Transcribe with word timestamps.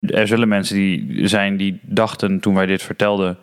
Er 0.00 0.26
zullen 0.26 0.48
mensen 0.48 0.76
die 0.76 1.28
zijn 1.28 1.56
die 1.56 1.78
dachten 1.82 2.40
toen 2.40 2.54
wij 2.54 2.66
dit 2.66 2.82
vertelden. 2.82 3.36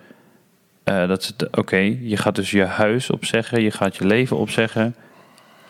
eh, 0.83 1.07
dat 1.07 1.23
ze, 1.23 1.33
het- 1.37 1.57
oké, 1.57 1.77
je 2.01 2.17
gaat 2.17 2.35
dus 2.35 2.51
je 2.51 2.63
huis 2.63 3.09
opzeggen, 3.09 3.61
je 3.61 3.71
gaat 3.71 3.95
je 3.95 4.05
leven 4.05 4.37
opzeggen, 4.37 4.95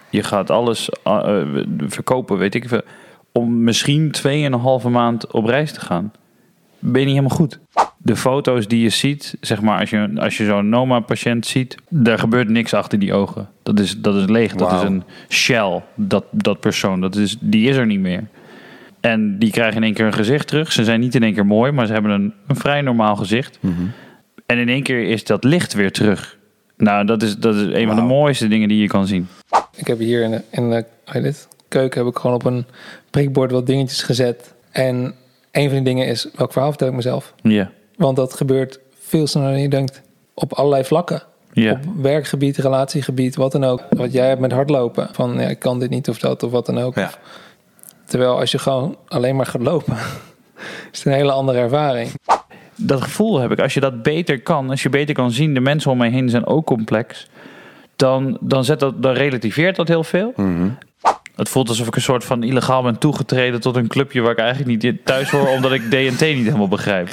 je 0.09 0.23
gaat 0.23 0.49
alles 0.49 0.89
eh, 1.03 1.41
eh, 1.41 1.63
verkopen, 1.87 2.37
weet 2.37 2.55
ik 2.55 2.67
veel, 2.67 2.81
om 3.31 3.63
misschien 3.63 4.11
2,5 4.83 4.89
maand 4.89 5.31
op 5.31 5.45
reis 5.45 5.71
te 5.71 5.79
gaan. 5.79 6.11
Ben 6.79 6.99
je 7.01 7.05
niet 7.07 7.15
helemaal 7.15 7.37
goed. 7.37 7.59
De 7.97 8.15
foto's 8.15 8.67
die 8.67 8.81
je 8.81 8.89
ziet, 8.89 9.37
zeg 9.41 9.61
maar, 9.61 9.79
als 9.79 9.89
je, 9.89 10.11
als 10.15 10.37
je 10.37 10.45
zo'n 10.45 10.69
Noma-patiënt 10.69 11.45
ziet, 11.45 11.75
daar 11.89 12.19
gebeurt 12.19 12.49
niks 12.49 12.73
achter 12.73 12.99
die 12.99 13.13
ogen. 13.13 13.49
Dat 13.63 13.79
is, 13.79 13.97
dat 14.01 14.15
is 14.15 14.25
leeg, 14.25 14.53
dat 14.55 14.71
is 14.71 14.81
een 14.87 15.03
shell, 15.29 15.81
dat, 15.95 16.23
dat 16.31 16.59
persoon, 16.59 17.01
dat 17.01 17.15
is, 17.15 17.37
die 17.39 17.69
is 17.69 17.75
er 17.75 17.85
niet 17.85 17.99
meer. 17.99 18.23
En 19.07 19.39
die 19.39 19.51
krijgen 19.51 19.75
in 19.75 19.83
één 19.83 19.93
keer 19.93 20.05
een 20.05 20.13
gezicht 20.13 20.47
terug. 20.47 20.71
Ze 20.71 20.83
zijn 20.83 20.99
niet 20.99 21.15
in 21.15 21.23
één 21.23 21.33
keer 21.33 21.45
mooi, 21.45 21.71
maar 21.71 21.85
ze 21.85 21.93
hebben 21.93 22.11
een, 22.11 22.33
een 22.47 22.55
vrij 22.55 22.81
normaal 22.81 23.15
gezicht. 23.15 23.59
En 24.45 24.57
in 24.57 24.69
één 24.69 24.83
keer 24.83 25.09
is 25.09 25.23
dat 25.23 25.43
licht 25.43 25.73
weer 25.73 25.91
terug. 25.91 26.37
Nou, 26.77 27.05
dat 27.05 27.21
is, 27.21 27.37
dat 27.37 27.55
is 27.55 27.61
een 27.61 27.87
van 27.87 27.95
de 27.95 28.01
mooiste 28.01 28.47
dingen 28.47 28.67
die 28.67 28.81
je 28.81 28.87
kan 28.87 29.07
zien. 29.07 29.27
Ik 29.75 29.87
heb 29.87 29.99
hier 29.99 30.23
in 30.23 30.31
de, 30.31 30.41
in 30.49 30.69
de 30.69 30.75
hoe 30.75 30.85
heet 31.05 31.23
het, 31.23 31.47
keuken 31.67 31.99
heb 32.03 32.13
ik 32.13 32.19
gewoon 32.19 32.35
op 32.35 32.45
een 32.45 32.65
prikbord 33.09 33.51
wat 33.51 33.65
dingetjes 33.65 34.03
gezet. 34.03 34.53
En 34.71 35.13
een 35.51 35.65
van 35.65 35.73
die 35.73 35.83
dingen 35.83 36.07
is, 36.07 36.29
welk 36.35 36.51
verhaal 36.51 36.69
vertel 36.69 36.87
ik 36.87 36.93
mezelf? 36.93 37.33
Ja. 37.41 37.71
Want 37.95 38.15
dat 38.15 38.33
gebeurt 38.33 38.79
veel 38.99 39.27
sneller 39.27 39.51
dan 39.51 39.61
je 39.61 39.69
denkt. 39.69 40.01
Op 40.33 40.53
allerlei 40.53 40.83
vlakken. 40.83 41.23
Ja. 41.53 41.71
Op 41.71 41.79
werkgebied, 42.01 42.57
relatiegebied, 42.57 43.35
wat 43.35 43.51
dan 43.51 43.63
ook. 43.63 43.83
Wat 43.89 44.13
jij 44.13 44.27
hebt 44.27 44.41
met 44.41 44.51
hardlopen. 44.51 45.09
Van 45.11 45.39
ja, 45.39 45.47
ik 45.47 45.59
kan 45.59 45.79
dit 45.79 45.89
niet 45.89 46.09
of 46.09 46.19
dat 46.19 46.43
of 46.43 46.51
wat 46.51 46.65
dan 46.65 46.77
ook. 46.77 46.95
Ja. 46.95 47.11
Terwijl 48.07 48.39
als 48.39 48.51
je 48.51 48.59
gewoon 48.59 48.97
alleen 49.07 49.35
maar 49.35 49.45
gaat 49.45 49.61
lopen, 49.61 49.95
is 50.91 50.97
het 50.97 51.05
een 51.05 51.11
hele 51.11 51.31
andere 51.31 51.59
ervaring. 51.59 52.09
dat 52.75 53.01
gevoel 53.01 53.39
heb 53.39 53.51
ik. 53.51 53.59
Als 53.59 53.73
je 53.73 53.79
dat 53.79 54.03
beter 54.03 54.41
kan, 54.41 54.69
als 54.69 54.83
je 54.83 54.89
beter 54.89 55.15
kan 55.15 55.31
zien, 55.31 55.53
de 55.53 55.59
mensen 55.59 55.91
om 55.91 55.97
mij 55.97 56.09
heen 56.09 56.29
zijn 56.29 56.45
ook 56.45 56.65
complex. 56.65 57.27
Dan, 57.95 58.37
dan, 58.41 58.63
zet 58.63 58.79
dat, 58.79 59.03
dan 59.03 59.13
relativeert 59.13 59.75
dat 59.75 59.87
heel 59.87 60.03
veel. 60.03 60.33
Het 61.35 61.49
voelt 61.49 61.69
alsof 61.69 61.87
ik 61.87 61.95
een 61.95 62.01
soort 62.01 62.23
van 62.23 62.43
illegaal 62.43 62.83
ben 62.83 62.97
toegetreden 62.97 63.61
tot 63.61 63.75
een 63.75 63.87
clubje 63.87 64.21
waar 64.21 64.31
ik 64.31 64.37
eigenlijk 64.37 64.83
niet 64.83 65.05
thuis 65.05 65.29
hoor, 65.29 65.47
omdat 65.47 65.71
ik 65.71 65.81
DNT 65.81 66.21
niet 66.21 66.45
helemaal 66.45 66.67
begrijp. 66.67 67.09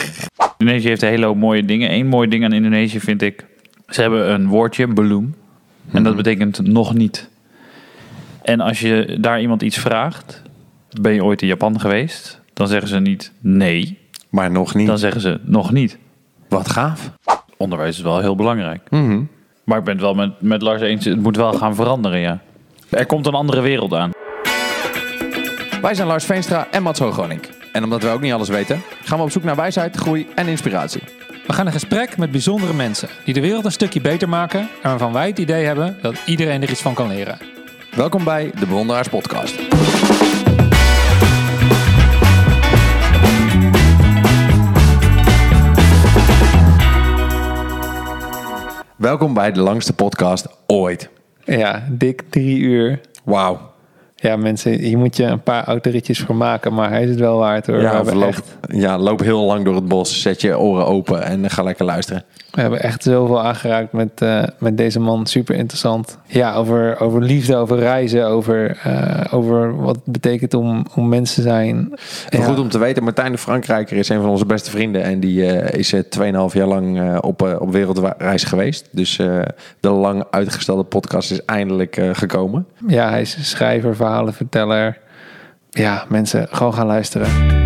Indonesië 0.58 0.88
heeft 0.88 1.02
een 1.02 1.08
hele 1.08 1.26
hoop 1.26 1.36
mooie 1.36 1.64
dingen. 1.64 1.92
Eén 1.92 2.06
mooi 2.06 2.28
ding 2.28 2.44
aan 2.44 2.52
Indonesië 2.52 3.00
vind 3.00 3.22
ik, 3.22 3.46
ze 3.88 4.00
hebben 4.00 4.32
een 4.32 4.48
woordje, 4.48 4.88
bloem. 4.88 5.34
En 5.92 6.02
dat 6.02 6.16
betekent 6.16 6.66
nog 6.66 6.94
niet. 6.94 7.28
En 8.42 8.60
als 8.60 8.80
je 8.80 9.16
daar 9.20 9.40
iemand 9.40 9.62
iets 9.62 9.78
vraagt, 9.78 10.42
ben 11.00 11.12
je 11.14 11.24
ooit 11.24 11.42
in 11.42 11.48
Japan 11.48 11.80
geweest? 11.80 12.40
Dan 12.52 12.68
zeggen 12.68 12.88
ze 12.88 12.98
niet 12.98 13.32
nee, 13.40 13.98
Maar 14.28 14.50
nog 14.50 14.74
niet. 14.74 14.86
dan 14.86 14.98
zeggen 14.98 15.20
ze 15.20 15.40
nog 15.42 15.72
niet. 15.72 15.98
Wat 16.48 16.70
gaaf. 16.70 17.10
Onderwijs 17.56 17.96
is 17.96 18.02
wel 18.02 18.20
heel 18.20 18.36
belangrijk. 18.36 18.90
Mhm. 18.90 19.20
Maar 19.64 19.78
ik 19.78 19.84
ben 19.84 19.94
het 19.94 20.02
wel 20.02 20.14
met, 20.14 20.40
met 20.40 20.62
Lars 20.62 20.80
eens, 20.82 21.04
het 21.04 21.20
moet 21.20 21.36
wel 21.36 21.52
gaan 21.52 21.74
veranderen, 21.74 22.18
ja. 22.18 22.40
Er 22.88 23.06
komt 23.06 23.26
een 23.26 23.34
andere 23.34 23.60
wereld 23.60 23.94
aan. 23.94 24.10
Wij 25.82 25.94
zijn 25.94 26.08
Lars 26.08 26.24
Veenstra 26.24 26.66
en 26.70 26.82
Mats 26.82 26.98
Hoogronink. 26.98 27.48
En 27.72 27.84
omdat 27.84 28.02
we 28.02 28.08
ook 28.08 28.20
niet 28.20 28.32
alles 28.32 28.48
weten, 28.48 28.82
gaan 29.04 29.18
we 29.18 29.24
op 29.24 29.30
zoek 29.30 29.42
naar 29.44 29.56
wijsheid, 29.56 29.96
groei 29.96 30.26
en 30.34 30.46
inspiratie. 30.46 31.02
We 31.46 31.52
gaan 31.52 31.66
in 31.66 31.72
gesprek 31.72 32.16
met 32.16 32.30
bijzondere 32.30 32.72
mensen 32.74 33.08
die 33.24 33.34
de 33.34 33.40
wereld 33.40 33.64
een 33.64 33.72
stukje 33.72 34.00
beter 34.00 34.28
maken 34.28 34.60
en 34.60 34.68
waarvan 34.90 35.12
wij 35.12 35.26
het 35.26 35.38
idee 35.38 35.64
hebben 35.64 35.96
dat 36.02 36.16
iedereen 36.26 36.62
er 36.62 36.70
iets 36.70 36.82
van 36.82 36.94
kan 36.94 37.08
leren. 37.08 37.38
Welkom 37.96 38.24
bij 38.24 38.50
de 38.58 38.66
Bewonderaars 38.66 39.08
Podcast. 39.08 39.54
Welkom 49.04 49.34
bij 49.34 49.52
de 49.52 49.60
langste 49.60 49.92
podcast 49.92 50.48
ooit. 50.66 51.08
Ja, 51.44 51.86
dik 51.90 52.22
drie 52.30 52.58
uur. 52.58 53.00
Wauw. 53.24 53.60
Ja, 54.14 54.36
mensen, 54.36 54.72
hier 54.72 54.98
moet 54.98 55.16
je 55.16 55.24
een 55.24 55.42
paar 55.42 55.64
autoritjes 55.64 56.20
voor 56.20 56.36
maken, 56.36 56.74
maar 56.74 56.90
hij 56.90 57.02
is 57.02 57.08
het 57.08 57.18
wel 57.18 57.38
waard 57.38 57.66
hoor. 57.66 57.76
we, 57.76 57.82
Ja, 57.82 58.02
loop, 58.02 58.28
echt, 58.28 58.56
ja, 58.68 58.98
loop 58.98 59.20
heel 59.20 59.44
lang 59.44 59.64
door 59.64 59.74
het 59.74 59.88
bos, 59.88 60.20
zet 60.20 60.40
je 60.40 60.58
oren 60.58 60.86
open 60.86 61.22
en 61.22 61.50
ga 61.50 61.62
lekker 61.62 61.84
luisteren. 61.84 62.24
We 62.54 62.60
hebben 62.60 62.82
echt 62.82 63.02
zoveel 63.02 63.42
aangeraakt 63.42 63.92
met, 63.92 64.10
eh, 64.22 64.42
met 64.58 64.76
deze 64.76 65.00
man. 65.00 65.26
Super 65.26 65.54
interessant. 65.54 66.18
Ja, 66.26 66.54
over, 66.54 67.00
over 67.00 67.22
liefde, 67.22 67.56
over 67.56 67.78
reizen, 67.78 68.26
over, 68.26 68.78
eh, 68.82 69.34
over 69.34 69.76
wat 69.76 69.94
het 69.94 70.12
betekent 70.12 70.54
om, 70.54 70.86
om 70.94 71.08
mensen 71.08 71.42
te 71.42 71.48
zijn. 71.48 71.76
En 72.28 72.38
Ja. 72.38 72.44
Goed 72.44 72.58
om 72.58 72.68
te 72.68 72.78
weten, 72.78 73.02
Martijn 73.02 73.32
de 73.32 73.38
Frankrijker 73.38 73.96
is 73.96 74.08
een 74.08 74.20
van 74.20 74.30
onze 74.30 74.46
beste 74.46 74.70
vrienden. 74.70 75.02
En 75.02 75.20
die 75.20 75.46
eh, 75.46 75.78
is 75.78 75.92
eh, 75.92 76.00
2,5 76.00 76.54
jaar 76.54 76.66
lang 76.66 77.18
op, 77.20 77.56
op 77.60 77.72
wereldreis 77.72 78.44
geweest. 78.44 78.88
Dus 78.90 79.16
de 79.80 79.90
lang 79.90 80.24
uitgestelde 80.30 80.82
podcast 80.82 81.30
is 81.30 81.44
eindelijk 81.44 82.00
gekomen. 82.12 82.66
Ja, 82.86 83.08
hij 83.08 83.20
is 83.20 83.50
schrijver, 83.50 83.96
verhalenverteller. 83.96 84.98
Ja, 85.70 86.04
mensen, 86.08 86.48
gewoon 86.50 86.74
gaan 86.74 86.86
luisteren. 86.86 87.63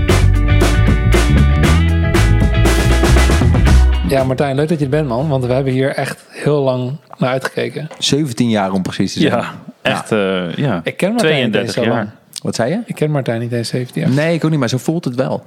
Ja, 4.08 4.24
Martijn, 4.24 4.56
leuk 4.56 4.68
dat 4.68 4.78
je 4.78 4.84
er 4.84 4.90
bent, 4.90 5.08
man. 5.08 5.28
Want 5.28 5.44
we 5.44 5.52
hebben 5.52 5.72
hier 5.72 5.88
echt 5.94 6.24
heel 6.28 6.62
lang 6.62 6.96
naar 7.18 7.30
uitgekeken. 7.30 7.88
17 7.98 8.48
jaar 8.48 8.72
om 8.72 8.82
precies 8.82 9.12
te 9.12 9.20
zijn. 9.20 9.32
Ja, 9.32 9.54
echt, 9.82 10.12
eh, 10.12 10.54
ja. 10.54 10.80
Ik 10.84 10.96
ken 10.96 11.10
Martijn 11.10 11.42
niet 11.42 11.52
32 11.52 11.60
eens 11.62 11.72
zo 11.72 11.80
lang. 11.80 11.92
jaar. 11.94 12.14
Wat 12.42 12.54
zei 12.54 12.70
je? 12.70 12.80
Ik 12.84 12.94
ken 12.94 13.10
Martijn 13.10 13.40
niet 13.40 13.52
eens 13.52 13.68
17 13.68 14.02
jaar. 14.02 14.10
Nee, 14.10 14.34
ik 14.34 14.44
ook 14.44 14.50
niet, 14.50 14.58
maar 14.60 14.68
zo 14.68 14.78
voelt 14.78 15.04
het 15.04 15.14
wel. 15.14 15.42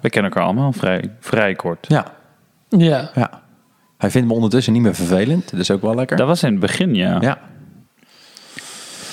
We 0.00 0.10
kennen 0.10 0.30
elkaar 0.30 0.42
allemaal 0.44 0.72
vrij, 0.72 1.10
vrij 1.20 1.54
kort. 1.54 1.86
Ja, 1.88 2.04
Ja. 2.68 3.10
ja. 3.14 3.42
Hij 3.98 4.10
vindt 4.10 4.28
me 4.28 4.34
ondertussen 4.34 4.72
niet 4.72 4.82
meer 4.82 4.94
vervelend. 4.94 5.50
Dat 5.50 5.60
is 5.60 5.70
ook 5.70 5.82
wel 5.82 5.94
lekker. 5.94 6.16
Dat 6.16 6.26
was 6.26 6.42
in 6.42 6.50
het 6.50 6.60
begin, 6.60 6.94
ja. 6.94 7.18
Ja. 7.20 7.38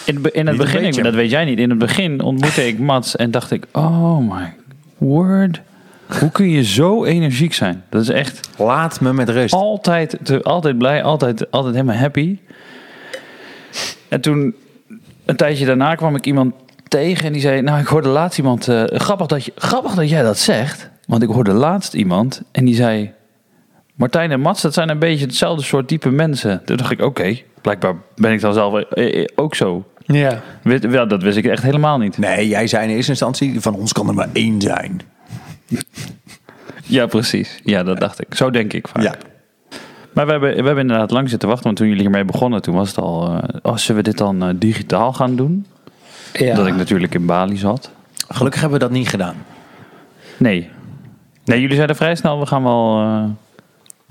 In, 0.05 0.15
in 0.31 0.47
het 0.47 0.57
Niet 0.57 0.65
begin, 0.65 0.83
ik, 0.83 1.03
dat 1.03 1.13
weet 1.13 1.29
jij 1.29 1.45
niet. 1.45 1.59
In 1.59 1.69
het 1.69 1.79
begin 1.79 2.21
ontmoette 2.21 2.67
ik 2.67 2.79
Mats 2.79 3.15
en 3.15 3.31
dacht 3.31 3.51
ik, 3.51 3.65
oh 3.71 4.17
my 4.17 4.53
word. 4.97 5.61
Hoe 6.19 6.31
kun 6.31 6.49
je 6.49 6.63
zo 6.63 7.03
energiek 7.05 7.53
zijn? 7.53 7.83
Dat 7.89 8.01
is 8.01 8.09
echt 8.09 8.49
Laat 8.57 9.01
me 9.01 9.13
met 9.13 9.29
rust. 9.29 9.53
altijd, 9.53 10.17
te- 10.23 10.43
altijd 10.43 10.77
blij, 10.77 11.03
altijd, 11.03 11.51
altijd 11.51 11.73
helemaal 11.75 11.95
happy. 11.95 12.37
En 14.07 14.21
toen, 14.21 14.55
een 15.25 15.35
tijdje 15.35 15.65
daarna 15.65 15.95
kwam 15.95 16.15
ik 16.15 16.25
iemand 16.25 16.53
tegen 16.87 17.25
en 17.25 17.31
die 17.33 17.41
zei, 17.41 17.61
nou 17.61 17.79
ik 17.79 17.87
hoorde 17.87 18.09
laatst 18.09 18.37
iemand, 18.37 18.67
eh, 18.67 18.83
grappig, 18.87 19.27
dat 19.27 19.45
je, 19.45 19.51
grappig 19.55 19.93
dat 19.93 20.09
jij 20.09 20.21
dat 20.23 20.37
zegt. 20.37 20.89
Want 21.07 21.23
ik 21.23 21.29
hoorde 21.29 21.53
laatst 21.53 21.93
iemand 21.93 22.41
en 22.51 22.65
die 22.65 22.75
zei, 22.75 23.11
Martijn 23.95 24.31
en 24.31 24.39
Mats, 24.39 24.61
dat 24.61 24.73
zijn 24.73 24.89
een 24.89 24.99
beetje 24.99 25.25
hetzelfde 25.25 25.63
soort 25.63 25.87
type 25.87 26.09
mensen. 26.09 26.61
Toen 26.65 26.77
dacht 26.77 26.91
ik, 26.91 27.01
oké, 27.01 27.37
blijkbaar 27.61 27.95
ben 28.15 28.31
ik 28.31 28.41
dan 28.41 28.53
zelf 28.53 28.73
eh, 28.83 29.19
eh, 29.21 29.27
ook 29.35 29.55
zo. 29.55 29.85
Ja. 30.05 30.41
Wist- 30.63 30.83
Ja, 30.89 31.05
dat 31.05 31.21
wist 31.23 31.37
ik 31.37 31.45
echt 31.45 31.63
helemaal 31.63 31.97
niet. 31.97 32.17
Nee, 32.17 32.47
jij 32.47 32.67
zei 32.67 32.87
in 32.89 32.95
eerste 32.95 33.11
instantie, 33.11 33.59
van 33.61 33.75
ons 33.75 33.91
kan 33.93 34.07
er 34.07 34.13
maar 34.13 34.29
één 34.33 34.61
zijn. 34.61 35.01
Ja, 36.83 37.05
precies. 37.05 37.59
Ja, 37.63 37.83
dat 37.83 37.99
dacht 37.99 38.21
ik. 38.21 38.35
Zo 38.35 38.49
denk 38.49 38.73
ik 38.73 38.87
vaak. 38.87 39.03
Ja. 39.03 39.15
Maar 40.13 40.25
we 40.25 40.31
hebben, 40.31 40.49
we 40.49 40.55
hebben 40.55 40.77
inderdaad 40.77 41.11
lang 41.11 41.29
zitten 41.29 41.47
wachten. 41.47 41.65
Want 41.65 41.77
toen 41.77 41.87
jullie 41.87 42.01
hiermee 42.01 42.25
begonnen, 42.25 42.61
toen 42.61 42.75
was 42.75 42.87
het 42.89 42.97
al... 42.97 43.27
eh 43.27 43.59
oh, 43.61 43.77
zullen 43.77 44.03
we 44.03 44.09
dit 44.09 44.17
dan 44.17 44.43
eh, 44.43 44.49
digitaal 44.55 45.13
gaan 45.13 45.35
doen? 45.35 45.65
ja. 46.33 46.55
Dat 46.55 46.67
ik 46.67 46.75
natuurlijk 46.75 47.13
in 47.13 47.25
Bali 47.25 47.57
zat. 47.57 47.91
Gelukkig 48.27 48.61
hebben 48.61 48.79
we 48.79 48.85
dat 48.85 48.93
niet 48.93 49.09
gedaan. 49.09 49.35
Nee. 50.37 50.69
Nee, 51.45 51.61
jullie 51.61 51.75
zeiden 51.75 51.95
vrij 51.95 52.15
snel, 52.15 52.39
we 52.39 52.45
gaan 52.45 52.63
wel... 52.63 52.99
eh, 53.01 53.23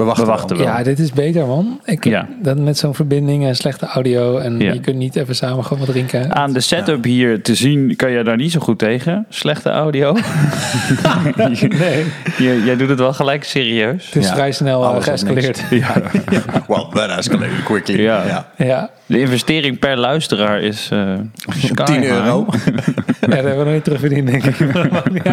We 0.00 0.06
wachten, 0.06 0.25
We 0.25 0.31
wachten 0.31 0.56
wel. 0.56 0.66
Ja, 0.66 0.83
dit 0.83 0.99
is 0.99 1.12
beter, 1.12 1.47
man. 1.47 1.81
Ik, 1.84 2.05
Ja. 2.05 2.27
dat 2.43 2.59
met 2.59 2.78
zo'n 2.78 2.94
verbinding 2.94 3.44
en 3.44 3.56
slechte 3.56 3.87
audio. 3.87 4.38
En 4.38 4.59
Ja. 4.61 4.72
je 4.72 4.81
kunt 4.81 4.97
niet 4.97 5.16
even 5.16 5.34
samen 5.37 5.65
gewoon 5.65 5.78
wat 5.78 5.88
drinken. 5.94 6.34
aan 6.34 6.53
de 6.53 6.61
setup 6.61 7.05
hier 7.05 7.43
te 7.43 7.55
zien, 7.55 7.97
kan 7.97 8.11
je 8.11 8.25
daar 8.25 8.37
niet 8.37 8.53
zo 8.53 8.61
goed 8.61 8.78
tegen. 8.78 9.27
Slechte 9.28 9.71
audio. 9.71 10.16
Nee, 11.37 12.05
Je- 12.38 12.62
jij 12.65 12.76
doet 12.76 12.88
het 12.88 12.99
wel 12.99 13.12
gelijk 13.12 13.44
serieus. 13.44 14.06
het 14.06 14.17
is 14.17 14.26
Ja. 14.26 14.32
vrij 14.35 14.52
snel 14.52 14.82
eh, 14.82 14.88
Alles 14.88 14.99
of 14.99 15.05
geëscaleerd. 15.05 15.62
Ja. 15.70 15.93
Well, 16.69 16.87
that 16.93 17.19
escalated 17.19 17.62
quickly. 17.64 18.00
Ja. 18.00 18.46
ja. 18.56 18.91
De 19.10 19.20
investering 19.20 19.78
per 19.78 19.96
luisteraar 19.98 20.60
is... 20.60 20.88
eh, 20.92 21.14
sky 21.64 21.84
10 21.84 21.94
high. 22.00 22.10
euro. 22.12 22.46
ja, 23.20 23.26
dat 23.26 23.32
hebben 23.32 23.58
we 23.58 23.64
nog 23.64 23.72
niet 23.72 23.84
terugverdiend, 23.84 24.26
denk 24.26 24.44
ik. 24.44 24.58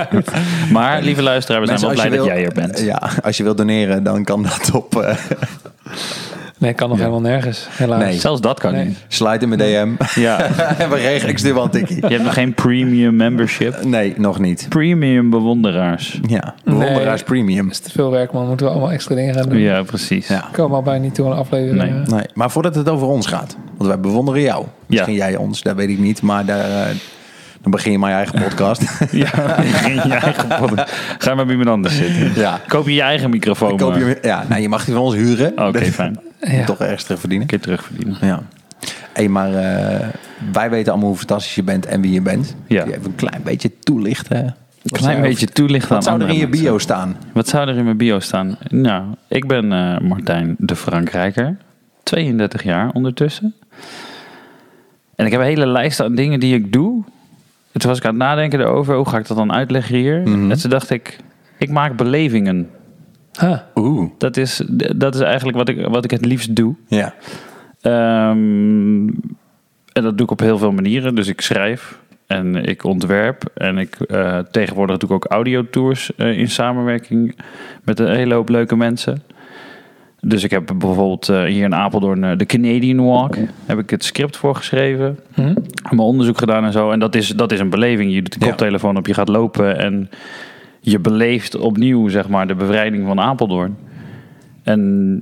Maar 0.72 1.02
lieve 1.02 1.22
luisteraar, 1.22 1.62
we 1.62 1.68
zijn 1.68 1.80
wel 1.80 1.90
blij 1.92 2.10
dat 2.10 2.26
jij 2.26 2.36
wil- 2.36 2.46
er 2.46 2.54
bent. 2.54 2.80
Ja, 2.80 3.02
als 3.24 3.38
je 3.38 3.44
wilt 3.44 3.58
doneren, 3.58 4.04
dan 4.04 4.24
kan 4.24 4.44
dat 4.44 4.70
op 4.74 4.96
eh 5.02 5.16
Nee, 6.60 6.74
kan 6.74 6.90
nog 6.90 6.98
helemaal 6.98 7.22
nergens, 7.22 7.68
helaas. 7.72 8.02
Nee. 8.04 8.20
Zelfs 8.20 8.42
dat 8.42 8.60
kan 8.60 8.72
Nee. 8.74 8.86
niet. 8.86 8.98
slide 9.08 9.38
in 9.40 9.50
mijn 9.50 9.60
DM. 9.60 10.04
Ja. 10.22 10.40
en 10.82 10.90
we 10.90 10.96
regelen, 10.96 11.30
ik 11.30 11.38
stuur 11.38 11.54
wel 11.54 11.64
een 11.64 11.70
tikkie. 11.70 11.96
Je 11.96 12.08
hebt 12.08 12.24
nog 12.24 12.34
geen 12.34 12.54
premium 12.54 13.16
membership. 13.16 13.84
Nee, 13.84 14.14
nog 14.18 14.40
niet. 14.40 14.66
Premium 14.70 15.30
bewonderaars. 15.30 16.20
Ja, 16.28 16.54
bewonderaars 16.64 17.24
premium. 17.24 17.64
Dat 17.64 17.72
is 17.74 17.80
te 17.80 17.92
veel 17.92 18.12
werk, 18.12 18.32
man. 18.32 18.48
Moeten 18.48 18.66
we 18.66 18.72
allemaal 18.72 18.92
extra 18.92 19.16
dingen 19.16 19.34
gaan 19.34 19.50
doen. 19.50 19.58
Ja, 19.60 19.84
precies. 19.84 20.28
Ja. 20.28 20.48
We 20.52 20.56
komen 20.58 20.76
al 20.78 20.84
bijna 20.84 21.02
niet 21.04 21.16
toe 21.16 21.26
aan 21.26 21.32
een 21.32 21.38
aflevering. 21.38 21.82
Nee. 21.82 22.02
Nee, 22.06 22.26
maar 22.34 22.52
voordat 22.52 22.76
het 22.76 22.90
over 22.90 23.08
ons 23.08 23.28
gaat, 23.28 23.58
want 23.78 23.90
wij 23.90 24.00
bewonderen 24.00 24.42
jou. 24.42 24.66
Misschien 24.86 25.14
jij 25.14 25.36
ons, 25.36 25.62
dat 25.62 25.76
weet 25.76 25.90
ik 25.90 26.00
niet, 26.00 26.22
maar 26.22 26.46
daar, 26.46 26.70
eh, 26.70 26.96
Dan 27.62 27.72
begin 27.72 27.92
je 27.92 27.98
maar 27.98 28.10
je 28.16 28.16
eigen 28.16 28.42
podcast. 28.42 28.82
Ja, 29.12 29.58
in 29.86 29.94
je 29.96 30.02
eigen 30.02 30.48
podcast. 30.60 30.94
Ga 31.18 31.36
maar 31.36 31.46
bij 31.46 31.56
iemand 31.56 31.70
anders 31.70 31.96
zitten. 31.98 32.32
ja. 32.36 32.60
Koop 32.68 32.86
je 32.88 32.94
je 32.94 33.02
eigen 33.02 33.30
microfoon 33.30 33.78
Koop 33.78 33.90
maar. 33.90 34.00
je, 34.00 34.18
ja, 34.22 34.46
nou, 34.50 34.62
je 34.62 34.70
mag 34.70 34.86
die 34.86 34.94
van 34.94 35.04
ons 35.04 35.16
huren. 35.16 35.68
Oké, 35.68 35.86
fijn. 35.86 36.20
Ja. 36.42 36.66
Toch 36.66 36.80
ergens 36.80 37.04
terug 37.04 37.20
verdienen. 37.20 37.48
Een 37.48 37.54
keer 37.60 37.66
terugverdienen. 37.66 38.18
Ja. 38.22 38.44
Hey, 39.14 39.28
maar 39.28 39.54
eh, 39.54 40.08
wij 40.52 40.70
weten 40.70 40.92
allemaal 40.92 41.10
hoe 41.10 41.18
fantastisch 41.18 41.56
je 41.56 41.64
bent 41.64 41.86
en 41.86 42.02
wie 42.02 42.12
je 42.12 42.22
bent. 42.22 42.56
Ja. 42.68 42.82
Kun 42.82 42.92
je 42.92 42.98
even 42.98 43.10
een 43.10 43.16
klein 43.16 43.42
beetje 43.44 43.72
toelichten? 43.80 44.38
Een 44.38 44.54
Wat 44.84 45.00
klein 45.00 45.22
beetje 45.22 45.48
toelichten 45.48 45.90
Wat 45.90 45.98
aan 45.98 46.04
zou 46.04 46.22
er 46.22 46.28
in 46.28 46.34
je 46.40 46.48
mensen. 46.48 46.62
bio 46.64 46.78
staan? 46.78 47.16
Wat 47.34 47.48
zou 47.48 47.68
er 47.70 47.78
in 47.78 47.84
mijn 47.84 47.98
bio 47.98 48.20
staan? 48.20 48.58
Nou, 48.70 49.04
ik 49.28 49.48
ben 49.48 49.72
eh, 49.72 50.00
Martijn 50.00 50.56
de 50.60 50.76
Frankrijker. 50.76 51.58
32 52.04 52.64
jaar 52.64 52.90
ondertussen. 52.94 53.54
En 55.16 55.26
ik 55.26 55.32
heb 55.32 55.42
een 55.42 55.48
hele 55.48 55.68
lijst 55.68 56.00
aan 56.00 56.16
dingen 56.16 56.40
die 56.40 56.56
ik 56.56 56.74
doe. 56.74 57.04
En 57.72 57.80
toen 57.80 57.90
was 57.90 58.00
ik 58.00 58.06
aan 58.06 58.14
het 58.14 58.20
nadenken 58.24 58.60
erover. 58.60 58.96
Hoe 58.96 59.10
ga 59.10 59.18
ik 59.18 59.28
dat 59.28 59.38
dan 59.38 59.54
uitleggen 59.54 59.96
hier? 59.96 60.22
Mhm. 60.22 60.52
En 60.52 60.58
toen 60.60 60.70
dacht 60.70 60.90
ik, 60.90 61.18
ik 61.58 61.70
maak 61.70 61.96
belevingen. 61.96 62.70
Huh. 63.40 63.58
Oeh. 63.76 64.10
Dat 64.18 64.38
is, 64.38 64.62
dat 64.96 65.16
is 65.16 65.22
eigenlijk 65.22 65.58
wat 65.58 65.70
ik, 65.70 65.88
wat 65.88 66.04
ik 66.04 66.12
het 66.12 66.26
liefst 66.26 66.56
doe. 66.56 66.76
Ja. 66.88 67.14
Ehm, 67.82 69.08
en 69.94 70.04
dat 70.04 70.18
doe 70.18 70.26
ik 70.26 70.32
op 70.32 70.40
heel 70.40 70.58
veel 70.58 70.72
manieren. 70.72 71.16
Dus 71.16 71.28
ik 71.28 71.42
schrijf 71.42 72.00
en 72.28 72.56
ik 72.56 72.84
ontwerp. 72.84 73.44
En 73.54 73.78
ik, 73.78 73.96
eh, 73.96 74.40
tegenwoordig 74.52 74.98
doe 74.98 75.10
ik 75.10 75.16
ook 75.16 75.26
audiotours 75.26 76.16
eh, 76.16 76.38
in 76.38 76.50
samenwerking 76.50 77.36
met 77.84 78.00
een 78.00 78.16
hele 78.16 78.34
hoop 78.34 78.50
leuke 78.50 78.76
mensen. 78.76 79.22
Dus 80.22 80.44
ik 80.44 80.52
heb 80.52 80.66
bijvoorbeeld 80.78 81.30
eh, 81.30 81.44
hier 81.44 81.64
in 81.64 81.76
Apeldoorn 81.76 82.38
de 82.38 82.46
Canadian 82.46 83.06
Walk. 83.06 83.36
Heb 83.66 83.80
ik 83.80 83.90
het 83.90 84.04
script 84.04 84.38
voor 84.38 84.56
geschreven. 84.56 85.20
Hm? 85.34 85.54
Mijn 85.84 86.00
onderzoek 86.00 86.38
gedaan 86.38 86.64
en 86.64 86.72
zo. 86.72 86.92
En 86.92 87.00
dat 87.00 87.16
is, 87.16 87.28
dat 87.28 87.52
is 87.52 87.60
een 87.60 87.70
beleving. 87.70 88.14
Je 88.14 88.22
doet 88.22 88.40
de 88.40 88.46
koptelefoon 88.46 88.98
op, 88.98 89.08
je 89.08 89.14
gaat 89.14 89.28
lopen 89.28 89.80
en 89.80 90.10
je 90.92 91.00
beleeft 91.00 91.56
opnieuw 91.56 92.08
zeg 92.08 92.28
maar, 92.28 92.48
de 92.48 92.56
bevrijding 92.56 93.06
van 93.06 93.20
Apeldoorn. 93.20 93.78
En 94.64 95.22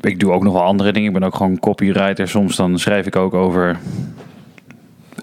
ik 0.00 0.20
doe 0.20 0.32
ook 0.32 0.42
nog 0.42 0.52
wel 0.52 0.62
andere 0.62 0.92
dingen. 0.92 1.08
Ik 1.08 1.18
ben 1.18 1.24
ook 1.28 1.34
gewoon 1.34 1.58
copywriter. 1.58 2.28
Soms 2.28 2.56
dan 2.56 2.78
schrijf 2.78 3.06
ik 3.06 3.16
ook 3.16 3.34
over 3.34 3.78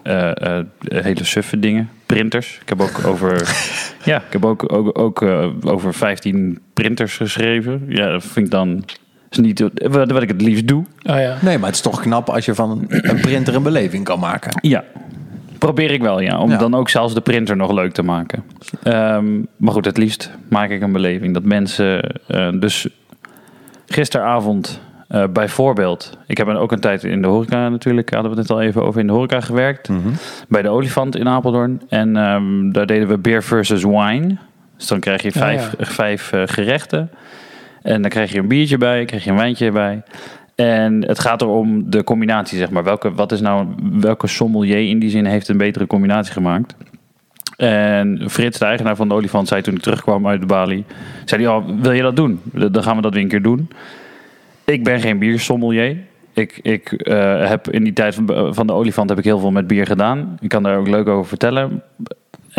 eh, 0.03 0.57
eh, 0.57 0.65
hele 0.81 1.23
suffe 1.23 1.59
dingen. 1.59 1.89
Printers. 2.05 2.59
Ik 2.61 2.69
heb 2.69 2.81
ook 2.81 3.05
over, 3.05 3.55
ja, 4.03 4.17
ik 4.17 4.33
heb 4.33 4.45
ook, 4.45 4.73
ook, 4.73 4.99
ook 4.99 5.21
eh, 5.21 5.47
over 5.61 5.93
15 5.93 6.59
printers 6.73 7.17
geschreven. 7.17 7.85
Ja, 7.87 8.11
dat 8.11 8.23
vind 8.23 8.45
ik 8.45 8.51
dan 8.51 8.83
is 9.29 9.37
niet 9.37 9.59
wat, 9.59 10.11
wat 10.11 10.21
ik 10.21 10.27
het 10.27 10.41
liefst 10.41 10.67
doe. 10.67 10.85
Oh 11.03 11.19
ja. 11.19 11.37
Nee, 11.41 11.57
maar 11.57 11.67
het 11.67 11.75
is 11.75 11.81
toch 11.81 12.01
knap 12.01 12.29
als 12.29 12.45
je 12.45 12.55
van 12.55 12.85
een 12.89 13.19
printer 13.19 13.55
een 13.55 13.63
beleving 13.63 14.03
kan 14.03 14.19
maken. 14.19 14.51
Ja, 14.61 14.83
probeer 15.59 15.91
ik 15.91 16.01
wel, 16.01 16.19
ja. 16.19 16.39
Om 16.39 16.49
Ja. 16.49 16.57
dan 16.57 16.73
ook 16.75 16.89
zelfs 16.89 17.13
de 17.13 17.21
printer 17.21 17.55
nog 17.55 17.71
leuk 17.71 17.91
te 17.93 18.03
maken. 18.03 18.43
Ehm, 18.83 19.37
maar 19.57 19.73
goed, 19.73 19.85
het 19.85 19.97
liefst 19.97 20.31
maak 20.49 20.69
ik 20.69 20.81
een 20.81 20.91
beleving. 20.91 21.33
Dat 21.33 21.43
mensen... 21.43 22.01
eh, 22.27 22.49
dus 22.59 22.87
gisteravond 23.87 24.81
eh, 25.07 25.23
bijvoorbeeld... 25.33 26.17
Ik 26.27 26.37
heb 26.37 26.47
ook 26.47 26.71
een 26.71 26.79
tijd 26.79 27.03
in 27.03 27.21
de 27.21 27.27
horeca 27.27 27.69
natuurlijk... 27.69 28.13
Hadden 28.13 28.31
we 28.31 28.37
het 28.37 28.47
net 28.47 28.57
al 28.57 28.63
even 28.63 28.83
over 28.83 28.99
in 29.01 29.07
de 29.07 29.13
horeca 29.13 29.39
gewerkt. 29.41 29.89
Bij 30.47 30.61
de 30.61 30.69
Olifant 30.69 31.15
in 31.15 31.27
Apeldoorn. 31.27 31.81
En 31.89 32.17
ehm, 32.17 32.71
daar 32.71 32.85
deden 32.85 33.07
we 33.07 33.17
beer 33.17 33.43
versus 33.43 33.83
wine. 33.83 34.35
Dus 34.77 34.87
dan 34.87 34.99
krijg 34.99 35.21
je 35.21 35.31
Ja, 35.33 35.39
vijf, 35.39 35.73
ja. 35.77 35.85
vijf 35.85 36.31
eh, 36.31 36.41
gerechten. 36.45 37.09
En 37.81 38.01
dan 38.01 38.09
krijg 38.11 38.31
je 38.31 38.39
een 38.39 38.47
biertje 38.47 38.77
bij, 38.77 39.05
krijg 39.05 39.23
je 39.23 39.29
een 39.29 39.35
wijntje 39.37 39.71
bij. 39.71 40.01
En 40.59 41.05
het 41.07 41.19
gaat 41.19 41.41
erom 41.41 41.89
de 41.89 42.03
combinatie, 42.03 42.57
zeg 42.57 42.69
maar. 42.69 42.83
Welke, 42.83 43.13
wat 43.13 43.31
is 43.31 43.41
nou, 43.41 43.67
welke 43.99 44.27
sommelier 44.27 44.89
in 44.89 44.99
die 44.99 45.09
zin 45.09 45.25
heeft 45.25 45.47
een 45.47 45.57
betere 45.57 45.87
combinatie 45.87 46.33
gemaakt? 46.33 46.75
En 47.57 48.29
Frits, 48.29 48.59
de 48.59 48.65
eigenaar 48.65 48.95
van 48.95 49.07
de 49.07 49.13
olifant, 49.13 49.47
zei 49.47 49.61
toen 49.61 49.75
ik 49.75 49.81
terugkwam 49.81 50.27
uit 50.27 50.39
de 50.39 50.45
balie... 50.45 50.85
zei 51.25 51.43
hij, 51.43 51.53
oh, 51.53 51.69
wil 51.81 51.91
je 51.91 52.01
dat 52.01 52.15
doen? 52.15 52.41
Dan 52.71 52.83
gaan 52.83 52.95
we 52.95 53.01
dat 53.01 53.13
weer 53.13 53.23
een 53.23 53.29
keer 53.29 53.41
doen. 53.41 53.69
Ik 54.65 54.83
ben 54.83 54.99
geen 54.99 55.19
biersommelier. 55.19 55.97
Ik, 56.33 56.59
ik 56.61 56.91
eh, 56.91 57.47
heb 57.47 57.69
in 57.69 57.83
die 57.83 57.93
tijd 57.93 58.15
van, 58.15 58.53
van 58.53 58.67
de 58.67 58.73
olifant 58.73 59.09
heb 59.09 59.17
ik 59.17 59.23
heel 59.23 59.39
veel 59.39 59.51
met 59.51 59.67
bier 59.67 59.85
gedaan. 59.85 60.37
Ik 60.39 60.49
kan 60.49 60.63
daar 60.63 60.77
ook 60.77 60.87
leuk 60.87 61.07
over 61.07 61.27
vertellen. 61.27 61.83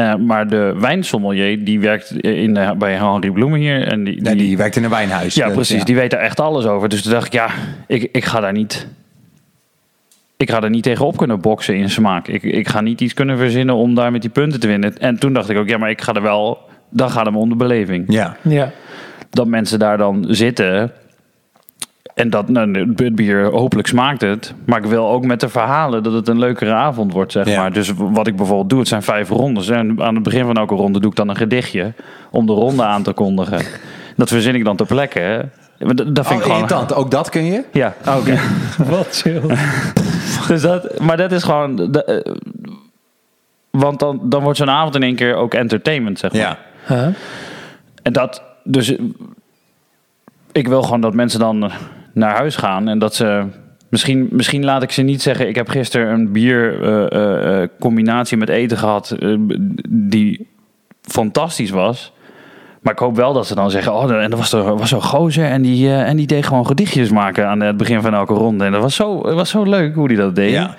Eh, 0.01 0.15
maar 0.15 0.49
de 0.49 0.75
wijnsommelier, 0.79 1.65
die 1.65 1.81
werkt 1.81 2.11
in, 2.21 2.55
de- 2.55 2.75
bij 2.79 2.95
Henri 2.95 3.31
Bloemen 3.31 3.61
hier. 3.61 3.87
En 3.87 4.05
die, 4.05 4.35
die 4.37 4.57
werkt 4.57 4.77
in 4.77 4.85
een 4.85 4.91
wijnhuis. 4.91 5.35
ja, 5.35 5.45
Dat- 5.47 5.55
precies. 5.55 5.85
Die 5.85 5.95
weet 5.95 6.11
daar 6.11 6.21
echt 6.21 6.41
alles 6.41 6.65
over. 6.67 6.89
Dus 6.89 7.03
toen 7.03 7.13
dacht 7.13 7.27
ik, 7.27 7.33
ja, 7.33 7.49
ik, 7.87 8.09
ik 8.13 8.25
ga 8.25 8.41
daar 8.41 8.53
niet... 8.53 8.87
Ik 10.37 10.51
ga 10.51 10.63
er 10.63 10.71
niet 10.71 10.83
tegen 10.83 11.07
op 11.07 11.17
kunnen 11.17 11.41
boksen 11.41 11.77
in 11.77 11.91
smaak. 11.91 12.29
Ik, 12.29 12.43
ik 12.43 12.69
ga 12.69 12.81
niet 12.81 13.01
iets 13.01 13.15
kunnen 13.15 13.39
verzinnen 13.39 13.75
om 13.75 13.95
daar 13.95 14.13
met 14.13 14.21
die 14.21 14.31
punten 14.31 14.61
te 14.61 14.67
winnen. 14.67 14.99
En 14.99 15.19
toen 15.19 15.33
dacht 15.33 15.49
ik 15.49 15.57
ook, 15.57 15.69
ja, 15.69 15.79
maar 15.79 15.91
ik 15.91 16.01
ga 16.01 16.13
er 16.13 16.23
wel... 16.23 16.59
Dan 16.91 17.11
gaat 17.11 17.25
het 17.25 17.35
me 17.35 17.41
om 17.41 17.49
de 17.49 17.57
beleving. 17.57 18.05
Ja. 18.09 18.37
Ja. 18.43 18.71
Dat 19.31 19.47
mensen 19.47 19.79
daar 19.79 19.99
dan 19.99 20.27
zitten... 20.29 20.93
En 22.21 22.31
dat 22.31 22.49
nou, 22.49 22.79
het 22.97 23.15
bier, 23.15 23.45
hopelijk 23.45 23.89
smaakt 23.89 24.21
het. 24.21 24.55
Maar 24.65 24.79
ik 24.79 24.85
wil 24.85 25.09
ook 25.09 25.25
met 25.25 25.41
de 25.41 25.49
verhalen 25.49 26.03
dat 26.03 26.13
het 26.13 26.29
een 26.29 26.39
leukere 26.39 26.73
avond 26.73 27.13
wordt, 27.13 27.33
zeg 27.33 27.47
Ja. 27.49 27.61
maar. 27.61 27.73
Dus 27.73 27.93
wat 27.97 28.27
ik 28.27 28.37
bijvoorbeeld 28.37 28.71
doe, 28.71 28.79
het 28.79 28.89
zijn 28.89 29.03
vijf 29.03 29.29
rondes. 29.29 29.69
En 29.69 30.03
aan 30.03 30.15
het 30.15 30.23
begin 30.23 30.45
van 30.45 30.57
elke 30.57 30.75
ronde 30.75 31.01
doe 31.01 31.11
ik 31.11 31.17
dan 31.17 31.29
een 31.29 31.37
gedichtje 31.37 31.93
om 32.31 32.47
de 32.47 32.53
ronde 32.53 32.85
aan 32.85 33.03
te 33.03 33.13
kondigen. 33.13 33.61
Dat 34.17 34.29
verzin 34.29 34.55
ik 34.55 34.65
dan 34.65 34.77
ter 34.77 34.87
plekke. 34.87 35.49
Dat 35.79 35.97
dat 35.97 36.07
vind 36.07 36.29
Oh, 36.29 36.37
ik 36.37 36.43
gewoon... 36.43 36.57
irritant. 36.57 36.95
Ook 36.95 37.11
dat 37.11 37.29
kun 37.29 37.45
je? 37.45 37.65
Ja, 37.73 37.95
oké. 38.19 38.39
Wat 38.97 39.09
chill. 39.11 39.41
dus 40.49 40.63
dat, 40.63 40.99
maar 41.01 41.17
dat 41.17 41.33
is 41.33 41.43
gewoon... 41.43 41.77
de- 41.77 42.05
eh, 42.05 42.33
want 43.71 43.99
dan, 43.99 44.21
dan 44.23 44.43
wordt 44.43 44.59
zo'n 44.59 44.71
avond 44.71 44.95
in 44.95 45.03
één 45.03 45.15
keer 45.15 45.35
ook 45.35 45.55
entertainment, 45.55 46.19
zeg 46.19 46.33
maar. 46.33 46.41
Ja. 46.41 46.59
Huh? 46.87 47.07
En 48.03 48.13
dat, 48.13 48.43
dus 48.65 48.97
ik 50.53 50.69
wil 50.69 50.83
gewoon 50.83 51.01
dat 51.01 51.15
mensen 51.15 51.41
dan 51.41 51.71
naar 52.13 52.37
huis 52.37 52.57
gaan 52.57 52.89
en 52.89 52.99
dat 52.99 53.15
ze. 53.15 53.45
Misschien, 53.89 54.29
misschien 54.31 54.65
laat 54.65 54.83
ik 54.83 54.91
ze 54.91 55.03
niet 55.03 55.23
zeggen. 55.23 55.49
Ik 55.49 55.55
heb 55.55 55.69
gisteren 55.69 56.13
een 56.13 56.33
bier 56.33 56.83
eh, 56.83 57.13
eh, 57.13 57.63
eh, 57.63 57.69
combinatie 57.81 58.37
met 58.37 58.49
eten 58.49 58.79
gehad 58.79 59.11
eh, 59.11 59.35
die 59.89 60.49
fantastisch 61.03 61.71
was. 61.71 62.13
Maar 62.83 62.93
ik 62.93 62.99
hoop 62.99 63.17
wel 63.17 63.33
dat 63.33 63.47
ze 63.47 63.55
dan 63.55 63.71
zeggen: 63.71 63.95
Oh, 63.95 64.11
en 64.11 64.31
er 64.31 64.37
was, 64.37 64.53
er 64.53 64.77
was 64.77 64.89
zo'n 64.89 65.03
gozer 65.03 65.45
en 65.45 65.63
die, 65.63 65.93
en 65.93 66.17
die 66.17 66.27
deed 66.27 66.47
gewoon 66.47 66.67
gedichtjes 66.67 67.11
maken 67.11 67.49
aan 67.49 67.61
het 67.61 67.77
begin 67.77 68.03
van 68.03 68.15
elke 68.15 68.35
ronde. 68.35 68.65
En 68.65 68.73
dat 68.73 68.83
was 68.83 68.95
zo, 68.95 69.35
was 69.35 69.51
zo 69.51 69.63
leuk 69.63 69.95
hoe 69.95 70.09
die 70.09 70.17
dat 70.17 70.35
deed. 70.35 70.53
Ja. 70.53 70.75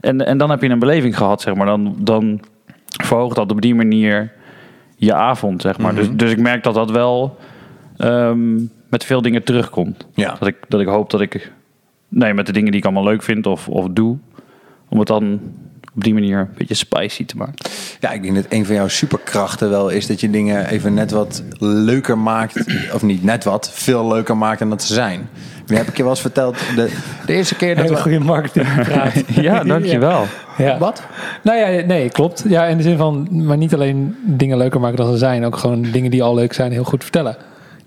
En, 0.00 0.26
en 0.26 0.38
dan 0.38 0.50
heb 0.50 0.62
je 0.62 0.68
een 0.68 0.78
beleving 0.78 1.16
gehad, 1.16 1.40
zeg 1.40 1.54
maar. 1.54 1.66
Dan, 1.66 1.96
dan 1.98 2.40
verhoogt 3.02 3.36
dat 3.36 3.50
op 3.50 3.60
die 3.60 3.74
manier 3.74 4.32
je 4.96 5.14
avond, 5.14 5.62
zeg 5.62 5.78
maar. 5.78 5.94
dus, 5.94 6.08
dus 6.10 6.30
ik 6.30 6.38
merk 6.38 6.62
dat 6.62 6.74
dat 6.74 6.90
wel 6.90 7.36
ehm, 7.96 8.56
met 8.88 9.04
veel 9.04 9.22
dingen 9.22 9.42
terugkomt. 9.42 10.06
Ja. 10.14 10.36
Dat, 10.38 10.48
ik, 10.48 10.56
dat 10.68 10.80
ik 10.80 10.86
hoop 10.86 11.10
dat 11.10 11.20
ik, 11.20 11.52
nee, 12.08 12.34
met 12.34 12.46
de 12.46 12.52
dingen 12.52 12.70
die 12.70 12.80
ik 12.80 12.86
allemaal 12.86 13.04
leuk 13.04 13.22
vind 13.22 13.46
of, 13.46 13.68
of 13.68 13.86
doe, 13.90 14.16
om 14.88 14.98
het 14.98 15.08
dan 15.08 15.40
op 15.94 16.04
die 16.04 16.14
manier 16.14 16.38
een 16.38 16.48
beetje 16.54 16.74
spicy 16.74 17.24
te 17.24 17.36
maken. 17.36 17.54
Ja, 18.00 18.10
ik 18.10 18.22
denk 18.22 18.34
dat 18.34 18.46
een 18.48 18.66
van 18.66 18.74
jouw 18.74 18.88
superkrachten 18.88 19.70
wel 19.70 19.88
is 19.88 20.06
dat 20.06 20.20
je 20.20 20.30
dingen 20.30 20.66
even 20.66 20.94
net 20.94 21.10
wat 21.10 21.42
leuker 21.58 22.18
maakt. 22.18 22.64
Of 22.94 23.02
niet 23.02 23.24
net 23.24 23.44
wat, 23.44 23.70
veel 23.72 24.08
leuker 24.08 24.36
maakt 24.36 24.58
dan 24.58 24.70
dat 24.70 24.82
ze 24.82 24.94
zijn. 24.94 25.28
Nu 25.66 25.76
heb 25.76 25.88
ik 25.88 25.96
je 25.96 26.02
wel 26.02 26.12
eens 26.12 26.20
verteld, 26.20 26.58
de, 26.76 26.90
de 27.26 27.32
eerste 27.32 27.54
keer 27.54 27.74
dat 27.74 27.84
Hele 27.84 27.96
we... 27.96 28.02
goede 28.02 28.18
marketingpraat. 28.18 29.12
Ja, 29.28 29.64
dankjewel. 29.64 30.26
Ja. 30.58 30.78
Wat? 30.78 31.02
Nou 31.42 31.58
ja, 31.58 31.86
nee, 31.86 32.08
klopt. 32.10 32.44
Ja, 32.48 32.64
in 32.64 32.76
de 32.76 32.82
zin 32.82 32.96
van, 32.96 33.28
maar 33.30 33.56
niet 33.56 33.74
alleen 33.74 34.16
dingen 34.24 34.56
leuker 34.56 34.80
maken 34.80 34.96
dan 34.96 35.12
ze 35.12 35.18
zijn, 35.18 35.44
ook 35.44 35.56
gewoon 35.56 35.82
dingen 35.82 36.10
die 36.10 36.22
al 36.22 36.34
leuk 36.34 36.52
zijn 36.52 36.72
heel 36.72 36.84
goed 36.84 37.02
vertellen. 37.02 37.36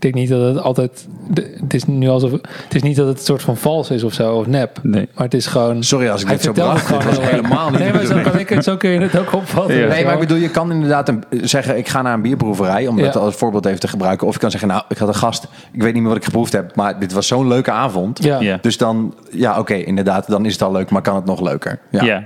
Ik 0.01 0.11
denk 0.13 0.27
niet 0.27 0.29
dat 0.39 0.55
het 0.55 0.63
altijd, 0.63 1.07
de- 1.29 1.57
het 1.61 1.73
is 1.73 1.85
nu 1.85 2.07
alsof, 2.09 2.31
het 2.31 2.75
is 2.75 2.81
niet 2.81 2.95
dat 2.95 3.07
het 3.07 3.17
een 3.17 3.23
soort 3.23 3.41
van 3.41 3.57
vals 3.57 3.89
is 3.91 4.03
of 4.03 4.13
zo, 4.13 4.33
of 4.35 4.47
nep. 4.47 4.79
Nee. 4.83 5.07
Maar 5.13 5.23
het 5.23 5.33
is 5.33 5.45
gewoon... 5.45 5.83
Sorry 5.83 6.09
als 6.09 6.21
ik 6.21 6.27
dit 6.27 6.41
zo 6.41 6.51
bracht. 6.51 6.89
het 6.89 7.03
was 7.03 7.19
helemaal 7.19 7.69
niet 7.69 7.79
Nee, 7.79 7.93
maar 7.93 8.05
zo, 8.05 8.21
kan 8.21 8.39
ik 8.39 8.49
het, 8.49 8.63
zo 8.63 8.77
kun 8.77 8.89
je 8.89 8.99
het 8.99 9.17
ook 9.19 9.33
opvatten. 9.33 9.75
Ja. 9.75 9.87
Nee, 9.87 10.03
maar 10.03 10.13
ik 10.13 10.19
bedoel, 10.19 10.37
je 10.37 10.49
kan 10.49 10.71
inderdaad 10.71 11.09
een, 11.09 11.23
zeggen, 11.41 11.77
ik 11.77 11.87
ga 11.87 12.01
naar 12.01 12.13
een 12.13 12.21
bierproeverij, 12.21 12.87
om 12.87 12.97
dat 12.97 13.13
Ja. 13.13 13.19
als 13.19 13.35
voorbeeld 13.35 13.65
even 13.65 13.79
te 13.79 13.87
gebruiken. 13.87 14.27
Of 14.27 14.33
je 14.33 14.39
kan 14.39 14.51
zeggen, 14.51 14.69
nou, 14.69 14.83
ik 14.89 14.97
had 14.97 15.07
een 15.07 15.15
gast, 15.15 15.47
ik 15.71 15.81
weet 15.81 15.93
niet 15.93 16.01
meer 16.01 16.11
wat 16.11 16.17
ik 16.19 16.25
geproefd 16.25 16.51
heb, 16.51 16.75
maar 16.75 16.99
dit 16.99 17.13
was 17.13 17.27
zo'n 17.27 17.47
leuke 17.47 17.71
avond. 17.71 18.23
Ja. 18.23 18.39
Ja. 18.39 18.57
Dus 18.61 18.77
dan, 18.77 19.13
ja, 19.31 19.59
oké, 19.59 19.73
inderdaad, 19.73 20.27
dan 20.27 20.45
is 20.45 20.53
het 20.53 20.61
al 20.61 20.71
leuk, 20.71 20.89
maar 20.89 21.01
kan 21.01 21.15
het 21.15 21.25
nog 21.25 21.41
leuker. 21.41 21.79
Ja. 21.91 22.23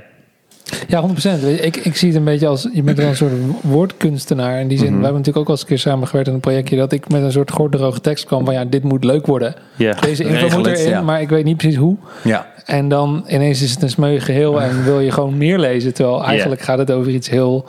Ja. 0.88 1.02
Ja, 1.02 1.02
100%. 1.02 1.42
Weet 1.42 1.58
je, 1.58 1.66
Ik, 1.66 1.76
ik 1.76 1.96
zie 1.96 2.08
het 2.08 2.18
een 2.18 2.24
beetje 2.24 2.48
als, 2.48 2.68
je 2.74 2.84
bent 2.84 2.98
wel 2.98 3.08
een 3.08 3.16
soort 3.16 3.32
woordkunstenaar. 3.62 4.60
In 4.60 4.68
die 4.68 4.78
zin, 4.78 4.88
Mhm. 4.88 4.98
we 4.98 5.04
hebben 5.04 5.22
natuurlijk 5.22 5.38
ook 5.38 5.46
al 5.48 5.52
eens 5.52 5.62
een 5.62 5.68
keer 5.68 5.80
samengewerkt 5.80 6.28
aan 6.28 6.34
een 6.34 6.40
projectje, 6.40 6.76
dat 6.78 6.92
ik 6.92 7.10
met 7.10 7.22
een 7.24 7.32
soort 7.32 7.52
gordroge 7.52 8.02
tekst 8.02 8.26
kwam 8.26 8.46
van, 8.46 8.54
ja, 8.54 8.66
dit 8.66 8.84
moet 8.84 9.04
leuk 9.04 9.26
worden. 9.26 9.54
Deze 10.02 10.24
info 10.24 10.58
moet 10.58 10.68
erin, 10.68 10.90
ja. 10.90 11.02
maar 11.02 11.22
ik 11.22 11.30
weet 11.30 11.44
niet 11.46 11.58
precies 11.58 11.78
hoe. 11.78 11.96
Ja. 12.24 12.48
En 12.66 12.88
dan 12.90 13.24
ineens 13.28 13.62
is 13.62 13.72
het 13.72 13.82
een 13.82 13.90
smeu 13.90 14.20
geheel 14.20 14.62
en 14.62 14.84
wil 14.84 15.00
je 15.00 15.12
gewoon 15.12 15.38
meer 15.38 15.60
lezen. 15.60 15.94
Terwijl 15.94 16.24
eigenlijk 16.24 16.62
gaat 16.62 16.78
het 16.78 16.92
over 16.92 17.12
iets 17.12 17.30
heel 17.30 17.66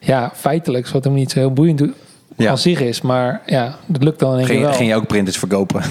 ja, 0.00 0.30
feitelijks, 0.34 0.92
wat 0.92 1.04
hem 1.04 1.14
niet 1.14 1.30
zo 1.30 1.38
heel 1.38 1.52
boeiend 1.52 1.78
doet. 1.78 1.92
Ja. 2.36 2.50
Als 2.50 2.62
zich 2.62 2.80
is, 2.80 3.00
maar 3.00 3.42
ja, 3.46 3.76
dat 3.86 4.02
lukt 4.02 4.18
dan 4.18 4.32
in 4.32 4.36
één 4.38 4.46
keer 4.46 4.54
Ging, 4.54 4.66
wel. 4.66 4.76
ging 4.76 4.88
je 4.90 4.94
ook 4.96 5.06
printers 5.06 5.38
verkopen? 5.38 5.82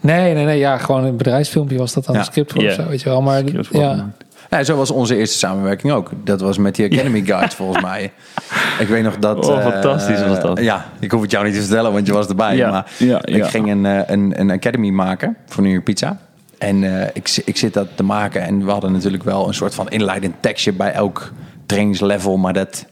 Nee, 0.00 0.34
nee, 0.34 0.44
nee, 0.44 0.58
ja, 0.58 0.78
gewoon 0.78 1.04
een 1.04 1.16
bedrijfsfilmpje 1.16 1.78
was 1.78 1.92
dat 1.92 2.04
dan 2.04 2.14
Ja. 2.14 2.20
een 2.20 2.26
script 2.26 2.52
voor 2.52 2.64
of 2.64 2.72
zo, 2.72 2.86
weet 2.88 3.02
je 3.02 3.08
wel. 3.08 3.22
Maar 3.22 3.42
ja. 3.70 4.12
Nou, 4.54 4.66
zo 4.66 4.76
was 4.76 4.90
onze 4.90 5.16
eerste 5.16 5.38
samenwerking 5.38 5.92
ook. 5.92 6.10
Dat 6.24 6.40
was 6.40 6.58
met 6.58 6.74
die 6.74 6.84
Academy 6.92 7.22
Guides 7.24 7.54
volgens 7.54 7.82
mij. 7.82 8.12
Ik 8.80 8.88
weet 8.88 9.02
nog 9.02 9.18
dat... 9.18 9.48
Oh, 9.48 9.56
eh, 9.56 9.72
fantastisch 9.72 10.26
was 10.26 10.40
dat. 10.40 10.60
Ja, 10.60 10.86
ik 11.00 11.10
hoef 11.10 11.22
het 11.22 11.30
jou 11.30 11.44
niet 11.44 11.54
te 11.54 11.60
vertellen, 11.60 11.92
want 11.92 12.06
je 12.06 12.12
was 12.12 12.26
erbij. 12.26 12.56
Ja, 12.56 12.70
maar 12.70 12.90
ja, 12.98 13.24
ik 13.24 13.36
ja. 13.36 13.46
ging 13.46 13.70
een, 13.70 13.86
eh, 13.86 14.00
een, 14.06 14.40
een 14.40 14.50
Academy 14.50 14.90
maken 14.90 15.36
voor 15.46 15.62
New 15.62 15.72
York 15.72 15.84
Pizza. 15.84 16.18
En 16.58 17.00
eh, 17.00 17.08
ik, 17.12 17.42
ik 17.44 17.56
zit 17.56 17.74
dat 17.74 17.88
te 17.94 18.02
maken 18.02 18.42
en 18.42 18.64
we 18.64 18.70
hadden 18.70 18.92
natuurlijk 18.92 19.22
wel 19.22 19.48
een 19.48 19.54
soort 19.54 19.74
van 19.74 19.88
inleidend 19.88 20.34
tekstje 20.40 20.72
bij 20.72 20.92
elk 20.92 21.32
trainingslevel. 21.66 22.36
Maar 22.36 22.52
dat, 22.52 22.86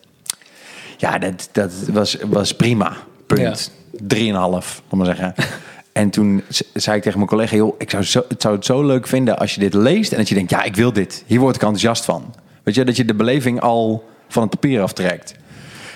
ja, 0.97 1.19
dat, 1.19 1.49
dat 1.53 1.73
was, 1.93 2.17
was 2.27 2.55
prima. 2.55 2.93
Punt. 3.27 3.73
Drieënhalf, 3.93 4.83
laat 4.89 5.07
maar 5.07 5.17
zeggen. 5.17 5.35
En 5.93 6.11
toen 6.11 6.43
zei 6.75 6.97
ik 6.97 7.03
tegen 7.03 7.19
mijn 7.19 7.31
collega, 7.31 7.57
joh, 7.57 7.75
ik 7.79 7.91
zou, 7.91 8.03
zo, 8.03 8.25
het 8.29 8.43
zou 8.43 8.55
het 8.55 8.65
zo 8.65 8.83
leuk 8.87 9.07
vinden 9.07 9.39
als 9.39 9.55
je 9.55 9.61
dit 9.61 9.75
leest 9.75 10.13
en 10.13 10.19
dat 10.19 10.29
je 10.29 10.35
denkt, 10.35 10.51
ja, 10.51 10.63
ik 10.63 10.77
wil 10.77 10.93
dit. 10.93 11.25
Hier 11.27 11.41
word 11.41 11.55
ik 11.55 11.63
enthousiast 11.63 12.05
van. 12.05 12.35
Weet 12.63 12.75
je, 12.75 12.85
dat 12.85 12.97
je 12.97 13.05
de 13.05 13.15
beleving 13.15 13.61
al 13.61 14.05
van 14.29 14.43
het 14.43 14.51
papier 14.51 14.83
aftrekt. 14.83 15.35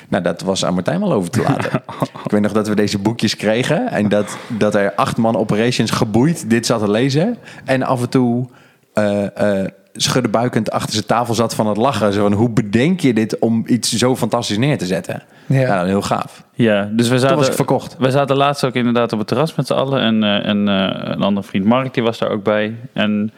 Nou, 0.09 0.23
dat 0.23 0.43
was 0.43 0.65
aan 0.65 0.75
Martijn 0.75 1.01
wel 1.01 1.13
over 1.13 1.31
te 1.31 1.43
laten. 1.43 1.83
ik 2.25 2.31
weet 2.31 2.41
nog 2.41 2.53
dat 2.53 2.69
we 2.69 2.75
deze 2.75 2.99
boekjes 2.99 3.37
kregen 3.37 3.91
en 3.91 4.09
dat, 4.09 4.37
dat 4.49 4.75
er 4.75 4.95
acht 4.95 5.17
man 5.17 5.37
operations 5.37 5.91
geboeid 5.91 6.51
dit 6.51 6.67
zat 6.67 6.81
te 6.81 6.91
lezen. 6.91 7.39
En 7.65 7.83
af 7.83 8.01
en 8.03 8.09
toe 8.09 8.49
eh 8.93 9.61
eh 9.63 9.69
schuddebuikend 9.97 10.71
achter 10.71 10.93
zijn 10.93 11.07
tafel 11.07 11.35
zat 11.35 11.55
van 11.55 11.67
het 11.67 11.77
lachen. 11.77 12.13
Zo 12.13 12.23
van, 12.23 12.33
hoe 12.33 12.51
bedenk 12.51 13.01
je 13.01 13.13
dit 13.13 13.39
om 13.39 13.63
iets 13.67 13.93
zo 13.93 14.17
fantastisch 14.17 14.59
neer 14.59 14.79
te 14.79 14.87
zetten? 14.87 15.23
Ja. 15.47 15.61
Ja, 15.61 15.85
heel 15.85 16.03
gaaf. 16.03 16.45
Ja, 16.55 16.91
dus 16.93 17.09
we 17.09 17.19
zaten, 17.19 17.37
was 17.37 17.49
ik 17.49 17.53
verkocht. 17.53 17.97
We 17.99 18.11
zaten 18.11 18.37
laatst 18.37 18.65
ook 18.65 18.75
inderdaad 18.75 19.13
op 19.13 19.19
het 19.19 19.29
terras 19.29 19.55
met 19.55 19.67
z'n 19.67 19.73
allen. 19.73 20.01
En, 20.01 20.23
eh, 20.23 20.49
en 20.49 20.69
eh, 20.69 21.11
een 21.15 21.23
andere 21.23 21.47
vriend, 21.47 21.65
Mark, 21.65 21.95
die 21.95 22.03
was 22.03 22.19
daar 22.19 22.31
ook 22.31 22.43
bij. 22.43 22.75
En 22.93 23.33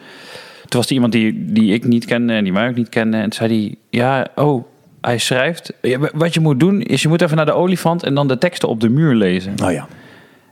toen 0.59 0.79
was 0.79 0.85
er 0.85 0.93
iemand 0.93 1.11
die, 1.11 1.45
die 1.53 1.73
ik 1.73 1.85
niet 1.85 2.05
kende 2.05 2.33
en 2.33 2.43
die 2.43 2.53
mij 2.53 2.69
ook 2.69 2.75
niet 2.75 2.89
kende. 2.89 3.17
En 3.17 3.23
toen 3.23 3.33
zei 3.33 3.59
hij, 3.59 3.75
ja, 3.89 4.27
oh, 4.35 4.65
hij 5.01 5.17
schrijft. 5.17 5.73
Ja, 5.81 5.99
Wat 6.13 6.33
je 6.33 6.39
moet 6.39 6.59
doen, 6.59 6.81
is 6.81 7.01
je 7.01 7.07
moet 7.07 7.21
even 7.21 7.35
naar 7.35 7.45
de 7.45 7.53
olifant 7.53 8.03
en 8.03 8.15
dan 8.15 8.27
de 8.27 8.37
teksten 8.37 8.69
op 8.69 8.79
de 8.79 8.89
muur 8.89 9.15
lezen. 9.15 9.53
Oh 9.63 9.71
ja. 9.71 9.87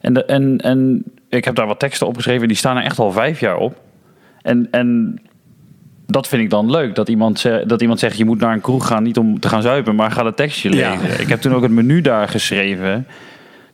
En, 0.01 0.13
de, 0.13 0.25
en, 0.25 0.57
en 0.57 1.03
ik 1.29 1.45
heb 1.45 1.55
daar 1.55 1.67
wat 1.67 1.79
teksten 1.79 2.07
opgeschreven, 2.07 2.47
die 2.47 2.57
staan 2.57 2.77
er 2.77 2.83
echt 2.83 2.99
al 2.99 3.11
vijf 3.11 3.39
jaar 3.39 3.57
op. 3.57 3.75
En, 4.41 4.67
en 4.71 5.19
dat 6.07 6.27
vind 6.27 6.41
ik 6.41 6.49
dan 6.49 6.71
leuk, 6.71 6.95
dat 6.95 7.09
iemand, 7.09 7.39
ze- 7.39 7.63
dat 7.67 7.81
iemand 7.81 7.99
zegt... 7.99 8.17
je 8.17 8.25
moet 8.25 8.39
naar 8.39 8.53
een 8.53 8.61
kroeg 8.61 8.87
gaan, 8.87 9.03
niet 9.03 9.17
om 9.17 9.39
te 9.39 9.49
gaan 9.49 9.61
zuipen, 9.61 9.95
maar 9.95 10.11
ga 10.11 10.25
het 10.25 10.35
tekstje 10.37 10.75
Ja. 10.75 10.91
lezen. 11.01 11.19
Ik 11.21 11.27
heb 11.29 11.41
toen 11.41 11.53
ook 11.55 11.61
het 11.61 11.71
menu 11.71 12.01
daar 12.01 12.27
geschreven... 12.27 13.07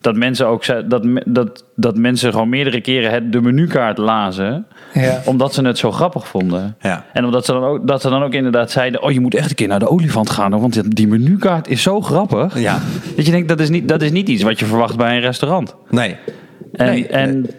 dat 0.01 0.15
mensen, 0.15 0.47
ook, 0.47 0.89
dat, 0.89 1.03
dat, 1.25 1.65
dat 1.75 1.97
mensen 1.97 2.31
gewoon 2.31 2.49
meerdere 2.49 2.81
keren 2.81 3.11
het, 3.11 3.31
de 3.31 3.41
menukaart 3.41 3.97
lazen... 3.97 4.65
Ja. 4.93 5.21
omdat 5.25 5.53
ze 5.53 5.65
het 5.65 5.77
zo 5.77 5.91
grappig 5.91 6.27
vonden. 6.27 6.75
Ja. 6.81 7.05
En 7.13 7.25
omdat 7.25 7.45
ze, 7.45 7.51
dan 7.51 7.63
ook, 7.63 7.87
dat 7.87 8.01
ze 8.01 8.09
dan 8.09 8.23
ook 8.23 8.33
inderdaad 8.33 8.71
zeiden... 8.71 9.01
oh, 9.03 9.11
je 9.11 9.19
moet 9.19 9.35
echt 9.35 9.49
een 9.49 9.55
keer 9.55 9.67
naar 9.67 9.79
de 9.79 9.89
olifant 9.89 10.29
gaan, 10.29 10.51
hoor, 10.51 10.61
want 10.61 10.95
die- 10.95 11.07
menukaart 11.07 11.67
is 11.67 11.81
zo 11.81 12.01
grappig. 12.01 12.59
Ja. 12.59 12.79
Dat 13.15 13.25
je 13.25 13.31
denkt, 13.31 13.47
dat 13.47 13.59
is, 13.59 13.69
niet, 13.69 13.87
dat 13.87 14.01
is 14.01 14.11
niet 14.11 14.29
iets 14.29 14.43
wat 14.43 14.59
je 14.59 14.65
verwacht 14.65 14.97
bij 14.97 15.15
een 15.15 15.21
restaurant. 15.21 15.75
Nee. 15.89 16.15
En, 16.73 16.85
Nee, 16.85 17.07
en 17.07 17.49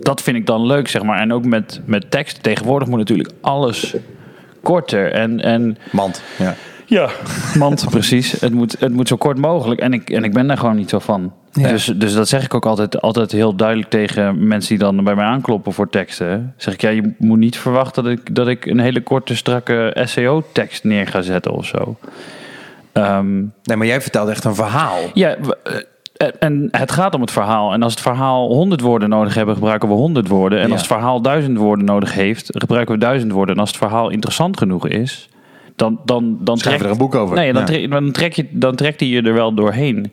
dat 0.00 0.22
vind 0.22 0.36
ik 0.36 0.46
dan 0.46 0.66
leuk, 0.66 0.88
zeg 0.88 1.02
maar. 1.02 1.20
En 1.20 1.32
ook 1.32 1.44
met, 1.44 1.80
met 1.84 2.10
tekst. 2.10 2.42
Tegenwoordig 2.42 2.88
moet 2.88 2.98
natuurlijk 2.98 3.30
alles 3.40 3.94
korter. 4.62 5.12
En, 5.12 5.40
en 5.40 5.78
Mand. 5.92 6.22
Ja. 6.38 6.54
ja, 6.86 7.10
mand, 7.58 7.86
precies. 7.90 8.40
Het 8.40 8.52
moet, 8.52 8.76
het 8.78 8.92
moet 8.92 9.08
zo 9.08 9.16
kort 9.16 9.38
mogelijk. 9.38 9.80
En 9.80 9.92
ik, 9.92 10.10
en 10.10 10.24
ik 10.24 10.32
ben 10.32 10.46
daar 10.46 10.58
gewoon 10.58 10.76
niet 10.76 10.90
zo 10.90 10.98
van. 10.98 11.32
Ja. 11.52 11.68
Dus, 11.68 11.84
dus 11.84 12.14
dat 12.14 12.28
zeg 12.28 12.44
ik 12.44 12.54
ook 12.54 12.66
altijd, 12.66 13.00
altijd 13.00 13.32
heel 13.32 13.54
duidelijk 13.54 13.90
tegen 13.90 14.46
mensen 14.46 14.68
die 14.68 14.78
dan 14.78 15.04
bij 15.04 15.14
mij 15.14 15.24
aankloppen 15.24 15.72
voor 15.72 15.88
teksten. 15.88 16.54
Zeg 16.56 16.74
ik, 16.74 16.80
ja, 16.80 16.88
je 16.88 17.14
moet 17.18 17.38
niet 17.38 17.58
verwachten 17.58 18.04
dat 18.04 18.12
ik, 18.12 18.34
dat 18.34 18.48
ik 18.48 18.66
een 18.66 18.80
hele 18.80 19.02
korte, 19.02 19.36
strakke 19.36 19.96
SEO-tekst 20.04 20.84
neer 20.84 21.06
ga 21.06 21.22
zetten 21.22 21.52
of 21.52 21.66
zo. 21.66 21.96
Ehm, 22.92 23.36
Nee, 23.62 23.76
maar 23.76 23.86
jij 23.86 24.00
vertelt 24.00 24.28
echt 24.28 24.44
een 24.44 24.54
verhaal. 24.54 24.98
ja, 25.14 25.36
en 26.38 26.68
het 26.70 26.92
gaat 26.92 27.14
om 27.14 27.20
het 27.20 27.30
verhaal. 27.30 27.72
En 27.72 27.82
als 27.82 27.92
het 27.92 28.02
verhaal 28.02 28.48
100 28.48 28.80
woorden 28.80 29.08
nodig 29.08 29.34
hebben, 29.34 29.54
gebruiken 29.54 29.88
we 29.88 29.94
100 29.94 30.28
woorden. 30.28 30.58
En 30.58 30.66
Ja. 30.66 30.70
als 30.72 30.80
het 30.80 30.90
verhaal 30.90 31.20
1000 31.22 31.56
woorden 31.58 31.84
nodig 31.84 32.14
heeft, 32.14 32.50
gebruiken 32.52 32.94
we 32.94 33.00
1000 33.00 33.32
woorden. 33.32 33.54
En 33.54 33.60
als 33.60 33.70
het 33.70 33.78
verhaal 33.78 34.08
interessant 34.10 34.58
genoeg 34.58 34.88
is, 34.88 35.28
dan, 35.76 36.00
dan, 36.04 36.38
dan 36.40 36.58
Schrijf 36.58 36.76
trekt- 36.76 36.84
er 36.94 37.00
een 37.00 37.06
boek 37.06 37.14
over. 37.14 37.36
Nee, 37.36 37.52
dan, 37.52 37.60
Ja. 37.62 37.66
trek, 37.66 37.90
dan, 37.90 38.10
trek 38.12 38.32
je, 38.32 38.46
dan 38.50 38.74
trekt 38.74 39.00
hij 39.00 39.08
je 39.08 39.22
er 39.22 39.34
wel 39.34 39.54
doorheen. 39.54 40.12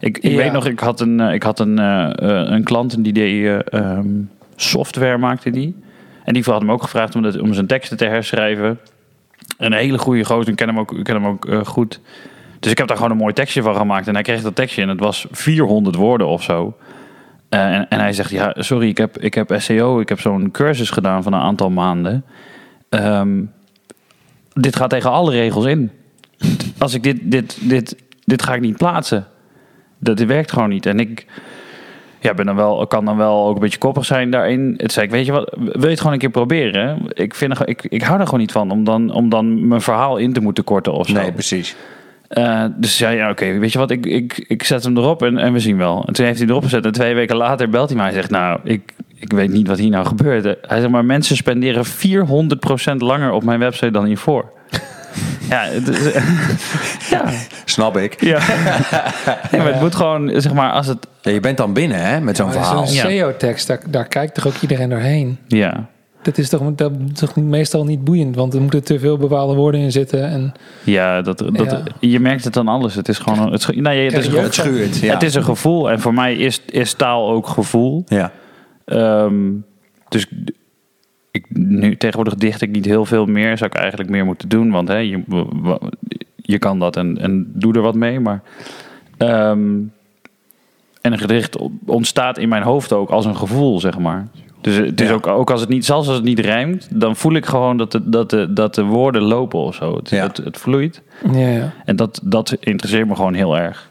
Ik, 0.00 0.18
ik 0.18 0.30
Ja. 0.30 0.36
weet 0.36 0.52
nog, 0.52 0.66
ik 0.66 0.80
had 0.80 1.00
een, 1.00 1.20
eh, 1.20 1.34
ik 1.34 1.42
had 1.42 1.58
een, 1.58 1.78
eh, 1.78 2.04
eh, 2.06 2.50
een 2.50 2.64
klant 2.64 2.92
en 2.94 3.02
die 3.02 3.12
deed 3.12 3.44
eh, 3.44 3.80
ehm, 3.80 4.08
software, 4.56 5.18
maakte 5.18 5.50
die. 5.50 5.74
En 6.24 6.32
die 6.34 6.42
had 6.44 6.62
me 6.62 6.72
ook 6.72 6.82
gevraagd 6.82 7.14
om, 7.14 7.22
dat, 7.22 7.38
om 7.40 7.54
zijn 7.54 7.66
teksten 7.66 7.96
te 7.96 8.04
herschrijven. 8.04 8.78
Een 9.58 9.72
hele 9.72 9.98
goede 9.98 10.24
gozer, 10.24 10.48
ik 10.50 10.56
ken 10.56 10.68
hem 10.68 10.78
ook, 10.78 10.94
ken 11.02 11.14
hem 11.14 11.26
ook 11.26 11.46
goed. 11.66 12.00
Dus 12.60 12.70
ik 12.70 12.78
heb 12.78 12.86
daar 12.86 12.96
gewoon 12.96 13.12
een 13.12 13.18
mooi 13.18 13.34
tekstje 13.34 13.62
van 13.62 13.76
gemaakt. 13.76 14.08
En 14.08 14.14
hij 14.14 14.22
kreeg 14.22 14.42
dat 14.42 14.54
tekstje 14.54 14.82
en 14.82 14.88
het 14.88 15.00
was 15.00 15.26
400 15.30 15.96
woorden 15.96 16.26
of 16.26 16.42
zo. 16.42 16.76
Eh, 17.48 17.74
en, 17.74 17.86
hij 17.88 18.12
zegt, 18.12 18.30
ja, 18.30 18.54
sorry, 18.58 18.88
ik 18.88 18.98
heb, 18.98 19.18
ik 19.18 19.34
heb 19.34 19.54
SEO, 19.56 20.00
ik 20.00 20.08
heb 20.08 20.20
zo'n 20.20 20.50
cursus 20.50 20.90
gedaan 20.90 21.22
van 21.22 21.32
een 21.32 21.40
aantal 21.40 21.70
maanden. 21.70 22.24
Ehm, 22.88 23.44
dit 24.52 24.76
gaat 24.76 24.90
tegen 24.90 25.10
alle 25.10 25.30
regels 25.30 25.64
in. 25.64 25.90
Als 26.78 26.94
ik 26.94 27.02
dit, 27.02 27.18
dit, 27.22 27.58
dit, 27.68 27.96
dit 28.24 28.42
ga 28.42 28.54
ik 28.54 28.60
niet 28.60 28.76
plaatsen. 28.76 29.26
Dat 29.98 30.18
werkt 30.18 30.52
gewoon 30.52 30.68
niet. 30.68 30.86
En 30.86 31.00
ik 31.00 31.26
ja, 32.20 32.34
ben 32.34 32.46
dan 32.46 32.56
wel, 32.56 32.86
kan 32.86 33.04
dan 33.04 33.16
wel 33.16 33.46
ook 33.46 33.54
een 33.54 33.60
beetje 33.60 33.78
koppig 33.78 34.04
zijn 34.04 34.30
daarin. 34.30 34.74
Het 34.76 34.92
zei 34.92 35.06
ik, 35.06 35.12
weet 35.12 35.26
je 35.26 35.32
wat, 35.32 35.56
wil 35.58 35.82
je 35.82 35.88
het 35.88 35.98
gewoon 35.98 36.12
een 36.12 36.18
keer 36.18 36.30
proberen? 36.30 37.02
Ik, 37.12 37.34
vind, 37.34 37.68
ik, 37.68 37.84
ik 37.84 38.02
hou 38.02 38.18
er 38.18 38.24
gewoon 38.24 38.40
niet 38.40 38.52
van 38.52 38.70
om 38.70 38.84
dan, 38.84 39.12
om 39.12 39.28
dan 39.28 39.68
mijn 39.68 39.80
verhaal 39.80 40.16
in 40.16 40.32
te 40.32 40.40
moeten 40.40 40.64
korten 40.64 40.92
of 40.92 41.06
zo. 41.06 41.12
Nee, 41.12 41.32
precies. 41.32 41.76
Eh, 42.30 42.64
dus 42.76 42.96
zei 42.96 43.16
ja, 43.16 43.30
oké, 43.30 43.58
weet 43.58 43.72
je 43.72 43.78
wat, 43.78 43.90
ik, 43.90 44.06
ik, 44.06 44.44
ik 44.48 44.62
zet 44.62 44.84
hem 44.84 44.96
erop 44.96 45.22
en, 45.22 45.38
en 45.38 45.52
we 45.52 45.58
zien 45.60 45.76
wel. 45.76 46.04
En 46.06 46.12
toen 46.12 46.24
heeft 46.26 46.38
hij 46.38 46.48
erop 46.48 46.62
gezet 46.62 46.84
en 46.84 46.92
twee 46.92 47.14
weken 47.14 47.36
later 47.36 47.68
belt 47.68 47.88
hij 47.88 47.98
mij 47.98 48.06
en 48.08 48.12
zegt, 48.14 48.30
nou, 48.30 48.60
ik, 48.64 48.92
ik 49.14 49.32
weet 49.32 49.50
niet 49.50 49.66
wat 49.66 49.78
hier 49.78 49.90
nou 49.90 50.06
gebeurt. 50.06 50.44
Hij 50.44 50.78
zegt, 50.80 50.88
maar 50.90 51.04
mensen 51.04 51.36
spenderen 51.36 51.84
400% 51.86 52.96
langer 52.98 53.30
op 53.32 53.44
mijn 53.44 53.58
website 53.58 53.90
dan 53.90 54.04
hiervoor. 54.04 54.52
ja, 55.50 55.62
het 55.62 55.88
is- 55.88 56.12
ja, 57.10 57.24
Snap 57.64 57.96
ik. 57.96 58.20
ja. 58.24 58.38
nee, 59.50 59.60
maar 59.60 59.72
het 59.72 59.80
moet 59.80 59.94
gewoon, 59.94 60.32
zeg 60.40 60.52
maar, 60.52 60.70
als 60.72 60.86
het, 60.86 61.06
Ja, 61.22 61.30
je 61.30 61.40
bent 61.40 61.56
dan 61.56 61.72
binnen 61.72 61.98
hè, 62.04 62.20
met 62.20 62.36
zo'n 62.36 62.46
Maar 62.46 62.54
verhaal. 62.54 62.86
Zo'n 62.86 62.94
Ja. 62.96 63.08
SEO-tekst, 63.08 63.66
daar, 63.66 63.80
daar 63.88 64.08
kijkt 64.08 64.34
toch 64.34 64.46
ook 64.46 64.56
iedereen 64.60 64.88
doorheen? 64.88 65.38
ja, 65.46 65.86
Dat 66.22 66.38
is 66.38 66.48
toch, 66.48 66.74
dat 66.74 66.92
is 67.12 67.18
toch 67.18 67.34
niet, 67.36 67.44
meestal 67.44 67.84
niet 67.84 68.04
boeiend, 68.04 68.36
want 68.36 68.54
er 68.54 68.60
moeten 68.60 68.84
te 68.84 68.98
veel 68.98 69.16
bepaalde 69.16 69.54
woorden 69.54 69.80
in 69.80 69.92
zitten. 69.92 70.28
En, 70.28 70.52
ja, 70.84 71.22
dat, 71.22 71.38
dat, 71.38 71.70
Ja. 71.70 71.82
je 72.00 72.20
merkt 72.20 72.44
het 72.44 72.56
aan 72.56 72.68
alles. 72.68 72.94
Het 72.94 73.08
is 73.08 73.18
gewoon, 73.18 73.38
een- 73.38 73.52
het, 73.52 73.60
is- 73.68 74.26
het, 74.26 74.36
Het 74.36 74.54
schuurt. 74.54 74.98
Ja. 74.98 75.12
het 75.12 75.22
is 75.22 75.34
een 75.34 75.44
gevoel 75.44 75.90
en 75.90 76.00
voor 76.00 76.14
mij 76.14 76.34
is, 76.36 76.60
is 76.70 76.92
taal 76.94 77.30
ook 77.30 77.46
gevoel. 77.46 78.04
ja. 78.08 78.32
Ehm, 78.84 79.34
dus 80.08 80.26
ik, 81.30 81.44
nu, 81.48 81.96
tegenwoordig 81.96 82.34
dicht 82.34 82.60
ik 82.62 82.70
niet 82.70 82.84
heel 82.84 83.04
veel 83.04 83.26
meer. 83.26 83.58
Zou 83.58 83.70
ik 83.70 83.76
eigenlijk 83.78 84.10
meer 84.10 84.24
moeten 84.24 84.48
doen. 84.48 84.70
Want 84.70 84.88
hè, 84.88 84.96
je, 84.96 85.22
je 86.36 86.58
kan 86.58 86.78
dat 86.78 86.96
en, 86.96 87.18
en 87.18 87.52
doe 87.54 87.74
er 87.74 87.80
wat 87.80 87.94
mee. 87.94 88.20
Maar, 88.20 88.42
ehm, 89.16 89.60
en 91.00 91.12
een 91.12 91.18
gedicht 91.18 91.56
ontstaat 91.86 92.38
in 92.38 92.48
mijn 92.48 92.62
hoofd 92.62 92.92
ook 92.92 93.10
als 93.10 93.24
een 93.24 93.36
gevoel, 93.36 93.80
zeg 93.80 93.98
maar. 93.98 94.28
Dus 94.60 94.76
het 94.76 95.00
is 95.00 95.08
Ja. 95.08 95.14
ook, 95.14 95.26
ook 95.26 95.50
als 95.50 95.60
het 95.60 95.68
niet, 95.68 95.84
zelfs 95.84 96.06
als 96.06 96.16
het 96.16 96.24
niet 96.24 96.38
rijmt, 96.38 96.88
dan 97.00 97.16
voel 97.16 97.34
ik 97.34 97.46
gewoon 97.46 97.76
dat 97.76 97.92
de, 97.92 98.08
dat 98.08 98.30
de, 98.30 98.52
dat 98.52 98.74
de 98.74 98.82
woorden 98.84 99.22
lopen 99.22 99.58
of 99.58 99.74
zo. 99.74 99.96
Het, 99.96 100.10
Ja. 100.10 100.22
het, 100.26 100.36
het 100.36 100.56
vloeit. 100.58 101.02
ja, 101.32 101.48
ja. 101.48 101.72
En 101.84 101.96
dat, 101.96 102.20
dat 102.24 102.56
interesseert 102.60 103.08
me 103.08 103.14
gewoon 103.14 103.34
heel 103.34 103.58
erg. 103.58 103.90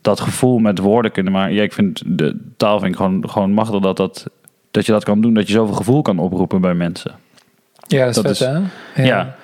Dat 0.00 0.20
gevoel 0.20 0.58
met 0.58 0.78
woorden 0.78 1.10
kunnen 1.12 1.32
maken. 1.32 1.54
Ja, 1.54 1.62
ik 1.62 1.72
vind 1.72 2.02
de 2.06 2.36
taal 2.56 2.78
vind 2.78 2.90
ik 2.90 2.96
gewoon, 2.96 3.30
gewoon 3.30 3.52
machtig 3.52 3.80
dat, 3.80 3.96
dat, 3.96 4.26
dat 4.70 4.86
je 4.86 4.92
dat 4.92 5.04
kan 5.04 5.20
doen. 5.20 5.34
Dat 5.34 5.46
je 5.46 5.52
zoveel 5.52 5.74
gevoel 5.74 6.02
kan 6.02 6.18
oproepen 6.18 6.60
bij 6.60 6.74
mensen. 6.74 7.12
ja, 7.86 7.98
dat 8.04 8.08
is 8.08 8.14
Dat 8.22 8.24
vet, 8.38 8.48
is- 8.48 8.62
hè? 8.94 9.04
Ja. 9.06 9.34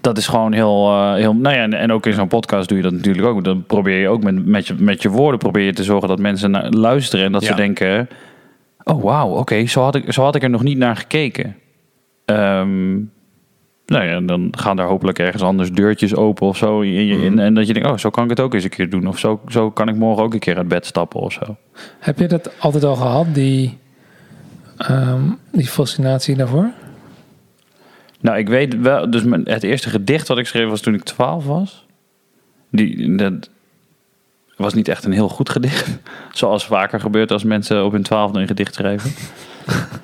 Dat 0.00 0.18
is 0.18 0.26
gewoon 0.26 0.52
heel... 0.52 0.88
eh, 0.90 1.14
heel 1.14 1.34
nou 1.34 1.54
ja, 1.56 1.62
en, 1.62 1.72
en 1.74 1.92
ook 1.92 2.06
in 2.06 2.12
zo'n 2.12 2.28
podcast 2.28 2.68
doe 2.68 2.76
je 2.76 2.82
dat 2.84 2.92
natuurlijk 2.92 3.26
ook. 3.26 3.44
Dan 3.44 3.64
probeer 3.66 4.00
je 4.00 4.08
ook 4.08 4.22
met, 4.22 4.46
met, 4.46 4.66
je, 4.66 4.74
met 4.78 5.02
je 5.02 5.08
woorden 5.10 5.38
probeer 5.38 5.64
je 5.64 5.72
te 5.72 5.84
zorgen 5.84 6.08
dat 6.08 6.18
mensen 6.18 6.50
naar, 6.50 6.68
luisteren. 6.70 7.24
En 7.24 7.32
dat 7.32 7.42
Ja. 7.42 7.48
ze 7.48 7.54
denken... 7.54 8.08
Oh, 8.88 9.02
wauw, 9.02 9.28
oké, 9.28 9.66
zo, 9.66 9.82
had 9.82 9.94
ik, 9.94 10.12
zo 10.12 10.22
had 10.22 10.34
ik 10.34 10.42
er 10.42 10.50
nog 10.50 10.62
niet 10.62 10.78
naar 10.78 10.96
gekeken. 10.96 11.56
Ehm, 12.24 12.94
nou 13.86 14.04
ja, 14.04 14.20
dan 14.20 14.48
gaan 14.50 14.76
daar 14.76 14.86
hopelijk 14.86 15.18
ergens 15.18 15.42
anders 15.42 15.72
deurtjes 15.72 16.14
open 16.14 16.46
of 16.46 16.56
zo. 16.56 16.80
In, 16.80 17.20
in, 17.20 17.38
en 17.38 17.54
dat 17.54 17.66
je 17.66 17.72
denkt, 17.72 17.88
oh, 17.88 17.96
zo 17.96 18.10
kan 18.10 18.24
ik 18.24 18.30
het 18.30 18.40
ook 18.40 18.54
eens 18.54 18.64
een 18.64 18.70
keer 18.70 18.90
doen. 18.90 19.06
Of 19.06 19.18
zo, 19.18 19.40
zo 19.48 19.70
kan 19.70 19.88
ik 19.88 19.94
morgen 19.94 20.24
ook 20.24 20.34
een 20.34 20.38
keer 20.38 20.56
uit 20.56 20.68
bed 20.68 20.86
stappen 20.86 21.20
of 21.20 21.32
zo. 21.32 21.56
Heb 21.98 22.18
je 22.18 22.26
dat 22.26 22.60
altijd 22.60 22.84
al 22.84 22.96
gehad, 22.96 23.26
die, 23.34 23.78
ehm, 24.76 25.22
die 25.52 25.66
fascinatie 25.66 26.36
daarvoor? 26.36 26.70
Nou, 28.20 28.38
ik 28.38 28.48
weet 28.48 28.80
wel, 28.80 29.10
dus 29.10 29.22
mijn, 29.22 29.48
het 29.48 29.62
eerste 29.62 29.90
gedicht 29.90 30.28
wat 30.28 30.38
ik 30.38 30.46
schreef 30.46 30.68
was 30.68 30.80
toen 30.80 30.94
ik 30.94 31.02
12 31.02 31.46
was. 31.46 31.86
Die, 32.70 33.16
dat 33.16 33.50
was 34.56 34.74
niet 34.74 34.88
echt 34.88 35.04
een 35.04 35.12
heel 35.12 35.28
goed 35.28 35.50
gedicht. 35.50 35.98
Zoals 36.32 36.66
vaker 36.66 37.00
gebeurt 37.00 37.30
als 37.30 37.44
mensen 37.44 37.84
op 37.84 37.92
hun 37.92 38.02
twaalfde 38.02 38.40
een 38.40 38.46
gedicht 38.46 38.74
schrijven. 38.74 39.10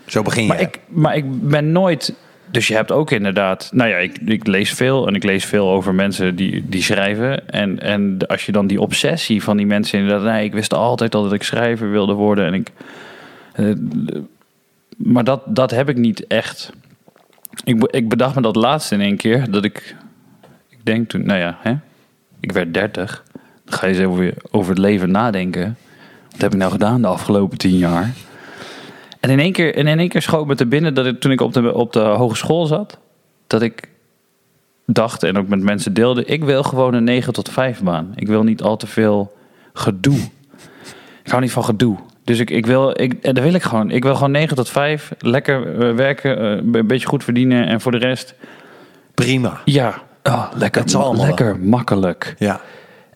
Zo 0.06 0.22
begin 0.22 0.42
je. 0.42 0.48
Maar 0.48 0.60
ik, 0.60 0.80
maar 0.88 1.16
ik 1.16 1.48
ben 1.48 1.72
nooit 1.72 2.14
dus 2.52 2.66
je 2.66 2.74
hebt 2.74 2.92
ook 2.92 3.10
inderdaad, 3.10 3.70
nou 3.72 3.90
ja, 3.90 3.96
ik, 3.96 4.18
ik 4.24 4.46
lees 4.46 4.72
veel 4.72 5.06
en 5.06 5.14
ik 5.14 5.22
lees 5.22 5.44
veel 5.44 5.70
over 5.70 5.94
mensen 5.94 6.36
die, 6.36 6.68
die 6.68 6.82
schrijven. 6.82 7.48
En, 7.48 7.80
en 7.80 8.26
als 8.26 8.46
je 8.46 8.52
dan 8.52 8.66
die 8.66 8.80
obsessie 8.80 9.42
van 9.42 9.56
die 9.56 9.66
mensen 9.66 9.98
inderdaad, 9.98 10.32
nee, 10.32 10.44
ik 10.44 10.52
wist 10.52 10.74
altijd 10.74 11.14
al 11.14 11.22
dat 11.22 11.32
ik 11.32 11.42
schrijver 11.42 11.90
wilde 11.90 12.12
worden. 12.12 12.46
En 12.46 12.54
ik, 12.54 12.70
eh, 13.52 13.72
maar 14.96 15.24
dat, 15.24 15.42
dat 15.46 15.70
heb 15.70 15.88
ik 15.88 15.96
niet 15.96 16.26
echt. 16.26 16.72
Ik, 17.64 17.84
ik 17.84 18.08
bedacht 18.08 18.34
me 18.34 18.42
dat 18.42 18.56
laatst 18.56 18.92
in 18.92 19.00
één 19.00 19.16
keer, 19.16 19.50
dat 19.50 19.64
ik, 19.64 19.96
ik 20.68 20.78
denk 20.82 21.08
toen, 21.08 21.26
nou 21.26 21.38
ja, 21.38 21.58
hè, 21.60 21.74
ik 22.40 22.52
werd 22.52 22.74
30. 22.74 23.24
Ga 23.72 23.86
je 23.86 23.94
eens 23.94 24.04
over, 24.04 24.34
over 24.50 24.70
het 24.70 24.78
leven 24.78 25.10
nadenken. 25.10 25.76
Wat 26.30 26.40
heb 26.40 26.52
ik 26.52 26.58
nou 26.58 26.72
gedaan 26.72 27.00
de 27.02 27.08
afgelopen 27.08 27.58
tien 27.58 27.76
jaar? 27.76 28.10
En 29.20 29.30
in 29.30 29.40
één 29.40 29.52
keer, 29.52 29.74
en 29.74 29.86
in 29.86 29.98
één 29.98 30.08
keer 30.08 30.22
schoot 30.22 30.46
me 30.46 30.54
te 30.54 30.66
binnen 30.66 30.94
dat 30.94 31.06
ik, 31.06 31.20
toen 31.20 31.32
ik 31.32 31.40
op 31.40 31.52
de, 31.52 31.74
op 31.74 31.92
de 31.92 32.00
hogeschool 32.00 32.66
zat, 32.66 32.98
dat 33.46 33.62
ik 33.62 33.88
dacht 34.86 35.22
en 35.22 35.38
ook 35.38 35.48
met 35.48 35.62
mensen 35.62 35.94
deelde, 35.94 36.24
ik 36.24 36.44
wil 36.44 36.62
gewoon 36.62 36.94
een 36.94 37.04
9 37.04 37.32
tot 37.32 37.48
5 37.48 37.82
baan. 37.82 38.12
Ik 38.14 38.26
wil 38.26 38.42
niet 38.42 38.62
al 38.62 38.76
te 38.76 38.86
veel 38.86 39.36
gedoe. 39.72 40.18
Ik 41.22 41.30
hou 41.30 41.42
niet 41.42 41.52
van 41.52 41.64
gedoe. 41.64 41.96
Dus 42.24 42.38
ik, 42.38 42.50
ik 42.50 42.66
wil, 42.66 43.00
ik, 43.00 43.12
en 43.12 43.34
dat 43.34 43.44
wil 43.44 43.54
ik 43.54 43.62
gewoon. 43.62 43.90
Ik 43.90 44.02
wil 44.02 44.14
gewoon 44.14 44.30
9 44.30 44.56
tot 44.56 44.68
5, 44.68 45.12
lekker 45.18 45.80
eh, 45.80 45.94
werken, 45.94 46.38
eh, 46.38 46.80
een 46.80 46.86
beetje 46.86 47.06
goed 47.06 47.24
verdienen 47.24 47.66
en 47.66 47.80
voor 47.80 47.92
de 47.92 47.98
rest, 47.98 48.34
Prima. 49.14 49.60
ja, 49.64 50.02
oh, 50.22 50.46
lekker, 50.54 50.80
Het 50.80 50.90
zal 50.90 51.02
allemaal 51.02 51.26
lekker 51.26 51.58
makkelijk. 51.58 52.34
Ja. 52.38 52.60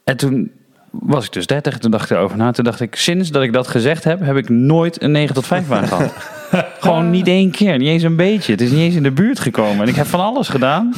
En 0.07 0.17
toen 0.17 0.51
was 0.91 1.25
ik 1.25 1.33
dus 1.33 1.47
30. 1.47 1.79
Toen 1.79 1.91
dacht 1.91 2.11
ik 2.11 2.17
erover 2.17 2.37
na. 2.37 2.51
Toen 2.51 2.65
dacht 2.65 2.81
ik, 2.81 2.95
sinds 2.97 3.31
dat 3.31 3.43
ik 3.43 3.53
dat 3.53 3.67
gezegd 3.69 4.05
heb, 4.05 4.21
heb 4.21 4.37
ik 4.37 4.49
nooit 4.49 5.03
een 5.03 5.11
9 5.11 5.35
tot 5.35 5.47
5 5.47 5.67
baan 5.69 5.89
gehad. 5.89 6.13
Gewoon 6.81 7.11
niet 7.11 7.27
één 7.29 7.51
keer, 7.51 7.79
niet 7.79 7.89
eens 7.89 8.03
een 8.03 8.17
beetje. 8.17 8.53
Het 8.53 8.61
is 8.61 8.71
niet 8.71 8.81
eens 8.81 8.95
in 8.95 9.03
de 9.03 9.11
buurt 9.11 9.39
gekomen. 9.41 9.83
En 9.83 9.89
ik 9.89 9.95
heb 9.95 10.07
van 10.07 10.21
alles 10.21 10.49
gedaan, 10.49 10.95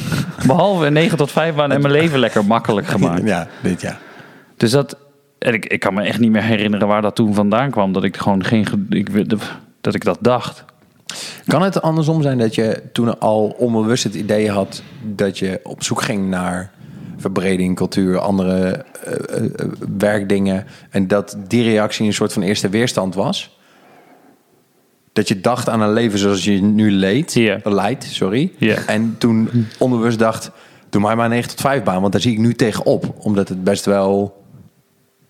behalve 0.47 0.85
een 0.85 0.93
9 0.93 1.17
tot 1.17 1.31
5 1.31 1.55
baan 1.55 1.71
en 1.71 1.81
mijn 1.81 1.93
leven 1.93 2.19
lekker 2.19 2.45
makkelijk 2.45 2.87
gemaakt. 2.87 3.23
Ja, 3.27 3.47
dit 3.61 3.81
ja. 3.81 3.97
Dus 4.57 4.71
dat, 4.71 4.97
en 5.39 5.53
ik, 5.53 5.65
ik 5.65 5.79
kan 5.79 5.93
me 5.93 6.01
echt 6.01 6.19
niet 6.19 6.31
meer 6.31 6.43
herinneren 6.43 6.87
waar 6.87 7.01
dat 7.01 7.15
toen 7.15 7.33
vandaan 7.33 7.71
kwam. 7.71 7.93
Dat 7.93 8.03
ik 8.03 8.17
gewoon 8.17 8.43
geen, 8.43 8.65
ge- 8.65 8.85
ik, 8.89 9.29
dat 9.81 9.95
ik 9.95 10.03
dat 10.03 10.17
dacht. 10.21 10.63
Kan 11.47 11.61
het 11.61 11.81
andersom 11.81 12.21
zijn 12.21 12.37
dat 12.37 12.55
je 12.55 12.83
toen 12.93 13.19
al 13.19 13.55
onbewust 13.57 14.03
het 14.03 14.15
idee 14.15 14.51
had 14.51 14.83
dat 15.01 15.39
je 15.39 15.59
op 15.63 15.83
zoek 15.83 16.01
ging 16.01 16.29
naar 16.29 16.71
verbreding, 17.19 17.75
cultuur, 17.75 18.19
andere 18.19 18.85
eh, 19.03 19.13
eh, 19.13 19.45
eh, 19.45 19.67
werkdingen 19.97 20.65
en 20.89 21.07
dat 21.07 21.37
die 21.47 21.63
reactie 21.63 22.05
een 22.05 22.13
soort 22.13 22.33
van 22.33 22.41
eerste 22.41 22.69
weerstand 22.69 23.15
was? 23.15 23.57
Dat 25.13 25.27
je 25.27 25.39
dacht 25.39 25.69
aan 25.69 25.81
een 25.81 25.93
leven 25.93 26.19
zoals 26.19 26.43
je 26.43 26.61
nu 26.61 26.91
leed, 26.91 27.59
leidt, 27.63 28.03
sorry. 28.03 28.51
En 28.87 29.15
toen 29.17 29.49
onbewust 29.77 30.19
dacht, 30.19 30.51
doe 30.89 31.01
maar 31.01 31.15
maar 31.15 31.25
een 31.25 31.31
9 31.31 31.49
tot 31.49 31.61
5 31.61 31.83
baan, 31.83 32.01
want 32.01 32.11
daar 32.11 32.21
zie 32.21 32.31
ik 32.31 32.37
nu 32.37 32.53
tegenop. 32.53 33.15
Omdat 33.17 33.49
het 33.49 33.63
best 33.63 33.85
wel... 33.85 34.38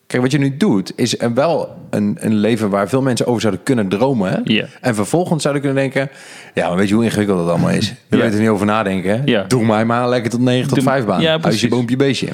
Kijk, 0.10 0.22
wat 0.22 0.32
je 0.32 0.38
nu 0.38 0.58
doet, 0.58 0.92
is 0.96 1.20
een- 1.20 1.34
wel 1.34 1.76
een, 1.90 2.18
een 2.20 2.34
leven 2.36 2.70
waar 2.70 2.90
veel 2.90 3.02
mensen 3.02 3.28
over 3.28 3.42
zouden 3.42 3.64
kunnen 3.64 3.88
dromen. 3.88 4.32
hè? 4.32 4.64
En 4.82 4.96
vervolgens 4.96 5.42
zouden 5.44 5.64
kunnen 5.64 5.82
denken, 5.82 6.10
ja, 6.54 6.68
maar 6.68 6.78
weet 6.78 6.88
je 6.88 6.94
hoe 6.94 7.04
ingewikkeld 7.04 7.38
dat 7.38 7.50
allemaal 7.50 7.70
is? 7.70 7.90
We 7.90 8.16
Ja. 8.18 8.18
weten 8.18 8.34
er 8.36 8.40
niet 8.42 8.50
over 8.50 8.66
nadenken. 8.66 9.24
hè? 9.24 9.48
Doe 9.48 9.66
mij 9.66 9.86
maar 9.86 10.10
lekker 10.10 10.32
tot 10.32 10.40
9 10.40 10.68
tot 10.68 10.76
Doe- 10.78 10.84
5 10.88 11.06
baan. 11.06 11.22
Ja, 11.22 11.28
Huisje, 11.28 11.48
precies. 11.48 11.70
boompje, 11.70 11.96
beestje. 11.96 12.28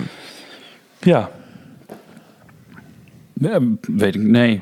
Ja. 0.99 1.29
Ja, 3.33 3.59
weet 3.81 4.15
ik, 4.15 4.21
nee. 4.21 4.61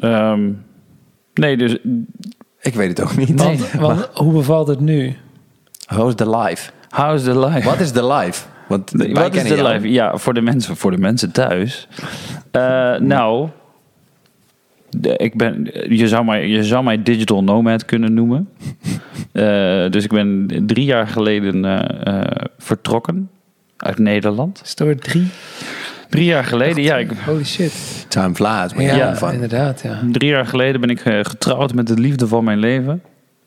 Ehm, 0.00 0.50
nee, 1.34 1.56
dus 1.56 1.76
Ik 2.60 2.74
weet 2.74 2.88
het 2.88 3.02
ook 3.02 3.16
niet. 3.16 3.42
Want, 3.42 3.70
want 3.72 4.08
hoe 4.14 4.32
bevalt 4.32 4.68
het 4.68 4.80
nu? 4.80 5.16
How 5.86 6.08
is 6.08 6.14
the 6.14 6.30
life? 6.38 6.70
how's 6.90 7.22
the 7.22 7.38
life? 7.38 7.68
Wat 7.68 7.80
is 7.80 7.90
the 7.90 8.06
life? 8.06 8.46
Want 8.72 8.90
wij 8.90 9.12
Wat 9.12 9.34
is 9.34 9.42
de 9.42 9.62
live? 9.62 9.90
Ja, 9.90 10.16
voor 10.16 10.34
de 10.34 10.40
mensen, 10.40 10.76
voor 10.76 10.90
de 10.90 10.98
mensen 10.98 11.32
thuis. 11.32 11.88
Eh, 12.50 12.96
nou, 12.98 13.48
de- 14.90 15.16
ik 15.16 15.36
ben, 15.36 15.70
je, 15.88 16.08
zou 16.08 16.24
mij, 16.24 16.48
je 16.48 16.64
zou 16.64 16.84
mij 16.84 17.02
digital 17.02 17.44
nomad 17.44 17.84
kunnen 17.84 18.14
noemen. 18.14 18.48
Eh, 19.32 19.90
dus 19.90 20.04
ik 20.04 20.10
ben 20.10 20.48
drie 20.66 20.84
jaar 20.84 21.06
geleden 21.06 21.64
eh, 22.04 22.46
vertrokken 22.58 23.30
uit 23.76 23.98
Nederland. 23.98 24.60
Is 24.64 24.70
het 24.70 24.80
er 24.80 24.98
drie? 24.98 25.26
Drie 26.08 26.24
jaar 26.24 26.44
geleden, 26.44 26.82
ja, 26.82 26.96
ik, 26.96 27.10
Holy 27.24 27.44
shit. 27.44 27.72
Time 28.08 28.34
flies. 28.34 28.74
Maar 28.74 28.82
Ja, 28.82 28.94
ja, 28.96 29.16
van. 29.16 29.32
inderdaad. 29.32 29.80
Ja. 29.82 30.00
drie 30.12 30.28
jaar 30.30 30.46
geleden 30.46 30.80
ben 30.80 30.90
ik 30.90 31.00
getrouwd 31.00 31.74
met 31.74 31.86
de 31.86 31.98
liefde 31.98 32.26
van 32.26 32.44
mijn 32.44 32.58
leven. 32.58 33.02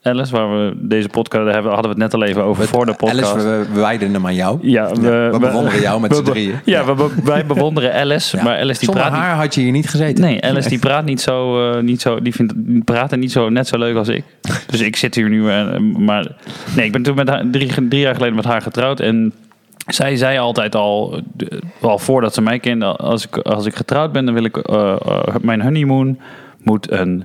Alice, 0.06 0.32
waar 0.32 0.50
we 0.52 0.74
deze 0.80 1.10
podcast 1.10 1.52
hebben, 1.54 1.72
hadden 1.72 1.96
we 1.96 2.02
het 2.02 2.12
net 2.12 2.14
al 2.14 2.24
even 2.28 2.44
over 2.44 2.68
voor 2.68 2.86
de 2.86 2.94
podcast. 2.94 3.24
Alice, 3.34 3.68
we, 3.74 3.80
wijden 3.80 4.14
hem 4.14 4.26
aan 4.26 4.36
jou. 4.36 4.58
ja, 4.62 4.92
we, 4.92 5.30
we 5.32 5.40
bewonderen 5.40 5.82
jou 5.82 6.02
met 6.02 6.16
z'n 6.16 6.24
drieën. 6.24 6.56
Ja, 6.66 6.96
we 6.96 7.10
wij 7.24 7.46
bewonderen 7.46 7.94
Alice, 7.94 8.38
Ja. 8.38 8.44
maar 8.44 8.58
Alice 8.60 8.80
die 8.80 8.86
Zonder 8.90 9.04
praat 9.04 9.14
niet- 9.14 9.22
haar 9.22 9.36
had 9.36 9.56
je 9.56 9.62
hier 9.62 9.72
niet 9.72 9.90
gezeten. 9.90 10.24
Nee, 10.24 10.44
Alice 10.44 10.70
die 10.70 10.80
praat 10.80 11.06
niet 11.06 11.22
zo, 11.22 11.70
eh, 11.72 11.82
niet 11.82 12.02
zo 12.02 12.22
die 12.22 12.34
vindt 12.34 12.54
die 12.56 12.84
praten 12.84 13.20
niet 13.20 13.32
zo 13.32 13.50
net 13.50 13.68
zo 13.68 13.78
leuk 13.78 13.96
als 13.96 14.08
ik. 14.08 14.24
Dus 14.68 14.82
ik 14.82 14.96
zit 14.96 15.16
hier 15.16 15.30
nu, 15.30 15.50
eh, 15.50 15.78
maar 15.98 16.28
nee, 16.76 16.86
ik 16.86 16.92
ben 16.92 17.04
toen 17.04 17.16
met 17.16 17.30
haar, 17.30 17.44
drie, 17.52 17.88
drie 17.88 18.02
jaar 18.02 18.14
geleden 18.16 18.36
met 18.36 18.46
haar 18.46 18.62
getrouwd 18.62 19.00
en 19.00 19.34
zij 19.88 20.16
zei 20.16 20.38
altijd 20.38 20.76
al, 20.76 21.20
eh, 21.38 21.48
al 21.82 22.00
voordat 22.00 22.34
ze 22.34 22.42
mij 22.42 22.60
kende, 22.60 22.86
als 22.86 23.26
ik, 23.28 23.38
als 23.38 23.66
ik 23.66 23.76
getrouwd 23.76 24.12
ben, 24.12 24.26
dan 24.26 24.34
wil 24.34 24.44
ik 24.46 24.62
mijn 25.42 25.62
honeymoon 25.62 26.20
moet 26.64 26.92
een 26.92 27.24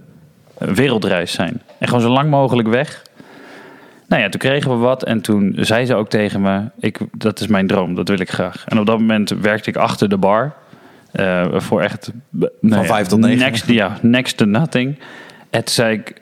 wereldreis 0.58 1.32
zijn 1.32 1.60
en 1.80 1.86
gewoon 1.86 2.02
zo 2.02 2.08
lang 2.08 2.30
mogelijk 2.30 2.68
weg. 2.68 3.02
Nou 4.08 4.22
ja, 4.22 4.28
toen 4.28 4.40
kregen 4.40 4.70
we 4.70 4.76
wat 4.76 5.04
en 5.04 5.20
toen 5.20 5.56
zei 5.56 5.86
ze 5.86 5.94
ook 5.94 6.08
tegen 6.08 6.40
me, 6.40 6.62
ik, 6.80 6.98
dat 7.12 7.40
is 7.40 7.46
mijn 7.46 7.66
droom, 7.66 7.94
dat 7.94 8.08
wil 8.08 8.20
ik 8.20 8.30
graag. 8.30 8.64
En 8.68 8.78
op 8.78 8.86
dat 8.86 8.98
moment 8.98 9.30
werkte 9.30 9.70
ik 9.70 9.76
achter 9.76 10.08
de 10.08 10.16
bar. 10.16 10.52
eh, 11.12 11.46
voor 11.52 11.80
echt... 11.80 12.12
nou 12.30 12.50
ja, 12.82 12.84
vijf 12.84 13.06
tot 13.06 13.18
negen. 13.18 13.38
Next, 13.38 13.66
ja, 13.66 13.98
next 14.02 14.36
to 14.36 14.44
nothing. 14.44 14.98
En 15.50 15.64
toen 15.64 15.74
zei 15.74 15.96
ik, 15.96 16.14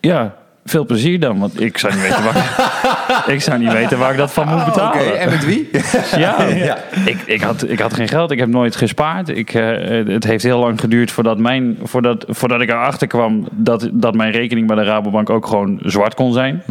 ja, 0.00 0.36
veel 0.70 0.86
plezier 0.86 1.20
dan. 1.20 1.38
Want 1.38 1.60
ik 1.60 1.78
zou 1.78 1.92
niet 1.92 2.02
weten 2.02 2.24
waar, 2.24 3.24
ik 3.34 3.40
zou 3.40 3.58
niet 3.58 3.72
weten 3.72 3.98
waar 3.98 4.10
ik 4.10 4.16
dat 4.16 4.32
van 4.32 4.48
moet 4.48 4.60
Oké, 4.60 4.70
betalen. 4.70 5.18
en 5.18 5.30
met 5.30 5.44
wie? 5.44 5.70
Ja, 6.16 6.42
Ja. 6.66 6.78
Ik, 7.04 7.18
ik, 7.26 7.40
had, 7.40 7.68
ik 7.68 7.78
had 7.78 7.94
geen 7.94 8.08
geld, 8.08 8.30
ik 8.30 8.38
heb 8.38 8.48
nooit 8.48 8.76
gespaard. 8.76 9.28
Ik, 9.28 9.54
eh, 9.54 10.06
het 10.06 10.24
heeft 10.24 10.42
heel 10.42 10.58
lang 10.58 10.80
geduurd 10.80 11.10
voordat, 11.10 11.38
mijn, 11.38 11.78
voordat, 11.82 12.24
voordat 12.28 12.60
ik 12.60 12.68
erachter 12.68 13.06
kwam 13.06 13.48
dat, 13.50 13.88
dat 13.92 14.14
mijn 14.14 14.32
rekening 14.32 14.66
bij 14.66 14.76
de 14.76 14.84
Rabobank 14.84 15.30
ook 15.30 15.46
gewoon 15.46 15.78
zwart 15.82 16.14
kon 16.14 16.32
zijn. 16.32 16.62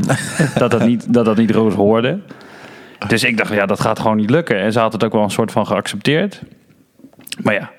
dat, 0.58 0.71
dat, 0.71 0.86
niet, 0.86 1.13
dat 1.13 1.25
dat 1.25 1.38
niet 1.38 1.51
rood 1.51 1.73
hoorde. 1.73 2.19
Dus 3.08 3.23
ik 3.23 3.38
dacht, 3.38 3.53
ja, 3.53 3.65
dat 3.65 3.79
gaat 3.79 3.99
gewoon 3.99 4.17
niet 4.17 4.29
lukken. 4.29 4.60
En 4.60 4.71
ze 4.71 4.79
had 4.79 4.93
het 4.93 5.03
ook 5.03 5.13
wel 5.13 5.23
een 5.23 5.29
soort 5.29 5.51
van 5.51 5.67
geaccepteerd. 5.67 6.41
Maar 7.41 7.53
ja, 7.53 7.71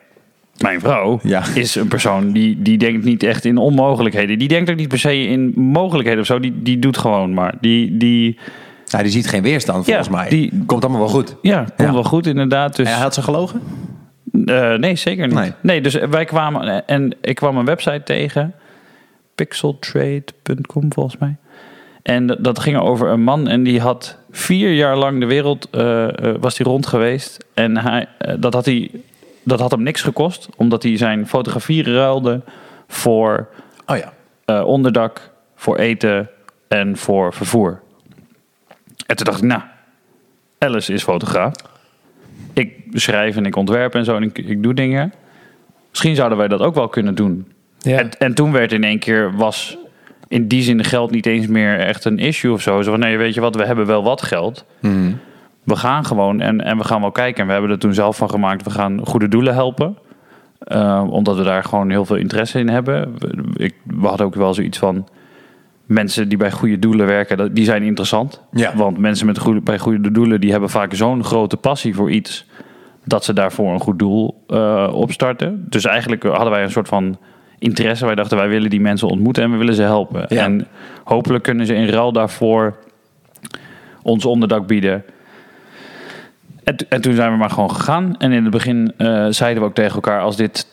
mijn 0.58 0.80
vrouw 0.80 1.18
Ja. 1.22 1.42
is 1.54 1.74
een 1.74 1.88
persoon 1.88 2.32
die, 2.32 2.62
die 2.62 2.78
denkt 2.78 3.04
niet 3.04 3.22
echt 3.22 3.44
in 3.44 3.56
onmogelijkheden. 3.56 4.38
Die 4.38 4.48
denkt 4.48 4.70
ook 4.70 4.76
niet 4.76 4.88
per 4.88 4.98
se 4.98 5.18
in 5.26 5.52
mogelijkheden 5.56 6.20
of 6.20 6.26
zo. 6.26 6.40
Die, 6.40 6.54
die 6.62 6.78
doet 6.78 6.98
gewoon 6.98 7.34
maar. 7.34 7.54
Die, 7.60 7.96
die, 7.96 8.38
Nou, 8.90 9.02
die 9.02 9.12
ziet 9.12 9.28
geen 9.28 9.42
weerstand 9.42 9.84
volgens 9.84 10.06
Ja, 10.06 10.12
mij. 10.12 10.28
die- 10.28 10.52
Komt 10.66 10.82
allemaal 10.84 11.00
wel 11.00 11.10
goed. 11.10 11.36
ja, 11.42 11.58
komt 11.76 11.88
Ja. 11.88 11.92
wel 11.92 12.04
goed 12.04 12.26
inderdaad. 12.26 12.76
Dus, 12.76 12.88
En 12.88 12.98
had 12.98 13.14
ze 13.14 13.22
gelogen? 13.22 13.60
Eh, 14.44 14.74
nee, 14.74 14.96
zeker 14.96 15.26
niet. 15.26 15.36
Nee. 15.36 15.52
Nee. 15.60 15.80
dus 15.80 15.94
wij 16.10 16.24
kwamen 16.24 16.86
en 16.86 17.14
ik 17.20 17.34
kwam 17.34 17.56
een 17.56 17.64
website 17.64 18.02
tegen, 18.04 18.54
pixeltrade.com 19.34 20.92
volgens 20.92 21.16
mij. 21.18 21.36
En 22.02 22.26
dat, 22.26 22.44
dat 22.44 22.58
ging 22.58 22.76
over 22.78 23.08
een 23.08 23.22
man 23.22 23.48
en 23.48 23.62
die 23.62 23.80
had 23.80 24.18
vier 24.30 24.72
jaar 24.74 24.96
lang 24.96 25.20
de 25.20 25.26
wereld 25.26 25.68
eh, 25.70 26.04
eh, 26.08 26.34
was 26.40 26.58
hij 26.58 26.66
rond 26.66 26.86
geweest 26.86 27.44
en 27.54 27.76
hij 27.76 28.06
dat 28.38 28.54
had 28.54 28.64
hij 28.64 28.90
dat 29.46 29.60
had 29.60 29.70
hem 29.70 29.82
niks 29.82 30.02
gekost 30.02 30.48
omdat 30.56 30.82
hij 30.82 30.96
zijn 30.96 31.26
fotografie 31.26 31.82
ruilde 31.82 32.40
voor 32.88 33.48
Oh 33.86 33.96
ja. 33.96 34.12
eh, 34.44 34.64
onderdak, 34.66 35.30
voor 35.54 35.76
eten 35.76 36.30
en 36.68 36.96
voor 36.96 37.34
vervoer. 37.34 37.80
En 39.06 39.16
toen 39.16 39.24
dacht 39.26 39.38
ik, 39.38 39.44
nou, 39.44 39.62
Alice 40.58 40.92
is 40.92 41.02
fotograaf. 41.02 41.52
Ik 42.52 42.72
schrijf 42.92 43.36
en 43.36 43.46
ik 43.46 43.56
ontwerp 43.56 43.94
en 43.94 44.04
zo 44.04 44.16
en 44.16 44.22
ik, 44.22 44.38
ik 44.38 44.62
doe 44.62 44.74
dingen. 44.74 45.12
Misschien 45.90 46.14
zouden 46.14 46.38
wij 46.38 46.48
dat 46.48 46.60
ook 46.60 46.74
wel 46.74 46.88
kunnen 46.88 47.14
doen. 47.14 47.52
Ja. 47.78 47.98
En, 47.98 48.10
en 48.18 48.34
toen 48.34 48.52
werd 48.52 48.72
in 48.72 48.84
één 48.84 48.98
keer, 48.98 49.36
was 49.36 49.78
in 50.28 50.48
die 50.48 50.62
zin 50.62 50.84
geld 50.84 51.10
niet 51.10 51.26
eens 51.26 51.46
meer 51.46 51.78
echt 51.78 52.04
een 52.04 52.18
issue 52.18 52.52
of 52.52 52.62
zo. 52.62 52.82
Zo 52.82 52.90
van, 52.90 53.00
nee, 53.00 53.16
weet 53.18 53.34
je 53.34 53.40
wat, 53.40 53.54
we 53.54 53.64
hebben 53.64 53.86
wel 53.86 54.02
wat 54.02 54.22
geld. 54.22 54.64
Mhm. 54.80 55.12
We 55.66 55.76
gaan 55.76 56.04
gewoon 56.04 56.40
en, 56.40 56.60
en 56.60 56.76
we 56.78 56.84
gaan 56.84 57.00
wel 57.00 57.10
kijken. 57.10 57.40
En 57.40 57.46
we 57.46 57.52
hebben 57.52 57.70
er 57.70 57.78
toen 57.78 57.94
zelf 57.94 58.16
van 58.16 58.30
gemaakt, 58.30 58.64
we 58.64 58.70
gaan 58.70 59.06
goede 59.06 59.28
doelen 59.28 59.54
helpen. 59.54 59.96
Eh, 60.58 61.06
omdat 61.10 61.36
we 61.36 61.42
daar 61.42 61.64
gewoon 61.64 61.90
heel 61.90 62.04
veel 62.04 62.16
interesse 62.16 62.58
in 62.58 62.68
hebben. 62.68 63.14
We, 63.18 63.42
ik, 63.56 63.74
we 63.84 64.06
hadden 64.06 64.26
ook 64.26 64.34
wel 64.34 64.54
zoiets 64.54 64.78
van... 64.78 65.08
Mensen 65.86 66.28
die 66.28 66.38
bij 66.38 66.50
goede 66.50 66.78
doelen 66.78 67.06
werken, 67.06 67.54
die 67.54 67.64
zijn 67.64 67.82
interessant. 67.82 68.42
Ja. 68.52 68.76
Want 68.76 68.98
mensen 68.98 69.26
met 69.26 69.38
goede, 69.38 69.60
bij 69.60 69.78
goede 69.78 70.10
doelen... 70.10 70.40
die 70.40 70.50
hebben 70.50 70.70
vaak 70.70 70.94
zo'n 70.94 71.24
grote 71.24 71.56
passie 71.56 71.94
voor 71.94 72.10
iets... 72.10 72.46
dat 73.04 73.24
ze 73.24 73.32
daarvoor 73.32 73.72
een 73.72 73.80
goed 73.80 73.98
doel 73.98 74.44
eh, 74.46 74.90
opstarten. 74.92 75.66
Dus 75.68 75.84
eigenlijk 75.84 76.22
hadden 76.22 76.50
wij 76.50 76.62
een 76.62 76.70
soort 76.70 76.88
van 76.88 77.18
interesse. 77.58 78.06
Wij 78.06 78.14
dachten, 78.14 78.36
wij 78.36 78.48
willen 78.48 78.70
die 78.70 78.80
mensen 78.80 79.08
ontmoeten 79.08 79.42
en 79.42 79.50
we 79.50 79.56
willen 79.56 79.74
ze 79.74 79.82
helpen. 79.82 80.24
Ja. 80.28 80.44
En 80.44 80.66
hopelijk 81.04 81.44
kunnen 81.44 81.66
ze 81.66 81.74
in 81.74 81.88
ruil 81.88 82.12
daarvoor 82.12 82.76
ons 84.02 84.24
onderdak 84.24 84.66
bieden. 84.66 85.04
En, 86.66 86.76
en 86.88 87.00
toen 87.00 87.14
zijn 87.14 87.32
we 87.32 87.36
maar 87.38 87.50
gewoon 87.50 87.70
gegaan. 87.70 88.14
En 88.18 88.32
in 88.32 88.42
het 88.42 88.50
begin 88.52 88.92
eh, 88.96 89.26
zeiden 89.30 89.62
we 89.62 89.68
ook 89.68 89.74
tegen 89.74 89.94
elkaar: 89.94 90.20
als 90.20 90.36
dit 90.36 90.66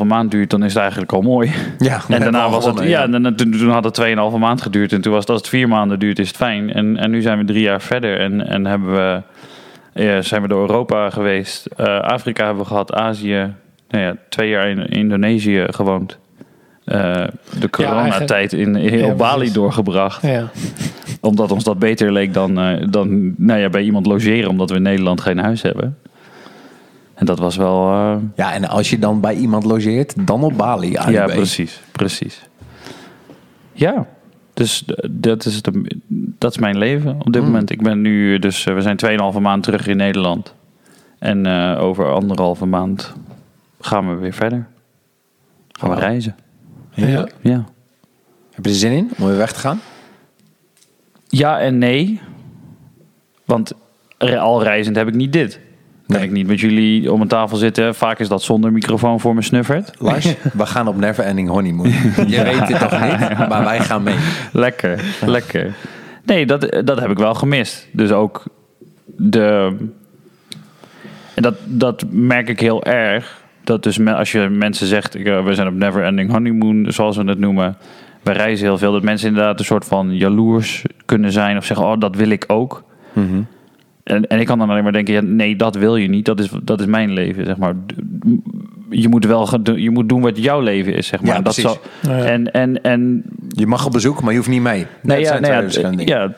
2,5 0.00 0.04
maand 0.06 0.30
duurt, 0.30 0.50
dan 0.50 0.62
is 0.64 0.72
het 0.72 0.82
eigenlijk 0.82 1.12
al 1.12 1.20
mooi. 1.20 1.52
Ja, 1.78 2.00
En 2.08 2.20
daarna 2.20 2.50
was 2.50 2.64
het, 2.64 2.78
ja, 2.82 3.02
en 3.02 3.22
dan- 3.22 3.34
toen, 3.34 3.50
toen 3.50 3.70
had 3.70 3.84
het 3.84 4.00
2,5 4.32 4.38
maand 4.38 4.62
geduurd. 4.62 4.92
En 4.92 5.00
toen 5.00 5.12
was 5.12 5.20
het, 5.20 5.30
als 5.30 5.38
het 5.40 5.48
vier 5.48 5.68
maanden 5.68 5.98
duurt, 5.98 6.18
is 6.18 6.28
het 6.28 6.36
fijn. 6.36 6.72
En, 6.72 6.96
en 6.96 7.10
nu 7.10 7.20
zijn 7.22 7.38
we 7.38 7.44
drie 7.44 7.62
jaar 7.62 7.80
verder. 7.80 8.20
En, 8.20 8.46
en 8.48 8.66
hebben 8.66 8.92
we, 8.94 9.22
ja, 10.02 10.22
zijn 10.22 10.42
we 10.42 10.48
door 10.48 10.60
Europa 10.60 11.10
geweest. 11.10 11.66
Eh, 11.66 11.98
Afrika 12.00 12.44
hebben 12.44 12.62
we 12.62 12.68
gehad, 12.68 12.92
Azië. 12.94 13.52
Nou 13.88 14.04
ja, 14.04 14.14
twee 14.28 14.48
jaar 14.48 14.68
in 14.68 14.86
Indonesië 14.88 15.64
gewoond. 15.70 16.18
Eh, 16.88 17.24
de 17.58 17.70
coronatijd 17.70 18.52
in, 18.52 18.76
in, 18.76 18.98
Ja, 18.98 19.06
op 19.06 19.18
Bali 19.18 19.52
doorgebracht. 19.52 20.22
Ja. 20.22 20.48
Omdat 21.20 21.52
ons 21.52 21.64
dat 21.64 21.78
beter 21.78 22.12
leek 22.12 22.34
dan, 22.34 22.58
eh, 22.58 22.86
dan 22.90 23.34
nou 23.36 23.60
ja, 23.60 23.68
bij 23.68 23.82
iemand 23.82 24.06
logeren. 24.06 24.50
Omdat 24.50 24.70
we 24.70 24.76
in 24.76 24.82
Nederland 24.82 25.20
geen 25.20 25.38
huis 25.38 25.62
hebben. 25.62 25.98
En 27.14 27.26
dat 27.26 27.38
was 27.38 27.56
wel... 27.56 27.90
eh, 27.92 28.16
Ja, 28.34 28.52
en 28.52 28.68
als 28.68 28.90
je 28.90 28.98
dan 28.98 29.20
bij 29.20 29.34
iemand 29.34 29.64
logeert, 29.64 30.14
dan 30.26 30.42
op 30.44 30.56
Bali. 30.56 30.96
AUB. 30.96 31.10
ja, 31.10 31.24
precies, 31.26 31.80
precies. 31.92 32.46
Ja, 33.72 34.06
dus 34.54 34.84
dat 35.10 35.44
is, 35.44 35.62
de, 35.62 36.00
dat 36.38 36.50
is 36.50 36.58
mijn 36.58 36.78
leven 36.78 37.16
op 37.18 37.32
dit 37.32 37.42
moment. 37.42 37.70
Ik 37.70 37.82
ben 37.82 38.00
nu, 38.00 38.38
dus 38.38 38.64
we 38.64 38.80
zijn 38.80 38.96
2,5 39.34 39.40
maand 39.40 39.62
terug 39.62 39.86
in 39.86 39.96
Nederland. 39.96 40.54
En 41.18 41.46
eh, 41.46 41.82
over 41.82 42.12
anderhalve 42.12 42.66
maand 42.66 43.14
gaan 43.80 44.08
we 44.08 44.14
weer 44.14 44.32
verder. 44.32 44.66
Gaan 45.72 45.90
we 45.90 45.96
reizen. 45.96 46.36
Ja. 47.06 47.28
Ja. 47.40 47.64
Heb 48.54 48.64
je 48.64 48.70
er 48.70 48.76
zin 48.76 48.92
in 48.92 49.10
om 49.18 49.26
weer 49.26 49.36
weg 49.36 49.52
te 49.52 49.58
gaan? 49.60 49.80
ja 51.28 51.60
en 51.60 51.78
nee. 51.78 52.20
Want 53.44 53.72
al 54.18 54.62
reizend 54.62 54.96
heb 54.96 55.08
ik 55.08 55.14
niet 55.14 55.32
dit. 55.32 55.52
Kan 56.06 56.16
Nee. 56.16 56.26
ik 56.26 56.32
niet 56.32 56.46
met 56.46 56.60
jullie 56.60 57.12
om 57.12 57.20
een 57.20 57.28
tafel 57.28 57.56
zitten. 57.56 57.94
Vaak 57.94 58.18
is 58.18 58.28
dat 58.28 58.42
zonder 58.42 58.72
microfoon 58.72 59.20
voor 59.20 59.34
me 59.34 59.42
snuffert. 59.42 59.92
Lars, 59.98 60.34
we 60.52 60.66
gaan 60.66 60.88
op 60.88 60.96
Never 60.96 61.24
Ending 61.24 61.48
Honeymoon. 61.48 61.88
Je 62.26 62.42
weet 62.42 62.68
het 62.68 62.78
toch 62.78 63.00
niet, 63.00 63.48
maar 63.48 63.64
wij 63.64 63.80
gaan 63.80 64.02
mee. 64.02 64.16
Lekker, 64.52 65.04
lekker. 65.26 65.74
Nee, 66.24 66.46
dat, 66.46 66.80
dat 66.84 67.00
heb 67.00 67.10
ik 67.10 67.18
wel 67.18 67.34
gemist. 67.34 67.86
Dus 67.92 68.10
ook 68.12 68.44
de. 69.16 69.76
En 71.34 71.42
dat, 71.42 71.54
dat 71.64 72.04
merk 72.10 72.48
ik 72.48 72.60
heel 72.60 72.84
erg. 72.84 73.42
Dat 73.68 73.82
dus 73.82 73.98
me- 73.98 74.14
als 74.14 74.32
je 74.32 74.48
mensen 74.48 74.86
zegt, 74.86 75.14
ik, 75.14 75.26
eh, 75.26 75.44
we 75.44 75.54
zijn 75.54 75.68
op 75.68 75.74
Never 75.74 76.04
Ending 76.04 76.30
Honeymoon, 76.30 76.86
zoals 76.88 77.16
we 77.16 77.24
het 77.24 77.38
noemen. 77.38 77.76
We 78.22 78.32
reizen 78.32 78.66
heel 78.66 78.78
veel. 78.78 78.92
Dat 78.92 79.02
mensen 79.02 79.28
inderdaad 79.28 79.58
een 79.58 79.64
soort 79.64 79.84
van 79.84 80.16
jaloers 80.16 80.84
kunnen 81.04 81.32
zijn. 81.32 81.56
Of 81.56 81.64
zeggen, 81.64 81.86
oh, 81.86 81.98
dat 82.00 82.16
wil 82.16 82.28
ik 82.30 82.44
ook. 82.46 82.84
En, 84.04 84.26
en 84.26 84.40
ik 84.40 84.46
kan 84.46 84.58
dan 84.58 84.70
alleen 84.70 84.82
maar 84.82 84.92
denken, 84.92 85.14
ja, 85.14 85.20
nee, 85.20 85.56
dat 85.56 85.74
wil 85.76 85.96
je 85.96 86.08
niet. 86.08 86.24
Dat 86.24 86.40
is, 86.40 86.50
dat 86.62 86.80
is 86.80 86.86
mijn 86.86 87.12
leven, 87.12 87.44
zeg 87.44 87.56
maar. 87.56 87.74
Je 88.90 89.08
moet 89.08 89.24
wel 89.24 89.46
gaan 89.46 89.62
doen- 89.62 89.80
je 89.82 89.90
moet 89.90 90.08
doen 90.08 90.20
wat 90.20 90.42
jouw 90.42 90.60
leven 90.60 90.94
is, 90.94 91.06
zeg 91.06 91.20
maar. 91.20 91.30
Ja, 91.30 91.36
En 91.36 91.42
dat 91.44 91.54
precies. 91.54 91.78
zal, 92.02 92.16
Ja. 92.16 92.24
en, 92.24 92.52
en, 92.52 92.82
en 92.82 93.22
Je 93.48 93.66
mag 93.66 93.86
op 93.86 93.92
bezoek, 93.92 94.20
maar 94.22 94.30
je 94.30 94.36
hoeft 94.36 94.50
niet 94.50 94.62
mee. 94.62 94.86
Nee, 95.02 95.16
Dat 95.16 95.18
ja, 95.40 95.68
zijn 95.70 95.96
nee, 95.96 96.06
ja, 96.06 96.32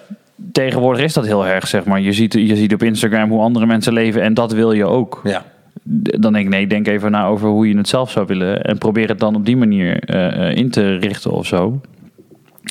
tegenwoordig 0.53 1.03
is 1.05 1.13
dat 1.13 1.27
heel 1.27 1.47
erg, 1.47 1.67
zeg 1.67 1.85
maar. 1.85 2.01
Je 2.01 2.13
ziet, 2.13 2.33
je 2.33 2.57
ziet 2.57 2.75
op 2.75 2.83
Instagram 2.83 3.31
hoe 3.31 3.41
andere 3.41 3.67
mensen 3.67 3.93
leven 3.93 4.23
en 4.23 4.35
dat 4.35 4.53
wil 4.53 4.73
je 4.73 4.85
ook. 4.87 5.21
Ja. 5.25 5.45
Dan 5.93 6.33
denk 6.33 6.45
ik, 6.45 6.49
nee, 6.49 6.67
denk 6.67 6.87
even 6.87 7.11
na 7.11 7.27
over 7.27 7.49
hoe 7.49 7.69
je 7.69 7.77
het 7.77 7.89
zelf 7.89 8.11
zou 8.11 8.27
willen. 8.27 8.63
En 8.63 8.79
probeer 8.79 9.09
het 9.09 9.19
dan 9.19 9.35
op 9.35 9.47
die 9.47 9.57
manier 9.57 9.99
eh, 9.99 10.49
eh, 10.49 10.57
in 10.57 10.71
te 10.71 10.97
richten 10.97 11.31
of 11.31 11.47
zo. 11.47 11.81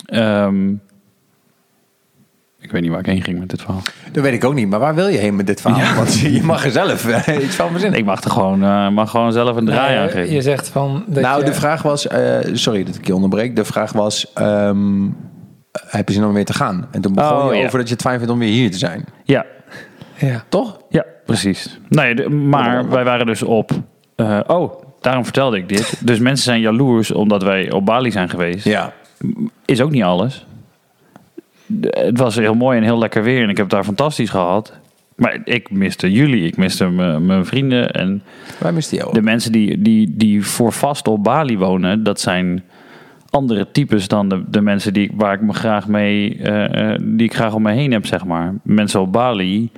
Ehm, 0.06 0.72
ik 2.62 2.72
weet 2.72 2.82
niet 2.82 2.92
waar 2.92 3.00
ik 3.00 3.06
heen 3.06 3.24
ging 3.24 3.40
met 3.40 3.50
dit 3.50 3.62
verhaal. 3.62 3.82
Dat 4.12 4.24
weet 4.24 4.34
ik 4.34 4.44
ook 4.44 4.54
niet, 4.54 4.70
maar 4.70 4.80
waar 4.80 4.96
wil 4.96 5.08
je 5.08 5.18
heen 5.18 5.36
met 5.36 5.48
dit 5.48 5.62
verhaal? 5.62 5.96
Want 6.04 6.20
je 6.20 6.44
mag 6.44 6.66
er 6.66 6.72
zelf 6.72 7.08
eh, 7.08 7.44
iets 7.46 7.56
van 7.56 7.72
verzinnen. 7.72 8.00
Ik 8.00 8.06
mag 8.06 8.24
er 8.24 8.32
gewoon, 8.32 8.64
eh, 8.64 8.90
mag 8.90 9.10
gewoon 9.10 9.32
zelf 9.32 9.56
een 9.56 9.66
draai 9.66 9.98
aan 9.98 10.10
geven. 10.10 10.34
je 10.34 10.42
zegt 10.42 10.70
van... 10.70 11.04
Dat 11.08 11.24
nou, 11.24 11.40
je, 11.40 11.46
de 11.46 11.54
vraag 11.54 11.82
was, 11.82 12.08
eh, 12.08 12.38
sorry 12.54 12.84
dat 12.84 12.96
ik 12.96 13.08
je 13.08 13.16
onderbreek. 13.16 13.56
De 13.56 13.66
vraag 13.66 13.92
was, 13.92 14.34
ehm, 14.34 15.08
heb 15.72 16.08
je 16.08 16.14
zin 16.14 16.26
om 16.26 16.34
weer 16.34 16.46
te 16.46 16.54
gaan? 16.54 16.88
En 16.92 17.02
toen 17.02 17.14
begon 17.14 17.38
Oh, 17.38 17.54
je 17.54 17.60
ja. 17.60 17.66
over 17.66 17.80
dat 17.80 17.88
je 17.88 17.94
het 17.94 18.04
fijn 18.04 18.18
vindt 18.18 18.34
om 18.34 18.40
weer 18.40 18.52
hier 18.52 18.72
te 18.72 18.78
zijn. 18.78 19.06
Ja, 19.24 19.46
Ja. 20.20 20.44
Toch? 20.50 20.80
Ja, 20.90 21.06
precies. 21.26 21.80
Nee, 21.90 22.16
de- 22.16 22.30
maar 22.30 22.90
wij 22.90 23.04
waren 23.04 23.26
dus 23.26 23.44
op. 23.44 23.72
eh, 24.16 24.40
oh, 24.48 24.84
daarom 25.02 25.24
vertelde 25.24 25.58
ik 25.58 25.70
dit. 25.70 26.02
Dus 26.08 26.20
mensen 26.20 26.44
zijn 26.44 26.60
jaloers 26.62 27.12
omdat 27.12 27.44
wij 27.44 27.72
op 27.72 27.86
Bali 27.86 28.12
zijn 28.12 28.30
geweest. 28.30 28.66
Ja. 28.66 28.94
Is 29.66 29.82
ook 29.82 29.92
niet 29.92 30.04
alles. 30.04 30.46
De- 31.66 31.98
Het 32.06 32.18
was 32.20 32.36
heel 32.36 32.54
mooi 32.56 32.78
en 32.78 32.84
heel 32.84 32.98
lekker 32.98 33.24
weer 33.24 33.44
en 33.44 33.50
ik 33.50 33.58
heb 33.58 33.66
het 33.66 33.76
daar 33.76 33.84
fantastisch 33.84 34.30
gehad. 34.30 34.74
Maar 35.16 35.38
ik 35.44 35.72
miste 35.72 36.12
jullie, 36.12 36.46
ik 36.48 36.58
miste 36.58 36.88
mijn 37.20 37.46
vrienden 37.46 37.92
en 37.92 38.24
Wij 38.60 38.72
misten 38.72 38.98
jou 38.98 39.10
ook. 39.10 39.16
de 39.16 39.22
mensen 39.22 39.52
die, 39.52 39.82
die, 39.82 40.14
die 40.18 40.46
voor 40.46 40.72
vast 40.72 41.08
op 41.08 41.24
Bali 41.24 41.58
wonen, 41.58 42.04
dat 42.04 42.20
zijn 42.20 42.64
andere 43.30 43.68
types 43.72 44.08
dan 44.08 44.30
de, 44.30 44.44
de 44.50 44.62
mensen 44.62 44.94
die, 44.94 45.04
ik- 45.04 45.12
waar 45.16 45.34
ik 45.34 45.42
me 45.42 45.54
graag 45.54 45.88
mee, 45.88 46.38
eh, 46.42 46.92
eh, 46.94 47.00
die 47.04 47.26
ik 47.28 47.34
graag 47.36 47.54
om 47.54 47.62
me 47.62 47.72
heen 47.72 47.92
heb, 47.92 48.06
zeg 48.06 48.26
maar. 48.26 48.54
Mensen 48.64 49.02
op 49.02 49.12
Bali, 49.12 49.70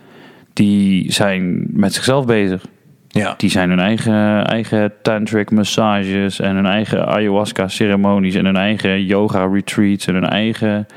die 0.53 1.11
zijn 1.11 1.65
met 1.69 1.93
zichzelf 1.93 2.25
bezig. 2.25 2.65
Ja. 3.07 3.33
Die 3.37 3.49
zijn 3.49 3.69
hun 3.69 3.79
eigen, 3.79 4.45
eigen 4.45 4.93
tantric 5.01 5.51
massages 5.51 6.39
en 6.39 6.55
hun 6.55 6.65
eigen 6.65 7.07
ayahuasca 7.07 7.67
ceremonies 7.67 8.35
en 8.35 8.45
hun 8.45 8.55
eigen 8.57 9.05
yoga 9.05 9.45
retreats 9.45 10.07
en 10.07 10.13
hun 10.13 10.27
eigen. 10.29 10.87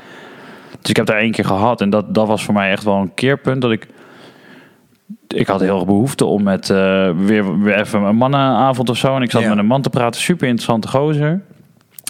Dus 0.81 0.89
ik 0.89 0.95
heb 0.95 1.05
daar 1.05 1.17
één 1.17 1.31
keer 1.31 1.45
gehad 1.45 1.81
en 1.81 1.89
dat, 1.89 2.13
dat 2.13 2.27
was 2.27 2.43
voor 2.43 2.53
mij 2.53 2.71
echt 2.71 2.83
wel 2.83 2.95
een 2.95 3.13
keerpunt 3.13 3.61
dat 3.61 3.71
ik. 3.71 3.87
Ik 5.27 5.47
had 5.47 5.59
heel 5.59 5.75
erg 5.75 5.85
behoefte 5.85 6.25
om 6.25 6.43
met 6.43 6.69
eh, 6.69 7.09
weer, 7.17 7.59
weer 7.61 7.79
even 7.79 8.01
een 8.01 8.15
mannenavond 8.15 8.89
of 8.89 8.97
zo. 8.97 9.15
En 9.15 9.21
ik 9.21 9.31
zat 9.31 9.41
Ja. 9.41 9.49
met 9.49 9.57
een 9.57 9.65
man 9.65 9.81
te 9.81 9.89
praten, 9.89 10.21
super 10.21 10.47
interessante 10.47 10.87
gozer. 10.87 11.41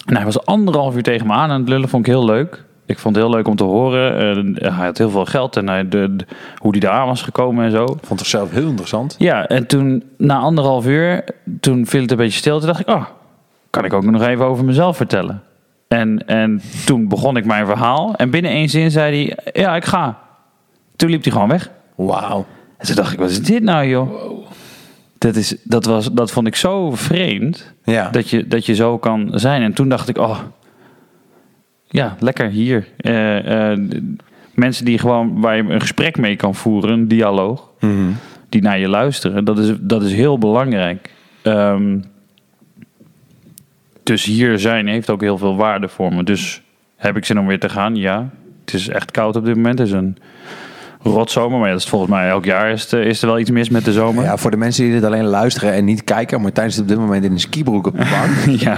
En 0.06 0.16
hij 0.16 0.24
was 0.24 0.44
anderhalf 0.44 0.96
uur 0.96 1.02
tegen 1.02 1.26
me 1.26 1.32
aan 1.32 1.50
aan 1.50 1.60
het 1.60 1.68
lullen, 1.68 1.88
vond 1.88 2.06
ik 2.06 2.12
heel 2.12 2.24
leuk. 2.24 2.64
Ik 2.86 2.98
vond 2.98 3.16
het 3.16 3.24
heel 3.24 3.34
leuk 3.34 3.48
om 3.48 3.56
te 3.56 3.64
horen. 3.64 4.16
Eh, 4.58 4.76
hij 4.76 4.86
had 4.86 4.98
heel 4.98 5.10
veel 5.10 5.24
geld 5.24 5.56
en 5.56 5.68
hij, 5.68 5.88
de, 5.88 6.16
de- 6.16 6.24
hoe 6.56 6.70
hij 6.70 6.80
daar 6.80 6.92
aan 6.92 7.06
was 7.06 7.22
gekomen 7.22 7.64
en 7.64 7.70
zo. 7.70 7.84
Vond 8.02 8.20
het 8.20 8.28
zelf 8.28 8.50
heel 8.50 8.68
interessant. 8.68 9.14
Ja, 9.18 9.46
en 9.46 9.66
toen 9.66 10.02
na 10.18 10.38
anderhalf 10.38 10.86
uur, 10.86 11.24
toen 11.60 11.86
viel 11.86 12.00
het 12.02 12.10
een 12.10 12.16
beetje 12.16 12.38
stil. 12.38 12.58
Toen 12.58 12.66
dacht 12.68 12.80
ik, 12.80 12.88
oh, 12.88 13.04
kan 13.70 13.84
ik 13.84 13.92
ook 13.92 14.04
nog 14.04 14.22
even 14.22 14.44
over 14.44 14.64
mezelf 14.64 14.96
vertellen. 14.96 15.42
En, 15.88 16.26
en 16.26 16.62
toen 16.86 17.08
begon 17.08 17.36
ik 17.36 17.44
mijn 17.44 17.66
verhaal. 17.66 18.14
En 18.16 18.30
binnen 18.30 18.50
één 18.50 18.68
zin 18.68 18.90
zei 18.90 19.26
hij, 19.26 19.52
ja, 19.62 19.76
ik 19.76 19.84
ga. 19.84 20.18
Toen 20.96 21.10
liep 21.10 21.22
hij 21.22 21.32
gewoon 21.32 21.48
weg. 21.48 21.70
Wauw. 21.94 22.46
En 22.78 22.86
toen 22.86 22.96
dacht 22.96 23.12
ik, 23.12 23.18
wat 23.18 23.30
is 23.30 23.42
dit 23.42 23.62
nou, 23.62 23.86
joh? 23.86 24.10
Dat, 25.18 25.36
is, 25.36 25.56
dat, 25.64 25.84
was, 25.84 26.12
dat 26.12 26.30
vond 26.30 26.46
ik 26.46 26.56
zo 26.56 26.90
vreemd, 26.90 27.74
Ja. 27.84 28.10
dat 28.10 28.30
je, 28.30 28.46
dat 28.46 28.66
je 28.66 28.74
zo 28.74 28.98
kan 28.98 29.30
zijn. 29.34 29.62
En 29.62 29.72
toen 29.72 29.88
dacht 29.88 30.08
ik, 30.08 30.18
oh, 30.18 30.38
ja, 31.88 32.16
lekker 32.20 32.48
hier. 32.48 32.88
Eh, 32.96 33.70
eh, 33.72 33.78
mensen 34.54 34.84
die 34.84 34.98
gewoon, 34.98 35.40
waar 35.40 35.56
je 35.56 35.62
een 35.62 35.80
gesprek 35.80 36.16
mee 36.18 36.36
kan 36.36 36.54
voeren, 36.54 36.90
een 36.90 37.08
dialoog 37.08 37.70
Mhm. 37.80 38.10
die 38.48 38.62
naar 38.62 38.78
je 38.78 38.88
luisteren. 38.88 39.44
Dat 39.44 39.58
is, 39.58 39.72
dat 39.80 40.02
is 40.02 40.12
heel 40.12 40.38
belangrijk. 40.38 41.10
Ehm, 41.42 41.98
dus 44.02 44.24
hier 44.24 44.58
zijn 44.58 44.86
heeft 44.88 45.10
ook 45.10 45.20
heel 45.20 45.38
veel 45.38 45.56
waarde 45.56 45.88
voor 45.88 46.14
me. 46.14 46.22
Dus 46.24 46.62
heb 46.96 47.16
ik 47.16 47.24
zin 47.24 47.38
om 47.38 47.46
weer 47.46 47.60
te 47.60 47.68
gaan? 47.68 47.96
Ja. 47.96 48.30
Het 48.64 48.74
is 48.74 48.88
echt 48.88 49.10
koud 49.10 49.36
op 49.36 49.44
dit 49.44 49.54
moment. 49.54 49.78
Het 49.78 49.88
is 49.88 49.94
een 49.94 50.16
rotzomer. 51.10 51.58
Maar 51.58 51.66
ja, 51.66 51.72
dat 51.74 51.82
is 51.82 51.88
volgens 51.88 52.10
mij 52.10 52.28
elk 52.28 52.44
jaar 52.44 52.70
is, 52.70 52.82
het, 52.82 52.92
eh, 52.92 53.00
is 53.04 53.20
er 53.22 53.26
wel 53.28 53.38
iets 53.38 53.50
mis 53.50 53.68
met 53.68 53.84
de 53.84 53.92
zomer. 53.92 54.24
Ja, 54.24 54.36
voor 54.36 54.50
de 54.50 54.56
mensen 54.56 54.84
die 54.84 54.92
dit 54.92 55.04
alleen 55.04 55.24
luisteren 55.24 55.72
en 55.72 55.84
niet 55.84 56.04
kijken, 56.04 56.40
maar 56.40 56.52
tijdens 56.52 56.78
op 56.78 56.88
dit 56.88 56.98
moment 56.98 57.24
in 57.24 57.32
een 57.32 57.40
skibroek 57.40 57.86
op 57.86 57.92
de 57.98 58.04
bank. 58.10 58.58
Ja. 58.60 58.76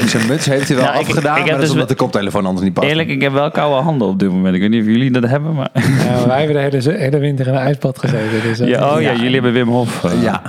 En 0.00 0.08
zijn 0.08 0.26
muts 0.26 0.46
heeft 0.46 0.68
hij 0.68 0.76
wel 0.76 0.86
Ja, 0.86 0.92
afgedaan, 0.92 1.36
ik 1.36 1.42
maar 1.42 1.50
dat 1.50 1.54
is 1.56 1.60
dus- 1.64 1.70
omdat 1.72 1.88
de 1.88 1.94
koptelefoon 1.94 2.46
anders 2.46 2.64
niet 2.64 2.74
past. 2.74 2.86
Eerlijk, 2.88 3.08
ik 3.08 3.22
heb 3.22 3.32
wel 3.32 3.50
koude 3.50 3.82
handen 3.82 4.08
op 4.08 4.18
dit 4.18 4.30
moment. 4.30 4.54
Ik 4.54 4.60
weet 4.60 4.70
niet 4.70 4.80
of 4.80 4.86
jullie 4.86 5.10
dat 5.10 5.26
hebben, 5.26 5.54
maar... 5.54 5.68
Ja, 5.74 6.26
wij 6.26 6.38
hebben 6.44 6.70
de 6.70 6.78
hele, 6.78 6.98
hele 6.98 7.18
winter 7.18 7.46
in 7.46 7.52
een 7.54 7.58
ijsbad 7.60 7.98
gezeten. 7.98 8.42
Dus 8.42 8.58
Ja, 8.58 8.94
oh 8.94 9.00
ja, 9.00 9.10
Ja. 9.10 9.16
jullie 9.16 9.32
hebben 9.34 9.52
Wim 9.52 9.68
Hof. 9.68 10.04
eh, 10.04 10.22
Ja, 10.22 10.42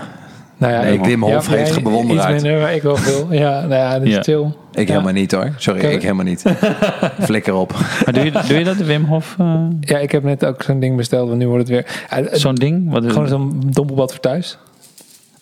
nou 0.61 0.73
ja, 0.73 0.81
nee, 0.81 0.93
ik- 0.93 1.05
Wim 1.05 1.21
Hof 1.23 1.49
ja, 1.49 1.55
heeft 1.57 1.71
gebewonderd. 1.71 2.19
Iets 2.19 2.27
minder, 2.43 2.59
maar 2.61 2.73
ik 2.75 2.81
wel 2.81 2.95
veel. 2.95 3.27
Ja, 3.33 3.59
nou 3.59 3.73
ja, 3.73 3.93
dat 3.99 4.07
is 4.07 4.13
Ja. 4.13 4.21
chill. 4.21 4.45
ik 4.73 4.87
Ja. 4.87 4.93
helemaal 4.93 5.13
niet 5.13 5.31
hoor. 5.31 5.51
Sorry, 5.57 5.79
ik 5.79 6.01
helemaal 6.01 6.25
niet. 6.25 6.43
Flikker 7.19 7.53
op. 7.53 7.71
Maar 8.05 8.13
doe 8.13 8.23
je, 8.23 8.31
doe 8.47 8.57
je 8.57 8.63
dat, 8.63 8.77
de 8.77 8.85
Wim 8.85 9.05
Hof? 9.05 9.35
eh, 9.39 9.63
Ja, 9.79 9.97
ik 9.97 10.11
heb 10.11 10.23
net 10.23 10.45
ook 10.45 10.63
zo'n 10.63 10.79
ding 10.79 10.95
besteld, 10.97 11.27
want 11.27 11.39
nu 11.39 11.47
wordt 11.47 11.67
het 11.67 11.69
weer... 11.69 12.05
Ja, 12.09 12.15
het- 12.29 12.39
Zo'n 12.39 12.55
ding? 12.55 12.91
Wat 12.91 13.03
is 13.03 13.11
gewoon 13.11 13.27
zo'n 13.27 13.61
dompelbad 13.65 14.11
voor 14.11 14.19
thuis. 14.21 14.57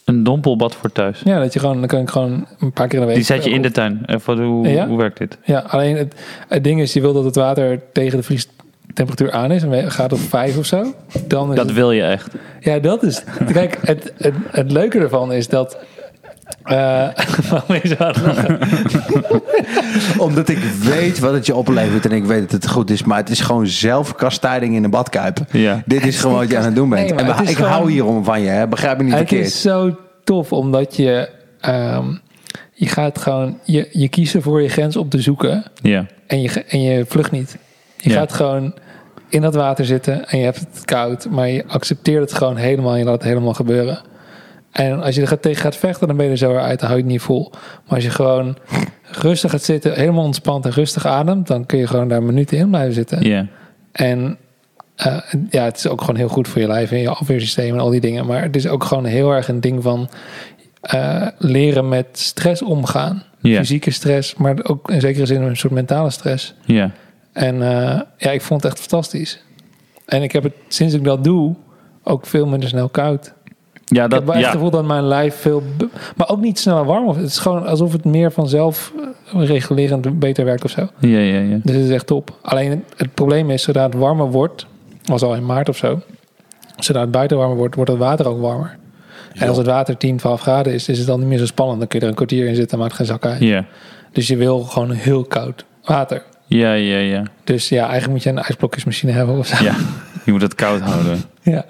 Een 0.05 0.23
dompelbad 0.23 0.75
voor 0.75 0.91
thuis. 0.91 1.21
Ja, 1.23 1.39
dat 1.39 1.53
je 1.53 1.59
gewoon, 1.59 1.77
dan 1.79 1.87
kan 1.87 1.99
ik 1.99 2.09
gewoon 2.09 2.45
een 2.59 2.71
paar 2.71 2.87
keer 2.87 2.95
in 2.95 2.99
de 2.99 3.05
week... 3.05 3.15
Die 3.15 3.25
zet 3.25 3.43
je 3.43 3.49
in 3.49 3.61
de 3.61 3.71
tuin. 3.71 4.05
Hoe, 4.25 4.67
Ja? 4.67 4.87
hoe 4.87 4.97
werkt 4.97 5.17
dit? 5.17 5.37
Ja, 5.43 5.59
alleen 5.67 5.97
het, 5.97 6.15
het 6.47 6.63
ding 6.63 6.81
is, 6.81 6.93
je 6.93 7.01
wil 7.01 7.13
dat 7.13 7.23
het 7.23 7.35
water 7.35 7.79
tegen 7.93 8.17
de 8.17 8.23
vriestemperatuur 9.05 9.31
aan 9.31 9.51
is. 9.51 9.63
En 9.63 9.69
we- 9.69 9.91
gaat 9.91 10.13
op 10.13 10.19
vijf 10.19 10.57
of 10.57 10.65
zo. 10.65 10.93
Dan 11.27 11.49
is 11.49 11.55
Dat 11.55 11.65
het- 11.65 11.75
wil 11.75 11.91
je 11.91 12.03
echt. 12.03 12.27
Ja, 12.59 12.79
dat 12.79 13.03
is. 13.03 13.23
Kijk, 13.53 13.77
het, 13.81 14.13
het, 14.17 14.33
het 14.51 14.71
leuke 14.71 14.99
ervan 14.99 15.33
is 15.33 15.47
dat 15.47 15.77
Eh? 16.63 17.07
Omdat 20.17 20.49
ik 20.49 20.57
weet 20.83 21.19
wat 21.19 21.33
het 21.33 21.45
je 21.45 21.55
oplevert 21.55 22.05
en 22.05 22.11
ik 22.11 22.23
weet 22.25 22.41
dat 22.41 22.51
het 22.51 22.67
goed 22.67 22.89
is. 22.89 23.03
Maar 23.03 23.17
het 23.17 23.29
is 23.29 23.39
gewoon 23.39 23.67
zelfkastijding 23.67 24.75
in 24.75 24.81
de 24.81 24.89
badkuip. 24.89 25.39
Ja. 25.51 25.81
Dit 25.85 26.05
is 26.05 26.19
gewoon 26.19 26.37
wat 26.37 26.49
je 26.49 26.57
aan 26.57 26.63
het 26.65 26.75
doen 26.75 26.89
bent. 26.89 27.09
Nee, 27.09 27.19
en 27.19 27.25
het 27.25 27.49
ik 27.49 27.55
gewoon- 27.55 27.71
hou 27.71 27.91
hierom 27.91 28.23
van 28.23 28.41
je, 28.41 28.49
hè? 28.49 28.67
begrijp 28.67 28.97
me 28.97 29.03
niet 29.03 29.13
Het 29.13 29.27
verkeerd. 29.27 29.47
is 29.47 29.61
zo 29.61 29.97
tof, 30.23 30.51
omdat 30.51 30.95
je... 30.95 31.29
ehm, 31.59 32.05
je 32.73 32.87
gaat 32.87 33.17
gewoon... 33.19 33.57
Je, 33.63 33.87
je 33.91 34.07
kiest 34.09 34.35
ervoor 34.35 34.61
je 34.61 34.69
grens 34.69 34.95
op 34.97 35.09
te 35.09 35.21
zoeken. 35.21 35.63
Ja. 35.81 36.05
En 36.27 36.41
je, 36.41 36.63
en 36.67 36.81
je 36.81 37.05
vlucht 37.07 37.31
niet. 37.31 37.57
Je 37.97 38.09
Ja. 38.09 38.15
gaat 38.15 38.33
gewoon 38.33 38.73
in 39.29 39.41
dat 39.41 39.55
water 39.55 39.85
zitten 39.85 40.27
en 40.27 40.37
je 40.37 40.43
hebt 40.43 40.59
het 40.59 40.85
koud, 40.85 41.29
maar 41.29 41.49
je 41.49 41.63
accepteert 41.67 42.21
het 42.21 42.33
gewoon 42.33 42.55
helemaal 42.55 42.91
en 42.91 42.99
je 42.99 43.05
laat 43.05 43.13
het 43.13 43.23
helemaal 43.23 43.53
gebeuren. 43.53 43.99
En 44.71 45.01
als 45.01 45.15
je 45.15 45.21
er 45.21 45.39
tegen 45.39 45.61
gaat 45.61 45.75
vechten, 45.75 46.07
dan 46.07 46.15
ben 46.17 46.25
je 46.25 46.31
er 46.31 46.37
zo 46.37 46.49
weer 46.49 46.59
uit, 46.59 46.79
dan 46.79 46.87
hou 46.87 46.99
je 46.99 47.05
het 47.05 47.13
niet 47.13 47.21
vol. 47.21 47.51
Maar 47.51 47.95
als 47.95 48.03
je 48.03 48.09
gewoon 48.09 48.57
rustig 49.11 49.51
gaat 49.51 49.63
zitten, 49.63 49.93
helemaal 49.93 50.23
ontspannen 50.23 50.63
en 50.63 50.71
rustig 50.71 51.05
ademt, 51.05 51.47
dan 51.47 51.65
kun 51.65 51.79
je 51.79 51.87
gewoon 51.87 52.07
daar 52.07 52.23
minuten 52.23 52.57
in 52.57 52.69
blijven 52.69 52.93
zitten. 52.93 53.21
Ja. 53.21 53.47
En 53.91 54.37
eh, 54.95 55.17
ja, 55.49 55.63
het 55.63 55.77
is 55.77 55.87
ook 55.87 55.99
gewoon 55.99 56.15
heel 56.15 56.27
goed 56.27 56.47
voor 56.47 56.61
je 56.61 56.67
lijf 56.67 56.91
en 56.91 56.99
je 56.99 57.09
afweersysteem 57.09 57.73
en 57.73 57.79
al 57.79 57.89
die 57.89 58.01
dingen. 58.01 58.25
Maar 58.25 58.41
het 58.41 58.55
is 58.55 58.67
ook 58.67 58.83
gewoon 58.83 59.05
heel 59.05 59.31
erg 59.31 59.47
een 59.47 59.61
ding 59.61 59.83
van 59.83 60.09
eh, 60.81 61.27
leren 61.37 61.89
met 61.89 62.07
stress 62.11 62.61
omgaan. 62.61 63.23
Fysieke 63.41 63.91
stress, 63.91 64.35
maar 64.35 64.55
ook 64.63 64.91
in 64.91 65.01
zekere 65.01 65.25
zin 65.25 65.41
een 65.41 65.57
soort 65.57 65.73
mentale 65.73 66.09
stress. 66.09 66.53
Ja. 66.65 66.91
En 67.31 67.61
eh, 67.61 68.01
ja, 68.17 68.31
ik 68.31 68.41
vond 68.41 68.63
het 68.63 68.71
echt 68.71 68.81
fantastisch. 68.81 69.43
En 70.05 70.23
ik 70.23 70.31
heb 70.31 70.43
het 70.43 70.53
sinds 70.67 70.93
ik 70.93 71.03
dat 71.03 71.23
doe 71.23 71.55
ook 72.03 72.25
veel 72.25 72.45
minder 72.45 72.69
snel 72.69 72.89
koud. 72.89 73.33
Ja, 73.85 74.03
ik 74.03 74.09
dat, 74.09 74.19
heb 74.19 74.27
wel 74.27 74.35
echt 74.35 74.43
ja. 74.43 74.49
het 74.49 74.57
gevoel 74.57 74.71
dat 74.71 74.85
mijn 74.85 75.03
lijf 75.03 75.35
veel... 75.35 75.63
Maar 76.15 76.29
ook 76.29 76.39
niet 76.39 76.59
sneller 76.59 76.85
warm 76.85 77.03
wordt. 77.03 77.19
Het 77.19 77.29
is 77.29 77.37
gewoon 77.37 77.65
alsof 77.65 77.91
het 77.91 78.05
meer 78.05 78.31
vanzelf 78.31 78.93
eh, 79.33 79.47
regulerend 79.47 80.19
beter 80.19 80.45
werkt 80.45 80.63
of 80.63 80.71
zo. 80.71 80.87
Ja, 80.99 81.19
ja, 81.19 81.39
ja. 81.39 81.59
Dus 81.63 81.75
het 81.75 81.85
is 81.85 81.89
echt 81.89 82.07
top. 82.07 82.37
Alleen 82.41 82.69
het, 82.69 82.79
het 82.97 83.13
probleem 83.13 83.49
is, 83.49 83.63
zodra 83.63 83.83
het 83.83 83.93
warmer 83.93 84.31
wordt... 84.31 84.65
was 85.03 85.21
al 85.21 85.35
in 85.35 85.45
maart 85.45 85.69
of 85.69 85.77
zo... 85.77 86.01
zodra 86.77 87.01
het 87.01 87.11
buiten 87.11 87.37
warmer 87.37 87.57
wordt, 87.57 87.75
wordt 87.75 87.91
het 87.91 87.99
water 87.99 88.27
ook 88.27 88.41
warmer. 88.41 88.77
En 89.33 89.47
als 89.47 89.57
het 89.57 89.65
water 89.65 89.97
10, 89.97 90.17
12 90.17 90.41
graden 90.41 90.73
is, 90.73 90.89
is 90.89 90.97
het 90.97 91.07
dan 91.07 91.19
niet 91.19 91.27
meer 91.27 91.37
zo 91.37 91.45
spannend. 91.45 91.79
Dan 91.79 91.87
kun 91.87 91.99
je 91.99 92.05
er 92.05 92.11
een 92.11 92.17
kwartier 92.17 92.47
in 92.47 92.55
zitten, 92.55 92.77
maakt 92.77 92.93
geen 92.93 93.05
zak 93.05 93.25
uit. 93.25 93.39
Ja. 93.39 93.65
Dus 94.11 94.27
je 94.27 94.37
wil 94.37 94.59
gewoon 94.59 94.91
heel 94.91 95.23
koud 95.23 95.65
water. 95.83 96.23
Ja, 96.49 96.73
ja, 96.73 96.97
ja. 96.97 97.23
Dus 97.43 97.69
ja, 97.69 97.81
eigenlijk 97.81 98.11
moet 98.11 98.23
je 98.23 98.29
een 98.29 98.37
ijsblokjesmachine 98.37 99.11
hebben 99.11 99.37
of 99.37 99.47
zo. 99.47 99.63
Ja, 99.63 99.75
je 100.25 100.31
moet 100.31 100.41
het 100.41 100.55
koud 100.55 100.81
houden. 100.81 101.21
Ja. 101.41 101.65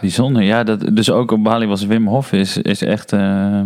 Bijzonder. 0.00 0.42
Ja, 0.42 0.64
dat, 0.64 0.96
dus 0.96 1.10
ook 1.10 1.30
op 1.30 1.42
Bali 1.42 1.66
was 1.66 1.86
Wim 1.86 2.06
Hof 2.06 2.32
is, 2.32 2.56
is 2.56 2.82
echt, 2.82 3.12
eh, 3.12 3.60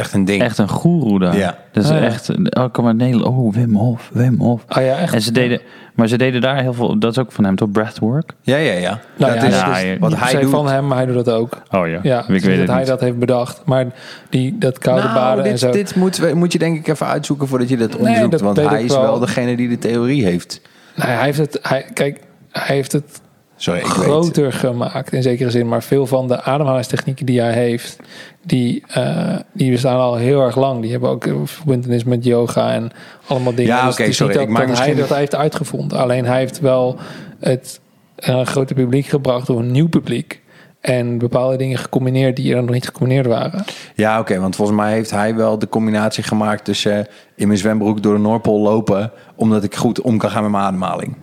Echt 0.00 0.12
een 0.12 0.24
ding. 0.24 0.42
echt 0.42 0.58
een 0.58 0.68
goeroe 0.68 1.18
daar. 1.18 1.36
Ja. 1.36 1.58
Dat 1.72 1.84
is 1.84 1.90
Ah, 1.90 1.96
ja. 1.98 2.02
echt, 2.04 2.30
oh, 2.58 2.64
kom 2.72 2.84
maar 2.84 2.94
Nederland. 2.94 3.36
Oh, 3.36 3.54
Wim 3.54 3.74
Hof, 3.74 4.10
Wim 4.12 4.40
Hof. 4.40 4.64
Oh 4.68 4.82
ja, 4.82 4.96
echt. 4.98 5.14
En 5.14 5.22
ze 5.22 5.32
deden, 5.32 5.60
maar 5.94 6.08
ze 6.08 6.16
deden 6.18 6.40
daar 6.40 6.60
heel 6.62 6.72
veel, 6.72 6.98
dat 6.98 7.10
is 7.10 7.18
ook 7.18 7.32
van 7.32 7.44
hem 7.44 7.56
toch, 7.56 7.70
breathwork? 7.70 8.32
Ja, 8.42 8.56
ja, 8.56 8.72
ja. 8.72 9.00
Nou 9.16 9.32
dat 9.32 9.42
ja, 9.42 9.48
is 9.48 9.54
dat 9.64 9.76
is 9.76 9.98
wat 9.98 10.08
niet 10.10 10.18
per 10.18 10.18
hij 10.18 10.30
se 10.30 10.40
doet. 10.40 10.50
van 10.50 10.68
hem, 10.68 10.86
maar 10.86 10.96
hij 10.96 11.06
doet 11.06 11.24
dat 11.24 11.30
ook. 11.34 11.62
Oh 11.70 11.88
ja, 11.88 11.98
Ja, 12.02 12.20
ik 12.20 12.26
dus 12.26 12.42
weet 12.44 12.50
dat 12.50 12.58
het 12.58 12.68
hij 12.68 12.78
niet. 12.78 12.86
dat 12.86 13.00
heeft 13.00 13.18
bedacht. 13.18 13.62
Maar 13.64 13.86
die, 14.30 14.58
dat 14.58 14.78
koude 14.78 15.02
Nou, 15.02 15.14
baden 15.14 15.44
en 15.44 15.50
dit, 15.50 15.58
zo. 15.60 15.70
dit 15.70 15.94
moet, 15.94 16.16
we- 16.16 16.34
moet 16.34 16.52
je 16.52 16.58
denk 16.58 16.76
ik 16.78 16.88
even 16.88 17.06
uitzoeken 17.06 17.48
voordat 17.48 17.68
je 17.68 17.76
dat 17.76 17.96
onderzoekt. 17.96 18.30
dat 18.30 18.40
want 18.40 18.56
weet 18.56 18.68
hij 18.68 18.78
ik 18.78 18.84
is 18.84 18.92
wel. 18.92 19.02
wel. 19.02 19.18
degene 19.18 19.56
die 19.56 19.68
de 19.68 19.78
theorie 19.78 20.24
heeft. 20.24 20.60
Nou, 20.96 21.10
hij 21.10 21.24
heeft 21.24 21.38
het, 21.38 21.58
hij, 21.62 21.84
kijk, 21.94 22.20
hij 22.50 22.74
heeft 22.76 22.92
het 22.92 23.20
Sorry, 23.56 23.80
ik 23.80 23.86
weet. 23.86 23.94
groter 23.94 24.52
gemaakt 24.52 25.12
in 25.12 25.22
zekere 25.22 25.50
zin. 25.50 25.68
Maar 25.68 25.82
veel 25.82 26.06
van 26.06 26.28
de 26.28 26.42
ademhalingstechnieken 26.42 27.26
die 27.26 27.40
hij 27.40 27.52
heeft, 27.52 27.96
die, 28.42 28.82
eh, 28.88 29.36
die 29.52 29.70
bestaan 29.70 29.98
al 29.98 30.16
heel 30.16 30.42
erg 30.42 30.56
lang. 30.56 30.82
Die 30.82 30.90
hebben 30.90 31.10
ook 31.10 31.28
verbindenis 31.44 32.04
met 32.04 32.24
yoga 32.24 32.72
en 32.72 32.90
allemaal 33.26 33.54
dingen. 33.54 33.74
Ja, 33.74 33.84
Dus 33.84 33.94
oké, 33.94 34.02
is 34.02 34.16
sorry, 34.16 34.32
ik 34.32 34.38
dat, 34.38 34.48
maak 34.48 34.68
dat 34.68 34.78
hij 34.78 34.94
dat 34.94 35.14
heeft 35.14 35.34
uitgevonden. 35.34 35.98
Alleen 35.98 36.24
hij 36.24 36.38
heeft 36.38 36.60
wel 36.60 36.96
het 37.38 37.80
een 38.16 38.46
groter 38.46 38.76
publiek 38.76 39.06
gebracht 39.06 39.46
door 39.46 39.58
een 39.58 39.70
nieuw 39.70 39.88
publiek. 39.88 40.40
En 40.80 41.18
bepaalde 41.18 41.56
dingen 41.56 41.78
gecombineerd 41.78 42.36
die 42.36 42.54
er 42.54 42.62
nog 42.62 42.74
niet 42.74 42.84
gecombineerd 42.84 43.26
waren. 43.26 43.64
Ja, 43.94 44.20
oké, 44.20 44.40
want 44.40 44.56
volgens 44.56 44.76
mij 44.76 44.92
heeft 44.92 45.10
hij 45.10 45.34
wel 45.34 45.58
de 45.58 45.68
combinatie 45.68 46.22
gemaakt 46.22 46.64
tussen 46.64 46.98
eh, 47.06 47.12
in 47.34 47.46
mijn 47.46 47.58
zwembroek 47.58 48.02
door 48.02 48.14
de 48.14 48.20
Noordpool 48.20 48.60
lopen, 48.60 49.12
omdat 49.34 49.64
ik 49.64 49.74
goed 49.74 50.00
om 50.00 50.18
kan 50.18 50.30
gaan 50.30 50.42
met 50.42 50.50
mijn 50.50 50.64
ademhaling. 50.64 51.14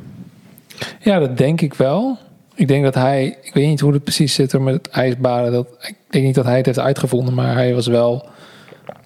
Ja, 1.00 1.20
dat 1.20 1.38
denk 1.38 1.62
ik 1.62 1.74
wel. 1.74 2.18
Ik 2.58 2.68
denk 2.68 2.84
dat 2.84 2.96
hij, 2.96 3.38
ik 3.42 3.54
weet 3.54 3.68
niet 3.68 3.80
hoe 3.80 3.94
het 3.94 4.04
precies 4.04 4.34
zit 4.34 4.52
er 4.52 4.62
met 4.62 4.74
het 4.74 4.90
ijsbaden. 4.90 5.52
Dat, 5.52 5.68
ik 5.80 5.96
denk 6.10 6.26
niet 6.26 6.36
dat 6.36 6.46
hij 6.46 6.58
het 6.58 6.66
heeft 6.66 6.80
uitgevonden, 6.80 7.34
maar 7.34 7.54
hij 7.54 7.74
was 7.74 7.88
wel, 7.88 8.26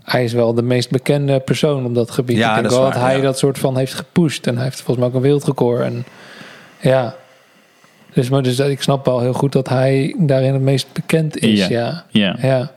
hij 0.03 0.23
is 0.23 0.33
wel 0.33 0.53
de 0.53 0.61
meest 0.61 0.89
bekende 0.89 1.39
persoon 1.39 1.85
op 1.85 1.95
dat 1.95 2.11
gebied. 2.11 2.37
Ja, 2.37 2.47
ik 2.47 2.53
denk 2.53 2.63
dat 2.63 2.73
wel 2.73 2.81
waar, 2.83 2.93
dat 2.93 3.01
hij 3.01 3.15
ja. 3.15 3.21
dat 3.21 3.37
soort 3.37 3.57
van 3.57 3.77
heeft 3.77 3.93
gepusht 3.93 4.47
en 4.47 4.55
hij 4.55 4.63
heeft 4.63 4.81
volgens 4.81 4.97
mij 4.97 5.07
ook 5.07 5.13
een 5.13 5.21
wereldrecord. 5.21 5.81
En 5.81 6.05
ja, 6.79 7.15
dus, 8.13 8.29
maar 8.29 8.43
dus 8.43 8.59
ik 8.59 8.81
snap 8.81 9.05
wel 9.05 9.19
heel 9.19 9.33
goed 9.33 9.51
dat 9.51 9.69
hij 9.69 10.15
daarin 10.17 10.53
het 10.53 10.61
meest 10.61 10.87
bekend 10.93 11.37
is. 11.37 11.67
Ja. 11.67 11.69
Ja, 11.69 12.05
Ja. 12.09 12.47
ja. 12.47 12.71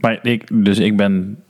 Maar 0.00 0.18
ik, 0.22 0.64
dus 0.64 0.78
ik 0.78 0.96
ben 0.96 1.42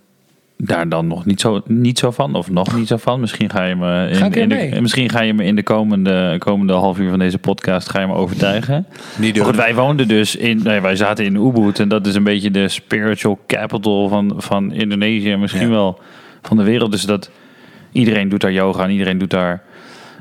daar 0.64 0.88
dan 0.88 1.06
nog 1.06 1.24
niet 1.24 1.40
zo, 1.40 1.60
niet 1.66 1.98
zo 1.98 2.10
van, 2.10 2.34
of 2.34 2.50
nog 2.50 2.76
niet 2.76 2.86
zo 2.88 2.96
van. 2.96 3.20
Misschien 3.20 3.50
ga 3.50 3.64
je 3.64 3.74
me 3.76 4.08
in, 4.08 4.14
Ga 4.14 4.30
in 4.34 4.48
de, 4.48 4.78
misschien 4.80 5.08
ga 5.08 5.20
je 5.22 5.34
me 5.34 5.44
in 5.44 5.56
de 5.56 5.62
komende, 5.62 6.36
komende 6.38 6.72
half 6.72 6.98
uur 6.98 7.10
van 7.10 7.18
deze 7.18 7.38
podcast 7.38 7.88
ga 7.88 8.00
je 8.00 8.06
me 8.06 8.12
overtuigen. 8.12 8.86
Niet 9.18 9.40
goed, 9.40 9.56
wij 9.56 9.74
woonden 9.74 10.08
dus 10.08 10.36
in, 10.36 10.60
nee, 10.64 10.80
wij 10.80 10.96
zaten 10.96 11.24
in 11.24 11.34
Ubud 11.34 11.78
en 11.80 11.88
dat 11.88 12.06
is 12.06 12.14
een 12.14 12.22
beetje 12.24 12.50
de 12.50 12.68
spiritual 12.68 13.38
capital 13.46 14.08
van, 14.08 14.34
van 14.36 14.72
Indonesië, 14.72 15.32
en 15.32 15.40
misschien 15.40 15.62
Ja. 15.62 15.68
wel 15.68 16.00
van 16.42 16.56
de 16.56 16.62
wereld. 16.62 16.90
Dus 16.90 17.02
dat 17.02 17.30
iedereen 17.92 18.28
doet 18.28 18.40
daar 18.40 18.52
yoga 18.52 18.84
en 18.84 18.90
iedereen 18.90 19.18
doet 19.18 19.30
daar 19.30 19.62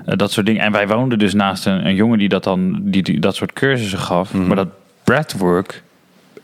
eh, 0.06 0.18
dat 0.18 0.32
soort 0.32 0.46
dingen. 0.46 0.62
En 0.62 0.72
wij 0.72 0.88
woonden 0.88 1.20
dus 1.20 1.34
naast 1.34 1.66
een, 1.66 1.86
een 1.86 1.96
jongen 1.96 2.18
die 2.18 2.30
dat 2.30 2.44
dan 2.44 2.80
die, 2.82 3.04
die 3.04 3.20
dat 3.20 3.36
soort 3.36 3.54
cursussen 3.54 4.00
gaf. 4.00 4.34
Mhm. 4.34 4.48
Maar 4.48 4.56
dat 4.56 4.70
breathwork, 5.04 5.84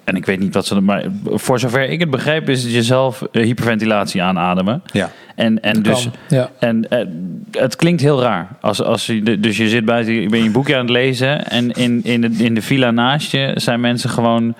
en 0.03 0.15
ik 0.15 0.25
weet 0.25 0.39
niet 0.39 0.53
wat 0.53 0.65
ze, 0.65 0.81
maar 0.81 1.03
voor 1.25 1.59
zover 1.59 1.89
ik 1.89 1.99
het 1.99 2.09
begrijp, 2.09 2.49
is 2.49 2.63
het 2.63 2.71
jezelf 2.71 3.21
eh, 3.21 3.43
hyperventilatie 3.43 4.21
aanademen. 4.21 4.83
Ja. 4.91 5.09
En, 5.35 5.61
en 5.61 5.81
dus. 5.81 6.03
Kan. 6.03 6.37
ja. 6.37 6.49
En 6.59 6.89
eh, 6.89 7.05
het 7.51 7.75
klinkt 7.75 8.01
heel 8.01 8.21
raar. 8.21 8.47
Als, 8.61 8.81
als 8.81 9.05
je, 9.05 9.39
dus 9.39 9.57
je 9.57 9.69
zit 9.69 9.85
buiten, 9.85 10.13
je 10.13 10.29
bent 10.29 10.43
je 10.43 10.51
boekje 10.51 10.75
aan 10.75 10.81
het 10.81 10.89
lezen. 10.89 11.45
En 11.45 11.71
in, 11.71 12.03
in, 12.03 12.21
de, 12.21 12.29
in 12.37 12.55
de 12.55 12.61
villa 12.61 12.91
naast 12.91 13.31
je 13.31 13.51
zijn 13.55 13.79
mensen 13.79 14.09
gewoon 14.09 14.55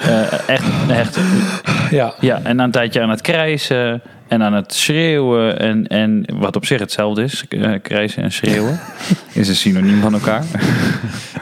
eh, 0.00 0.48
echt, 0.48 0.64
echt. 0.90 1.18
ja. 1.90 2.14
Ja, 2.20 2.40
en 2.42 2.56
na 2.56 2.64
een 2.64 2.70
tijdje 2.70 3.00
aan 3.00 3.10
het 3.10 3.20
krijsen. 3.20 4.02
En 4.28 4.42
aan 4.42 4.52
het 4.52 4.72
schreeuwen. 4.74 5.58
En, 5.58 5.86
en 5.86 6.24
wat 6.34 6.56
op 6.56 6.66
zich 6.66 6.80
hetzelfde 6.80 7.22
is. 7.22 7.44
eh, 7.48 7.72
krijsen 7.82 8.22
en 8.22 8.32
schreeuwen. 8.32 8.80
is 9.32 9.48
een 9.48 9.54
synoniem 9.56 10.00
van 10.00 10.12
elkaar. 10.12 10.44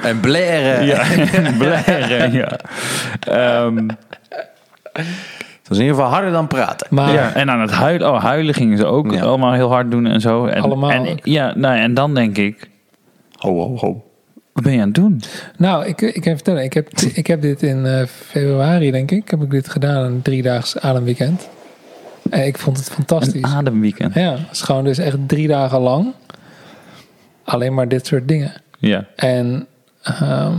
En 0.02 0.20
blaren. 0.20 0.86
Ja, 0.86 1.02
blaren, 1.58 2.32
ja. 2.32 2.56
Ehm, 3.20 3.86
Dat 5.62 5.72
is 5.72 5.76
in 5.78 5.82
ieder 5.84 5.94
geval 5.94 6.10
harder 6.12 6.32
dan 6.32 6.46
praten. 6.46 6.86
Maar 6.90 7.12
ja. 7.12 7.34
En 7.34 7.50
aan 7.50 7.60
het 7.60 7.70
huilen. 7.70 8.10
Oh, 8.12 8.22
huilen 8.22 8.54
gingen 8.54 8.78
ze 8.78 8.84
ook 8.84 9.12
Ja. 9.12 9.22
allemaal 9.22 9.52
heel 9.52 9.70
hard 9.70 9.90
doen 9.90 10.06
en 10.06 10.20
zo. 10.20 10.46
En, 10.46 10.62
Allemaal 10.62 10.90
En, 10.90 11.18
ja, 11.22 11.52
nou, 11.56 11.76
en 11.78 11.94
dan 11.94 12.14
denk 12.14 12.36
ik. 12.36 12.68
Ho, 13.38 13.50
ho, 13.58 13.76
ho. 13.76 14.04
Wat 14.54 14.64
ben 14.64 14.72
je 14.72 14.80
aan 14.80 14.86
het 14.86 14.94
doen? 14.94 15.22
Nou, 15.56 15.86
ik, 15.86 16.00
ik 16.00 16.12
kan 16.12 16.30
je 16.30 16.36
vertellen, 16.36 16.62
ik 16.62 16.72
heb, 16.72 16.90
ik 17.14 17.26
heb 17.26 17.42
dit 17.42 17.62
in 17.62 17.86
eh, 17.86 18.06
februari, 18.06 18.90
denk 18.90 19.10
ik, 19.10 19.30
heb 19.30 19.42
ik 19.42 19.50
dit 19.50 19.68
gedaan, 19.68 20.04
een 20.04 20.22
driedaags 20.22 20.78
ademweekend. 20.78 21.48
En 22.30 22.46
ik 22.46 22.58
vond 22.58 22.76
het 22.76 22.90
fantastisch. 22.90 23.42
Een 23.42 23.46
ademweekend. 23.46 24.14
Ja, 24.14 24.30
het 24.30 24.50
is 24.52 24.62
gewoon 24.62 24.84
dus 24.84 24.98
echt 24.98 25.18
drie 25.26 25.48
dagen 25.48 25.80
lang 25.80 26.14
alleen 27.44 27.74
maar 27.74 27.88
dit 27.88 28.06
soort 28.06 28.28
dingen. 28.28 28.52
Ja. 28.78 29.06
En 29.16 29.66
ehm, 30.02 30.56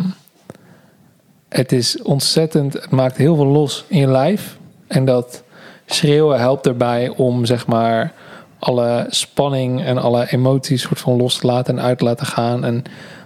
het 1.49 1.71
is 1.71 2.01
ontzettend, 2.01 2.73
het 2.73 2.89
maakt 2.89 3.17
heel 3.17 3.35
veel 3.35 3.45
los 3.45 3.85
in 3.87 3.99
je 3.99 4.07
lijf. 4.07 4.57
En 4.87 5.05
dat 5.05 5.43
schreeuwen 5.85 6.39
helpt 6.39 6.67
erbij 6.67 7.09
om 7.09 7.45
zeg 7.45 7.67
maar 7.67 8.13
alle 8.59 9.05
spanning 9.09 9.83
en 9.83 9.97
alle 9.97 10.31
emoties 10.31 10.81
soort 10.81 10.99
van 10.99 11.17
los 11.17 11.37
te 11.37 11.47
laten 11.47 11.77
en 11.77 11.83
uit 11.83 11.97
te 11.97 12.03
laten 12.03 12.25
gaan. 12.25 12.65
En 12.65 12.83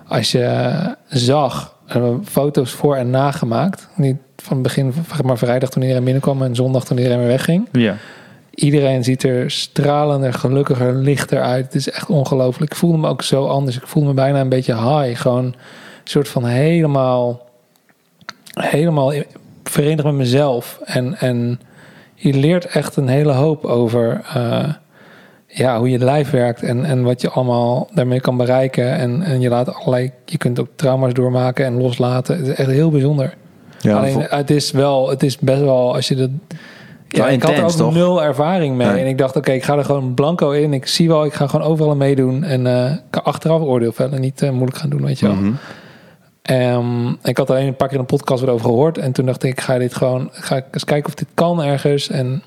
als 0.09 0.31
je 0.31 0.95
zag, 1.07 1.75
eh, 1.87 2.13
foto's 2.23 2.71
voor 2.71 2.95
en 2.95 3.09
nagemaakt, 3.09 3.87
niet 3.95 4.17
van 4.37 4.53
het 4.53 4.63
begin, 4.63 4.93
maar 5.23 5.37
vrijdag 5.37 5.69
toen 5.69 5.81
iedereen 5.81 6.03
binnenkwam 6.03 6.41
en 6.41 6.55
zondag 6.55 6.85
toen 6.85 6.97
iedereen 6.97 7.19
weer 7.19 7.27
wegging. 7.27 7.67
Ja. 7.71 7.95
Iedereen 8.53 9.03
ziet 9.03 9.23
er 9.23 9.51
stralender, 9.51 10.33
gelukkiger, 10.33 10.93
lichter 10.93 11.41
uit. 11.41 11.65
Het 11.65 11.75
is 11.75 11.89
echt 11.89 12.09
ongelooflijk. 12.09 12.71
Ik 12.71 12.77
voelde 12.77 12.97
me 12.97 13.07
ook 13.07 13.21
zo 13.21 13.45
anders. 13.45 13.77
Ik 13.77 13.87
voelde 13.87 14.07
me 14.07 14.13
bijna 14.13 14.39
een 14.39 14.49
beetje 14.49 14.75
high. 14.75 15.21
Gewoon 15.21 15.45
een 15.45 15.55
soort 16.03 16.27
van 16.27 16.45
helemaal, 16.45 17.49
helemaal 18.53 19.13
verenigd 19.63 20.03
met 20.03 20.13
mezelf. 20.13 20.79
En, 20.85 21.15
en 21.19 21.59
je 22.15 22.33
leert 22.33 22.65
echt 22.65 22.95
een 22.95 23.07
hele 23.07 23.31
hoop 23.31 23.65
over 23.65 24.21
eh, 24.33 24.69
ja, 25.59 25.77
hoe 25.77 25.89
je 25.89 25.97
lijf 25.97 26.29
werkt 26.29 26.63
en, 26.63 26.85
en 26.85 27.03
wat 27.03 27.21
je 27.21 27.29
allemaal 27.29 27.89
daarmee 27.93 28.19
kan 28.19 28.37
bereiken. 28.37 28.91
En, 28.91 29.21
en 29.21 29.41
je 29.41 29.49
laat 29.49 29.73
allerlei, 29.73 30.11
je 30.25 30.37
kunt 30.37 30.59
ook 30.59 30.67
trauma's 30.75 31.13
doormaken 31.13 31.65
en 31.65 31.81
loslaten. 31.81 32.37
Het 32.37 32.47
is 32.47 32.53
echt 32.53 32.69
heel 32.69 32.89
bijzonder. 32.89 33.33
Ja, 33.79 33.97
Alleen 33.97 34.25
het 34.29 34.49
is 34.49 34.71
wel, 34.71 35.09
het 35.09 35.23
is 35.23 35.37
best 35.37 35.61
wel, 35.61 35.95
als 35.95 36.07
je 36.07 36.15
dat. 36.15 36.29
Ja, 37.07 37.29
ik 37.29 37.43
had 37.43 37.57
er 37.57 37.63
ook 37.63 37.71
toch? 37.71 37.93
nul 37.93 38.23
ervaring 38.23 38.75
mee. 38.75 38.87
Nee. 38.87 39.01
En 39.01 39.07
ik 39.07 39.17
dacht, 39.17 39.35
oké, 39.35 39.51
ik 39.51 39.63
ga 39.63 39.77
er 39.77 39.85
gewoon 39.85 40.13
blanco 40.13 40.51
in. 40.51 40.73
Ik 40.73 40.87
zie 40.87 41.07
wel, 41.07 41.25
ik 41.25 41.33
ga 41.33 41.47
gewoon 41.47 41.67
overal 41.67 41.95
meedoen. 41.95 42.43
En 42.43 42.67
eh, 42.67 42.91
ik 42.91 43.01
kan 43.09 43.23
achteraf 43.23 43.61
oordeel 43.61 43.91
vellen. 43.91 44.21
Niet 44.21 44.41
eh, 44.41 44.49
moeilijk 44.49 44.77
gaan 44.77 44.89
doen, 44.89 45.05
weet 45.05 45.19
je 45.19 45.27
wel. 45.27 45.37
Ehm, 46.41 47.09
ik 47.23 47.37
had 47.37 47.49
alleen 47.49 47.67
een 47.67 47.75
paar 47.75 47.87
keer 47.87 47.99
een 47.99 48.05
podcast 48.05 48.41
wat 48.41 48.49
over 48.49 48.65
gehoord. 48.65 48.97
En 48.97 49.11
toen 49.11 49.25
dacht 49.25 49.43
ik, 49.43 49.51
ik 49.51 49.61
ga 49.61 49.77
dit 49.77 49.95
gewoon, 49.95 50.29
ga 50.31 50.55
ik 50.55 50.65
eens 50.71 50.83
kijken 50.83 51.07
of 51.07 51.15
dit 51.15 51.27
kan 51.33 51.63
ergens. 51.63 52.09
En 52.09 52.43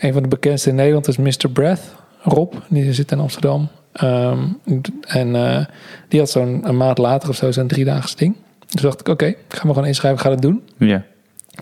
een 0.00 0.12
van 0.12 0.22
de 0.22 0.28
bekendste 0.28 0.68
in 0.68 0.74
Nederland 0.74 1.08
is 1.08 1.16
Mr. 1.16 1.50
Breath, 1.52 1.94
Rob. 2.24 2.52
Die 2.68 2.92
zit 2.92 3.10
in 3.12 3.18
Amsterdam. 3.20 3.68
Ehm, 3.92 4.38
en 5.00 5.34
eh, 5.36 5.64
die 6.08 6.20
had 6.20 6.30
zo'n 6.30 6.60
een 6.68 6.76
maand 6.76 6.98
later 6.98 7.28
of 7.28 7.36
zo 7.36 7.52
zo'n 7.52 7.66
driedaags 7.66 8.16
ding. 8.16 8.36
Dus 8.68 8.82
dacht 8.82 9.00
ik, 9.00 9.08
oké, 9.08 9.24
ik 9.26 9.36
ga 9.48 9.66
me 9.66 9.72
gewoon 9.72 9.88
inschrijven, 9.88 10.20
ga 10.20 10.28
dat 10.28 10.42
doen. 10.42 10.62
Ja. 10.78 11.02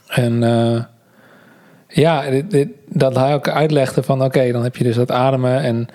En 0.07 0.42
eh, 0.42 0.83
ja, 1.88 2.31
dit, 2.31 2.51
dit- 2.51 2.68
dat 2.88 3.14
hij 3.16 3.35
ook 3.35 3.48
uitlegde 3.48 4.03
van 4.03 4.22
oké, 4.25 4.53
dan 4.53 4.62
heb 4.62 4.77
je 4.77 4.85
dus 4.85 4.96
dat 4.96 5.11
ademen 5.11 5.61
en 5.61 5.87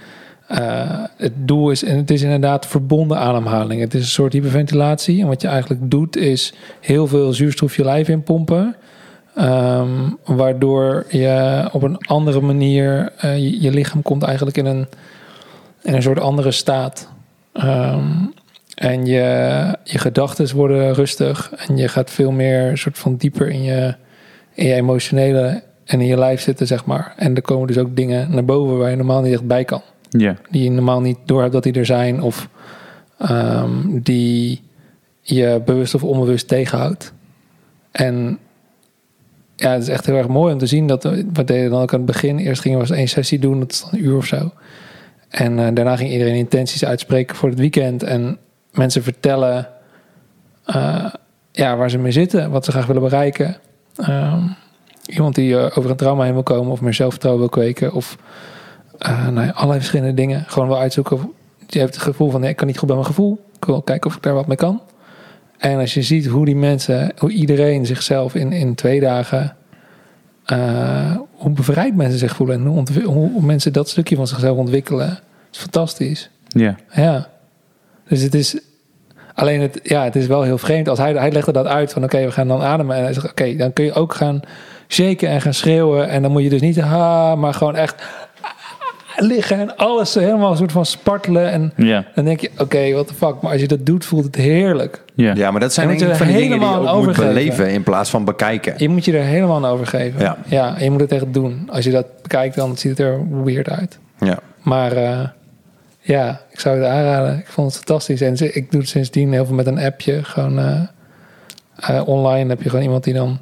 eh, 0.48 1.04
het 1.18 1.34
doel 1.36 1.72
is, 1.72 1.84
en 1.84 1.98
het 1.98 2.12
is 2.12 2.22
inderdaad 2.22 2.66
verbonden 2.66 3.18
ademhaling. 3.18 3.82
Het 3.82 3.94
is 3.94 4.02
een 4.02 4.08
soort 4.08 4.34
hyperventilatie. 4.34 5.22
En 5.22 5.28
wat 5.28 5.42
je 5.42 5.48
eigenlijk 5.48 5.92
doet 5.92 6.18
is 6.18 6.54
heel 6.82 7.08
veel 7.08 7.34
zuurstof 7.34 7.76
je 7.76 7.84
lijf 7.84 8.08
inpompen. 8.08 8.76
Ehm, 9.38 10.10
waardoor 10.26 11.06
je 11.10 11.70
op 11.72 11.84
een 11.84 11.98
andere 11.98 12.42
manier, 12.42 13.14
eh, 13.18 13.38
je, 13.38 13.62
je 13.62 13.72
lichaam 13.72 14.02
komt 14.02 14.24
eigenlijk 14.24 14.58
in 14.58 14.66
een, 14.66 14.88
in 15.82 15.94
een 15.94 16.02
soort 16.02 16.20
andere 16.20 16.52
staat. 16.52 17.10
Ehm, 17.54 18.06
en 18.76 19.06
je, 19.06 19.78
je 19.84 19.98
gedachten 19.98 20.56
worden 20.56 20.94
rustig. 20.94 21.52
En 21.68 21.78
je 21.78 21.88
gaat 21.88 22.12
veel 22.12 22.32
meer 22.32 22.78
soort 22.78 22.98
van 22.98 23.16
dieper 23.16 23.50
in 23.50 23.64
je, 23.64 23.96
in 24.54 24.66
je 24.66 24.74
emotionele 24.74 25.64
en 25.86 26.02
in 26.02 26.08
je 26.08 26.18
lijf 26.18 26.42
zitten, 26.42 26.68
zeg 26.68 26.86
maar. 26.86 27.14
En 27.18 27.36
er 27.36 27.42
komen 27.42 27.68
dus 27.68 27.78
ook 27.78 27.96
dingen 27.96 28.32
naar 28.32 28.46
boven 28.46 28.78
waar 28.78 28.90
je 28.90 28.96
normaal 28.96 29.22
niet 29.22 29.34
echt 29.34 29.48
bij 29.48 29.64
kan. 29.64 29.82
Ja. 30.10 30.36
Die 30.50 30.64
je 30.64 30.72
normaal 30.72 31.02
niet 31.02 31.18
door 31.26 31.42
hebt 31.42 31.54
dat 31.54 31.64
die 31.64 31.74
er 31.74 31.86
zijn. 31.86 32.22
Of 32.22 32.50
ehm, 33.18 34.00
die 34.02 34.62
je 35.22 35.62
bewust 35.66 35.96
of 35.96 36.04
onbewust 36.04 36.48
tegenhoudt. 36.48 37.14
En 37.92 38.40
ja, 39.60 39.72
het 39.72 39.82
is 39.82 39.88
echt 39.88 40.06
heel 40.06 40.16
erg 40.16 40.28
mooi 40.28 40.54
om 40.54 40.60
te 40.60 40.66
zien 40.66 40.88
dat 40.88 41.04
we 41.04 41.26
we 41.34 41.44
deden 41.44 41.70
dan 41.70 41.82
ook 41.82 41.94
aan 41.94 42.00
het 42.00 42.08
begin. 42.08 42.38
Eerst 42.38 42.62
gingen 42.62 42.88
we 42.88 42.96
één 42.96 43.08
sessie 43.08 43.40
doen, 43.40 43.60
dat 43.60 43.72
is 43.72 43.86
een 43.92 44.06
uur 44.06 44.18
of 44.18 44.26
zo. 44.26 44.52
En 45.30 45.60
eh, 45.60 45.68
daarna 45.74 45.96
ging 45.96 46.12
iedereen 46.12 46.36
intenties 46.36 46.86
uitspreken 46.86 47.36
voor 47.36 47.50
het 47.50 47.60
weekend. 47.60 48.04
En 48.04 48.38
mensen 48.72 49.04
vertellen 49.04 49.68
eh, 50.66 51.06
ja, 51.52 51.78
waar 51.78 51.90
ze 51.90 51.98
mee 51.98 52.12
zitten, 52.12 52.52
wat 52.52 52.66
ze 52.66 52.72
graag 52.72 52.86
willen 52.86 53.02
bereiken. 53.02 53.58
Ehm, 53.96 54.42
iemand 55.06 55.36
die 55.36 55.58
eh, 55.58 55.78
over 55.78 55.90
een 55.90 55.96
trauma 55.96 56.24
heen 56.24 56.34
wil 56.34 56.44
komen 56.44 56.72
of 56.72 56.82
meer 56.82 56.94
zelfvertrouwen 56.94 57.44
wil 57.44 57.52
kweken. 57.52 57.94
Of 57.94 58.18
eh 58.98 59.28
nou 59.28 59.52
allerlei 59.52 59.80
verschillende 59.80 60.14
dingen. 60.14 60.44
Gewoon 60.48 60.68
wel 60.68 60.80
uitzoeken. 60.80 61.34
Je 61.68 61.80
hebt 61.80 61.94
het 61.94 62.04
gevoel 62.04 62.30
van, 62.30 62.44
ik 62.44 62.56
kan 62.56 62.68
niet 62.68 62.78
goed 62.78 62.88
bij 62.88 62.96
mijn 62.96 63.08
gevoel. 63.08 63.40
Ik 63.58 63.66
wil 63.66 63.82
kijken 63.82 64.10
of 64.10 64.16
ik 64.16 64.24
daar 64.24 64.34
wat 64.34 64.48
mee 64.48 64.58
kan. 64.58 64.82
En 65.58 65.80
als 65.80 65.94
je 65.94 66.02
ziet 66.02 66.26
hoe 66.26 66.46
die 66.46 66.56
mensen, 66.56 67.12
hoe 67.18 67.32
iedereen 67.32 67.86
zichzelf 67.86 68.36
in, 68.36 68.52
in 68.52 68.76
twee 68.76 69.00
dagen, 69.00 69.56
eh, 70.46 71.16
hoe 71.32 71.52
bevrijd 71.52 71.96
mensen 71.96 72.20
zich 72.20 72.36
voelen 72.36 72.56
en 72.56 72.66
hoe, 72.66 73.04
hoe 73.04 73.42
mensen 73.42 73.74
dat 73.74 73.90
stukje 73.90 74.16
van 74.16 74.28
zichzelf 74.28 74.58
ontwikkelen, 74.58 75.20
is 75.52 75.60
fantastisch. 75.60 76.30
Ja. 76.48 76.76
Ja. 76.94 77.28
Dus 78.08 78.22
het 78.22 78.34
is 78.34 78.60
alleen 79.34 79.62
het, 79.62 79.80
ja, 79.84 80.04
het 80.04 80.16
is 80.16 80.28
wel 80.28 80.44
heel 80.44 80.58
vreemd. 80.58 80.90
Als 80.90 81.00
hij, 81.00 81.14
hij 81.14 81.32
legde 81.32 81.52
dat 81.52 81.66
uit 81.66 81.94
van 81.94 82.04
oké, 82.04 82.26
we 82.26 82.32
gaan 82.32 82.48
dan 82.48 82.62
ademen. 82.62 82.96
En 82.96 83.04
hij 83.04 83.14
zegt 83.14 83.30
oké, 83.30 83.56
dan 83.56 83.74
kun 83.74 83.86
je 83.86 83.94
ook 83.94 84.14
gaan 84.14 84.40
shaken 84.88 85.30
en 85.30 85.42
gaan 85.42 85.54
schreeuwen. 85.54 86.10
En 86.10 86.22
dan 86.22 86.32
moet 86.32 86.44
je 86.44 86.50
dus 86.50 86.62
niet 86.62 86.80
ha, 86.80 87.36
maar 87.36 87.54
gewoon 87.54 87.76
echt 87.76 88.04
liggen 89.18 89.60
en 89.60 89.76
alles 89.78 90.14
helemaal 90.14 90.52
een 90.52 90.58
soort 90.58 90.72
van 90.72 90.86
spartelen. 90.86 91.52
En 91.52 91.72
Ja. 91.76 92.06
dan 92.16 92.26
denk 92.26 92.40
je 92.40 92.50
oké, 92.58 92.92
what 92.92 93.08
the 93.08 93.14
fuck. 93.14 93.42
Maar 93.42 93.52
als 93.52 93.62
je 93.62 93.68
dat 93.68 93.86
doet, 93.86 94.06
voelt 94.06 94.24
het 94.26 94.36
heerlijk. 94.36 95.04
Ja. 95.16 95.34
Ja, 95.36 95.52
maar 95.52 95.60
dat 95.60 95.74
zijn 95.74 95.88
denk 95.88 96.02
ik 96.02 96.08
er 96.10 96.16
van 96.16 96.28
die 96.28 96.36
dingen 96.36 96.60
die 96.60 96.68
je 96.68 96.74
helemaal 96.74 96.94
ook 96.96 97.00
moet 97.06 97.10
overgeven. 97.10 97.34
beleven 97.34 97.70
in 97.74 97.84
plaats 97.84 98.10
van 98.10 98.26
bekijken. 98.26 98.74
Je 98.78 98.90
moet 98.90 99.06
je 99.06 99.18
er 99.18 99.24
helemaal 99.24 99.56
aan 99.56 99.66
overgeven. 99.66 100.38
Ja. 100.48 100.76
je 100.80 100.92
moet 100.92 101.02
het 101.02 101.12
echt 101.12 101.34
doen. 101.34 101.70
Als 101.72 101.86
je 101.86 101.92
dat 101.92 102.06
bekijkt, 102.22 102.56
dan 102.56 102.78
ziet 102.78 102.98
het 102.98 103.00
er 103.00 103.44
weird 103.44 103.70
uit. 103.70 104.00
Ja. 104.20 104.40
Maar 104.62 104.92
eh, 104.92 105.20
ja, 106.00 106.42
ik 106.52 106.60
zou 106.60 106.78
het 106.78 106.86
aanraden. 106.88 107.38
Ik 107.40 107.48
vond 107.48 107.68
het 107.68 107.78
fantastisch. 107.78 108.22
En 108.22 108.56
ik 108.56 108.72
doe 108.72 108.80
het 108.82 108.90
sindsdien 108.90 109.32
heel 109.34 109.46
veel 109.46 109.56
met 109.56 109.68
een 109.68 109.80
appje. 109.80 110.24
Gewoon 110.24 110.60
eh, 110.60 110.82
eh, 111.98 112.08
online 112.08 112.50
heb 112.50 112.62
je 112.62 112.70
gewoon 112.70 112.84
iemand 112.86 113.04
die 113.04 113.14
dan... 113.14 113.40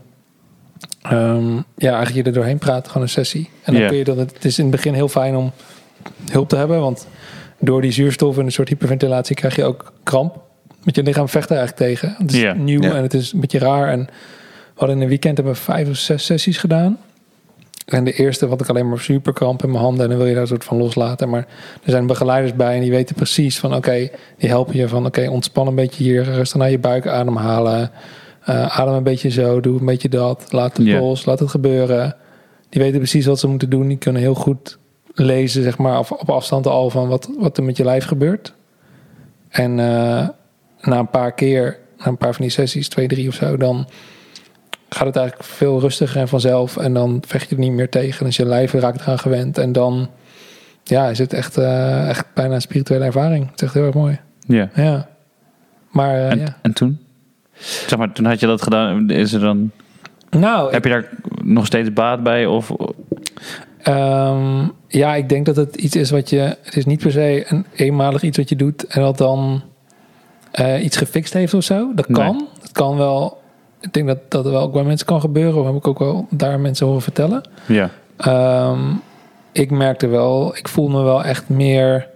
ehm, 1.01 1.55
ja, 1.55 1.93
eigenlijk 1.93 2.15
je 2.15 2.23
er 2.23 2.33
doorheen 2.33 2.57
praat. 2.57 2.87
Gewoon 2.87 3.03
een 3.03 3.09
sessie. 3.09 3.49
En 3.63 3.73
dan 3.73 3.87
kun 3.87 3.97
je 3.97 4.03
dat... 4.03 4.17
Het 4.17 4.45
is 4.45 4.57
in 4.57 4.65
het 4.65 4.75
begin 4.75 4.93
heel 4.93 5.07
fijn 5.07 5.35
om 5.35 5.51
hulp 6.31 6.49
te 6.49 6.55
hebben. 6.55 6.79
Want 6.79 7.07
door 7.59 7.81
die 7.81 7.91
zuurstof 7.91 8.37
en 8.37 8.45
een 8.45 8.51
soort 8.51 8.69
hyperventilatie 8.69 9.35
krijg 9.35 9.55
je 9.55 9.63
ook 9.63 9.93
kramp. 10.03 10.43
Met 10.83 10.95
je 10.95 11.03
lichaam 11.03 11.29
vecht 11.29 11.49
er 11.49 11.57
eigenlijk 11.57 11.89
tegen. 11.89 12.15
Het 12.17 12.33
is 12.33 12.53
nieuw 12.55 12.81
en 12.81 13.01
het 13.01 13.13
is 13.13 13.31
een 13.31 13.39
beetje 13.39 13.59
raar. 13.59 13.89
En 13.89 13.99
we 13.99 14.11
hadden 14.75 14.95
in 14.95 15.01
een 15.01 15.09
weekend 15.09 15.37
hebben 15.37 15.53
we 15.53 15.59
vijf 15.59 15.89
of 15.89 15.95
zes 15.95 16.25
sessies 16.25 16.57
gedaan. 16.57 16.97
En 17.85 18.03
de 18.03 18.13
eerste 18.13 18.45
had 18.47 18.61
ik 18.61 18.69
alleen 18.69 18.89
maar 18.89 18.99
superkramp 18.99 19.63
in 19.63 19.71
mijn 19.71 19.83
handen. 19.83 20.03
En 20.03 20.09
dan 20.09 20.17
wil 20.17 20.27
je 20.27 20.33
daar 20.33 20.41
een 20.41 20.47
soort 20.47 20.63
van 20.63 20.77
loslaten. 20.77 21.29
Maar 21.29 21.47
er 21.83 21.91
zijn 21.91 22.07
begeleiders 22.07 22.55
bij 22.55 22.75
en 22.75 22.81
die 22.81 22.91
weten 22.91 23.15
precies 23.15 23.59
van... 23.59 23.75
Oké, 23.75 24.09
die 24.37 24.49
helpen 24.49 24.77
je 24.77 24.87
van... 24.87 25.05
Oké, 25.05 25.29
ontspan 25.29 25.67
een 25.67 25.75
beetje 25.75 26.03
hier. 26.03 26.23
Rustig 26.23 26.59
naar 26.59 26.71
je 26.71 26.79
buik 26.79 27.07
ademhalen. 27.07 27.91
Eh, 28.45 28.79
adem 28.79 28.93
een 28.93 29.03
beetje 29.03 29.29
zo. 29.29 29.59
Doe 29.59 29.79
een 29.79 29.85
beetje 29.85 30.09
dat. 30.09 30.45
Laat 30.49 30.77
het 30.77 30.87
los. 30.87 31.25
Laat 31.25 31.39
het 31.39 31.49
gebeuren. 31.49 32.15
Die 32.69 32.81
weten 32.81 32.99
precies 32.99 33.25
wat 33.25 33.39
ze 33.39 33.47
moeten 33.47 33.69
doen. 33.69 33.87
Die 33.87 33.97
kunnen 33.97 34.21
heel 34.21 34.35
goed 34.35 34.77
lezen, 35.13 35.63
zeg 35.63 35.77
maar, 35.77 35.99
op, 35.99 36.11
op 36.19 36.29
afstand 36.29 36.67
al 36.67 36.89
van 36.89 37.07
wat, 37.07 37.29
wat 37.37 37.57
er 37.57 37.63
met 37.63 37.77
je 37.77 37.83
lijf 37.83 38.05
gebeurt. 38.05 38.53
En 39.49 39.79
eh, 39.79 40.27
na 40.81 40.99
een 40.99 41.09
paar 41.09 41.31
keer, 41.31 41.79
na 41.97 42.05
een 42.05 42.17
paar 42.17 42.33
van 42.33 42.41
die 42.41 42.51
sessies, 42.51 42.89
twee, 42.89 43.07
drie 43.07 43.27
of 43.27 43.33
zo, 43.33 43.57
dan 43.57 43.87
gaat 44.89 45.07
het 45.07 45.15
eigenlijk 45.15 45.47
veel 45.49 45.79
rustiger 45.79 46.21
en 46.21 46.27
vanzelf. 46.27 46.77
En 46.77 46.93
dan 46.93 47.23
vecht 47.27 47.49
je 47.49 47.55
er 47.55 47.61
niet 47.61 47.71
meer 47.71 47.89
tegen. 47.89 48.25
Dus 48.25 48.35
je 48.35 48.45
lijf 48.45 48.73
raakt 48.73 49.01
eraan 49.01 49.19
gewend. 49.19 49.57
En 49.57 49.71
dan 49.71 50.09
ja, 50.83 51.09
is 51.09 51.17
het 51.17 51.33
echt, 51.33 51.57
eh, 51.57 52.09
echt 52.09 52.25
bijna 52.33 52.55
een 52.55 52.61
spirituele 52.61 53.05
ervaring. 53.05 53.45
Het 53.45 53.61
is 53.61 53.61
echt 53.61 53.73
heel 53.73 53.85
erg 53.85 53.95
mooi. 53.95 54.19
Ja. 54.47 54.69
Ja. 54.75 55.09
Maar 55.89 56.29
En, 56.29 56.39
ja. 56.39 56.57
en 56.61 56.73
toen? 56.73 57.04
Zeg 57.59 57.97
maar, 57.97 58.11
toen 58.11 58.25
had 58.25 58.39
je 58.39 58.47
dat 58.47 58.61
gedaan. 58.61 59.09
Is 59.09 59.33
er 59.33 59.39
dan, 59.39 59.71
Nou, 60.29 60.71
heb 60.71 60.83
je 60.83 60.89
daar 60.89 61.09
nog 61.43 61.65
steeds 61.65 61.93
baat 61.93 62.23
bij? 62.23 62.45
Of, 62.45 62.71
Ehm, 63.81 64.67
ja, 64.87 65.15
ik 65.15 65.29
denk 65.29 65.45
dat 65.45 65.55
het 65.55 65.75
iets 65.75 65.95
is 65.95 66.09
wat 66.11 66.29
je. 66.29 66.37
Het 66.61 66.75
is 66.75 66.85
niet 66.85 67.01
per 67.01 67.11
se 67.11 67.45
een 67.47 67.65
eenmalig 67.75 68.21
iets 68.21 68.37
wat 68.37 68.49
je 68.49 68.55
doet 68.55 68.85
en 68.87 69.01
dat 69.01 69.17
dan 69.17 69.61
eh, 70.51 70.83
iets 70.83 70.97
gefixt 70.97 71.33
heeft 71.33 71.53
of 71.53 71.63
zo. 71.63 71.91
Dat 71.95 72.07
Nee. 72.09 72.25
kan. 72.25 72.47
Het 72.61 72.71
kan 72.71 72.97
wel. 72.97 73.41
Ik 73.81 73.93
denk 73.93 74.07
dat 74.07 74.17
dat 74.31 74.43
wel 74.45 74.61
ook 74.61 74.73
bij 74.73 74.83
mensen 74.83 75.05
kan 75.07 75.19
gebeuren. 75.21 75.59
Of 75.59 75.65
heb 75.65 75.75
ik 75.75 75.87
ook 75.87 75.99
wel 75.99 76.27
daar 76.29 76.59
mensen 76.59 76.85
horen 76.85 77.01
vertellen. 77.01 77.41
ja. 77.65 77.89
Ehm, 78.17 78.79
ik 79.51 79.71
merkte 79.71 80.07
wel, 80.07 80.55
ik 80.57 80.67
voel 80.67 80.87
me 80.87 81.03
wel 81.03 81.23
echt 81.23 81.49
meer. 81.49 82.07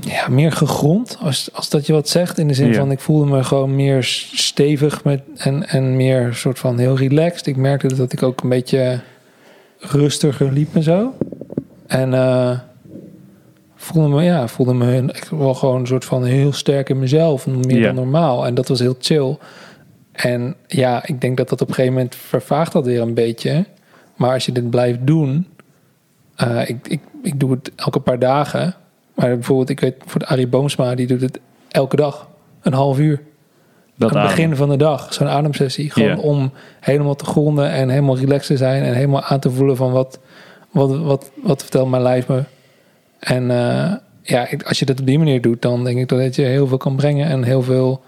Ja, 0.00 0.28
meer 0.28 0.52
gegrond, 0.52 1.18
als, 1.20 1.48
als 1.52 1.68
dat 1.68 1.86
je 1.86 1.92
wat 1.92 2.08
zegt. 2.08 2.38
In 2.38 2.48
de 2.48 2.54
zin 2.54 2.68
Ja. 2.68 2.74
van, 2.74 2.90
ik 2.90 3.00
voelde 3.00 3.30
me 3.30 3.44
gewoon 3.44 3.74
meer 3.76 4.04
stevig 4.34 5.04
met, 5.04 5.22
en, 5.36 5.68
en 5.68 5.96
meer 5.96 6.34
soort 6.34 6.58
van 6.58 6.78
heel 6.78 6.96
relaxed. 6.96 7.46
Ik 7.46 7.56
merkte 7.56 7.94
dat 7.94 8.12
ik 8.12 8.22
ook 8.22 8.42
een 8.42 8.48
beetje 8.48 9.00
rustiger 9.78 10.52
liep 10.52 10.74
en 10.74 10.82
zo. 10.82 11.12
En 11.86 12.14
eh, 12.14 12.58
voelde 13.76 14.08
me, 14.08 14.22
ja, 14.22 14.48
voelde 14.48 14.74
me 14.74 14.96
ik 14.96 15.24
wel 15.30 15.54
gewoon 15.54 15.80
een 15.80 15.86
soort 15.86 16.04
van 16.04 16.24
heel 16.24 16.52
sterk 16.52 16.88
in 16.88 16.98
mezelf. 16.98 17.46
Meer 17.46 17.78
Ja. 17.78 17.86
dan 17.86 17.94
normaal. 17.94 18.46
En 18.46 18.54
dat 18.54 18.68
was 18.68 18.78
heel 18.78 18.96
chill. 19.00 19.36
En 20.12 20.54
ja, 20.66 21.06
ik 21.06 21.20
denk 21.20 21.36
dat 21.36 21.48
dat 21.48 21.60
op 21.60 21.68
een 21.68 21.74
gegeven 21.74 21.96
moment 21.96 22.14
vervaagt 22.14 22.72
dat 22.72 22.84
weer 22.86 23.00
een 23.00 23.14
beetje. 23.14 23.64
Maar 24.16 24.32
als 24.32 24.46
je 24.46 24.52
dit 24.52 24.70
blijft 24.70 24.98
doen, 25.06 25.46
eh, 26.36 26.68
ik, 26.68 26.88
ik, 26.88 27.00
ik 27.22 27.40
doe 27.40 27.50
het 27.50 27.72
elke 27.76 28.00
paar 28.00 28.18
dagen. 28.18 28.74
Maar 29.16 29.28
bijvoorbeeld, 29.34 29.68
ik 29.70 29.80
weet 29.80 29.94
voor 30.06 30.20
de 30.20 30.26
Arie 30.26 30.46
Boomsma, 30.48 30.94
die 30.94 31.06
doet 31.06 31.20
het 31.20 31.40
elke 31.68 31.96
dag. 31.96 32.28
Een 32.62 32.72
half 32.72 32.98
uur. 32.98 33.20
Dat 33.98 34.10
aan 34.14 34.16
het 34.26 34.36
begin 34.36 34.56
van 34.56 34.68
de 34.68 34.76
dag, 34.76 35.14
zo'n 35.14 35.28
ademsessie. 35.28 35.90
Gewoon 35.90 36.10
om 36.18 36.52
helemaal 36.80 37.14
te 37.14 37.24
gronden 37.24 37.70
en 37.70 37.88
helemaal 37.88 38.16
relaxed 38.18 38.46
te 38.46 38.56
zijn. 38.56 38.82
En 38.82 38.94
helemaal 38.94 39.22
aan 39.22 39.40
te 39.40 39.50
voelen 39.50 39.76
van 39.76 39.92
wat, 39.92 40.18
wat, 40.70 40.98
wat, 40.98 41.30
wat 41.42 41.62
vertelt 41.62 41.90
mijn 41.90 42.02
lijf 42.02 42.28
me. 42.28 42.42
En 43.18 43.50
eh, 43.50 43.92
ja, 44.22 44.48
ik- 44.50 44.62
als 44.62 44.78
je 44.78 44.84
dat 44.84 45.00
op 45.00 45.06
die 45.06 45.18
manier 45.18 45.40
doet, 45.40 45.62
dan 45.62 45.84
denk 45.84 45.98
ik 45.98 46.08
dat 46.08 46.34
je 46.36 46.42
heel 46.42 46.66
veel 46.66 46.76
kan 46.76 46.96
brengen. 46.96 47.26
En 47.28 47.42
heel 47.42 47.62
veel 47.62 48.02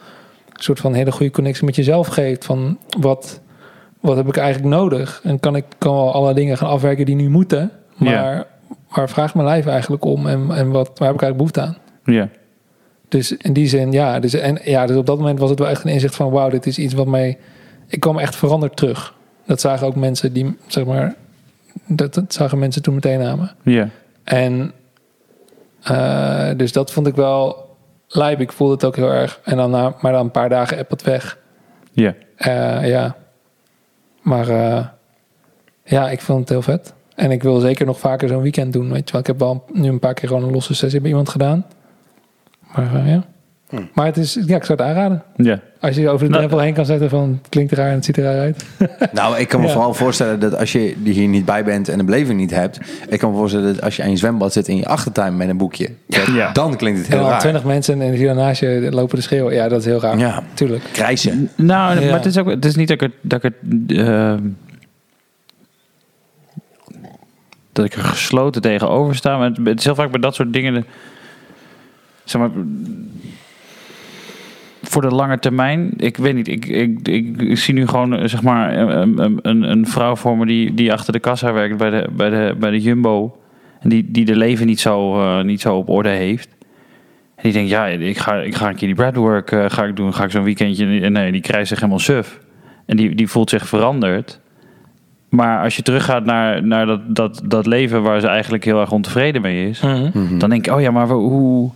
soort 0.55 0.81
van 0.81 0.93
hele 0.95 1.13
goede 1.13 1.33
connectie 1.33 1.65
met 1.65 1.77
jezelf 1.77 2.07
geeft. 2.07 2.45
Van 2.45 2.79
wat, 3.01 3.41
wat 4.01 4.17
heb 4.17 4.29
ik 4.29 4.37
eigenlijk 4.37 4.75
nodig? 4.75 5.21
En 5.25 5.41
kan 5.41 5.57
ik 5.57 5.65
kan 5.79 5.95
wel 5.95 6.13
alle 6.13 6.35
dingen 6.35 6.57
gaan 6.59 6.69
afwerken 6.69 7.07
die 7.07 7.15
nu 7.15 7.29
moeten. 7.29 7.71
Maar. 7.97 8.47
Waar 8.89 9.09
vraagt 9.09 9.35
mijn 9.35 9.47
lijf 9.47 9.67
eigenlijk 9.67 10.05
om? 10.05 10.27
En, 10.27 10.51
en 10.51 10.71
wat, 10.71 10.99
waar 10.99 11.09
heb 11.09 11.17
ik 11.17 11.23
eigenlijk 11.23 11.37
behoefte 11.37 11.61
aan? 11.61 11.77
Ja. 12.05 12.29
Dus 13.09 13.37
in 13.37 13.53
die 13.53 13.69
zin, 13.69 13.93
ja. 13.93 14.21
Dus, 14.21 14.35
en, 14.35 14.59
ja, 14.65 14.87
dus 14.87 14.97
op 14.97 15.07
dat 15.07 15.19
moment 15.19 15.39
was 15.39 15.51
het 15.51 15.59
wel 15.59 15.69
echt 15.69 15.85
een 15.85 15.91
inzicht 15.91 16.15
van... 16.15 16.31
wauw, 16.31 16.49
dit 16.49 16.67
is 16.67 16.79
iets 16.79 16.95
wat 16.95 17.07
mij... 17.07 17.39
Ik 17.87 18.01
kwam 18.01 18.19
echt 18.19 18.37
veranderd 18.37 18.77
terug 18.77 19.15
Dat 19.47 19.61
zagen 19.61 19.87
ook 19.87 19.95
mensen 19.95 20.33
die, 20.33 20.57
zeg 20.67 20.85
maar, 20.85 21.15
dat, 21.87 22.15
dat 22.15 22.33
zagen 22.33 22.59
mensen 22.59 22.83
toen 22.83 22.95
meteen 22.95 23.19
namen. 23.19 23.55
Ja. 23.63 23.89
En 24.25 24.73
eh, 25.83 26.51
dus 26.57 26.73
dat 26.73 26.93
vond 26.93 27.07
ik 27.07 27.15
wel 27.15 27.69
lijp. 28.09 28.41
Ik 28.41 28.53
voelde 28.53 28.73
het 28.73 28.85
ook 28.85 28.97
heel 28.97 29.13
erg. 29.13 29.41
En 29.45 29.57
dan 29.57 29.71
na, 29.71 29.95
maar 30.01 30.13
dan 30.13 30.25
een 30.25 30.31
paar 30.31 30.49
dagen 30.49 30.79
app 30.79 30.91
het 30.91 31.03
weg. 31.03 31.39
Ja. 31.93 32.15
Eh, 32.37 32.89
ja. 32.89 33.17
Maar 34.23 34.49
eh, 34.49 34.87
ja, 35.85 36.11
ik 36.11 36.21
vond 36.21 36.41
het 36.41 36.49
heel 36.49 36.63
vet. 36.63 36.95
En 37.19 37.31
ik 37.31 37.43
wil 37.43 37.59
zeker 37.61 37.87
nog 37.87 37.99
vaker 37.99 38.29
zo'n 38.29 38.43
weekend 38.43 38.73
doen. 38.73 38.93
Weet 38.93 39.07
je 39.07 39.13
wel, 39.13 39.21
ik 39.21 39.27
heb 39.27 39.39
wel 39.39 39.65
nu 39.73 39.89
een 39.89 39.99
paar 39.99 40.15
keer 40.15 40.29
gewoon 40.29 40.43
een 40.45 40.53
losse 40.53 40.75
sessie 40.75 41.01
bij 41.01 41.09
iemand 41.09 41.29
gedaan. 41.29 41.65
Maar 42.75 42.95
eh, 42.95 43.09
ja. 43.13 43.23
Maar 43.95 44.07
het 44.07 44.17
is, 44.17 44.35
ja, 44.47 44.57
ik 44.57 44.65
zou 44.65 44.79
het 44.79 44.89
aanraden. 44.89 45.23
Ja. 45.37 45.61
Als 45.81 45.97
je 45.97 46.09
over 46.09 46.19
de 46.25 46.31
Nou- 46.31 46.37
drempel 46.43 46.59
heen 46.65 46.75
kan 46.75 46.87
zetten 46.87 47.09
van 47.11 47.39
het 47.41 47.49
klinkt 47.49 47.73
raar 47.73 47.89
en 47.89 47.95
het 47.95 48.05
ziet 48.05 48.17
er 48.17 48.23
raar 48.25 48.39
uit. 48.41 48.65
Nou, 49.13 49.39
ik 49.39 49.49
kan 49.49 49.61
me 49.61 49.67
Ja. 49.67 49.73
vooral 49.73 49.95
voorstellen 49.95 50.41
dat 50.41 50.57
als 50.59 50.73
je 50.73 50.95
die 51.03 51.13
hier 51.13 51.29
niet 51.29 51.45
bij 51.45 51.65
bent 51.65 51.89
en 51.89 51.99
de 51.99 52.05
beleving 52.05 52.39
niet 52.39 52.51
hebt, 52.55 52.81
ik 53.09 53.19
kan 53.19 53.31
me 53.31 53.37
voorstellen 53.37 53.75
dat 53.75 53.83
als 53.83 53.97
je 53.97 54.03
aan 54.03 54.11
je 54.11 54.17
zwembad 54.17 54.53
zit 54.53 54.69
in 54.69 54.77
je 54.77 54.87
achtertuin 54.87 55.37
met 55.37 55.49
een 55.49 55.57
boekje, 55.57 55.89
dat- 56.07 56.27
Ja. 56.27 56.53
dan 56.53 56.77
klinkt 56.77 56.99
het 56.99 57.07
En 57.09 57.13
heel 57.13 57.23
dan 57.23 57.31
raar. 57.31 57.41
20 57.41 57.65
mensen 57.65 58.01
en 58.03 58.25
dan 58.25 58.37
naast 58.37 58.61
je 58.61 58.89
lopen 58.91 59.17
te 59.17 59.23
schreeuwen. 59.23 59.55
Ja, 59.55 59.69
dat 59.69 59.79
is 59.81 59.85
heel 59.85 60.01
raar. 60.01 60.19
Ja. 60.19 60.43
Tuurlijk. 60.55 60.83
Krijsen. 60.93 61.51
Nou, 61.57 62.01
Ja. 62.01 62.05
maar 62.07 62.15
het 62.17 62.27
is, 62.27 62.39
ook, 62.39 62.49
het 62.49 62.65
is 62.65 62.77
niet 62.77 62.89
dat 62.89 63.01
ik, 63.03 63.09
het- 63.11 63.21
dat 63.31 63.45
ik 63.45 63.53
het... 63.53 63.99
ehm, 63.99 64.39
dat 67.83 67.93
ik 67.93 67.95
er 67.95 68.05
gesloten 68.05 68.63
tegenover 68.63 69.15
sta. 69.15 69.39
Maar 69.39 69.51
het, 69.65 69.79
is 69.79 69.85
heel 69.85 69.95
vaak 69.95 70.11
bij 70.11 70.21
dat 70.21 70.35
soort 70.35 70.53
dingen... 70.53 70.87
zeg 72.25 72.41
maar... 72.41 72.51
Voor 74.83 75.03
de 75.03 75.15
lange 75.15 75.39
termijn, 75.39 75.93
ik 75.97 76.17
weet 76.17 76.35
niet, 76.35 76.49
ik, 76.49 76.67
ik, 76.67 77.09
ik, 77.09 77.59
zie 77.59 77.75
nu 77.75 77.87
gewoon 77.87 78.29
zeg 78.29 78.43
maar 78.43 78.77
een, 78.77 79.39
een, 79.43 79.71
een, 79.71 79.87
vrouw 79.87 80.17
voor 80.17 80.37
me 80.37 80.47
die, 80.47 80.75
die 80.75 80.93
achter 80.93 81.13
de 81.13 81.19
kassa 81.19 81.53
werkt 81.53 81.77
bij 81.77 81.91
de, 81.91 82.09
bij 82.13 82.31
de, 82.31 82.55
bij 82.59 82.71
de 82.71 82.81
Jumbo. 82.81 83.41
En 83.81 83.89
die, 83.89 84.11
die 84.11 84.25
de 84.25 84.37
leven 84.37 84.67
niet 84.67 84.81
zo, 84.81 85.21
eh, 85.21 85.45
niet 85.45 85.61
zo 85.61 85.77
op 85.77 85.89
orde 85.89 86.09
heeft. 86.09 86.49
En 87.35 87.43
die 87.43 87.53
denkt, 87.53 87.71
ja, 87.71 87.87
ik 87.87 88.19
ga, 88.19 88.35
ik 88.35 88.55
ga 88.55 88.69
een 88.69 88.75
keer 88.75 88.87
die 88.87 88.97
breadwork 88.97 89.53
eh, 89.53 89.65
ga 89.69 89.85
ik 89.85 89.97
doen. 89.97 90.15
Ga 90.15 90.25
ik 90.25 90.31
zo'n 90.31 90.45
weekendje... 90.45 91.01
En 91.01 91.13
nee, 91.13 91.33
die 91.33 91.41
krijgt 91.41 91.69
zich 91.69 91.79
helemaal 91.79 91.99
suf. 91.99 92.41
En 92.87 92.97
die, 92.97 93.15
die 93.15 93.29
voelt 93.29 93.51
zich 93.51 93.69
veranderd. 93.69 94.41
Maar 95.29 95.63
als 95.63 95.77
je 95.77 95.83
teruggaat 95.83 96.25
naar, 96.25 96.67
naar 96.67 96.87
dat, 96.87 97.01
dat, 97.07 97.41
dat 97.45 97.67
leven 97.67 98.03
waar 98.03 98.21
ze 98.21 98.27
eigenlijk 98.27 98.65
heel 98.65 98.81
erg 98.81 98.93
ontevreden 98.93 99.43
mee 99.43 99.69
is... 99.69 99.81
Mhm. 99.81 100.39
dan 100.39 100.51
denk 100.51 100.67
ik, 100.67 100.75
oh 100.75 100.81
ja, 100.81 100.91
maar 100.91 101.09
hoe... 101.09 101.71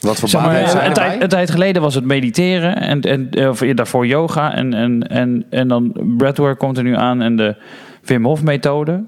Wat 0.00 0.18
voor 0.18 0.28
Zeg 0.28 0.42
maar, 0.42 0.68
zijn 0.68 0.86
een, 0.86 0.92
tijd, 0.92 1.22
een 1.22 1.28
tijd 1.28 1.50
geleden 1.50 1.82
was 1.82 1.94
het 1.94 2.04
mediteren 2.04 2.76
en, 2.76 3.00
en 3.00 3.48
of 3.48 3.58
daarvoor 3.58 4.06
yoga. 4.06 4.54
En, 4.54 4.74
en, 4.74 5.08
en, 5.08 5.46
en 5.50 5.68
dan 5.68 5.92
breathwork 6.16 6.58
komt 6.58 6.76
er 6.76 6.82
nu 6.82 6.96
aan 6.96 7.22
en 7.22 7.36
de 7.36 7.54
Wim 8.02 8.24
Hof 8.24 8.42
methode. 8.42 9.02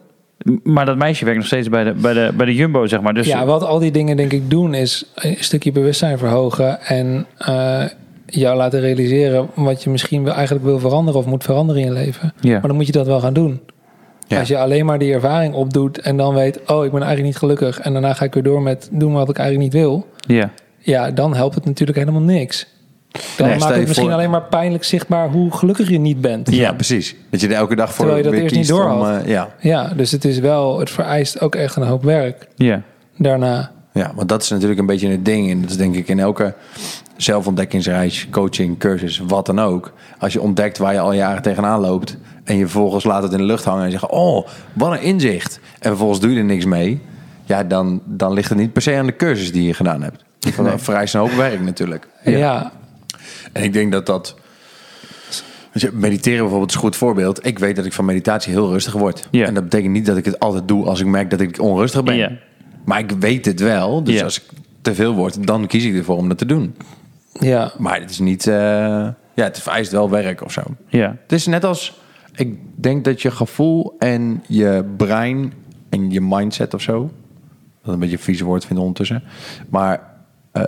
Maar 0.63 0.87
dat 0.87 0.97
meisje 0.97 1.25
werkt 1.25 1.39
nog 1.39 1.47
steeds 1.47 1.69
bij 1.69 1.85
de, 1.85 1.93
bij 1.93 2.13
de, 2.13 2.33
bij 2.37 2.47
de 2.47 2.55
Jumbo, 2.55 2.87
zeg 2.87 3.01
maar. 3.01 3.15
Dus 3.15 3.27
Ja, 3.27 3.45
wat 3.45 3.63
al 3.63 3.79
die 3.79 3.91
dingen 3.91 4.17
denk 4.17 4.33
ik 4.33 4.51
doen 4.51 4.75
is 4.75 5.05
een 5.15 5.37
stukje 5.39 5.73
bewustzijn 5.73 6.19
verhogen 6.19 6.81
en 6.81 7.27
eh, 7.39 7.85
jou 8.31 8.57
laten 8.57 8.81
realiseren 8.81 9.49
wat 9.55 9.83
je 9.83 9.91
misschien 9.91 10.29
eigenlijk 10.29 10.65
wil 10.65 10.79
veranderen 10.79 11.21
of 11.21 11.27
moet 11.27 11.45
veranderen 11.45 11.83
in 11.83 11.89
je 11.89 11.95
leven. 11.95 12.33
Ja. 12.41 12.53
Maar 12.53 12.69
dan 12.69 12.77
moet 12.77 12.87
je 12.87 12.93
dat 12.93 13.07
wel 13.07 13.21
gaan 13.21 13.33
doen. 13.33 13.61
Ja. 14.27 14.39
Als 14.39 14.49
je 14.49 14.59
alleen 14.59 14.87
maar 14.87 14.99
die 14.99 15.13
ervaring 15.13 15.55
opdoet 15.55 16.01
en 16.01 16.17
dan 16.17 16.35
weet, 16.35 16.57
oh, 16.67 16.85
ik 16.85 16.91
ben 16.91 17.03
eigenlijk 17.03 17.23
niet 17.23 17.37
gelukkig 17.37 17.81
en 17.81 17.93
daarna 17.93 18.15
ga 18.15 18.25
ik 18.25 18.35
weer 18.35 18.43
door 18.43 18.63
met 18.63 18.89
doen 18.93 19.13
wat 19.13 19.29
ik 19.29 19.39
eigenlijk 19.39 19.73
niet 19.73 19.83
wil. 19.83 20.07
ja. 20.27 20.51
Ja, 20.81 21.11
dan 21.11 21.35
helpt 21.35 21.55
het 21.55 21.65
natuurlijk 21.65 21.99
helemaal 21.99 22.21
niks. 22.21 22.67
Dan 23.11 23.23
stel 23.33 23.47
maakt 23.47 23.63
je 23.63 23.67
het 23.69 23.87
misschien 23.87 24.09
voor- 24.09 24.17
alleen 24.17 24.31
maar 24.31 24.43
pijnlijk 24.43 24.85
zichtbaar 24.85 25.29
hoe 25.29 25.51
gelukkig 25.53 25.89
je 25.89 25.99
niet 25.99 26.21
bent. 26.21 26.51
Ja, 26.55 26.73
precies. 26.73 27.17
Dat 27.31 27.41
je 27.41 27.47
er 27.49 27.55
elke 27.55 27.77
dag 27.77 27.95
voor 27.95 28.05
Terwijl 28.05 28.17
je 28.17 28.31
dat 28.31 28.33
eerst 28.41 28.55
niet 28.55 28.67
kiest 28.67 28.81
om, 28.81 29.07
eh, 29.07 29.27
ja. 29.27 29.49
Ja, 29.61 29.93
dus 29.97 30.11
het 30.11 30.25
is 30.25 30.39
wel, 30.39 30.79
het 30.79 30.91
vereist 30.91 31.41
ook 31.41 31.55
echt 31.55 31.77
een 31.77 31.83
hoop 31.83 32.05
werk 32.05 32.49
ja. 32.57 32.83
daarna. 33.17 33.71
Ja, 33.93 34.13
want 34.15 34.29
dat 34.29 34.43
is 34.43 34.49
natuurlijk 34.49 34.81
een 34.81 34.87
beetje 34.87 35.09
het 35.09 35.25
ding. 35.25 35.51
En 35.51 35.61
dat 35.61 35.71
is 35.71 35.77
denk 35.77 35.95
ik 35.95 36.09
in 36.09 36.19
elke 36.19 36.55
zelfontdekkingsreis, 37.17 38.27
coaching, 38.31 38.79
cursus, 38.79 39.19
wat 39.19 39.47
dan 39.47 39.59
ook. 39.59 39.93
Als 40.19 40.33
je 40.33 40.41
ontdekt 40.41 40.79
waar 40.79 40.93
je 40.93 41.01
al 41.01 41.13
jaren 41.13 41.43
tegenaan 41.43 41.81
loopt... 41.81 42.17
en 42.45 42.57
je 42.57 42.63
vervolgens 42.63 43.05
laat 43.05 43.23
het 43.23 43.33
in 43.33 43.39
de 43.39 43.45
lucht 43.45 43.65
hangen 43.65 43.85
en 43.85 43.91
zegt... 43.91 44.07
oh, 44.07 44.47
wat 44.73 44.93
een 44.93 45.03
inzicht. 45.03 45.61
En 45.79 45.89
vervolgens 45.89 46.21
doe 46.21 46.31
je 46.31 46.39
er 46.39 46.45
niks 46.45 46.65
mee... 46.65 47.01
ja, 47.45 47.65
dan, 47.65 48.03
dan 48.05 48.33
ligt 48.33 48.49
het 48.49 48.59
niet 48.59 48.73
per 48.73 48.83
se 48.83 48.97
aan 48.97 49.07
de 49.07 49.17
cursus 49.17 49.53
die 49.53 49.67
je 49.67 49.75
gedaan 49.75 50.03
hebt. 50.03 50.25
Dat 50.57 50.83
vereist 50.83 51.15
een 51.15 51.21
hoop 51.21 51.33
werk 51.33 51.61
natuurlijk. 51.61 52.09
Ja, 52.25 52.73
En 53.53 53.63
ik 53.63 53.73
denk 53.73 53.93
dat 53.93 54.07
dat... 54.07 54.37
Mediteren 55.93 56.41
bijvoorbeeld 56.41 56.71
is 56.71 56.75
een 56.75 56.83
goed 56.83 56.97
voorbeeld. 56.97 57.47
Ik 57.47 57.59
weet 57.59 57.77
dat 57.77 57.85
ik 57.85 57.93
van 57.93 58.05
meditatie 58.05 58.53
heel 58.53 58.71
rustig 58.71 58.93
word. 58.93 59.29
Ja. 59.31 59.47
En 59.47 59.55
dat 59.55 59.63
betekent 59.63 59.93
niet 59.93 60.07
dat 60.07 60.17
ik 60.17 60.25
het 60.25 60.39
altijd 60.39 60.69
doe 60.69 60.87
als 60.87 61.01
ik 61.01 61.07
merk 61.07 61.31
dat 61.31 61.41
ik 61.41 61.61
onrustig 61.61 62.03
ben. 62.03 62.17
Ja. 62.17 62.31
Maar 62.89 62.99
ik 62.99 63.11
weet 63.11 63.45
het 63.45 63.61
wel. 63.61 64.05
Dus 64.05 64.15
Ja. 64.15 64.25
als 64.25 64.37
ik 64.41 64.45
te 64.83 64.95
veel 64.95 65.15
word, 65.15 65.47
dan 65.47 65.67
kies 65.67 65.85
ik 65.85 65.95
ervoor 65.97 66.17
om 66.17 66.29
dat 66.29 66.39
te 66.39 66.47
doen. 66.47 66.75
ja. 67.41 67.73
Maar 67.79 68.01
het 68.01 68.11
is 68.11 68.19
niet... 68.19 68.47
eh, 68.47 68.55
ja, 69.35 69.45
het 69.45 69.61
vereist 69.61 69.93
wel 69.93 70.11
werk 70.11 70.43
of 70.45 70.53
zo. 70.53 70.63
ja. 70.89 71.17
Het 71.23 71.33
is 71.33 71.47
net 71.47 71.65
als... 71.65 72.01
Ik 72.35 72.59
denk 72.75 73.05
dat 73.05 73.23
je 73.23 73.31
gevoel 73.31 73.95
en 73.99 74.43
je 74.47 74.85
brein 74.97 75.53
en 75.89 76.11
je 76.11 76.21
mindset 76.21 76.75
of 76.75 76.83
zo... 76.83 77.11
Dat 77.83 77.95
een 77.95 78.01
beetje 78.01 78.17
een 78.17 78.23
vies 78.23 78.41
woord 78.41 78.65
vind 78.65 78.79
ondertussen. 78.79 79.23
Maar 79.69 80.03
eh, 80.53 80.63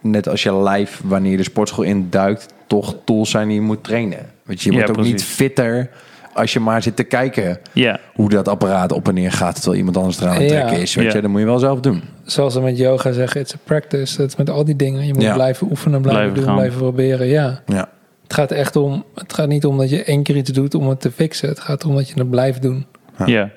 net 0.00 0.28
als 0.28 0.42
je 0.42 0.54
lijf, 0.54 1.00
wanneer 1.04 1.30
je 1.30 1.36
de 1.36 1.42
sportschool 1.42 1.84
induikt... 1.84 2.46
toch 2.66 2.96
tools 3.04 3.30
zijn 3.30 3.46
die 3.48 3.56
je 3.56 3.62
moet 3.62 3.84
trainen. 3.84 4.26
Weet 4.42 4.62
je, 4.62 4.70
je 4.72 4.78
Ja, 4.78 4.84
wordt 4.84 4.98
ook 4.98 5.04
niet 5.04 5.24
fitter 5.24 5.90
als 6.36 6.52
je 6.52 6.60
maar 6.60 6.82
zit 6.82 6.96
te 6.96 7.02
kijken... 7.04 7.58
Ja. 7.72 7.98
hoe 8.14 8.28
dat 8.28 8.48
apparaat 8.48 8.92
op 8.92 9.08
en 9.08 9.14
neer 9.14 9.32
gaat... 9.32 9.54
terwijl 9.54 9.76
iemand 9.76 9.96
anders 9.96 10.20
eraan 10.20 10.34
aan 10.34 10.40
het 10.42 10.50
Ja. 10.50 10.56
trekken 10.60 10.80
is. 10.80 10.94
Weet 10.94 11.06
Ja. 11.06 11.12
je, 11.14 11.20
dat 11.20 11.30
moet 11.30 11.40
je 11.40 11.46
wel 11.46 11.58
zelf 11.58 11.80
doen. 11.80 12.02
Zoals 12.24 12.52
ze 12.52 12.60
met 12.60 12.78
yoga 12.78 13.12
zeggen, 13.12 13.40
it's 13.40 13.54
a 13.54 13.58
practice. 13.64 14.16
Dat 14.16 14.28
is 14.28 14.36
met 14.36 14.50
al 14.50 14.64
die 14.64 14.76
dingen. 14.76 15.06
Je 15.06 15.14
moet 15.14 15.22
Ja. 15.22 15.34
blijven 15.34 15.66
oefenen, 15.70 16.00
blijven, 16.02 16.22
Blijven 16.22 16.34
doen, 16.34 16.44
gaan. 16.44 16.54
blijven 16.56 16.78
proberen. 16.78 17.26
Ja. 17.26 17.62
Ja. 17.66 17.88
Het 18.22 18.34
gaat 18.34 18.50
echt 18.50 18.76
om, 18.76 19.04
het 19.14 19.32
gaat 19.34 19.48
niet 19.48 19.66
om 19.66 19.78
dat 19.78 19.90
je 19.90 20.04
één 20.04 20.22
keer 20.22 20.36
iets 20.36 20.50
doet 20.50 20.74
om 20.74 20.88
het 20.88 21.00
te 21.00 21.10
fixen. 21.10 21.48
Het 21.48 21.60
gaat 21.60 21.84
om 21.84 21.94
dat 21.94 22.08
je 22.08 22.14
het 22.18 22.30
blijft 22.30 22.62
doen. 22.62 22.86
Ja. 23.26 23.50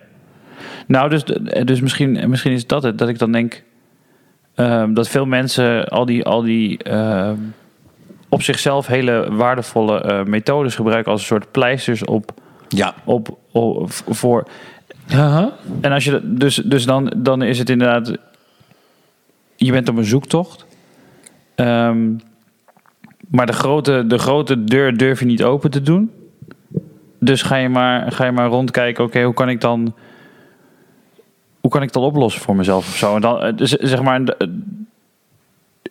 Nou, 0.87 1.09
dus, 1.09 1.23
dus 1.63 1.81
misschien, 1.81 2.29
misschien 2.29 2.51
is 2.51 2.67
dat 2.67 2.83
het. 2.83 2.97
Dat 2.97 3.09
ik 3.09 3.19
dan 3.19 3.31
denk 3.31 3.63
ehm, 4.55 4.93
dat 4.93 5.07
veel 5.07 5.25
mensen 5.25 5.85
al 5.87 6.05
die, 6.05 6.23
al 6.25 6.41
die 6.41 6.83
ehm, 6.83 7.35
op 8.29 8.41
zichzelf 8.41 8.87
hele 8.87 9.27
waardevolle 9.31 10.01
eh, 10.01 10.23
methodes 10.23 10.75
gebruiken 10.75 11.11
als 11.11 11.21
een 11.21 11.27
soort 11.27 11.51
pleisters 11.51 12.05
op, 12.05 12.33
Ja. 12.69 12.93
op, 13.03 13.37
op 13.51 13.91
voor. 13.91 14.47
En 15.81 15.91
als 15.91 16.03
je 16.03 16.11
dat- 16.11 16.39
dus, 16.39 16.55
dus 16.55 16.85
dan, 16.85 17.13
dan 17.17 17.41
is 17.41 17.59
het 17.59 17.69
inderdaad. 17.69 18.17
Je 19.55 19.71
bent 19.71 19.89
op 19.89 19.97
een 19.97 20.03
zoektocht. 20.05 20.65
Ehm, 21.55 22.07
maar 23.29 23.45
de 23.45 23.53
grote, 23.53 24.03
de 24.07 24.17
grote 24.17 24.63
deur 24.63 24.97
durf 24.97 25.19
je 25.19 25.25
niet 25.25 25.43
open 25.43 25.71
te 25.71 25.81
doen. 25.81 26.11
Dus 27.19 27.41
ga 27.41 27.55
je 27.55 27.69
maar, 27.69 28.11
ga 28.11 28.25
je 28.25 28.31
maar 28.31 28.47
rondkijken. 28.49 29.03
Oké, 29.03 29.23
hoe 29.23 29.33
kan 29.33 29.49
ik 29.49 29.61
dan. 29.61 29.93
Hoe 31.59 31.71
kan 31.71 31.81
ik 31.81 31.91
dat 31.93 32.03
oplossen 32.03 32.41
voor 32.41 32.55
mezelf 32.55 32.87
of 32.87 32.95
zo? 32.95 33.15
En 33.15 33.21
dan, 33.21 33.41
eh, 33.41 33.53
zeg 33.63 34.01
maar. 34.01 34.21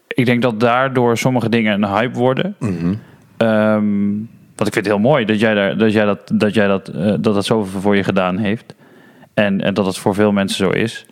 Ik 0.09 0.27
denk 0.27 0.43
dat 0.43 0.61
daardoor 0.61 1.17
sommige 1.19 1.49
dingen 1.49 1.83
een 1.83 1.89
hype 1.89 2.19
worden. 2.19 2.55
Mhm. 2.59 2.95
Ehm, 3.37 4.11
want 4.59 4.67
ik 4.69 4.73
vind 4.73 4.87
het 4.87 4.95
heel 4.95 4.99
mooi 5.11 5.25
dat 5.25 5.41
jij, 5.41 5.55
daar, 5.55 5.77
dat, 5.77 5.93
jij 5.93 6.05
dat, 6.05 6.31
dat, 6.35 6.55
jij 6.55 6.67
dat, 6.67 6.89
eh, 6.89 7.05
dat 7.07 7.23
dat 7.35 7.45
zoveel 7.45 7.81
voor 7.81 7.97
je 7.97 8.05
gedaan 8.05 8.37
heeft. 8.37 8.75
En, 9.35 9.61
en 9.61 9.75
dat 9.75 9.87
het 9.87 9.99
voor 9.99 10.15
veel 10.15 10.33
mensen 10.33 10.57
zo 10.65 10.71
is. 10.71 11.07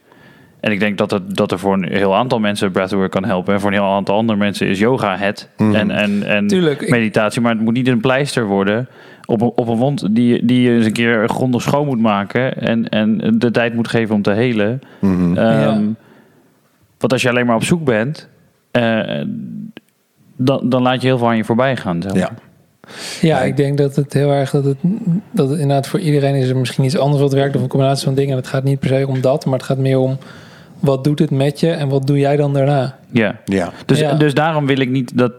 En 0.61 0.73
ik 0.73 0.81
denk 0.81 0.99
dat, 0.99 1.11
het, 1.11 1.37
dat 1.37 1.53
er 1.53 1.59
voor 1.59 1.73
een 1.73 1.89
heel 1.93 2.15
aantal 2.17 2.39
mensen 2.41 2.71
breathwork 2.71 3.11
kan 3.11 3.25
helpen. 3.25 3.55
En 3.55 3.61
voor 3.61 3.71
een 3.71 3.77
heel 3.77 3.93
aantal 3.95 4.17
andere 4.17 4.39
mensen 4.39 4.67
is 4.67 4.79
yoga 4.79 5.17
het. 5.17 5.49
En, 5.57 5.91
en, 5.91 6.23
en 6.23 6.47
Tuurlijk, 6.47 6.81
ik- 6.83 6.91
meditatie. 6.91 7.41
Maar 7.41 7.53
het 7.53 7.61
moet 7.61 7.75
niet 7.75 7.89
een 7.89 8.01
pleister 8.01 8.47
worden 8.47 8.89
op 9.25 9.41
een, 9.41 9.53
op 9.55 9.69
een 9.69 9.77
wond 9.77 10.15
die, 10.15 10.45
die 10.45 10.61
je 10.63 10.71
eens 10.77 10.85
een 10.87 10.93
keer 10.93 11.29
grondig 11.29 11.63
schoon 11.63 11.87
moet 11.87 12.01
maken. 12.01 12.57
En, 12.61 12.89
en 12.89 13.35
de 13.39 13.51
tijd 13.51 13.75
moet 13.75 13.89
geven 13.89 14.15
om 14.15 14.23
te 14.23 14.31
helen. 14.31 14.81
Mhm. 15.01 15.37
Ehm, 15.37 15.61
Ja. 15.61 15.81
Want 16.99 17.13
als 17.13 17.23
je 17.23 17.29
alleen 17.29 17.47
maar 17.47 17.57
op 17.57 17.65
zoek 17.65 17.85
bent, 17.85 18.29
eh, 18.71 19.01
dan, 20.37 20.69
dan 20.69 20.83
laat 20.83 21.01
je 21.03 21.07
heel 21.07 21.19
veel 21.19 21.29
aan 21.29 21.37
je 21.37 21.45
voorbij 21.45 21.77
gaan. 21.77 22.03
Zeg 22.03 22.13
maar. 22.13 22.21
Ja. 22.21 22.31
Ja, 23.21 23.41
ik 23.43 23.57
denk 23.57 23.79
dat 23.79 23.97
het 23.97 24.13
heel 24.13 24.31
erg 24.31 24.51
dat 24.51 24.65
het, 24.65 24.77
dat 25.31 25.49
het 25.49 25.59
inderdaad 25.59 25.87
voor 25.89 26.01
iedereen 26.01 26.35
is 26.35 26.49
er 26.49 26.57
misschien 26.57 26.85
iets 26.85 26.99
anders 26.99 27.23
wat 27.23 27.33
werkt 27.33 27.57
of 27.57 27.63
een 27.63 27.69
combinatie 27.69 28.05
van 28.05 28.15
dingen. 28.15 28.31
En 28.31 28.37
het 28.37 28.47
gaat 28.47 28.65
niet 28.65 28.81
per 28.81 28.89
se 28.89 29.07
om 29.09 29.21
dat, 29.21 29.45
maar 29.45 29.55
het 29.59 29.67
gaat 29.67 29.79
meer 29.79 29.99
om 29.99 30.19
wat 30.81 31.05
doet 31.05 31.19
het 31.19 31.31
met 31.31 31.61
je 31.61 31.71
en 31.71 31.89
wat 31.89 32.07
doe 32.07 32.19
jij 32.19 32.37
dan 32.37 32.53
daarna? 32.53 32.99
Ja. 33.11 33.41
Ja. 33.45 33.73
Dus, 33.87 33.99
Ja. 33.99 34.15
dus 34.15 34.35
daarom 34.35 34.67
wil 34.67 34.79
ik 34.79 34.91
niet, 34.91 35.19
dat 35.19 35.33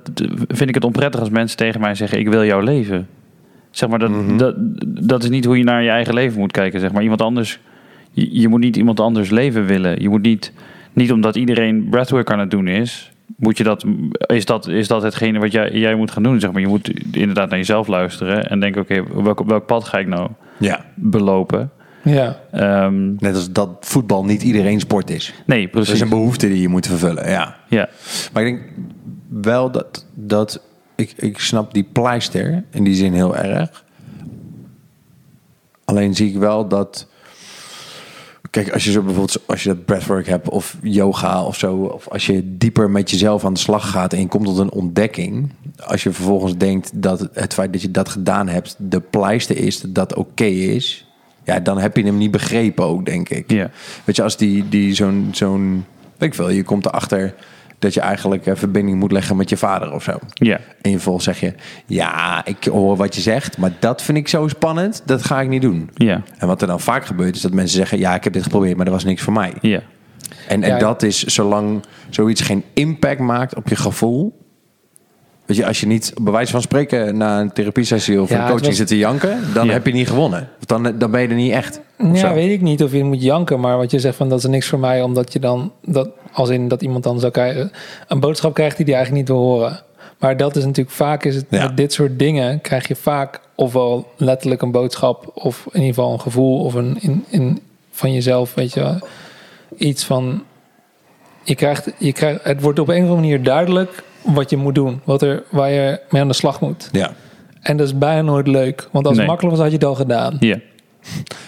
vind 0.48 0.70
ik 0.70 0.76
het 0.76 0.84
onprettig 0.84 1.20
als 1.20 1.30
mensen 1.30 1.58
tegen 1.58 1.82
mij 1.82 1.96
zeggen: 1.96 2.20
Ik 2.20 2.28
wil 2.30 2.46
jouw 2.46 2.60
leven. 2.60 3.08
Zeg 3.72 3.90
maar, 3.90 4.00
dat, 4.00 4.10
Mhm. 4.10 4.38
dat, 4.38 4.56
dat 5.08 5.24
is 5.24 5.30
niet 5.30 5.46
hoe 5.46 5.58
je 5.58 5.64
naar 5.64 5.84
je 5.84 5.90
eigen 5.90 6.14
leven 6.14 6.40
moet 6.40 6.52
kijken. 6.52 6.80
Zeg 6.80 6.92
maar. 6.92 7.04
Iemand 7.04 7.22
anders, 7.22 7.60
je, 8.12 8.40
je 8.42 8.48
moet 8.48 8.60
niet 8.60 8.76
iemand 8.78 9.00
anders 9.00 9.30
leven 9.30 9.66
willen. 9.66 10.02
Je 10.02 10.10
moet 10.10 10.22
niet, 10.22 10.52
niet 10.94 11.12
omdat 11.12 11.36
iedereen 11.36 11.88
breathwork 11.90 12.32
aan 12.32 12.40
het 12.40 12.52
doen 12.52 12.68
is, 12.68 13.12
moet 13.36 13.58
je 13.58 13.64
dat, 13.64 13.86
is, 14.28 14.46
dat, 14.46 14.68
is 14.68 14.88
dat 14.88 15.02
hetgene 15.04 15.40
wat 15.40 15.52
jij, 15.52 15.72
jij 15.72 15.96
moet 15.96 16.12
gaan 16.12 16.24
doen? 16.24 16.40
Zeg 16.40 16.52
maar, 16.52 16.62
je 16.62 16.68
moet 16.68 16.92
inderdaad 17.16 17.50
naar 17.50 17.58
jezelf 17.58 17.88
luisteren 17.88 18.50
en 18.50 18.60
denken: 18.60 18.82
oké, 18.82 19.04
welk, 19.24 19.44
welk 19.46 19.66
pad 19.66 19.84
ga 19.84 19.98
ik 19.98 20.08
nou 20.08 20.30
Ja. 20.60 20.86
belopen? 20.96 21.72
Ja. 22.04 22.40
Ehm, 22.52 23.14
Net 23.16 23.36
als 23.36 23.52
dat 23.52 23.70
voetbal 23.80 24.26
niet 24.26 24.44
iedereen 24.44 24.80
sport 24.80 25.10
is. 25.10 25.34
nee, 25.46 25.62
Dat 25.62 25.72
precies. 25.72 25.94
is 25.94 26.00
een 26.02 26.10
behoefte 26.10 26.48
die 26.48 26.62
je 26.62 26.68
moet 26.68 26.88
vervullen, 26.88 27.30
ja. 27.30 27.56
Ja, 27.68 27.90
Maar 28.34 28.46
ik 28.46 28.56
denk 28.56 28.70
wel 29.44 29.72
dat, 29.72 30.06
dat 30.14 30.62
ik, 30.96 31.14
ik 31.18 31.40
snap 31.40 31.74
die 31.74 31.88
pleister 31.92 32.64
in 32.72 32.84
die 32.84 32.94
zin 32.96 33.14
heel 33.14 33.36
erg. 33.36 33.84
Alleen 35.86 36.16
zie 36.16 36.30
ik 36.30 36.38
wel 36.38 36.68
dat. 36.68 37.08
Kijk, 38.64 38.74
als 38.74 38.84
je 38.84 38.92
zo 38.92 39.02
bijvoorbeeld 39.02 39.48
als 39.48 39.64
je 39.64 39.70
dat 39.70 39.86
breathwork 39.86 40.28
hebt 40.28 40.50
of 40.50 40.78
yoga 40.82 41.44
of 41.44 41.58
zo, 41.58 41.76
of 41.76 42.08
als 42.08 42.26
je 42.26 42.58
dieper 42.58 42.90
met 42.90 43.10
jezelf 43.10 43.46
aan 43.46 43.54
de 43.54 43.60
slag 43.60 43.90
gaat 43.90 44.14
en 44.14 44.20
je 44.20 44.28
komt 44.28 44.46
tot 44.46 44.58
een 44.58 44.72
ontdekking, 44.72 45.52
als 45.86 46.04
je 46.04 46.12
vervolgens 46.12 46.58
denkt 46.58 46.92
dat 46.94 47.30
het 47.34 47.54
feit 47.54 47.72
dat 47.74 47.82
je 47.82 47.92
dat 47.92 48.10
gedaan 48.10 48.48
hebt 48.48 48.76
de 48.78 49.00
pleister 49.00 49.58
is 49.58 49.82
dat 49.82 49.96
dat 49.96 50.16
oké 50.16 50.46
is, 50.46 51.06
ja, 51.44 51.60
dan 51.60 51.78
heb 51.78 51.98
je 51.98 52.04
hem 52.04 52.18
niet 52.18 52.32
begrepen 52.32 52.86
ook, 52.86 53.06
denk 53.06 53.30
ik. 53.30 53.52
ja. 53.52 53.70
Weet 54.04 54.16
je, 54.16 54.24
als 54.24 54.38
die, 54.38 54.70
die 54.70 54.96
zo'n, 54.96 55.30
zo'n, 55.32 55.86
weet 56.18 56.30
ik 56.30 56.36
veel, 56.36 56.50
je 56.50 56.64
komt 56.64 56.86
erachter 56.86 57.34
dat 57.80 57.94
je 57.94 58.00
eigenlijk 58.02 58.46
een 58.46 58.58
verbinding 58.58 59.00
moet 59.00 59.12
leggen 59.12 59.36
met 59.38 59.50
je 59.50 59.58
vader 59.58 59.92
of 59.94 60.04
zo. 60.04 60.18
ja. 60.34 60.56
En 60.82 60.90
je 60.90 60.96
vervolgens 60.96 61.26
zeg 61.26 61.40
je, 61.40 61.54
ja, 61.86 62.46
ik 62.46 62.64
hoor 62.64 62.96
wat 62.96 63.16
je 63.16 63.22
zegt, 63.22 63.58
maar 63.58 63.72
dat 63.80 64.02
vind 64.02 64.18
ik 64.18 64.28
zo 64.28 64.48
spannend, 64.48 65.02
dat 65.06 65.24
ga 65.24 65.42
ik 65.42 65.50
niet 65.50 65.62
doen. 65.62 65.90
Ja, 65.94 66.22
En 66.38 66.48
wat 66.48 66.62
er 66.62 66.68
dan 66.68 66.80
vaak 66.80 67.06
gebeurt 67.06 67.36
is 67.36 67.42
dat 67.42 67.52
mensen 67.54 67.78
zeggen, 67.78 68.00
ja, 68.00 68.16
ik 68.16 68.24
heb 68.24 68.34
dit 68.34 68.44
geprobeerd, 68.44 68.76
maar 68.76 68.86
dat 68.86 68.94
was 68.94 69.04
niks 69.04 69.22
voor 69.22 69.34
mij. 69.34 69.54
ja, 69.62 69.82
En, 70.48 70.64
en 70.64 70.70
Ja. 70.70 70.78
dat 70.80 71.04
is 71.04 71.24
zolang 71.24 71.84
zoiets 72.10 72.42
geen 72.42 72.64
impact 72.74 73.20
maakt 73.20 73.56
op 73.56 73.68
je 73.68 73.76
gevoel. 73.76 74.46
Weet 75.48 75.58
je, 75.58 75.66
als 75.66 75.80
je 75.80 75.88
niet 75.88 76.14
bij 76.22 76.32
wijze 76.34 76.52
van 76.52 76.62
spreken 76.62 77.18
na 77.18 77.40
een 77.40 77.52
therapiesessie 77.54 78.22
of 78.22 78.30
Ja, 78.30 78.36
een 78.42 78.46
coaching 78.48 78.66
was- 78.68 78.76
zit 78.76 78.88
te 78.88 78.98
janken, 78.98 79.40
dan 79.54 79.66
Ja. 79.66 79.72
heb 79.74 79.86
je 79.86 79.94
niet 79.94 80.08
gewonnen. 80.08 80.50
Want 80.66 80.84
Dan, 80.86 80.98
dan 81.00 81.12
ben 81.12 81.22
je 81.22 81.28
er 81.28 81.36
niet 81.36 81.52
echt. 81.52 81.80
Ja, 81.98 82.16
zo. 82.16 82.34
weet 82.34 82.52
ik 82.52 82.62
niet 82.62 82.84
of 82.84 82.92
je 82.92 83.04
moet 83.04 83.22
janken, 83.24 83.60
maar 83.60 83.78
wat 83.78 83.92
je 83.92 84.00
zegt 84.00 84.16
van 84.16 84.30
dat 84.30 84.38
is 84.40 84.46
niks 84.46 84.68
voor 84.68 84.80
mij, 84.80 85.02
omdat 85.02 85.34
je 85.34 85.40
dan 85.40 85.72
dat 85.86 86.10
als 86.32 86.50
in 86.50 86.68
dat 86.68 86.82
iemand 86.82 87.04
dan 87.04 87.20
zou 87.20 87.32
krijgen 87.32 87.72
een 88.08 88.20
boodschap 88.20 88.54
krijgt 88.54 88.78
die 88.78 88.86
die 88.86 88.96
eigenlijk 88.96 89.28
niet 89.28 89.38
wil 89.38 89.46
horen. 89.46 89.80
Maar 90.20 90.38
dat 90.38 90.56
is 90.56 90.66
natuurlijk 90.66 90.96
vaak 90.96 91.24
is 91.24 91.36
het 91.36 91.46
Ja. 91.50 91.64
met 91.68 91.78
dit 91.78 91.94
soort 91.94 92.20
dingen 92.20 92.62
krijg 92.62 92.88
je 92.88 92.96
vaak 92.96 93.40
ofwel 93.56 94.08
letterlijk 94.18 94.62
een 94.62 94.72
boodschap 94.72 95.32
of 95.34 95.66
in 95.72 95.80
ieder 95.80 95.94
geval 95.96 96.14
een 96.14 96.22
gevoel 96.22 96.64
of 96.64 96.74
een 96.74 96.98
in, 97.00 97.26
in 97.30 97.60
van 97.92 98.14
jezelf, 98.14 98.54
weet 98.54 98.74
je, 98.74 99.00
iets 99.78 100.04
van 100.06 100.44
je 101.44 101.56
krijgt, 101.56 101.92
je 101.98 102.12
krijgt 102.14 102.44
het 102.44 102.62
wordt 102.62 102.80
op 102.80 102.88
een 102.88 102.96
of 102.96 103.02
andere 103.02 103.20
manier 103.22 103.44
duidelijk 103.44 104.04
wat 104.34 104.50
je 104.50 104.58
moet 104.58 104.76
doen, 104.76 105.02
wat 105.04 105.22
er 105.22 105.44
waar 105.50 105.70
je 105.72 106.00
mee 106.10 106.22
aan 106.22 106.28
de 106.28 106.34
slag 106.34 106.62
moet. 106.62 106.90
Ja. 106.92 107.12
En 107.62 107.78
dat 107.78 107.88
is 107.88 107.98
bijna 107.98 108.22
nooit 108.22 108.48
leuk, 108.48 108.88
want 108.92 109.06
als 109.06 109.14
Nee. 109.18 109.22
het 109.26 109.28
makkelijk 109.28 109.56
was 109.56 109.64
had 109.66 109.72
je 109.74 109.78
het 109.80 109.88
al 109.88 109.96
gedaan. 109.96 110.38
ja. 110.40 110.58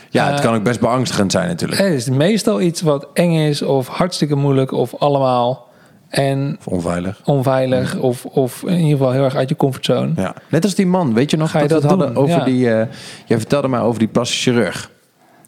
ja, 0.09 0.25
het 0.27 0.35
Eh, 0.37 0.41
kan 0.45 0.55
ook 0.55 0.63
best 0.63 0.79
beangstigend 0.79 1.31
zijn 1.31 1.47
natuurlijk. 1.47 1.81
Het 1.81 1.93
is 1.93 2.09
meestal 2.09 2.61
iets 2.61 2.81
wat 2.81 3.07
eng 3.13 3.31
is 3.33 3.61
of 3.61 3.87
hartstikke 3.87 4.35
moeilijk 4.35 4.71
of 4.71 4.95
allemaal 4.95 5.67
en 6.09 6.57
Of 6.59 6.67
onveilig. 6.67 7.21
onveilig 7.25 7.97
of, 7.97 8.25
of 8.25 8.63
in 8.65 8.73
ieder 8.77 8.89
geval 8.97 9.11
heel 9.11 9.23
erg 9.23 9.35
uit 9.35 9.49
je 9.49 9.55
comfortzone. 9.55 10.11
Ja. 10.15 10.35
Net 10.49 10.63
als 10.63 10.75
die 10.75 10.87
man, 10.87 11.13
weet 11.13 11.31
je 11.31 11.37
nog 11.37 11.51
Ga 11.51 11.59
je 11.59 11.67
dat 11.67 11.81
we 11.81 11.87
dat 11.87 11.91
het 11.97 11.99
hadden 11.99 12.15
doen? 12.15 12.23
over 12.33 12.37
Ja. 12.39 12.45
die... 12.45 12.71
eh, 12.73 12.87
jij 13.25 13.37
vertelde 13.37 13.67
mij 13.67 13.79
over 13.79 13.99
die 13.99 14.07
plastisch 14.07 14.41
chirurg. 14.43 14.91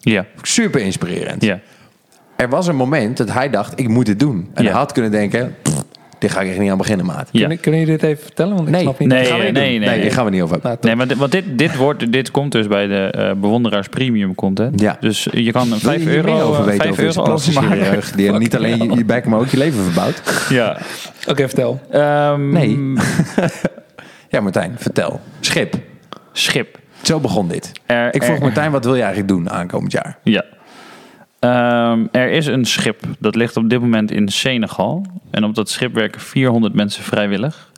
Ja, 0.00 0.26
Super 0.42 0.80
inspirerend. 0.80 1.42
ja, 1.44 1.60
Er 2.36 2.48
was 2.48 2.66
een 2.66 2.76
moment 2.76 3.16
dat 3.16 3.32
hij 3.32 3.50
dacht, 3.50 3.78
ik 3.78 3.88
moet 3.88 4.06
dit 4.06 4.18
doen. 4.20 4.50
En 4.54 4.62
Ja. 4.64 4.70
hij 4.70 4.78
had 4.78 4.92
kunnen 4.92 5.10
denken, 5.10 5.54
"Pff, 5.61 5.61
dit 6.22 6.30
ga 6.30 6.40
ik 6.40 6.48
echt 6.48 6.58
niet 6.58 6.70
aan 6.70 6.76
beginnen, 6.78 7.06
maat. 7.06 7.28
ja. 7.32 7.40
Kunnen, 7.40 7.60
kunnen 7.60 7.80
jullie 7.80 7.96
dit 7.98 8.08
even 8.10 8.22
vertellen? 8.24 8.54
Want 8.54 8.66
ik 8.68 8.72
Nee, 8.74 8.82
snap 8.82 8.98
niet. 8.98 9.08
nee. 9.08 9.18
Dat 9.18 9.28
gaan 9.28 9.38
we 9.38 9.44
niet 9.44 9.54
doen. 9.54 9.62
nee, 9.62 9.78
nee, 9.78 9.88
nee. 9.88 10.00
die 10.00 10.10
gaan 10.10 10.24
we 10.24 10.30
niet 10.30 10.42
over 10.42 10.52
hebben. 10.54 10.70
Nou. 10.72 10.86
Nee, 10.86 10.96
maar 10.96 11.08
dit, 11.08 11.16
want 11.18 11.32
dit, 11.32 11.44
dit, 11.58 11.76
wordt, 11.76 12.12
dit 12.12 12.30
komt 12.30 12.52
dus 12.52 12.66
bij 12.66 12.86
de 12.86 12.94
eh, 13.10 13.32
bewonderaars 13.40 13.88
premium 13.88 14.34
content. 14.34 14.80
Ja. 14.80 14.96
Dus 15.00 15.28
je 15.32 15.52
kan 15.52 15.68
Wil 15.68 15.78
5 15.78 16.02
je 16.02 16.08
hier 16.08 16.16
euro, 16.16 16.40
over 16.40 16.60
eh, 16.60 16.64
weten 16.66 16.80
5 16.80 16.90
over 16.90 17.04
deze 17.04 17.18
euro 17.18 17.30
plastische 17.30 17.58
overmaken. 17.58 17.84
chirurg... 17.86 18.10
die 18.12 18.32
niet 18.32 18.56
alleen 18.56 18.82
je, 18.90 18.96
je 18.96 19.04
bek, 19.04 19.24
maar 19.26 19.38
ook 19.38 19.48
je 19.48 19.56
leven 19.56 19.82
verbouwt? 19.82 20.46
Ja. 20.48 20.78
Oké, 21.28 21.46
vertel. 21.48 21.80
Ehm, 21.90 22.50
Nee. 22.52 22.78
Ja, 24.28 24.40
Martijn, 24.40 24.74
vertel. 24.78 25.20
Schip. 25.40 25.74
Schip. 26.32 26.78
Zo 27.02 27.20
begon 27.20 27.48
dit. 27.48 27.72
Er, 27.86 28.14
Ik 28.14 28.22
vroeg 28.22 28.36
er- 28.36 28.42
Martijn, 28.42 28.70
wat 28.70 28.84
wil 28.84 28.94
je 28.94 29.00
eigenlijk 29.00 29.28
doen 29.32 29.50
aankomend 29.50 29.92
jaar? 29.92 30.18
Ja. 30.22 30.44
Ehm, 31.42 32.06
er 32.10 32.30
is 32.30 32.46
een 32.46 32.64
schip 32.64 33.00
dat 33.18 33.34
ligt 33.34 33.56
op 33.56 33.70
dit 33.70 33.80
moment 33.80 34.10
in 34.10 34.28
Senegal. 34.28 35.06
En 35.30 35.44
op 35.44 35.54
dat 35.54 35.68
schip 35.68 35.94
werken 35.94 36.20
400 36.20 36.74
mensen 36.74 37.02
vrijwillig. 37.02 37.72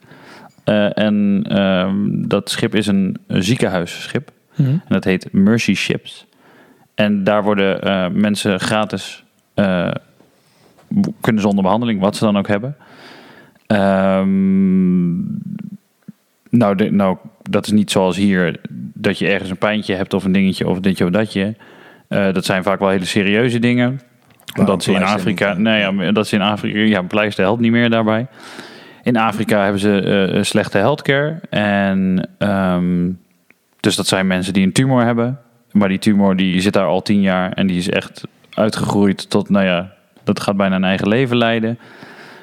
Eh, 0.64 0.98
en 0.98 1.44
ehm, 1.48 1.96
dat 2.28 2.50
schip 2.50 2.74
is 2.74 2.86
een, 2.86 3.16
een 3.26 3.42
ziekenhuisschip. 3.42 4.30
Mhm. 4.54 4.68
En 4.68 4.80
dat 4.88 5.04
heet 5.04 5.32
Mercy 5.32 5.74
Ships. 5.74 6.26
En 6.94 7.24
daar 7.24 7.42
worden 7.42 7.82
eh, 7.82 8.08
mensen 8.08 8.60
gratis 8.60 9.24
eh, 9.54 9.90
kunnen 11.20 11.42
ze 11.42 11.48
onder 11.48 11.64
behandeling, 11.64 12.00
wat 12.00 12.16
ze 12.16 12.24
dan 12.24 12.38
ook 12.38 12.48
hebben. 12.48 12.76
Ehm, 13.66 15.14
nou, 16.50 16.74
de, 16.74 16.90
nou, 16.90 17.16
dat 17.42 17.66
is 17.66 17.72
niet 17.72 17.90
zoals 17.90 18.16
hier 18.16 18.60
dat 18.94 19.18
je 19.18 19.28
ergens 19.28 19.50
een 19.50 19.56
pijntje 19.56 19.94
hebt 19.94 20.14
of 20.14 20.24
een 20.24 20.32
dingetje 20.32 20.68
of 20.68 20.80
ditje 20.80 21.04
of 21.04 21.10
datje. 21.10 21.54
Eh, 22.08 22.32
dat 22.32 22.44
zijn 22.44 22.62
vaak 22.62 22.78
wel 22.78 22.88
hele 22.88 23.04
serieuze 23.04 23.58
dingen. 23.58 24.00
Nou, 24.54 24.66
dat 24.66 24.82
ze 24.82 24.92
in 24.92 25.02
Afrika, 25.02 25.54
nee, 25.54 25.80
ja, 25.80 26.12
dat 26.12 26.26
ze 26.26 26.34
in 26.34 26.42
Afrika, 26.42 26.78
ja, 26.78 27.02
pleister 27.02 27.44
helpt 27.44 27.60
niet 27.60 27.72
meer 27.72 27.90
daarbij. 27.90 28.26
In 29.02 29.16
Afrika 29.16 29.62
hebben 29.62 29.80
ze 29.80 30.00
eh, 30.00 30.42
slechte 30.42 30.78
healthcare 30.78 31.40
en 31.50 32.28
ehm, 32.38 33.10
dus 33.80 33.96
dat 33.96 34.06
zijn 34.06 34.26
mensen 34.26 34.52
die 34.52 34.64
een 34.64 34.72
tumor 34.72 35.04
hebben, 35.04 35.38
maar 35.72 35.88
die 35.88 35.98
tumor 35.98 36.36
die 36.36 36.60
zit 36.60 36.72
daar 36.72 36.86
al 36.86 37.02
tien 37.02 37.20
jaar 37.20 37.52
en 37.52 37.66
die 37.66 37.76
is 37.76 37.90
echt 37.90 38.22
uitgegroeid 38.54 39.30
tot, 39.30 39.48
nou 39.48 39.64
ja, 39.64 39.92
dat 40.24 40.40
gaat 40.40 40.56
bijna 40.56 40.76
een 40.76 40.84
eigen 40.84 41.08
leven 41.08 41.36
leiden. 41.36 41.78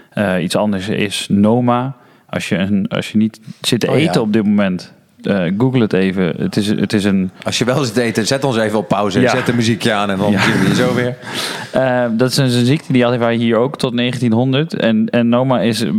Eh, 0.09 0.43
iets 0.43 0.55
anders 0.55 0.87
is 0.87 1.27
Noma. 1.29 1.95
Als 2.25 2.49
je, 2.49 2.57
een, 2.57 2.87
als 2.87 3.11
je 3.11 3.17
niet 3.17 3.39
zit 3.61 3.79
te 3.79 3.89
Oh, 3.89 3.99
ja. 3.99 4.09
eten 4.09 4.21
op 4.21 4.33
dit 4.33 4.43
moment, 4.43 4.93
eh, 5.23 5.51
google 5.57 5.81
het 5.81 5.93
even. 5.93 6.33
Het 6.37 6.57
is, 6.57 6.67
het 6.67 6.93
is 6.93 7.03
een, 7.03 7.31
Als 7.43 7.57
je 7.57 7.65
wel 7.65 7.83
zit 7.83 7.97
eten, 7.97 8.27
zet 8.27 8.43
ons 8.43 8.57
even 8.57 8.77
op 8.77 8.87
pauze. 8.87 9.19
Ja. 9.19 9.29
Zet 9.29 9.45
de 9.45 9.53
muziekje 9.53 9.93
aan 9.93 10.09
en 10.09 10.17
dan 10.17 10.31
zien 10.31 10.59
we 10.59 10.67
je 10.67 10.75
zo 10.75 10.93
weer. 10.93 11.15
Eh, 11.71 12.05
dat 12.11 12.31
is 12.31 12.37
een, 12.37 12.49
ziekte 12.49 12.93
die 12.93 13.01
hadden 13.01 13.19
wij 13.19 13.35
hier 13.35 13.57
ook 13.57 13.77
tot 13.77 13.97
1900. 13.97 14.73
En, 14.73 15.09
en 15.09 15.29
Noma 15.29 15.61
is 15.61 15.81
eh, 15.81 15.91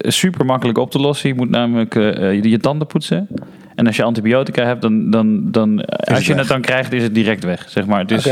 super 0.00 0.44
makkelijk 0.44 0.78
op 0.78 0.90
te 0.90 0.98
lossen. 0.98 1.28
Je 1.28 1.34
moet 1.34 1.50
namelijk 1.50 1.94
je, 1.94 2.48
je 2.48 2.58
tanden 2.58 2.86
poetsen. 2.86 3.28
En 3.74 3.86
als 3.86 3.96
je 3.96 4.02
antibiotica 4.02 4.64
hebt, 4.64 4.82
dan, 4.82 5.10
dan, 5.10 5.50
dan 5.50 5.84
als 5.84 6.26
je 6.26 6.28
weg. 6.28 6.38
het 6.38 6.48
dan 6.48 6.60
krijgt, 6.60 6.92
is 6.92 7.02
het 7.02 7.14
direct 7.14 7.44
weg. 7.44 7.64
Zeg 7.68 7.86
maar. 7.86 8.06
Dus, 8.06 8.28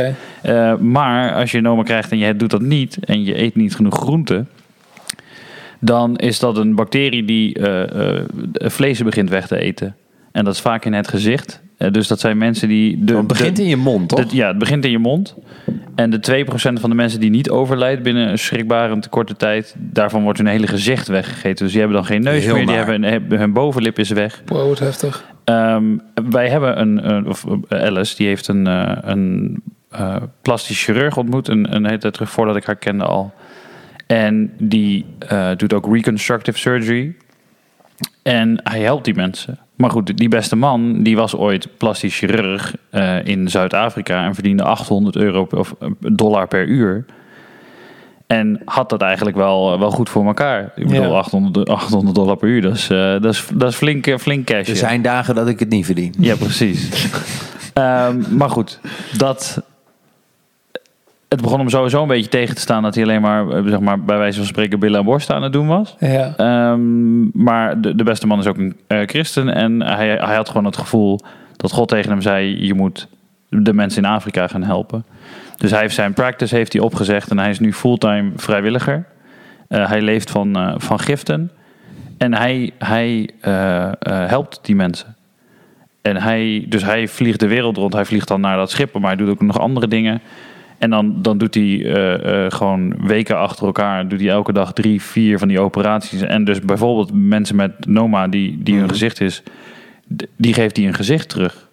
maar 0.80 1.34
als 1.34 1.50
je 1.50 1.60
Noma 1.60 1.82
krijgt 1.82 2.10
en 2.10 2.18
je 2.18 2.36
doet 2.36 2.50
dat 2.50 2.62
niet 2.62 2.98
en 3.04 3.24
je 3.24 3.40
eet 3.40 3.56
niet 3.56 3.74
genoeg 3.74 3.94
groente, 3.94 4.44
dan 5.78 6.16
is 6.16 6.38
dat 6.38 6.56
een 6.56 6.74
bacterie 6.74 7.24
die 7.24 7.56
vlees 8.52 9.02
begint 9.02 9.30
weg 9.30 9.46
te 9.46 9.58
eten. 9.58 9.96
En 10.38 10.44
dat 10.44 10.54
is 10.54 10.60
vaak 10.60 10.84
in 10.84 10.92
het 10.92 11.08
gezicht. 11.08 11.60
Eh, 11.76 11.90
dus 11.90 12.08
dat 12.08 12.20
zijn 12.20 12.38
mensen 12.38 12.68
die. 12.68 13.04
De, 13.04 13.16
Het 13.16 13.26
begint 13.26 13.56
de- 13.56 13.62
in 13.62 13.68
je 13.68 13.76
mond, 13.76 14.08
toch? 14.08 14.26
de- 14.26 14.36
ja, 14.36 14.48
het 14.48 14.58
begint 14.58 14.84
in 14.84 14.90
je 14.90 14.98
mond. 14.98 15.34
En 15.94 16.10
de 16.10 16.20
2% 16.20 16.80
van 16.80 16.90
de 16.90 16.96
mensen 16.96 17.20
die 17.20 17.30
niet 17.30 17.50
overlijdt 17.50 18.02
binnen 18.02 18.28
een 18.28 18.38
schrikbarend 18.38 19.08
korte 19.08 19.36
tijd, 19.36 19.74
daarvan 19.78 20.22
wordt 20.22 20.38
hun 20.38 20.46
hele 20.46 20.66
gezicht 20.66 21.08
weggegeten. 21.08 21.62
Dus 21.64 21.70
die 21.72 21.80
hebben 21.80 21.98
dan 21.98 22.06
geen 22.06 22.22
neus 22.22 22.44
Heel 22.44 22.54
meer, 22.54 22.66
die 22.66 22.74
hebben, 23.10 23.38
hun 23.38 23.52
bovenlip 23.52 23.98
is 23.98 24.10
weg. 24.10 24.42
Wow, 24.46 24.68
wat 24.68 24.78
heftig. 24.78 25.24
Ehm, 25.44 25.84
wij 26.30 26.48
hebben 26.48 26.80
een, 26.80 27.10
een- 27.10 27.26
of 27.28 27.44
eh, 27.68 27.80
Alice, 27.82 28.16
die 28.16 28.26
heeft 28.26 28.48
een, 28.48 28.66
eh, 28.66 28.96
een 29.00 29.62
eh, 29.90 30.16
plastisch 30.42 30.84
chirurg 30.84 31.16
ontmoet, 31.16 31.48
een, 31.48 31.74
een 31.74 31.84
hele 31.86 31.98
tijd 31.98 32.12
terug 32.12 32.30
voordat 32.30 32.56
ik 32.56 32.64
haar 32.64 32.76
kende 32.76 33.04
al. 33.04 33.32
En 34.06 34.52
die 34.58 35.04
eh, 35.18 35.50
doet 35.56 35.72
ook 35.72 35.94
reconstructive 35.94 36.58
surgery. 36.58 37.14
En 38.22 38.60
hij 38.62 38.80
helpt 38.80 39.04
die 39.04 39.14
mensen. 39.14 39.58
Maar 39.78 39.90
goed, 39.90 40.16
die 40.16 40.28
beste 40.28 40.56
man, 40.56 41.02
die 41.02 41.16
was 41.16 41.34
ooit 41.36 41.68
plastisch 41.76 42.18
chirurg 42.18 42.74
eh, 42.90 43.24
in 43.26 43.48
Zuid-Afrika 43.48 44.24
en 44.24 44.34
verdiende 44.34 44.62
800 44.62 45.16
euro 45.16 45.44
per- 45.44 45.58
of 45.58 45.74
eh, 45.80 45.88
dollar 45.98 46.48
per 46.48 46.66
uur. 46.66 47.04
En 48.26 48.60
had 48.64 48.90
dat 48.90 49.02
eigenlijk 49.02 49.36
wel, 49.36 49.78
wel 49.78 49.90
goed 49.90 50.08
voor 50.08 50.26
elkaar. 50.26 50.72
Ik 50.76 50.86
bedoel, 50.86 51.02
Ja. 51.02 51.08
800, 51.08 51.68
800 51.68 52.14
dollar 52.14 52.36
per 52.36 52.48
uur, 52.48 52.62
dat 52.62 52.74
is, 52.74 52.90
eh, 52.90 52.98
dat 52.98 53.24
is, 53.24 53.46
dat 53.54 53.70
is 53.70 53.76
flink, 53.76 54.06
eh, 54.06 54.16
flink 54.18 54.46
cash. 54.46 54.68
Er 54.68 54.76
zijn 54.76 55.02
dagen 55.02 55.34
dat 55.34 55.48
ik 55.48 55.58
het 55.58 55.68
niet 55.68 55.84
verdien. 55.86 56.14
Ja, 56.18 56.34
precies. 56.36 56.88
Ehm, 57.74 58.36
maar 58.36 58.50
goed, 58.50 58.80
dat. 59.16 59.62
Het 61.28 61.42
begon 61.42 61.58
hem 61.58 61.68
sowieso 61.68 62.02
een 62.02 62.08
beetje 62.08 62.30
tegen 62.30 62.54
te 62.54 62.60
staan 62.60 62.82
dat 62.82 62.94
hij 62.94 63.04
alleen 63.04 63.20
maar, 63.20 63.48
eh, 63.48 63.62
zeg 63.66 63.80
maar 63.80 64.00
bij 64.00 64.18
wijze 64.18 64.38
van 64.38 64.46
spreken, 64.46 64.78
billen 64.78 64.98
en 64.98 65.04
borst 65.04 65.30
aan 65.30 65.42
het 65.42 65.52
doen 65.52 65.66
was. 65.66 65.96
Ja. 65.98 66.34
Ehm, 66.36 67.42
maar 67.42 67.80
de, 67.80 67.94
de 67.94 68.04
beste 68.04 68.26
man 68.26 68.38
is 68.38 68.46
ook 68.46 68.56
een 68.56 68.76
eh, 68.86 69.00
christen 69.06 69.54
en 69.54 69.82
hij, 69.82 70.08
hij 70.08 70.36
had 70.36 70.48
gewoon 70.48 70.64
het 70.64 70.76
gevoel 70.76 71.20
dat 71.56 71.72
God 71.72 71.88
tegen 71.88 72.10
hem 72.10 72.20
zei: 72.20 72.66
je 72.66 72.74
moet 72.74 73.08
de 73.48 73.72
mensen 73.72 74.02
in 74.02 74.08
Afrika 74.08 74.46
gaan 74.48 74.62
helpen. 74.62 75.04
Dus 75.56 75.70
hij 75.70 75.80
heeft 75.80 75.94
zijn 75.94 76.12
practice 76.12 76.54
heeft 76.54 76.72
hij 76.72 76.82
opgezegd 76.82 77.30
en 77.30 77.38
hij 77.38 77.50
is 77.50 77.58
nu 77.58 77.72
fulltime 77.72 78.30
vrijwilliger. 78.36 79.04
Eh, 79.68 79.88
hij 79.88 80.00
leeft 80.00 80.30
van, 80.30 80.74
van 80.76 80.98
giften. 81.00 81.50
En 82.18 82.34
hij, 82.34 82.70
hij 82.78 83.30
helpt 84.28 84.58
die 84.62 84.74
mensen. 84.74 85.16
En 86.02 86.16
hij, 86.16 86.66
dus 86.68 86.84
hij 86.84 87.08
vliegt 87.08 87.40
de 87.40 87.46
wereld 87.46 87.76
rond. 87.76 87.92
Hij 87.92 88.04
vliegt 88.04 88.28
dan 88.28 88.40
naar 88.40 88.56
dat 88.56 88.70
schip, 88.70 88.98
maar 88.98 89.10
hij 89.10 89.16
doet 89.16 89.28
ook 89.28 89.40
nog 89.40 89.58
andere 89.58 89.88
dingen. 89.88 90.20
En 90.78 90.90
dan, 90.90 91.22
dan 91.22 91.38
doet 91.38 91.54
hij 91.54 91.64
eh, 91.84 92.44
eh, 92.44 92.52
gewoon 92.52 93.06
weken 93.06 93.38
achter 93.38 93.66
elkaar, 93.66 94.08
doet 94.08 94.20
hij 94.20 94.28
elke 94.28 94.52
dag 94.52 94.72
drie, 94.72 95.02
vier 95.02 95.38
van 95.38 95.48
die 95.48 95.60
operaties. 95.60 96.20
En 96.22 96.44
dus 96.44 96.60
bijvoorbeeld 96.60 97.10
mensen 97.12 97.56
met 97.56 97.86
Noma, 97.86 98.28
die, 98.28 98.62
die 98.62 98.78
hun 98.78 98.88
gezicht 98.88 99.20
is, 99.20 99.42
die 100.36 100.54
geeft 100.54 100.76
hij 100.76 100.86
een 100.86 100.94
gezicht 100.94 101.28
terug. 101.28 101.68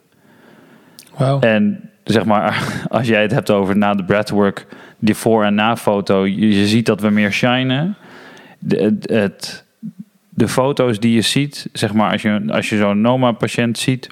Wauw. 1.18 1.40
En 1.40 1.90
zeg 2.04 2.26
maar, 2.26 2.64
als 2.90 3.08
jij 3.08 3.22
het 3.22 3.32
hebt 3.32 3.52
over 3.52 3.78
na 3.78 3.94
de 3.94 4.04
breathwork, 4.04 4.66
die 5.00 5.16
voor- 5.16 5.44
en 5.44 5.56
na-foto, 5.56 6.26
je, 6.26 6.50
je 6.60 6.68
ziet 6.68 6.86
dat 6.86 7.02
we 7.02 7.10
meer 7.10 7.32
shinen. 7.32 7.96
De, 8.60 8.78
het, 8.78 9.10
het- 9.10 9.64
de 10.30 10.48
foto's 10.48 11.00
die 11.00 11.14
je 11.14 11.22
ziet, 11.22 11.70
zeg 11.74 11.94
maar, 11.94 12.12
als 12.12 12.22
je, 12.22 12.42
als 12.48 12.70
je 12.70 12.78
zo'n 12.78 13.02
Noma-patiënt 13.02 13.78
ziet, 13.78 14.08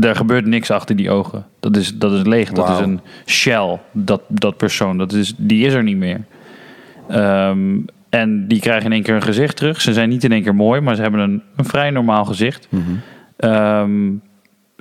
er 0.00 0.16
gebeurt 0.16 0.46
niks 0.46 0.70
achter 0.70 0.96
die 0.96 1.10
ogen. 1.10 1.46
Dat 1.60 1.76
is, 1.76 1.98
dat 1.98 2.12
is 2.12 2.22
leeg. 2.22 2.52
Dat 2.52 2.68
is 2.68 2.78
een 2.78 3.00
shell, 3.26 3.80
dat, 3.92 4.22
dat 4.28 4.56
persoon. 4.56 4.98
Dat 4.98 5.12
is, 5.12 5.34
die 5.36 5.66
is 5.66 5.72
er 5.72 5.82
niet 5.82 5.96
meer. 5.96 6.20
Ehm, 7.08 7.78
en 8.08 8.48
die 8.48 8.60
krijgen 8.60 8.84
in 8.84 8.92
één 8.92 9.02
keer 9.02 9.14
een 9.14 9.22
gezicht 9.22 9.56
terug. 9.56 9.80
Ze 9.80 9.92
zijn 9.92 10.08
niet 10.08 10.24
in 10.24 10.32
één 10.32 10.42
keer 10.42 10.54
mooi, 10.54 10.80
maar 10.80 10.94
ze 10.94 11.02
hebben 11.02 11.20
een, 11.20 11.42
een 11.56 11.64
vrij 11.64 11.90
normaal 11.90 12.24
gezicht. 12.24 12.68
Ehm, 13.36 14.10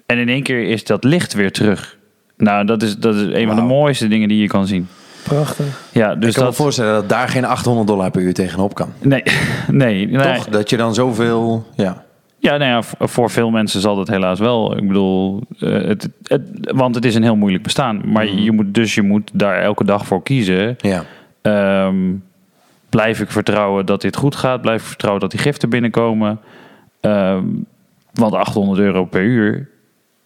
en 0.05 0.17
in 0.17 0.29
één 0.29 0.43
keer 0.43 0.63
is 0.63 0.83
dat 0.83 1.03
licht 1.03 1.33
weer 1.33 1.51
terug. 1.51 1.97
Nou, 2.37 2.65
dat 2.65 2.81
is, 2.81 2.97
dat 2.97 3.15
is 3.15 3.21
een 3.21 3.47
van 3.47 3.55
de 3.55 3.61
mooiste 3.61 4.07
dingen 4.07 4.27
die 4.27 4.41
je 4.41 4.47
kan 4.47 4.67
zien. 4.67 4.87
Prachtig. 5.23 5.65
Ja, 5.91 6.15
dus 6.15 6.29
ik 6.29 6.33
kan 6.33 6.43
dat... 6.43 6.57
me 6.57 6.63
voorstellen 6.63 6.93
dat 6.93 7.09
daar 7.09 7.29
geen 7.29 7.45
800 7.45 7.87
dollar 7.87 8.11
per 8.11 8.21
uur 8.21 8.33
tegenop 8.33 8.75
kan. 8.75 8.93
Nee, 9.01 9.23
nee. 9.67 10.07
nee. 10.07 10.35
Toch? 10.35 10.47
Dat 10.47 10.69
je 10.69 10.77
dan 10.77 10.93
zoveel... 10.93 11.67
Ja. 11.75 12.03
Ja, 12.43 12.57
nou 12.57 12.71
ja, 12.71 13.07
voor 13.07 13.29
veel 13.29 13.49
mensen 13.49 13.81
zal 13.81 13.95
dat 13.95 14.07
helaas 14.07 14.39
wel. 14.39 14.77
Ik 14.77 14.87
bedoel, 14.87 15.41
eh, 15.59 15.69
het, 15.69 16.09
het, 16.23 16.41
want 16.75 16.95
het 16.95 17.05
is 17.05 17.15
een 17.15 17.23
heel 17.23 17.35
moeilijk 17.35 17.63
bestaan. 17.63 18.01
Maar 18.05 18.27
je 18.27 18.51
moet, 18.51 18.73
dus 18.73 18.95
je 18.95 19.01
moet 19.01 19.31
daar 19.33 19.61
elke 19.61 19.85
dag 19.85 20.05
voor 20.05 20.23
kiezen. 20.23 20.75
Ja. 20.77 21.03
Ehm, 21.41 21.95
blijf 22.89 23.19
ik 23.19 23.31
vertrouwen 23.31 23.85
dat 23.85 24.01
dit 24.01 24.15
goed 24.15 24.35
gaat? 24.35 24.61
Blijf 24.61 24.81
ik 24.81 24.87
vertrouwen 24.87 25.21
dat 25.21 25.31
die 25.31 25.39
giften 25.39 25.69
binnenkomen? 25.69 26.39
Ehm, 27.01 27.45
want 28.13 28.33
800 28.33 28.79
euro 28.79 29.05
per 29.05 29.23
uur 29.23 29.69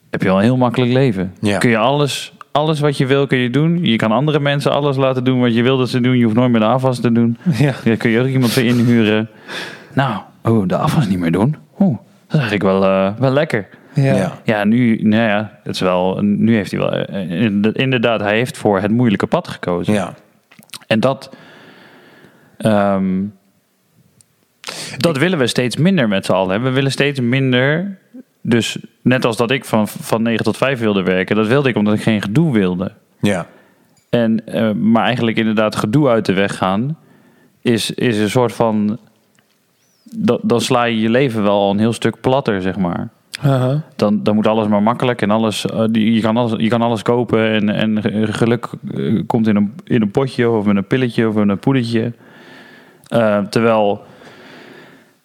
heb 0.09 0.21
je 0.21 0.29
al 0.29 0.37
een 0.37 0.43
heel 0.43 0.57
makkelijk 0.57 0.91
leven. 0.91 1.33
Ja. 1.41 1.57
Kun 1.57 1.69
je 1.69 1.77
alles, 1.77 2.33
alles 2.51 2.79
wat 2.79 2.97
je 2.97 3.05
wil, 3.05 3.27
kun 3.27 3.37
je 3.37 3.49
doen. 3.49 3.85
Je 3.85 3.95
kan 3.95 4.11
andere 4.11 4.39
mensen 4.39 4.71
alles 4.71 4.97
laten 4.97 5.23
doen 5.23 5.39
wat 5.39 5.55
je 5.55 5.63
wil 5.63 5.77
dat 5.77 5.89
ze 5.89 6.01
doen. 6.01 6.17
Je 6.17 6.23
hoeft 6.23 6.35
nooit 6.35 6.51
meer 6.51 6.59
de 6.59 6.65
afwas 6.65 6.99
te 6.99 7.11
doen. 7.11 7.37
Ja. 7.57 7.73
Daar 7.83 7.97
kun 7.97 8.09
je 8.09 8.19
ook 8.19 8.27
iemand 8.27 8.51
voor 8.51 8.63
inhuren. 8.63 9.29
Nou, 9.93 10.21
oh, 10.43 10.67
de 10.67 10.77
afwas 10.77 11.07
niet 11.07 11.19
meer 11.19 11.31
doen. 11.31 11.55
Oeh, 11.79 11.97
dat 12.27 12.41
is 12.41 12.49
eigenlijk 12.49 12.63
wel, 12.63 12.83
eh, 12.83 13.19
wel 13.19 13.31
lekker. 13.31 13.67
Ja. 13.93 14.15
Ja. 14.15 14.39
Ja, 14.43 14.63
nu, 14.63 15.01
nou 15.01 15.23
ja, 15.23 15.59
het 15.63 15.75
is 15.75 15.81
wel, 15.81 16.21
nu 16.21 16.55
heeft 16.55 16.71
hij 16.71 16.79
wel, 16.79 16.91
eh, 16.91 17.71
inderdaad, 17.73 18.19
hij 18.19 18.35
heeft 18.35 18.57
voor 18.57 18.79
het 18.79 18.91
moeilijke 18.91 19.27
pad 19.27 19.47
gekozen. 19.47 19.93
Ja. 19.93 20.13
En 20.87 20.99
dat, 20.99 21.35
ehm, 22.57 23.23
dat 24.97 25.17
willen 25.17 25.37
we 25.37 25.47
steeds 25.47 25.75
minder 25.75 26.07
met 26.07 26.25
z'n 26.25 26.31
allen. 26.31 26.63
We 26.63 26.69
willen 26.69 26.91
steeds 26.91 27.19
minder. 27.19 27.97
Dus 28.41 28.77
net 29.01 29.25
als 29.25 29.37
dat 29.37 29.51
ik 29.51 29.65
van, 29.65 29.87
van 29.87 30.21
9 30.21 30.43
tot 30.43 30.57
5 30.57 30.79
wilde 30.79 31.03
werken, 31.03 31.35
dat 31.35 31.47
wilde 31.47 31.69
ik 31.69 31.75
omdat 31.75 31.93
ik 31.93 32.01
geen 32.01 32.21
gedoe 32.21 32.53
wilde. 32.53 32.91
Ja. 33.19 33.47
En, 34.09 34.45
eh, 34.45 34.71
maar 34.71 35.03
eigenlijk 35.03 35.37
inderdaad 35.37 35.75
gedoe 35.75 36.09
uit 36.09 36.25
de 36.25 36.33
weg 36.33 36.57
gaan, 36.57 36.97
is, 37.61 37.91
is 37.91 38.17
een 38.17 38.29
soort 38.29 38.53
van. 38.53 38.99
Dan, 40.15 40.39
dan 40.43 40.61
sla 40.61 40.83
je 40.83 40.99
je 40.99 41.09
leven 41.09 41.43
wel 41.43 41.59
al 41.61 41.71
een 41.71 41.79
heel 41.79 41.93
stuk 41.93 42.21
platter, 42.21 42.61
zeg 42.61 42.77
maar. 42.77 43.09
Dan, 43.95 44.23
dan 44.23 44.35
moet 44.35 44.47
alles 44.47 44.67
maar 44.67 44.83
makkelijk 44.83 45.21
en 45.21 45.31
alles, 45.31 45.65
eh, 45.65 45.83
die- 45.91 46.13
je, 46.13 46.21
kan 46.21 46.37
alles 46.37 46.53
je 46.57 46.67
kan 46.67 46.81
alles 46.81 47.01
kopen 47.01 47.51
en, 47.51 47.69
en 47.69 48.03
geluk 48.33 48.69
eh, 48.95 49.21
komt 49.27 49.47
in 49.47 49.55
een, 49.55 49.73
in 49.83 50.01
een 50.01 50.11
potje 50.11 50.49
of 50.49 50.65
met 50.65 50.75
een 50.75 50.87
pilletje 50.87 51.27
of 51.27 51.35
met 51.35 51.49
een 51.49 51.59
poedertje. 51.59 52.13
Eh, 53.07 53.39
terwijl 53.39 54.01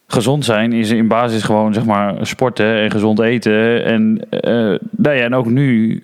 gezond 0.07 0.45
zijn 0.45 0.73
is 0.73 0.91
in 0.91 1.09
basis 1.09 1.43
gewoon 1.43 1.75
zeg 1.75 1.85
maar 1.85 2.15
sporten 2.27 2.81
en 2.81 2.91
gezond 2.91 3.21
eten. 3.21 3.85
En, 3.85 4.27
nou 4.91 5.17
ja, 5.17 5.23
en 5.25 5.35
ook 5.35 5.47
nu, 5.47 6.03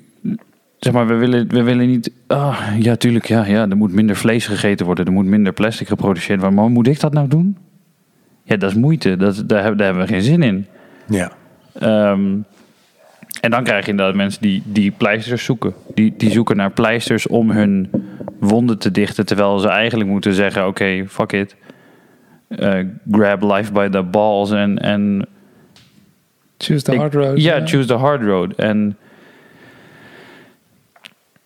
zeg 0.78 0.92
maar, 0.92 1.06
we 1.06 1.14
willen, 1.14 1.48
we 1.48 1.62
willen 1.62 1.86
niet. 1.86 2.12
Ah, 2.26 2.60
ja, 2.78 2.96
tuurlijk, 2.96 3.28
ja, 3.28 3.44
ja, 3.46 3.68
er 3.68 3.76
moet 3.76 3.92
minder 3.92 4.16
vlees 4.16 4.46
gegeten 4.46 4.86
worden, 4.86 5.06
er 5.06 5.12
moet 5.12 5.24
minder 5.26 5.52
plastic 5.52 5.88
geproduceerd 5.88 6.40
worden. 6.40 6.58
Maar 6.58 6.70
moet 6.70 6.86
ik 6.88 7.00
dat 7.00 7.12
nou 7.12 7.28
doen? 7.28 7.56
Ja, 8.49 8.57
dat 8.57 8.70
is 8.70 8.76
moeite, 8.76 9.16
dat, 9.16 9.42
daar, 9.46 9.59
hebben, 9.61 9.76
daar 9.78 9.86
hebben 9.86 10.07
we 10.07 10.12
geen 10.12 10.22
zin 10.22 10.42
in. 10.42 10.66
Ja. 11.07 11.32
Ehm, 11.78 12.36
en 13.40 13.51
dan 13.51 13.62
krijg 13.64 13.84
je 13.84 13.90
inderdaad 13.90 14.14
mensen 14.14 14.42
die, 14.42 14.62
die 14.64 14.90
pleisters 14.90 15.44
zoeken. 15.44 15.74
Die, 15.94 16.14
die 16.16 16.30
zoeken 16.30 16.57
naar 16.57 16.70
pleisters 16.70 17.26
om 17.26 17.51
hun 17.51 17.90
wonden 18.38 18.78
te 18.78 18.90
dichten. 18.90 19.26
Terwijl 19.26 19.59
ze 19.59 19.68
eigenlijk 19.68 20.11
moeten 20.11 20.34
zeggen: 20.34 20.66
oké, 20.66 21.05
fuck 21.09 21.32
it. 21.32 21.57
Eh, 22.49 22.78
grab 23.11 23.42
life 23.42 23.72
by 23.72 23.88
the 23.88 24.03
balls 24.03 24.51
en. 24.51 24.78
en 24.78 25.26
Choose 26.59 26.82
the 26.82 26.92
ik- 26.92 26.99
hard 26.99 27.14
road. 27.14 27.42
Ja, 27.42 27.66
choose 27.66 27.86
the 27.86 27.94
hard 27.94 28.22
road. 28.22 28.53
En 28.55 28.96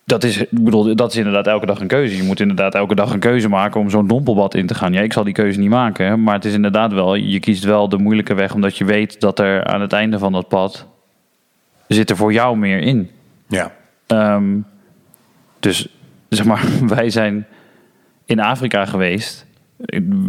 dat 0.05 0.25
is, 0.25 0.37
ik 0.37 0.65
bedoel, 0.65 0.97
dat 0.97 1.11
is 1.11 1.17
inderdaad 1.17 1.47
elke 1.47 1.67
dag 1.67 1.81
een 1.81 1.87
keuze. 1.87 2.17
Je 2.17 2.23
moet 2.23 2.41
inderdaad 2.41 2.75
elke 2.75 2.95
dag 2.95 3.13
een 3.13 3.19
keuze 3.19 3.49
maken 3.49 3.81
om 3.81 3.91
zo'n 3.91 4.07
dompelbad 4.07 4.55
in 4.55 4.67
te 4.67 4.75
gaan. 4.75 4.93
Ja, 4.93 5.01
ik 5.01 5.13
zal 5.13 5.25
die 5.25 5.35
keuze 5.35 5.59
niet 5.59 5.71
maken, 5.71 6.23
maar 6.23 6.35
het 6.35 6.45
is 6.45 6.55
inderdaad 6.55 6.93
wel, 6.93 7.15
je 7.15 7.41
kiest 7.41 7.65
wel 7.65 7.89
de 7.89 7.99
moeilijke 7.99 8.35
weg, 8.35 8.55
omdat 8.55 8.77
je 8.77 8.85
weet 8.85 9.21
dat 9.21 9.39
er 9.39 9.65
aan 9.65 9.81
het 9.81 9.93
einde 9.93 10.19
van 10.19 10.33
dat 10.33 10.49
pad 10.49 10.87
zit 11.89 12.11
er 12.11 12.17
voor 12.17 12.33
jou 12.33 12.57
meer 12.57 12.79
in. 12.79 13.11
Ja. 13.47 13.73
Ehm, 14.07 14.59
dus 15.61 15.89
zeg 16.29 16.47
maar, 16.47 16.65
wij 16.97 17.11
zijn 17.11 17.47
in 18.25 18.41
Afrika 18.41 18.85
geweest. 18.85 19.47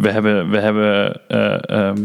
We 0.01 0.09
hebben, 0.09 0.49
we 0.49 0.59
hebben, 0.59 1.21
ehm, 1.27 2.01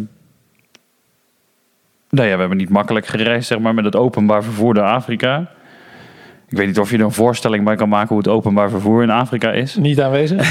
nou 2.10 2.28
ja, 2.28 2.34
we 2.34 2.40
hebben 2.40 2.56
niet 2.56 2.68
makkelijk 2.68 3.06
gereisd, 3.06 3.48
zeg 3.48 3.58
maar, 3.58 3.74
met 3.74 3.84
het 3.84 3.96
openbaar 3.96 4.44
vervoer 4.44 4.74
naar 4.74 4.92
Afrika. 4.92 5.50
Ik 6.48 6.56
weet 6.56 6.66
niet 6.66 6.78
of 6.78 6.90
je 6.90 6.96
er 6.96 7.04
een 7.04 7.12
voorstelling 7.12 7.64
bij 7.64 7.76
kan 7.76 7.88
maken 7.88 8.08
hoe 8.08 8.18
het 8.18 8.28
openbaar 8.28 8.70
vervoer 8.70 9.02
in 9.02 9.10
Afrika 9.10 9.52
is. 9.52 9.76
Niet 9.76 10.00
aanwezig? 10.00 10.40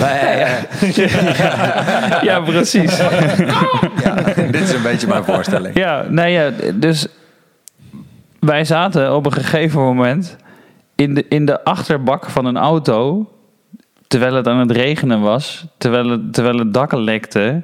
Ja, 2.22 2.40
precies. 2.40 2.96
Dit 4.50 4.60
is 4.60 4.72
een 4.72 4.82
beetje 4.82 5.06
mijn 5.06 5.24
voorstelling. 5.24 5.76
Ja, 5.76 6.04
nee, 6.08 6.32
ja, 6.32 6.50
dus 6.74 7.06
wij 8.40 8.64
zaten 8.64 9.14
op 9.14 9.26
een 9.26 9.32
gegeven 9.32 9.80
moment 9.80 10.36
in 10.94 11.14
de, 11.14 11.24
in 11.28 11.44
de 11.44 11.64
achterbak 11.64 12.30
van 12.30 12.44
een 12.44 12.56
auto, 12.56 13.28
terwijl 14.06 14.34
het 14.34 14.48
aan 14.48 14.58
het 14.58 14.70
regenen 14.70 15.20
was, 15.20 15.66
terwijl 15.78 16.08
het, 16.08 16.32
terwijl 16.32 16.58
het 16.58 16.74
dakken 16.74 17.00
lekte. 17.00 17.62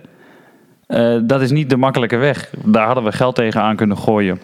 Eh, 0.87 1.17
dat 1.23 1.41
is 1.41 1.51
niet 1.51 1.71
de 1.71 1.77
makkelijke 1.77 2.17
weg. 2.17 2.51
Daar 2.65 2.87
hadden 2.87 3.05
we 3.05 3.13
geld 3.13 3.35
tegen 3.35 3.61
aan 3.61 3.77
kunnen 3.77 3.99
gooien 3.99 4.41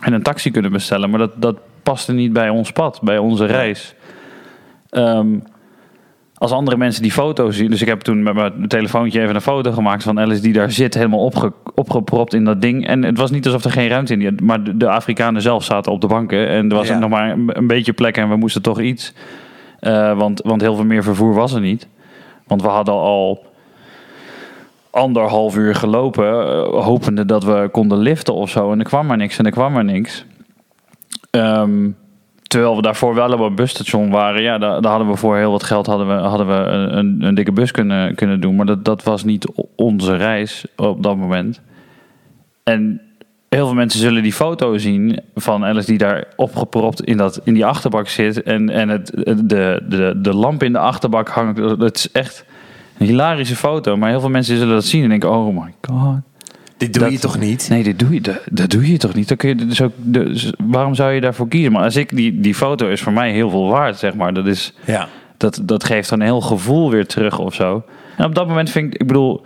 en 0.00 0.12
een 0.12 0.22
taxi 0.22 0.50
kunnen 0.50 0.72
bestellen, 0.72 1.10
maar 1.10 1.18
dat, 1.18 1.32
dat 1.36 1.56
paste 1.84 2.12
niet 2.12 2.32
bij 2.32 2.48
ons 2.48 2.72
pad, 2.72 3.00
bij 3.02 3.18
onze 3.18 3.44
reis. 3.44 3.94
Ehm, 4.90 5.28
als 6.34 6.52
andere 6.52 6.76
mensen 6.76 7.02
die 7.02 7.12
foto's 7.12 7.56
zien. 7.56 7.70
Dus 7.70 7.80
ik 7.82 7.88
heb 7.88 8.00
toen 8.00 8.22
met 8.22 8.34
mijn 8.34 8.68
telefoontje 8.68 9.20
even 9.20 9.34
een 9.34 9.40
foto 9.40 9.72
gemaakt 9.72 10.02
van 10.02 10.20
Alice 10.20 10.42
die 10.42 10.52
daar 10.52 10.70
zit, 10.70 10.94
helemaal 10.94 11.24
opge, 11.24 11.52
opgepropt 11.74 12.34
in 12.34 12.44
dat 12.44 12.60
ding. 12.60 12.86
En 12.86 13.02
het 13.02 13.18
was 13.18 13.30
niet 13.30 13.46
alsof 13.46 13.64
er 13.64 13.70
geen 13.70 13.88
ruimte 13.88 14.12
in 14.12 14.18
die, 14.18 14.32
maar 14.42 14.64
de, 14.64 14.76
de 14.76 14.88
Afrikanen 14.88 15.42
zelf 15.42 15.64
zaten 15.64 15.92
op 15.92 16.00
de 16.00 16.06
banken. 16.06 16.48
En 16.48 16.70
er 16.70 16.76
was 16.76 16.88
Ja. 16.88 16.98
nog 16.98 17.10
maar 17.10 17.30
een, 17.30 17.50
een 17.52 17.66
beetje 17.66 17.92
plek 17.92 18.16
en 18.16 18.28
we 18.28 18.36
moesten 18.36 18.62
toch 18.62 18.80
iets. 18.80 19.12
Eh, 19.80 20.16
want, 20.18 20.40
want 20.44 20.60
heel 20.60 20.74
veel 20.74 20.84
meer 20.84 21.02
vervoer 21.02 21.34
was 21.34 21.52
er 21.52 21.60
niet. 21.60 21.88
Want 22.46 22.62
we 22.62 22.68
hadden 22.68 22.94
al 22.94 23.44
anderhalf 24.90 25.56
uur 25.56 25.74
gelopen, 25.74 26.24
eh, 26.26 26.62
hopende 26.84 27.24
dat 27.24 27.44
we 27.44 27.68
konden 27.72 27.98
liften 27.98 28.34
of 28.34 28.50
zo. 28.50 28.72
En 28.72 28.78
er 28.78 28.84
kwam 28.84 29.06
maar 29.06 29.16
niks 29.16 29.38
en 29.38 29.44
er 29.44 29.50
kwam 29.50 29.72
maar 29.72 29.84
niks. 29.84 30.24
Ehm, 31.34 31.90
terwijl 32.42 32.76
we 32.76 32.82
daarvoor 32.82 33.14
wel 33.14 33.32
op 33.32 33.40
een 33.40 33.54
busstation 33.54 34.10
waren, 34.10 34.42
ja, 34.42 34.58
daar, 34.58 34.86
hadden 34.86 35.08
we 35.08 35.16
voor 35.16 35.36
heel 35.36 35.50
wat 35.50 35.62
geld 35.62 35.86
hadden 35.86 36.06
we, 36.06 36.12
hadden 36.12 36.46
we 36.46 36.52
een, 36.52 36.98
een, 36.98 37.22
een 37.22 37.34
dikke 37.34 37.52
bus 37.52 37.70
kunnen, 37.70 38.14
kunnen 38.14 38.40
doen. 38.40 38.56
Maar 38.56 38.66
dat, 38.66 38.84
dat 38.84 39.02
was 39.02 39.24
niet 39.24 39.48
onze 39.76 40.16
reis 40.16 40.66
op 40.76 41.02
dat 41.02 41.16
moment. 41.16 41.60
En 42.62 43.00
heel 43.48 43.66
veel 43.66 43.74
mensen 43.74 44.00
zullen 44.00 44.22
die 44.22 44.32
foto 44.32 44.78
zien 44.78 45.20
van 45.34 45.64
Alice 45.64 45.86
die 45.86 45.98
daar 45.98 46.24
opgepropt 46.36 47.04
in, 47.04 47.16
dat, 47.16 47.40
in 47.44 47.54
die 47.54 47.66
achterbak 47.66 48.08
zit. 48.08 48.42
En, 48.42 48.70
en 48.70 48.88
het, 48.88 49.06
de, 49.44 49.82
de, 49.88 50.14
de 50.16 50.34
lamp 50.34 50.62
in 50.62 50.72
de 50.72 50.78
achterbak 50.78 51.28
hangt. 51.28 51.58
Het 51.58 51.96
is 51.96 52.12
echt 52.12 52.44
een 52.98 53.06
hilarische 53.06 53.56
foto. 53.56 53.96
Maar 53.96 54.08
heel 54.08 54.20
veel 54.20 54.28
mensen 54.28 54.56
zullen 54.56 54.74
dat 54.74 54.84
zien 54.84 55.02
en 55.02 55.08
denken, 55.08 55.30
oh 55.30 55.62
my 55.62 55.74
god. 55.80 56.16
Dit 56.84 56.92
doe 56.94 57.02
Dat- 57.02 57.12
je 57.12 57.18
toch 57.18 57.38
niet? 57.38 57.66
Nee, 57.70 57.82
dit 57.82 57.98
doe 57.98 58.14
je, 58.14 58.20
dat, 58.20 58.40
dat 58.50 58.70
doe 58.70 58.90
je 58.92 58.98
toch 58.98 59.14
niet? 59.14 59.28
Dan 59.28 59.36
kun 59.36 59.48
je 59.48 59.54
dus 59.54 59.82
ook, 59.82 59.92
dus 59.96 60.52
waarom 60.64 60.94
zou 60.94 61.12
je 61.12 61.20
daarvoor 61.20 61.48
kiezen? 61.48 61.72
Maar 61.72 61.82
als 61.82 61.96
ik 61.96 62.16
die, 62.16 62.40
die 62.40 62.54
foto 62.54 62.88
is 62.88 63.00
voor 63.02 63.12
mij 63.12 63.32
heel 63.32 63.50
veel 63.50 63.68
waard, 63.68 63.96
zeg 63.98 64.14
maar. 64.14 64.34
Dat 64.34 64.46
is, 64.46 64.74
Ja. 64.86 65.08
dat 65.36 65.60
Dat, 65.62 65.84
geeft 65.84 66.08
dan 66.08 66.20
een 66.20 66.26
heel 66.26 66.40
gevoel 66.40 66.90
weer 66.90 67.06
terug 67.06 67.38
of 67.38 67.54
zo. 67.54 67.84
En 68.16 68.24
op 68.24 68.34
dat 68.34 68.48
moment 68.48 68.70
vind 68.70 68.94
ik, 68.94 69.00
ik 69.00 69.06
bedoel, 69.06 69.44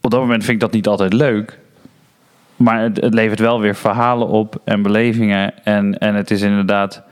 op 0.00 0.10
dat 0.10 0.20
moment 0.20 0.40
vind 0.44 0.54
ik 0.54 0.60
dat 0.60 0.72
niet 0.72 0.86
altijd 0.86 1.12
leuk. 1.12 1.58
Maar 2.56 2.80
het, 2.82 3.00
het 3.00 3.14
levert 3.14 3.38
wel 3.40 3.60
weer 3.60 3.74
verhalen 3.74 4.28
op 4.28 4.60
en 4.64 4.82
belevingen. 4.82 5.64
En, 5.64 5.98
en 5.98 6.14
het 6.14 6.30
is 6.30 6.40
inderdaad 6.42 7.02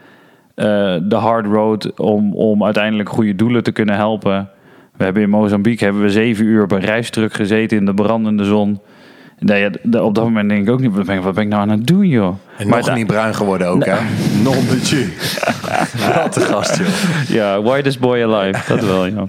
eh, 0.55 0.64
de 1.03 1.16
hard 1.16 1.46
road 1.46 1.98
om, 2.01 2.34
om 2.34 2.64
uiteindelijk 2.64 3.09
goede 3.09 3.34
doelen 3.36 3.62
te 3.62 3.72
kunnen 3.72 3.94
helpen. 3.94 4.48
We 5.01 5.07
hebben 5.07 5.22
in 5.22 5.30
Mozambique 5.30 5.84
hebben 5.84 6.03
we 6.03 6.11
zeven 6.11 6.44
uur 6.44 6.62
op 6.62 6.70
een 6.72 6.80
rijstruck 6.80 7.32
gezeten 7.32 7.76
in 7.76 7.84
de 7.84 7.94
brandende 7.94 8.44
zon. 8.44 8.80
Nee, 9.38 9.66
op 10.03 10.14
dat 10.14 10.24
moment 10.24 10.48
denk 10.48 10.62
ik 10.66 10.70
ook 10.72 10.80
niet, 10.80 10.94
wat 10.94 11.07
ben 11.07 11.16
ik, 11.16 11.22
wat 11.22 11.34
ben 11.34 11.42
ik 11.42 11.48
nou 11.48 11.62
aan 11.62 11.68
het 11.68 11.86
doen, 11.86 12.09
joh? 12.09 12.34
En 12.59 12.68
Maar 12.68 12.76
nog 12.78 12.86
da- 12.86 12.94
niet 12.94 13.07
bruin 13.07 13.34
geworden 13.34 13.66
ook, 13.68 13.84
hè? 13.84 13.96
Non 14.42 14.55
de 14.55 14.80
jus. 14.82 15.38
Wat 16.14 16.36
een 16.36 16.42
gast, 16.42 16.76
joh. 16.78 16.86
Ja, 17.28 17.62
whitest 17.62 18.01
boy 18.01 18.22
alive, 18.22 18.74
dat 18.74 18.84
wel, 18.84 19.07
ja. 19.07 19.24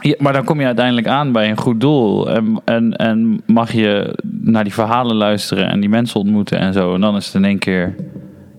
Ja, 0.00 0.14
maar 0.18 0.32
dan 0.32 0.44
kom 0.44 0.60
je 0.60 0.66
uiteindelijk 0.66 1.06
aan 1.06 1.32
bij 1.32 1.50
een 1.50 1.58
goed 1.58 1.80
doel. 1.80 2.30
En, 2.30 2.60
en, 2.64 2.92
en 2.96 3.42
mag 3.46 3.72
je 3.72 4.18
naar 4.40 4.64
die 4.64 4.72
verhalen 4.72 5.16
luisteren 5.16 5.68
en 5.68 5.80
die 5.80 5.88
mensen 5.88 6.20
ontmoeten 6.20 6.58
en 6.58 6.72
zo. 6.72 6.94
En 6.94 7.00
dan 7.00 7.16
is 7.16 7.26
het 7.26 7.34
in 7.34 7.44
één 7.44 7.58
keer, 7.58 7.94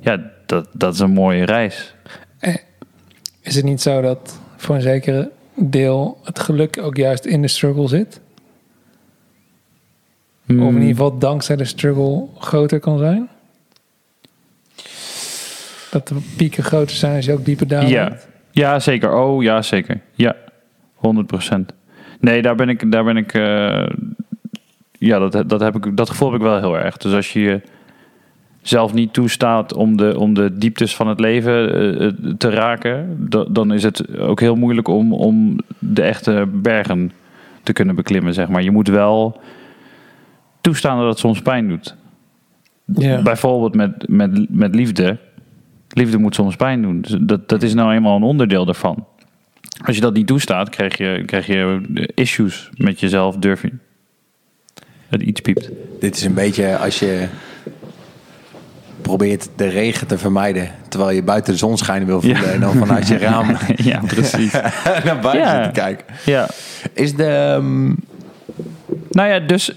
ja, 0.01 0.19
dat, 0.45 0.67
dat 0.73 0.93
is 0.93 0.99
een 0.99 1.11
mooie 1.11 1.45
reis. 1.45 1.95
Is 3.41 3.55
het 3.55 3.65
niet 3.65 3.81
zo 3.81 4.01
dat 4.01 4.39
voor 4.57 4.75
een 4.75 4.81
zekere 4.81 5.29
deel 5.61 6.17
het 6.23 6.39
geluk 6.39 6.79
ook 6.81 6.97
juist 6.97 7.25
in 7.25 7.41
de 7.41 7.47
struggle 7.47 7.87
zit? 7.87 8.21
Of 10.47 10.55
Hmm. 10.55 10.67
in 10.67 10.73
ieder 10.73 10.87
geval 10.87 11.17
dankzij 11.17 11.55
de 11.55 11.65
struggle 11.65 12.25
groter 12.37 12.79
kan 12.79 12.97
zijn? 12.97 13.29
Dat 15.91 16.07
de 16.07 16.15
pieken 16.37 16.63
groter 16.63 16.95
zijn 16.95 17.15
als 17.15 17.25
je 17.25 17.33
ook 17.33 17.45
dieper 17.45 17.67
dalen 17.67 17.89
Ja. 17.89 18.17
ja, 18.51 18.79
zeker. 18.79 19.13
Oh, 19.13 19.43
ja, 19.43 19.61
zeker. 19.61 20.01
Ja, 20.13 20.35
100%. 20.95 21.73
Nee, 22.19 22.41
daar 22.41 22.55
ben 22.55 22.69
ik, 22.69 22.91
daar 22.91 23.03
ben 23.03 23.17
ik, 23.17 23.33
eh, 23.33 23.87
ja, 24.91 25.19
dat, 25.29 25.49
dat, 25.49 25.59
heb 25.59 25.75
ik, 25.75 25.97
dat 25.97 26.09
gevoel 26.09 26.31
heb 26.31 26.39
ik 26.41 26.45
wel 26.47 26.59
heel 26.59 26.77
erg. 26.77 26.97
Dus 26.97 27.13
als 27.13 27.33
je 27.33 27.39
je 27.39 27.61
zelf 28.69 28.93
niet 28.93 29.13
toestaat 29.13 29.73
om 29.73 29.97
de, 29.97 30.19
om 30.19 30.33
de 30.33 30.57
dieptes 30.57 30.95
van 30.95 31.07
het 31.07 31.19
leven 31.19 31.73
eh, 31.99 32.07
te 32.37 32.49
raken, 32.49 33.25
da- 33.29 33.45
dan 33.49 33.73
is 33.73 33.83
het 33.83 34.17
ook 34.17 34.39
heel 34.39 34.55
moeilijk 34.55 34.87
om, 34.87 35.13
om 35.13 35.59
de 35.79 36.01
echte 36.01 36.47
bergen 36.51 37.11
te 37.63 37.73
kunnen 37.73 37.95
beklimmen, 37.95 38.33
zeg 38.33 38.47
maar. 38.47 38.63
Je 38.63 38.71
moet 38.71 38.87
wel 38.87 39.41
toestaan 40.61 40.97
dat 40.97 41.07
het 41.07 41.19
soms 41.19 41.41
pijn 41.41 41.67
doet. 41.67 41.95
Ja. 42.85 43.21
Bijvoorbeeld 43.21 43.75
met, 43.75 44.07
met, 44.07 44.49
met 44.49 44.75
liefde. 44.75 45.17
Liefde 45.89 46.17
moet 46.17 46.35
soms 46.35 46.55
pijn 46.55 46.81
doen. 46.81 47.01
Dus 47.01 47.15
dat, 47.21 47.49
dat 47.49 47.63
is 47.63 47.73
nou 47.73 47.93
eenmaal 47.93 48.15
een 48.15 48.23
onderdeel 48.23 48.65
daarvan. 48.65 49.05
Als 49.85 49.95
je 49.95 50.01
dat 50.01 50.13
niet 50.13 50.27
toestaat, 50.27 50.69
krijg 50.69 50.97
je, 50.97 51.23
krijg 51.25 51.47
je 51.47 51.81
issues 52.13 52.69
met 52.75 52.99
jezelf, 52.99 53.37
durf 53.37 53.61
je. 53.61 53.71
Het 55.07 55.21
iets 55.21 55.41
piept. 55.41 55.69
Dit 55.99 56.15
is 56.15 56.23
een 56.23 56.33
beetje 56.33 56.77
als 56.77 56.99
je 56.99 57.27
probeert 59.09 59.49
de 59.55 59.67
regen 59.67 60.07
te 60.07 60.17
vermijden... 60.17 60.71
terwijl 60.87 61.11
je 61.15 61.23
buiten 61.23 61.53
de 61.53 61.59
zon 61.59 61.77
schijnen 61.77 62.07
wil 62.07 62.21
voelen... 62.21 62.41
Ja. 62.41 62.51
en 62.51 62.59
dan 62.59 62.73
vanuit 62.75 63.07
je 63.07 63.17
raam 63.27 63.55
ja, 63.75 63.99
precies. 64.15 64.51
naar 65.03 65.19
buiten 65.21 65.39
Ja. 65.61 65.67
kijken. 65.67 66.05
ja. 66.25 66.47
Is 66.93 67.15
de... 67.15 67.25
ehm, 67.25 67.87
Nou 69.09 69.29
ja, 69.29 69.39
dus. 69.39 69.73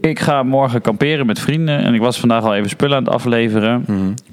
Ik 0.00 0.20
ga 0.20 0.42
morgen 0.42 0.80
kamperen 0.80 1.26
met 1.26 1.38
vrienden. 1.40 1.78
En 1.78 1.94
ik 1.94 2.00
was 2.00 2.20
vandaag 2.20 2.44
al 2.44 2.54
even 2.54 2.70
spullen 2.70 2.96
aan 2.96 3.04
het 3.04 3.12
afleveren. 3.12 3.84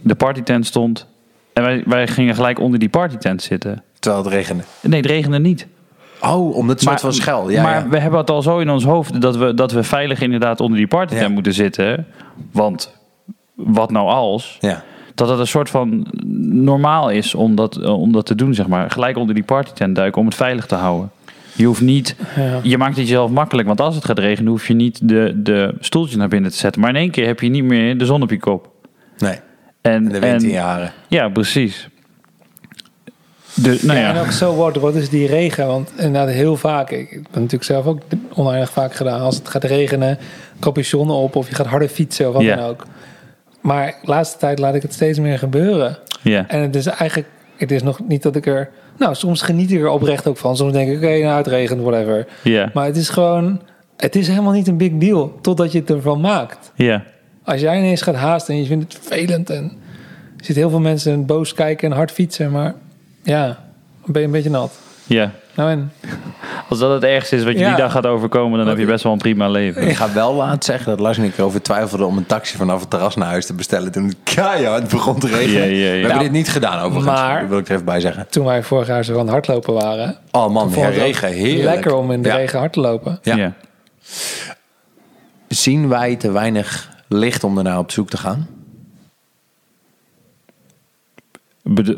De 0.02 0.16
partytent 0.16 0.66
stond. 0.66 1.08
En 1.54 1.64
wij, 1.64 1.84
wij 1.86 2.08
gingen 2.08 2.36
gelijk 2.36 2.60
onder 2.60 2.80
die 2.80 2.90
partytent 2.90 3.42
zitten. 3.42 3.84
terwijl 4.00 4.24
het 4.24 4.34
regende. 4.34 4.64
Nee, 4.82 5.00
het 5.02 5.10
regende 5.10 5.40
niet. 5.40 5.68
Oh, 6.22 6.56
omdat 6.56 6.80
het 6.80 6.88
soort 6.90 7.00
van 7.02 7.14
schel. 7.14 7.50
Ja, 7.50 7.62
maar 7.64 7.76
ja. 7.84 7.88
we 7.90 7.98
hebben 8.00 8.20
het 8.20 8.30
al 8.30 8.42
zo 8.42 8.60
in 8.60 8.70
ons 8.70 8.84
hoofd 8.84 9.22
dat 9.22 9.38
we, 9.38 9.54
dat 9.54 9.72
we 9.72 9.84
veilig 9.84 10.22
inderdaad 10.22 10.60
onder 10.60 10.78
die 10.78 10.88
partytent 10.88 11.28
Ja. 11.28 11.34
moeten 11.34 11.54
zitten. 11.54 12.06
Want 12.52 12.96
wat 13.54 13.92
nou 13.92 14.08
als? 14.10 14.58
ja. 14.60 14.84
Dat 15.16 15.30
het 15.30 15.40
een 15.40 15.48
soort 15.48 15.70
van 15.70 16.08
normaal 16.52 17.10
is 17.10 17.36
om 17.36 17.56
dat, 17.56 17.76
eh, 17.76 18.00
om 18.02 18.12
dat 18.12 18.26
te 18.26 18.36
doen, 18.36 18.54
zeg 18.54 18.68
maar. 18.68 18.92
Gelijk 18.92 19.18
onder 19.18 19.36
die 19.36 19.44
partytent 19.44 19.96
duiken 19.96 20.20
om 20.22 20.28
het 20.28 20.36
veilig 20.36 20.66
te 20.66 20.76
houden. 20.76 21.12
Je 21.56 21.66
hoeft 21.66 21.82
niet, 21.82 22.16
Ja. 22.36 22.60
je 22.64 22.78
maakt 22.78 22.96
het 22.98 23.08
jezelf 23.08 23.32
makkelijk, 23.32 23.68
want 23.68 23.82
als 23.82 23.96
het 23.96 24.06
gaat 24.06 24.20
regenen 24.20 24.52
hoef 24.52 24.68
je 24.68 24.74
niet 24.74 25.00
de, 25.10 25.32
de 25.36 25.74
stoeltjes 25.80 26.18
naar 26.18 26.28
binnen 26.28 26.52
te 26.52 26.58
zetten. 26.58 26.82
Maar 26.82 26.90
in 26.90 26.96
één 26.96 27.12
keer 27.12 27.26
heb 27.26 27.40
je 27.40 27.50
niet 27.50 27.64
meer 27.64 27.98
de 27.98 28.06
zon 28.06 28.22
op 28.22 28.30
je 28.30 28.40
kop. 28.40 28.70
Nee, 29.18 29.36
En, 29.82 30.04
de 30.10 30.20
wind 30.20 30.44
in 30.44 30.50
je 30.50 30.58
haren. 30.60 30.92
Ja, 31.08 31.30
precies. 31.30 31.90
De, 33.64 33.80
nou 33.82 33.98
Ja, 34.00 34.06
ja, 34.08 34.14
en 34.16 34.20
ook 34.22 34.32
zo 34.32 34.54
wordt, 34.54 34.78
wat 34.78 34.96
is 34.96 35.10
die 35.10 35.28
regen? 35.28 35.68
Want 35.68 35.92
inderdaad 35.98 36.30
heel 36.30 36.56
vaak, 36.56 36.90
ik 36.92 37.10
heb 37.10 37.26
natuurlijk 37.34 37.64
zelf 37.64 37.86
ook 37.86 38.00
oneindig 38.34 38.72
vaak 38.72 38.94
gedaan. 38.94 39.22
Als 39.22 39.36
het 39.36 39.50
gaat 39.50 39.64
regenen, 39.64 40.18
capuchon 40.60 41.10
op 41.12 41.36
of 41.36 41.50
je 41.50 41.56
gaat 41.56 41.66
harder 41.66 41.88
fietsen 41.88 42.28
of 42.28 42.34
wat 42.34 42.44
dan 42.46 42.60
ook. 42.60 42.86
Maar 43.62 43.86
de 44.02 44.08
laatste 44.12 44.38
tijd 44.38 44.60
laat 44.60 44.76
ik 44.76 44.82
het 44.82 44.94
steeds 44.94 45.20
meer 45.20 45.40
gebeuren. 45.40 45.98
ja, 46.22 46.46
En 46.48 46.62
het 46.62 46.76
is 46.76 46.86
eigenlijk, 46.86 47.28
het 47.58 47.72
is 47.72 47.84
nog 47.84 48.00
niet 48.08 48.24
dat 48.24 48.36
ik 48.36 48.46
er, 48.46 48.70
nou 48.98 49.16
soms 49.16 49.42
geniet 49.42 49.72
ik 49.72 49.80
er 49.82 49.90
oprecht 49.90 50.28
ook 50.28 50.38
van. 50.38 50.58
Soms 50.58 50.74
denk 50.74 50.90
ik, 50.90 50.98
oké, 50.98 51.18
nou 51.20 51.38
het 51.38 51.48
regent, 51.48 51.82
whatever. 51.82 52.28
ja, 52.44 52.70
Maar 52.74 52.86
het 52.86 52.98
is 52.98 53.10
gewoon, 53.10 53.62
het 53.98 54.16
is 54.16 54.28
helemaal 54.28 54.54
niet 54.54 54.68
een 54.68 54.78
big 54.78 54.92
deal 54.94 55.38
totdat 55.42 55.72
je 55.72 55.80
het 55.80 55.90
ervan 55.90 56.20
maakt. 56.22 56.72
ja, 56.76 57.04
Als 57.44 57.62
jij 57.62 57.78
ineens 57.78 58.02
gaat 58.02 58.16
haasten 58.16 58.54
en 58.54 58.60
je 58.60 58.66
vindt 58.68 58.94
het 58.94 59.04
vervelend 59.06 59.50
en 59.50 59.64
er 60.38 60.44
zitten 60.46 60.56
heel 60.56 60.70
veel 60.70 60.80
mensen 60.80 61.26
boos 61.26 61.54
kijken 61.54 61.90
en 61.92 61.96
hard 61.98 62.12
fietsen, 62.12 62.52
maar 62.52 62.74
ja, 63.28 63.46
dan 63.46 63.56
ben 64.12 64.22
je 64.22 64.28
een 64.28 64.34
beetje 64.34 64.50
nat. 64.50 64.72
ja. 65.06 65.32
Nou 65.56 65.70
en, 65.70 65.92
Als 66.70 66.80
dat 66.80 66.92
het 66.92 67.04
ergste 67.04 67.36
is 67.36 67.44
wat 67.44 67.54
je 67.54 67.60
Ja. 67.60 67.68
die 67.68 67.78
dag 67.78 67.92
gaat 67.92 68.06
overkomen, 68.06 68.58
dan 68.60 68.68
heb 68.68 68.78
je 68.78 68.86
best 68.86 69.04
wel 69.04 69.12
een 69.14 69.18
prima 69.18 69.50
leven. 69.50 69.88
Ik 69.88 69.96
ga 69.96 70.14
wel 70.14 70.34
laten 70.34 70.64
zeggen 70.64 70.86
dat 70.90 71.00
Lars 71.00 71.18
en 71.18 71.24
ik 71.24 71.38
erover 71.38 71.62
twijfelden 71.62 72.08
om 72.08 72.18
een 72.18 72.26
taxi 72.26 72.58
vanaf 72.58 72.80
het 72.80 72.90
terras 72.90 73.16
naar 73.16 73.28
huis 73.28 73.46
te 73.46 73.54
bestellen. 73.54 73.92
Toen 73.92 74.06
het 74.08 74.16
keihard 74.24 74.88
begon 74.88 75.20
te 75.20 75.28
regenen. 75.28 75.54
Ja, 75.54 75.66
ja, 75.66 75.72
ja. 75.76 75.82
We 75.84 75.88
hebben 75.92 76.10
Nou, 76.10 76.22
dit 76.24 76.32
niet 76.32 76.50
gedaan 76.50 76.80
overigens. 76.80 77.06
maar- 77.20 77.40
Dat 77.40 77.50
wil 77.50 77.58
ik 77.58 77.68
er 77.68 77.74
even 77.74 77.86
bij 77.86 78.00
zeggen. 78.00 78.28
toen 78.30 78.46
wij 78.46 78.64
vorig 78.64 78.88
jaar 78.88 79.04
zo 79.04 79.14
aan 79.14 79.20
het 79.20 79.30
hardlopen 79.30 79.74
waren, 79.74 80.18
Oh 80.32 80.50
man, 80.54 80.72
ja, 80.76 80.80
het 80.82 80.96
regen, 80.96 81.30
heerlijk. 81.32 81.64
lekker 81.76 81.94
om 81.96 82.12
in 82.12 82.22
de 82.22 82.30
Ja. 82.30 82.36
regen 82.36 82.60
hard 82.60 82.74
te 82.74 82.80
lopen. 82.80 83.20
Ja. 83.22 83.36
Ja. 83.36 83.54
Zien 85.48 85.88
wij 85.90 86.16
te 86.16 86.32
weinig 86.32 86.90
licht 87.08 87.44
om 87.44 87.58
ernaar 87.58 87.78
op 87.80 87.92
zoek 87.92 88.10
te 88.10 88.18
gaan? 88.18 88.48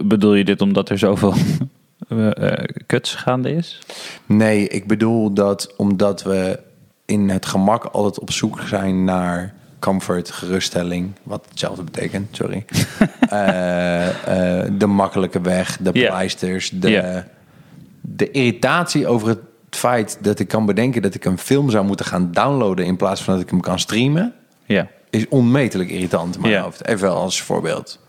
Bedoel 0.04 0.34
je 0.34 0.46
dit 0.46 0.62
omdat 0.62 0.90
er 0.90 0.98
zoveel 0.98 1.34
eh, 2.08 2.52
kuts 2.86 3.16
gaande 3.16 3.52
is? 3.52 3.80
Nee, 4.26 4.68
ik 4.68 4.88
bedoel 4.88 5.34
dat 5.34 5.74
omdat 5.78 6.24
we 6.24 6.60
in 7.06 7.30
het 7.30 7.46
gemak 7.46 7.84
altijd 7.84 8.20
op 8.20 8.32
zoek 8.32 8.62
zijn 8.66 9.04
naar 9.04 9.54
comfort, 9.80 10.32
geruststelling, 10.32 11.12
wat 11.24 11.46
hetzelfde 11.50 11.84
betekent, 11.84 12.36
sorry. 12.36 12.66
Eh, 13.30 14.08
eh, 14.10 14.72
de 14.78 14.86
makkelijke 14.86 15.42
weg, 15.42 15.78
de 15.78 15.92
pleisters, 15.92 16.70
de, 16.70 17.24
de 18.02 18.32
irritatie 18.32 19.08
over 19.08 19.28
het 19.28 19.40
feit 19.70 20.18
dat 20.22 20.40
ik 20.40 20.48
kan 20.48 20.66
bedenken 20.66 21.02
dat 21.02 21.14
ik 21.14 21.26
een 21.26 21.38
film 21.38 21.70
zou 21.70 21.86
moeten 21.86 22.06
gaan 22.06 22.32
downloaden 22.32 22.86
in 22.86 22.96
plaats 22.98 23.24
van 23.24 23.34
dat 23.34 23.44
ik 23.44 23.50
hem 23.50 23.60
kan 23.60 23.80
streamen, 23.80 24.34
is 25.10 25.28
onmetelijk 25.28 25.90
irritant 25.90 26.36
in 26.36 26.42
mijn 26.42 26.62
hoofd. 26.62 26.88
Even 26.88 27.14
als 27.14 27.42
voorbeeld. 27.42 28.00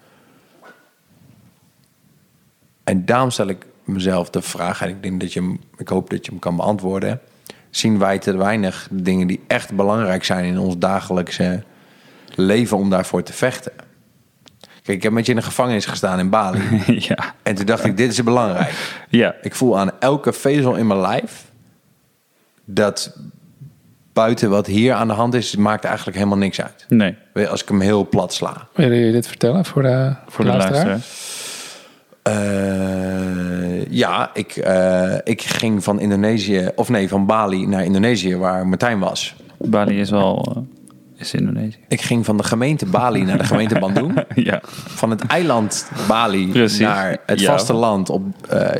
En 2.91 3.05
daarom 3.05 3.31
stel 3.31 3.47
ik 3.47 3.67
mezelf 3.85 4.31
de 4.31 4.43
vraag, 4.43 4.83
en 4.83 4.89
ik, 4.89 5.03
denk 5.03 5.21
dat 5.21 5.33
je 5.33 5.41
hem, 5.41 5.61
ik 5.77 5.89
hoop 5.89 6.11
dat 6.11 6.25
je 6.25 6.31
hem 6.31 6.41
kan 6.41 6.57
beantwoorden. 6.57 7.21
Zien 7.71 7.99
wij 7.99 8.19
te 8.19 8.37
weinig 8.37 8.89
dingen 8.91 9.27
die 9.27 9.41
echt 9.47 9.73
belangrijk 9.73 10.25
zijn 10.25 10.45
in 10.45 10.59
ons 10.59 10.79
dagelijkse 10.79 11.63
leven 12.35 12.77
om 12.77 12.91
daarvoor 12.91 13.23
te 13.23 13.33
vechten? 13.33 13.73
Kijk, 14.83 14.97
ik 14.97 15.03
heb 15.03 15.13
met 15.13 15.27
je 15.27 15.33
in 15.33 15.39
een 15.39 15.45
gevangenis 15.45 15.87
gestaan 15.87 16.19
in 16.19 16.31
Bali. 16.31 16.83
ja. 17.09 17.35
en 17.43 17.55
toen 17.55 17.67
dacht 17.67 17.85
ik, 17.85 17.97
dit 17.97 18.11
is 18.11 18.23
belangrijk. 18.23 18.73
Ja. 19.09 19.35
Ik 19.43 19.55
voel 19.55 19.79
aan 19.79 19.91
elke 20.01 20.33
vezel 20.33 20.75
in 20.75 20.87
mijn 20.87 21.01
lijf 21.01 21.45
dat 22.65 23.17
buiten 24.13 24.51
wat 24.51 24.67
hier 24.67 24.95
aan 24.95 25.09
de 25.09 25.15
hand 25.15 25.35
is, 25.35 25.57
maakt 25.57 25.85
eigenlijk 25.85 26.17
helemaal 26.17 26.39
niks 26.39 26.61
uit. 26.61 26.85
Nee. 26.89 27.17
Je, 27.35 27.49
Als 27.49 27.63
ik 27.63 27.69
hem 27.69 27.81
heel 27.81 28.09
plat 28.09 28.33
sla. 28.33 28.69
Willen 28.75 28.97
jullie 28.97 29.13
dit 29.13 29.27
vertellen 29.27 29.65
voor 29.65 29.83
de, 29.83 30.15
Voor 30.27 30.45
de 30.45 30.51
luisteraar? 30.51 31.01
Eh, 32.23 33.85
ja, 33.91 34.31
ik, 34.35 34.57
eh, 34.57 35.15
ik 35.25 35.43
ging 35.43 35.85
van 35.85 36.01
Indonesië, 36.01 36.69
of 36.75 36.89
nee, 36.89 37.09
van 37.09 37.27
Bali 37.27 37.67
naar 37.67 37.85
Indonesië, 37.85 38.37
waar 38.37 38.67
Martijn 38.67 38.99
was. 38.99 39.35
Bali 39.59 40.01
is 40.01 40.11
wel... 40.11 40.53
eh, 40.57 40.63
is 41.21 41.35
Indonesië. 41.35 41.79
Ik 41.89 42.01
ging 42.01 42.25
van 42.25 42.37
de 42.37 42.43
gemeente 42.43 42.87
Bali 42.87 43.23
naar 43.25 43.39
de 43.39 43.45
gemeente 43.45 43.79
Bandung. 43.85 44.25
ja. 44.35 44.61
Van 44.73 45.11
het 45.11 45.27
eiland 45.27 45.91
Bali 46.09 46.49
Precies. 46.49 46.79
naar 46.79 47.17
het 47.27 47.41
Ja. 47.41 47.51
vasteland 47.53 48.11
op 48.11 48.23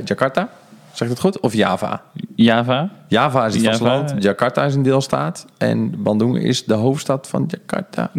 Jakarta. 0.05 0.49
Zeg 0.93 1.09
ik 1.09 1.15
het 1.15 1.21
goed? 1.23 1.41
Of 1.41 1.53
Java? 1.55 2.03
Java. 2.35 2.91
Java 3.09 3.47
is 3.47 3.55
het 3.55 3.63
Java. 3.63 3.77
vasteland, 3.79 4.23
Jakarta 4.23 4.65
is 4.65 4.75
een 4.75 4.83
deelstaat 4.83 5.47
en 5.59 6.03
Bandung 6.03 6.43
is 6.43 6.65
de 6.65 6.75
hoofdstad 6.75 7.29
van 7.29 7.45
Jakarta. 7.49 8.11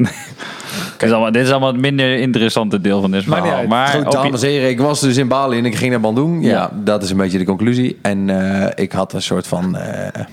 Dit, 0.98 1.10
is 1.10 1.12
allemaal, 1.12 1.32
dit 1.32 1.44
is 1.44 1.52
allemaal 1.52 1.72
het 1.72 1.82
minder 1.82 2.16
interessante 2.20 2.82
deel 2.82 3.02
van 3.02 3.12
dit 3.12 3.24
verhaal. 3.24 3.68
Maar 3.68 3.88
Goed, 3.88 4.06
op- 4.06 4.12
dames 4.12 4.42
en 4.44 4.50
heren, 4.50 4.70
ik 4.70 4.80
was 4.80 5.00
dus 5.00 5.18
in 5.18 5.28
Bali 5.28 5.58
en 5.58 5.66
ik 5.66 5.76
ging 5.76 5.92
naar 5.92 6.00
Bandung. 6.00 6.44
Ja, 6.44 6.50
Ja. 6.50 6.72
dat 6.84 7.04
is 7.04 7.10
een 7.10 7.18
beetje 7.18 7.38
de 7.38 7.44
conclusie. 7.46 8.00
En 8.02 8.30
eh, 8.30 8.84
ik 8.84 8.92
had 8.92 9.14
een 9.14 9.22
soort 9.22 9.48
van... 9.48 9.76
eh, 9.78 10.24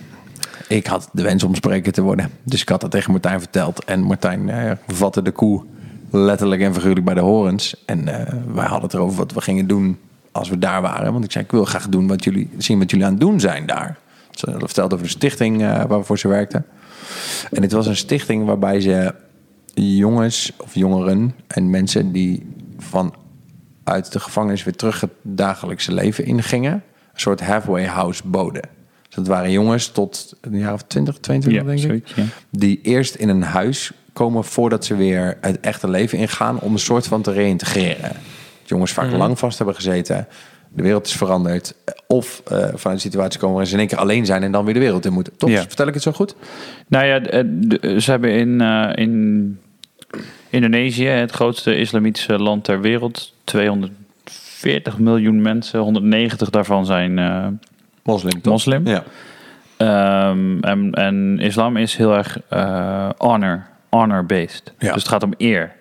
ik 0.69 0.87
had 0.87 1.09
de 1.13 1.23
wens 1.23 1.43
om 1.45 1.55
spreker 1.55 1.93
te 1.93 2.03
worden. 2.03 2.31
Dus 2.43 2.61
ik 2.63 2.69
had 2.69 2.81
dat 2.81 2.91
tegen 2.91 3.11
Martijn 3.11 3.39
verteld. 3.41 3.85
En 3.85 4.01
Martijn 4.03 4.49
eh, 4.49 4.73
vatte 4.87 5.23
de 5.23 5.31
koe 5.31 5.65
letterlijk 6.11 6.61
en 6.63 6.75
figuurlijk 6.75 7.05
bij 7.05 7.15
de 7.15 7.21
horens. 7.21 7.83
En 7.87 8.05
wij 8.55 8.65
hadden 8.67 8.83
het 8.83 8.95
erover 8.95 9.17
wat 9.17 9.33
we 9.33 9.41
gingen 9.41 9.67
doen 9.67 9.99
als 10.33 10.49
we 10.49 10.59
daar 10.59 10.83
waren. 10.83 11.13
Want 11.13 11.25
ik 11.25 11.33
zei, 11.33 11.45
ik 11.45 11.51
wil 11.51 11.65
graag 11.65 11.89
doen 11.89 12.07
wat 12.07 12.25
jullie, 12.25 12.51
zien 12.59 12.79
wat 12.79 12.91
jullie 12.91 13.07
aan 13.07 13.13
het 13.13 13.21
doen 13.21 13.41
zijn 13.41 13.67
daar. 13.67 13.99
Ze 14.31 14.55
vertelde 14.59 14.95
over 14.95 15.07
de 15.07 15.13
stichting 15.13 15.63
eh, 15.63 15.85
waarvoor 15.85 16.19
ze 16.19 16.29
werkte. 16.29 16.63
En 17.51 17.61
dit 17.61 17.73
was 17.73 17.87
een 17.87 17.97
stichting 17.97 18.45
waarbij 18.45 18.81
ze 18.81 19.15
jongens 19.75 20.53
of 20.57 20.75
jongeren 20.75 21.35
en 21.47 21.71
mensen 21.71 22.13
die 22.13 22.47
vanuit 22.79 24.13
de 24.13 24.21
gevangenis 24.21 24.65
weer 24.65 24.77
terug 24.77 25.01
het 25.01 25.11
dagelijkse 25.23 25.95
leven 25.95 26.25
ingingen, 26.25 26.73
een 26.73 27.21
soort 27.21 27.41
halfway 27.41 27.87
house 27.87 28.23
boden. 28.25 28.63
Dus 29.07 29.17
dat 29.17 29.27
waren 29.27 29.51
jongens 29.51 29.89
tot 29.89 30.37
een 30.41 30.59
jaar 30.59 30.73
of 30.73 30.83
20, 30.83 31.19
22 31.19 31.63
Ja, 31.63 31.77
denk 31.77 31.93
ik, 31.93 32.09
ja. 32.09 32.25
die 32.51 32.81
eerst 32.83 33.15
in 33.15 33.29
een 33.29 33.43
huis 33.43 33.93
komen 34.13 34.45
voordat 34.45 34.85
ze 34.85 34.97
weer 34.97 35.39
het 35.41 35.61
echte 35.61 35.91
leven 35.91 36.19
ingaan 36.19 36.61
om 36.61 36.73
een 36.73 36.79
soort 36.79 37.07
van 37.07 37.23
te 37.23 37.33
reïntegreren. 37.33 38.13
Jongens 38.69 38.93
vaak 38.93 39.11
lang 39.11 39.39
vast 39.39 39.57
hebben 39.59 39.75
gezeten. 39.75 40.27
De 40.73 40.83
wereld 40.83 41.07
is 41.07 41.13
veranderd. 41.13 41.75
Of 42.07 42.43
eh, 42.47 42.57
vanuit 42.59 42.85
een 42.85 43.01
situatie 43.01 43.39
komen 43.41 43.55
waarin 43.55 43.67
ze 43.71 43.75
in 43.75 43.81
één 43.81 43.89
keer 43.89 43.99
alleen 43.99 44.27
zijn 44.27 44.43
en 44.43 44.53
dan 44.53 44.65
weer 44.65 44.75
de 44.75 44.81
wereld 44.81 45.05
in 45.05 45.13
moeten. 45.13 45.37
Toch? 45.37 45.51
Ja. 45.51 45.61
Vertel 45.61 45.87
ik 45.87 45.95
het 45.95 46.03
zo 46.03 46.13
goed? 46.13 46.35
Nou 46.89 47.05
ja, 47.07 47.19
de- 47.19 47.59
de- 47.59 48.01
ze 48.01 48.11
hebben 48.11 48.31
in, 48.31 48.61
eh, 48.61 48.91
in 48.95 49.59
Indonesië, 50.51 51.07
het 51.07 51.31
grootste 51.31 51.77
islamitische 51.77 52.39
land 52.39 52.65
ter 52.65 52.81
wereld, 52.81 53.35
240 53.45 54.99
miljoen 54.99 55.43
mensen. 55.43 55.81
190 55.81 56.51
daarvan 56.51 56.87
zijn 56.87 57.19
eh, 57.19 57.47
Moslim. 58.03 58.41
toch? 58.41 58.53
moslim. 58.53 58.87
Ja. 58.87 59.05
Ehm, 59.77 60.59
en, 60.61 60.93
en 60.93 61.39
islam 61.41 61.77
is 61.77 61.97
heel 61.97 62.15
erg 62.17 62.39
eh, 62.49 63.09
honor, 63.19 63.67
honor-based. 63.89 64.73
Ja. 64.79 64.93
Dus 64.93 65.03
het 65.03 65.09
gaat 65.13 65.23
om 65.23 65.33
eer. 65.37 65.73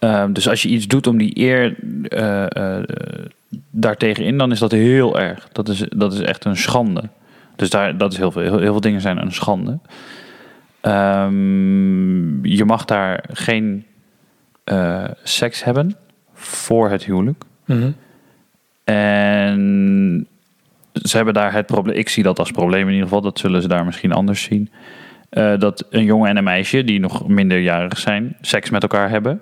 Ehm, 0.00 0.32
dus 0.32 0.48
als 0.48 0.62
je 0.62 0.68
iets 0.68 0.86
doet 0.86 1.06
om 1.06 1.18
die 1.18 1.38
eer 1.38 1.76
eh 2.08 2.78
eh, 2.78 2.84
daartegen 3.70 4.24
in, 4.24 4.38
dan 4.38 4.50
is 4.50 4.58
dat 4.58 4.70
heel 4.70 5.20
erg. 5.20 5.48
Dat 5.52 5.68
is, 5.68 5.84
dat 5.88 6.12
is 6.12 6.20
echt 6.20 6.44
een 6.44 6.56
schande. 6.56 7.08
Dus 7.56 7.70
daar, 7.70 7.96
dat 7.96 8.12
is 8.12 8.18
heel 8.18 8.30
veel. 8.30 8.42
Heel, 8.42 8.58
heel 8.58 8.70
veel 8.72 8.80
dingen 8.80 9.00
zijn 9.00 9.18
een 9.18 9.32
schande. 9.32 9.78
Ehm, 10.80 12.44
je 12.46 12.64
mag 12.64 12.84
daar 12.84 13.24
geen 13.32 13.84
eh, 14.64 15.04
seks 15.22 15.64
hebben 15.64 15.96
voor 16.34 16.90
het 16.90 17.04
huwelijk. 17.04 17.44
Mhm. 17.64 17.90
En 18.84 20.26
ze 20.92 21.16
hebben 21.16 21.34
daar 21.34 21.52
het 21.52 21.66
probleem. 21.66 21.96
Ik 21.96 22.08
zie 22.08 22.22
dat 22.22 22.38
als 22.38 22.50
probleem 22.50 22.86
in 22.86 22.92
ieder 22.92 23.02
geval. 23.02 23.20
Dat 23.20 23.38
zullen 23.38 23.62
ze 23.62 23.68
daar 23.68 23.84
misschien 23.84 24.12
anders 24.12 24.42
zien. 24.42 24.70
Dat 25.58 25.86
een 25.90 26.04
jongen 26.04 26.28
en 26.28 26.36
een 26.36 26.44
meisje 26.44 26.84
die 26.84 27.00
nog 27.00 27.28
minderjarig 27.28 27.98
zijn, 27.98 28.36
seks 28.40 28.70
met 28.70 28.82
elkaar 28.82 29.10
hebben. 29.10 29.40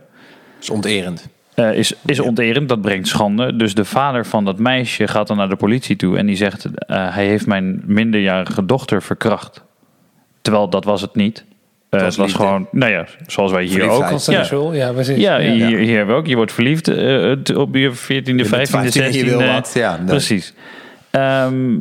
Is 0.61 0.71
onterend. 0.71 1.29
eh, 1.55 1.73
is, 1.75 1.93
is 2.07 2.21
onterend, 2.21 2.69
dat 2.69 2.81
brengt 2.81 3.09
schande. 3.09 3.57
Dus 3.57 3.75
de 3.75 3.85
vader 3.85 4.27
van 4.27 4.45
dat 4.45 4.59
meisje 4.59 5.09
gaat 5.09 5.27
dan 5.27 5.37
naar 5.37 5.49
de 5.49 5.57
politie 5.57 5.97
toe 5.97 6.19
en 6.19 6.27
die 6.27 6.37
zegt: 6.37 6.65
eh, 6.65 7.15
Hij 7.15 7.27
heeft 7.27 7.47
mijn 7.47 7.83
minderjarige 7.87 8.67
dochter 8.67 9.03
verkracht. 9.03 9.63
Terwijl 10.43 10.69
dat 10.71 10.85
was 10.85 11.01
het 11.01 11.15
niet. 11.15 11.45
Was 11.91 12.01
het 12.03 12.17
was 12.17 12.27
liefde. 12.27 12.43
gewoon, 12.43 12.69
nou 12.71 12.93
ja, 12.93 13.07
zoals 13.27 13.53
wij 13.53 13.65
hier 13.65 13.89
ook. 13.89 14.03
Ja, 14.73 14.93
precies. 14.93 15.17
Ja, 15.17 15.37
ja. 15.37 15.53
hier, 15.53 15.79
hier 15.79 15.97
hebben 15.97 16.15
we 16.15 16.21
ook. 16.21 16.27
Je 16.27 16.37
wordt 16.37 16.53
verliefd 16.53 16.89
eh, 16.89 17.33
op 17.57 17.75
je 17.75 17.93
14e, 17.93 18.45
15e, 18.45 18.49
15e, 18.49 18.93
je 18.93 19.23
16e. 19.23 19.25
wil 19.25 19.43
wat, 19.43 19.71
ja, 19.75 19.97
dat- 19.97 20.07
precies. 20.07 20.55
Ehm, 21.11 21.77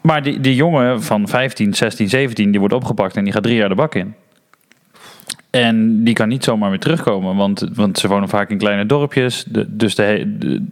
maar 0.00 0.22
die, 0.22 0.40
die 0.40 0.54
jongen 0.54 1.02
van 1.02 1.28
15, 1.28 1.74
16, 1.74 2.08
17, 2.08 2.50
die 2.50 2.60
wordt 2.60 2.74
opgepakt 2.74 3.16
en 3.16 3.24
die 3.24 3.32
gaat 3.32 3.42
drie 3.42 3.56
jaar 3.56 3.68
de 3.68 3.74
bak 3.74 3.94
in. 3.94 4.14
En 5.50 6.04
die 6.04 6.14
kan 6.14 6.28
niet 6.28 6.44
zomaar 6.44 6.70
weer 6.70 6.78
terugkomen, 6.78 7.36
want, 7.36 7.68
want 7.74 7.98
ze 7.98 8.08
wonen 8.08 8.28
vaak 8.28 8.50
in 8.50 8.58
kleine 8.58 8.86
dorpjes. 8.86 9.44
De, 9.44 9.76
dus 9.76 9.94
de, 9.94 10.62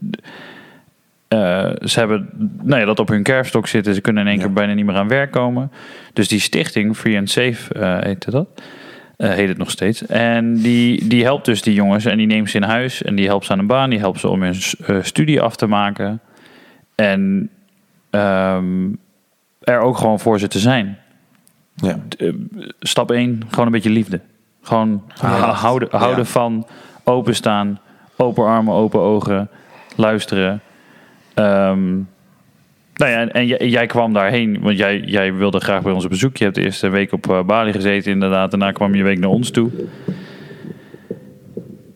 eh, 1.28 1.70
ze 1.84 1.98
hebben 1.98 2.28
nou 2.62 2.80
ja, 2.80 2.86
dat 2.86 2.98
op 2.98 3.08
hun 3.08 3.22
kerfstok 3.22 3.66
zitten. 3.66 3.94
Ze 3.94 4.00
kunnen 4.00 4.22
in 4.22 4.28
één 4.28 4.38
Ja. 4.38 4.44
keer 4.44 4.52
bijna 4.52 4.72
niet 4.72 4.84
meer 4.84 4.96
aan 4.96 5.08
werk 5.08 5.30
komen. 5.30 5.70
Dus 6.12 6.28
die 6.28 6.40
stichting, 6.40 6.96
Free 6.96 7.18
and 7.18 7.30
Safe 7.30 7.74
eh 7.74 7.98
heette 8.00 8.30
dat. 8.30 8.48
Eh, 9.16 9.30
heet 9.30 9.48
het 9.48 9.58
nog 9.58 9.70
steeds. 9.70 10.06
En 10.06 10.54
die, 10.54 11.08
die 11.08 11.24
helpt 11.24 11.44
dus 11.44 11.62
die 11.62 11.74
jongens 11.74 12.04
en 12.04 12.16
die 12.16 12.26
neemt 12.26 12.50
ze 12.50 12.56
in 12.56 12.62
huis. 12.62 13.02
En 13.02 13.14
die 13.14 13.26
helpt 13.26 13.44
ze 13.44 13.52
aan 13.52 13.58
een 13.58 13.66
baan. 13.66 13.90
Die 13.90 13.98
helpt 13.98 14.20
ze 14.20 14.28
om 14.28 14.42
hun 14.42 14.54
studie 15.04 15.40
af 15.40 15.56
te 15.56 15.66
maken. 15.66 16.20
En 16.94 17.50
ehm, 18.10 18.88
er 19.60 19.78
ook 19.80 19.96
gewoon 19.96 20.20
voor 20.20 20.38
ze 20.38 20.48
te 20.48 20.58
zijn. 20.58 20.98
Ja. 21.74 21.98
Stap 22.80 23.10
1, 23.10 23.42
gewoon 23.48 23.66
een 23.66 23.72
beetje 23.72 23.90
liefde. 23.90 24.20
Gewoon 24.68 25.02
houden, 25.90 26.26
van 26.26 26.66
openstaan, 27.04 27.78
open 28.16 28.44
armen, 28.44 28.74
open 28.74 29.00
ogen, 29.00 29.48
luisteren. 29.96 30.60
Ehm, 31.34 31.94
nou 32.94 33.10
ja, 33.10 33.20
en, 33.20 33.32
en 33.32 33.46
jij, 33.46 33.68
jij 33.68 33.86
kwam 33.86 34.12
daarheen, 34.12 34.58
want 34.60 34.78
jij, 34.78 35.00
jij 35.00 35.34
wilde 35.34 35.60
graag 35.60 35.82
bij 35.82 35.92
ons 35.92 36.04
op 36.04 36.10
bezoek. 36.10 36.36
Je 36.36 36.44
hebt 36.44 36.56
de 36.56 36.62
eerste 36.62 36.88
week 36.88 37.12
op 37.12 37.30
eh, 37.30 37.42
Bali 37.42 37.72
gezeten 37.72 38.12
inderdaad. 38.12 38.50
Daarna 38.50 38.72
kwam 38.72 38.94
je 38.94 39.02
week 39.02 39.18
naar 39.18 39.30
ons 39.30 39.50
toe. 39.50 39.70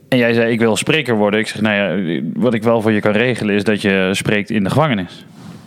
En 0.09 0.19
jij 0.19 0.33
zei, 0.33 0.53
ik 0.53 0.59
wil 0.59 0.77
spreker 0.77 1.17
worden. 1.17 1.41
Ik 1.41 1.49
zeg, 1.49 1.61
nou 1.61 1.75
ja, 1.75 2.21
wat 2.35 2.55
ik 2.55 2.63
wel 2.63 2.83
voor 2.83 2.93
je 2.93 3.01
kan 3.01 3.13
regelen 3.13 3.55
is 3.55 3.65
dat 3.65 3.83
je 3.83 4.09
spreekt 4.13 4.51
in 4.51 4.65
de 4.65 4.71
gevangenis. 4.71 5.25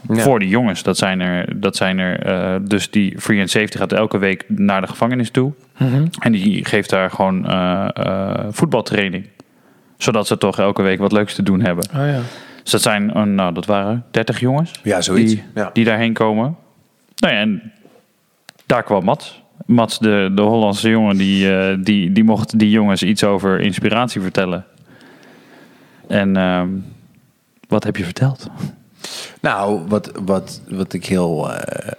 Ja. 0.08 0.16
Voor 0.16 0.40
die 0.40 0.50
jongens. 0.50 0.84
Dat 0.84 0.98
zijn 0.98 1.22
er, 1.22 1.60
dat 1.60 1.76
zijn 1.76 2.00
er 2.00 2.20
eh, 2.20 2.56
dus 2.62 2.90
die 2.90 3.20
Free 3.20 3.40
and 3.40 3.50
Safety 3.50 3.78
gaat 3.78 3.92
elke 3.92 4.18
week 4.18 4.44
naar 4.48 4.82
de 4.82 4.88
gevangenis 4.88 5.30
toe. 5.30 5.54
Mhm. 5.78 6.06
En 6.20 6.32
die 6.32 6.66
geeft 6.66 6.90
daar 6.90 7.10
gewoon 7.12 7.48
eh, 7.48 7.88
eh, 7.94 8.46
voetbaltraining. 8.50 9.28
Zodat 9.98 10.28
ze 10.28 10.38
toch 10.38 10.60
elke 10.60 10.82
week 10.82 11.00
wat 11.00 11.12
leuks 11.12 11.36
te 11.36 11.44
doen 11.44 11.62
hebben. 11.62 11.86
Oh 11.96 12.08
ja. 12.08 12.20
Dus 12.64 12.72
dat 12.72 12.82
zijn, 12.82 13.36
nou 13.36 13.54
dat 13.54 13.66
waren 13.66 14.06
30 14.12 14.40
jongens. 14.40 14.72
Ja, 14.84 15.02
zoiets. 15.02 15.32
Die, 15.34 15.44
Ja. 15.56 15.70
die 15.74 15.86
daarheen 15.86 16.14
komen. 16.14 16.56
Nou 17.16 17.34
ja, 17.34 17.40
en 17.40 17.72
daar 18.66 18.84
kwam 18.84 19.04
Mats. 19.04 19.44
Mats, 19.66 20.00
de, 20.00 20.32
de 20.36 20.42
Hollandse 20.42 20.90
jongen, 20.90 21.18
die, 21.18 21.56
eh, 21.58 21.78
die, 21.80 22.12
die 22.12 22.24
mocht 22.24 22.60
die 22.60 22.70
jongens 22.70 23.04
iets 23.04 23.24
over 23.24 23.60
inspiratie 23.62 24.22
vertellen. 24.22 24.66
En 26.08 26.38
ehm, 26.38 26.68
wat 27.68 27.84
heb 27.84 27.96
je 27.98 28.04
verteld? 28.04 28.50
Nou, 29.42 29.82
wat, 29.88 30.12
wat, 30.26 30.62
wat, 30.68 30.94
ik 30.94 31.06
heel, 31.06 31.54
eh, 31.54 31.92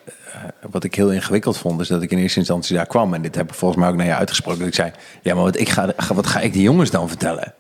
wat 0.71 0.85
ik 0.85 0.95
heel 0.95 1.13
ingewikkeld 1.13 1.59
vond, 1.59 1.81
is 1.81 1.89
dat 1.89 2.03
ik 2.03 2.11
in 2.11 2.19
eerste 2.19 2.39
instantie 2.39 2.77
daar 2.77 2.87
kwam. 2.87 3.15
En 3.15 3.23
dit 3.23 3.35
heb 3.35 3.49
ik 3.49 3.55
volgens 3.55 3.81
mij 3.81 3.91
ook 3.91 3.97
naar 3.97 4.07
je 4.07 4.15
uitgesproken. 4.15 4.59
Dat 4.59 4.69
ik 4.69 4.75
zei, 4.75 4.91
ja, 5.23 5.35
maar 5.35 5.45
wat, 5.45 5.59
ik 5.59 5.69
ga, 5.69 5.93
wat 6.15 6.27
ga 6.27 6.41
ik 6.41 6.53
die 6.53 6.63
jongens 6.63 6.91
dan 6.91 7.09
vertellen? 7.09 7.55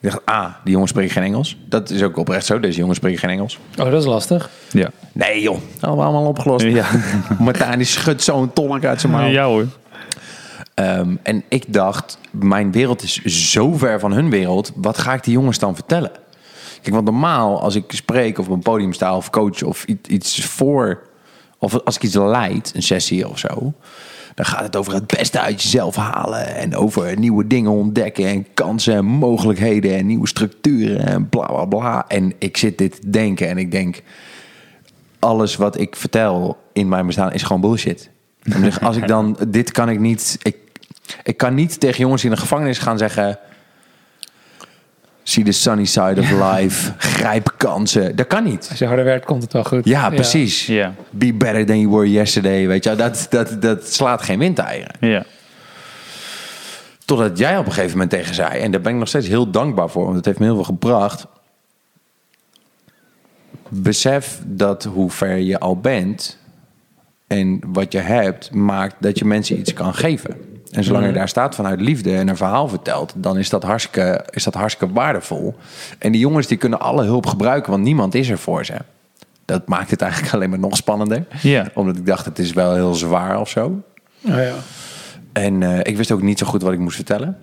Ik 0.00 0.10
dacht, 0.10 0.20
ah, 0.24 0.46
die 0.64 0.72
jongens 0.72 0.90
spreken 0.90 1.12
geen 1.12 1.22
Engels. 1.22 1.56
Dat 1.68 1.90
is 1.90 2.02
ook 2.02 2.16
oprecht 2.16 2.46
zo. 2.46 2.60
Deze 2.60 2.78
jongens 2.78 2.98
spreken 2.98 3.18
geen 3.18 3.30
Engels. 3.30 3.58
Oh, 3.78 3.90
dat 3.90 4.00
is 4.00 4.06
lastig. 4.06 4.50
Ja. 4.70 4.90
Nee 5.12 5.40
joh, 5.40 5.58
allemaal, 5.80 6.04
allemaal 6.04 6.26
opgelost. 6.26 6.64
Ja, 6.64 6.86
Martijn 7.38 7.78
die 7.78 7.86
schudt 7.86 8.22
zo'n 8.22 8.52
tolk 8.52 8.84
uit 8.84 9.00
zijn 9.00 9.12
mouw. 9.12 9.28
ja 9.28 9.44
hoor. 9.44 9.66
Ehm, 10.74 11.16
en 11.22 11.42
ik 11.48 11.72
dacht, 11.72 12.18
mijn 12.30 12.72
wereld 12.72 13.02
is 13.02 13.22
zo 13.52 13.72
ver 13.72 14.00
van 14.00 14.12
hun 14.12 14.30
wereld. 14.30 14.72
Wat 14.74 14.98
ga 14.98 15.14
ik 15.14 15.24
die 15.24 15.32
jongens 15.32 15.58
dan 15.58 15.74
vertellen? 15.74 16.10
Kijk, 16.82 16.94
want 16.94 17.04
normaal 17.04 17.60
als 17.60 17.74
ik 17.74 17.84
spreek 17.88 18.38
of 18.38 18.46
op 18.46 18.52
een 18.52 18.62
podium 18.62 18.92
sta 18.92 19.16
of 19.16 19.30
coach 19.30 19.62
of 19.62 19.84
iets 20.06 20.44
voor... 20.44 21.02
Of 21.58 21.84
als 21.84 21.96
ik 21.96 22.02
iets 22.02 22.14
leid, 22.14 22.72
een 22.74 22.82
sessie 22.82 23.28
of 23.28 23.38
zo... 23.38 23.72
Dan 24.34 24.44
gaat 24.44 24.62
het 24.62 24.76
over 24.76 24.94
het 24.94 25.06
beste 25.06 25.40
uit 25.40 25.62
jezelf 25.62 25.96
halen. 25.96 26.54
En 26.54 26.76
over 26.76 27.18
nieuwe 27.18 27.46
dingen 27.46 27.70
ontdekken. 27.70 28.26
En 28.26 28.46
kansen 28.54 28.94
en 28.94 29.04
mogelijkheden. 29.04 29.96
En 29.96 30.06
nieuwe 30.06 30.28
structuren. 30.28 31.06
En 31.06 31.28
bla 31.28 31.46
bla 31.46 31.64
bla. 31.64 32.04
En 32.08 32.32
ik 32.38 32.56
zit 32.56 32.78
dit 32.78 33.12
denken. 33.12 33.48
En 33.48 33.58
ik 33.58 33.70
denk. 33.70 34.02
Alles 35.18 35.56
wat 35.56 35.78
ik 35.78 35.96
vertel 35.96 36.58
in 36.72 36.88
mijn 36.88 37.06
bestaan 37.06 37.32
is 37.32 37.42
gewoon 37.42 37.60
bullshit. 37.60 38.10
En 38.42 38.80
als 38.80 38.96
ik 38.96 39.08
dan. 39.08 39.36
Dit 39.48 39.70
kan 39.70 39.88
ik 39.88 40.00
niet. 40.00 40.38
Ik, 40.42 40.56
ik 41.22 41.36
kan 41.36 41.54
niet 41.54 41.80
tegen 41.80 42.00
jongens 42.00 42.24
in 42.24 42.30
de 42.30 42.36
gevangenis 42.36 42.78
gaan 42.78 42.98
zeggen. 42.98 43.38
See 45.22 45.44
the 45.44 45.52
sunny 45.52 45.84
side 45.84 46.20
of 46.20 46.30
life. 46.30 46.92
Grijp 46.98 47.54
kansen. 47.56 48.16
Dat 48.16 48.26
kan 48.26 48.44
niet. 48.44 48.66
Als 48.70 48.78
je 48.78 48.86
harder 48.86 49.04
werkt, 49.04 49.24
komt 49.24 49.42
het 49.42 49.52
wel 49.52 49.64
goed. 49.64 49.84
Ja, 49.84 50.10
precies. 50.10 50.66
Ja. 50.66 50.94
Be 51.10 51.32
better 51.32 51.66
than 51.66 51.80
you 51.80 51.90
were 51.90 52.10
yesterday. 52.10 52.66
Weet 52.66 52.84
je, 52.84 52.94
dat, 52.94 53.26
dat, 53.30 53.62
dat 53.62 53.92
slaat 53.92 54.22
geen 54.22 54.38
windeieren. 54.38 54.94
Ja. 55.00 55.24
Totdat 57.04 57.38
jij 57.38 57.58
op 57.58 57.66
een 57.66 57.72
gegeven 57.72 57.92
moment 57.92 58.10
tegen 58.10 58.34
zei, 58.34 58.60
en 58.60 58.70
daar 58.70 58.80
ben 58.80 58.92
ik 58.92 58.98
nog 58.98 59.08
steeds 59.08 59.26
heel 59.26 59.50
dankbaar 59.50 59.88
voor, 59.90 60.04
want 60.04 60.16
het 60.16 60.24
heeft 60.24 60.38
me 60.38 60.44
heel 60.44 60.54
veel 60.54 60.64
gebracht. 60.64 61.26
besef 63.68 64.40
dat 64.46 64.84
hoe 64.84 65.10
ver 65.10 65.36
je 65.36 65.58
al 65.58 65.76
bent 65.76 66.38
en 67.26 67.60
wat 67.66 67.92
je 67.92 67.98
hebt, 67.98 68.50
maakt 68.50 68.94
dat 68.98 69.18
je 69.18 69.24
mensen 69.24 69.58
iets 69.58 69.72
kan 69.72 69.94
geven. 69.94 70.51
En 70.72 70.84
zolang 70.84 71.06
je 71.06 71.12
daar 71.12 71.28
staat 71.28 71.54
vanuit 71.54 71.80
liefde 71.80 72.16
en 72.16 72.28
een 72.28 72.36
verhaal 72.36 72.68
vertelt, 72.68 73.12
dan 73.16 73.38
is 73.38 73.48
dat, 73.48 73.62
hartstikke, 73.62 74.24
is 74.30 74.44
dat 74.44 74.54
hartstikke 74.54 74.94
waardevol. 74.94 75.54
En 75.98 76.12
die 76.12 76.20
jongens 76.20 76.46
die 76.46 76.56
kunnen 76.56 76.80
alle 76.80 77.04
hulp 77.04 77.26
gebruiken, 77.26 77.70
want 77.70 77.82
niemand 77.82 78.14
is 78.14 78.28
er 78.28 78.38
voor 78.38 78.64
ze. 78.64 78.74
Dat 79.44 79.68
maakt 79.68 79.90
het 79.90 80.02
eigenlijk 80.02 80.32
alleen 80.34 80.50
maar 80.50 80.58
nog 80.58 80.76
spannender. 80.76 81.26
Ja. 81.40 81.66
Omdat 81.74 81.96
ik 81.96 82.06
dacht, 82.06 82.24
het 82.24 82.38
is 82.38 82.52
wel 82.52 82.74
heel 82.74 82.94
zwaar 82.94 83.40
of 83.40 83.48
zo. 83.48 83.82
Oh 84.24 84.34
ja. 84.34 84.54
En 85.32 85.62
eh, 85.62 85.78
ik 85.82 85.96
wist 85.96 86.10
ook 86.10 86.22
niet 86.22 86.38
zo 86.38 86.46
goed 86.46 86.62
wat 86.62 86.72
ik 86.72 86.78
moest 86.78 86.96
vertellen. 86.96 87.38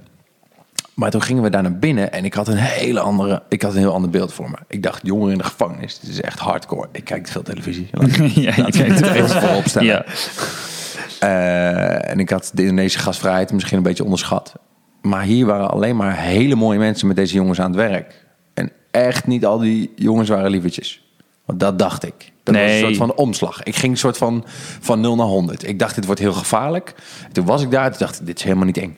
Maar 0.94 1.12
toen 1.12 1.22
gingen 1.22 1.44
we 1.44 1.50
daar 1.50 1.62
naar 1.62 1.80
binnen 1.80 2.12
en 2.12 2.26
ik 2.26 2.34
had 2.34 2.48
een 2.48 2.58
hele 2.58 3.00
andere, 3.00 3.42
ik 3.50 3.62
had 3.62 3.74
een 3.74 3.80
heel 3.80 3.94
ander 3.94 4.10
beeld 4.10 4.34
voor 4.34 4.50
me. 4.50 4.58
Ik 4.68 4.84
dacht, 4.84 5.00
jongeren 5.04 5.32
in 5.32 5.38
de 5.38 5.44
gevangenis, 5.44 6.00
dit 6.00 6.10
is 6.10 6.22
echt 6.22 6.40
hardcore. 6.40 6.88
Ik 6.92 7.04
kijk 7.04 7.28
veel 7.28 7.42
televisie. 7.42 7.88
Laat 7.92 8.08
ik 8.08 8.28
ja, 8.28 8.52
kijkt 8.52 9.00
het 9.00 9.10
even 9.10 9.42
voorop 9.42 9.68
stellen. 9.68 9.88
Ja. 9.88 10.06
Eh, 11.20 12.10
en 12.10 12.20
ik 12.20 12.30
had 12.30 12.52
de 12.54 12.62
Indonesische 12.62 13.00
gastvrijheid 13.00 13.52
misschien 13.54 13.78
een 13.78 13.84
beetje 13.84 14.04
onderschat. 14.04 14.54
Maar 15.02 15.24
hier 15.24 15.46
waren 15.46 15.70
alleen 15.70 15.96
maar 15.96 16.18
hele 16.18 16.56
mooie 16.56 16.80
mensen 16.80 17.08
met 17.08 17.16
deze 17.16 17.34
jongens 17.34 17.60
aan 17.62 17.72
het 17.72 17.76
werk. 17.76 18.26
En 18.54 18.72
echt 18.92 19.28
niet 19.28 19.46
al 19.46 19.58
die 19.58 19.94
jongens 19.96 20.30
waren 20.30 20.52
lievertjes. 20.52 21.08
Want 21.46 21.60
dat 21.60 21.80
dacht 21.80 22.06
ik. 22.06 22.32
Dat 22.44 22.56
was 22.56 22.64
een 22.64 22.80
soort 22.80 22.98
van 22.98 23.14
omslag. 23.14 23.64
Ik 23.64 23.76
ging 23.76 23.92
een 23.92 23.98
soort 23.98 24.18
van 24.18 24.44
van 24.80 25.00
0 25.00 25.16
naar 25.16 25.26
100. 25.26 25.68
Ik 25.68 25.80
dacht, 25.80 25.96
dit 25.96 26.06
wordt 26.06 26.20
heel 26.20 26.34
gevaarlijk. 26.34 26.96
Toen 27.32 27.46
was 27.46 27.62
ik 27.62 27.72
daar. 27.72 27.90
Toen 27.90 28.00
dacht 28.00 28.20
ik, 28.20 28.26
dit 28.26 28.38
is 28.38 28.44
helemaal 28.44 28.66
niet 28.66 28.78
eng. 28.78 28.98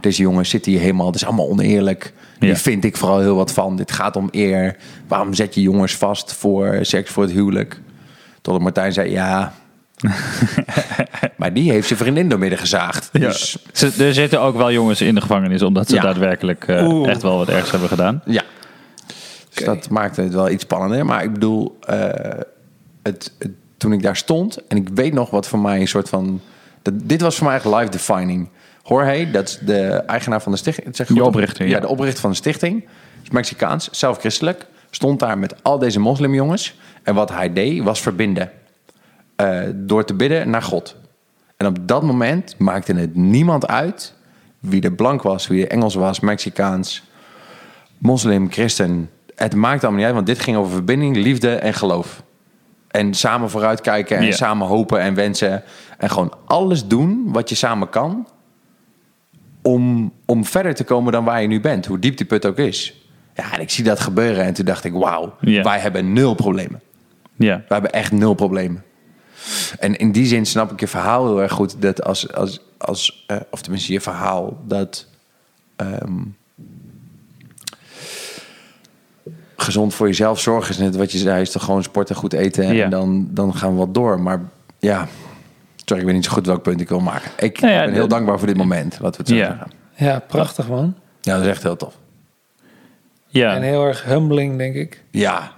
Deze 0.00 0.22
jongens 0.22 0.48
zitten 0.48 0.72
hier 0.72 0.80
helemaal, 0.80 1.06
het 1.06 1.14
is 1.14 1.24
allemaal 1.24 1.48
oneerlijk. 1.48 2.12
Hier 2.38 2.56
vind 2.56 2.84
ik 2.84 2.96
vooral 2.96 3.20
heel 3.20 3.36
wat 3.36 3.52
van. 3.52 3.76
Dit 3.76 3.92
gaat 3.92 4.16
om 4.16 4.28
eer. 4.30 4.76
Waarom 5.08 5.34
zet 5.34 5.54
je 5.54 5.60
jongens 5.60 5.96
vast 5.96 6.32
voor 6.32 6.78
seks 6.80 7.10
voor 7.10 7.22
het 7.22 7.32
huwelijk? 7.32 7.80
Totdat 8.40 8.62
Martijn 8.62 8.92
zei, 8.92 9.10
ja... 9.10 9.54
maar 11.36 11.52
die 11.52 11.70
heeft 11.70 11.86
zijn 11.86 11.98
vriendin 11.98 12.28
doormidden 12.28 12.58
gezaagd. 12.58 13.08
Ja. 13.12 13.18
Dus 13.28 13.56
Ze- 13.72 14.04
Er 14.04 14.14
zitten 14.14 14.40
ook 14.40 14.56
wel 14.56 14.72
jongens 14.72 15.00
in 15.00 15.14
de 15.14 15.20
gevangenis, 15.20 15.62
omdat 15.62 15.88
ze 15.88 15.94
Ja. 15.94 16.02
daadwerkelijk 16.02 16.64
eh, 16.68 17.06
echt 17.08 17.22
wel 17.22 17.36
wat 17.38 17.48
ergs 17.48 17.70
hebben 17.70 17.88
gedaan. 17.88 18.22
ja. 18.24 18.42
Dus 19.54 19.66
dat 19.66 19.88
maakte 19.90 20.20
het 20.22 20.32
wel 20.34 20.50
iets 20.50 20.62
spannender. 20.62 21.06
Maar 21.06 21.22
ik 21.22 21.32
bedoel, 21.32 21.78
eh, 21.86 21.98
het, 23.02 23.32
het- 23.38 23.50
toen 23.76 23.92
ik 23.92 24.02
daar 24.02 24.16
stond... 24.16 24.66
en 24.66 24.76
ik 24.76 24.88
weet 24.94 25.12
nog 25.12 25.30
wat 25.30 25.46
voor 25.48 25.58
mij 25.58 25.80
een 25.80 25.88
soort 25.88 26.08
van... 26.08 26.40
Dat, 26.82 26.94
dit 27.02 27.20
was 27.20 27.36
voor 27.36 27.46
mij 27.46 27.56
echt 27.56 27.64
life 27.64 27.88
defining. 27.88 28.48
Jorge, 28.84 29.28
dat 29.32 29.48
is 29.48 29.58
de 29.58 29.86
eigenaar 29.86 30.42
van 30.42 30.52
de 30.52 30.58
stichting. 30.58 30.96
zeg 30.96 31.06
De 31.06 31.24
oprichter, 31.24 31.66
Ja, 31.66 31.70
ja. 31.74 31.80
de 31.80 31.88
oprichter 31.88 32.20
van 32.20 32.30
de 32.30 32.36
stichting. 32.36 32.84
Is 33.22 33.30
Mexicaans, 33.30 33.88
zelf 33.90 34.18
christelijk. 34.18 34.66
Stond 34.90 35.20
daar 35.20 35.38
met 35.38 35.54
al 35.62 35.78
deze 35.78 36.00
moslimjongens. 36.00 36.74
En 37.02 37.14
wat 37.14 37.30
hij 37.30 37.52
deed, 37.52 37.82
was 37.82 38.00
verbinden. 38.00 38.50
Eh, 39.38 39.60
door 39.74 40.04
te 40.04 40.14
bidden 40.14 40.50
naar 40.50 40.62
God. 40.62 40.96
En 41.56 41.66
op 41.66 41.88
dat 41.88 42.02
moment 42.02 42.58
maakte 42.58 42.94
het 42.94 43.14
niemand 43.14 43.66
uit... 43.66 44.14
wie 44.58 44.82
er 44.82 44.92
blank 44.92 45.22
was, 45.22 45.46
wie 45.46 45.66
er 45.66 45.70
Engels 45.70 45.94
was, 45.94 46.20
Mexicaans 46.20 47.02
moslim, 47.98 48.50
christen. 48.50 49.10
Het 49.34 49.54
maakt 49.54 49.82
allemaal 49.82 49.92
niet 49.96 50.04
uit, 50.04 50.14
want 50.14 50.26
dit 50.26 50.38
ging 50.38 50.56
over 50.56 50.72
verbinding, 50.72 51.16
liefde 51.16 51.54
en 51.54 51.74
geloof. 51.74 52.22
En 52.88 53.14
samen 53.14 53.50
vooruitkijken 53.50 54.18
en 54.18 54.32
samen 54.32 54.66
hopen 54.66 55.00
en 55.00 55.14
wensen. 55.14 55.62
En 55.98 56.10
gewoon 56.10 56.32
alles 56.44 56.86
doen 56.86 57.32
wat 57.32 57.48
je 57.48 57.54
samen 57.54 57.88
kan. 57.88 58.28
Om, 59.62 60.12
om 60.26 60.44
verder 60.44 60.74
te 60.74 60.84
komen 60.84 61.12
dan 61.12 61.24
waar 61.24 61.42
je 61.42 61.48
nu 61.48 61.60
bent. 61.60 61.86
Hoe 61.86 61.98
diep 61.98 62.16
die 62.16 62.26
put 62.26 62.46
ook 62.46 62.58
is. 62.58 63.06
Ja, 63.34 63.52
en 63.52 63.60
ik 63.60 63.70
zie 63.70 63.84
dat 63.84 64.00
gebeuren. 64.00 64.44
En 64.44 64.54
toen 64.54 64.64
dacht 64.64 64.84
ik, 64.84 64.92
wauw, 64.92 65.34
wij 65.40 65.78
hebben 65.78 66.12
nul 66.12 66.34
problemen. 66.34 66.80
Ja. 67.36 67.56
We 67.68 67.74
hebben 67.74 67.92
echt 67.92 68.12
nul 68.12 68.34
problemen. 68.34 68.84
En 69.78 69.96
in 69.96 70.12
die 70.12 70.26
zin 70.26 70.46
snap 70.46 70.72
ik 70.72 70.80
je 70.80 70.88
verhaal 70.88 71.26
heel 71.26 71.42
erg 71.42 71.52
goed. 71.52 71.82
Dat 71.82 72.04
als, 72.04 72.32
als, 72.34 72.60
als 72.78 73.24
eh, 73.26 73.36
of 73.50 73.60
tenminste 73.62 73.92
je 73.92 74.00
verhaal, 74.00 74.58
dat 74.66 75.06
ehm, 75.76 76.22
gezond 79.56 79.94
voor 79.94 80.06
jezelf 80.06 80.40
zorgen 80.40 80.70
is 80.70 80.78
net 80.78 80.96
wat 80.96 81.12
je 81.12 81.18
zei, 81.18 81.40
is 81.40 81.50
toch 81.50 81.64
gewoon 81.64 81.82
sporten, 81.82 82.16
goed 82.16 82.32
eten 82.32 82.74
Ja. 82.74 82.84
en 82.84 82.90
dan, 82.90 83.28
dan 83.30 83.54
gaan 83.54 83.70
we 83.72 83.78
wat 83.78 83.94
door. 83.94 84.20
Maar 84.20 84.40
ja, 84.78 85.08
sorry, 85.84 86.00
ik 86.02 86.06
weet 86.08 86.14
niet 86.16 86.24
zo 86.24 86.30
goed 86.32 86.46
welk 86.46 86.62
punt 86.62 86.80
ik 86.80 86.88
wil 86.88 87.00
maken. 87.00 87.30
Ik 87.38 87.60
Nou 87.60 87.72
ja, 87.72 87.84
ben 87.84 87.92
heel 87.94 88.02
de- 88.02 88.08
dankbaar 88.08 88.38
voor 88.38 88.46
dit 88.46 88.56
moment, 88.56 88.98
laten 89.00 89.10
we 89.10 89.16
het 89.16 89.28
zo 89.28 89.34
Ja. 89.34 89.46
zeggen. 89.46 89.70
ja, 89.94 90.18
prachtig 90.18 90.68
man. 90.68 90.94
Ja, 91.20 91.34
dat 91.34 91.42
is 91.42 91.48
echt 91.48 91.62
heel 91.62 91.76
tof. 91.76 91.94
Ja. 93.26 93.54
En 93.54 93.62
heel 93.62 93.84
erg 93.84 94.04
humbling, 94.04 94.58
denk 94.58 94.74
ik. 94.74 95.04
Ja, 95.10 95.52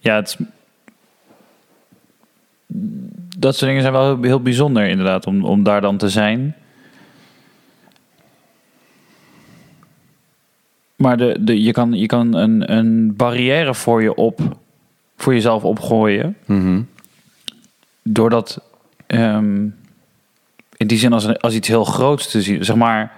Ja, 0.00 0.14
het 0.14 0.28
is- 0.28 0.46
dat 3.38 3.54
soort 3.56 3.66
dingen 3.66 3.80
zijn 3.82 3.92
wel 3.94 4.04
heel, 4.14 4.22
heel 4.22 4.40
bijzonder 4.42 4.88
inderdaad, 4.88 5.26
om, 5.26 5.44
om 5.44 5.62
daar 5.62 5.80
dan 5.80 5.96
te 5.96 6.08
zijn. 6.08 6.54
Maar 10.96 11.16
de, 11.16 11.36
de, 11.40 11.62
je 11.62 11.72
kan, 11.72 11.92
je 11.92 12.06
kan 12.06 12.34
een, 12.34 12.72
een 12.72 13.16
barrière 13.16 13.74
voor, 13.74 14.02
je 14.02 14.14
op, 14.14 14.40
voor 15.16 15.34
jezelf 15.34 15.64
opgooien. 15.64 16.36
Mhm. 16.46 16.82
Doordat 18.02 18.60
ehm, 19.06 19.62
in 20.76 20.86
die 20.86 20.98
zin 20.98 21.12
als, 21.12 21.24
een- 21.24 21.36
als 21.38 21.54
iets 21.54 21.68
heel 21.68 21.84
groots 21.84 22.30
te 22.30 22.42
zien. 22.42 22.64
Zeg 22.64 22.76
maar, 22.76 23.12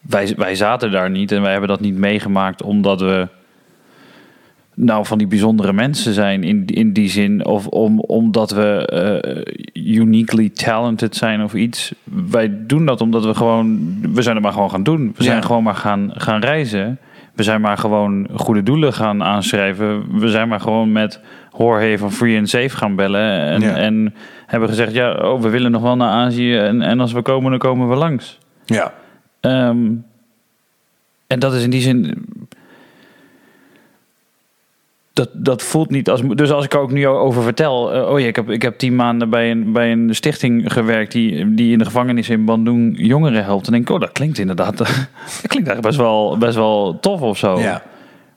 wij, 0.00 0.34
wij 0.36 0.54
zaten 0.54 0.90
daar 0.90 1.10
niet 1.10 1.32
en 1.32 1.42
wij 1.42 1.50
hebben 1.50 1.68
dat 1.68 1.80
niet 1.80 1.96
meegemaakt 1.96 2.62
omdat 2.62 3.00
we 3.00 3.28
nou 4.78 5.06
van 5.06 5.18
die 5.18 5.26
bijzondere 5.26 5.72
mensen 5.72 6.12
zijn 6.14 6.42
in, 6.44 6.64
in 6.66 6.92
die 6.92 7.08
zin. 7.08 7.44
Of 7.46 7.66
om, 7.66 8.00
omdat 8.00 8.50
we 8.50 8.86
eh, 9.72 9.94
uniquely 9.96 10.48
talented 10.48 11.16
zijn 11.16 11.42
of 11.42 11.54
iets. 11.54 11.94
Wij 12.30 12.52
doen 12.66 12.86
dat 12.86 13.00
omdat 13.00 13.24
we 13.24 13.34
gewoon, 13.34 13.96
we 14.12 14.22
zijn 14.22 14.34
het 14.34 14.44
maar 14.44 14.52
gewoon 14.52 14.70
gaan 14.70 14.82
doen. 14.82 15.12
We 15.16 15.22
zijn 15.22 15.36
Ja. 15.36 15.42
gewoon 15.42 15.62
maar 15.62 15.74
gaan, 15.74 16.10
gaan 16.14 16.40
reizen. 16.40 16.98
We 17.34 17.42
zijn 17.42 17.60
maar 17.60 17.78
gewoon 17.78 18.28
goede 18.34 18.62
doelen 18.62 18.92
gaan 18.92 19.22
aanschrijven. 19.22 20.18
We 20.20 20.28
zijn 20.28 20.48
maar 20.48 20.60
gewoon 20.60 20.92
met 20.92 21.20
Jorge 21.58 21.94
van 21.98 22.12
Free 22.12 22.38
and 22.38 22.48
Safe 22.48 22.76
gaan 22.76 22.94
bellen. 22.94 23.40
En, 23.40 23.60
Ja. 23.60 23.76
en 23.76 24.14
hebben 24.46 24.68
gezegd, 24.68 24.92
ja, 24.92 25.12
oh, 25.14 25.40
we 25.42 25.48
willen 25.48 25.70
nog 25.70 25.82
wel 25.82 25.96
naar 25.96 26.10
Azië. 26.10 26.56
En, 26.56 26.82
en 26.82 27.00
als 27.00 27.12
we 27.12 27.22
komen, 27.22 27.50
dan 27.50 27.58
komen 27.58 27.88
we 27.88 27.94
langs. 27.94 28.38
ja. 28.64 28.92
Ehm, 29.40 29.86
en 31.26 31.38
dat 31.38 31.54
is 31.54 31.62
in 31.64 31.70
die 31.70 31.80
zin. 31.80 32.24
Dat, 35.16 35.28
dat 35.32 35.62
voelt 35.62 35.90
niet 35.90 36.10
als. 36.10 36.20
Dus 36.22 36.50
als 36.50 36.64
ik 36.64 36.72
er 36.72 36.78
ook 36.80 36.90
nu 36.90 37.06
over 37.06 37.42
vertel. 37.42 37.92
eh, 37.92 38.10
oh 38.10 38.20
ja, 38.20 38.26
ik 38.26 38.36
heb, 38.36 38.50
ik 38.50 38.62
heb 38.62 38.78
tien 38.78 38.96
maanden 38.96 39.30
bij 39.30 39.50
een, 39.50 39.72
bij 39.72 39.92
een 39.92 40.14
stichting 40.14 40.72
gewerkt. 40.72 41.12
Die, 41.12 41.54
die 41.54 41.72
in 41.72 41.78
de 41.78 41.84
gevangenis 41.84 42.28
in 42.28 42.44
Bandung 42.44 42.94
jongeren 42.98 43.44
helpt. 43.44 43.64
Dan 43.64 43.72
denk 43.74 43.88
ik, 43.88 43.94
oh, 43.94 44.00
dat 44.00 44.12
klinkt 44.12 44.38
inderdaad. 44.38 44.76
dat 44.78 44.86
klinkt 45.46 45.68
eigenlijk 45.68 45.82
best 45.82 45.96
wel, 45.96 46.38
best 46.38 46.54
wel 46.56 47.00
tof 47.00 47.20
of 47.20 47.38
zo. 47.38 47.58
Ja. 47.60 47.82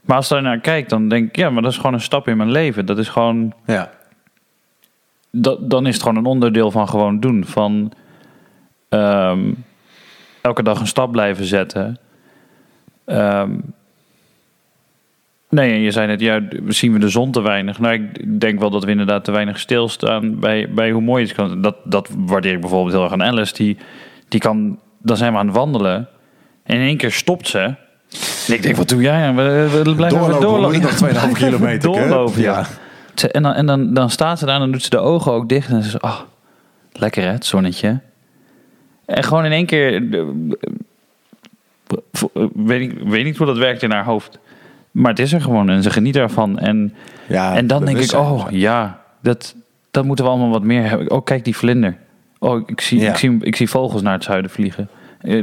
Maar 0.01 0.15
als 0.17 0.27
je 0.27 0.34
daar 0.34 0.43
naar 0.43 0.59
kijkt, 0.59 0.89
dan 0.89 1.07
denk 1.09 1.27
ik, 1.27 1.36
ja, 1.36 1.49
maar 1.49 1.61
dat 1.61 1.71
is 1.71 1.77
gewoon 1.77 1.93
een 1.93 2.01
stap 2.01 2.27
in 2.27 2.38
mijn 2.38 2.51
leven. 2.51 2.86
Dat 2.86 2.97
is 2.97 3.09
gewoon 3.09 3.53
Ja. 3.65 3.89
dat, 5.32 5.69
dan 5.69 5.88
is 5.88 5.93
het 5.93 6.03
gewoon 6.03 6.17
een 6.17 6.25
onderdeel 6.25 6.71
van 6.71 6.89
gewoon 6.89 7.19
doen. 7.19 7.45
Van 7.45 7.91
ehm, 8.89 9.51
elke 10.41 10.63
dag 10.63 10.80
een 10.80 10.88
stap 10.88 11.11
blijven 11.11 11.45
zetten. 11.45 11.97
Ehm, 13.05 13.51
nee, 15.49 15.71
en 15.73 15.79
je 15.79 15.91
zei 15.91 16.07
net, 16.07 16.19
ja, 16.19 16.41
zien 16.67 16.93
we 16.93 16.99
de 16.99 17.09
zon 17.09 17.31
te 17.31 17.41
weinig. 17.41 17.79
Nou, 17.79 17.93
ik 17.93 18.39
denk 18.39 18.59
wel 18.59 18.69
dat 18.69 18.83
we 18.83 18.91
inderdaad 18.91 19.23
te 19.23 19.31
weinig 19.31 19.59
stilstaan 19.59 20.39
bij, 20.39 20.69
bij 20.73 20.91
hoe 20.91 21.01
mooi 21.01 21.23
het 21.23 21.33
kan. 21.33 21.61
Dat, 21.61 21.75
dat 21.83 22.09
waardeer 22.17 22.53
ik 22.53 22.59
bijvoorbeeld 22.61 22.93
heel 22.93 23.03
erg 23.03 23.11
aan 23.11 23.23
Alice. 23.23 23.53
Die, 23.53 23.77
die 24.27 24.39
kan, 24.39 24.79
dan 24.97 25.17
zijn 25.17 25.31
we 25.33 25.37
aan 25.39 25.47
het 25.47 25.55
wandelen. 25.55 26.07
En 26.63 26.75
in 26.75 26.81
één 26.81 26.97
keer 26.97 27.11
stopt 27.11 27.47
ze. 27.47 27.59
En 28.47 28.53
ik 28.53 28.61
denk, 28.63 28.75
wat 28.75 28.89
doe 28.89 29.01
jij? 29.01 29.33
We, 29.33 29.69
we 29.83 29.95
blijven 29.95 30.19
Doorlopen, 30.19 30.41
doorlopen. 30.41 30.81
we 30.81 31.13
nog 31.13 31.29
2,5 31.29 31.37
kilometer. 31.43 31.91
Doorlopen, 31.91 32.41
ja. 32.41 32.65
En, 33.31 33.43
dan, 33.43 33.53
en 33.53 33.65
dan, 33.65 33.93
dan 33.93 34.09
staat 34.09 34.39
ze 34.39 34.45
daar 34.45 34.53
en 34.55 34.59
dan 34.61 34.71
doet 34.71 34.83
ze 34.83 34.89
de 34.89 34.97
ogen 34.97 35.31
ook 35.31 35.49
dicht. 35.49 35.69
En 35.69 35.83
ze 35.83 35.89
zegt, 35.89 36.03
ah, 36.03 36.19
lekker 36.91 37.23
hè, 37.23 37.29
het 37.31 37.45
zonnetje. 37.45 37.99
En 39.05 39.23
gewoon 39.23 39.45
in 39.45 39.51
één 39.51 39.65
keer... 39.65 39.93
eh, 40.11 40.19
eh, 40.19 40.27
Weet 42.53 42.81
ik 42.81 42.99
weet 43.05 43.23
niet 43.23 43.37
hoe 43.37 43.45
dat 43.47 43.57
werkt 43.57 43.83
in 43.83 43.91
haar 43.91 44.03
hoofd. 44.05 44.39
Maar 44.91 45.09
het 45.11 45.19
is 45.19 45.33
er 45.33 45.41
gewoon 45.41 45.69
en 45.69 45.83
ze 45.83 45.89
geniet 45.89 46.15
ervan. 46.15 46.59
En, 46.59 46.93
Ja, 47.27 47.55
en 47.55 47.67
dan 47.67 47.85
denk 47.85 47.97
ik, 47.97 48.11
oh 48.13 48.45
ja, 48.49 49.01
dat, 49.21 49.55
dat 49.91 50.05
moeten 50.05 50.25
we 50.25 50.31
allemaal 50.31 50.49
wat 50.49 50.63
meer 50.63 50.89
hebben. 50.89 51.11
Oh, 51.11 51.23
kijk 51.23 51.43
die 51.43 51.55
vlinder. 51.57 51.97
Oh, 52.39 52.61
ik 52.65 52.81
zie, 52.81 52.99
Ja. 52.99 53.09
ik 53.09 53.17
zie, 53.17 53.37
ik 53.41 53.55
zie 53.55 53.69
vogels 53.69 54.01
naar 54.01 54.13
het 54.13 54.23
zuiden 54.23 54.51
vliegen. 54.51 54.89
Eh, 55.21 55.33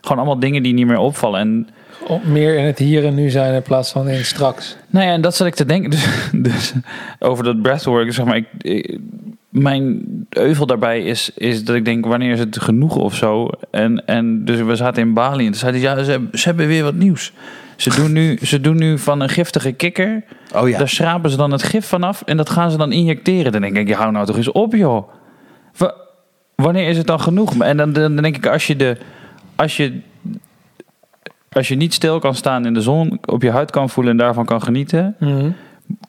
gewoon 0.00 0.16
allemaal 0.18 0.38
dingen 0.38 0.62
die 0.62 0.72
niet 0.74 0.86
meer 0.86 0.98
opvallen. 0.98 1.40
En 1.40 1.68
Om 2.06 2.20
meer 2.24 2.58
in 2.58 2.64
het 2.64 2.78
hier 2.78 3.04
en 3.04 3.14
nu 3.14 3.30
zijn 3.30 3.54
in 3.54 3.62
plaats 3.62 3.92
van 3.92 4.08
in 4.08 4.24
straks. 4.24 4.76
Nou 4.88 5.06
ja, 5.06 5.12
en 5.12 5.20
dat 5.20 5.34
zat 5.34 5.46
ik 5.46 5.54
te 5.54 5.64
denken. 5.64 5.90
Dus, 5.94 6.30
dus 6.32 6.72
over 7.18 7.44
dat 7.44 7.62
breathwork, 7.62 8.12
zeg 8.12 8.24
maar, 8.24 8.36
ik, 8.36 8.46
ik- 8.58 8.98
mijn 9.48 10.02
euvel 10.30 10.66
daarbij 10.66 11.00
is, 11.02 11.30
is 11.34 11.64
dat 11.64 11.76
ik 11.76 11.84
denk, 11.84 12.06
wanneer 12.06 12.32
is 12.32 12.38
het 12.38 12.60
genoeg 12.60 12.96
of 12.96 13.14
zo? 13.14 13.48
En, 13.70 14.06
en 14.06 14.44
dus 14.44 14.60
we 14.60 14.76
zaten 14.76 15.02
in 15.02 15.12
Bali 15.14 15.44
en 15.44 15.50
toen 15.50 15.60
zeiden 15.60 15.80
ze, 15.80 15.86
ja, 15.86 16.04
ze, 16.04 16.10
hebben- 16.10 16.38
ze 16.38 16.48
hebben 16.48 16.66
weer 16.66 16.82
wat 16.82 16.94
nieuws. 16.94 17.32
Ze 17.76 17.94
doen, 17.96 18.12
nu, 18.12 18.38
ze 18.42 18.60
doen 18.60 18.76
nu 18.76 18.98
van 18.98 19.20
een 19.20 19.28
giftige 19.28 19.72
kikker, 19.72 20.22
Oh 20.54 20.68
ja. 20.68 20.78
daar 20.78 20.88
schrapen 20.88 21.30
ze 21.30 21.36
dan 21.36 21.50
het 21.52 21.62
gif 21.62 21.86
vanaf 21.86 22.22
en 22.22 22.36
dat 22.36 22.50
gaan 22.50 22.70
ze 22.70 22.76
dan 22.76 22.92
injecteren. 22.92 23.52
Dan 23.52 23.60
denk 23.60 23.76
ik, 23.76 23.88
ja, 23.88 23.98
hou 23.98 24.12
nou 24.12 24.26
toch 24.26 24.36
eens 24.36 24.52
op, 24.52 24.74
joh. 24.74 25.08
Wa- 25.76 25.94
wanneer 26.54 26.88
is 26.88 26.96
het 26.96 27.06
dan 27.06 27.20
genoeg? 27.20 27.54
En 27.58 27.76
dan, 27.76 27.92
dan 27.92 28.16
denk 28.16 28.36
ik, 28.36 28.46
als 28.46 28.66
je, 28.66 28.76
de, 28.76 28.96
als, 29.56 29.76
je, 29.76 30.00
als 31.52 31.68
je 31.68 31.74
niet 31.74 31.94
stil 31.94 32.18
kan 32.18 32.34
staan 32.34 32.66
in 32.66 32.74
de 32.74 32.80
zon, 32.80 33.18
op 33.24 33.42
je 33.42 33.50
huid 33.50 33.70
kan 33.70 33.90
voelen 33.90 34.12
en 34.12 34.18
daarvan 34.18 34.44
kan 34.44 34.62
genieten, 34.62 35.16
Mhm. 35.18 35.50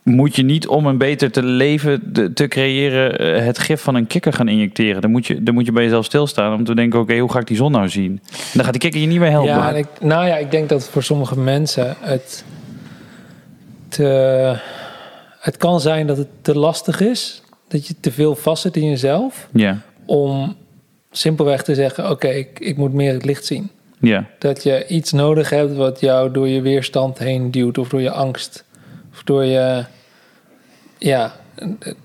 Moet 0.03 0.35
je 0.35 0.43
niet 0.43 0.67
om 0.67 0.85
een 0.85 0.97
beter 0.97 1.31
te 1.31 1.43
leven 1.43 2.11
te 2.33 2.47
creëren 2.47 3.17
eh, 3.19 3.45
het 3.45 3.59
gif 3.59 3.81
van 3.81 3.95
een 3.95 4.07
kikker 4.07 4.33
gaan 4.33 4.47
injecteren. 4.47 5.01
Dan 5.01 5.11
moet 5.11 5.27
je, 5.27 5.43
dan 5.43 5.53
moet 5.53 5.65
je 5.65 5.71
bij 5.71 5.83
jezelf 5.83 6.05
stilstaan 6.05 6.53
om 6.53 6.63
te 6.63 6.75
denken, 6.75 6.99
oké, 6.99 7.17
hoe 7.17 7.31
ga 7.31 7.39
ik 7.39 7.47
die 7.47 7.57
zon 7.57 7.71
nou 7.71 7.89
zien? 7.89 8.21
Dan 8.53 8.63
gaat 8.63 8.71
die 8.73 8.81
kikker 8.81 9.01
je 9.01 9.07
niet 9.07 9.19
meer 9.19 9.29
helpen. 9.29 9.53
Ja, 9.53 9.71
ik, 9.71 9.87
nou 9.99 10.27
ja, 10.27 10.37
ik 10.37 10.51
denk 10.51 10.69
dat 10.69 10.89
voor 10.89 11.03
sommige 11.03 11.39
mensen 11.39 11.95
het 11.99 12.43
te, 13.87 14.03
het 15.39 15.57
kan 15.57 15.79
zijn 15.81 16.07
dat 16.07 16.17
het 16.17 16.27
te 16.41 16.57
lastig 16.57 17.01
is. 17.01 17.41
Dat 17.67 17.87
je 17.87 17.95
te 17.99 18.11
veel 18.11 18.35
vastzit 18.35 18.75
in 18.75 18.89
jezelf. 18.89 19.47
ja, 19.53 19.81
Om 20.05 20.55
simpelweg 21.11 21.63
te 21.63 21.75
zeggen, 21.75 22.09
oké, 22.09 22.27
ik, 22.27 22.59
ik 22.59 22.77
moet 22.77 22.93
meer 22.93 23.13
het 23.13 23.25
licht 23.25 23.45
zien. 23.45 23.69
ja, 23.99 24.25
Dat 24.39 24.63
je 24.63 24.87
iets 24.87 25.11
nodig 25.11 25.49
hebt 25.49 25.75
wat 25.75 25.99
jou 25.99 26.31
door 26.31 26.47
je 26.47 26.61
weerstand 26.61 27.17
heen 27.17 27.51
duwt. 27.51 27.77
Of 27.77 27.89
door 27.89 28.01
je 28.01 28.11
angst. 28.11 28.64
Door 29.25 29.43
je... 29.43 29.85
Ja, 30.97 31.35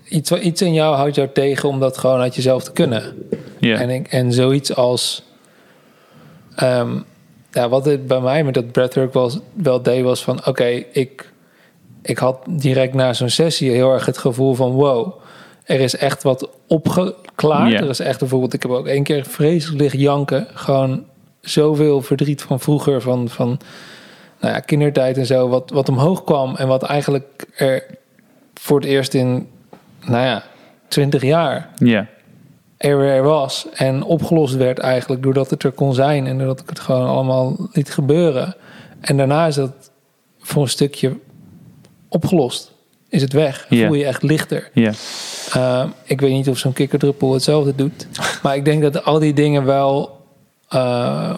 iets, 0.07 0.31
iets 0.31 0.61
in 0.61 0.73
jou 0.73 0.95
houdt 0.95 1.15
jou 1.15 1.29
tegen 1.33 1.69
om 1.69 1.79
dat 1.79 1.97
gewoon 1.97 2.19
uit 2.19 2.35
jezelf 2.35 2.63
te 2.63 2.71
kunnen. 2.71 3.03
ja, 3.59 3.79
En, 3.79 3.89
ik, 3.89 4.07
en 4.07 4.33
zoiets 4.33 4.75
als. 4.75 5.23
ehm, 6.55 6.97
ja, 7.51 7.69
wat 7.69 7.85
het 7.85 8.07
bij 8.07 8.19
mij 8.19 8.43
met 8.43 8.53
dat 8.53 8.71
breathwork 8.71 9.13
was, 9.13 9.39
wel 9.53 9.81
deed, 9.81 10.03
was 10.03 10.23
van: 10.23 10.45
oké, 10.45 10.83
ik, 10.91 11.31
ik 12.01 12.17
had 12.17 12.37
direct 12.49 12.93
na 12.93 13.13
zo'n 13.13 13.29
sessie 13.29 13.71
heel 13.71 13.93
erg 13.93 14.05
het 14.05 14.17
gevoel 14.17 14.53
van: 14.53 14.71
wow, 14.71 15.13
er 15.63 15.79
is 15.79 15.95
echt 15.95 16.23
wat 16.23 16.49
opgeklaard. 16.67 17.73
Er 17.73 17.89
is 17.89 17.99
echt 17.99 18.19
bijvoorbeeld, 18.19 18.53
ik 18.53 18.61
heb 18.61 18.71
ook 18.71 18.87
één 18.87 19.03
keer 19.03 19.25
vreselijk 19.25 19.81
liggen 19.81 19.99
janken. 19.99 20.47
Gewoon 20.53 21.03
zoveel 21.41 22.01
verdriet 22.01 22.41
van 22.41 22.59
vroeger, 22.59 23.01
van, 23.01 23.29
van 23.29 23.59
nou 24.41 24.53
ja, 24.53 24.59
kindertijd 24.59 25.17
en 25.17 25.25
zo, 25.25 25.47
wat, 25.47 25.69
wat 25.69 25.89
omhoog 25.89 26.23
kwam 26.23 26.55
en 26.55 26.67
wat 26.67 26.83
eigenlijk 26.83 27.45
er 27.55 27.85
voor 28.53 28.79
het 28.79 28.89
eerst 28.89 29.13
in, 29.13 29.49
nou 30.05 30.25
ja, 30.25 30.43
twintig 30.87 31.21
jaar 31.21 31.69
ja, 31.75 32.07
er 32.77 32.97
weer 32.97 33.23
was 33.23 33.67
en 33.73 34.03
opgelost 34.03 34.55
werd 34.55 34.79
eigenlijk 34.79 35.23
doordat 35.23 35.49
het 35.49 35.63
er 35.63 35.71
kon 35.71 35.93
zijn 35.93 36.27
en 36.27 36.37
doordat 36.37 36.59
ik 36.59 36.69
het 36.69 36.79
gewoon 36.79 37.07
allemaal 37.07 37.69
liet 37.71 37.93
gebeuren. 37.93 38.55
En 39.01 39.17
daarna 39.17 39.47
is 39.47 39.55
dat 39.55 39.91
voor 40.39 40.61
een 40.61 40.69
stukje 40.69 41.17
opgelost. 42.07 42.71
Is 43.09 43.21
het 43.21 43.33
weg. 43.33 43.65
Ja. 43.69 43.87
Voel 43.87 43.95
je 43.95 44.05
echt 44.05 44.23
lichter. 44.23 44.69
ja, 44.73 44.91
Uh, 45.55 45.83
ik 46.03 46.21
weet 46.21 46.31
niet 46.31 46.49
of 46.49 46.57
zo'n 46.57 46.73
kikkerdruppel 46.73 47.33
hetzelfde 47.33 47.75
doet. 47.75 48.07
Maar 48.43 48.55
ik 48.55 48.65
denk 48.65 48.81
dat 48.81 49.05
al 49.05 49.19
die 49.19 49.33
dingen 49.33 49.65
wel 49.65 50.19
uh, 50.73 51.37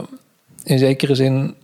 in 0.63 0.79
zekere 0.79 1.15
zin. 1.15 1.55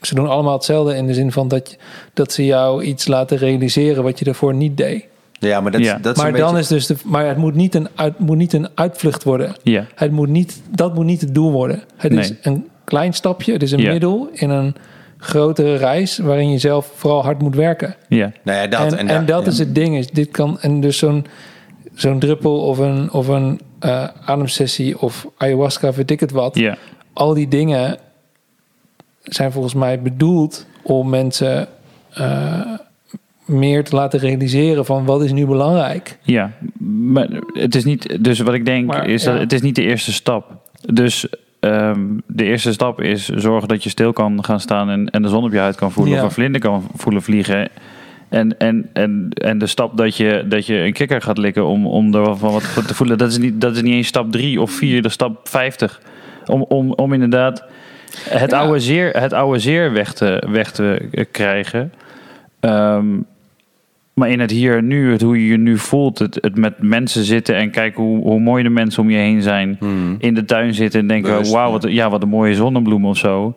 Ze 0.00 0.14
doen 0.14 0.28
allemaal 0.28 0.52
hetzelfde 0.52 0.96
in 0.96 1.06
de 1.06 1.14
zin 1.14 1.32
van 1.32 1.48
dat, 1.48 1.76
dat 2.14 2.32
ze 2.32 2.44
jou 2.44 2.82
iets 2.82 3.06
laten 3.06 3.36
realiseren 3.38 4.02
wat 4.02 4.18
je 4.18 4.24
daarvoor 4.24 4.54
niet 4.54 4.76
deed. 4.76 5.06
Ja, 5.38 5.60
maar 5.60 5.72
dat, 5.72 5.80
Ja. 5.80 5.98
dat 6.02 6.16
is 6.16 6.22
Maar 6.22 6.32
een 6.32 6.38
dan 6.40 6.54
beetje... 6.54 6.76
is 6.76 6.86
dus 6.86 6.86
de, 6.86 6.96
maar 7.04 7.26
het 7.26 7.36
moet 7.36 7.54
niet 7.54 7.74
een, 7.74 7.88
uit, 7.94 8.18
moet 8.18 8.36
niet 8.36 8.52
een 8.52 8.68
uitvlucht 8.74 9.22
worden. 9.24 9.54
ja, 9.62 9.86
Het 9.94 10.10
moet 10.10 10.28
niet, 10.28 10.62
dat 10.70 10.94
moet 10.94 11.04
niet 11.04 11.20
het 11.20 11.34
doel 11.34 11.52
worden. 11.52 11.82
Het 11.96 12.12
is 12.12 12.32
een 12.42 12.68
klein 12.84 13.14
stapje, 13.14 13.52
het 13.52 13.62
is 13.62 13.72
een 13.72 13.80
Ja. 13.80 13.92
middel 13.92 14.28
in 14.32 14.50
een 14.50 14.74
grotere 15.18 15.76
reis 15.76 16.18
waarin 16.18 16.50
je 16.50 16.58
zelf 16.58 16.90
vooral 16.94 17.22
hard 17.22 17.42
moet 17.42 17.54
werken. 17.54 17.96
ja, 18.08 18.32
Nou 18.44 18.58
ja, 18.58 18.66
dat. 18.66 18.92
en, 18.92 19.26
dat 19.26 19.44
ja. 19.44 19.50
is 19.50 19.58
het 19.58 19.74
ding. 19.74 19.96
Is, 19.96 20.10
dit 20.10 20.30
kan, 20.30 20.60
en 20.60 20.80
dus 20.80 20.98
zo'n 20.98 21.26
zo'n 21.94 22.18
druppel 22.18 22.60
of 22.60 22.78
een, 22.78 23.12
of 23.12 23.28
een 23.28 23.60
eh, 23.78 24.04
ademsessie 24.24 25.00
of 25.00 25.26
ayahuasca, 25.36 25.92
weet 25.92 26.10
ik 26.10 26.20
het 26.20 26.30
wat. 26.30 26.54
ja, 26.58 26.76
Al 27.12 27.34
die 27.34 27.48
dingen 27.48 27.98
zijn 29.28 29.52
volgens 29.52 29.74
mij 29.74 30.02
bedoeld 30.02 30.66
om 30.82 31.08
mensen 31.08 31.68
eh, 32.12 32.60
meer 33.44 33.84
te 33.84 33.96
laten 33.96 34.18
realiseren 34.18 34.84
van 34.84 35.04
wat 35.04 35.22
is 35.22 35.32
nu 35.32 35.46
belangrijk. 35.46 36.18
ja. 36.22 36.50
Maar 37.00 37.28
het 37.52 37.74
is 37.74 37.84
niet, 37.84 38.24
dus 38.24 38.38
wat 38.38 38.54
ik 38.54 38.64
denk 38.64 38.86
Maar, 38.86 39.08
is 39.08 39.22
dat 39.22 39.38
het 39.38 39.52
is 39.52 39.60
niet 39.60 39.74
de 39.74 39.82
eerste 39.82 40.12
stap. 40.12 40.52
Dus 40.92 41.28
ehm, 41.60 42.00
de 42.26 42.44
eerste 42.44 42.72
stap 42.72 43.00
is 43.00 43.28
zorgen 43.28 43.68
dat 43.68 43.82
je 43.82 43.88
stil 43.88 44.12
kan 44.12 44.44
gaan 44.44 44.60
staan 44.60 44.90
en, 44.90 45.10
en 45.10 45.22
de 45.22 45.28
zon 45.28 45.44
op 45.44 45.52
je 45.52 45.58
huid 45.58 45.76
kan 45.76 45.92
voelen 45.92 46.14
Ja. 46.14 46.20
of 46.20 46.26
een 46.26 46.34
vlinder 46.34 46.60
kan 46.60 46.84
voelen 46.94 47.22
vliegen. 47.22 47.68
En, 48.28 48.58
en, 48.58 48.90
en, 48.92 49.28
en 49.34 49.58
de 49.58 49.66
stap 49.66 49.96
dat 49.96 50.16
je, 50.16 50.44
dat 50.48 50.66
je 50.66 50.74
een 50.74 50.92
kikker 50.92 51.22
gaat 51.22 51.38
likken 51.38 51.66
om, 51.66 51.86
om 51.86 52.14
er 52.14 52.36
van 52.36 52.52
wat 52.52 52.86
te 52.86 52.94
voelen, 52.94 53.18
dat 53.18 53.30
is 53.30 53.38
niet, 53.38 53.60
dat 53.60 53.76
is 53.76 53.82
niet 53.82 53.94
eens 53.94 54.06
stap 54.06 54.32
3 54.32 54.60
of 54.60 54.70
4, 54.70 55.02
de 55.02 55.08
stap 55.08 55.48
50. 55.48 56.00
Om, 56.46 56.62
om, 56.62 56.92
om 56.92 57.12
inderdaad 57.12 57.64
het, 58.28 58.50
Ja. 58.50 58.58
oude 58.58 58.80
zeer, 58.80 59.10
het 59.20 59.32
oude 59.32 59.58
zeer 59.58 59.92
weg 59.92 60.12
te, 60.12 60.42
weg 60.50 60.70
te 60.72 61.08
krijgen. 61.30 61.92
Ehm, 62.60 63.06
maar 64.14 64.30
in 64.30 64.40
het 64.40 64.50
hier 64.50 64.76
en 64.76 64.86
nu, 64.86 65.12
het, 65.12 65.22
hoe 65.22 65.40
je 65.40 65.46
je 65.50 65.56
nu 65.56 65.78
voelt, 65.78 66.18
het, 66.18 66.38
het 66.40 66.56
met 66.56 66.74
mensen 66.82 67.24
zitten 67.24 67.56
en 67.56 67.70
kijken 67.70 68.02
hoe, 68.02 68.22
hoe 68.22 68.40
mooi 68.40 68.62
de 68.62 68.68
mensen 68.68 69.02
om 69.02 69.10
je 69.10 69.16
heen 69.16 69.42
zijn. 69.42 69.76
Hmm. 69.78 70.16
In 70.18 70.34
de 70.34 70.44
tuin 70.44 70.74
zitten 70.74 71.00
en 71.00 71.06
denken, 71.06 71.30
Bewust, 71.30 71.52
wauw, 71.52 71.66
ja. 71.66 71.72
wat, 71.72 71.90
ja, 71.90 72.10
wat 72.10 72.22
een 72.22 72.28
mooie 72.28 72.54
zonnebloem 72.54 73.06
of 73.06 73.16
zo. 73.18 73.54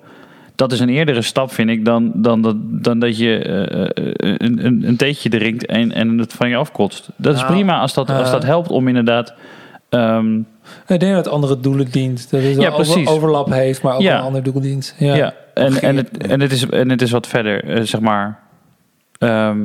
Dat 0.55 0.71
is 0.71 0.79
een 0.79 0.89
eerdere 0.89 1.21
stap, 1.21 1.51
vind 1.51 1.69
ik, 1.69 1.85
dan, 1.85 2.11
dan, 2.15 2.41
dat, 2.41 2.55
dan 2.59 2.99
dat 2.99 3.17
je 3.17 3.37
eh, 3.39 3.81
eh, 3.81 4.13
een, 4.37 4.65
een, 4.65 4.83
een 4.87 4.95
theetje 4.97 5.29
drinkt 5.29 5.65
en, 5.65 5.91
en 5.91 6.17
het 6.17 6.33
van 6.33 6.49
je 6.49 6.55
afkotst. 6.55 7.09
Dat 7.15 7.33
is 7.35 7.41
Nou, 7.41 7.53
prima 7.53 7.79
als 7.79 7.93
dat, 7.93 8.09
als 8.09 8.31
dat 8.31 8.43
helpt 8.43 8.69
om 8.69 8.87
inderdaad... 8.87 9.33
ehm, 9.89 10.39
Ik 10.87 10.99
denk 10.99 11.13
dat 11.15 11.25
het 11.25 11.33
andere 11.33 11.59
doelen 11.59 11.91
dient. 11.91 12.31
Dat 12.31 12.41
het 12.41 12.55
wel 12.55 12.63
Ja, 12.63 12.71
precies. 12.71 13.07
overlap 13.07 13.49
heeft, 13.51 13.81
maar 13.81 13.95
ook 13.95 14.01
Ja. 14.01 14.17
een 14.17 14.23
ander 14.23 14.43
doel 14.43 14.61
dient. 14.61 14.95
Ja, 14.97 15.15
Ja. 15.15 15.33
en, 15.53 15.81
en, 15.81 15.95
het, 15.97 16.17
en, 16.17 16.39
het 16.41 16.51
is, 16.51 16.65
en 16.69 16.89
het 16.89 17.01
is 17.01 17.11
wat 17.11 17.27
verder, 17.27 17.63
eh, 17.63 17.81
zeg 17.83 18.01
maar. 18.01 18.39
ehm, 19.17 19.57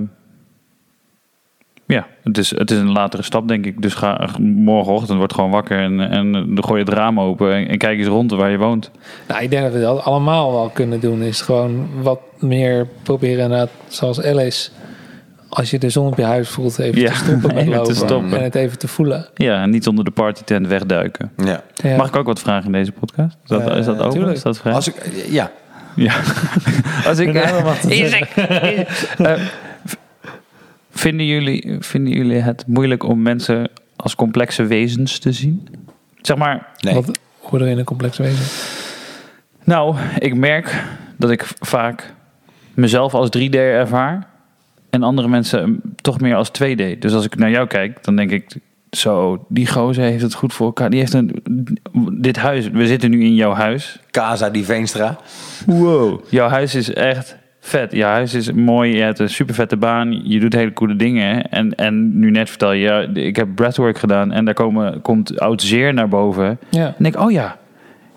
ja, 1.87 2.07
het 2.23 2.39
is, 2.39 2.51
het 2.51 2.71
is 2.71 2.79
een 2.79 2.93
latere 2.93 3.23
stap, 3.23 3.49
denk 3.49 3.67
ik. 3.67 3.83
Dus 3.83 3.95
ga 3.95 4.29
morgenochtend 4.41 5.19
wordt 5.19 5.35
gewoon 5.35 5.51
wakker 5.51 5.79
en, 5.79 6.01
en 6.01 6.33
dan 6.33 6.65
gooi 6.65 6.79
je 6.79 6.85
het 6.85 6.95
raam 6.95 7.21
open 7.21 7.53
en, 7.55 7.69
en 7.69 7.79
kijk 7.79 7.99
eens 7.99 8.07
rond 8.09 8.31
waar 8.31 8.51
je 8.51 8.59
woont. 8.59 8.91
Nou, 9.29 9.43
ik 9.43 9.51
denk 9.51 9.63
dat 9.63 9.73
we 9.73 9.81
dat 9.81 10.03
allemaal 10.05 10.53
wel 10.53 10.69
kunnen 10.69 11.01
doen. 11.01 11.23
Is 11.23 11.41
gewoon 11.41 11.89
wat 12.03 12.21
meer 12.39 12.87
proberen 13.03 13.43
inderdaad, 13.43 13.71
zoals 13.89 14.23
Alice... 14.23 14.71
Als 15.57 15.71
je 15.71 15.79
de 15.79 15.91
zon 15.91 16.07
op 16.07 16.17
je 16.17 16.25
huis 16.25 16.49
voelt, 16.49 16.79
even 16.79 17.01
Ja, 17.01 17.09
te 17.11 17.15
stoppen 17.17 17.55
met 17.55 17.65
te 17.65 17.71
lopen. 17.71 17.95
stoppen. 17.97 18.37
En 18.39 18.43
het 18.43 18.55
even 18.55 18.79
te 18.79 18.89
voelen. 18.89 19.29
Ja, 19.35 19.63
en 19.63 19.71
niet 19.71 19.87
onder 19.87 20.05
de 20.05 20.11
partytent 20.11 20.67
wegduiken. 20.67 21.31
Ja. 21.45 21.63
Ja. 21.75 21.97
Mag 21.97 22.09
ik 22.09 22.17
ook 22.17 22.27
wat 22.27 22.41
vragen 22.41 22.67
in 22.67 22.73
deze 22.73 22.93
podcast? 22.93 23.37
Is 23.43 23.49
dat, 23.49 23.69
Eh, 23.71 23.77
is 23.77 23.85
dat 23.87 23.99
open? 23.99 24.11
tuurlijk. 24.13 24.37
Is 24.37 24.43
dat 24.43 24.59
vrij? 24.59 24.73
Als 24.73 24.89
ik, 24.89 24.95
ja, 25.29 25.51
Ja. 25.97 26.15
Als 27.09 27.19
ik, 27.19 27.35
eh, 27.35 29.33
vinden, 30.91 31.27
jullie, 31.27 31.77
vinden 31.81 32.13
jullie 32.13 32.41
het 32.41 32.65
moeilijk 32.67 33.03
om 33.03 33.23
mensen 33.23 33.69
als 33.97 34.15
complexe 34.15 34.67
wezens 34.67 35.19
te 35.19 35.33
zien? 35.33 35.69
Zeg 36.21 36.37
maar, 36.37 36.67
nee. 36.81 36.95
Wat 36.95 37.19
hoor 37.41 37.61
er 37.61 37.67
in 37.67 37.79
een 37.79 37.85
complex 37.85 38.19
wezen? 38.19 38.45
nou, 39.65 39.97
ik 40.19 40.35
merk 40.35 40.83
dat 41.17 41.31
ik 41.31 41.47
vaak 41.61 42.13
mezelf 42.75 43.15
als 43.15 43.29
3D 43.39 43.55
ervaar 43.55 44.27
en 44.95 45.03
andere 45.03 45.29
mensen 45.29 45.61
hem 45.61 45.81
toch 46.01 46.21
meer 46.21 46.35
als 46.35 46.49
2D. 46.49 46.99
Dus 46.99 47.13
als 47.13 47.25
ik 47.25 47.37
naar 47.37 47.51
jou 47.51 47.67
kijk, 47.67 48.05
dan 48.05 48.17
denk 48.17 48.31
ik, 48.31 48.57
zo, 48.91 49.45
die 49.49 49.67
gozer 49.67 50.05
heeft 50.05 50.23
het 50.23 50.35
goed 50.35 50.53
voor 50.53 50.67
elkaar. 50.67 50.91
Die 50.91 51.01
heeft 51.01 51.13
een, 51.13 51.43
dit 52.13 52.37
huis, 52.37 52.69
we 52.69 52.87
zitten 52.87 53.11
nu 53.11 53.25
in 53.25 53.35
jouw 53.35 53.53
huis. 53.53 53.99
Casa 54.11 54.51
die 54.51 54.65
Veenstra. 54.65 55.17
Wow. 55.67 56.21
Jouw 56.29 56.49
huis 56.49 56.75
is 56.75 56.93
echt 56.93 57.37
vet. 57.61 57.93
Jouw 57.93 58.11
huis 58.11 58.35
is 58.35 58.53
mooi. 58.53 58.97
Je 58.97 59.03
hebt 59.03 59.19
een 59.19 59.31
super 59.31 59.55
vette 59.55 59.77
baan. 59.77 60.29
Je 60.29 60.41
doet 60.41 60.53
hele 60.53 60.73
coole 60.73 60.97
dingen. 60.97 61.51
En, 61.51 61.75
en 61.75 62.19
nu 62.19 62.31
net 62.31 62.49
vertel 62.49 62.73
je, 62.73 62.83
ja, 62.83 63.01
ik 63.15 63.37
heb 63.37 63.49
breathwork 63.55 63.99
gedaan. 63.99 64.33
En 64.33 64.45
daar 64.45 64.55
komen, 64.55 65.01
komt 65.03 65.41
oud 65.41 65.63
zeer 65.63 65.95
naar 65.95 66.09
boven. 66.09 66.59
Ja. 66.71 66.87
En 66.87 66.95
denk 66.99 67.15
ik, 67.15 67.21
oh 67.21 67.31
ja, 67.31 67.59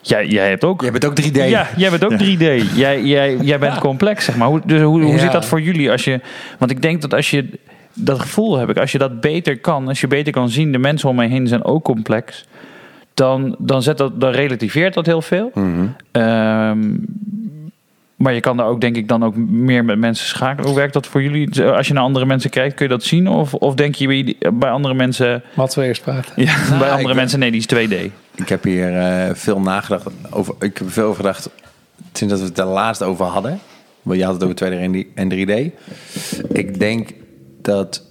jij, 0.07 0.27
jij 0.27 0.49
hebt 0.49 0.63
ook... 0.63 0.81
Jij 0.81 0.91
bent 0.91 1.05
ook 1.05 1.21
3D. 1.21 1.31
Ja, 1.31 1.67
jij 1.75 1.89
bent 1.89 2.05
ook 2.05 2.13
3D. 2.13 2.75
Jij, 2.75 3.03
jij, 3.03 3.37
jij 3.37 3.59
bent 3.59 3.77
complex, 3.79 4.25
zeg 4.25 4.37
maar. 4.37 4.47
Hoe, 4.47 4.61
dus 4.65 4.81
hoe, 4.81 5.01
hoe 5.01 5.19
zit 5.19 5.31
dat 5.31 5.45
voor 5.45 5.61
jullie? 5.61 5.91
Als 5.91 6.03
je, 6.03 6.21
want 6.59 6.71
ik 6.71 6.81
denk 6.81 7.01
dat 7.01 7.13
als 7.13 7.29
je... 7.29 7.49
Dat 7.93 8.19
gevoel 8.19 8.57
heb 8.57 8.69
ik. 8.69 8.77
Als 8.77 8.91
je 8.91 8.97
dat 8.97 9.21
beter 9.21 9.59
kan, 9.59 9.87
als 9.87 10.01
je 10.01 10.07
beter 10.07 10.33
kan 10.33 10.49
zien... 10.49 10.71
de 10.71 10.77
mensen 10.77 11.09
om 11.09 11.15
mij 11.15 11.27
heen 11.27 11.47
zijn 11.47 11.63
ook 11.63 11.83
complex... 11.83 12.45
dan, 13.13 13.55
dan, 13.59 13.81
zet 13.81 13.97
dat, 13.97 14.21
dan 14.21 14.31
relativeert 14.31 14.93
dat 14.93 15.05
heel 15.05 15.21
veel. 15.21 15.51
Ehm, 16.11 16.79
Maar 18.17 18.33
je 18.33 18.39
kan 18.39 18.57
daar 18.57 18.65
ook, 18.65 18.81
denk 18.81 18.95
ik, 18.95 19.07
dan 19.07 19.23
ook 19.23 19.35
meer 19.35 19.85
met 19.85 19.97
mensen 19.97 20.27
schakelen. 20.27 20.65
Hoe 20.67 20.75
werkt 20.75 20.93
dat 20.93 21.07
voor 21.07 21.23
jullie? 21.23 21.63
Als 21.63 21.87
je 21.87 21.93
naar 21.93 22.03
andere 22.03 22.25
mensen 22.25 22.49
kijkt, 22.49 22.75
kun 22.75 22.85
je 22.85 22.91
dat 22.91 23.03
zien? 23.03 23.27
Of, 23.27 23.53
of 23.53 23.75
denk 23.75 23.95
je 23.95 24.07
bij, 24.07 24.51
bij 24.53 24.69
andere 24.69 24.93
mensen... 24.93 25.43
Wat 25.53 25.75
we 25.75 25.83
eerst 25.85 26.01
praten. 26.01 26.31
Ja, 26.35 26.67
Nou, 26.67 26.79
bij 26.79 26.91
andere 26.91 27.15
mensen, 27.15 27.39
nee, 27.39 27.51
die 27.51 27.65
is 27.67 27.87
2D. 27.87 28.11
Ik 28.35 28.49
heb 28.49 28.63
hier 28.63 28.97
eh, 28.97 29.33
veel 29.33 29.59
nagedacht 29.59 30.05
over. 30.29 30.55
Ik 30.59 30.77
heb 30.77 30.87
er 30.87 30.93
veel 30.93 31.03
over 31.03 31.15
gedacht 31.15 31.49
sinds 32.13 32.33
dat 32.33 32.41
we 32.41 32.49
het 32.49 32.59
er 32.59 32.65
laatst 32.65 33.03
over 33.03 33.25
hadden. 33.25 33.59
Want 34.01 34.19
je 34.19 34.25
had 34.25 34.41
het 34.41 34.43
over 34.43 34.55
2D 34.55 35.13
en 35.15 35.31
3D. 35.31 35.73
Ik 36.51 36.79
denk 36.79 37.09
dat. 37.61 38.06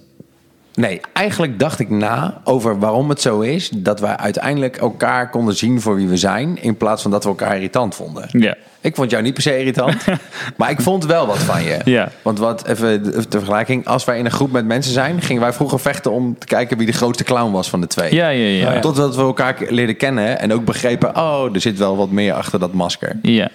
Nee, 0.77 1.01
eigenlijk 1.13 1.59
dacht 1.59 1.79
ik 1.79 1.89
na 1.89 2.41
over 2.43 2.79
waarom 2.79 3.09
het 3.09 3.21
zo 3.21 3.39
is 3.39 3.69
dat 3.69 3.99
wij 3.99 4.17
uiteindelijk 4.17 4.77
elkaar 4.77 5.29
konden 5.29 5.55
zien 5.55 5.81
voor 5.81 5.95
wie 5.95 6.07
we 6.07 6.17
zijn. 6.17 6.61
In 6.61 6.77
plaats 6.77 7.01
van 7.01 7.11
dat 7.11 7.23
we 7.23 7.29
elkaar 7.29 7.55
irritant 7.55 7.95
vonden. 7.95 8.25
Ja. 8.31 8.55
Ik 8.81 8.95
vond 8.95 9.11
jou 9.11 9.23
niet 9.23 9.33
per 9.33 9.41
se 9.41 9.59
irritant, 9.59 9.95
maar 10.57 10.69
ik 10.69 10.81
vond 10.81 11.05
wel 11.05 11.27
wat 11.27 11.37
van 11.37 11.63
je. 11.63 11.79
Ja. 11.85 12.11
Want 12.21 12.39
wat, 12.39 12.67
even 12.67 13.03
de 13.03 13.25
vergelijking, 13.29 13.85
als 13.85 14.05
wij 14.05 14.17
in 14.17 14.25
een 14.25 14.31
groep 14.31 14.51
met 14.51 14.65
mensen 14.65 14.93
zijn, 14.93 15.21
gingen 15.21 15.41
wij 15.41 15.53
vroeger 15.53 15.79
vechten 15.79 16.11
om 16.11 16.37
te 16.39 16.45
kijken 16.45 16.77
wie 16.77 16.85
de 16.85 16.91
grootste 16.91 17.23
clown 17.23 17.51
was 17.51 17.69
van 17.69 17.81
de 17.81 17.87
twee. 17.87 18.15
Ja, 18.15 18.29
ja, 18.29 18.45
ja. 18.45 18.67
Oh, 18.67 18.73
ja. 18.73 18.79
Totdat 18.79 19.15
we 19.15 19.21
elkaar 19.21 19.55
leerden 19.69 19.97
kennen 19.97 20.39
en 20.39 20.53
ook 20.53 20.65
begrepen, 20.65 21.15
oh, 21.15 21.53
er 21.53 21.61
zit 21.61 21.77
wel 21.77 21.97
wat 21.97 22.11
meer 22.11 22.33
achter 22.33 22.59
dat 22.59 22.73
masker. 22.73 23.19
Ja. 23.21 23.49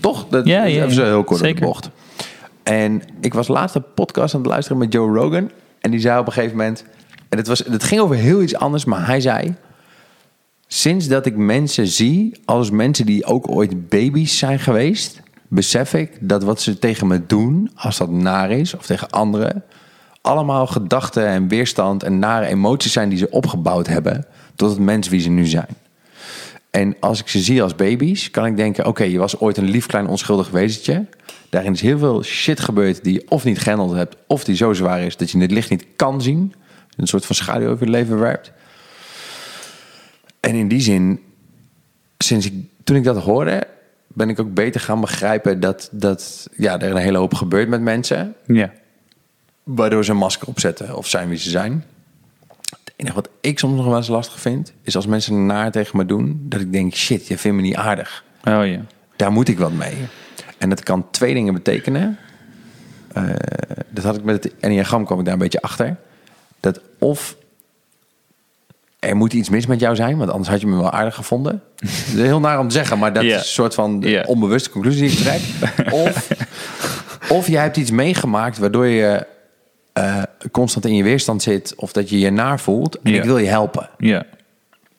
Toch? 0.00 0.26
Dat 0.30 0.46
Ja, 0.46 0.64
ja, 0.64 0.82
even 0.82 0.94
zo 0.94 1.04
heel 1.04 1.24
kort 1.24 1.40
op 1.40 1.46
Zeker. 1.46 1.60
de 1.60 1.66
bocht. 1.66 1.90
En 2.62 3.02
ik 3.20 3.34
was 3.34 3.48
laatst 3.48 3.74
een 3.74 3.84
podcast 3.94 4.34
aan 4.34 4.40
het 4.40 4.50
luisteren 4.50 4.78
met 4.78 4.92
Joe 4.92 5.18
Rogan. 5.18 5.50
En 5.82 5.90
die 5.90 6.00
zei 6.00 6.18
op 6.18 6.26
een 6.26 6.32
gegeven 6.32 6.56
moment, 6.56 6.84
en 7.28 7.38
het, 7.38 7.46
was, 7.46 7.58
het 7.58 7.82
ging 7.82 8.00
over 8.00 8.16
heel 8.16 8.42
iets 8.42 8.56
anders, 8.56 8.84
maar 8.84 9.06
hij 9.06 9.20
zei, 9.20 9.54
sinds 10.66 11.08
dat 11.08 11.26
ik 11.26 11.36
mensen 11.36 11.86
zie 11.86 12.40
als 12.44 12.70
mensen 12.70 13.06
die 13.06 13.24
ook 13.24 13.50
ooit 13.50 13.88
baby's 13.88 14.38
zijn 14.38 14.58
geweest, 14.58 15.20
besef 15.48 15.94
ik 15.94 16.10
dat 16.20 16.42
wat 16.42 16.60
ze 16.60 16.78
tegen 16.78 17.06
me 17.06 17.26
doen, 17.26 17.70
als 17.74 17.98
dat 17.98 18.10
naar 18.10 18.50
is, 18.50 18.74
of 18.74 18.86
tegen 18.86 19.10
anderen, 19.10 19.64
allemaal 20.20 20.66
gedachten 20.66 21.26
en 21.26 21.48
weerstand 21.48 22.02
en 22.02 22.18
nare 22.18 22.46
emoties 22.46 22.92
zijn 22.92 23.08
die 23.08 23.18
ze 23.18 23.30
opgebouwd 23.30 23.86
hebben 23.86 24.26
tot 24.54 24.70
het 24.70 24.78
mens 24.78 25.08
wie 25.08 25.20
ze 25.20 25.30
nu 25.30 25.46
zijn. 25.46 25.76
En 26.70 26.96
als 27.00 27.20
ik 27.20 27.28
ze 27.28 27.38
zie 27.38 27.62
als 27.62 27.74
baby's, 27.74 28.30
kan 28.30 28.46
ik 28.46 28.56
denken: 28.56 28.86
oké, 28.86 29.02
je 29.04 29.18
was 29.18 29.40
ooit 29.40 29.56
een 29.56 29.70
lief 29.70 29.86
klein 29.86 30.06
onschuldig 30.06 30.50
wezentje. 30.50 31.06
Daarin 31.52 31.72
is 31.72 31.80
heel 31.80 31.98
veel 31.98 32.22
shit 32.22 32.60
gebeurd 32.60 33.04
die 33.04 33.12
je 33.12 33.24
of 33.28 33.44
niet 33.44 33.58
gehandeld 33.58 33.92
hebt, 33.92 34.16
of 34.26 34.44
die 34.44 34.56
zo 34.56 34.72
zwaar 34.72 35.00
is 35.00 35.16
dat 35.16 35.30
je 35.30 35.38
het 35.38 35.50
licht 35.50 35.70
niet 35.70 35.86
kan 35.96 36.22
zien. 36.22 36.54
Een 36.96 37.06
soort 37.06 37.26
van 37.26 37.36
schaduw 37.36 37.68
over 37.68 37.84
je 37.84 37.90
leven 37.90 38.18
werpt. 38.18 38.52
En 40.40 40.54
in 40.54 40.68
die 40.68 40.80
zin, 40.80 41.20
sinds 42.18 42.46
ik, 42.46 42.52
toen 42.84 42.96
ik 42.96 43.04
dat 43.04 43.16
hoorde, 43.16 43.66
ben 44.06 44.28
ik 44.28 44.40
ook 44.40 44.54
beter 44.54 44.80
gaan 44.80 45.00
begrijpen 45.00 45.60
dat, 45.60 45.88
dat 45.92 46.48
ja, 46.56 46.80
er 46.80 46.90
een 46.90 46.96
hele 46.96 47.18
hoop 47.18 47.34
gebeurt 47.34 47.68
met 47.68 47.80
mensen 47.80 48.34
Ja. 48.46 48.72
waardoor 49.62 50.04
ze 50.04 50.10
een 50.10 50.16
masker 50.16 50.48
opzetten 50.48 50.96
of 50.96 51.06
zijn 51.08 51.28
wie 51.28 51.38
ze 51.38 51.50
zijn. 51.50 51.84
Het 52.70 52.92
enige 52.96 53.14
wat 53.14 53.28
ik 53.40 53.58
soms 53.58 53.76
nog 53.76 53.86
wel 53.86 53.96
eens 53.96 54.08
lastig 54.08 54.40
vind, 54.40 54.72
is 54.82 54.96
als 54.96 55.06
mensen 55.06 55.46
naar 55.46 55.70
tegen 55.70 55.96
me 55.96 56.06
doen, 56.06 56.40
dat 56.48 56.60
ik 56.60 56.72
denk, 56.72 56.94
shit, 56.94 57.26
je 57.26 57.38
vindt 57.38 57.56
me 57.56 57.62
niet 57.62 57.76
aardig. 57.76 58.24
Oh 58.44 58.66
ja. 58.66 58.80
Daar 59.16 59.32
moet 59.32 59.48
ik 59.48 59.58
wat 59.58 59.72
mee. 59.72 59.96
En 60.62 60.68
dat 60.68 60.82
kan 60.82 61.10
twee 61.10 61.34
dingen 61.34 61.54
betekenen. 61.54 62.18
Eh, 63.12 63.24
dat 63.88 64.04
had 64.04 64.16
ik 64.16 64.24
met 64.24 64.44
het 64.44 64.52
enneagram, 64.60 65.04
kwam 65.04 65.18
ik 65.18 65.24
daar 65.24 65.34
een 65.34 65.40
beetje 65.40 65.62
achter. 65.62 65.96
Dat 66.60 66.80
of 66.98 67.36
er 68.98 69.16
moet 69.16 69.32
iets 69.32 69.48
mis 69.48 69.66
met 69.66 69.80
jou 69.80 69.96
zijn, 69.96 70.16
want 70.16 70.30
anders 70.30 70.48
had 70.48 70.60
je 70.60 70.66
me 70.66 70.76
wel 70.76 70.90
aardig 70.90 71.14
gevonden. 71.14 71.62
Dat 71.76 71.88
is 71.88 72.14
heel 72.14 72.40
naar 72.40 72.58
om 72.58 72.68
te 72.68 72.74
zeggen, 72.74 72.98
maar 72.98 73.12
dat 73.12 73.22
is 73.22 73.34
een 73.34 73.40
soort 73.40 73.74
van 73.74 74.04
onbewuste 74.26 74.70
conclusie 74.70 75.08
die 75.08 75.18
ik 75.18 75.24
trek. 75.24 75.92
of, 76.06 76.28
of 77.28 77.46
je 77.46 77.58
hebt 77.58 77.76
iets 77.76 77.90
meegemaakt 77.90 78.58
waardoor 78.58 78.86
je 78.86 79.26
eh, 79.92 80.22
constant 80.50 80.84
in 80.84 80.94
je 80.94 81.02
weerstand 81.02 81.42
zit, 81.42 81.74
of 81.76 81.92
dat 81.92 82.10
je 82.10 82.18
je 82.18 82.30
naar 82.30 82.60
voelt. 82.60 83.00
En 83.00 83.14
ik 83.14 83.24
wil 83.24 83.38
je 83.38 83.48
helpen. 83.48 83.90
Ja. 83.98 84.26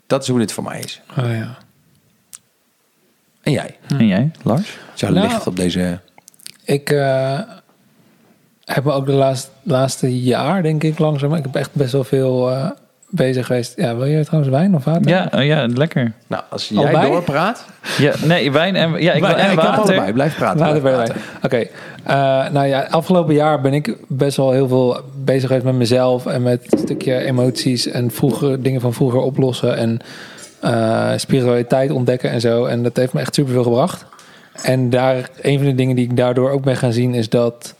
Dat 0.07 0.21
is 0.21 0.27
hoe 0.27 0.39
dit 0.39 0.51
voor 0.51 0.63
mij 0.63 0.79
is. 0.79 1.01
Oh, 1.17 1.25
ja. 1.25 1.57
En 3.41 3.51
jij? 3.51 3.77
En 3.87 4.07
jij, 4.07 4.31
Lars? 4.41 4.77
Jouw 4.95 5.11
Nou, 5.11 5.27
licht 5.27 5.47
op 5.47 5.55
deze. 5.55 5.99
Ik 6.65 6.89
eh, 6.89 7.39
heb 8.65 8.83
me 8.83 8.91
ook 8.91 9.05
de 9.05 9.11
laatste, 9.11 9.49
laatste 9.63 10.21
jaar, 10.23 10.63
denk 10.63 10.83
ik, 10.83 10.99
langzaam. 10.99 11.33
Ik 11.35 11.43
heb 11.43 11.55
echt 11.55 11.69
best 11.73 11.91
wel 11.91 12.03
veel 12.03 12.51
eh, 12.51 12.69
bezig 13.09 13.45
geweest. 13.45 13.73
Ja, 13.75 13.95
wil 13.95 14.05
je 14.05 14.25
trouwens 14.25 14.53
wijn 14.53 14.75
of 14.75 14.83
water? 14.83 15.07
Ja, 15.07 15.29
oh 15.35 15.43
ja, 15.43 15.67
lekker. 15.67 16.11
Nou, 16.27 16.43
als 16.49 16.67
jij 16.67 16.77
Allebei? 16.77 17.11
doorpraat. 17.11 17.65
Ja, 17.97 18.13
nee, 18.25 18.51
wijn 18.51 18.75
en, 18.75 18.91
ja, 19.01 19.13
ik 19.13 19.19
wil 19.21 19.29
Wijn- 19.29 19.45
en 19.45 19.51
ik 19.51 19.59
water. 19.59 19.83
allebei. 19.83 20.13
Blijf 20.13 20.35
praten. 20.37 20.59
Water 20.59 20.81
bij 20.81 20.91
blijf 20.91 21.07
de 21.07 21.13
praten. 21.13 21.25
wijn. 21.51 21.65
Oké. 21.65 21.69
Eh, 22.03 22.51
nou 22.53 22.67
ja, 22.67 22.81
afgelopen 22.89 23.33
jaar 23.33 23.61
ben 23.61 23.73
ik 23.73 23.95
best 24.07 24.37
wel 24.37 24.51
heel 24.51 24.67
veel 24.67 24.99
bezig 25.23 25.47
geweest 25.47 25.65
met 25.65 25.75
mezelf 25.75 26.25
en 26.25 26.41
met 26.43 26.65
een 26.73 26.77
stukje 26.79 27.17
emoties 27.17 27.87
en 27.87 28.11
vroeger, 28.11 28.61
dingen 28.63 28.81
van 28.81 28.93
vroeger 28.93 29.19
oplossen 29.19 29.77
en 29.77 29.99
eh, 30.59 31.11
spiritualiteit 31.15 31.91
ontdekken 31.91 32.29
en 32.29 32.41
zo. 32.41 32.65
En 32.65 32.83
dat 32.83 32.95
heeft 32.95 33.13
me 33.13 33.19
echt 33.19 33.35
superveel 33.35 33.63
gebracht. 33.63 34.05
En 34.61 34.89
daar, 34.89 35.29
een 35.41 35.57
van 35.57 35.67
de 35.67 35.75
dingen 35.75 35.95
die 35.95 36.05
ik 36.05 36.17
daardoor 36.17 36.51
ook 36.51 36.63
ben 36.63 36.77
gaan 36.77 36.93
zien 36.93 37.13
is 37.13 37.29
dat, 37.29 37.75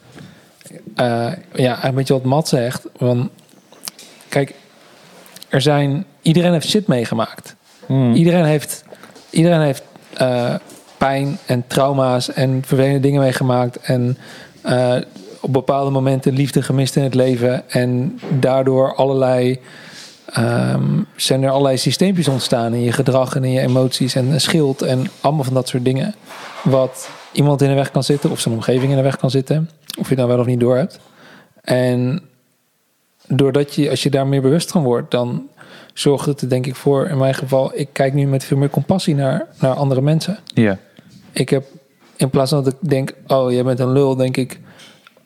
eh, 0.95 1.31
ja, 1.53 1.85
een 1.85 1.95
beetje 1.95 2.13
wat 2.13 2.23
Matt 2.23 2.47
zegt. 2.47 2.85
Want 2.97 3.29
kijk, 4.29 4.53
er 5.49 5.61
zijn, 5.61 6.05
iedereen 6.21 6.51
heeft 6.51 6.69
shit 6.69 6.87
meegemaakt. 6.87 7.55
Iedereen 8.13 8.45
heeft, 8.45 8.83
iedereen 9.29 9.61
heeft 9.61 9.83
eh, 10.13 10.55
pijn 10.97 11.37
en 11.45 11.63
trauma's 11.67 12.33
en 12.33 12.61
vervelende 12.65 12.99
dingen 12.99 13.21
meegemaakt. 13.21 13.77
En 13.77 14.17
eh, 14.61 14.95
op 15.39 15.53
bepaalde 15.53 15.91
momenten 15.91 16.33
liefde 16.33 16.61
gemist 16.61 16.95
in 16.95 17.03
het 17.03 17.13
leven. 17.13 17.69
En 17.69 18.19
daardoor 18.39 18.95
allerlei, 18.95 19.59
ehm, 20.33 21.01
zijn 21.15 21.43
er 21.43 21.49
allerlei 21.49 21.77
systeempjes 21.77 22.27
ontstaan 22.27 22.73
in 22.73 22.81
je 22.81 22.91
gedrag 22.91 23.35
en 23.35 23.43
in 23.43 23.51
je 23.51 23.59
emoties 23.59 24.15
en 24.15 24.31
een 24.31 24.41
schild 24.41 24.81
en 24.81 25.07
allemaal 25.21 25.43
van 25.43 25.53
dat 25.53 25.67
soort 25.67 25.85
dingen. 25.85 26.15
Wat 26.63 27.09
iemand 27.31 27.61
in 27.61 27.69
de 27.69 27.75
weg 27.75 27.91
kan 27.91 28.03
zitten 28.03 28.31
of 28.31 28.39
zijn 28.39 28.53
omgeving 28.53 28.91
in 28.91 28.97
de 28.97 29.03
weg 29.03 29.17
kan 29.17 29.31
zitten. 29.31 29.69
Of 29.99 30.03
je 30.03 30.09
het 30.09 30.17
nou 30.17 30.29
wel 30.29 30.39
of 30.39 30.45
niet 30.45 30.59
door 30.59 30.77
hebt. 30.77 30.99
En 31.61 32.21
doordat 33.27 33.75
je, 33.75 33.89
als 33.89 34.03
je 34.03 34.09
daar 34.09 34.27
meer 34.27 34.41
bewust 34.41 34.71
van 34.71 34.83
wordt, 34.83 35.11
dan 35.11 35.47
zorgt 35.93 36.25
het 36.25 36.41
er 36.41 36.49
denk 36.49 36.65
ik 36.65 36.75
voor, 36.75 37.07
in 37.07 37.17
mijn 37.17 37.33
geval, 37.33 37.71
ik 37.73 37.89
kijk 37.91 38.13
nu 38.13 38.27
met 38.27 38.43
veel 38.43 38.57
meer 38.57 38.69
compassie 38.69 39.15
naar, 39.15 39.47
naar 39.59 39.73
andere 39.73 40.01
mensen. 40.01 40.39
Ja. 40.45 40.77
Ik 41.31 41.49
heb, 41.49 41.65
in 42.15 42.29
plaats 42.29 42.49
van 42.49 42.63
dat 42.63 42.73
ik 42.73 42.89
denk, 42.89 43.13
oh, 43.27 43.51
jij 43.51 43.63
bent 43.63 43.79
een 43.79 43.91
lul, 43.91 44.15
denk 44.15 44.37
ik, 44.37 44.59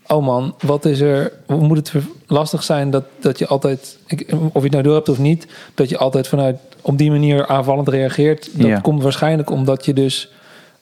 oh 0.07 0.25
man, 0.25 0.55
wat 0.61 0.85
is 0.85 0.99
er, 0.99 1.31
moet 1.47 1.77
het 1.77 2.03
lastig 2.27 2.63
zijn 2.63 2.89
dat, 2.89 3.03
dat 3.19 3.39
je 3.39 3.47
altijd, 3.47 3.97
ik, 4.05 4.27
of 4.31 4.53
je 4.53 4.59
het 4.61 4.71
nou 4.71 4.84
door 4.84 4.95
hebt 4.95 5.09
of 5.09 5.19
niet, 5.19 5.47
dat 5.73 5.89
je 5.89 5.97
altijd 5.97 6.27
vanuit, 6.27 6.57
op 6.81 6.97
die 6.97 7.11
manier 7.11 7.47
aanvallend 7.47 7.88
reageert. 7.89 8.49
Dat 8.53 8.67
Ja. 8.67 8.79
komt 8.79 9.03
waarschijnlijk 9.03 9.49
omdat 9.49 9.85
je 9.85 9.93
dus 9.93 10.31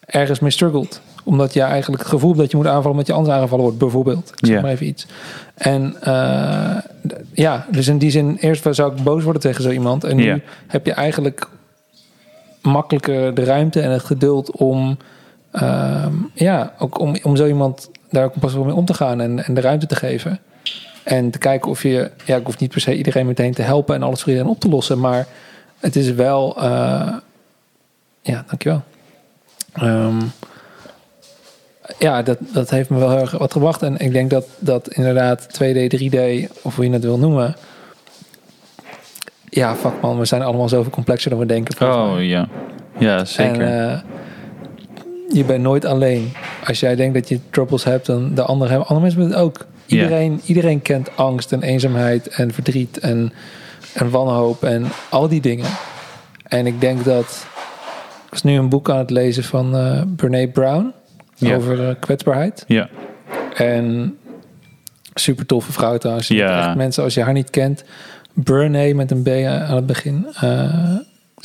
ergens 0.05 0.39
mee 0.39 0.51
struggelt. 0.51 1.01
Omdat 1.23 1.53
je 1.53 1.61
eigenlijk 1.61 2.01
het 2.01 2.11
gevoel 2.11 2.29
hebt 2.29 2.41
dat 2.41 2.51
je 2.51 2.57
moet 2.57 2.65
aanvallen 2.67 2.91
omdat 2.91 3.07
je 3.07 3.13
anders 3.13 3.33
aangevallen 3.35 3.63
wordt, 3.63 3.79
bijvoorbeeld. 3.79 4.29
Ik 4.35 4.45
zeg 4.45 4.55
Ja. 4.55 4.61
maar 4.61 4.71
even 4.71 4.85
iets. 4.87 5.05
En 5.55 5.95
eh, 6.01 6.77
ja, 7.33 7.65
dus 7.71 7.87
in 7.87 7.97
die 7.97 8.11
zin, 8.11 8.37
eerst 8.39 8.67
zou 8.75 8.91
ik 8.95 9.03
boos 9.03 9.23
worden 9.23 9.41
tegen 9.41 9.63
zo 9.63 9.69
iemand. 9.69 10.03
En 10.03 10.15
nu 10.15 10.41
heb 10.67 10.85
je 10.85 10.91
eigenlijk 10.93 11.47
makkelijker 12.61 13.33
de 13.33 13.43
ruimte 13.43 13.81
en 13.81 13.91
het 13.91 14.03
geduld 14.03 14.51
om, 14.51 14.97
ehm, 15.51 16.13
ja, 16.33 16.73
ook 16.79 16.99
om, 16.99 17.15
om 17.23 17.35
zo 17.35 17.45
iemand 17.47 17.89
daar 18.09 18.23
ook 18.23 18.39
pas 18.39 18.53
wel 18.53 18.63
mee 18.63 18.73
om 18.73 18.85
te 18.85 18.93
gaan 18.93 19.21
en, 19.21 19.45
en 19.45 19.53
de 19.53 19.61
ruimte 19.61 19.85
te 19.85 19.95
geven. 19.95 20.39
En 21.03 21.29
te 21.31 21.37
kijken 21.37 21.69
of 21.69 21.83
je, 21.83 22.11
ja, 22.25 22.35
ik 22.35 22.45
hoef 22.45 22.59
niet 22.59 22.71
per 22.71 22.81
se 22.81 22.97
iedereen 22.97 23.25
meteen 23.25 23.53
te 23.53 23.61
helpen 23.61 23.95
en 23.95 24.03
alles 24.03 24.19
voor 24.21 24.29
iedereen 24.31 24.51
op 24.51 24.59
te 24.59 24.69
lossen, 24.69 24.99
maar 24.99 25.27
het 25.79 25.95
is 25.95 26.11
wel, 26.11 26.57
eh, 26.57 27.13
ja, 28.21 28.43
dankjewel. 28.47 28.83
Ehm 29.73 30.17
ja, 31.99 32.21
dat, 32.21 32.37
dat 32.39 32.69
heeft 32.69 32.89
me 32.89 32.99
wel 32.99 33.09
heel 33.09 33.19
erg 33.19 33.31
wat 33.31 33.51
gebracht. 33.51 33.81
En 33.81 33.97
ik 33.97 34.11
denk 34.11 34.29
dat, 34.29 34.45
dat 34.59 34.87
inderdaad 34.87 35.47
2D, 35.47 35.87
3D, 35.87 36.49
of 36.61 36.75
hoe 36.75 36.85
je 36.85 36.91
het 36.91 37.03
wil 37.03 37.17
noemen. 37.17 37.55
Ja, 39.49 39.75
fuck 39.75 40.01
man, 40.01 40.19
we 40.19 40.25
zijn 40.25 40.41
allemaal 40.41 40.69
zoveel 40.69 40.91
complexer 40.91 41.29
dan 41.29 41.39
we 41.39 41.45
denken. 41.45 41.87
Oh 41.87 42.15
ja. 42.19 42.47
Ja, 42.97 43.25
zeker. 43.25 43.61
En 43.61 43.91
eh, 43.91 43.99
je 45.33 45.43
bent 45.43 45.61
nooit 45.63 45.85
alleen. 45.85 46.31
Als 46.67 46.79
jij 46.79 46.95
denkt 46.95 47.13
dat 47.13 47.29
je 47.29 47.39
troubles 47.49 47.83
hebt, 47.83 48.05
dan 48.05 48.35
de 48.35 48.41
anderen 48.43 48.69
hebben. 48.69 48.87
Andere 48.87 49.05
mensen 49.07 49.21
hebben 49.31 49.39
het 49.39 49.47
ook. 49.61 49.65
Iedereen, 49.85 50.41
iedereen 50.45 50.81
kent 50.81 51.09
angst 51.17 51.51
en 51.51 51.61
eenzaamheid 51.63 52.27
en 52.27 52.53
verdriet 52.53 52.99
en, 52.99 53.33
en 53.93 54.09
wanhoop 54.09 54.63
en 54.63 54.85
al 55.09 55.27
die 55.27 55.41
dingen. 55.41 55.65
En 56.43 56.65
ik 56.67 56.81
denk 56.81 57.03
dat. 57.03 57.45
Ik 58.25 58.31
was 58.31 58.43
nu 58.43 58.57
een 58.57 58.69
boek 58.69 58.89
aan 58.89 58.97
het 58.97 59.09
lezen 59.09 59.43
van 59.43 59.75
eh 59.75 60.01
Brene 60.15 60.47
Brown 60.47 60.93
over 61.43 61.89
eh, 61.89 61.95
kwetsbaarheid. 61.99 62.63
ja. 62.67 62.89
En 63.53 64.17
super 65.13 65.45
toffe 65.45 65.71
vrouw 65.71 65.97
trouwens. 65.97 66.27
Ja. 66.27 66.67
Echt 66.67 66.75
mensen, 66.75 67.03
als 67.03 67.13
je 67.13 67.21
haar 67.21 67.33
niet 67.33 67.49
kent, 67.49 67.83
Brene 68.33 68.93
met 68.93 69.11
een 69.11 69.23
B 69.23 69.27
aan 69.27 69.75
het 69.75 69.85
begin. 69.85 70.27
eh, 70.39 70.95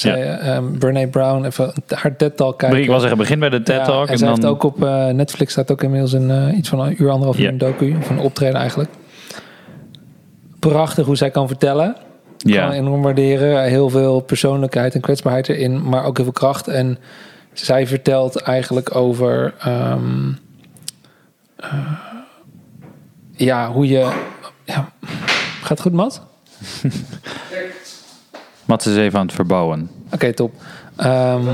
Zij, 0.00 0.38
ehm, 0.38 0.78
Brene 0.78 1.08
Brown, 1.08 1.44
even 1.44 1.72
haar 1.88 2.16
TED 2.16 2.36
Talk 2.36 2.58
kijken. 2.58 2.82
Ik 2.82 2.88
was 2.88 3.00
zeggen, 3.00 3.18
begin 3.18 3.38
bij 3.38 3.48
de 3.48 3.62
TED 3.62 3.76
Ja, 3.76 3.84
Talk. 3.84 4.06
en 4.06 4.12
en 4.12 4.18
zij 4.18 4.26
dan, 4.28 4.36
heeft 4.36 4.48
ook 4.48 4.62
op 4.62 4.84
eh, 4.84 5.06
Netflix 5.08 5.52
staat 5.52 5.70
ook 5.70 5.82
inmiddels 5.82 6.12
een, 6.12 6.30
eh, 6.30 6.56
iets 6.56 6.68
van 6.68 6.80
een 6.80 7.02
uur, 7.02 7.10
anderhalf 7.10 7.36
uur 7.38 7.42
Ja. 7.44 7.48
een 7.50 7.58
docu. 7.58 7.96
Of 7.96 8.10
een 8.10 8.18
optreden 8.18 8.60
eigenlijk. 8.60 8.90
Prachtig 10.58 11.06
hoe 11.06 11.16
zij 11.16 11.30
kan 11.30 11.46
vertellen. 11.48 11.96
Kan 12.38 12.52
ja, 12.52 12.72
enorm 12.72 13.02
waarderen. 13.02 13.62
Heel 13.64 13.88
veel 13.90 14.20
persoonlijkheid 14.20 14.94
en 14.94 15.00
kwetsbaarheid 15.00 15.48
erin. 15.48 15.88
Maar 15.88 16.04
ook 16.04 16.16
heel 16.16 16.24
veel 16.24 16.34
kracht. 16.34 16.68
En 16.68 16.98
zij 17.52 17.86
vertelt 17.86 18.36
eigenlijk 18.36 18.94
over... 18.96 19.54
ehm, 19.58 20.28
eh, 21.56 21.92
ja, 23.32 23.72
hoe 23.72 23.88
je... 23.88 24.12
Ja, 24.64 24.88
gaat 25.62 25.80
goed, 25.80 25.92
Mat? 25.92 26.22
Mats 28.70 28.86
is 28.86 28.96
even 28.96 29.18
aan 29.18 29.26
het 29.26 29.34
verbouwen. 29.34 29.90
Oké, 30.12 30.32
top. 30.32 30.52
Ehm, 30.96 31.44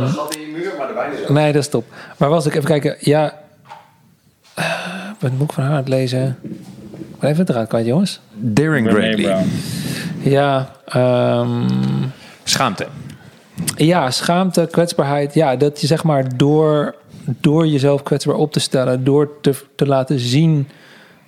Nee, 1.29 1.53
dat 1.53 1.63
is 1.63 1.69
top. 1.69 1.85
Maar 2.17 2.29
was 2.29 2.47
ik 2.47 2.55
even 2.55 2.65
kijken. 2.67 2.97
Ja, 3.01 3.35
eh, 4.55 4.65
wat 5.21 5.39
boek 5.39 5.53
van 5.53 5.63
haar 5.63 5.73
aan 5.73 5.79
het 5.79 5.89
lezen. 5.89 6.39
Ik 6.43 7.21
ben 7.21 7.31
even 7.31 7.41
het 7.41 7.49
eruit 7.51 7.69
kwijt, 7.69 7.87
jongens. 7.87 8.21
Daring 8.35 8.89
Greatly. 8.89 9.35
Ja, 10.23 10.71
ehm, 10.87 11.63
Schaamte. 12.45 12.87
ja, 13.77 14.11
schaamte, 14.11 14.69
kwetsbaarheid. 14.71 15.35
Ja, 15.35 15.57
dat 15.57 15.81
je 15.81 15.87
zeg 15.87 16.05
maar 16.05 16.37
door, 16.37 16.95
door 17.41 17.67
jezelf 17.67 18.03
kwetsbaar 18.03 18.37
op 18.37 18.53
te 18.53 18.61
stellen, 18.61 19.05
door 19.05 19.31
te, 19.41 19.55
te 19.75 19.87
laten 19.87 20.19
zien 20.19 20.69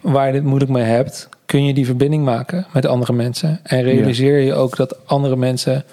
waar 0.02 0.27
je 0.28 0.35
het 0.35 0.44
moeilijk 0.44 0.70
mee 0.70 0.85
hebt, 0.85 1.28
kun 1.48 1.64
je 1.64 1.74
die 1.74 1.86
verbinding 1.86 2.24
maken 2.24 2.66
met 2.72 2.86
andere 2.86 3.12
mensen. 3.12 3.60
En 3.62 3.82
realiseer 3.82 4.38
je 4.38 4.54
ook 4.54 4.76
dat 4.76 5.06
andere 5.06 5.36
mensen, 5.36 5.84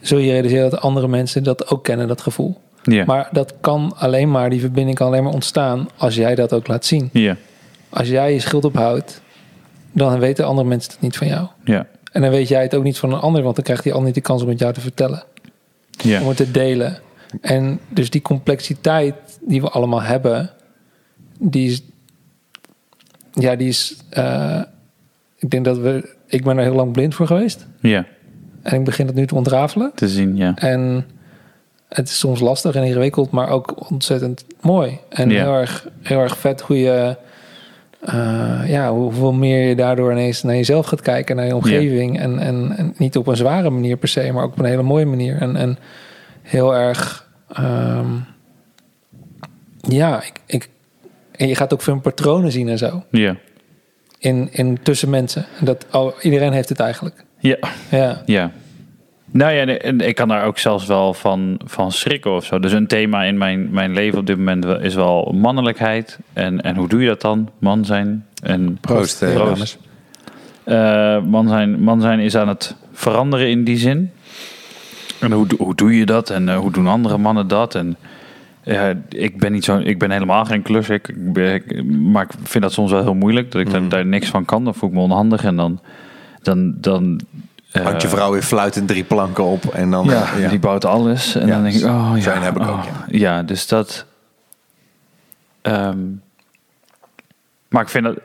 zul 0.00 0.18
je 0.18 0.30
realiseren 0.30 0.70
dat 0.70 0.80
andere 0.80 1.08
mensen 1.08 1.42
dat 1.44 1.70
ook 1.70 1.84
kennen, 1.84 2.08
dat 2.08 2.20
gevoel. 2.20 2.60
Ja, 2.82 3.04
Maar 3.04 3.28
dat 3.32 3.54
kan 3.60 3.92
alleen 3.96 4.30
maar, 4.30 4.50
die 4.50 4.60
verbinding 4.60 4.96
kan 4.96 5.06
alleen 5.06 5.22
maar 5.24 5.32
ontstaan 5.32 5.88
als 5.96 6.14
jij 6.14 6.34
dat 6.34 6.52
ook 6.52 6.66
laat 6.68 6.84
zien. 6.84 7.08
ja, 7.12 7.36
Als 7.88 8.08
jij 8.08 8.32
je 8.32 8.40
schild 8.40 8.64
ophoudt, 8.64 9.20
dan 9.92 10.18
weten 10.18 10.46
andere 10.46 10.68
mensen 10.68 10.92
het 10.92 11.00
niet 11.00 11.16
van 11.16 11.26
jou. 11.26 11.46
ja, 11.64 11.86
En 12.12 12.22
dan 12.22 12.30
weet 12.30 12.48
jij 12.48 12.62
het 12.62 12.74
ook 12.74 12.82
niet 12.84 12.98
van 12.98 13.12
een 13.12 13.20
ander, 13.20 13.42
want 13.42 13.54
dan 13.54 13.64
krijgt 13.64 13.82
die 13.82 13.92
ander 13.92 14.06
niet 14.06 14.14
de 14.14 14.20
kans 14.20 14.42
om 14.42 14.48
het 14.48 14.58
jou 14.58 14.72
te 14.72 14.80
vertellen. 14.80 15.22
ja. 15.90 16.20
Om 16.20 16.28
het 16.28 16.36
te 16.36 16.50
delen. 16.50 16.98
En 17.40 17.80
dus 17.88 18.10
die 18.10 18.22
complexiteit 18.22 19.14
die 19.40 19.60
we 19.60 19.68
allemaal 19.70 20.02
hebben, 20.02 20.50
die 21.38 21.70
is. 21.70 21.82
Ja, 23.32 23.56
die 23.56 23.68
is. 23.68 23.96
eh, 24.10 24.62
ik 25.40 25.50
denk 25.50 25.64
dat 25.64 25.78
we. 25.78 26.14
Ik 26.26 26.44
ben 26.44 26.56
er 26.56 26.62
heel 26.62 26.74
lang 26.74 26.92
blind 26.92 27.14
voor 27.14 27.26
geweest. 27.26 27.66
ja. 27.80 28.04
En 28.62 28.74
ik 28.78 28.84
begin 28.84 29.06
het 29.06 29.14
nu 29.14 29.26
te 29.26 29.34
ontrafelen. 29.34 29.92
Te 29.94 30.08
zien, 30.08 30.36
ja. 30.36 30.52
En 30.56 31.06
het 31.88 32.08
is 32.08 32.18
soms 32.18 32.40
lastig 32.40 32.74
en 32.74 32.82
ingewikkeld, 32.84 33.30
maar 33.30 33.48
ook 33.48 33.90
ontzettend 33.90 34.44
mooi. 34.60 34.98
En 35.08 35.30
Ja. 35.30 35.42
heel, 35.42 35.54
erg, 35.54 35.88
heel 36.02 36.18
erg 36.20 36.38
vet 36.38 36.60
hoe 36.60 36.78
je, 36.78 37.16
eh, 38.00 38.60
ja, 38.66 38.90
hoe- 38.92 39.02
hoeveel 39.02 39.32
meer 39.32 39.68
je 39.68 39.74
daardoor 39.76 40.12
ineens 40.12 40.42
naar 40.42 40.54
jezelf 40.54 40.86
gaat 40.86 41.00
kijken, 41.00 41.36
naar 41.36 41.46
je 41.46 41.54
omgeving. 41.54 42.18
En, 42.20 42.38
en, 42.38 42.72
en 42.76 42.94
niet 42.96 43.16
op 43.16 43.26
een 43.26 43.36
zware 43.36 43.70
manier 43.70 43.96
per 43.96 44.08
se, 44.08 44.32
maar 44.32 44.44
ook 44.44 44.52
op 44.52 44.58
een 44.58 44.64
hele 44.64 44.82
mooie 44.82 45.06
manier. 45.06 45.36
En, 45.36 45.56
en 45.56 45.78
heel 46.42 46.74
erg, 46.76 47.28
ehm, 47.52 48.06
ja, 49.80 50.22
ik, 50.22 50.32
ik, 50.46 50.68
en 51.36 51.48
je 51.48 51.54
gaat 51.54 51.72
ook 51.72 51.82
veel 51.82 52.00
patronen 52.00 52.52
zien 52.52 52.68
en 52.68 52.78
zo 52.78 53.02
Ja, 53.10 53.36
in, 54.20 54.48
in 54.52 54.78
tussen 54.82 55.10
mensen. 55.10 55.46
En 55.58 55.64
dat, 55.64 55.86
oh, 55.92 56.12
iedereen 56.22 56.52
heeft 56.52 56.68
het 56.68 56.80
eigenlijk. 56.80 57.24
ja. 57.38 57.56
Ja, 57.90 58.22
Ja. 58.26 58.50
Nou 59.32 59.52
ja, 59.52 59.66
en 59.66 60.00
ik 60.00 60.14
kan 60.14 60.28
daar 60.28 60.44
ook 60.44 60.58
zelfs 60.58 60.86
wel 60.86 61.14
van, 61.14 61.60
van 61.64 61.92
schrikken 61.92 62.34
of 62.34 62.44
zo. 62.44 62.58
Dus 62.58 62.72
een 62.72 62.86
thema 62.86 63.22
in 63.22 63.38
mijn, 63.38 63.70
mijn 63.70 63.92
leven 63.92 64.18
op 64.18 64.26
dit 64.26 64.36
moment 64.36 64.64
is 64.64 64.94
wel 64.94 65.32
mannelijkheid. 65.36 66.18
En, 66.32 66.60
en 66.60 66.76
hoe 66.76 66.88
doe 66.88 67.00
je 67.00 67.06
dat 67.06 67.20
dan? 67.20 67.50
Man 67.58 67.84
zijn. 67.84 68.26
En 68.42 68.78
Proost, 68.80 69.22
eh, 69.22 69.34
Proost. 69.34 69.52
dames. 69.54 69.78
Eh, 70.64 71.22
man, 71.30 71.48
zijn, 71.48 71.80
man 71.80 72.00
zijn 72.00 72.20
is 72.20 72.36
aan 72.36 72.48
het 72.48 72.74
veranderen 72.92 73.48
in 73.48 73.64
die 73.64 73.76
zin. 73.76 74.10
En 75.20 75.32
hoe, 75.32 75.46
hoe 75.58 75.74
doe 75.74 75.96
je 75.96 76.06
dat? 76.06 76.30
En 76.30 76.48
eh, 76.48 76.56
hoe 76.56 76.72
doen 76.72 76.86
andere 76.86 77.18
mannen 77.18 77.48
dat? 77.48 77.74
En 77.74 77.96
ja, 78.62 78.94
ik 79.08 79.38
ben 79.38 79.52
niet 79.52 79.64
zo, 79.64 79.78
ik 79.78 79.98
ben 79.98 80.10
helemaal 80.10 80.44
geen 80.44 80.62
klus. 80.62 80.88
Ik, 80.88 81.08
ik 81.34 81.84
maar 81.84 82.22
ik 82.22 82.30
vind 82.42 82.64
dat 82.64 82.72
soms 82.72 82.90
wel 82.90 83.02
heel 83.02 83.14
moeilijk 83.14 83.52
dat 83.52 83.60
ik 83.60 83.70
daar, 83.70 83.88
daar 83.88 84.06
niks 84.06 84.28
van 84.28 84.44
kan. 84.44 84.64
Dan 84.64 84.74
voel 84.74 84.88
ik 84.88 84.94
me 84.94 85.00
onhandig 85.00 85.44
en 85.44 85.56
dan, 85.56 85.80
dan, 86.42 86.74
dan 86.76 87.20
eh, 87.72 87.82
Hangt 87.84 88.02
je 88.02 88.08
vrouw 88.08 88.32
weer 88.32 88.42
fluitend 88.42 88.88
drie 88.88 89.04
planken 89.04 89.44
op 89.44 89.64
en 89.64 89.90
dan... 89.90 90.06
ja, 90.06 90.32
eh, 90.34 90.50
die 90.50 90.58
bouwt 90.58 90.84
alles. 90.84 91.34
En 91.34 91.46
Ja, 91.46 91.52
dan 91.52 91.62
denk 91.62 91.74
ik, 91.74 91.84
oh 91.84 92.12
ja. 92.14 92.20
zo'n 92.20 92.42
heb 92.42 92.56
ik 92.56 92.62
ook, 92.62 92.68
oh, 92.68 92.84
ja. 92.84 93.18
ja, 93.18 93.42
dus 93.42 93.66
dat... 93.66 94.06
ehm, 95.62 95.98
maar 97.68 97.82
ik 97.82 97.88
vind 97.88 98.06
het 98.06 98.18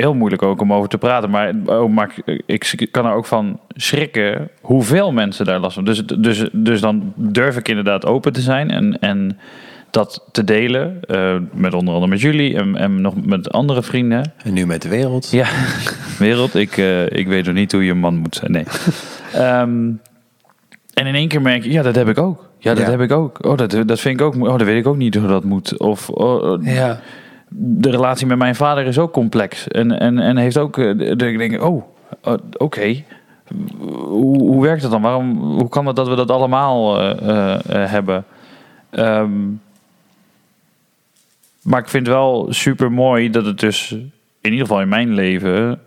heel 0.00 0.14
moeilijk 0.14 0.42
ook 0.42 0.60
om 0.60 0.72
over 0.72 0.88
te 0.88 0.98
praten. 0.98 1.30
Maar, 1.30 1.52
oh, 1.66 1.90
maar 1.90 2.14
ik, 2.46 2.88
kan 2.90 3.06
er 3.06 3.12
ook 3.12 3.26
van 3.26 3.60
schrikken 3.68 4.48
hoeveel 4.60 5.12
mensen 5.12 5.44
daar 5.44 5.58
last 5.58 5.74
van. 5.74 5.84
Dus, 5.84 6.02
dus, 6.06 6.48
dus 6.52 6.80
dan 6.80 7.12
durf 7.16 7.56
ik 7.56 7.68
inderdaad 7.68 8.06
open 8.06 8.32
te 8.32 8.40
zijn 8.40 8.70
en, 8.70 8.98
en 8.98 9.38
dat 9.90 10.28
te 10.32 10.44
delen. 10.44 11.00
eh, 11.00 11.36
met 11.52 11.74
onder 11.74 11.94
andere 11.94 12.10
met 12.12 12.20
jullie 12.20 12.56
en, 12.56 12.76
en 12.76 13.00
nog 13.00 13.24
met 13.26 13.50
andere 13.52 13.82
vrienden. 13.82 14.32
En 14.44 14.52
nu 14.52 14.66
met 14.66 14.82
de 14.82 14.88
wereld. 14.88 15.30
Ja, 15.30 15.46
wereld. 16.18 16.54
Ik, 16.54 16.76
eh, 16.76 17.10
ik 17.10 17.26
weet 17.26 17.44
nog 17.46 17.54
niet 17.54 17.72
hoe 17.72 17.84
je 17.84 17.90
een 17.90 17.98
man 17.98 18.16
moet 18.16 18.36
zijn. 18.36 18.52
Nee. 18.52 18.64
Ehm, 19.32 19.90
en 20.94 21.06
in 21.06 21.14
één 21.14 21.28
keer 21.28 21.42
merk 21.42 21.64
je, 21.64 21.70
ja, 21.70 21.82
dat 21.82 21.94
heb 21.94 22.08
ik 22.08 22.18
ook. 22.18 22.48
Ja, 22.58 22.74
dat 22.74 22.84
Ja. 22.84 22.90
heb 22.90 23.00
ik 23.00 23.12
ook. 23.12 23.44
Oh, 23.46 23.56
dat, 23.56 23.70
dat 23.86 24.00
vind 24.00 24.20
ik 24.20 24.26
ook. 24.26 24.34
Oh, 24.34 24.58
dat 24.58 24.62
weet 24.62 24.78
ik 24.78 24.86
ook 24.86 24.96
niet 24.96 25.14
hoe 25.14 25.28
dat 25.28 25.44
moet. 25.44 25.78
Of 25.78 26.08
oh, 26.10 26.42
oh, 26.50 26.64
ja. 26.64 27.00
De 27.48 27.90
relatie 27.90 28.26
met 28.26 28.38
mijn 28.38 28.54
vader 28.54 28.86
is 28.86 28.98
ook 28.98 29.12
complex. 29.12 29.68
En, 29.68 29.98
en, 29.98 30.18
en 30.18 30.36
heeft 30.36 30.58
ook. 30.58 30.78
eh, 30.78 30.96
de- 30.98 31.26
Ik 31.32 31.38
denk, 31.38 31.62
oh, 31.62 31.82
oh, 32.22 32.34
oké. 32.56 33.02
Hoe, 33.88 34.38
hoe 34.38 34.62
werkt 34.62 34.82
dat 34.82 34.90
dan? 34.90 35.02
Waarom, 35.02 35.38
hoe 35.38 35.68
kan 35.68 35.86
het 35.86 35.96
dat 35.96 36.08
we 36.08 36.14
dat 36.14 36.30
allemaal 36.30 37.00
eh, 37.00 37.52
eh, 37.54 37.90
hebben? 37.90 38.24
Ehm, 38.90 39.30
maar 41.62 41.80
ik 41.80 41.88
vind 41.88 42.06
wel 42.06 42.46
super 42.50 42.92
mooi 42.92 43.30
dat 43.30 43.44
het 43.46 43.60
dus, 43.60 43.90
in 44.40 44.50
ieder 44.50 44.58
geval 44.66 44.80
in 44.80 44.88
mijn 44.88 45.14
leven, 45.14 45.80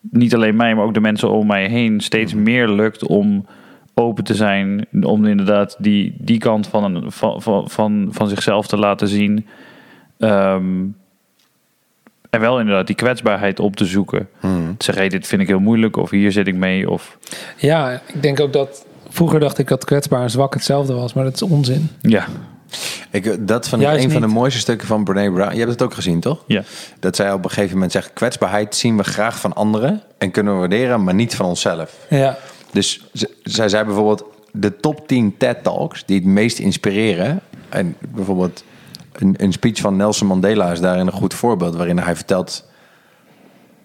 niet 0.00 0.34
alleen 0.34 0.56
mij, 0.56 0.74
maar 0.74 0.84
ook 0.84 0.94
de 0.94 1.00
mensen 1.00 1.30
om 1.30 1.46
mij 1.46 1.66
heen, 1.68 2.00
steeds 2.00 2.34
meer 2.34 2.68
lukt 2.68 3.06
om 3.06 3.46
open 3.94 4.24
te 4.24 4.34
zijn. 4.34 4.86
Om 5.02 5.26
inderdaad 5.26 5.76
die, 5.78 6.14
die 6.18 6.38
kant 6.38 6.66
van, 6.66 6.84
een, 6.84 7.12
van, 7.12 7.42
van, 7.42 7.70
van, 7.70 8.08
van 8.10 8.28
zichzelf 8.28 8.66
te 8.66 8.76
laten 8.76 9.08
zien. 9.08 9.46
Ehm, 10.22 10.84
en 12.30 12.40
wel 12.40 12.58
inderdaad 12.58 12.86
die 12.86 12.96
kwetsbaarheid 12.96 13.60
op 13.60 13.76
te 13.76 13.84
zoeken. 13.84 14.28
Hmm. 14.40 14.76
Te 14.76 14.84
zeggen, 14.84 15.04
hey, 15.04 15.12
dit 15.12 15.26
vind 15.26 15.42
ik 15.42 15.48
heel 15.48 15.60
moeilijk, 15.60 15.96
of 15.96 16.10
hier 16.10 16.32
zit 16.32 16.46
ik 16.46 16.54
mee. 16.54 16.90
Of 16.90 17.18
Ja, 17.56 18.00
ik 18.06 18.22
denk 18.22 18.40
ook 18.40 18.52
dat. 18.52 18.86
Vroeger 19.08 19.40
dacht 19.40 19.58
ik 19.58 19.68
dat 19.68 19.84
kwetsbaar 19.84 20.22
en 20.22 20.30
zwak 20.30 20.54
hetzelfde 20.54 20.92
was, 20.92 21.12
maar 21.12 21.24
dat 21.24 21.34
is 21.34 21.42
onzin. 21.42 21.90
ja, 22.00 22.26
Ik, 23.10 23.26
eh, 23.26 23.34
dat 23.40 23.70
Juist 23.78 24.04
een 24.04 24.10
van 24.10 24.20
de 24.20 24.26
mooiste 24.26 24.60
stukken 24.60 24.86
van 24.86 25.04
Brene 25.04 25.32
Brown. 25.32 25.52
Je 25.52 25.58
hebt 25.58 25.70
het 25.70 25.82
ook 25.82 25.94
gezien, 25.94 26.20
toch? 26.20 26.44
ja, 26.46 26.62
Dat 27.00 27.16
zij 27.16 27.32
op 27.32 27.44
een 27.44 27.50
gegeven 27.50 27.74
moment 27.74 27.92
zegt... 27.92 28.12
kwetsbaarheid 28.12 28.74
zien 28.74 28.96
we 28.96 29.04
graag 29.04 29.40
van 29.40 29.52
anderen 29.52 30.02
en 30.18 30.30
kunnen 30.30 30.52
we 30.52 30.58
waarderen... 30.58 31.04
maar 31.04 31.14
niet 31.14 31.34
van 31.34 31.46
onszelf. 31.46 31.96
Ja, 32.10 32.38
Dus 32.70 33.04
zij 33.42 33.68
zei 33.68 33.84
bijvoorbeeld... 33.84 34.24
de 34.52 34.76
top 34.76 35.08
10 35.08 35.34
TED-talks 35.36 36.04
die 36.06 36.16
het 36.16 36.26
meest 36.26 36.58
inspireren... 36.58 37.40
en 37.68 37.96
bijvoorbeeld 38.08 38.64
een, 39.12 39.34
een 39.38 39.52
speech 39.52 39.78
van 39.80 39.96
Nelson 39.96 40.26
Mandela 40.26 40.70
is 40.72 40.80
daarin 40.80 41.06
een 41.06 41.12
goed 41.12 41.34
voorbeeld... 41.34 41.76
waarin 41.76 41.98
hij 41.98 42.14
vertelt 42.16 42.70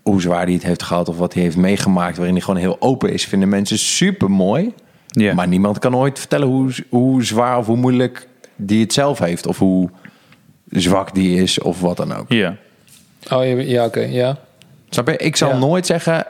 hoe 0.03 0.21
zwaar 0.21 0.43
hij 0.43 0.53
het 0.53 0.63
heeft 0.63 0.83
gehad... 0.83 1.09
of 1.09 1.17
wat 1.17 1.33
hij 1.33 1.43
heeft 1.43 1.57
meegemaakt... 1.57 2.15
waarin 2.17 2.35
hij 2.35 2.43
gewoon 2.43 2.59
heel 2.59 2.75
open 2.79 3.13
is... 3.13 3.25
vinden 3.25 3.49
mensen 3.49 3.77
super 3.79 4.31
mooi... 4.31 4.73
ja. 5.07 5.33
Maar 5.33 5.47
niemand 5.47 5.79
kan 5.79 5.95
ooit 5.95 6.19
vertellen 6.19 6.47
hoe, 6.47 6.71
hoe 6.89 7.23
zwaar 7.23 7.57
of 7.57 7.65
hoe 7.65 7.77
moeilijk 7.77 8.27
die 8.55 8.81
het 8.81 8.93
zelf 8.93 9.19
heeft. 9.19 9.47
Of 9.47 9.57
hoe 9.59 9.89
zwak 10.69 11.13
die 11.15 11.41
is 11.41 11.59
of 11.59 11.81
wat 11.81 11.97
dan 11.97 12.13
ook. 12.13 12.25
ja. 12.31 12.55
oh 13.31 13.61
ja, 13.63 13.85
oké, 13.85 13.99
ja. 13.99 14.37
Snap 14.89 15.07
je? 15.07 15.17
Ik 15.17 15.35
zal 15.35 15.49
Ja. 15.49 15.57
nooit 15.57 15.85
zeggen, 15.85 16.25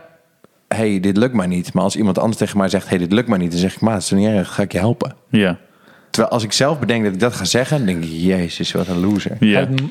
hey, 0.67 0.99
dit 0.99 1.17
lukt 1.17 1.33
mij 1.33 1.47
niet. 1.47 1.73
Maar 1.73 1.83
als 1.83 1.95
iemand 1.95 2.17
anders 2.19 2.37
tegen 2.37 2.57
mij 2.57 2.69
zegt, 2.69 2.89
hey, 2.89 2.97
dit 2.97 3.11
lukt 3.11 3.27
mij 3.27 3.37
niet. 3.37 3.51
Dan 3.51 3.59
zeg 3.59 3.73
ik, 3.75 3.81
maar, 3.81 3.93
het 3.93 4.03
is 4.03 4.11
niet 4.11 4.27
erg, 4.27 4.53
ga 4.53 4.61
ik 4.63 4.71
je 4.71 4.77
helpen. 4.79 5.15
ja. 5.29 5.57
Terwijl 6.09 6.33
als 6.33 6.43
ik 6.43 6.51
zelf 6.51 6.79
bedenk 6.79 7.03
dat 7.03 7.13
ik 7.13 7.19
dat 7.19 7.33
ga 7.33 7.45
zeggen, 7.45 7.77
dan 7.77 7.85
denk 7.85 8.03
ik, 8.03 8.09
jezus, 8.11 8.71
wat 8.71 8.87
een 8.87 8.99
loser. 8.99 9.37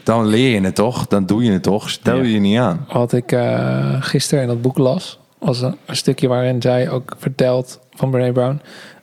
Dan 0.04 0.26
leer 0.26 0.54
je 0.54 0.60
het 0.60 0.74
toch, 0.74 1.06
dan 1.06 1.26
doe 1.26 1.44
je 1.44 1.50
het 1.52 1.62
toch. 1.62 1.90
Stel 1.90 2.22
je 2.22 2.32
je 2.32 2.38
niet 2.40 2.58
aan. 2.58 2.86
Wat 2.92 3.12
ik 3.12 3.32
eh, 3.32 3.96
gisteren 4.02 4.42
in 4.42 4.48
dat 4.48 4.60
boek 4.62 4.78
las, 4.78 5.18
was 5.38 5.60
een, 5.60 5.76
een 5.86 5.96
stukje 5.96 6.28
waarin 6.28 6.62
zij 6.62 6.90
ook 6.90 7.16
vertelt 7.18 7.80
van 7.94 8.10
Brene 8.10 8.32
Brown. 8.32 8.60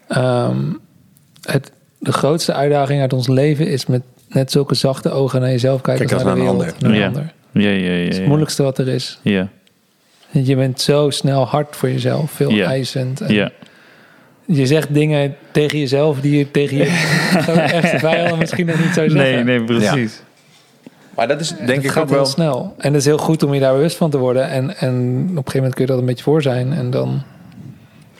ehm, 0.07 0.57
het, 1.41 1.71
de 1.99 2.11
grootste 2.13 2.53
uitdaging 2.53 3.01
uit 3.01 3.13
ons 3.13 3.27
leven 3.27 3.67
is 3.67 3.85
met 3.85 4.01
net 4.29 4.51
zulke 4.51 4.75
zachte 4.75 5.09
ogen 5.11 5.41
naar 5.41 5.49
jezelf 5.49 5.81
kijken 5.81 6.05
Kijk 6.07 6.19
als 6.19 6.23
naar 6.27 6.35
de 6.35 6.41
als 6.41 6.57
naar 6.57 6.59
een 6.59 6.65
wereld. 6.65 6.81
Naar 6.81 6.91
een 6.91 6.97
Ja. 6.99 7.07
ander. 7.07 7.33
Ja, 7.51 7.69
ja, 7.69 7.91
ja, 7.93 7.99
Het 7.99 8.07
is 8.09 8.13
ja. 8.15 8.19
het 8.19 8.27
moeilijkste 8.27 8.63
wat 8.63 8.77
er 8.77 8.87
is. 8.87 9.19
Ja, 9.21 9.47
Je 10.31 10.55
bent 10.55 10.81
zo 10.81 11.09
snel 11.09 11.45
hard 11.45 11.75
voor 11.75 11.89
jezelf, 11.89 12.31
veel 12.31 12.49
Ja. 12.49 12.65
eisend. 12.67 13.21
En, 13.21 13.33
ja, 13.33 13.51
je 14.45 14.65
zegt 14.65 14.93
dingen 14.93 15.35
tegen 15.51 15.79
jezelf 15.79 16.21
die 16.21 16.37
je 16.37 16.51
tegen 16.51 16.77
je 16.77 16.83
ergste 17.73 17.99
vijanden 17.99 18.37
misschien 18.37 18.65
nog 18.65 18.79
niet 18.79 18.93
zou 18.93 19.09
zeggen. 19.09 19.45
Nee, 19.45 19.59
nee, 19.59 19.63
precies. 19.63 20.21
Maar 21.15 21.27
dat 21.27 21.39
is 21.39 21.55
denk 21.65 21.83
ik 21.83 21.89
gaat 21.89 22.03
ook 22.03 22.09
heel 22.09 22.17
wel... 22.17 22.25
snel. 22.25 22.73
En 22.77 22.91
het 22.91 23.01
is 23.01 23.05
heel 23.05 23.17
goed 23.17 23.43
om 23.43 23.53
je 23.53 23.59
daar 23.59 23.73
bewust 23.73 23.97
van 23.97 24.09
te 24.09 24.17
worden. 24.17 24.49
En, 24.49 24.77
en 24.77 24.95
op 25.13 25.29
een 25.29 25.35
gegeven 25.35 25.55
moment 25.55 25.73
kun 25.73 25.85
je 25.85 25.91
dat 25.91 25.99
een 25.99 26.05
beetje 26.05 26.23
voor 26.23 26.41
zijn. 26.41 26.73
En 26.73 26.89
dan... 26.89 27.21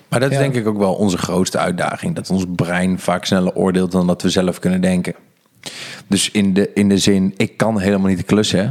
Maar 0.09 0.19
dat 0.19 0.31
is 0.31 0.37
denk 0.37 0.55
ik 0.55 0.67
ook 0.67 0.77
wel 0.77 0.93
onze 0.93 1.17
grootste 1.17 1.57
uitdaging. 1.57 2.15
Dat 2.15 2.29
ons 2.29 2.45
brein 2.55 2.99
vaak 2.99 3.25
sneller 3.25 3.55
oordeelt 3.55 3.91
dan 3.91 4.07
dat 4.07 4.21
we 4.21 4.29
zelf 4.29 4.59
kunnen 4.59 4.81
denken. 4.81 5.13
Dus 6.07 6.31
in 6.31 6.53
de, 6.53 6.69
in 6.73 6.89
de 6.89 6.97
zin, 6.97 7.33
ik 7.37 7.57
kan 7.57 7.79
helemaal 7.79 8.09
niet 8.09 8.25
klussen. 8.25 8.59
hè. 8.59 8.69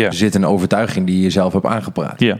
Ja. 0.00 0.06
Er 0.06 0.14
zit 0.14 0.34
een 0.34 0.46
overtuiging 0.46 1.06
die 1.06 1.22
je 1.22 1.30
zelf 1.30 1.52
hebt 1.52 1.66
aangepraat. 1.66 2.20
Ja. 2.20 2.38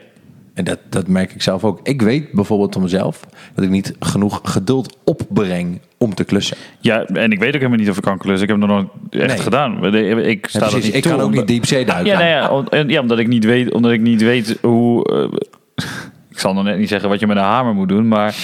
En 0.54 0.64
dat, 0.64 0.78
dat 0.88 1.08
merk 1.08 1.32
ik 1.34 1.42
zelf 1.42 1.64
ook. 1.64 1.80
Ik 1.82 2.02
weet 2.02 2.32
bijvoorbeeld 2.32 2.72
van 2.72 2.82
mezelf 2.82 3.20
dat 3.54 3.64
ik 3.64 3.70
niet 3.70 3.94
genoeg 4.00 4.40
geduld 4.42 4.96
opbreng 5.04 5.80
om 5.98 6.14
te 6.14 6.24
klussen. 6.24 6.56
ja, 6.80 7.04
en 7.04 7.32
ik 7.32 7.38
weet 7.38 7.48
ook 7.48 7.54
helemaal 7.60 7.78
niet 7.78 7.90
of 7.90 7.96
ik 7.96 8.02
kan 8.02 8.18
klussen. 8.18 8.48
Ik 8.48 8.52
heb 8.52 8.60
het 8.60 8.70
nog 8.70 8.78
nooit 8.78 9.22
echt 9.22 9.34
Nee. 9.34 9.42
gedaan. 9.42 9.94
Ik 9.94 10.46
sta 10.48 10.58
Ja, 10.58 10.66
precies. 10.70 10.84
niet 10.86 10.94
ik 10.94 11.02
toe, 11.02 11.10
kan 11.12 11.20
ook 11.20 11.26
omdat- 11.26 11.40
niet 11.46 11.54
diepzee 11.54 11.84
duiken. 11.84 12.06
Ja, 12.12 12.18
nou 12.18 12.30
ja, 12.30 12.80
om- 12.80 12.88
ja, 12.90 13.00
omdat 13.00 13.18
ik 13.18 13.28
niet 13.28 13.44
weet, 13.44 13.72
omdat 13.72 13.92
ik 13.92 14.00
niet 14.00 14.22
weet 14.22 14.58
hoe. 14.62 15.04
eh, 15.12 15.84
ik 16.30 16.38
zal 16.38 16.54
nog 16.54 16.64
net 16.64 16.78
niet 16.78 16.88
zeggen 16.88 17.08
wat 17.08 17.20
je 17.20 17.26
met 17.26 17.36
een 17.36 17.42
hamer 17.42 17.74
moet 17.74 17.88
doen, 17.88 18.08
maar 18.08 18.34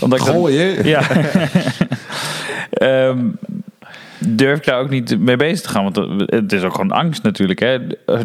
omdat 0.00 0.18
ik 0.28 0.84
ja. 0.84 1.02
Ehm, 2.70 3.18
durf 4.28 4.58
ik 4.58 4.64
daar 4.64 4.80
ook 4.80 4.90
niet 4.90 5.18
mee 5.20 5.36
bezig 5.36 5.60
te 5.60 5.68
gaan, 5.68 5.82
want 5.92 5.96
het 6.30 6.52
is 6.52 6.62
ook 6.62 6.74
gewoon 6.74 6.90
angst 6.90 7.22
natuurlijk. 7.22 7.60
Hè? 7.60 7.78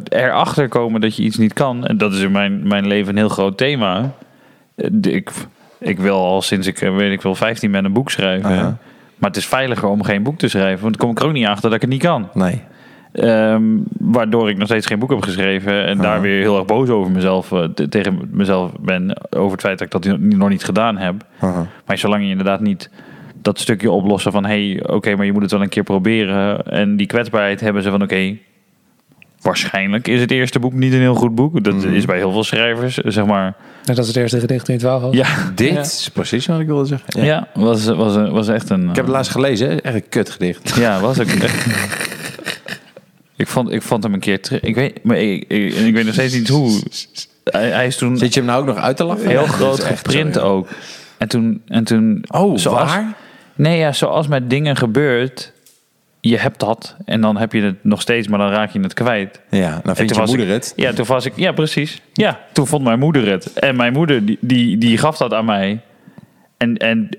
Erachter 0.10 0.68
komen 0.68 1.02
dat 1.02 1.16
je 1.16 1.24
iets 1.24 1.38
niet 1.38 1.54
kan, 1.54 1.86
en 1.86 1.98
dat 1.98 2.14
is 2.14 2.22
in 2.22 2.32
mijn, 2.32 2.68
mijn 2.68 2.88
leven 2.88 3.10
een 3.12 3.18
heel 3.18 3.30
groot 3.30 3.58
thema. 3.58 4.12
Eh, 4.76 4.90
Ik, 5.02 5.32
ik 5.80 6.00
wil 6.00 6.16
al 6.18 6.42
sinds 6.42 6.68
ik, 6.68 6.82
eh, 6.82 6.96
weet 6.96 7.12
ik 7.12 7.22
wel, 7.22 7.36
15 7.36 7.72
ben 7.72 7.86
een 7.86 7.94
boek 7.94 8.12
schrijven. 8.12 8.50
Aha. 8.50 8.78
Maar 9.16 9.30
het 9.30 9.38
is 9.40 9.48
veiliger 9.48 9.88
om 9.88 10.04
geen 10.04 10.24
boek 10.24 10.38
te 10.38 10.48
schrijven, 10.48 10.82
want 10.82 10.98
dan 10.98 11.06
kom 11.08 11.16
ik 11.16 11.22
er 11.22 11.28
ook 11.28 11.34
niet 11.34 11.46
achter 11.48 11.64
dat 11.70 11.74
ik 11.74 11.82
het 11.82 11.90
niet 11.90 12.02
kan. 12.02 12.30
Nee. 12.34 12.62
Ehm, 13.12 13.64
waardoor 14.00 14.50
ik 14.50 14.58
nog 14.58 14.68
steeds 14.68 14.86
geen 14.88 15.00
boek 15.00 15.10
heb 15.10 15.22
geschreven. 15.24 15.86
En 15.86 15.98
daar 15.98 16.22
weer 16.22 16.42
heel 16.42 16.56
erg 16.58 16.66
boos 16.66 16.90
over 16.90 17.12
mezelf, 17.12 17.52
eh, 17.52 17.64
te- 17.64 17.90
tegen 17.90 18.20
mezelf 18.32 18.72
ben. 18.80 19.14
Over 19.36 19.52
het 19.52 19.62
feit 19.62 19.78
dat 19.80 19.94
ik 19.94 20.04
dat 20.04 20.20
nog 20.20 20.50
niet 20.50 20.64
gedaan 20.64 20.98
heb. 20.98 21.16
Maar 21.86 21.98
zolang 21.98 22.24
je 22.24 22.30
inderdaad 22.30 22.62
niet 22.62 22.90
dat 23.42 23.60
stukje 23.60 23.92
oplossen 23.92 24.32
van... 24.32 24.46
hé, 24.46 24.72
hey, 24.72 24.88
oké, 24.90 25.16
maar 25.16 25.26
je 25.26 25.32
moet 25.32 25.42
het 25.42 25.52
wel 25.52 25.62
een 25.62 25.70
keer 25.70 25.84
proberen. 25.84 26.66
En 26.66 26.98
die 26.98 27.08
kwetsbaarheid 27.08 27.60
hebben 27.60 27.84
ze 27.84 27.90
van... 27.90 28.02
oké, 28.02 28.38
waarschijnlijk 29.42 30.08
is 30.08 30.22
het 30.22 30.32
eerste 30.32 30.60
boek 30.60 30.74
niet 30.74 30.94
een 30.94 31.00
heel 31.00 31.16
goed 31.16 31.36
boek. 31.36 31.64
Dat 31.64 31.84
is 31.84 32.06
bij 32.06 32.18
heel 32.18 32.32
veel 32.32 32.44
schrijvers, 32.44 32.96
zeg 32.96 33.26
maar. 33.26 33.56
Net 33.86 33.98
als 33.98 34.08
het 34.08 34.16
eerste 34.16 34.40
gedicht 34.40 34.70
in 34.70 34.78
twaalf 34.78 35.02
was. 35.02 35.16
Ja, 35.16 35.52
Dit 35.56 35.74
Ja. 35.74 35.80
is 35.80 36.10
precies 36.14 36.46
wat 36.46 36.60
ik 36.60 36.68
wilde 36.68 36.86
zeggen. 36.86 37.24
ja. 37.24 37.48
was, 37.54 37.86
was, 37.86 38.30
was 38.30 38.48
echt 38.48 38.70
een... 38.70 38.90
Ik 38.90 38.96
heb 38.96 39.06
het 39.06 39.14
laatst 39.14 39.32
gelezen, 39.32 39.70
hè? 39.70 39.76
echt 39.76 39.96
een 39.96 40.10
kut 40.10 40.30
gedicht. 40.30 40.76
Ja, 40.80 41.00
was 41.00 41.20
ook 41.20 41.28
echt. 41.28 41.66
ik, 43.36 43.48
vond, 43.48 43.72
ik 43.72 43.82
vond 43.82 44.04
hem 44.04 44.14
een 44.14 44.20
keer 44.20 44.42
terug. 44.42 44.62
Ik 44.62 44.76
weet, 44.76 45.04
maar 45.04 45.18
ik, 45.18 45.44
ik, 45.48 45.94
weet 45.94 46.06
nog 46.06 46.14
steeds 46.14 46.34
niet 46.34 46.48
hoe. 46.48 46.82
Hij, 47.44 47.70
hij 47.70 47.88
is 47.88 47.98
toen 47.98 48.18
Zit 48.18 48.34
je 48.34 48.40
hem 48.40 48.50
nou 48.50 48.62
ook 48.62 48.68
nog 48.68 48.78
uit 48.78 48.98
te 48.98 49.04
lachen? 49.04 49.28
heel 49.28 49.40
Dat 49.40 49.48
is 49.50 49.54
groot 49.56 49.80
echt 49.80 49.98
geprint 49.98 50.40
ook. 50.40 50.68
En 51.18 51.28
toen, 51.28 51.62
en 51.68 51.84
toen. 51.84 52.24
Oh, 52.28 52.58
zoals, 52.58 52.92
waar? 52.92 53.16
Nee, 53.60 53.78
ja, 53.78 53.92
zoals 53.92 54.28
met 54.28 54.50
dingen 54.50 54.76
gebeurt. 54.76 55.54
Je 56.22 56.38
hebt 56.38 56.60
dat 56.60 56.96
en 57.06 57.22
dan 57.22 57.38
heb 57.38 57.54
je 57.54 57.62
het 57.62 57.84
nog 57.84 58.02
steeds, 58.02 58.28
maar 58.28 58.40
dan 58.40 58.50
raak 58.50 58.70
je 58.72 58.80
het 58.80 58.94
kwijt. 58.94 59.42
Ja, 59.50 59.82
dan 59.84 59.96
vindt 59.96 60.14
toen 60.14 60.22
je 60.24 60.28
moeder 60.28 60.46
ik, 60.48 60.52
het. 60.54 60.74
Ja, 60.76 60.94
toen 60.94 61.06
was 61.06 61.26
ik. 61.26 61.34
Ja, 61.36 61.52
precies. 61.52 62.02
Ja, 62.14 62.40
toen 62.54 62.68
vond 62.68 62.84
mijn 62.84 63.00
moeder 63.00 63.28
het. 63.32 63.54
En 63.54 63.76
mijn 63.76 63.94
moeder, 63.94 64.26
die, 64.26 64.38
die, 64.42 64.78
die 64.78 64.98
gaf 64.98 65.18
dat 65.18 65.34
aan 65.34 65.46
mij. 65.46 65.82
En, 66.58 66.78
en, 66.78 67.10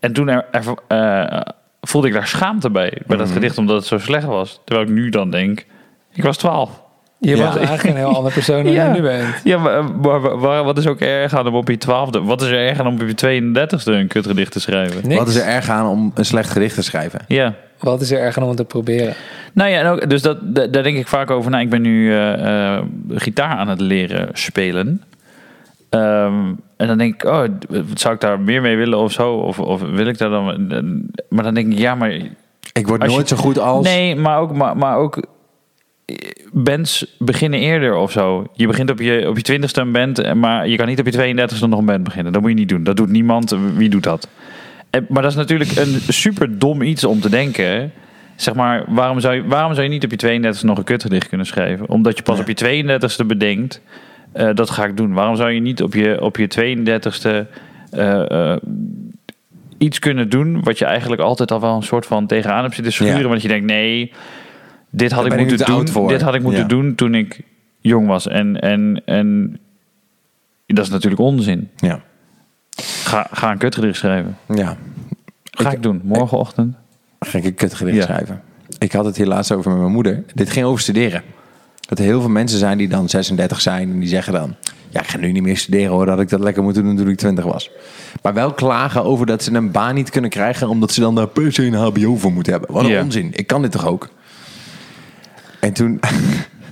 en 0.00 0.12
toen 0.12 0.28
er, 0.28 0.46
er- 0.50 0.74
eh, 0.88 1.40
voelde 1.80 2.06
ik 2.08 2.12
daar 2.12 2.26
schaamte 2.26 2.70
bij. 2.70 2.90
Bij 2.90 3.16
Mhm. 3.16 3.18
dat 3.18 3.30
gedicht, 3.30 3.58
omdat 3.58 3.76
het 3.76 3.86
zo 3.86 3.98
slecht 3.98 4.24
was. 4.26 4.60
Terwijl 4.64 4.86
ik 4.88 4.92
nu 4.94 5.08
dan 5.08 5.30
denk, 5.30 5.66
ik 6.12 6.22
was 6.22 6.36
twaalf. 6.36 6.82
Je 7.20 7.36
Ja. 7.36 7.44
was 7.44 7.56
eigenlijk 7.56 7.88
een 7.88 7.96
heel 7.96 8.14
andere 8.16 8.34
persoon 8.34 8.64
dan 8.64 8.72
Ja. 8.78 8.84
je 8.86 8.92
nu 9.00 9.02
bent. 9.02 9.26
Ja, 9.44 9.58
maar, 9.58 9.84
maar- 9.84 10.20
maar- 10.20 10.38
maar 10.38 10.64
wat 10.64 10.78
is 10.78 10.86
ook 10.86 11.00
erg 11.00 11.34
aan 11.34 11.46
om 11.46 11.54
op 11.54 11.68
je 11.68 11.78
twaalfde... 11.78 12.22
Wat 12.22 12.42
is 12.42 12.48
er 12.48 12.58
erg 12.68 12.78
aan 12.80 12.86
om 12.86 12.94
op 13.00 13.08
je 13.08 13.14
32e 13.14 13.84
een 13.92 14.06
kutgedicht 14.08 14.52
te 14.52 14.60
schrijven? 14.60 15.08
Niks. 15.08 15.18
Wat 15.18 15.28
is 15.28 15.36
er 15.36 15.46
erg 15.46 15.68
aan 15.68 15.86
om 15.86 16.12
een 16.14 16.24
slecht 16.24 16.50
gedicht 16.50 16.74
te 16.74 16.82
schrijven? 16.82 17.20
Ja. 17.28 17.54
Wat 17.78 18.00
is 18.00 18.10
er 18.10 18.18
erger 18.20 18.42
om 18.42 18.48
het 18.48 18.56
te 18.56 18.64
proberen? 18.64 19.14
Nou 19.52 19.70
ja, 19.70 19.78
en 19.80 19.86
ook, 19.86 20.10
dus 20.10 20.22
dat, 20.22 20.38
da- 20.54 20.66
daar 20.66 20.82
denk 20.82 20.96
ik 20.96 21.06
vaak 21.08 21.30
over 21.30 21.50
na. 21.50 21.60
Ik 21.60 21.70
ben 21.70 21.82
nu 21.82 22.12
eh, 22.12 22.74
eh, 22.76 22.82
gitaar 23.10 23.56
aan 23.56 23.68
het 23.68 23.80
leren 23.80 24.28
spelen. 24.32 25.02
Ehm, 25.90 26.34
en 26.76 26.86
dan 26.86 26.98
denk 26.98 27.14
ik, 27.22 27.28
oh, 27.30 27.42
zou 27.94 28.14
ik 28.14 28.20
daar 28.20 28.40
meer 28.40 28.60
mee 28.60 28.76
willen 28.76 28.98
of 28.98 29.12
zo? 29.12 29.32
Of, 29.32 29.58
of 29.58 29.80
wil 29.80 30.06
ik 30.06 30.18
daar 30.18 30.30
dan... 30.30 30.68
Maar 31.28 31.44
dan 31.44 31.54
denk 31.54 31.72
ik, 31.72 31.78
ja, 31.78 31.94
maar... 31.94 32.10
Ik 32.72 32.86
word 32.86 33.06
nooit 33.06 33.28
je- 33.28 33.34
zo 33.36 33.42
goed 33.42 33.58
als... 33.58 33.84
Nee, 33.86 34.16
maar 34.16 34.38
ook, 34.38 34.52
maar, 34.54 34.76
maar 34.76 34.96
ook 34.96 35.16
eh, 35.16 35.22
bands 36.52 37.16
beginnen 37.18 37.60
eerder 37.60 37.96
of 37.96 38.12
zo. 38.12 38.46
Je 38.54 38.66
begint 38.66 38.90
op 38.90 38.98
je, 39.00 39.28
op 39.28 39.36
je 39.36 39.42
twintigste 39.42 39.80
een 39.80 39.92
band, 39.92 40.18
eh, 40.18 40.32
maar 40.32 40.68
je 40.68 40.76
kan 40.76 40.86
niet 40.86 40.98
op 41.00 41.06
je 41.06 41.12
32e 41.12 41.66
nog 41.68 41.78
een 41.78 41.84
band 41.84 42.04
beginnen. 42.04 42.32
Dat 42.32 42.40
moet 42.42 42.50
je 42.50 42.56
niet 42.56 42.68
doen. 42.68 42.82
Dat 42.82 42.96
doet 42.96 43.08
niemand. 43.10 43.56
Wie 43.74 43.88
doet 43.88 44.02
dat? 44.02 44.28
En, 44.90 45.06
maar 45.08 45.22
dat 45.22 45.30
is 45.30 45.36
natuurlijk 45.36 45.76
een 45.76 46.00
super 46.08 46.58
dom 46.58 46.82
iets 46.82 47.04
om 47.04 47.20
te 47.20 47.30
denken. 47.30 47.92
Zeg 48.36 48.54
maar, 48.54 48.84
waarom 48.88 49.20
zou 49.20 49.34
je, 49.34 49.44
waarom 49.46 49.72
zou 49.74 49.84
je 49.86 49.92
niet 49.92 50.04
op 50.04 50.10
je 50.10 50.16
32e 50.52 50.64
nog 50.64 50.78
een 50.78 50.84
kutgedicht 50.84 51.28
kunnen 51.28 51.46
schrijven? 51.46 51.88
Omdat 51.88 52.16
je 52.16 52.22
pas 52.22 52.36
Ja. 52.36 52.42
op 52.42 52.48
je 52.48 52.54
32e 52.54 53.26
bedenkt, 53.26 53.80
eh, 54.32 54.48
dat 54.54 54.70
ga 54.70 54.84
ik 54.84 54.96
doen. 54.96 55.12
Waarom 55.12 55.36
zou 55.36 55.50
je 55.50 55.60
niet 55.60 55.82
op 55.82 55.94
je, 55.94 56.20
op 56.20 56.36
je 56.36 56.46
32e 56.48 57.46
eh, 57.90 58.30
eh, 58.52 58.56
iets 59.78 59.98
kunnen 59.98 60.28
doen 60.28 60.62
wat 60.62 60.78
je 60.78 60.84
eigenlijk 60.84 61.22
altijd 61.22 61.50
al 61.50 61.60
wel 61.60 61.76
een 61.76 61.82
soort 61.82 62.06
van 62.06 62.26
tegenaan 62.26 62.62
hebt 62.62 62.74
zitten 62.74 62.92
schuren. 62.92 63.20
Ja. 63.20 63.28
Want 63.28 63.42
je 63.42 63.48
denkt, 63.48 63.66
nee, 63.66 64.12
dit 64.90 65.10
had 65.12 65.22
Daar 65.28 65.32
ik 65.32 65.38
moeten 65.48 65.66
te 65.66 65.72
doen. 65.72 65.88
voor. 65.88 66.08
Dit 66.08 66.20
had 66.22 66.34
ik 66.34 66.42
moeten 66.42 66.60
Ja. 66.60 66.66
doen 66.66 66.94
toen 66.94 67.14
ik 67.14 67.40
jong 67.80 68.06
was. 68.06 68.28
En, 68.28 68.60
en, 68.60 69.02
en 69.04 69.58
dat 70.66 70.84
is 70.84 70.90
natuurlijk 70.90 71.20
onzin. 71.22 71.68
Ja. 71.76 72.00
Ga, 73.04 73.26
ga 73.32 73.50
een 73.50 73.58
kutgedicht 73.58 73.96
schrijven. 73.98 74.36
ja. 74.54 74.76
Ga 75.50 75.70
ik, 75.70 75.82
doen, 75.82 76.00
morgenochtend. 76.04 76.74
Ga 77.20 77.38
ik 77.38 77.44
een 77.44 77.54
kutgedicht 77.54 77.96
Ja. 77.96 78.02
schrijven. 78.02 78.40
Ik 78.78 78.92
had 78.92 79.04
het 79.04 79.16
hier 79.16 79.26
laatst 79.26 79.52
over 79.52 79.70
met 79.70 79.80
mijn 79.80 79.92
moeder. 79.92 80.24
Dit 80.34 80.50
ging 80.50 80.66
over 80.66 80.80
studeren. 80.80 81.22
Dat 81.80 81.98
er 81.98 82.04
heel 82.04 82.20
veel 82.20 82.30
mensen 82.30 82.58
zijn 82.58 82.78
die 82.78 82.88
dan 82.88 83.08
36 83.08 83.60
zijn 83.60 83.90
en 83.92 83.98
die 83.98 84.08
zeggen 84.08 84.32
dan... 84.32 84.54
Ja, 84.88 85.00
ik 85.00 85.06
ga 85.06 85.18
nu 85.18 85.32
niet 85.32 85.42
meer 85.42 85.56
studeren 85.56 85.90
hoor, 85.92 86.06
dat 86.06 86.20
ik 86.20 86.28
dat 86.28 86.40
lekker 86.40 86.62
moeten 86.62 86.82
doen 86.84 86.96
toen 86.96 87.08
ik 87.08 87.16
20 87.16 87.44
was. 87.44 87.70
Maar 88.22 88.34
wel 88.34 88.52
klagen 88.52 89.04
over 89.04 89.26
dat 89.26 89.42
ze 89.42 89.52
een 89.54 89.70
baan 89.70 89.94
niet 89.94 90.10
kunnen 90.10 90.30
krijgen... 90.30 90.68
omdat 90.68 90.92
ze 90.92 91.00
dan 91.00 91.14
daar 91.14 91.28
per 91.28 91.52
se 91.52 91.64
een 91.66 91.74
hbo 91.74 92.16
voor 92.16 92.32
moeten 92.32 92.52
hebben. 92.52 92.72
Wat 92.72 92.84
een 92.84 92.90
Ja. 92.90 93.02
onzin. 93.02 93.30
Ik 93.34 93.46
kan 93.46 93.62
dit 93.62 93.70
toch 93.72 93.86
ook? 93.86 94.08
En 95.60 95.72
toen 95.72 96.00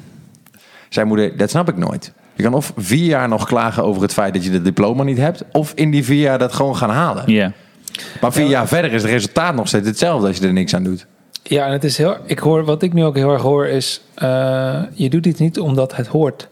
zei 0.89 1.07
moeder, 1.07 1.37
dat 1.37 1.51
snap 1.51 1.69
ik 1.69 1.77
nooit. 1.77 2.13
Je 2.35 2.43
kan 2.43 2.55
of 2.55 2.73
vier 2.77 3.05
jaar 3.07 3.29
nog 3.29 3.47
klagen 3.47 3.85
over 3.85 4.03
het 4.03 4.13
feit 4.13 4.35
dat 4.35 4.45
je 4.45 4.51
het 4.51 4.65
diploma 4.65 5.03
niet 5.03 5.19
hebt... 5.19 5.45
of 5.53 5.73
in 5.75 5.91
die 5.91 6.05
vier 6.05 6.21
jaar 6.21 6.39
dat 6.39 6.53
gewoon 6.53 6.77
gaan 6.77 6.91
halen. 6.91 7.33
Ja. 7.33 7.53
Maar 8.21 8.33
vier 8.33 8.47
jaar 8.47 8.69
verder 8.69 8.93
is 8.93 9.03
het 9.03 9.11
resultaat 9.11 9.55
nog 9.55 9.69
steeds 9.69 9.87
hetzelfde 9.87 10.27
als 10.27 10.37
je 10.37 10.47
er 10.47 10.53
niks 10.53 10.75
aan 10.75 10.83
doet. 10.83 11.07
Ja, 11.43 11.67
en 11.67 11.73
het 11.73 11.85
is 11.85 11.97
heel. 11.99 12.17
Ik 12.27 12.39
hoor 12.39 12.65
wat 12.65 12.83
ik 12.83 12.93
nu 12.93 13.05
ook 13.05 13.17
heel 13.17 13.33
erg 13.33 13.43
hoor 13.43 13.67
is. 13.67 14.01
eh, 14.15 14.83
je 14.93 15.11
doet 15.11 15.23
dit 15.23 15.39
niet 15.39 15.59
omdat 15.59 15.97
het 15.97 16.07
hoort. 16.07 16.49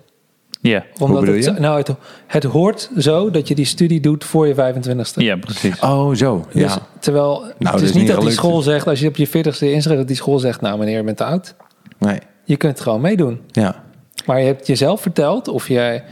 Ja. 0.61 0.85
Omdat 0.99 1.27
het, 1.27 1.45
je? 1.45 1.51
nou, 1.51 1.79
het, 1.79 1.91
het 2.27 2.45
hoort 2.45 2.91
zo 2.99 3.31
dat 3.31 3.49
je 3.49 3.55
die 3.55 3.65
studie 3.65 4.01
doet 4.01 4.25
voor 4.25 4.47
je 4.47 4.55
25ste. 4.55 5.15
ja, 5.15 5.37
precies. 5.37 5.81
Oh, 5.81 6.15
zo. 6.15 6.47
Ja. 6.53 6.63
Dus, 6.63 6.77
terwijl 7.01 7.45
het 7.45 7.55
dat 7.59 7.75
is 7.75 7.83
is 7.83 7.93
niet 7.93 8.03
niet 8.03 8.13
dat 8.13 8.21
die 8.21 8.31
school 8.31 8.61
zegt, 8.63 8.87
als 8.87 9.01
je 9.01 9.09
op 9.09 9.17
je 9.17 9.29
40ste 9.29 9.33
inschrijft, 9.59 9.89
dat 9.89 10.07
die 10.07 10.17
school 10.17 10.39
zegt, 10.39 10.61
nou 10.61 10.79
meneer, 10.79 10.97
je 10.97 11.03
bent 11.03 11.17
te 11.17 11.25
oud. 11.25 11.55
Nee. 11.99 12.19
Je 12.45 12.57
kunt 12.57 12.81
gewoon 12.81 13.01
meedoen. 13.01 13.41
Ja. 13.51 13.85
Maar 14.27 14.41
je 14.41 14.47
hebt 14.47 14.67
jezelf 14.67 15.01
verteld, 15.01 15.49
of 15.49 15.69
jij 15.69 16.05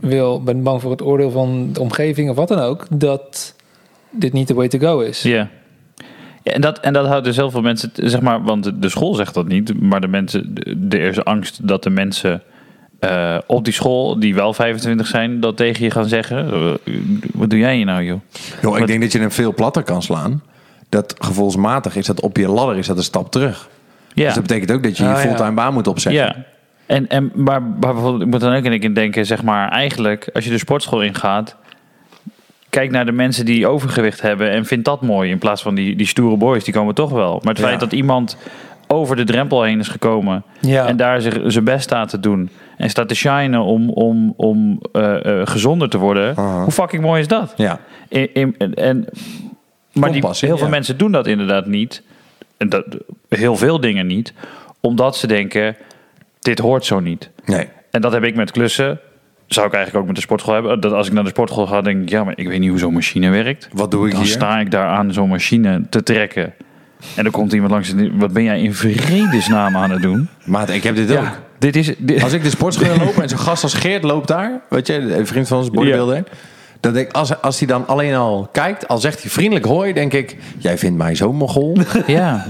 wil, 0.00 0.42
bent 0.42 0.62
bang 0.62 0.80
voor 0.80 0.90
het 0.90 1.02
oordeel 1.02 1.30
van 1.30 1.72
de 1.72 1.80
omgeving 1.80 2.30
of 2.30 2.36
wat 2.36 2.48
dan 2.48 2.58
ook, 2.58 2.86
dat 2.90 3.54
dit 4.10 4.32
niet 4.32 4.48
de 4.48 4.54
way 4.54 4.68
to 4.68 4.78
go 4.78 4.98
is. 5.00 5.22
Ja. 5.22 5.48
ja 6.42 6.52
en, 6.52 6.60
dat, 6.60 6.78
en 6.80 6.92
dat 6.92 7.06
houdt 7.06 7.24
dus 7.24 7.36
heel 7.36 7.50
veel 7.50 7.60
mensen, 7.62 7.90
zeg 7.94 8.20
maar, 8.20 8.42
want 8.42 8.82
de- 8.82 8.88
school 8.88 9.14
zegt 9.14 9.34
dat 9.34 9.48
niet, 9.48 9.80
maar 9.80 10.00
de 10.00 10.08
mensen, 10.08 10.54
de- 10.54 10.98
er 10.98 11.08
is 11.08 11.24
angst 11.24 11.68
dat 11.68 11.82
de 11.82 11.90
mensen 11.90 12.42
eh, 12.98 13.38
op 13.46 13.64
die 13.64 13.72
school, 13.72 14.20
die 14.20 14.34
wel 14.34 14.52
25 14.54 15.06
zijn, 15.06 15.40
dat 15.40 15.56
tegen 15.56 15.84
je 15.84 15.90
gaan 15.90 16.08
zeggen. 16.08 16.52
Eh, 16.52 16.94
Wat 17.34 17.50
doe 17.50 17.58
jij 17.58 17.76
hier 17.76 17.84
nou, 17.84 18.02
joh? 18.04 18.20
Joh, 18.62 18.72
ik 18.72 18.78
Wat- 18.78 18.88
denk 18.88 19.00
dat 19.00 19.12
je 19.12 19.18
hem 19.18 19.30
veel 19.30 19.54
platter 19.54 19.82
kan 19.82 20.02
slaan. 20.02 20.42
Dat 20.88 21.14
gevoelsmatig 21.18 21.96
is 21.96 22.06
dat 22.06 22.20
op 22.20 22.36
je 22.36 22.48
ladder 22.48 22.76
is 22.76 22.86
dat 22.86 22.96
een 22.96 23.02
stap 23.02 23.30
terug. 23.30 23.68
Ja. 24.18 24.24
Dus 24.24 24.34
dat 24.34 24.42
betekent 24.42 24.72
ook 24.72 24.82
dat 24.82 24.96
je 24.96 25.02
je 25.02 25.08
Ah, 25.08 25.14
ja. 25.14 25.20
fulltime 25.28 25.52
baan 25.52 25.72
moet 25.72 25.86
opzeggen. 25.86 26.22
Ja. 26.22 26.36
En, 26.86 27.08
en, 27.08 27.30
maar, 27.34 27.62
maar 27.62 27.78
bijvoorbeeld, 27.92 28.20
ik 28.22 28.26
moet 28.28 28.40
dan 28.40 28.54
ook 28.54 28.64
een 28.64 28.80
keer 28.80 28.94
denken, 28.94 29.26
zeg 29.26 29.42
maar, 29.42 29.68
eigenlijk, 29.70 30.30
als 30.32 30.44
je 30.44 30.50
de 30.50 30.58
sportschool 30.58 31.02
ingaat, 31.02 31.56
kijk 32.70 32.90
naar 32.90 33.06
de 33.06 33.12
mensen 33.12 33.44
die 33.44 33.66
overgewicht 33.66 34.20
hebben 34.20 34.50
en 34.50 34.64
vind 34.64 34.84
dat 34.84 35.02
mooi. 35.02 35.30
In 35.30 35.38
plaats 35.38 35.62
van 35.62 35.74
die, 35.74 35.96
die 35.96 36.06
stoere 36.06 36.36
boys, 36.36 36.64
die 36.64 36.74
komen 36.74 36.94
toch 36.94 37.10
wel. 37.10 37.32
Maar 37.42 37.52
het 37.52 37.62
Ja. 37.62 37.68
feit 37.68 37.80
dat 37.80 37.92
iemand 37.92 38.36
over 38.86 39.16
de 39.16 39.24
drempel 39.24 39.62
heen 39.62 39.78
is 39.78 39.88
gekomen 39.88 40.42
Ja. 40.60 40.86
en 40.86 40.96
daar 40.96 41.20
zich 41.20 41.38
zijn 41.46 41.64
best 41.64 41.82
staat 41.82 42.08
te 42.08 42.20
doen 42.20 42.50
en 42.76 42.90
staat 42.90 43.08
te 43.08 43.14
shinen 43.14 43.60
om, 43.62 43.90
om, 43.90 44.34
om 44.36 44.80
eh, 44.92 45.40
eh, 45.40 45.46
gezonder 45.46 45.88
te 45.88 45.98
worden, 45.98 46.34
hoe 46.62 46.70
fucking 46.70 47.02
mooi 47.02 47.20
is 47.20 47.28
dat? 47.28 47.54
Ja. 47.56 47.78
In, 48.08 48.28
in- 48.32 48.74
en 48.74 49.04
Maar 49.92 50.10
die, 50.12 50.20
Compassie, 50.20 50.48
heel 50.48 50.56
veel 50.56 50.66
ja. 50.66 50.72
mensen 50.72 50.96
doen 50.98 51.12
dat 51.12 51.26
inderdaad 51.26 51.66
niet. 51.66 52.02
En 52.58 52.68
dat, 52.68 52.84
heel 53.28 53.56
veel 53.56 53.80
dingen 53.80 54.06
niet. 54.06 54.32
Omdat 54.80 55.16
ze 55.16 55.26
denken, 55.26 55.76
dit 56.40 56.58
hoort 56.58 56.84
zo 56.84 57.00
niet. 57.00 57.30
Nee. 57.44 57.68
En 57.90 58.00
dat 58.00 58.12
heb 58.12 58.24
ik 58.24 58.34
met 58.34 58.50
klussen. 58.50 59.00
Zou 59.46 59.66
ik 59.66 59.72
eigenlijk 59.72 60.02
ook 60.02 60.06
met 60.08 60.16
de 60.16 60.22
sportschool 60.22 60.54
hebben. 60.54 60.80
Dat 60.80 60.92
als 60.92 61.06
ik 61.06 61.12
naar 61.12 61.22
de 61.24 61.28
sportschool 61.30 61.66
ga, 61.66 61.80
denk 61.80 62.02
ik... 62.02 62.08
Ja, 62.08 62.24
maar 62.24 62.38
ik 62.38 62.48
weet 62.48 62.58
niet 62.60 62.68
hoe 62.70 62.78
zo'n 62.78 62.92
machine 62.92 63.30
werkt. 63.30 63.68
Wat 63.72 63.90
doe 63.90 64.06
ik 64.06 64.12
Dan 64.12 64.22
hier? 64.22 64.30
sta 64.30 64.58
ik 64.60 64.70
daar 64.70 64.86
aan 64.88 65.12
zo'n 65.12 65.28
machine 65.28 65.82
te 65.90 66.02
trekken. 66.02 66.54
En 67.16 67.22
dan 67.22 67.32
komt 67.32 67.52
iemand 67.52 67.70
langs 67.72 67.92
en 67.92 68.18
Wat 68.18 68.32
ben 68.32 68.42
jij 68.42 68.60
in 68.60 68.74
vredesnaam 68.74 69.76
aan 69.76 69.90
het 69.90 70.02
doen? 70.02 70.28
Maat, 70.44 70.70
ik 70.70 70.82
heb 70.82 70.94
dit 70.96 71.16
ook. 71.16 71.26
Dit 71.58 71.76
is... 71.76 71.94
dit- 71.98 72.22
Als 72.22 72.32
ik 72.32 72.42
de 72.42 72.50
sportschool 72.50 72.96
loop 72.98 73.18
en 73.18 73.28
zo'n 73.28 73.38
gast 73.38 73.62
als 73.62 73.74
Geert 73.74 74.02
loopt 74.04 74.28
daar, 74.28 74.60
weet 74.68 74.86
je, 74.86 74.94
een 74.94 75.26
vriend 75.26 75.48
van 75.48 75.58
ons, 75.58 75.70
bodybuilder. 75.70 76.14
Dan 76.14 76.24
denk 76.80 76.96
ik, 76.96 77.12
als, 77.12 77.42
als 77.42 77.58
hij 77.58 77.68
dan 77.68 77.86
alleen 77.86 78.14
al 78.14 78.48
kijkt, 78.52 78.88
al 78.88 78.98
zegt 78.98 79.22
hij 79.22 79.30
vriendelijk 79.30 79.66
hoi, 79.66 79.92
denk 79.92 80.12
ik, 80.12 80.36
jij 80.58 80.78
vindt 80.78 80.98
mij 80.98 81.14
zo 81.14 81.32
mogol. 81.32 81.76
ja. 82.06 82.46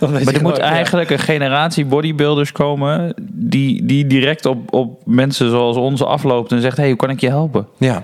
Maar 0.00 0.34
er 0.34 0.42
moet 0.42 0.58
eigenlijk 0.58 1.10
een 1.10 1.18
generatie 1.18 1.84
bodybuilders 1.84 2.52
komen... 2.52 3.14
die, 3.32 3.84
die 3.84 4.06
direct 4.06 4.46
op, 4.46 4.72
op 4.74 5.00
mensen 5.04 5.50
zoals 5.50 5.76
ons 5.76 6.02
afloopt 6.02 6.52
en 6.52 6.60
zegt... 6.60 6.76
hey, 6.76 6.88
hoe 6.88 6.96
kan 6.96 7.10
ik 7.10 7.20
je 7.20 7.28
helpen? 7.28 7.66
ja. 7.78 8.02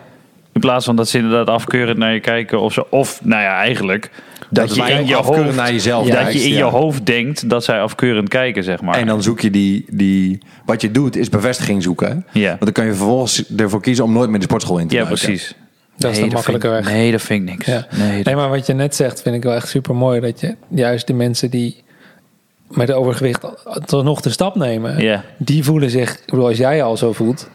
In 0.52 0.60
plaats 0.60 0.84
van 0.84 0.96
dat 0.96 1.08
ze 1.08 1.18
inderdaad 1.18 1.48
afkeurend 1.48 1.98
naar 1.98 2.12
je 2.12 2.20
kijken 2.20 2.60
of 2.60 2.72
zo. 2.72 2.86
Of, 2.90 3.20
nou 3.24 3.42
ja, 3.42 3.56
eigenlijk... 3.56 4.10
Dat, 4.50 4.66
Dat 4.66 4.76
je 4.76 4.82
wij 4.82 5.00
in 5.00 5.06
je 5.06 5.14
hoofd, 5.14 5.54
naar 5.54 5.72
jezelf 5.72 6.06
dat 6.06 6.16
kijkt, 6.16 6.32
je 6.32 6.40
in 6.40 6.50
ja. 6.50 6.56
je 6.56 6.64
hoofd 6.64 7.06
denkt 7.06 7.48
dat 7.50 7.64
zij 7.64 7.80
afkeurend 7.80 8.28
kijken, 8.28 8.64
zeg 8.64 8.80
maar. 8.80 8.98
En 8.98 9.06
dan 9.06 9.22
zoek 9.22 9.40
je 9.40 9.50
die, 9.50 9.84
die, 9.90 10.38
wat 10.64 10.80
je 10.80 10.90
doet 10.90 11.16
is 11.16 11.28
bevestiging 11.28 11.82
zoeken. 11.82 12.26
Ja. 12.32 12.48
Want 12.48 12.60
dan 12.60 12.72
kan 12.72 12.84
je 12.86 12.94
vervolgens 12.94 13.44
ervoor 13.56 13.80
kiezen 13.80 14.04
om 14.04 14.12
nooit 14.12 14.30
meer 14.30 14.38
de 14.38 14.44
sportschool 14.44 14.78
in 14.78 14.88
te 14.88 14.94
ja, 14.94 15.02
duiken. 15.04 15.24
precies. 15.26 15.54
Dat 15.96 16.10
is 16.12 16.18
de 16.18 16.26
makkelijke 16.26 16.68
weg. 16.68 16.86
Nee, 16.86 17.10
dat 17.12 17.22
vind 17.22 17.42
ik 17.42 17.48
niks. 17.50 17.66
Ja. 17.66 17.86
Nee, 17.96 18.22
Nee, 18.22 18.34
maar 18.34 18.48
wat 18.48 18.66
je 18.66 18.72
net 18.72 18.94
zegt 18.96 19.22
vind 19.22 19.34
ik 19.34 19.42
wel 19.42 19.54
echt 19.54 19.68
super 19.68 19.94
mooi. 19.94 20.20
Dat 20.20 20.40
je 20.40 20.54
juist 20.68 21.06
de 21.06 21.12
mensen 21.12 21.50
die 21.50 21.82
met 22.68 22.92
overgewicht 22.92 23.44
toch 23.84 24.04
nog 24.04 24.20
de 24.20 24.30
stap 24.30 24.54
nemen, 24.54 25.02
Ja. 25.02 25.24
die 25.36 25.64
voelen 25.64 25.90
zich, 25.90 26.12
ik 26.12 26.22
bedoel, 26.26 26.46
als 26.46 26.56
jij 26.58 26.76
je 26.76 26.82
al 26.82 26.96
zo 26.96 27.12
voelt, 27.12 27.48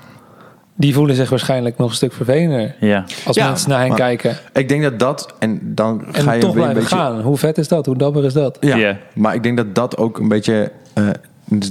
die 0.75 0.93
voelen 0.93 1.15
zich 1.15 1.29
waarschijnlijk 1.29 1.77
nog 1.77 1.89
een 1.89 1.95
stuk 1.95 2.13
vervelender. 2.13 2.75
ja. 2.79 3.05
Als 3.25 3.35
Ja, 3.35 3.47
mensen 3.47 3.69
naar 3.69 3.79
hen 3.79 3.87
maar- 3.87 3.97
kijken. 3.97 4.37
Ik 4.53 4.69
denk 4.69 4.83
dat 4.83 4.99
dat, 4.99 5.33
en 5.39 5.59
dan 5.63 6.05
En 6.11 6.23
ga 6.23 6.31
je 6.31 6.39
toch 6.41 6.53
blijven 6.53 6.73
beetje... 6.75 6.95
gaan. 6.95 7.21
Hoe 7.21 7.37
vet 7.37 7.57
is 7.57 7.67
dat? 7.67 7.85
Hoe 7.85 7.97
dapper 7.97 8.25
is 8.25 8.33
dat? 8.33 8.57
Ja, 8.59 8.97
maar 9.13 9.33
ik 9.35 9.43
denk 9.43 9.57
dat 9.57 9.75
dat 9.75 9.97
ook 9.97 10.19
een 10.19 10.27
beetje... 10.27 10.71
eh, 10.93 11.09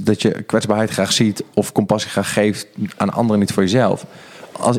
dat 0.03 0.21
je 0.21 0.29
kwetsbaarheid 0.31 0.89
graag 0.89 1.11
ziet 1.11 1.43
of 1.53 1.71
compassie 1.71 2.11
graag 2.11 2.33
geeft 2.33 2.67
aan 2.97 3.09
anderen, 3.13 3.39
niet 3.39 3.51
voor 3.53 3.63
jezelf. 3.63 4.05
Als, 4.51 4.77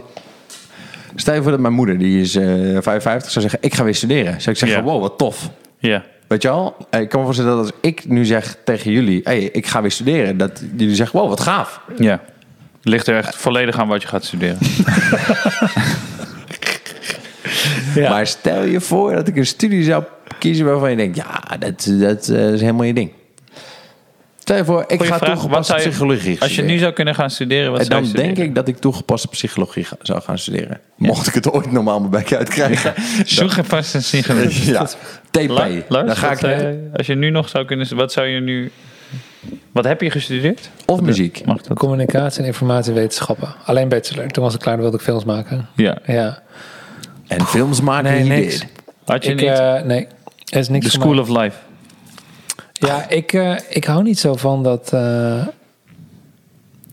stel 1.15 1.35
je 1.35 1.43
voor 1.43 1.51
dat 1.51 1.61
mijn 1.61 1.75
moeder, 1.75 1.99
die 1.99 2.21
is 2.21 2.35
eh 2.35 2.45
55, 2.81 3.31
zou 3.31 3.41
zeggen, 3.49 3.59
ik 3.63 3.75
ga 3.75 3.85
weer 3.85 3.95
studeren. 3.95 4.41
Zou 4.41 4.51
ik 4.51 4.57
zeggen, 4.57 4.83
wow, 4.85 5.01
wat 5.01 5.19
tof. 5.19 5.51
ja. 5.79 6.05
Weet 6.27 6.43
je 6.43 6.49
al? 6.49 6.77
Ik 6.91 7.09
kan 7.09 7.19
me 7.19 7.25
voorstellen 7.25 7.57
dat 7.57 7.61
als 7.61 7.73
ik 7.81 8.09
nu 8.09 8.25
zeg 8.25 8.57
tegen 8.65 8.91
jullie, 8.93 9.21
hey, 9.25 9.39
ik 9.43 9.67
ga 9.67 9.81
weer 9.81 9.91
studeren, 9.91 10.37
dat 10.37 10.63
jullie 10.77 10.95
zeggen, 10.95 11.19
wow, 11.21 11.29
wat 11.29 11.41
gaaf. 11.41 11.81
Ja. 11.97 12.21
Ligt 12.89 13.07
er 13.07 13.17
echt 13.17 13.37
volledig 13.37 13.79
aan 13.79 13.89
wat 13.89 14.03
je 14.03 14.09
gaat 14.09 14.25
studeren. 14.25 14.59
Ja. 17.95 18.11
Maar 18.11 18.27
stel 18.27 18.63
je 18.65 18.81
voor 18.81 19.15
dat 19.15 19.29
ik 19.29 19.37
een 19.37 19.47
studie 19.47 19.85
zou 19.85 20.05
kiezen 20.39 20.67
waarvan 20.67 20.91
je 20.91 20.97
denkt, 20.97 21.17
ja, 21.17 21.41
dat, 21.59 21.89
dat 22.01 22.29
eh, 22.29 22.53
is 22.53 22.61
helemaal 22.61 22.83
je 22.85 22.93
ding. 22.95 23.11
Stel 24.39 24.57
je 24.57 24.65
voor, 24.65 24.81
ik 24.87 24.97
Goeie 24.97 25.13
ga 25.13 25.19
vraag. 25.19 25.31
Toegepaste 25.33 25.75
je- 25.75 25.89
psychologie 25.89 26.41
Als 26.41 26.55
je 26.57 26.63
nu 26.63 26.79
zou 26.79 26.93
kunnen 26.93 27.15
gaan 27.15 27.31
studeren, 27.31 27.71
wat 27.71 27.81
En 27.81 27.87
zou 27.87 28.01
dan 28.01 28.11
je 28.11 28.17
denk 28.17 28.37
ik 28.39 28.55
dat 28.55 28.69
ik 28.69 28.77
toegepaste 28.79 29.29
psychologie 29.29 29.85
ga- 29.85 29.97
zou 30.03 30.21
gaan 30.23 30.39
studeren. 30.39 30.81
Mocht 30.97 31.27
ik 31.27 31.35
het 31.35 31.51
ooit 31.51 31.73
normaal 31.73 31.99
mijn 31.99 32.11
bek 32.11 32.33
uitkrijgen. 32.35 32.95
Zoek 33.25 33.53
je 33.53 33.65
vast 33.65 33.95
een 33.95 34.03
sigaret. 34.03 34.55
Ja, 34.55 34.85
TP. 35.31 35.49
La- 35.49 35.69
Lars, 35.89 36.07
dan 36.07 36.17
ga 36.17 36.31
ik 36.31 36.43
eh, 36.43 36.69
als 36.97 37.07
je 37.07 37.15
nu 37.15 37.31
nog 37.31 37.49
zou 37.49 37.65
kunnen... 37.65 37.97
Wat 37.97 38.13
zou 38.13 38.27
je 38.27 38.41
nu... 38.41 38.73
Wat 39.73 39.85
heb 39.85 40.01
je 40.01 40.11
gestudeerd? 40.11 40.71
Of 40.87 41.01
muziek. 41.01 41.43
Mag 41.45 41.63
dat? 41.63 41.79
Communicatie 41.79 42.41
en 42.41 42.47
informatiewetenschappen. 42.47 43.55
Alleen 43.65 43.89
bachelor. 43.89 44.29
Toen 44.29 44.43
was 44.45 44.55
ik 44.55 44.61
klaar, 44.61 44.79
wilde 44.79 44.97
ik 44.97 45.03
films 45.03 45.25
maken. 45.25 45.69
Ja. 45.77 45.99
Ja. 46.07 46.43
En 47.27 47.47
films 47.47 47.81
maken 47.81 48.11
Nee, 48.13 48.23
niks. 48.25 48.65
Had 49.05 49.25
je 49.25 49.31
Ik, 49.31 49.41
niet 49.41 49.49
eh, 49.49 49.83
nee, 49.83 50.07
er 50.53 50.59
is 50.59 50.69
niks 50.69 50.85
The 50.85 50.91
voor 50.91 51.01
School 51.01 51.19
of 51.19 51.29
Life? 51.29 51.57
Ja, 52.73 53.09
ik, 53.09 53.33
eh, 53.33 53.55
ik 53.69 53.85
hou 53.85 54.03
niet 54.03 54.19
zo 54.19 54.35
van 54.35 54.63
dat. 54.63 54.93
eh, 54.93 55.47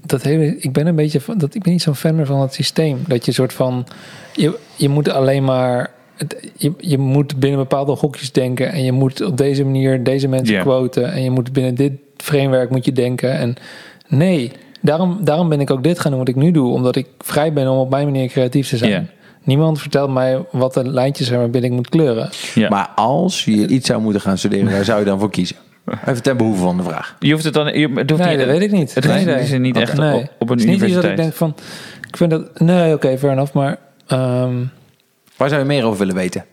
dat 0.05 0.21
hele, 0.21 0.57
ik 0.57 0.71
ben 0.73 0.88
een 0.88 0.95
beetje 0.95 1.21
van 1.21 1.38
dat. 1.38 1.55
Ik 1.55 1.61
ben 1.63 1.71
niet 1.71 1.81
zo'n 1.81 1.95
fan 1.95 2.15
meer 2.15 2.25
van 2.25 2.41
het 2.41 2.53
systeem. 2.53 3.03
Dat 3.07 3.25
je 3.25 3.31
soort 3.31 3.53
van. 3.53 3.88
Je, 4.34 4.57
je 4.75 4.89
moet 4.89 5.09
alleen 5.09 5.43
maar. 5.43 5.91
Het, 6.18 6.52
je, 6.57 6.73
je 6.77 6.98
moet 6.98 7.35
binnen 7.40 7.60
bepaalde 7.60 7.91
hokjes 7.91 8.31
denken. 8.31 8.72
En 8.72 8.84
je 8.84 8.91
moet 8.91 9.22
op 9.22 9.38
deze 9.38 9.64
manier 9.64 10.03
deze 10.03 10.27
mensen 10.27 10.56
Ja. 10.56 10.61
quoten. 10.61 11.11
En 11.11 11.23
je 11.23 11.31
moet 11.31 11.52
binnen 11.53 11.76
dit 11.76 11.91
framework 12.18 12.69
moet 12.69 12.85
je 12.85 12.91
denken. 12.91 13.31
En 13.38 13.56
nee, 14.07 14.52
daarom, 14.81 15.18
daarom 15.22 15.49
ben 15.49 15.60
ik 15.60 15.72
ook 15.72 15.84
dit 15.84 15.99
gaan 15.99 16.11
doen 16.11 16.19
wat 16.19 16.30
ik 16.30 16.35
nu 16.35 16.52
doe. 16.52 16.72
Omdat 16.73 16.95
ik 16.95 17.07
vrij 17.19 17.53
ben 17.53 17.68
om 17.68 17.77
op 17.77 17.90
mijn 17.90 18.06
manier 18.06 18.27
creatief 18.27 18.69
te 18.69 18.77
zijn. 18.77 19.10
Niemand 19.44 19.80
vertelt 19.81 20.11
mij 20.14 20.45
wat 20.52 20.73
de 20.73 20.90
lijntjes 20.90 21.27
zijn 21.27 21.40
waarbinnen 21.40 21.69
ik 21.69 21.76
moet 21.76 21.90
kleuren. 21.90 22.30
Maar 22.69 22.90
als 22.95 23.45
je 23.45 23.68
iets 23.68 23.88
zou 23.88 24.02
moeten 24.02 24.22
gaan 24.22 24.38
studeren, 24.38 24.72
waar 24.72 24.84
zou 24.85 24.99
je 24.99 25.06
dan 25.06 25.19
voor 25.19 25.30
kiezen? 25.30 25.56
Even 26.06 26.23
ten 26.23 26.38
behoeve 26.38 26.61
van 26.61 26.77
de 26.77 26.84
vraag. 26.84 27.15
je 27.19 27.31
hoeft 27.31 27.44
het 27.44 27.53
dan... 27.53 27.80
Je, 27.80 27.90
het 27.95 28.10
hoeft 28.10 28.22
Nee, 28.23 28.30
niet, 28.38 28.45
dat 28.45 28.57
weet 28.57 28.61
ik 28.61 28.72
niet. 28.72 28.94
Het 28.94 29.06
Nee, 29.06 29.26
is 29.40 29.52
er 29.52 29.60
niet 29.60 29.77
echt 29.77 29.98
Nee. 29.98 30.14
op, 30.15 30.30
op 30.40 30.49
een 30.49 30.57
Het 30.57 30.65
is 30.65 30.65
niet 30.65 30.81
iets 30.81 30.94
dat 30.94 31.03
universiteit. 31.03 31.11
ik 31.11 31.23
denk 31.23 31.34
van... 31.34 31.56
Ik 32.07 32.18
vind 32.18 32.31
dat... 32.31 32.60
Nee, 32.60 32.94
oké, 32.94 33.18
fair 33.18 33.31
enough. 33.34 33.53
Maar 33.53 33.77
ehm, 34.07 34.53
Waar 35.38 35.49
zou 35.49 35.61
je 35.61 35.68
meer 35.68 35.85
over 35.85 35.99
willen 35.99 36.15
weten? 36.15 36.45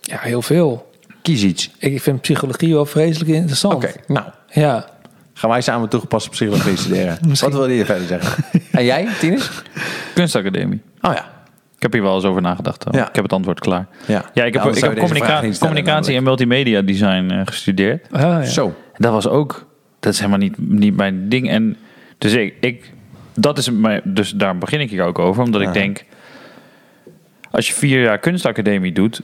ja, 0.00 0.18
heel 0.20 0.42
veel. 0.42 0.90
Kies 1.22 1.42
iets. 1.42 1.70
Ik 1.78 2.02
vind 2.02 2.20
psychologie 2.20 2.74
wel 2.74 2.86
vreselijk 2.86 3.30
interessant. 3.30 3.74
Oké, 3.74 3.92
nou. 4.06 4.26
Ja. 4.50 4.86
Gaan 5.34 5.50
wij 5.50 5.60
samen 5.60 5.88
toegepaste 5.88 6.28
psychologie 6.30 6.76
studeren. 6.76 7.18
Wat 7.40 7.52
wil 7.52 7.68
je 7.68 7.84
verder 7.84 8.06
zeggen? 8.06 8.44
en 8.72 8.84
jij, 8.84 9.08
Tinus? 9.18 9.50
Kunstacademie. 10.14 10.80
Oh 11.00 11.12
ja. 11.12 11.34
Ik 11.76 11.82
heb 11.82 11.92
hier 11.92 12.02
wel 12.02 12.14
eens 12.14 12.24
over 12.24 12.42
nagedacht. 12.42 12.84
Ja. 12.90 13.08
Ik 13.08 13.14
heb 13.14 13.24
het 13.24 13.32
antwoord 13.32 13.60
klaar. 13.60 13.86
Ja, 14.06 14.24
Ja, 14.34 14.44
ik 14.44 14.54
heb, 14.54 14.64
ik 14.64 14.70
communica- 14.72 15.36
stellen, 15.36 15.58
communicatie 15.58 16.16
en 16.16 16.22
multimedia 16.22 16.82
design 16.82 17.30
eh, 17.30 17.40
gestudeerd. 17.44 18.06
Ah, 18.12 18.20
ja. 18.20 18.42
Zo. 18.44 18.74
Dat 18.96 19.12
was 19.12 19.28
ook, 19.28 19.66
dat 20.00 20.12
is 20.12 20.18
helemaal 20.18 20.38
niet, 20.38 20.58
niet 20.58 20.96
mijn 20.96 21.28
ding. 21.28 21.50
En 21.50 21.76
dus 22.18 22.32
ik, 22.32 22.54
ik 22.60 22.92
dat 23.36 23.58
is 23.58 23.70
mijn, 23.70 24.00
dus 24.04 24.30
daar 24.30 24.58
begin 24.58 24.80
ik 24.80 24.90
hier 24.90 25.02
ook 25.02 25.18
over, 25.18 25.42
omdat 25.42 25.60
ik 25.60 25.72
denk, 25.72 26.04
als 27.50 27.68
je 27.68 27.74
vier 27.74 28.02
jaar 28.02 28.18
kunstacademie 28.18 28.92
doet, 28.92 29.22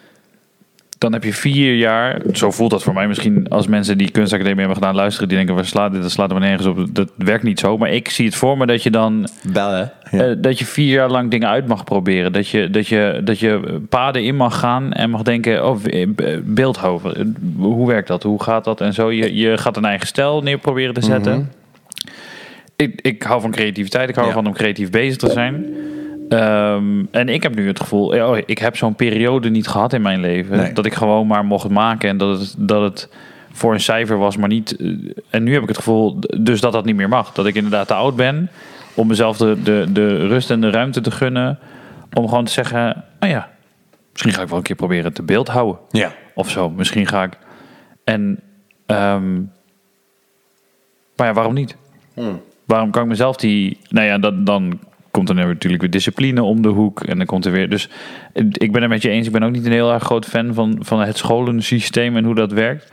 dan 1.03 1.13
heb 1.13 1.25
je 1.25 1.33
vier 1.33 1.75
jaar, 1.75 2.21
zo 2.33 2.51
voelt 2.51 2.71
dat 2.71 2.83
voor 2.83 2.95
mij 2.95 3.09
misschien 3.09 3.49
als 3.49 3.67
mensen 3.67 3.99
die 3.99 4.11
kunstacademie 4.11 4.59
hebben 4.59 4.77
gedaan 4.77 4.95
luisteren, 4.95 5.29
die 5.29 5.37
denken, 5.37 5.55
waar 5.55 5.65
slaat 5.65 5.93
dit, 5.93 6.03
dat 6.03 6.11
slaat 6.11 6.31
er 6.31 6.41
nergens 6.41 6.67
op, 6.67 6.95
dat 6.95 7.11
werkt 7.17 7.43
niet 7.43 7.59
zo. 7.59 7.79
Maar 7.79 7.91
ik 7.91 8.09
zie 8.09 8.27
het 8.27 8.35
voor 8.35 8.59
me 8.59 8.67
dat 8.67 8.83
je 8.83 8.91
dan 8.91 9.29
Bellen. 9.53 9.93
Ja. 10.11 10.25
eh, 10.25 10.37
dat 10.39 10.59
je 10.59 10.65
vier 10.65 10.93
jaar 10.93 11.11
lang 11.11 11.31
dingen 11.31 11.49
uit 11.49 11.67
mag 11.67 11.85
proberen. 11.85 12.33
Dat 12.33 12.49
je, 12.49 12.71
dat, 12.71 12.89
je, 12.89 13.21
dat 13.25 13.39
je 13.39 13.81
paden 13.89 14.25
in 14.25 14.37
mag 14.37 14.59
gaan 14.59 14.93
en 14.93 15.11
mag 15.11 15.23
denken: 15.23 15.69
oh, 15.69 15.85
eh, 15.85 16.09
Beeldhoven, 16.45 17.17
eh, 17.17 17.25
hoe 17.57 17.87
werkt 17.87 18.09
dat? 18.09 18.23
Hoe 18.23 18.43
gaat 18.43 18.65
dat? 18.65 18.81
En 18.81 18.93
zo. 18.93 19.13
Je, 19.13 19.35
je 19.35 19.59
gaat 19.59 19.77
een 19.77 19.85
eigen 19.85 20.07
stijl 20.07 20.43
neer 20.43 20.59
proberen 20.59 20.95
te 20.95 21.03
zetten. 21.03 21.33
Mhm. 21.33 21.45
Ik, 22.83 23.01
ik 23.01 23.23
hou 23.23 23.41
van 23.41 23.51
creativiteit. 23.51 24.09
Ik 24.09 24.15
hou 24.15 24.27
Ja. 24.27 24.33
ervan 24.35 24.51
om 24.51 24.57
creatief 24.57 24.91
bezig 24.91 25.17
te 25.17 25.31
zijn. 25.31 25.67
Ehm, 26.29 27.05
en 27.11 27.29
ik 27.29 27.43
heb 27.43 27.55
nu 27.55 27.67
het 27.67 27.81
gevoel, 27.81 28.15
ja, 28.15 28.31
oh, 28.31 28.39
ik 28.47 28.59
heb 28.59 28.77
zo'n 28.77 28.95
periode 28.95 29.51
niet 29.51 29.69
gehad 29.69 29.93
in 29.93 30.03
mijn 30.03 30.21
leven. 30.21 30.57
Nee. 30.57 30.73
Dat 30.73 30.87
ik 30.87 30.95
gewoon 30.95 31.27
maar 31.27 31.45
mocht 31.45 31.69
maken 31.69 32.09
en 32.09 32.17
dat 32.17 32.39
het, 32.41 32.55
dat 32.59 32.83
het 32.83 33.09
voor 33.53 33.73
een 33.73 33.81
cijfer 33.81 34.19
was, 34.19 34.37
maar 34.37 34.49
niet. 34.49 34.77
eh, 34.77 34.89
En 35.31 35.43
nu 35.43 35.53
heb 35.53 35.63
ik 35.63 35.69
het 35.69 35.77
gevoel, 35.77 36.19
dus 36.41 36.61
dat 36.61 36.73
dat 36.73 36.85
niet 36.85 36.97
meer 36.97 37.09
mag. 37.09 37.33
Dat 37.33 37.47
ik 37.47 37.55
inderdaad 37.55 37.87
te 37.87 37.95
oud 37.95 38.17
ben 38.17 38.51
om 38.95 39.07
mezelf 39.07 39.37
de, 39.37 39.57
de, 39.63 39.87
de 39.93 40.27
rust 40.27 40.51
en 40.51 40.61
de 40.61 40.71
ruimte 40.71 41.01
te 41.01 41.11
gunnen. 41.11 41.59
Om 42.13 42.29
gewoon 42.29 42.45
te 42.45 42.53
zeggen, 42.53 43.05
nou 43.21 43.33
ja, 43.33 43.51
misschien 44.13 44.33
ga 44.33 44.43
ik 44.43 44.49
wel 44.49 44.57
een 44.59 44.65
keer 44.65 44.77
proberen 44.77 45.13
te 45.13 45.23
beeld 45.23 45.49
houden. 45.49 45.79
Ja. 45.91 46.13
Of 46.35 46.51
zo, 46.51 46.71
misschien 46.71 47.07
ga 47.07 47.23
ik. 47.23 47.33
En, 48.05 48.41
ehm, 48.87 49.35
maar 51.17 51.27
ja, 51.27 51.33
waarom 51.33 51.55
niet? 51.55 51.77
Waarom 52.73 52.91
kan 52.91 53.03
ik 53.03 53.09
mezelf 53.09 53.37
die. 53.37 53.77
Nou 53.89 54.07
ja, 54.07 54.31
dan 54.33 54.79
komt 55.11 55.29
er 55.29 55.35
natuurlijk 55.35 55.83
weer 55.83 55.91
discipline 55.91 56.43
om 56.43 56.63
de 56.63 56.69
hoek. 56.69 57.01
En 57.01 57.17
dan 57.17 57.27
komt 57.27 57.45
er 57.45 57.53
weer. 57.53 57.69
Dus 57.69 57.89
ik 58.53 58.73
ben 58.73 58.83
het 58.83 58.91
met 58.91 59.03
je 59.03 59.09
eens. 59.09 59.27
Ik 59.27 59.33
ben 59.33 59.43
ook 59.43 59.53
niet 59.53 59.67
een 59.67 59.73
heel 59.73 59.93
erg 59.93 60.03
groot 60.03 60.27
fan 60.27 60.55
van, 60.55 60.77
van 60.81 61.01
het 61.01 61.17
scholensysteem 61.17 62.17
en 62.17 62.25
hoe 62.25 62.35
dat 62.35 62.53
werkt. 62.53 62.93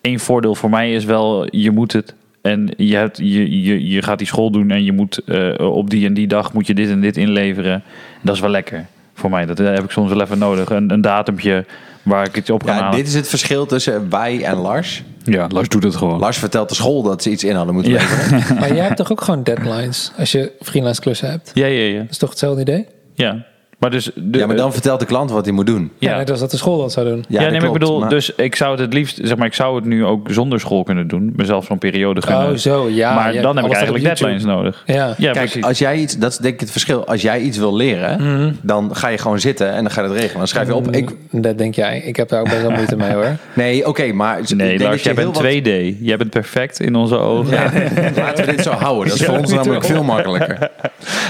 Eén 0.00 0.20
voordeel 0.20 0.54
voor 0.54 0.70
mij 0.70 0.94
is 0.94 1.04
wel, 1.04 1.56
je 1.56 1.70
moet 1.70 1.92
het. 1.92 2.14
En 2.42 2.70
je, 2.76 2.96
hebt, 2.96 3.18
je, 3.18 3.62
je, 3.62 3.88
je 3.88 4.02
gaat 4.02 4.18
die 4.18 4.26
school 4.26 4.50
doen 4.50 4.70
en 4.70 4.84
je 4.84 4.92
moet 4.92 5.18
eh, 5.24 5.54
op 5.58 5.90
die 5.90 6.06
en 6.06 6.14
die 6.14 6.26
dag 6.26 6.52
moet 6.52 6.66
je 6.66 6.74
dit 6.74 6.90
en 6.90 7.00
dit 7.00 7.16
inleveren. 7.16 7.82
Dat 8.22 8.34
is 8.34 8.40
wel 8.40 8.50
lekker 8.50 8.86
voor 9.14 9.30
mij. 9.30 9.46
Dat 9.46 9.58
heb 9.58 9.84
ik 9.84 9.90
soms 9.90 10.08
wel 10.08 10.20
even 10.20 10.38
nodig. 10.38 10.70
Een, 10.70 10.90
een 10.90 11.00
datumtje 11.00 11.64
waar 12.04 12.26
ik 12.26 12.34
het 12.34 12.50
op 12.50 12.64
kan 12.64 12.74
Ja, 12.74 12.80
halen. 12.80 12.96
dit 12.98 13.06
is 13.06 13.14
het 13.14 13.28
verschil 13.28 13.66
tussen 13.66 14.10
wij 14.10 14.44
en 14.44 14.56
Lars. 14.56 15.02
Ja, 15.24 15.46
Lars 15.48 15.68
doet 15.68 15.82
het 15.82 15.96
gewoon. 15.96 16.18
Lars 16.18 16.38
vertelt 16.38 16.68
de 16.68 16.74
school 16.74 17.02
dat 17.02 17.22
ze 17.22 17.30
iets 17.30 17.44
in 17.44 17.54
hadden 17.54 17.74
moeten 17.74 17.92
Ja. 17.92 17.98
leveren. 17.98 18.56
Maar 18.58 18.74
jij 18.74 18.84
hebt 18.84 18.96
toch 18.96 19.12
ook 19.12 19.20
gewoon 19.20 19.42
deadlines 19.42 20.12
als 20.18 20.32
je 20.32 20.52
freelance 20.60 21.00
klussen 21.00 21.30
hebt? 21.30 21.50
Ja, 21.54 21.66
ja, 21.66 21.82
ja. 21.92 21.98
Dat 22.00 22.10
is 22.10 22.18
toch 22.18 22.30
hetzelfde 22.30 22.60
idee? 22.60 22.86
Ja, 23.14 23.44
Maar 23.78 23.90
dus... 23.90 24.10
De, 24.14 24.38
Ja, 24.38 24.46
maar 24.46 24.56
dan 24.56 24.72
vertelt 24.72 25.00
de 25.00 25.06
klant 25.06 25.30
wat 25.30 25.44
hij 25.44 25.54
moet 25.54 25.66
doen. 25.66 25.90
Ja, 25.98 26.10
Ja. 26.10 26.16
net 26.16 26.30
als 26.30 26.40
dat 26.40 26.50
de 26.50 26.56
school 26.56 26.78
dat 26.78 26.92
zou 26.92 27.08
doen. 27.08 27.24
Ja, 27.28 27.40
nee, 27.40 27.50
maar 27.50 27.62
ik 27.66 27.72
bedoel, 27.72 27.98
maar- 28.00 28.08
dus 28.08 28.34
ik 28.34 28.56
zou 28.56 28.70
het 28.70 28.80
het 28.80 28.92
liefst, 28.92 29.18
zeg 29.22 29.36
maar, 29.36 29.46
ik 29.46 29.54
zou 29.54 29.76
het 29.76 29.84
nu 29.84 30.04
ook 30.04 30.28
zonder 30.30 30.60
school 30.60 30.82
kunnen 30.82 31.08
doen. 31.08 31.32
Mezelf 31.36 31.64
zo'n 31.64 31.78
periode 31.78 32.22
gunnen. 32.22 32.50
Oh, 32.50 32.56
zo, 32.56 32.88
ja. 32.88 33.14
maar 33.14 33.32
dan 33.42 33.56
heb 33.56 33.64
ik 33.66 33.72
eigenlijk 33.72 34.04
deadlines 34.04 34.44
nodig. 34.44 34.82
Ja. 34.86 34.94
Ja, 34.94 35.14
Kijk, 35.32 35.32
precies. 35.34 35.64
als 35.64 35.78
jij 35.78 35.96
iets, 35.98 36.18
dat 36.18 36.30
is 36.30 36.36
denk 36.36 36.54
ik 36.54 36.60
het 36.60 36.70
verschil. 36.70 37.06
Als 37.06 37.22
jij 37.22 37.40
iets 37.40 37.58
wil 37.58 37.76
leren, 37.76 38.22
Mhm. 38.22 38.52
dan 38.62 38.96
ga 38.96 39.08
je 39.08 39.18
gewoon 39.18 39.40
zitten 39.40 39.70
en 39.72 39.82
dan 39.82 39.90
ga 39.90 40.02
je 40.02 40.08
dat 40.08 40.16
regelen. 40.16 40.38
Dan 40.38 40.48
schrijf 40.48 40.66
je 40.66 40.74
op. 40.74 40.90
Ik, 40.90 41.10
Mm, 41.30 41.40
Dat 41.40 41.58
denk 41.58 41.74
jij. 41.74 41.98
Ik 42.00 42.16
heb 42.16 42.28
daar 42.28 42.40
ook 42.40 42.48
best 42.48 42.60
wel 42.62 42.70
moeite 42.70 42.96
mee 42.96 43.12
hoor. 43.12 43.36
nee, 43.54 43.86
oké, 43.86 44.12
maar 44.12 44.38
ik 44.38 44.54
Nee, 44.54 44.78
Lars, 44.78 45.02
jij 45.02 45.14
bent 45.14 45.34
2D. 45.34 45.94
Jij 46.00 46.16
bent 46.16 46.30
perfect 46.30 46.80
in 46.80 46.94
onze 46.94 47.16
ogen. 47.16 47.50
wat- 47.62 48.16
Laten 48.16 48.44
we 48.46 48.50
dit 48.50 48.62
zo 48.64 48.70
houden. 48.70 49.08
Dat 49.08 49.20
is 49.20 49.26
voor 49.26 49.38
ons 49.38 49.52
namelijk 49.52 49.84
veel 49.84 50.02
makkelijker. 50.04 50.58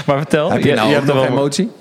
Maar 0.05 0.17
vertel, 0.17 0.51
Heb 0.51 0.63
je 0.63 0.73
nou 0.73 0.95
ook 0.95 1.03
nog 1.05 1.25
emotie? 1.27 1.71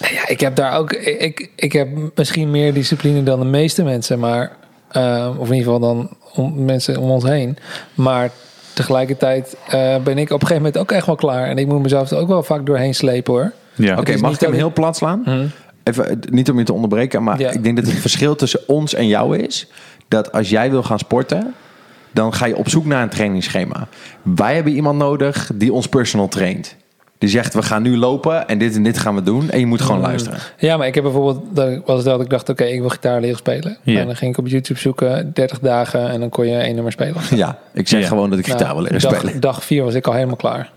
Nou 0.00 0.14
ja, 0.14 0.28
ik 0.28 0.40
heb 0.40 0.54
daar 0.56 0.78
ook. 0.78 0.92
Ik, 0.92 1.50
ik 1.56 1.72
heb 1.72 1.88
misschien 2.14 2.50
meer 2.50 2.74
discipline 2.74 3.22
dan 3.22 3.38
de 3.40 3.46
meeste 3.46 3.82
mensen, 3.82 4.18
maar. 4.18 4.52
eh, 4.88 5.30
of 5.38 5.48
in 5.48 5.54
ieder 5.54 5.72
geval 5.72 5.78
dan 5.94 6.10
om, 6.34 6.64
mensen 6.64 6.96
om 6.96 7.10
ons 7.10 7.24
heen. 7.24 7.56
Maar 7.94 8.30
tegelijkertijd 8.72 9.56
eh, 9.68 9.96
ben 10.04 10.18
ik 10.18 10.30
op 10.30 10.40
een 10.40 10.46
gegeven 10.46 10.56
moment 10.56 10.78
ook 10.78 10.92
echt 10.92 11.06
wel 11.06 11.14
klaar. 11.14 11.46
En 11.48 11.58
ik 11.58 11.66
moet 11.66 11.82
mezelf 11.82 12.10
er 12.10 12.18
ook 12.18 12.28
wel 12.28 12.42
vaak 12.42 12.66
doorheen 12.66 12.94
slepen 12.94 13.32
hoor. 13.32 13.52
Ja. 13.74 13.98
Oké, 13.98 14.16
mag 14.16 14.34
ik 14.34 14.40
hem 14.40 14.52
heel 14.52 14.72
plat 14.72 14.96
slaan? 14.96 15.20
Mhm. 15.24 15.46
Even, 15.82 16.08
eh, 16.10 16.16
niet 16.30 16.50
om 16.50 16.58
je 16.58 16.64
te 16.64 16.72
onderbreken, 16.72 17.22
maar 17.22 17.38
Ja. 17.40 17.50
ik 17.50 17.62
denk 17.64 17.76
dat 17.76 17.86
het 17.86 17.98
verschil 17.98 18.34
tussen 18.36 18.60
ons 18.66 18.94
en 18.94 19.06
jou 19.06 19.38
is... 19.38 19.66
dat 20.08 20.32
als 20.32 20.50
jij 20.50 20.70
wil 20.70 20.82
gaan 20.82 20.98
sporten, 20.98 21.54
dan 22.12 22.34
ga 22.34 22.46
je 22.46 22.56
op 22.56 22.68
zoek 22.68 22.84
naar 22.84 23.02
een 23.02 23.08
trainingsschema. 23.08 23.88
Wij 24.22 24.54
hebben 24.54 24.72
iemand 24.72 24.98
nodig 24.98 25.50
die 25.54 25.72
ons 25.72 25.86
personal 25.86 26.28
traint. 26.28 26.76
Die 27.20 27.28
zegt, 27.28 27.54
we 27.54 27.62
gaan 27.62 27.82
nu 27.82 27.96
lopen 27.96 28.48
en 28.48 28.58
dit 28.58 28.74
en 28.76 28.82
dit 28.82 28.98
gaan 28.98 29.14
we 29.14 29.22
doen. 29.22 29.50
En 29.50 29.58
je 29.58 29.66
moet 29.66 29.80
gewoon 29.80 30.00
luisteren. 30.00 30.38
Ja, 30.58 30.76
maar 30.76 30.86
ik 30.86 30.94
heb 30.94 31.02
bijvoorbeeld, 31.04 31.40
dat 31.50 31.80
was 31.84 31.96
het 31.96 32.04
dat 32.06 32.20
ik 32.20 32.30
dacht, 32.30 32.48
oké, 32.48 32.64
ik 32.64 32.80
wil 32.80 32.88
gitaar 32.88 33.20
leren 33.20 33.36
spelen. 33.36 33.76
Ja. 33.82 34.00
En 34.00 34.06
dan 34.06 34.16
ging 34.16 34.32
ik 34.32 34.38
op 34.38 34.46
YouTube 34.48 34.78
zoeken, 34.80 35.30
30 35.34 35.58
dagen 35.58 36.10
en 36.10 36.20
dan 36.20 36.28
kon 36.28 36.46
je 36.46 36.56
één 36.56 36.74
nummer 36.74 36.92
spelen. 36.92 37.14
Ja, 37.34 37.58
ik 37.74 37.88
zeg 37.88 38.00
Ja. 38.00 38.06
gewoon 38.06 38.30
dat 38.30 38.38
ik 38.38 38.46
gitaar 38.46 38.74
wil 38.74 38.82
leren 38.82 39.00
dag, 39.00 39.14
spelen. 39.16 39.40
dag 39.40 39.64
vier 39.64 39.84
was 39.84 39.94
ik 39.94 40.06
al 40.06 40.12
helemaal 40.12 40.36
klaar. 40.36 40.70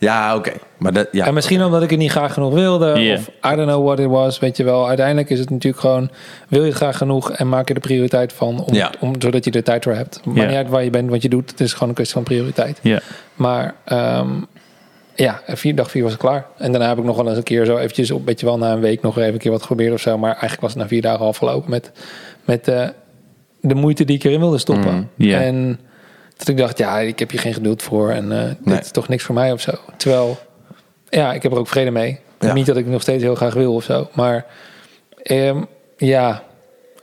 Ja, 0.00 0.36
oké. 0.36 0.52
Maar 0.76 0.92
dat, 0.92 1.08
ja. 1.12 1.26
En 1.26 1.34
misschien 1.34 1.64
omdat 1.64 1.82
ik 1.82 1.90
het 1.90 1.98
niet 1.98 2.10
graag 2.10 2.32
genoeg 2.32 2.52
wilde. 2.54 2.92
Of 2.92 3.50
I 3.52 3.56
don't 3.56 3.68
know 3.68 3.84
what 3.84 3.98
it 3.98 4.06
was. 4.06 4.38
Weet 4.38 4.56
je 4.56 4.64
wel. 4.64 4.88
Uiteindelijk 4.88 5.30
is 5.30 5.38
het 5.38 5.50
natuurlijk 5.50 5.82
gewoon... 5.82 6.10
Wil 6.48 6.60
je 6.60 6.66
het 6.68 6.76
graag 6.76 6.96
genoeg 6.96 7.30
en 7.32 7.48
maak 7.48 7.68
je 7.68 7.74
er 7.74 7.80
prioriteit 7.80 8.32
van. 8.32 8.60
Om, 8.64 8.74
Ja. 8.74 8.90
om, 9.00 9.14
zodat 9.18 9.44
je 9.44 9.50
er 9.50 9.62
tijd 9.64 9.84
voor 9.84 9.94
hebt. 9.94 10.20
Maar 10.24 10.46
niet 10.46 10.56
uit 10.56 10.68
waar 10.68 10.84
je 10.84 10.90
bent, 10.90 11.10
wat 11.10 11.22
je 11.22 11.28
doet. 11.28 11.50
Het 11.50 11.60
is 11.60 11.72
gewoon 11.72 11.88
een 11.88 11.94
kwestie 11.94 12.14
van 12.16 12.24
prioriteit. 12.24 12.78
Ja. 12.82 13.00
Maar 13.34 13.74
ehm, 13.84 14.28
ja, 15.24 15.42
vier, 15.46 15.74
dag 15.74 15.90
vier 15.90 16.02
was 16.02 16.12
ik 16.12 16.18
klaar. 16.18 16.46
En 16.56 16.70
daarna 16.72 16.88
heb 16.88 16.98
ik 16.98 17.04
nog 17.04 17.16
wel 17.16 17.28
eens 17.28 17.36
een 17.36 17.42
keer 17.42 17.64
zo 17.64 17.76
eventjes... 17.76 18.10
Op, 18.10 18.26
weet 18.26 18.40
je 18.40 18.46
wel, 18.46 18.58
na 18.58 18.72
een 18.72 18.80
week 18.80 19.02
nog 19.02 19.18
even 19.18 19.32
een 19.32 19.38
keer 19.38 19.50
wat 19.50 19.60
geprobeerd 19.60 19.92
of 19.92 20.00
zo. 20.00 20.18
Maar 20.18 20.30
eigenlijk 20.30 20.60
was 20.60 20.70
het 20.72 20.82
na 20.82 20.88
vier 20.88 21.02
dagen 21.02 21.26
afgelopen 21.26 21.70
met... 21.70 21.90
met 22.44 22.68
eh, 22.68 22.88
de 23.60 23.74
moeite 23.74 24.04
die 24.04 24.16
ik 24.16 24.24
erin 24.24 24.40
wilde 24.40 24.58
stoppen. 24.58 24.94
Mm, 24.94 25.08
ja. 25.16 25.40
En 25.40 25.80
dat 26.36 26.48
ik 26.48 26.56
dacht, 26.56 26.78
ja, 26.78 26.98
ik 26.98 27.18
heb 27.18 27.30
hier 27.30 27.40
geen 27.40 27.54
geduld 27.54 27.82
voor. 27.82 28.10
En 28.10 28.32
eh, 28.32 28.44
dit 28.44 28.64
Nee. 28.64 28.78
is 28.78 28.90
toch 28.90 29.08
niks 29.08 29.22
voor 29.22 29.34
mij 29.34 29.52
of 29.52 29.60
zo. 29.60 29.72
Terwijl, 29.96 30.38
ja, 31.08 31.32
ik 31.32 31.42
heb 31.42 31.52
er 31.52 31.58
ook 31.58 31.68
vrede 31.68 31.90
mee. 31.90 32.18
Ja. 32.40 32.52
Niet 32.52 32.66
dat 32.66 32.76
ik 32.76 32.86
nog 32.86 33.02
steeds 33.02 33.22
heel 33.22 33.34
graag 33.34 33.54
wil 33.54 33.74
of 33.74 33.84
zo. 33.84 34.08
Maar 34.12 34.46
ehm, 35.22 35.62
ja, 35.96 36.42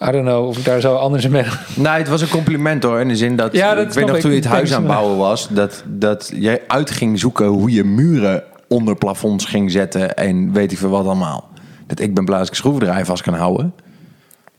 I 0.01 0.11
don't 0.11 0.25
know 0.25 0.47
of 0.47 0.57
ik 0.57 0.65
daar 0.65 0.79
zo 0.79 0.95
anders 0.95 1.23
in 1.25 1.31
ben. 1.31 1.45
Nou, 1.75 1.97
het 1.97 2.07
was 2.07 2.21
een 2.21 2.27
compliment 2.27 2.83
hoor. 2.83 2.99
In 2.99 3.07
de 3.07 3.15
zin 3.15 3.35
dat. 3.35 3.53
Ja, 3.53 3.75
dat 3.75 3.85
ik 3.85 3.91
weet 3.91 4.05
nog 4.05 4.15
ik. 4.15 4.21
toen 4.21 4.31
je 4.31 4.37
het 4.37 4.45
huis 4.45 4.69
Thanks. 4.69 4.85
aan 4.85 4.89
het 4.89 4.99
bouwen 4.99 5.17
was. 5.17 5.47
Dat, 5.49 5.83
dat 5.85 6.31
jij 6.33 6.61
uit 6.67 6.91
ging 6.91 7.19
zoeken 7.19 7.45
hoe 7.45 7.71
je 7.71 7.83
muren 7.83 8.43
onder 8.67 8.95
plafonds 8.95 9.45
ging 9.45 9.71
zetten. 9.71 10.15
En 10.15 10.51
weet 10.51 10.71
ik 10.71 10.77
veel 10.77 10.89
wat 10.89 11.05
allemaal. 11.05 11.49
Dat 11.87 11.99
ik 11.99 12.13
ben 12.13 12.25
blij 12.25 12.39
als 12.39 12.47
ik 12.47 12.53
schroevendraaier 12.55 13.05
vast 13.05 13.23
kan 13.23 13.33
houden. 13.33 13.73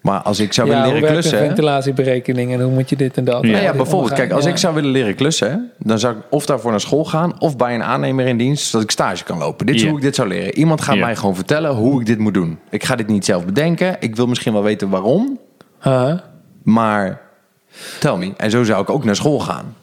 Maar 0.06 0.20
als 0.22 0.40
ik 0.40 0.52
zou 0.52 0.68
ja, 0.68 0.72
willen 0.74 0.88
hoe 0.90 0.94
leren 1.00 1.12
werkt 1.12 1.24
een 1.26 1.30
klussen. 1.30 1.48
ventilatieberekening 1.56 2.52
en 2.52 2.60
hoe 2.60 2.72
moet 2.72 2.88
je 2.90 2.96
dit 2.96 3.16
en 3.16 3.24
dat? 3.24 3.42
Ja. 3.42 3.50
Nou 3.50 3.62
ja, 3.62 3.72
bijvoorbeeld, 3.72 4.12
kijk, 4.12 4.32
als 4.32 4.44
Ja. 4.44 4.50
ik 4.50 4.56
zou 4.56 4.74
willen 4.74 4.90
leren 4.90 5.14
klussen, 5.14 5.70
dan 5.78 5.98
zou 5.98 6.16
ik 6.16 6.22
of 6.30 6.46
daarvoor 6.46 6.70
naar 6.70 6.80
school 6.80 7.04
gaan 7.04 7.40
of 7.40 7.56
bij 7.56 7.74
een 7.74 7.82
aannemer 7.82 8.26
in 8.26 8.36
dienst, 8.36 8.66
zodat 8.66 8.82
ik 8.84 8.90
stage 8.90 9.24
kan 9.24 9.38
lopen. 9.38 9.66
Dit 9.66 9.74
is 9.74 9.84
hoe 9.86 9.96
ik 9.96 10.02
dit 10.02 10.14
zou 10.14 10.28
leren. 10.28 10.54
Iemand 10.58 10.80
gaat 10.80 10.96
mij 10.98 11.16
gewoon 11.16 11.34
vertellen 11.34 11.74
hoe 11.74 12.00
ik 12.00 12.06
dit 12.06 12.18
moet 12.18 12.34
doen. 12.34 12.58
Ik 12.70 12.84
ga 12.84 12.96
dit 12.96 13.06
niet 13.08 13.24
zelf 13.24 13.44
bedenken. 13.44 13.96
Ik 14.00 14.16
wil 14.16 14.26
misschien 14.26 14.52
wel 14.52 14.62
weten 14.62 14.88
waarom, 14.88 15.38
Huh? 15.82 16.12
maar 16.62 17.20
tell 18.00 18.16
me. 18.16 18.32
En 18.36 18.50
zo 18.50 18.64
zou 18.64 18.82
ik 18.82 18.90
ook 18.90 19.04
naar 19.04 19.16
school 19.16 19.40
gaan. 19.40 19.74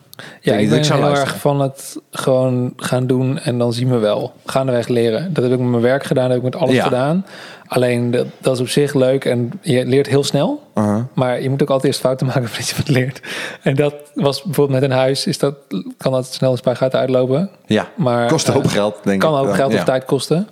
Ja, 0.42 0.54
ik 0.54 0.70
ben 0.70 0.86
zou 0.86 0.98
heel 1.00 1.08
luisteren. 1.08 1.34
erg 1.34 1.42
van 1.42 1.62
het 1.62 1.98
gewoon 2.12 2.74
gaan 2.78 3.08
doen 3.08 3.40
en 3.40 3.58
dan 3.58 3.74
zien 3.74 3.90
we 3.90 3.98
wel. 3.98 4.34
Gaandeweg 4.46 4.88
leren. 4.88 5.34
Dat 5.34 5.44
heb 5.44 5.54
ik 5.54 5.60
met 5.60 5.70
mijn 5.70 5.82
werk 5.82 6.04
gedaan, 6.04 6.24
dat 6.30 6.34
heb 6.38 6.46
ik 6.46 6.54
met 6.54 6.62
alles 6.62 6.76
Ja. 6.76 6.84
gedaan. 6.84 7.26
Alleen 7.68 8.12
dat, 8.12 8.26
dat 8.42 8.54
is 8.56 8.60
op 8.62 8.68
zich 8.68 8.94
leuk 8.94 9.26
en 9.26 9.52
je 9.62 9.86
leert 9.86 10.08
heel 10.08 10.24
snel. 10.24 10.62
Uh-huh. 10.76 11.02
Maar 11.14 11.42
je 11.42 11.50
moet 11.50 11.62
ook 11.62 11.70
altijd 11.70 11.88
eerst 11.88 12.00
fouten 12.00 12.26
maken 12.28 12.48
voordat 12.48 12.68
je 12.70 12.76
wat 12.76 12.88
leert. 12.90 13.22
En 13.62 13.76
dat 13.76 13.96
was 14.14 14.44
bijvoorbeeld 14.44 14.80
met 14.82 14.90
een 14.90 14.96
huis, 14.98 15.28
is 15.28 15.38
dat, 15.38 15.56
kan 15.98 16.12
dat 16.12 16.34
snel 16.34 16.52
een 16.52 16.58
spuigaten 16.58 17.00
uitlopen. 17.00 17.50
Ja, 17.66 17.88
Maar, 17.96 18.28
kost 18.28 18.48
een 18.48 18.54
hoop 18.54 18.64
eh, 18.64 18.70
geld, 18.72 18.96
denk 19.04 19.22
Kan 19.22 19.42
ik. 19.44 19.48
ook 19.50 19.56
geld 19.56 19.72
of 19.72 19.78
Ja. 19.78 19.84
tijd 19.84 20.06
kosten. 20.06 20.48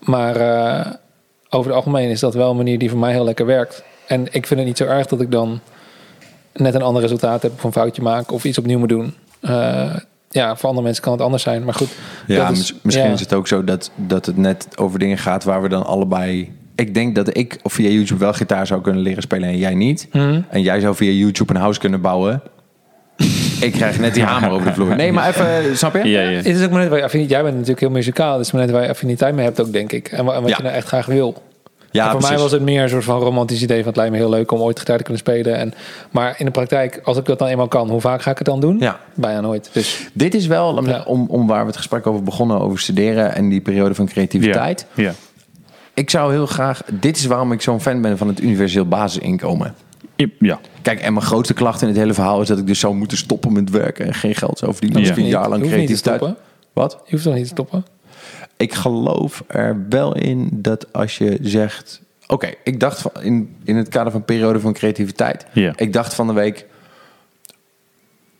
Maar 0.00 0.36
eh, 0.36 0.86
over 1.50 1.66
het 1.66 1.76
algemeen 1.76 2.08
is 2.10 2.20
dat 2.20 2.34
wel 2.34 2.50
een 2.50 2.56
manier 2.56 2.78
die 2.78 2.90
voor 2.90 2.98
mij 2.98 3.12
heel 3.12 3.24
lekker 3.24 3.46
werkt. 3.46 3.82
En 4.06 4.20
ik 4.24 4.46
vind 4.46 4.60
het 4.60 4.68
niet 4.68 4.76
zo 4.78 4.84
erg 4.84 5.06
dat 5.06 5.20
ik 5.20 5.30
dan 5.32 5.60
net 6.60 6.74
een 6.74 6.82
ander 6.82 7.02
resultaat 7.02 7.42
heb 7.42 7.52
of 7.54 7.64
een 7.64 7.72
foutje 7.72 8.02
maak 8.02 8.32
of 8.32 8.44
iets 8.44 8.58
opnieuw 8.58 8.78
moet 8.78 8.88
doen. 8.88 9.14
Eh, 9.40 9.94
ja, 10.30 10.56
voor 10.56 10.68
andere 10.68 10.84
mensen 10.84 11.02
kan 11.02 11.12
het 11.12 11.22
anders 11.22 11.42
zijn. 11.42 11.64
Maar 11.64 11.74
goed, 11.74 11.88
Ja, 12.26 12.36
dat 12.46 12.50
is- 12.50 12.58
mis- 12.72 12.74
misschien 12.82 13.06
ja. 13.06 13.12
is 13.12 13.20
het 13.20 13.34
ook 13.34 13.48
zo 13.48 13.64
dat, 13.64 13.90
dat 13.94 14.26
het 14.26 14.36
net 14.36 14.68
over 14.76 14.98
dingen 14.98 15.18
gaat 15.18 15.44
waar 15.44 15.62
we 15.62 15.68
dan 15.68 15.86
allebei... 15.86 16.52
Ik 16.74 16.94
denk 16.94 17.14
dat 17.14 17.36
ik 17.36 17.58
of 17.62 17.72
via 17.72 17.88
YouTube 17.88 18.20
wel 18.20 18.32
gitaar 18.32 18.66
zou 18.66 18.80
kunnen 18.80 19.02
leren 19.02 19.22
spelen 19.22 19.48
en 19.48 19.58
jij 19.58 19.74
niet. 19.74 20.08
Mhm. 20.12 20.40
En 20.48 20.62
jij 20.62 20.80
zou 20.80 20.94
via 20.94 21.10
YouTube 21.10 21.54
een 21.54 21.60
house 21.60 21.80
kunnen 21.80 22.00
bouwen. 22.00 22.42
ik 23.60 23.72
krijg 23.72 23.98
net 23.98 24.14
die 24.14 24.22
hamer 24.22 24.50
over 24.50 24.66
de 24.66 24.72
vloer. 24.74 24.96
Nee, 24.96 25.12
maar 25.12 25.28
even, 25.28 25.76
snap 25.76 25.94
je? 25.94 26.08
Ja, 26.08 26.20
ja. 26.20 26.36
Het 26.36 26.46
is 26.46 26.64
ook 26.64 26.70
maar 26.70 26.80
net 26.80 26.88
waar 26.88 26.98
je 26.98 27.04
affiniteit... 27.04 27.32
Jij 27.32 27.42
bent 27.42 27.54
natuurlijk 27.54 27.80
heel 27.80 27.90
muzikaal. 27.90 28.36
Het 28.38 28.46
is 28.46 28.52
maar 28.52 28.62
net 28.62 28.70
waar 28.70 28.82
je 28.82 28.88
affiniteit 28.88 29.34
mee 29.34 29.44
hebt 29.44 29.60
ook, 29.60 29.72
denk 29.72 29.92
ik. 29.92 30.08
En, 30.08 30.24
wa- 30.24 30.34
en 30.34 30.40
wat 30.40 30.50
Ja. 30.50 30.56
je 30.56 30.62
nou 30.62 30.74
echt 30.74 30.86
graag 30.86 31.06
wil. 31.06 31.42
Ja, 31.90 32.10
voor 32.10 32.20
mij 32.20 32.38
was 32.38 32.52
het 32.52 32.62
meer 32.62 32.82
een 32.82 32.88
soort 32.88 33.04
van 33.04 33.20
romantisch 33.20 33.62
idee 33.62 33.78
van 33.78 33.86
het 33.86 33.96
lijkt 33.96 34.12
me 34.12 34.18
heel 34.18 34.28
leuk 34.28 34.50
om 34.52 34.60
ooit 34.60 34.78
gitaar 34.78 34.96
te 34.96 35.02
kunnen 35.02 35.22
spelen. 35.22 35.56
En, 35.56 35.74
maar 36.10 36.34
in 36.38 36.44
de 36.44 36.50
praktijk, 36.50 37.00
als 37.04 37.16
ik 37.16 37.24
dat 37.24 37.38
dan 37.38 37.48
eenmaal 37.48 37.68
kan, 37.68 37.90
hoe 37.90 38.00
vaak 38.00 38.22
ga 38.22 38.30
ik 38.30 38.38
het 38.38 38.46
dan 38.46 38.60
doen? 38.60 38.78
Ja. 38.78 39.00
Bijna 39.14 39.40
nooit. 39.40 39.70
Dus 39.72 40.08
Dit 40.12 40.34
is 40.34 40.46
wel, 40.46 40.84
Ja. 40.86 41.02
om, 41.06 41.26
om 41.28 41.46
waar 41.46 41.60
we 41.60 41.66
het 41.66 41.76
gesprek 41.76 42.06
over 42.06 42.22
begonnen, 42.22 42.60
over 42.60 42.78
studeren 42.78 43.34
en 43.34 43.48
die 43.48 43.60
periode 43.60 43.94
van 43.94 44.06
creativiteit. 44.06 44.86
Ja. 44.94 45.12
Ik 45.94 46.10
zou 46.10 46.32
heel 46.32 46.46
graag, 46.46 46.82
dit 47.00 47.16
is 47.16 47.26
waarom 47.26 47.52
ik 47.52 47.60
zo'n 47.62 47.80
fan 47.80 48.02
ben 48.02 48.18
van 48.18 48.28
het 48.28 48.40
universeel 48.40 48.86
basisinkomen. 48.86 49.74
Ja. 50.38 50.58
Kijk, 50.82 51.00
en 51.00 51.12
mijn 51.12 51.24
grootste 51.24 51.54
klacht 51.54 51.82
in 51.82 51.88
het 51.88 51.96
hele 51.96 52.14
verhaal 52.14 52.40
is 52.40 52.48
dat 52.48 52.58
ik 52.58 52.66
dus 52.66 52.78
zou 52.80 52.94
moeten 52.94 53.16
stoppen 53.18 53.52
met 53.52 53.70
werken 53.70 54.06
en 54.06 54.14
geen 54.14 54.34
geld 54.34 54.58
zou 54.58 54.72
verdienen. 54.72 54.98
Als 54.98 55.08
Ja. 55.08 55.14
ik 55.14 55.20
een 55.20 55.26
jaar 55.28 55.48
lang 55.48 55.62
creativiteit. 55.66 56.22
Wat? 56.72 56.98
Je 57.04 57.10
hoeft 57.10 57.22
toch 57.24 57.34
niet 57.34 57.42
te 57.42 57.48
stoppen? 57.48 57.84
Ik 58.58 58.74
geloof 58.74 59.44
er 59.46 59.86
wel 59.88 60.16
in 60.16 60.48
dat 60.52 60.92
als 60.92 61.18
je 61.18 61.38
zegt. 61.42 62.00
Oké, 62.26 62.50
ik 62.64 62.80
dacht 62.80 63.00
van, 63.00 63.12
in, 63.20 63.56
in 63.64 63.76
het 63.76 63.88
kader 63.88 64.12
van 64.12 64.24
periode 64.24 64.60
van 64.60 64.72
creativiteit. 64.72 65.46
Ik 65.76 65.92
dacht 65.92 66.14
van 66.14 66.26
de 66.26 66.32
week. 66.32 66.66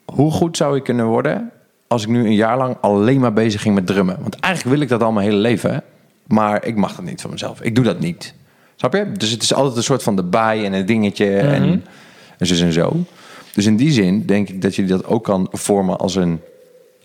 Hoe 0.05 0.31
goed 0.31 0.57
zou 0.57 0.77
ik 0.77 0.85
kunnen 0.85 1.07
worden 1.07 1.51
als 1.86 2.03
ik 2.03 2.09
nu 2.09 2.24
een 2.24 2.35
jaar 2.35 2.57
lang 2.57 2.77
alleen 2.81 3.20
maar 3.20 3.32
bezig 3.32 3.62
ging 3.62 3.74
met 3.74 3.86
drummen? 3.86 4.19
Want 4.20 4.40
eigenlijk 4.40 4.74
wil 4.74 4.85
ik 4.85 4.90
dat 4.90 5.03
al 5.03 5.12
mijn 5.12 5.27
hele 5.27 5.40
leven. 5.40 5.82
Maar 6.27 6.66
ik 6.66 6.77
mag 6.77 6.95
dat 6.97 7.05
niet 7.05 7.20
van 7.20 7.31
mezelf. 7.31 7.61
Ik 7.61 7.74
doe 7.74 7.85
dat 7.85 8.01
niet. 8.01 8.35
Snap 8.77 8.93
je? 8.93 9.12
Dus 9.12 9.31
het 9.31 9.43
is 9.43 9.55
altijd 9.55 9.77
een 9.77 9.82
soort 9.82 10.03
van 10.03 10.16
de 10.16 10.23
bij 10.23 10.65
en 10.65 10.73
een 10.73 10.86
dingetje 10.86 11.36
en, 11.36 11.85
en 12.39 12.47
zo 12.47 12.65
en 12.65 12.73
zo. 12.73 13.05
Dus 13.55 13.66
in 13.66 13.77
die 13.77 13.93
zin 13.93 14.27
denk 14.27 14.49
ik 14.49 14.62
dat 14.62 14.74
je 14.74 14.85
dat 14.85 15.07
ook 15.07 15.24
kan 15.24 15.49
vormen 15.51 15.99
als 15.99 16.15
een 16.15 16.40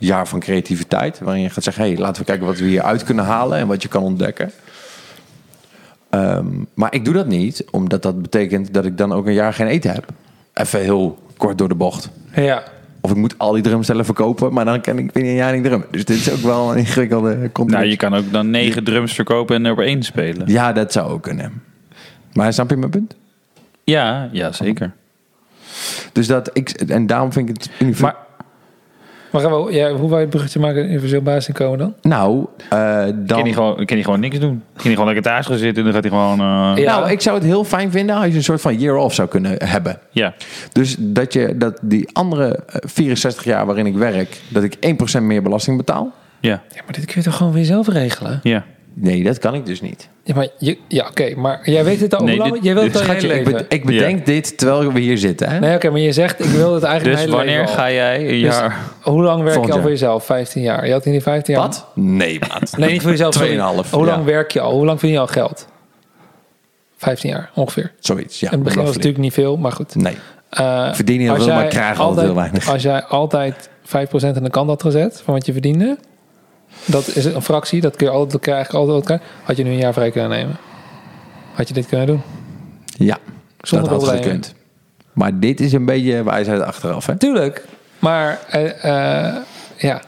jaar 0.05 0.27
van 0.27 0.39
creativiteit. 0.39 1.19
Waarin 1.19 1.41
je 1.41 1.49
gaat 1.49 1.63
zeggen, 1.63 1.83
hey, 1.83 1.97
laten 1.97 2.21
we 2.21 2.27
kijken 2.27 2.45
wat 2.45 2.57
we 2.57 2.65
hier 2.65 2.81
uit 2.81 3.03
kunnen 3.03 3.25
halen 3.25 3.57
en 3.57 3.67
wat 3.67 3.81
je 3.81 3.87
kan 3.87 4.03
ontdekken. 4.03 4.51
Ehm, 6.09 6.47
maar 6.73 6.93
ik 6.93 7.05
doe 7.05 7.13
dat 7.13 7.27
niet, 7.27 7.65
omdat 7.71 8.01
dat 8.01 8.21
betekent 8.21 8.73
dat 8.73 8.85
ik 8.85 8.97
dan 8.97 9.13
ook 9.13 9.25
een 9.25 9.33
jaar 9.33 9.53
geen 9.53 9.67
eten 9.67 9.91
heb. 9.91 10.05
Even 10.53 10.79
heel 10.79 11.17
kort 11.37 11.57
door 11.57 11.67
de 11.67 11.75
bocht. 11.75 12.09
Ja. 12.35 12.63
Of 13.01 13.11
ik 13.11 13.17
moet 13.17 13.37
al 13.37 13.51
die 13.51 13.63
drumstellen 13.63 14.05
verkopen, 14.05 14.53
maar 14.53 14.65
dan 14.65 14.81
kan 14.81 14.97
ik 14.97 15.11
binnen 15.11 15.31
een 15.31 15.37
jaar 15.37 15.53
niet 15.53 15.63
drummen. 15.63 15.87
Dus 15.91 16.05
dit 16.05 16.17
is 16.17 16.31
ook 16.31 16.39
wel 16.39 16.71
een 16.71 16.77
ingewikkelde 16.77 17.49
context. 17.51 17.79
Nou, 17.79 17.85
je 17.89 17.97
kan 17.97 18.13
ook 18.13 18.31
dan 18.31 18.49
negen 18.49 18.83
drums 18.83 19.13
verkopen 19.13 19.55
en 19.55 19.65
er 19.65 19.71
op 19.71 19.79
één 19.79 20.03
spelen. 20.03 20.47
Ja, 20.47 20.73
dat 20.73 20.91
zou 20.91 21.11
ook 21.11 21.21
kunnen. 21.21 21.61
Maar 22.33 22.53
snap 22.53 22.69
je 22.69 22.77
mijn 22.77 22.91
punt? 22.91 23.15
Ja, 23.83 24.29
ja 24.31 24.51
zeker. 24.51 24.91
Dus 26.11 26.27
dat 26.27 26.49
ik, 26.53 26.69
en 26.69 27.07
daarom 27.07 27.31
vind 27.31 27.49
ik 27.49 27.55
het. 27.79 27.99
Maar 27.99 28.15
Maar 29.33 29.41
gaan 29.41 29.63
we, 29.63 29.73
ja, 29.73 29.91
hoe 29.93 30.09
je 30.09 30.15
het 30.15 30.29
bruggetje 30.29 30.59
maken 30.59 30.83
in 30.83 30.89
universeel 30.89 31.21
basisinkomen 31.21 31.77
dan? 31.77 31.93
nou, 32.01 32.45
eh, 32.69 32.77
kan 33.03 33.25
dan. 33.25 33.39
hij 33.41 33.53
gewoon, 33.53 33.75
kan 33.75 33.85
hij 33.95 34.03
gewoon 34.03 34.19
niks 34.19 34.39
doen. 34.39 34.63
Kan 34.73 34.81
hij 34.83 34.91
gewoon 34.91 35.05
lekker 35.05 35.23
thuis 35.23 35.45
gaan 35.45 35.57
zitten 35.57 35.77
en 35.77 35.91
dan 35.91 35.93
gaat 35.93 36.11
hij 36.11 36.19
gewoon... 36.19 36.39
eh, 36.77 36.83
Ja. 36.83 36.99
Nou, 36.99 37.11
ik 37.11 37.21
zou 37.21 37.35
het 37.37 37.45
heel 37.45 37.63
fijn 37.63 37.91
vinden 37.91 38.15
als 38.15 38.25
je 38.25 38.33
een 38.35 38.43
soort 38.43 38.61
van 38.61 38.77
year 38.79 38.95
off 38.95 39.15
zou 39.15 39.27
kunnen 39.27 39.55
hebben. 39.67 39.97
ja. 40.11 40.33
Dus 40.71 40.95
dat 40.99 41.33
je 41.33 41.57
dat 41.57 41.79
die 41.81 42.09
andere 42.13 42.59
eh, 42.67 42.75
64 42.85 43.43
jaar 43.43 43.65
waarin 43.65 43.85
ik 43.85 43.95
werk, 43.95 44.41
dat 44.49 44.63
ik 44.63 44.75
1% 45.19 45.21
meer 45.21 45.41
belasting 45.41 45.77
betaal. 45.77 46.11
Ja. 46.39 46.49
Ja, 46.49 46.81
maar 46.85 46.93
dit 46.93 47.05
kun 47.05 47.15
je 47.17 47.23
toch 47.23 47.35
gewoon 47.37 47.53
weer 47.53 47.65
zelf 47.65 47.87
regelen? 47.87 48.39
Ja. 48.43 48.63
Nee, 48.95 49.23
dat 49.23 49.39
kan 49.39 49.53
ik 49.53 49.65
dus 49.65 49.81
niet. 49.81 50.09
Ja, 50.23 50.35
maar 50.35 50.47
je, 50.57 50.77
ja 50.87 51.07
oké, 51.09 51.35
maar 51.35 51.69
jij 51.69 51.83
weet 51.83 51.99
het 52.01 52.15
al. 52.15 52.23
Nee, 52.23 52.43
dit- 52.43 52.63
jij 52.63 52.73
wilt 52.73 52.85
het 52.85 52.97
je 52.97 53.03
Schatje, 53.03 53.27
ik, 53.39 53.43
be- 53.43 53.65
ik 53.69 53.85
bedenk 53.85 54.25
dit 54.25 54.57
terwijl 54.57 54.93
we 54.93 54.99
hier 54.99 55.17
zitten. 55.17 55.49
Hè? 55.49 55.59
Nee, 55.59 55.75
oké, 55.75 55.89
maar 55.89 55.99
je 55.99 56.11
zegt, 56.11 56.39
ik 56.39 56.49
wil 56.49 56.73
het 56.73 56.83
eigenlijk 56.83 57.21
Dus 57.21 57.29
wanneer 57.35 57.67
ga 57.67 57.91
jij 57.91 58.19
een 58.21 58.27
Dus 58.27 58.39
jaar... 58.55 58.77
hoe 59.01 59.21
lang 59.23 59.43
werk 59.43 59.55
je 59.55 59.61
al 59.61 59.67
jaar. 59.67 59.81
voor 59.81 59.89
jezelf? 59.89 60.25
15 60.25 60.61
jaar. 60.61 60.85
Je 60.85 60.91
had 60.91 61.05
in 61.05 61.11
die 61.11 61.21
15 61.21 61.53
jaar... 61.53 61.63
Wat? 61.63 61.87
Nee, 61.95 62.39
maat. 62.49 62.77
Nee, 62.77 62.91
niet 62.91 63.01
voor 63.01 63.11
jezelf. 63.11 63.33
sorry. 63.33 63.47
Tweeënhalf, 63.49 63.91
Hoe 63.91 64.05
lang 64.05 64.19
ja. 64.19 64.23
werk 64.31 64.51
je 64.51 64.59
al? 64.59 64.71
Hoe 64.73 64.85
lang 64.85 64.99
verdien 64.99 65.15
je 65.15 65.21
al 65.21 65.27
geld? 65.31 65.67
15 66.97 67.29
jaar, 67.29 67.51
ongeveer. 67.55 67.91
Zoiets, 67.99 68.39
ja. 68.39 68.47
In 68.51 68.53
het 68.55 68.63
begin 68.63 68.81
was 68.83 68.89
natuurlijk 68.95 69.17
niet 69.23 69.33
veel, 69.33 69.57
maar 69.57 69.71
goed. 69.71 69.95
Nee. 69.95 70.17
Eh, 70.49 70.93
Verdien 70.93 71.19
heel 71.21 71.33
als 71.33 71.43
veel, 71.43 71.53
maar 71.53 71.67
krijg 71.67 71.87
altijd 71.87 71.99
altijd- 72.07 72.25
heel 72.25 72.35
weinig. 72.35 72.69
Als 72.69 72.83
jij 72.83 73.03
altijd 73.03 73.69
5% 73.83 74.37
aan 74.37 74.43
de 74.43 74.49
kant 74.49 74.69
had 74.69 74.81
gezet 74.81 75.21
van 75.25 75.33
wat 75.33 75.45
je 75.45 75.51
verdiende, 75.51 75.97
dat 76.85 77.07
is 77.15 77.25
een 77.25 77.41
fractie, 77.41 77.81
dat 77.81 77.95
kun 77.95 78.07
je 78.07 78.13
altijd 78.13 78.41
krijgen, 78.41 78.79
altijd 78.79 79.21
had 79.43 79.57
je 79.57 79.63
nu 79.63 79.69
een 79.69 79.77
jaar 79.77 79.93
vrij 79.93 80.11
kunnen 80.11 80.29
nemen. 80.29 80.55
Had 81.53 81.67
je 81.67 81.73
dit 81.73 81.87
kunnen 81.87 82.07
doen? 82.07 82.21
Ja, 82.85 83.17
Zonder 83.61 83.89
dat 83.89 83.97
had 83.97 84.07
problemen. 84.09 84.23
gekund. 84.23 84.55
Maar 85.13 85.39
dit 85.39 85.59
is 85.59 85.73
een 85.73 85.85
beetje 85.85 86.23
wijsheid 86.23 86.61
achteraf, 86.61 87.05
hè? 87.05 87.17
Tuurlijk, 87.17 87.65
maar 87.99 88.39
eh, 88.49 88.65
eh, 89.27 89.35
ja. 89.77 90.01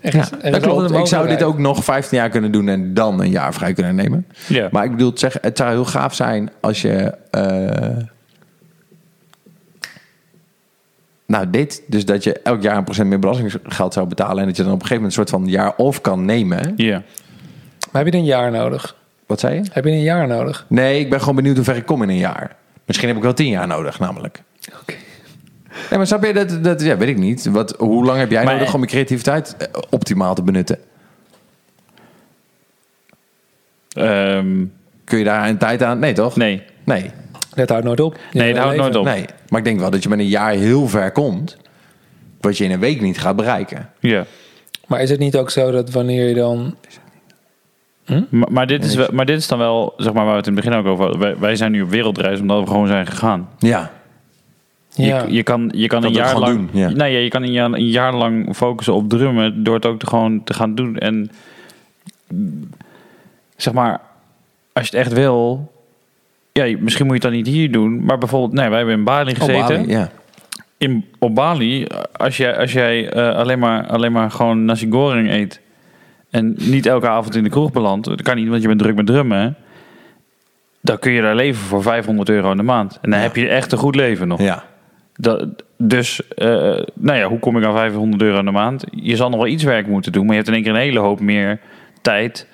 Er 0.00 0.14
is, 0.14 0.28
Ja, 0.28 0.38
er 0.40 0.44
is 0.44 0.50
dat 0.52 0.60
klopt. 0.60 0.90
Ik 0.90 1.06
zou 1.06 1.28
dit 1.28 1.42
ook 1.42 1.58
nog 1.58 1.84
15 1.84 2.18
jaar 2.18 2.28
kunnen 2.28 2.52
doen 2.52 2.68
en 2.68 2.94
dan 2.94 3.20
een 3.20 3.30
jaar 3.30 3.54
vrij 3.54 3.72
kunnen 3.72 3.94
nemen. 3.94 4.26
Ja. 4.48 4.68
Maar 4.70 4.84
ik 4.84 4.90
bedoel, 4.90 5.10
het, 5.10 5.18
zeggen, 5.18 5.40
het 5.44 5.56
zou 5.56 5.70
heel 5.70 5.84
gaaf 5.84 6.14
zijn 6.14 6.50
als 6.60 6.82
je. 6.82 7.14
eh, 7.30 7.96
nou, 11.32 11.50
dit, 11.50 11.82
dus 11.86 12.04
dat 12.04 12.24
je 12.24 12.32
elk 12.32 12.62
jaar 12.62 12.76
een 12.76 12.84
procent 12.84 13.08
meer 13.08 13.18
belastinggeld 13.18 13.92
zou 13.92 14.06
betalen. 14.06 14.38
En 14.40 14.46
dat 14.46 14.56
je 14.56 14.62
dan 14.62 14.72
op 14.72 14.80
een 14.80 14.86
gegeven 14.86 15.02
moment 15.02 15.18
een 15.18 15.26
soort 15.26 15.42
van 15.42 15.50
jaar 15.50 15.76
off 15.76 16.00
kan 16.00 16.24
nemen. 16.24 16.72
Ja. 16.76 17.02
Maar 17.92 18.02
heb 18.04 18.12
je 18.12 18.18
een 18.18 18.24
jaar 18.24 18.50
nodig? 18.50 18.96
Wat 19.26 19.40
zei 19.40 19.54
je? 19.54 19.62
Heb 19.72 19.84
je 19.84 19.90
een 19.90 20.02
jaar 20.02 20.26
nodig? 20.26 20.66
Nee, 20.68 21.00
ik 21.00 21.10
ben 21.10 21.20
gewoon 21.20 21.34
benieuwd 21.36 21.56
hoe 21.56 21.64
ver 21.64 21.76
ik 21.76 21.86
kom 21.86 22.02
in 22.02 22.08
een 22.08 22.16
jaar. 22.16 22.56
Misschien 22.84 23.08
heb 23.08 23.16
ik 23.16 23.22
wel 23.22 23.34
tien 23.34 23.48
jaar 23.48 23.66
nodig, 23.66 23.98
namelijk. 23.98 24.42
Oké. 24.80 24.94
Nee, 25.90 25.98
maar 25.98 26.06
snap 26.06 26.24
je, 26.24 26.32
dat, 26.32 26.64
dat 26.64 26.82
ja, 26.82 26.96
weet 26.96 27.08
ik 27.08 27.18
niet. 27.18 27.46
Wat, 27.46 27.74
hoe 27.78 28.04
lang 28.04 28.18
heb 28.18 28.30
jij 28.30 28.44
Maar- 28.44 28.54
nodig 28.54 28.74
om 28.74 28.80
je 28.80 28.86
creativiteit 28.86 29.56
eh, 29.56 29.66
optimaal 29.90 30.34
te 30.34 30.42
benutten? 30.42 30.78
Ehm, 33.88 34.64
Kun 35.04 35.18
je 35.18 35.24
daar 35.24 35.48
een 35.48 35.58
tijd 35.58 35.82
aan? 35.82 35.98
Nee, 35.98 36.12
toch? 36.12 36.36
nee. 36.36 36.62
Nee. 36.84 37.10
Dat 37.54 37.68
houdt 37.68 37.84
nooit 37.84 38.00
op. 38.00 38.18
Je 38.32 38.38
Nee, 38.38 38.54
dat 38.54 38.62
houdt 38.62 38.78
nooit 38.78 38.96
op. 38.96 39.04
nee. 39.04 39.24
Maar 39.48 39.58
ik 39.58 39.64
denk 39.64 39.78
wel 39.78 39.90
dat 39.90 40.02
je 40.02 40.08
met 40.08 40.18
een 40.18 40.26
jaar 40.28 40.52
heel 40.52 40.88
ver 40.88 41.12
komt. 41.12 41.56
Wat 42.40 42.58
je 42.58 42.64
in 42.64 42.70
een 42.70 42.80
week 42.80 43.00
niet 43.00 43.18
gaat 43.18 43.36
bereiken. 43.36 43.90
Ja. 44.00 44.24
Maar 44.86 45.02
is 45.02 45.10
het 45.10 45.18
niet 45.18 45.36
ook 45.36 45.50
zo 45.50 45.70
dat 45.70 45.90
wanneer 45.90 46.28
je 46.28 46.34
dan... 46.34 46.74
Maar, 48.28 48.52
maar, 48.52 48.66
dit 48.66 48.84
is 48.84 48.94
wel, 48.94 49.08
maar 49.12 49.26
dit 49.26 49.38
is 49.38 49.48
dan 49.48 49.58
wel, 49.58 49.94
zeg 49.96 50.12
maar, 50.12 50.22
waar 50.24 50.32
we 50.32 50.38
het 50.38 50.46
in 50.46 50.54
het 50.56 50.64
begin 50.64 50.78
ook 50.78 50.86
over 50.86 51.04
hadden. 51.04 51.20
Wij, 51.22 51.38
wij 51.38 51.56
zijn 51.56 51.72
nu 51.72 51.82
op 51.82 51.90
wereldreis 51.90 52.40
omdat 52.40 52.60
we 52.60 52.66
gewoon 52.66 52.86
zijn 52.86 53.06
gegaan. 53.06 53.48
Ja. 53.58 53.92
Ja, 54.94 55.22
Je, 55.22 55.32
je 55.32 55.42
kan, 55.42 55.70
je 55.74 55.86
kan 55.86 56.00
Dat 56.00 56.10
een 56.10 56.16
jaar 56.16 56.38
lang, 56.38 56.56
doen, 56.56 56.80
ja. 56.80 56.88
nee, 56.88 57.12
ja, 57.12 57.18
je 57.18 57.28
kan 57.28 57.42
een 57.42 57.52
jaar, 57.52 57.72
een 57.72 57.88
jaar 57.88 58.14
lang 58.14 58.56
focussen 58.56 58.94
op 58.94 59.08
drummen 59.08 59.64
door 59.64 59.74
het 59.74 59.86
ook 59.86 59.98
te 59.98 60.06
gewoon 60.06 60.44
te 60.44 60.54
gaan 60.54 60.74
doen. 60.74 60.98
En 60.98 61.30
zeg 63.56 63.72
maar, 63.72 64.00
als 64.72 64.88
je 64.88 64.96
het 64.96 65.06
echt 65.06 65.16
wil, 65.16 65.71
ja, 66.52 66.76
misschien 66.80 67.06
moet 67.06 67.22
je 67.22 67.26
het 67.26 67.32
dan 67.32 67.42
niet 67.42 67.46
hier 67.46 67.70
doen, 67.72 68.04
maar 68.04 68.18
bijvoorbeeld, 68.18 68.52
nee, 68.52 68.68
wij 68.68 68.76
hebben 68.78 68.94
in 68.96 69.04
Bali 69.04 69.34
gezeten. 69.34 69.80
Bali, 69.80 69.88
ja. 69.88 70.10
in, 70.78 71.04
op 71.18 71.34
Bali, 71.34 71.86
als 72.12 72.36
jij, 72.36 72.56
als 72.58 72.72
jij 72.72 73.10
eh, 73.10 73.36
alleen, 73.36 73.58
maar, 73.58 73.86
alleen 73.86 74.12
maar 74.12 74.30
gewoon 74.30 74.64
nasi 74.64 74.86
goreng 74.90 75.30
eet 75.30 75.60
en 76.30 76.54
niet 76.58 76.86
elke 76.86 77.08
avond 77.08 77.36
in 77.36 77.42
de 77.44 77.50
kroeg 77.50 77.72
belandt, 77.72 78.06
dat 78.06 78.22
kan 78.22 78.36
niet, 78.36 78.48
want 78.48 78.62
je 78.62 78.68
bent 78.68 78.80
druk 78.80 78.94
met 78.94 79.06
drummen, 79.06 79.56
dan 80.80 80.98
kun 80.98 81.12
je 81.12 81.22
daar 81.22 81.34
leven 81.34 81.62
voor 81.62 81.82
500 81.82 82.28
euro 82.28 82.50
in 82.50 82.56
de 82.56 82.62
maand. 82.62 82.98
En 83.02 83.10
dan 83.10 83.18
Ja. 83.18 83.24
heb 83.24 83.36
je 83.36 83.48
echt 83.48 83.72
een 83.72 83.78
goed 83.78 83.94
leven 83.94 84.28
nog. 84.28 84.40
Ja. 84.40 84.64
Dat, 85.14 85.46
dus, 85.78 86.28
eh, 86.28 86.46
nou 86.94 87.18
ja, 87.18 87.28
hoe 87.28 87.38
kom 87.38 87.58
ik 87.58 87.64
aan 87.64 87.74
500 87.76 88.22
euro 88.22 88.38
in 88.38 88.44
de 88.44 88.50
maand? 88.50 88.84
Je 88.90 89.16
zal 89.16 89.28
nog 89.28 89.38
wel 89.38 89.48
iets 89.48 89.64
werk 89.64 89.86
moeten 89.86 90.12
doen, 90.12 90.22
maar 90.22 90.30
je 90.30 90.36
hebt 90.36 90.48
in 90.48 90.54
één 90.54 90.62
keer 90.62 90.72
een 90.72 90.78
hele 90.78 90.98
hoop 90.98 91.20
meer 91.20 91.60
tijd 92.02 92.46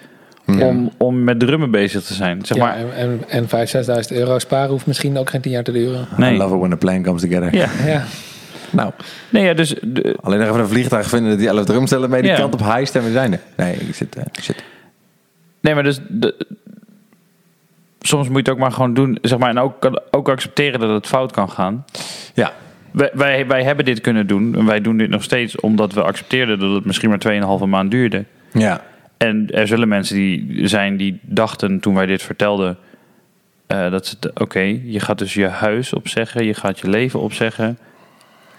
om, 0.48 0.90
om 0.96 1.24
met 1.24 1.40
drummen 1.40 1.70
bezig 1.70 2.02
te 2.02 2.14
zijn. 2.14 2.44
Zeg 2.46 2.56
ja, 2.56 2.64
maar, 2.64 2.76
en, 2.76 3.20
en, 3.28 3.46
en 3.48 3.66
5.000, 4.04 4.10
6.000 4.10 4.16
euro 4.16 4.38
sparen 4.38 4.70
hoeft 4.70 4.86
misschien 4.86 5.18
ook 5.18 5.30
geen 5.30 5.40
10 5.40 5.52
jaar 5.52 5.62
te 5.62 5.72
duren. 5.72 6.00
I 6.00 6.20
nee. 6.20 6.36
love 6.36 6.54
it 6.54 6.58
when 6.60 6.72
a 6.72 6.76
plan 6.76 7.02
comes 7.02 7.20
together. 7.22 7.54
Ja. 7.54 7.68
Ja, 7.86 8.04
Nou, 8.70 8.92
Nee, 9.30 9.44
ja, 9.44 9.54
dus 9.54 9.74
de- 9.82 10.16
alleen 10.20 10.38
nog 10.38 10.48
even 10.48 10.60
een 10.60 10.68
vliegtuig 10.68 11.08
vinden 11.08 11.30
dat 11.30 11.38
die 11.38 11.48
11 11.48 11.64
drumstellen 11.64 12.10
mee 12.10 12.22
die 12.22 12.30
Ja. 12.30 12.36
kant 12.36 12.54
op 12.54 12.60
heist 12.60 12.96
en 12.96 13.04
we 13.04 13.12
zijn 13.12 13.32
er. 13.32 13.40
Nee, 13.56 13.74
ik 13.74 13.94
zit... 13.94 14.16
eh, 14.16 14.22
shit. 14.42 14.64
Nee, 15.60 15.74
maar 15.74 15.82
dus 15.82 16.00
de, 16.08 16.34
soms 18.00 18.26
moet 18.26 18.36
je 18.36 18.42
het 18.42 18.48
ook 18.50 18.58
maar 18.58 18.72
gewoon 18.72 18.94
doen, 18.94 19.18
zeg 19.22 19.38
maar, 19.38 19.48
en 19.50 19.58
ook, 19.58 19.90
ook 20.10 20.28
accepteren 20.28 20.80
dat 20.80 20.90
het 20.90 21.06
fout 21.06 21.32
kan 21.32 21.50
gaan. 21.50 21.84
Ja. 22.34 22.52
Wij, 22.90 23.10
wij, 23.14 23.46
wij 23.46 23.62
hebben 23.62 23.84
dit 23.84 24.00
kunnen 24.00 24.26
doen 24.26 24.54
en 24.54 24.64
wij 24.64 24.80
doen 24.80 24.96
dit 24.96 25.08
nog 25.10 25.22
steeds 25.22 25.60
omdat 25.60 25.92
we 25.92 26.02
accepteerden 26.02 26.58
dat 26.58 26.74
het 26.74 26.84
misschien 26.84 27.08
maar 27.08 27.58
2,5 27.60 27.66
maand 27.68 27.90
duurde. 27.90 28.24
Ja. 28.52 28.80
En 29.18 29.50
er 29.50 29.66
zullen 29.66 29.88
mensen 29.88 30.16
die 30.16 30.66
zijn 30.68 30.96
die 30.96 31.18
dachten 31.22 31.80
toen 31.80 31.94
wij 31.94 32.06
dit 32.06 32.22
vertelden, 32.22 32.76
eh, 33.66 33.90
dat 33.90 34.06
ze, 34.06 34.16
oké, 34.34 34.60
je 34.84 35.00
gaat 35.00 35.18
dus 35.18 35.34
je 35.34 35.46
huis 35.46 35.92
opzeggen, 35.92 36.44
je 36.44 36.54
gaat 36.54 36.78
je 36.78 36.88
leven 36.88 37.20
opzeggen, 37.20 37.78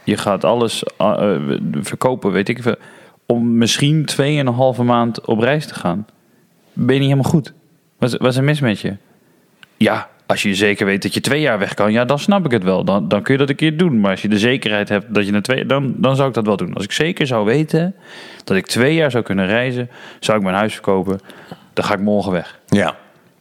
je 0.03 0.18
gaat 0.18 0.44
alles 0.44 0.84
eh, 0.84 1.36
eh, 1.36 1.60
verkopen, 1.81 2.31
weet 2.31 2.49
ik 2.49 2.61
veel, 2.61 2.76
om 3.26 3.57
misschien 3.57 4.06
2,5 4.77 4.84
maand 4.84 5.26
op 5.26 5.40
reis 5.40 5.65
te 5.68 5.73
gaan. 5.76 6.06
Ben 6.73 6.94
je 6.95 6.99
niet 7.02 7.10
helemaal 7.10 7.31
goed? 7.31 7.53
Wat, 7.98 8.10
is- 8.14 8.18
wat 8.18 8.27
is 8.31 8.38
er 8.38 8.44
mis 8.44 8.60
met 8.60 8.80
je? 8.80 8.95
Ja, 9.77 10.10
als 10.30 10.41
je 10.41 10.56
zeker 10.56 10.85
weet 10.85 11.01
dat 11.01 11.14
je 11.14 11.19
twee 11.22 11.41
jaar 11.41 11.60
weg 11.60 11.73
kan, 11.73 11.91
ja, 11.91 12.06
dan 12.06 12.19
snap 12.19 12.45
ik 12.45 12.51
het 12.51 12.64
wel. 12.64 12.84
Dan, 12.84 13.07
dan 13.07 13.22
kun 13.22 13.34
je 13.34 13.39
dat 13.39 13.49
een 13.49 13.56
keer 13.56 13.77
doen. 13.77 13.99
Maar 13.99 14.11
als 14.11 14.22
je 14.22 14.27
de 14.27 14.39
zekerheid 14.39 14.89
hebt 14.89 15.14
dat 15.14 15.26
je 15.26 15.31
na 15.31 15.41
twee 15.41 15.65
dan, 15.65 15.93
dan 15.97 16.15
zou 16.15 16.27
ik 16.27 16.34
dat 16.34 16.45
wel 16.45 16.57
doen. 16.57 16.73
Als 16.73 16.84
ik 16.84 16.91
zeker 16.91 17.27
zou 17.27 17.45
weten 17.45 17.95
dat 18.43 18.57
ik 18.57 18.65
twee 18.68 18.93
jaar 18.95 19.11
zou 19.11 19.23
kunnen 19.23 19.45
reizen, 19.47 19.89
zou 20.19 20.38
ik 20.38 20.43
mijn 20.43 20.56
huis 20.56 20.73
verkopen. 20.73 21.19
Dan 21.73 21.85
ga 21.85 21.93
ik 21.93 21.99
morgen 21.99 22.31
weg. 22.31 22.60
Ja. 22.68 22.95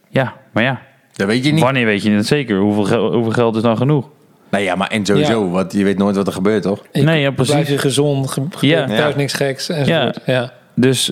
Ja, 0.09 0.33
maar 0.51 0.63
ja, 0.63 0.81
Dat 1.13 1.27
weet 1.27 1.45
je 1.45 1.51
niet. 1.51 1.61
wanneer 1.63 1.85
weet 1.85 2.03
je 2.03 2.11
het 2.11 2.27
zeker? 2.27 2.57
Hoeveel, 2.57 3.13
hoeveel 3.13 3.31
geld 3.31 3.55
is 3.55 3.61
dan 3.61 3.77
genoeg? 3.77 4.09
Nee, 4.51 4.63
ja, 4.63 4.75
maar 4.75 4.87
en 4.87 5.05
sowieso, 5.05 5.49
want 5.49 5.73
je 5.73 5.83
weet 5.83 5.97
nooit 5.97 6.15
wat 6.15 6.27
er 6.27 6.33
gebeurt, 6.33 6.61
toch? 6.63 6.83
Ik- 6.91 7.03
Nee, 7.03 7.21
ja, 7.21 7.31
precies. 7.31 7.53
Blijf 7.53 7.69
je 7.69 7.77
gezond, 7.77 8.31
ge- 8.31 8.41
Ja. 8.59 8.85
thuis 8.85 9.11
Ja. 9.11 9.17
niks 9.17 9.33
geks 9.33 9.69
enzovoort. 9.69 10.19
Ja. 10.25 10.51
Dus 10.75 11.11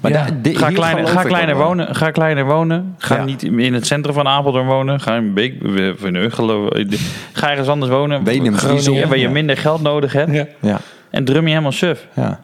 Maar 0.00 0.10
ja, 0.10 0.26
ga, 0.42 0.70
kleiner, 0.70 1.06
ga, 1.06 1.22
kleiner 1.22 1.56
wonen, 1.56 1.94
ga 1.94 2.10
kleiner 2.10 2.44
wonen. 2.44 2.94
Ga 2.98 3.14
Ja. 3.16 3.24
niet 3.24 3.42
in 3.42 3.74
het 3.74 3.86
centrum 3.86 4.14
van 4.14 4.26
Apeldoorn 4.28 4.66
wonen. 4.66 5.00
Ga 5.00 5.14
in 5.16 5.34
Beek, 5.34 5.62
in 6.02 6.14
Uggelo. 6.14 6.68
Ga 7.32 7.50
ergens 7.50 7.68
anders 7.68 7.92
wonen. 7.92 8.24
Wenum, 8.24 8.54
Groningen, 8.56 9.08
waar 9.08 9.16
je 9.18 9.22
Ja. 9.24 9.30
minder 9.30 9.56
geld 9.56 9.82
nodig 9.82 10.12
hebt. 10.12 10.32
Ja. 10.32 10.46
Ja. 10.60 10.80
En 11.10 11.24
drum 11.24 11.42
je 11.42 11.48
helemaal 11.48 11.72
suf. 11.72 12.06
Ja. 12.14 12.40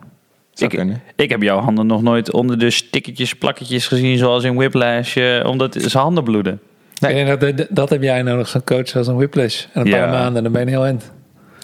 Ik, 0.55 0.85
ik 1.17 1.31
heb 1.31 1.43
jouw 1.43 1.59
handen 1.59 1.87
nog 1.87 2.03
nooit 2.03 2.33
onder 2.33 2.59
de 2.59 2.71
stickertjes, 2.71 3.35
plakketjes 3.35 3.87
gezien, 3.87 4.19
zoals 4.19 4.45
in 4.45 4.55
Whiplash, 4.55 5.17
eh, 5.17 5.45
omdat 5.47 5.75
zijn 5.79 6.03
handen 6.05 6.25
bloeden. 6.25 6.61
Nee. 7.01 7.11
Ik 7.19 7.27
denk 7.27 7.41
dat, 7.41 7.57
dat, 7.57 7.67
dat 7.71 7.91
heb 7.91 8.03
jij 8.03 8.23
nodig, 8.23 8.49
zo'n 8.49 8.65
coach 8.65 8.97
als 8.97 9.07
een 9.07 9.17
whiplash. 9.17 9.65
En 9.73 9.81
een 9.81 9.87
Ja. 9.87 9.99
paar 9.99 10.09
maanden, 10.09 10.43
dan 10.43 10.53
ben 10.53 10.65
je 10.65 10.69
heel 10.71 10.87
end. 10.87 11.13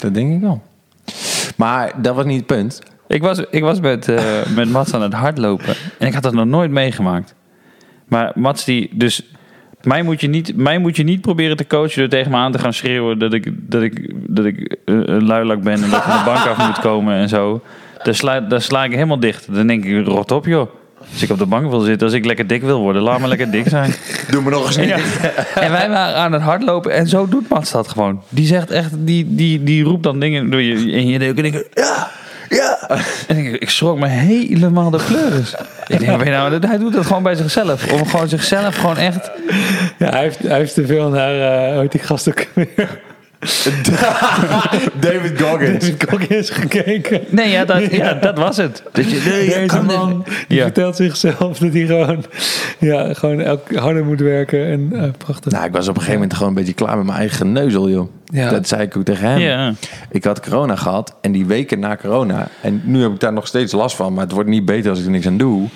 Dat 0.01 0.15
denk 0.15 0.33
ik 0.35 0.41
wel. 0.41 0.63
Maar 1.57 1.93
dat 2.03 2.15
was 2.15 2.25
niet 2.25 2.37
het 2.37 2.47
punt. 2.47 2.83
Ik 3.13 3.23
was, 3.23 3.39
ik 3.51 3.63
was 3.63 3.81
met, 3.81 4.09
eh, 4.09 4.25
met 4.55 4.71
Mats 4.71 4.95
aan 4.95 5.03
het 5.03 5.13
hardlopen 5.13 5.75
en 5.99 6.07
ik 6.07 6.15
had 6.15 6.23
dat 6.23 6.33
nog 6.33 6.47
nooit 6.47 6.71
meegemaakt. 6.71 7.35
Maar 8.09 8.33
Mats 8.35 8.65
die, 8.65 8.91
dus 8.93 9.23
mij 9.83 10.03
moet 10.03 10.21
je 10.21 10.29
niet, 10.29 10.57
mij 10.57 10.79
moet 10.79 10.97
je 10.97 11.03
niet 11.03 11.21
proberen 11.21 11.57
te 11.57 11.67
coachen 11.67 11.99
door 11.99 12.09
tegen 12.09 12.31
me 12.31 12.37
aan 12.37 12.53
te 12.53 12.59
gaan 12.59 12.73
schreeuwen 12.73 13.19
dat 13.19 13.33
ik, 13.33 13.53
dat 13.55 13.83
ik, 13.83 14.15
dat 14.27 14.45
ik 14.45 14.77
eh, 14.85 14.95
een 14.95 15.27
luilak 15.27 15.63
ben 15.63 15.83
en 15.83 15.91
dat 15.91 15.99
ik 15.99 16.05
van 16.05 16.19
de 16.19 16.25
bank 16.25 16.47
af 16.47 16.67
moet 16.67 16.79
komen 16.79 17.15
en 17.15 17.29
zo. 17.29 17.63
Daar 18.03 18.15
sla, 18.15 18.41
daar 18.41 18.63
sla 18.63 18.85
ik 18.85 18.93
helemaal 18.93 19.21
dicht. 19.21 19.55
Dan 19.55 19.67
denk 19.67 19.85
ik, 19.85 20.07
rot 20.07 20.31
op 20.31 20.47
joh. 20.47 20.71
Als 21.13 21.23
ik 21.23 21.31
op 21.31 21.39
de 21.39 21.47
bank 21.47 21.71
wil 21.71 21.81
zitten, 21.81 22.07
als 22.07 22.17
ik 22.17 22.25
lekker 22.25 22.47
dik 22.47 22.63
wil 22.63 22.81
worden, 22.81 23.03
laat 23.03 23.21
me 23.21 23.29
lekker 23.29 23.51
dik 23.51 23.69
zijn. 23.69 23.95
Doe 24.31 24.43
me 24.43 24.51
nog 24.51 24.67
eens 24.67 24.77
niet. 24.77 24.89
Ja. 24.89 24.99
En 25.55 25.71
wij 25.71 25.89
waren 25.89 26.17
aan 26.17 26.33
het 26.33 26.43
hardlopen 26.43 26.93
en 26.93 27.07
zo 27.07 27.29
doet 27.29 27.49
Mats 27.49 27.73
dat 27.73 27.89
gewoon. 27.89 28.23
Die 28.29 28.47
zegt 28.47 28.71
echt, 28.71 28.91
die, 28.99 29.35
die, 29.35 29.63
die 29.63 29.85
roept 29.85 30.03
dan 30.03 30.21
dingen 30.21 30.51
door 30.51 30.63
je 30.63 30.93
in 30.93 31.07
je. 31.07 31.19
En 31.19 31.45
ik, 31.45 31.69
ja, 31.75 32.11
ja. 32.55 32.79
En 33.29 33.37
ik, 33.37 33.61
ik 33.61 33.71
schrok 33.71 33.99
me 33.99 34.07
helemaal 34.07 34.91
de 34.91 35.01
pleuris. 35.07 35.55
Ik 35.87 35.99
denk, 35.99 36.23
weet 36.23 36.31
nou, 36.31 36.67
hij 36.67 36.79
doet 36.79 36.93
dat 36.93 37.07
gewoon 37.07 37.23
bij 37.23 37.35
zichzelf. 37.35 37.93
Om 37.93 38.07
gewoon 38.07 38.29
zichzelf 38.29 38.77
gewoon 38.77 38.97
echt... 38.97 39.31
Ja, 39.99 40.09
hij 40.09 40.21
heeft, 40.21 40.39
hij 40.39 40.59
heeft 40.59 40.75
te 40.75 40.87
veel 40.87 41.09
naar, 41.09 41.41
eh 41.41 41.73
hoe 41.73 41.81
heet 41.81 41.93
die 41.93 42.01
gast 42.01 42.29
ook 42.29 42.47
weer? 42.55 43.01
David 45.01 45.41
Goggins. 45.41 45.79
David 45.89 46.05
Goggins 46.11 46.51
gekeken. 46.51 47.21
Nee, 47.29 47.51
ja, 47.51 47.65
dat, 47.65 47.91
ja, 47.91 48.15
dat 48.15 48.39
was 48.39 48.57
het. 48.57 48.83
Dat 48.93 49.11
je, 49.11 49.23
nee, 49.31 49.47
Deze 49.47 49.83
man, 49.83 50.25
die 50.49 50.59
Ja. 50.59 50.63
vertelt 50.63 50.97
zichzelf 50.97 51.59
dat 51.59 51.73
hij 51.73 51.87
gewoon, 51.87 52.25
ja, 52.79 53.15
gewoon 53.15 53.41
elk 53.41 53.75
harder 53.75 54.05
moet 54.05 54.21
werken. 54.21 54.67
En 54.67 54.89
eh, 54.93 55.09
prachtig. 55.19 55.53
Nou, 55.53 55.65
ik 55.65 55.73
was 55.73 55.83
op 55.89 55.95
een 55.95 56.01
gegeven 56.01 56.21
moment 56.21 56.35
gewoon 56.35 56.49
een 56.49 56.55
beetje 56.55 56.73
klaar 56.73 56.97
met 56.97 57.07
mijn 57.07 57.19
eigen 57.19 57.37
geneuzel, 57.37 57.89
joh. 57.91 58.09
Ja. 58.25 58.51
Dat 58.51 58.69
zei 58.69 58.83
ik 58.83 58.97
ook 58.97 59.05
tegen 59.05 59.29
hem. 59.29 59.39
Ja. 59.39 59.73
Ik 60.11 60.25
had 60.25 60.41
corona 60.41 60.77
gehad 60.77 61.15
en 61.21 61.33
die 61.33 61.47
weken 61.47 61.79
na 61.79 61.97
corona, 61.97 62.49
en 62.61 62.83
nu 62.85 63.03
heb 63.03 63.13
ik 63.13 63.21
daar 63.21 63.33
nog 63.33 63.47
steeds 63.47 63.73
last 63.73 63.97
van, 63.97 64.13
maar 64.13 64.23
het 64.25 64.33
wordt 64.33 64.49
niet 64.49 64.65
beter 64.65 64.91
als 64.91 64.99
ik 64.99 65.05
er 65.05 65.11
niks 65.11 65.27
aan 65.27 65.37
doe. 65.37 65.69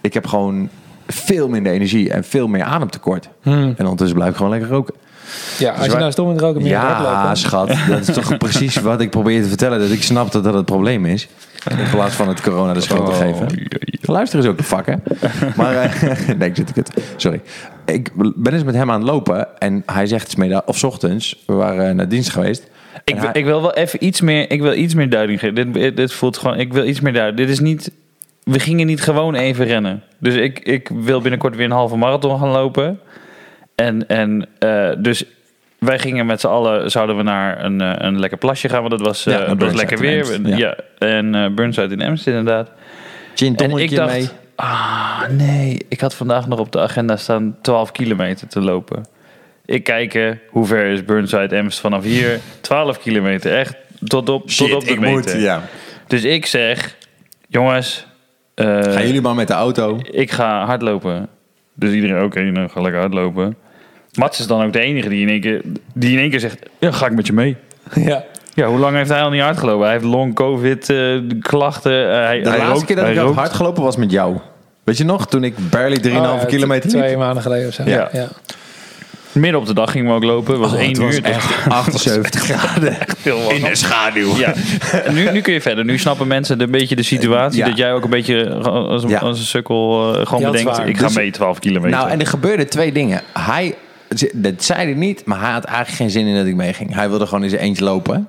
Ik 0.00 0.14
heb 0.14 0.26
gewoon 0.26 0.68
veel 1.06 1.48
minder 1.48 1.72
energie 1.72 2.10
en 2.10 2.24
veel 2.24 2.46
meer 2.48 2.62
ademtekort. 2.62 3.28
En 3.42 3.76
ondertussen 3.78 4.14
blijf 4.16 4.30
ik 4.30 4.36
gewoon 4.36 4.50
lekker 4.52 4.68
roken. 4.68 4.94
Ja, 5.58 5.72
als 5.72 5.84
je 5.84 5.90
waar- 5.90 6.00
nou 6.00 6.12
stom 6.12 6.28
met 6.28 6.40
roken 6.40 6.62
meer 6.62 6.70
Ja, 6.70 7.34
schat. 7.44 7.68
Dat 7.88 8.08
is 8.08 8.14
toch 8.14 8.36
precies 8.38 8.76
wat 8.76 9.00
ik 9.00 9.10
probeer 9.10 9.42
te 9.42 9.48
vertellen. 9.48 9.80
Dat 9.80 9.90
ik 9.90 10.02
snap 10.02 10.32
dat 10.32 10.44
dat 10.44 10.54
het 10.54 10.64
probleem 10.64 11.06
is. 11.06 11.28
In 11.70 11.90
plaats 11.90 12.14
van 12.14 12.28
het 12.28 12.40
corona 12.40 12.72
de 12.72 12.80
schuld 12.80 13.06
te 13.06 13.10
Oh, 13.12 13.18
geven. 13.18 13.68
Luister 14.00 14.38
eens 14.38 14.48
ook 14.48 14.56
de 14.58 14.62
vakken. 14.64 15.02
Maar, 15.56 15.74
eh, 15.76 16.28
nee, 16.38 16.48
ik 16.48 16.56
zit 16.56 16.68
ik 16.68 16.74
het. 16.74 16.90
Sorry. 17.16 17.40
Ik 17.86 18.10
ben 18.36 18.52
eens 18.52 18.64
met 18.64 18.74
hem 18.74 18.90
aan 18.90 19.00
het 19.00 19.08
lopen. 19.10 19.58
En 19.60 19.82
hij 19.86 20.06
zegt, 20.06 20.30
's 20.30 20.34
middag 20.36 20.62
of 20.66 20.76
's 20.78 20.82
ochtends, 20.82 21.42
we 21.46 21.52
waren 21.52 21.96
naar 21.96 22.08
dienst 22.08 22.30
geweest. 22.30 22.62
Ik, 23.04 23.16
hij- 23.16 23.30
ik 23.32 23.44
wil 23.44 23.60
wel 23.60 23.74
even 23.74 24.04
iets 24.04 24.20
meer, 24.20 24.50
ik 24.50 24.60
wil 24.62 24.72
iets 24.72 24.94
meer 24.94 25.10
duiding 25.10 25.40
geven. 25.40 25.72
Dit, 25.72 25.96
dit 25.96 26.12
voelt 26.12 26.38
gewoon, 26.38 26.58
ik 26.58 26.72
wil 26.72 26.84
iets 26.86 27.00
meer 27.00 27.12
duiding. 27.12 27.38
Dit 27.38 27.48
is 27.48 27.60
niet, 27.60 27.90
we 28.42 28.58
gingen 28.58 28.86
niet 28.86 29.02
gewoon 29.02 29.34
even 29.34 29.64
rennen. 29.66 30.02
Dus 30.18 30.34
ik, 30.34 30.58
ik 30.58 30.90
wil 30.94 31.20
binnenkort 31.20 31.56
weer 31.56 31.64
een 31.64 31.70
halve 31.70 31.96
marathon 31.96 32.38
gaan 32.38 32.48
lopen. 32.48 32.98
En, 33.74 34.08
en 34.08 34.48
eh, 34.58 34.90
dus 34.98 35.24
wij 35.78 35.98
gingen 35.98 36.26
met 36.26 36.40
z'n 36.40 36.46
allen, 36.46 36.90
zouden 36.90 37.16
we 37.16 37.22
naar 37.22 37.64
een, 37.64 37.80
eh, 37.80 37.92
een 37.96 38.18
lekker 38.20 38.38
plasje 38.38 38.68
gaan. 38.68 38.80
Want 38.80 38.92
het 38.92 39.00
was, 39.02 39.24
Ja, 39.24 39.32
eh, 39.32 39.38
was 39.48 39.56
Burnside 39.56 39.76
lekker 39.76 39.98
weer. 39.98 40.18
Emst, 40.32 40.46
ja. 40.48 40.56
ja. 40.56 40.76
en 40.98 41.54
Burnside 41.54 41.94
in 41.94 42.00
Emst 42.00 42.26
inderdaad. 42.26 42.70
Gin 43.34 43.56
En 43.56 43.70
ik 43.70 43.94
dacht, 43.94 44.12
mee. 44.12 44.28
ah 44.54 45.22
nee, 45.30 45.78
ik 45.88 46.00
had 46.00 46.14
vandaag 46.14 46.46
nog 46.48 46.58
op 46.58 46.72
de 46.72 46.80
agenda 46.80 47.16
staan 47.16 47.56
12 47.62 47.92
kilometer 47.92 48.48
te 48.48 48.60
lopen. 48.60 49.06
Ik 49.66 49.84
kijk, 49.84 50.14
eh, 50.14 50.30
hoe 50.50 50.66
ver 50.66 50.86
is 50.86 51.04
Burnside 51.04 51.56
Emst 51.56 51.80
vanaf 51.80 52.04
hier? 52.04 52.40
12 52.60 52.98
kilometer, 52.98 53.54
echt 53.58 53.74
tot 54.04 54.28
op, 54.28 54.48
tot 54.48 54.72
op 54.74 54.84
de 54.84 54.90
ik 54.90 55.00
meter. 55.00 55.34
moet. 55.34 55.42
Ja. 55.42 55.62
Dus 56.06 56.24
ik 56.24 56.46
zeg, 56.46 56.96
jongens, 57.48 58.06
Gaan 58.54 59.06
jullie 59.06 59.20
maar 59.20 59.34
met 59.34 59.48
de 59.48 59.54
auto. 59.54 59.98
ik 60.10 60.30
ga 60.30 60.64
hardlopen. 60.64 61.28
Dus 61.74 61.92
iedereen, 61.92 62.22
oké, 62.24 62.42
nou, 62.42 62.68
ga 62.68 62.80
lekker 62.80 63.00
hardlopen. 63.00 63.56
Mats 64.14 64.38
is 64.40 64.46
dan 64.46 64.64
ook 64.64 64.72
de 64.72 64.80
enige 64.80 65.08
die 65.08 65.20
in 65.22 65.28
één 65.28 65.40
keer, 65.40 65.60
die 65.94 66.12
in 66.12 66.18
één 66.18 66.30
keer 66.30 66.40
zegt, 66.40 66.58
ja, 66.78 66.90
ga 66.92 67.06
ik 67.06 67.12
met 67.12 67.26
je 67.26 67.32
mee. 67.32 67.56
Ja. 67.94 68.24
Ja, 68.54 68.66
hoe 68.66 68.78
lang 68.78 68.96
heeft 68.96 69.10
hij 69.10 69.22
al 69.22 69.30
niet 69.30 69.40
hardgelopen? 69.42 69.82
Hij 69.84 69.92
heeft 69.92 70.04
long 70.04 70.34
covid 70.34 70.90
eh, 70.90 71.20
klachten. 71.40 72.10
eh, 72.10 72.16
hij, 72.24 72.40
De 72.42 72.48
hij 72.48 72.58
laatste 72.58 72.72
rookt, 72.74 72.84
keer 72.86 72.96
dat 72.96 73.04
hij 73.04 73.12
ik 73.14 73.18
had 73.18 73.26
rookt. 73.28 73.38
hard 73.40 73.52
gelopen 73.52 73.82
was 73.82 73.96
met 73.96 74.10
jou. 74.10 74.36
Weet 74.84 74.96
je 74.96 75.04
nog? 75.04 75.26
Toen 75.26 75.44
ik 75.44 75.54
barely 75.70 75.96
3,5 75.98 76.06
Oh, 76.06 76.12
ja, 76.12 76.44
kilometer 76.46 76.90
liep. 76.90 77.00
Twee 77.00 77.16
maanden 77.16 77.42
geleden 77.42 77.68
of 77.68 77.74
zo. 77.74 77.82
Ja. 77.86 78.08
Ja. 78.12 78.28
Midden 79.32 79.60
op 79.60 79.66
de 79.66 79.74
dag 79.74 79.90
gingen 79.90 80.08
we 80.10 80.14
ook 80.16 80.24
lopen. 80.24 80.52
Het 80.52 80.62
was 80.62 80.72
Oh, 80.72 80.78
één 80.78 80.88
het 80.88 80.98
was 80.98 81.14
uur. 81.16 81.24
echt 81.24 81.54
78 81.68 82.42
graden. 82.42 82.96
heel 83.22 83.38
warm. 83.42 83.56
In 83.56 83.62
de 83.62 83.74
schaduw. 83.74 84.36
Ja. 84.36 84.52
En 85.04 85.14
nu, 85.14 85.30
nu 85.30 85.40
kun 85.40 85.52
je 85.52 85.60
verder. 85.60 85.84
Nu 85.84 85.98
snappen 85.98 86.26
mensen 86.26 86.60
een 86.60 86.70
beetje 86.70 86.96
de 86.96 87.02
situatie. 87.02 87.58
Ja. 87.58 87.66
Dat 87.68 87.76
jij 87.76 87.92
ook 87.92 88.04
een 88.04 88.10
beetje 88.10 88.54
als 88.54 89.02
een, 89.02 89.08
Ja. 89.08 89.18
als 89.18 89.38
een 89.38 89.44
sukkel 89.44 90.14
eh, 90.18 90.26
gewoon 90.26 90.50
bedenkt. 90.52 90.78
Ik 90.86 90.96
ga 90.98 91.06
Dus- 91.06 91.16
mee 91.16 91.30
12 91.30 91.58
kilometer. 91.58 91.98
Nou, 91.98 92.10
en 92.10 92.20
er 92.20 92.26
gebeurden 92.26 92.68
twee 92.68 92.92
dingen. 92.92 93.22
Hij, 93.32 93.74
dat 94.34 94.62
zei 94.62 94.84
hij 94.84 94.94
niet, 94.94 95.24
maar 95.24 95.40
hij 95.40 95.52
had 95.52 95.64
eigenlijk 95.64 95.96
geen 95.96 96.10
zin 96.10 96.26
in 96.26 96.36
dat 96.36 96.46
ik 96.46 96.54
meeging. 96.54 96.94
Hij 96.94 97.08
wilde 97.08 97.26
gewoon 97.26 97.44
in 97.44 97.50
zijn 97.50 97.62
eentje 97.62 97.84
lopen. 97.84 98.28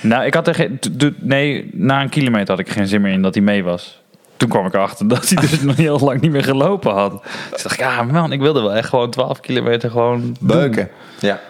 Nou, 0.00 0.24
ik 0.24 0.34
had 0.34 0.48
er 0.48 0.54
geen... 0.54 0.78
Nee, 1.20 1.70
na 1.72 2.02
een 2.02 2.08
kilometer 2.08 2.48
had 2.48 2.58
ik 2.58 2.70
geen 2.70 2.86
zin 2.86 3.00
meer 3.00 3.12
in 3.12 3.22
dat 3.22 3.34
hij 3.34 3.42
mee 3.42 3.64
was. 3.64 4.02
Toen 4.36 4.48
kwam 4.48 4.66
ik 4.66 4.74
erachter 4.74 5.08
dat 5.08 5.28
hij 5.28 5.40
dus 5.40 5.60
nog 5.70 5.76
heel 5.76 5.98
lang 5.98 6.20
niet 6.20 6.30
meer 6.30 6.44
gelopen 6.44 6.92
had. 6.92 7.22
Dus 7.50 7.62
dacht 7.62 7.74
ik, 7.74 7.80
ja 7.80 8.02
man, 8.02 8.32
ik 8.32 8.40
wilde 8.40 8.60
wel 8.60 8.74
echt 8.74 8.88
gewoon 8.88 9.10
12 9.10 9.40
kilometer 9.40 9.90
gewoon 9.90 10.20
doen. 10.20 10.36
Beuken. 10.40 10.88
Ja. 11.18 11.40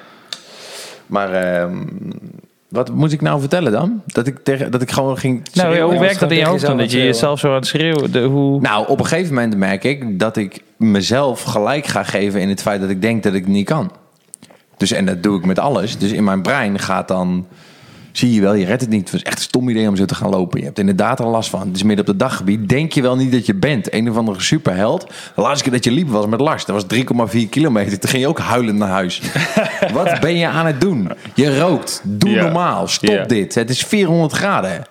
Maar 1.07 1.33
ehm, 1.33 1.83
wat 2.75 2.91
moet 2.91 3.13
ik 3.13 3.21
nou 3.21 3.41
vertellen 3.41 3.73
dan? 3.73 4.03
Dat 4.07 4.27
ik, 4.27 4.39
tegen, 4.43 4.71
dat 4.71 4.83
ik 4.83 4.91
gewoon 4.91 5.19
ging 5.19 5.43
Nou, 5.53 5.75
ja, 5.75 5.85
hoe 5.85 5.99
werkt 5.99 6.21
dat 6.21 6.31
in 6.31 6.37
je 6.37 6.45
hoofd 6.45 6.67
dan? 6.67 6.77
Dat 6.77 6.91
je 6.91 6.99
jezelf 6.99 7.39
zo 7.39 7.49
aan 7.49 7.55
het 7.55 7.67
schreeuwen... 7.67 8.13
De, 8.13 8.23
hoe... 8.23 8.61
Nou, 8.61 8.89
op 8.89 8.99
een 8.99 9.07
gegeven 9.07 9.35
moment 9.35 9.57
merk 9.57 9.85
ik 9.85 10.19
dat 10.19 10.37
ik 10.37 10.63
mezelf 10.77 11.43
gelijk 11.43 11.87
ga 11.87 12.03
geven 12.03 12.41
in 12.41 12.49
het 12.49 12.63
feit 12.63 12.81
dat 12.81 12.91
ik 12.91 13.03
denk 13.03 13.23
dat 13.23 13.35
ik 13.35 13.45
het 13.45 13.53
niet 13.53 13.67
kan. 13.67 13.91
Dus, 14.77 14.93
en 14.93 15.07
dat 15.07 15.23
doe 15.23 15.39
ik 15.39 15.45
met 15.45 15.59
alles. 15.59 15.99
Dus 15.99 16.13
in 16.13 16.25
mijn 16.25 16.43
brein 16.43 16.79
gaat 16.79 17.09
dan... 17.09 17.47
Zie 18.17 18.33
je 18.35 18.41
wel, 18.41 18.55
je 18.55 18.65
redt 18.65 18.81
het 18.81 18.91
niet. 18.91 19.01
Het 19.03 19.11
was 19.13 19.23
echt 19.23 19.37
een 19.37 19.43
stom 19.43 19.69
idee 19.69 19.89
om 19.89 19.97
zo 19.97 20.05
te 20.05 20.15
gaan 20.15 20.31
lopen. 20.31 20.59
Je 20.59 20.65
hebt 20.65 20.79
inderdaad 20.79 21.19
er 21.21 21.27
last 21.27 21.51
van. 21.51 21.61
Het 21.67 21.77
is 21.77 21.83
midden 21.83 22.01
op 22.05 22.11
het 22.11 22.19
daggebied. 22.19 22.69
Denk 22.69 22.93
je 22.93 23.03
wel 23.03 23.17
niet 23.17 23.33
dat 23.33 23.47
je 23.47 23.55
bent. 23.55 23.93
Een 23.95 24.11
of 24.11 24.17
andere 24.17 24.41
superheld. 24.41 25.07
De 25.35 25.41
laatste 25.41 25.63
keer 25.63 25.73
dat 25.73 25.85
je 25.85 25.91
liep 25.91 26.09
was 26.09 26.27
met 26.27 26.41
Lars. 26.41 26.65
Dat 26.65 26.75
was 26.75 26.99
3,4 27.35 27.49
kilometer. 27.51 27.99
Toen 27.99 28.11
ging 28.11 28.23
je 28.23 28.29
ook 28.29 28.39
huilend 28.39 28.79
naar 28.79 28.89
huis. 28.89 29.21
Wat 29.93 30.21
ben 30.21 30.37
je 30.37 30.47
aan 30.47 30.67
het 30.67 30.81
doen? 30.81 31.11
Je 31.35 31.59
rookt. 31.59 32.01
Doe 32.05 32.31
Ja. 32.31 32.43
normaal. 32.43 32.89
Stop 32.89 33.11
Ja. 33.11 33.25
dit. 33.25 33.55
Het 33.55 33.71
is 33.71 33.83
400 33.85 34.33
graden. 34.33 34.83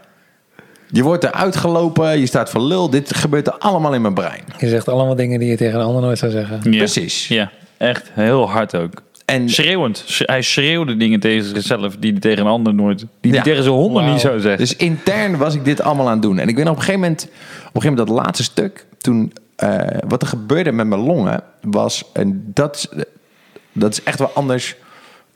Je 0.90 1.04
wordt 1.04 1.24
eruit 1.24 1.56
gelopen. 1.56 2.20
Je 2.20 2.26
staat 2.26 2.50
voor 2.50 2.62
lul. 2.62 2.90
Dit 2.90 3.16
gebeurt 3.16 3.48
er 3.48 3.54
allemaal 3.54 3.94
in 3.94 4.02
mijn 4.02 4.14
brein. 4.14 4.42
Je 4.58 4.70
zegt 4.70 4.88
allemaal 4.88 5.16
dingen 5.16 5.40
die 5.40 5.50
je 5.50 5.58
tegen 5.58 5.80
een 5.80 5.86
ander 5.86 6.02
nooit 6.02 6.18
zou 6.18 6.32
zeggen. 6.32 6.60
Ja. 6.72 6.78
Precies. 6.78 7.28
Ja, 7.28 7.52
echt 7.78 8.12
heel 8.14 8.50
hard 8.50 8.76
ook. 8.76 8.92
En 9.34 9.50
Schreeuwend. 9.50 10.04
Sch- 10.08 10.22
Hij 10.26 10.42
schreeuwde 10.42 10.98
dingen 10.98 11.20
tegen 11.20 11.44
zichzelf 11.46 11.96
die 11.98 12.12
hij 12.12 12.20
tegen 12.20 12.46
een 12.46 12.52
ander 12.52 12.74
nooit... 12.74 12.98
Die 13.22 13.32
hij 13.32 13.32
Ja. 13.40 13.42
tegen 13.44 13.64
zijn 13.64 13.76
honden 13.76 14.06
niet 14.06 14.20
zou 14.20 14.40
zeggen. 14.40 14.60
Dus 14.60 14.76
intern 14.76 15.38
was 15.38 15.56
ik 15.56 15.66
dit 15.66 15.82
allemaal 15.82 16.06
aan 16.08 16.14
het 16.14 16.22
doen. 16.22 16.40
En 16.40 16.48
ik 16.48 16.56
ben 16.56 16.68
op 16.68 16.76
een 16.76 16.80
gegeven 16.82 17.00
moment, 17.00 17.24
op 17.24 17.30
een 17.30 17.82
gegeven 17.82 17.90
moment 17.90 18.08
dat 18.08 18.18
laatste 18.26 18.44
stuk, 18.44 18.86
toen 18.98 19.34
eh, 19.56 19.78
wat 20.08 20.22
er 20.22 20.28
gebeurde 20.28 20.72
met 20.72 20.88
mijn 20.88 21.02
longen 21.02 21.42
was, 21.62 22.04
en 22.14 22.52
dat, 22.54 22.76
is- 22.76 23.06
dat 23.72 23.92
is 23.92 24.04
echt 24.04 24.20
wel 24.20 24.32
anders 24.34 24.76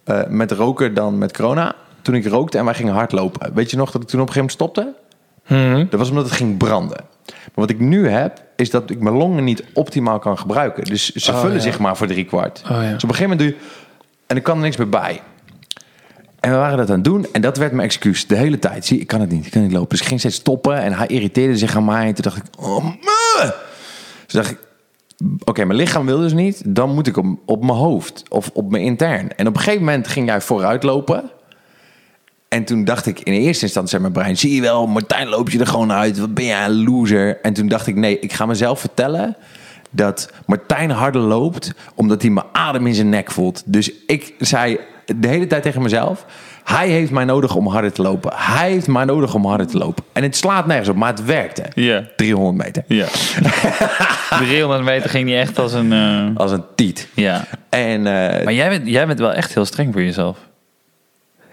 eh, 0.03 0.19
met 0.29 0.51
roken 0.51 0.93
dan 0.93 1.17
met 1.17 1.33
corona. 1.37 1.75
Toen 2.01 2.15
ik 2.15 2.25
rookte 2.27 2.57
en 2.57 2.65
wij 2.65 2.73
gingen 2.73 2.93
hardlopen. 2.93 3.51
Weet 3.53 3.71
je 3.71 3.77
nog 3.77 3.91
dat 3.91 4.01
ik 4.01 4.07
toen 4.07 4.21
op 4.21 4.27
een 4.27 4.33
gegeven 4.33 4.57
moment 4.65 4.83
stopte? 5.47 5.85
Dat 5.89 5.99
was 5.99 6.09
omdat 6.09 6.23
het 6.23 6.33
ging 6.33 6.57
branden. 6.57 6.97
Maar 7.25 7.65
wat 7.65 7.69
ik 7.69 7.79
nu 7.79 8.07
heb, 8.09 8.41
is 8.55 8.69
dat 8.69 8.89
ik 8.89 8.99
mijn 8.99 9.15
longen 9.15 9.43
niet 9.43 9.63
optimaal 9.73 10.19
kan 10.19 10.37
gebruiken. 10.37 10.83
Dus 10.83 11.09
ze 11.15 11.31
Oh, 11.31 11.39
vullen 11.39 11.55
ja. 11.55 11.61
zich 11.61 11.79
maar 11.79 11.97
voor 11.97 12.07
drie 12.07 12.23
kwart. 12.25 12.61
Oh, 12.63 12.69
ja. 12.69 12.77
Dus 12.93 13.03
op 13.03 13.09
een 13.09 13.15
gegeven 13.15 13.29
moment 13.29 13.39
doe 13.39 13.47
je... 13.47 13.55
En 14.27 14.37
ik 14.37 14.43
kan 14.43 14.55
er 14.55 14.63
niks 14.63 14.77
meer 14.77 14.89
bij. 14.89 15.21
En 16.39 16.51
we 16.51 16.57
waren 16.57 16.77
dat 16.77 16.89
aan 16.89 16.95
het 16.95 17.03
doen. 17.03 17.27
En 17.31 17.41
dat 17.41 17.57
werd 17.57 17.71
mijn 17.71 17.87
excuus 17.87 18.27
de 18.27 18.35
hele 18.35 18.59
tijd. 18.59 18.85
Zie, 18.85 18.99
ik 18.99 19.07
kan 19.07 19.21
het 19.21 19.31
niet. 19.31 19.45
Ik 19.45 19.51
kan 19.51 19.61
niet 19.61 19.71
lopen. 19.71 19.89
Dus 19.89 20.01
ik 20.01 20.07
ging 20.07 20.19
steeds 20.19 20.35
stoppen. 20.35 20.81
En 20.81 20.93
hij 20.93 21.07
irriteerde 21.07 21.57
zich 21.57 21.75
aan 21.75 21.85
mij. 21.85 22.07
En 22.07 22.13
toen 22.13 22.23
dacht 22.23 22.37
ik... 22.37 22.43
Oh, 22.59 22.83
meh. 22.83 23.51
Dus 24.25 24.33
dacht 24.33 24.51
ik... 24.51 24.57
Oké, 25.43 25.65
mijn 25.65 25.79
lichaam 25.79 26.05
wil 26.05 26.19
dus 26.19 26.33
niet. 26.33 26.61
Dan 26.65 26.93
moet 26.93 27.07
ik 27.07 27.17
op, 27.17 27.25
op 27.45 27.63
mijn 27.63 27.77
hoofd. 27.77 28.23
Of 28.29 28.49
op 28.53 28.71
mijn 28.71 28.83
intern. 28.83 29.35
En 29.35 29.47
op 29.47 29.55
een 29.55 29.61
gegeven 29.61 29.85
moment 29.85 30.07
ging 30.07 30.27
jij 30.27 30.41
vooruit 30.41 30.83
lopen. 30.83 31.31
En 32.47 32.63
toen 32.63 32.83
dacht 32.83 33.05
ik 33.05 33.19
in 33.19 33.33
eerste 33.33 33.63
instantie 33.63 33.89
zei 33.89 34.01
mijn 34.01 34.13
brein... 34.13 34.37
Zie 34.37 34.55
je 34.55 34.61
wel, 34.61 34.87
Martijn 34.87 35.27
loop 35.27 35.49
je 35.49 35.59
er 35.59 35.67
gewoon 35.67 35.91
uit. 35.91 36.19
Wat 36.19 36.33
ben 36.33 36.45
jij 36.45 36.65
een 36.65 36.83
loser. 36.83 37.41
En 37.41 37.53
toen 37.53 37.67
dacht 37.67 37.87
ik, 37.87 37.95
nee, 37.95 38.19
ik 38.19 38.33
ga 38.33 38.45
mezelf 38.45 38.79
vertellen... 38.79 39.35
dat 39.97 40.31
Martijn 40.45 40.89
harder 40.89 41.21
loopt... 41.21 41.73
omdat 41.95 42.21
hij 42.21 42.31
mijn 42.31 42.45
adem 42.51 42.87
in 42.87 42.93
zijn 42.95 43.09
nek 43.09 43.31
voelt. 43.31 43.63
Dus 43.65 43.91
ik 44.07 44.33
zei 44.39 44.79
de 45.15 45.27
hele 45.27 45.47
tijd 45.47 45.63
tegen 45.63 45.81
mezelf... 45.81 46.25
Hij 46.63 46.87
heeft 46.89 47.11
mij 47.11 47.23
nodig 47.25 47.55
om 47.55 47.67
harder 47.67 47.91
te 47.93 48.01
lopen. 48.01 48.31
Hij 48.35 48.69
heeft 48.71 48.87
mij 48.87 49.05
nodig 49.05 49.33
om 49.33 49.45
harder 49.45 49.67
te 49.67 49.77
lopen. 49.77 50.03
En 50.13 50.23
het 50.23 50.35
slaat 50.35 50.65
nergens 50.67 50.89
op, 50.89 50.95
maar 50.95 51.09
het 51.09 51.25
werkte. 51.25 51.63
Ja. 51.73 52.03
300 52.15 52.65
meter. 52.65 52.83
Ja. 52.87 53.05
De 54.39 54.45
300 54.45 54.83
meter 54.83 55.09
ging 55.09 55.25
niet 55.25 55.35
echt 55.35 55.59
als 55.59 55.73
een... 55.73 55.93
eh, 55.93 56.25
Als 56.35 56.51
een 56.51 56.63
tiet. 56.75 57.07
Ja. 57.13 57.43
En 57.69 58.07
eh, 58.07 58.43
Maar 58.43 58.53
jij 58.53 58.69
bent, 58.69 58.87
jij 58.87 59.07
bent 59.07 59.19
wel 59.19 59.33
echt 59.33 59.53
heel 59.53 59.65
streng 59.65 59.93
voor 59.93 60.01
jezelf. 60.03 60.37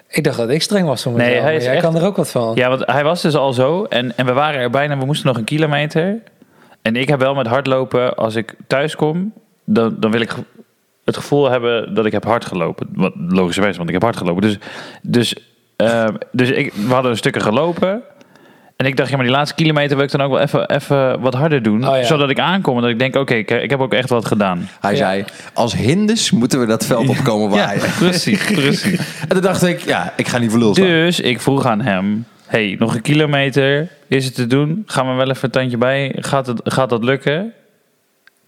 Ik 0.09 0.25
dacht 0.25 0.37
dat 0.37 0.51
ik 0.51 0.63
streng 0.63 0.87
was 0.87 1.03
voor 1.03 1.13
Nee, 1.13 1.21
mezelf. 1.21 1.43
hij 1.43 1.51
maar 1.53 1.61
is 1.61 1.65
jij 1.67 1.75
echt- 1.75 1.83
kan 1.85 1.97
er 1.97 2.05
ook 2.07 2.17
wat 2.17 2.31
van. 2.31 2.53
Ja, 2.55 2.69
want 2.69 2.83
hij 2.87 3.05
was 3.05 3.23
dus 3.23 3.35
al 3.35 3.53
zo. 3.53 3.85
En, 3.85 4.17
en 4.17 4.27
we 4.27 4.33
waren 4.33 4.61
er 4.61 4.71
bijna, 4.71 4.99
we 4.99 5.05
moesten 5.05 5.27
nog 5.27 5.37
een 5.37 5.45
kilometer. 5.45 6.17
En 6.85 6.97
ik 6.97 7.09
heb 7.09 7.21
wel 7.21 7.35
met 7.35 7.47
hardlopen, 7.47 8.17
als 8.17 8.35
ik 8.35 8.55
thuis 8.67 8.97
kom, 8.97 9.33
dan, 9.65 9.97
dan 9.99 10.11
wil 10.11 10.21
ik 10.21 10.33
het 11.05 11.17
gevoel 11.17 11.51
hebben 11.51 11.95
dat 11.95 12.07
ik 12.07 12.13
heb 12.13 12.25
hard 12.25 12.45
gelopen. 12.45 12.89
Wat 12.95 13.13
logischerwijs, 13.29 13.77
want 13.77 13.89
ik 13.89 13.95
heb 13.95 14.03
hard 14.03 14.17
gelopen. 14.17 14.43
Dus, 14.43 14.59
dus, 15.03 15.35
eh, 15.77 16.09
dus 16.33 16.51
ik, 16.51 16.73
we 16.73 16.93
hadden 16.93 17.11
een 17.11 17.17
stukken 17.17 17.43
gelopen. 17.43 18.03
En 18.77 18.87
ik 18.87 18.97
dacht, 18.97 19.09
ja, 19.11 19.17
maar 19.17 19.25
die 19.25 19.35
laatste 19.35 19.55
kilometer 19.55 19.97
wil 19.97 20.05
ik 20.05 20.11
dan 20.11 20.21
ook 20.21 20.31
wel 20.31 20.41
even, 20.41 20.71
even 20.71 21.21
wat 21.21 21.35
harder 21.35 21.63
doen. 21.63 21.89
Oh 21.89 21.97
ja. 21.97 22.05
Zodat 22.05 22.31
ik 22.31 22.39
aankom 22.39 22.77
en 22.77 22.83
dat 22.83 22.91
ik 22.91 22.99
denk, 22.99 23.17
oké, 23.17 23.35
ik, 23.35 23.51
ik 23.51 23.71
heb 23.71 23.81
ook 23.81 23.93
echt 23.95 24.09
wat 24.09 24.25
gedaan. 24.25 24.69
hij 24.81 24.91
Ja. 24.91 24.97
zei... 24.97 25.25
Als 25.53 25.75
hinders 25.75 26.31
moeten 26.31 26.61
we 26.61 26.67
dat 26.67 26.87
veld 26.87 27.09
opkomen 27.09 27.51
Ja, 27.59 27.65
waaien. 27.65 27.83
precies, 27.99 28.45
precies. 28.53 28.99
En 29.21 29.29
toen 29.29 29.41
dacht 29.41 29.63
ik, 29.63 29.81
ja, 29.81 30.13
ik 30.17 30.29
ga 30.29 30.39
niet 30.39 30.51
staan. 30.51 30.73
Dus 30.73 31.21
ik 31.21 31.41
vroeg 31.41 31.67
aan 31.67 31.81
hem: 31.81 32.27
hey, 32.55 32.77
nog 32.79 32.95
een 32.95 33.03
kilometer, 33.03 33.89
is 34.09 34.25
het 34.25 34.35
te 34.35 34.47
doen? 34.47 34.83
Gaan 34.87 35.09
we 35.09 35.15
wel 35.15 35.31
even 35.31 35.45
een 35.45 35.51
tandje 35.51 35.77
bij? 35.77 36.13
Gaat, 36.17 36.47
het, 36.47 36.61
gaat 36.65 36.91
dat 36.91 37.05
lukken? 37.05 37.53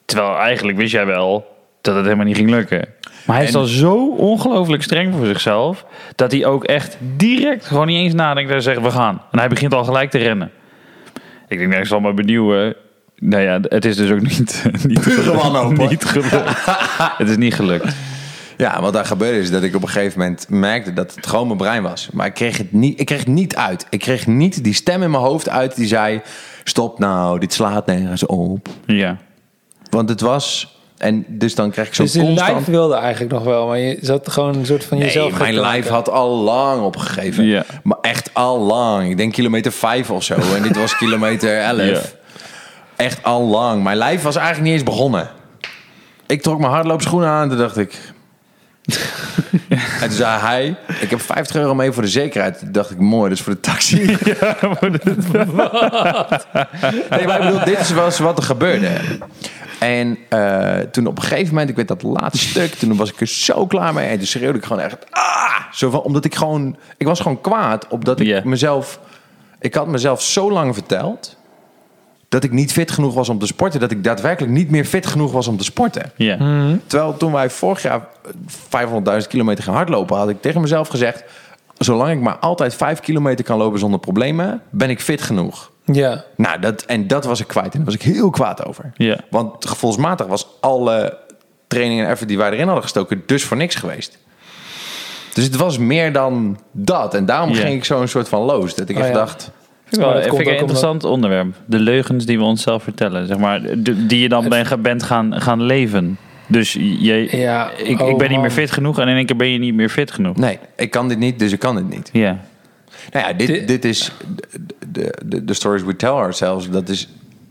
Terwijl 0.04 0.36
eigenlijk 0.36 0.78
wist 0.78 0.92
jij 0.92 1.06
wel 1.06 1.56
dat 1.80 1.94
het 1.94 2.04
helemaal 2.04 2.26
niet 2.26 2.36
ging 2.36 2.50
lukken. 2.50 2.88
Maar 3.26 3.36
hij 3.36 3.44
is 3.44 3.54
al 3.54 3.64
zo 3.64 4.08
ongelooflijk 4.08 4.82
streng 4.82 5.14
voor 5.14 5.26
zichzelf 5.26 5.84
dat 6.14 6.32
hij 6.32 6.46
ook 6.46 6.64
echt 6.64 6.96
direct 7.16 7.66
gewoon 7.66 7.86
niet 7.86 7.98
eens 7.98 8.14
nadenkt 8.14 8.50
en 8.50 8.62
zegt: 8.62 8.80
we 8.80 8.90
gaan. 8.90 9.22
En 9.30 9.38
hij 9.38 9.48
begint 9.48 9.74
al 9.74 9.84
gelijk 9.84 10.10
te 10.10 10.18
rennen. 10.18 10.50
Ik 11.48 11.58
denk, 11.58 11.74
ik 11.74 11.86
zal 11.86 12.00
maar 12.00 12.14
benieuwen. 12.14 12.74
Nou 13.18 13.42
ja, 13.42 13.60
het 13.62 13.84
is 13.84 13.96
dus 13.96 14.10
ook 14.10 14.20
niet, 14.20 14.64
niet, 14.86 15.00
Pure 15.00 15.34
wanhoop, 15.34 15.76
hoor. 15.76 15.88
niet 15.88 16.04
gelukt. 16.04 16.66
het 17.18 17.28
is 17.28 17.36
niet 17.36 17.54
gelukt. 17.54 17.94
Ja, 18.56 18.80
wat 18.80 18.92
daar 18.92 19.04
gebeurde 19.04 19.38
is 19.38 19.50
dat 19.50 19.62
ik 19.62 19.74
op 19.74 19.82
een 19.82 19.88
gegeven 19.88 20.18
moment 20.18 20.46
merkte 20.48 20.92
dat 20.92 21.14
het 21.14 21.26
gewoon 21.26 21.46
mijn 21.46 21.58
brein 21.58 21.82
was. 21.82 22.08
Maar 22.12 22.26
ik 22.26 22.34
kreeg 22.34 22.56
het 22.56 22.72
niet, 22.72 23.00
ik 23.00 23.06
kreeg 23.06 23.18
het 23.18 23.28
niet 23.28 23.56
uit. 23.56 23.86
Ik 23.90 24.00
kreeg 24.00 24.26
niet 24.26 24.64
die 24.64 24.74
stem 24.74 25.02
in 25.02 25.10
mijn 25.10 25.22
hoofd 25.22 25.48
uit 25.48 25.76
die 25.76 25.86
zei... 25.86 26.20
Stop 26.64 26.98
nou, 26.98 27.38
dit 27.38 27.52
slaat 27.52 27.86
nergens 27.86 28.26
op. 28.26 28.68
Ja. 28.86 29.16
Want 29.90 30.08
het 30.08 30.20
was... 30.20 30.74
En 30.96 31.24
dus 31.28 31.54
dan 31.54 31.70
krijg 31.70 31.88
ik 31.88 31.94
zo'n 31.94 32.04
Dus 32.04 32.14
je 32.14 32.20
constant... 32.20 32.52
lijf 32.52 32.64
wilde 32.64 32.94
eigenlijk 32.94 33.32
nog 33.32 33.44
wel, 33.44 33.66
maar 33.66 33.78
je 33.78 33.98
zat 34.00 34.30
gewoon 34.30 34.54
een 34.54 34.66
soort 34.66 34.84
van 34.84 34.98
jezelf... 34.98 35.30
Nee, 35.30 35.38
mijn 35.38 35.54
te 35.54 35.60
lijf 35.60 35.74
maken. 35.74 35.94
had 35.94 36.10
al 36.10 36.36
lang 36.36 36.82
opgegeven. 36.82 37.44
Ja. 37.44 37.64
Maar 37.82 37.98
echt 38.00 38.30
al 38.32 38.58
lang. 38.58 39.10
Ik 39.10 39.16
denk 39.16 39.32
kilometer 39.32 39.72
5 39.72 40.10
of 40.10 40.22
zo. 40.22 40.34
En 40.34 40.62
dit 40.62 40.76
was 40.76 40.96
kilometer 40.96 41.58
11. 41.60 41.80
Ja. 41.86 42.00
Echt 42.96 43.22
al 43.22 43.42
lang. 43.42 43.82
Mijn 43.82 43.96
lijf 43.96 44.22
was 44.22 44.36
eigenlijk 44.36 44.66
niet 44.66 44.74
eens 44.74 44.90
begonnen. 44.90 45.28
Ik 46.26 46.42
trok 46.42 46.58
mijn 46.58 46.72
hardloopschoenen 46.72 47.28
aan 47.28 47.42
en 47.42 47.48
toen 47.48 47.58
dacht 47.58 47.76
ik... 47.76 48.14
en 50.00 50.08
toen 50.08 50.10
zei 50.10 50.40
hij, 50.40 50.76
ik 51.00 51.10
heb 51.10 51.20
50 51.20 51.56
euro 51.56 51.74
mee 51.74 51.92
voor 51.92 52.02
de 52.02 52.08
zekerheid. 52.08 52.58
Toen 52.58 52.72
dacht 52.72 52.90
ik, 52.90 52.98
mooi, 52.98 53.28
dus 53.30 53.40
voor 53.40 53.52
de 53.52 53.60
taxi. 53.60 53.96
nee, 57.10 57.26
maar 57.26 57.40
ik 57.40 57.44
bedoel, 57.44 57.64
dit 57.64 57.78
is 57.78 57.90
wel 57.90 58.04
eens 58.04 58.18
wat 58.18 58.38
er 58.38 58.44
gebeurde. 58.44 58.90
En 59.78 60.18
eh, 60.28 60.78
toen 60.78 61.06
op 61.06 61.16
een 61.16 61.22
gegeven 61.22 61.48
moment, 61.48 61.70
ik 61.70 61.76
weet 61.76 61.88
dat 61.88 62.02
laatste 62.02 62.48
stuk, 62.48 62.74
toen 62.74 62.96
was 62.96 63.10
ik 63.12 63.20
er 63.20 63.26
zo 63.26 63.66
klaar 63.66 63.94
mee. 63.94 64.08
En 64.08 64.18
toen 64.18 64.26
schreeuwde 64.26 64.58
ik 64.58 64.64
gewoon 64.64 64.82
echt, 64.82 64.96
ah! 65.10 65.54
Zo 65.72 65.90
van, 65.90 66.00
omdat 66.00 66.24
ik 66.24 66.34
gewoon, 66.34 66.76
ik 66.96 67.06
was 67.06 67.20
gewoon 67.20 67.40
kwaad. 67.40 67.86
Omdat 67.88 68.20
ik 68.20 68.26
Ja. 68.26 68.40
mezelf, 68.44 69.00
ik 69.60 69.74
had 69.74 69.86
mezelf 69.86 70.22
zo 70.22 70.50
lang 70.52 70.74
verteld 70.74 71.35
dat 72.28 72.44
ik 72.44 72.52
niet 72.52 72.72
fit 72.72 72.90
genoeg 72.90 73.14
was 73.14 73.28
om 73.28 73.38
te 73.38 73.46
sporten. 73.46 73.80
Dat 73.80 73.90
ik 73.90 74.04
daadwerkelijk 74.04 74.52
niet 74.52 74.70
meer 74.70 74.84
fit 74.84 75.06
genoeg 75.06 75.32
was 75.32 75.46
om 75.48 75.56
te 75.56 75.64
sporten. 75.64 76.12
Ja. 76.16 76.36
Terwijl 76.86 77.16
toen 77.16 77.32
wij 77.32 77.50
vorig 77.50 77.82
jaar 77.82 78.00
500.000 79.20 79.28
kilometer 79.28 79.64
gaan 79.64 79.74
hardlopen, 79.74 80.16
had 80.16 80.28
ik 80.28 80.40
tegen 80.42 80.60
mezelf 80.60 80.88
gezegd: 80.88 81.24
zolang 81.78 82.10
ik 82.12 82.20
maar 82.20 82.36
altijd 82.38 82.74
5 82.74 83.00
kilometer 83.00 83.44
kan 83.44 83.58
lopen 83.58 83.78
zonder 83.78 84.00
problemen, 84.00 84.62
ben 84.70 84.90
ik 84.90 85.00
fit 85.00 85.22
genoeg. 85.22 85.70
Ja, 85.92 86.24
Nou, 86.36 86.60
dat, 86.60 86.82
en 86.82 87.06
dat 87.06 87.24
was 87.24 87.40
ik 87.40 87.46
kwijt. 87.46 87.66
En 87.66 87.76
daar 87.76 87.84
was 87.84 87.94
ik 87.94 88.02
heel 88.02 88.30
kwaad 88.30 88.64
over. 88.66 88.92
Ja. 88.94 89.18
Want 89.30 89.66
gevoelsmatig 89.68 90.26
was 90.26 90.46
alle 90.60 91.18
training 91.66 92.00
en 92.00 92.08
effort 92.08 92.28
die 92.28 92.38
wij 92.38 92.50
erin 92.50 92.64
hadden 92.64 92.82
gestoken, 92.82 93.22
dus 93.26 93.44
voor 93.44 93.56
niks 93.56 93.74
geweest. 93.74 94.18
Dus 95.32 95.44
het 95.44 95.56
was 95.56 95.78
meer 95.78 96.12
dan 96.12 96.58
dat. 96.72 97.14
En 97.14 97.26
daarom 97.26 97.50
Ja. 97.50 97.60
ging 97.60 97.74
ik 97.76 97.84
zo 97.84 98.00
een 98.00 98.08
soort 98.08 98.28
van 98.28 98.40
loos. 98.42 98.74
Dat 98.74 98.88
ik 98.88 98.96
Oh 98.96 99.02
echt 99.02 99.12
ja. 99.12 99.18
dacht. 99.18 99.50
Vind 99.88 100.02
ik 100.02 100.08
wel, 100.08 100.12
dat 100.12 100.22
vind 100.22 100.34
ik 100.34 100.38
een 100.40 100.46
omdat- 100.46 100.60
interessant 100.60 101.04
onderwerp. 101.04 101.54
De 101.66 101.78
leugens 101.78 102.26
die 102.26 102.38
we 102.38 102.44
onszelf 102.44 102.82
vertellen. 102.82 103.26
Zeg 103.26 103.38
maar, 103.38 103.60
die 103.82 104.18
je 104.20 104.28
dan 104.28 104.48
ben- 104.48 104.82
bent 104.82 105.02
gaan, 105.02 105.40
gaan 105.40 105.62
leven. 105.62 106.18
Dus 106.48 106.72
je, 106.72 107.36
Ja, 107.36 107.70
ik, 107.70 108.00
oh 108.00 108.08
ik 108.08 108.18
ben 108.18 108.30
niet 108.30 108.40
meer 108.40 108.50
fit 108.50 108.70
genoeg 108.70 108.98
en 109.00 109.08
in 109.08 109.16
één 109.16 109.26
keer 109.26 109.36
ben 109.36 109.48
je 109.50 109.58
niet 109.58 109.74
meer 109.74 109.88
fit 109.88 110.10
genoeg. 110.10 110.36
Nee, 110.36 110.58
ik 110.76 110.90
kan 110.90 111.08
dit 111.08 111.18
niet, 111.18 111.38
dus 111.38 111.52
ik 111.52 111.58
kan 111.58 111.76
dit 111.76 111.88
niet. 111.88 112.08
Ja. 112.12 112.38
Nou 113.12 113.26
ja, 113.26 113.32
dit, 113.32 113.46
Dit- 113.46 113.68
dit 113.68 113.84
is 113.84 114.10
de, 114.88 115.14
de, 115.24 115.44
de, 115.44 115.54
stories 115.54 115.82
we 115.82 115.96
tell 115.96 116.08
ourselves. 116.10 116.70
Dat 116.70 116.88
is, 116.88 117.08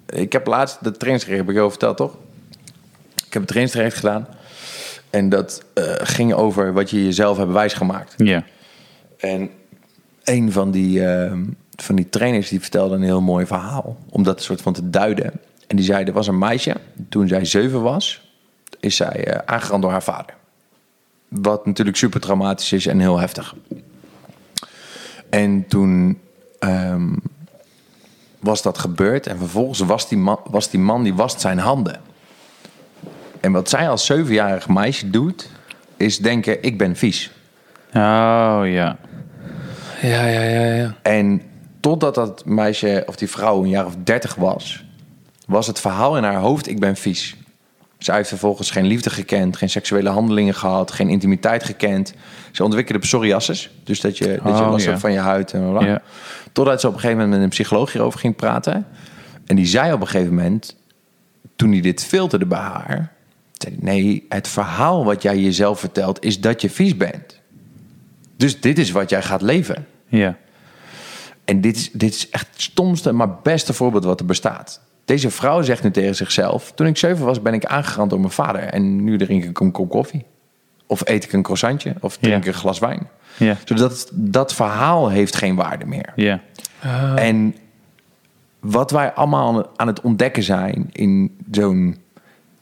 ik 0.09 0.33
heb 0.33 0.47
laatst 0.47 0.83
de 0.83 0.91
trainingstraject, 0.91 1.41
heb 1.45 1.49
ik 1.55 1.55
je 1.59 1.63
al 1.65 1.69
verteld, 1.69 1.97
toch? 1.97 2.17
Ik 3.27 3.33
heb 3.33 3.41
een 3.41 3.47
trainingstraject 3.47 3.95
gedaan. 3.95 4.27
En 5.09 5.29
dat 5.29 5.63
eh, 5.73 5.83
ging 5.97 6.33
over 6.33 6.73
wat 6.73 6.89
je 6.89 7.03
jezelf 7.05 7.37
hebt 7.37 7.51
wijsgemaakt. 7.51 8.13
Ja. 8.17 8.43
En 9.17 9.49
een 10.23 10.51
van 10.51 10.71
die, 10.71 11.05
eh, 11.05 11.31
van 11.75 11.95
die 11.95 12.09
trainers 12.09 12.49
die 12.49 12.61
vertelde 12.61 12.95
een 12.95 13.03
heel 13.03 13.21
mooi 13.21 13.45
verhaal. 13.45 13.97
Om 14.09 14.23
dat 14.23 14.41
soort 14.41 14.61
van 14.61 14.73
te 14.73 14.89
duiden. 14.89 15.31
En 15.67 15.75
die 15.75 15.85
zei, 15.85 16.05
er 16.05 16.13
was 16.13 16.27
een 16.27 16.37
meisje, 16.37 16.75
toen 17.09 17.27
zij 17.27 17.45
zeven 17.45 17.81
was, 17.81 18.31
is 18.79 18.95
zij 18.95 19.25
eh, 19.25 19.39
aangerand 19.45 19.81
door 19.81 19.91
haar 19.91 20.03
vader. 20.03 20.35
Wat 21.27 21.65
natuurlijk 21.65 21.97
super 21.97 22.19
traumatisch 22.19 22.73
is 22.73 22.85
en 22.85 22.99
heel 22.99 23.19
heftig. 23.19 23.55
En 25.29 25.67
toen 25.67 26.19
ehm, 26.59 27.13
was 28.39 28.61
dat 28.61 28.77
gebeurd. 28.77 29.27
En 29.27 29.37
vervolgens 29.37 29.79
was 29.79 30.09
die, 30.09 30.17
man, 30.17 30.39
was 30.49 30.69
die 30.69 30.79
man 30.79 31.03
die 31.03 31.13
wast 31.13 31.41
zijn 31.41 31.59
handen. 31.59 32.01
En 33.39 33.51
wat 33.51 33.69
zij 33.69 33.89
als 33.89 34.05
zevenjarig 34.05 34.67
meisje 34.67 35.09
doet, 35.09 35.49
is 35.97 36.17
denken: 36.17 36.63
ik 36.63 36.77
ben 36.77 36.95
vies. 36.95 37.31
Oh 37.87 38.61
ja. 38.63 38.97
ja, 40.01 40.25
ja, 40.25 40.41
ja. 40.41 40.73
ja. 40.73 40.95
En 41.01 41.41
totdat 41.85 42.15
dat 42.15 42.45
meisje 42.45 43.03
of 43.05 43.15
die 43.15 43.29
vrouw 43.29 43.63
een 43.63 43.69
jaar 43.69 43.85
of 43.85 43.95
dertig 44.03 44.35
was, 44.35 44.85
was 45.47 45.67
het 45.67 45.79
verhaal 45.79 46.17
in 46.17 46.23
haar 46.23 46.39
hoofd: 46.39 46.67
ik 46.67 46.79
ben 46.79 46.95
vies. 46.95 47.35
Zij 47.97 48.15
heeft 48.15 48.29
vervolgens 48.29 48.71
geen 48.71 48.85
liefde 48.85 49.09
gekend, 49.09 49.57
geen 49.57 49.69
seksuele 49.69 50.09
handelingen 50.09 50.53
gehad, 50.53 50.91
geen 50.91 51.09
intimiteit 51.09 51.63
gekend. 51.63 52.13
Ze 52.51 52.63
ontwikkelde 52.63 53.01
psoriasis, 53.01 53.71
dus 53.83 54.01
dat 54.01 54.17
je, 54.17 54.39
dat 54.43 54.57
je 54.57 54.63
Oh, 54.63 54.71
last 54.71 54.89
van 54.89 55.11
je 55.11 55.19
huid 55.19 55.53
en 55.53 55.69
bla. 55.69 55.85
Ja. 55.85 56.01
Totdat 56.51 56.81
ze 56.81 56.87
op 56.87 56.93
een 56.93 56.99
gegeven 56.99 57.21
moment 57.21 57.35
met 57.35 57.45
een 57.45 57.55
psycholoog 57.55 57.91
hierover 57.91 58.19
ging 58.19 58.35
praten. 58.35 58.87
En 59.45 59.55
die 59.55 59.65
zei 59.65 59.93
op 59.93 60.01
een 60.01 60.07
gegeven 60.07 60.35
moment, 60.35 60.75
toen 61.55 61.71
hij 61.71 61.81
dit 61.81 62.03
filterde 62.03 62.45
bij 62.45 62.59
haar, 62.59 63.11
zei 63.53 63.75
nee, 63.79 64.25
het 64.29 64.47
verhaal 64.47 65.05
wat 65.05 65.21
jij 65.21 65.39
jezelf 65.39 65.79
vertelt 65.79 66.23
is 66.23 66.41
dat 66.41 66.61
je 66.61 66.69
vies 66.69 66.97
bent. 66.97 67.39
Dus 68.37 68.61
dit 68.61 68.79
is 68.79 68.91
wat 68.91 69.09
jij 69.09 69.21
gaat 69.21 69.41
leven. 69.41 69.87
Ja. 70.07 70.37
En 71.45 71.61
dit 71.61 71.75
is, 71.75 71.91
dit 71.91 72.13
is 72.13 72.29
echt 72.29 72.47
het 72.51 72.61
stomste, 72.61 73.11
maar 73.11 73.35
beste 73.43 73.73
voorbeeld 73.73 74.03
wat 74.03 74.19
er 74.19 74.25
bestaat. 74.25 74.81
Deze 75.05 75.29
vrouw 75.29 75.61
zegt 75.61 75.83
nu 75.83 75.91
tegen 75.91 76.15
zichzelf: 76.15 76.71
Toen 76.71 76.87
ik 76.87 76.97
zeven 76.97 77.25
was, 77.25 77.41
ben 77.41 77.53
ik 77.53 77.65
aangerand 77.65 78.09
door 78.09 78.19
mijn 78.19 78.31
vader. 78.31 78.61
En 78.61 79.03
nu 79.03 79.17
drink 79.17 79.43
ik 79.43 79.59
een 79.59 79.71
kop 79.71 79.89
koffie. 79.89 80.25
Of 80.87 81.01
eet 81.07 81.23
ik 81.23 81.33
een 81.33 81.41
croissantje. 81.43 81.95
Of 81.99 82.17
drink 82.17 82.37
ik 82.37 82.43
Ja. 82.43 82.49
een 82.49 82.57
glas 82.57 82.79
wijn. 82.79 83.07
Ja. 83.37 83.57
Zodat 83.65 84.09
dat 84.13 84.53
verhaal 84.53 85.09
heeft 85.09 85.35
geen 85.35 85.55
waarde 85.55 85.85
meer. 85.85 86.13
Ja. 86.15 86.41
En 87.15 87.55
wat 88.59 88.91
wij 88.91 89.13
allemaal 89.13 89.69
aan 89.75 89.87
het 89.87 90.01
ontdekken 90.01 90.43
zijn 90.43 90.89
in 90.91 91.37
zo'n 91.51 91.97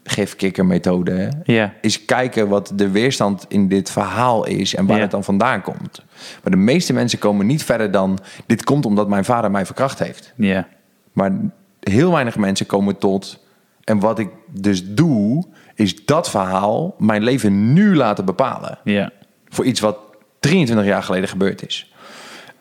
gifkikkermethode... 0.04 1.32
Ja. 1.44 1.74
is 1.82 2.06
kijken 2.06 2.48
wat 2.48 2.72
de 2.76 2.90
weerstand 2.90 3.46
in 3.48 3.68
dit 3.68 3.92
verhaal 3.92 4.46
is 4.46 4.76
en 4.76 4.86
waar 4.86 5.00
het 5.00 5.12
dan 5.12 5.24
vandaan 5.24 5.62
komt. 5.62 6.04
Maar 6.44 6.52
de 6.52 6.58
meeste 6.58 6.94
mensen 6.94 7.20
komen 7.20 7.46
niet 7.46 7.64
verder 7.64 7.92
dan... 7.92 8.20
dit 8.46 8.64
komt 8.64 8.86
omdat 8.86 9.08
mijn 9.08 9.26
vader 9.26 9.52
mij 9.52 9.66
verkracht 9.66 10.00
heeft. 10.00 10.34
Ja. 10.36 10.68
Maar 11.14 11.32
heel 11.80 12.12
weinig 12.12 12.38
mensen 12.38 12.66
komen 12.66 12.98
tot... 12.98 13.40
en 13.84 14.00
wat 14.00 14.20
ik 14.20 14.30
dus 14.48 14.86
doe, 14.86 15.44
is 15.76 16.06
dat 16.06 16.30
verhaal 16.30 16.96
mijn 16.98 17.24
leven 17.24 17.74
nu 17.74 17.96
laten 17.96 18.26
bepalen 18.26 18.78
Ja. 18.84 19.12
voor 19.50 19.66
iets 19.66 19.80
wat 19.80 19.98
23 20.40 20.86
jaar 20.86 21.04
geleden 21.04 21.30
gebeurd 21.30 21.68
is. 21.68 21.94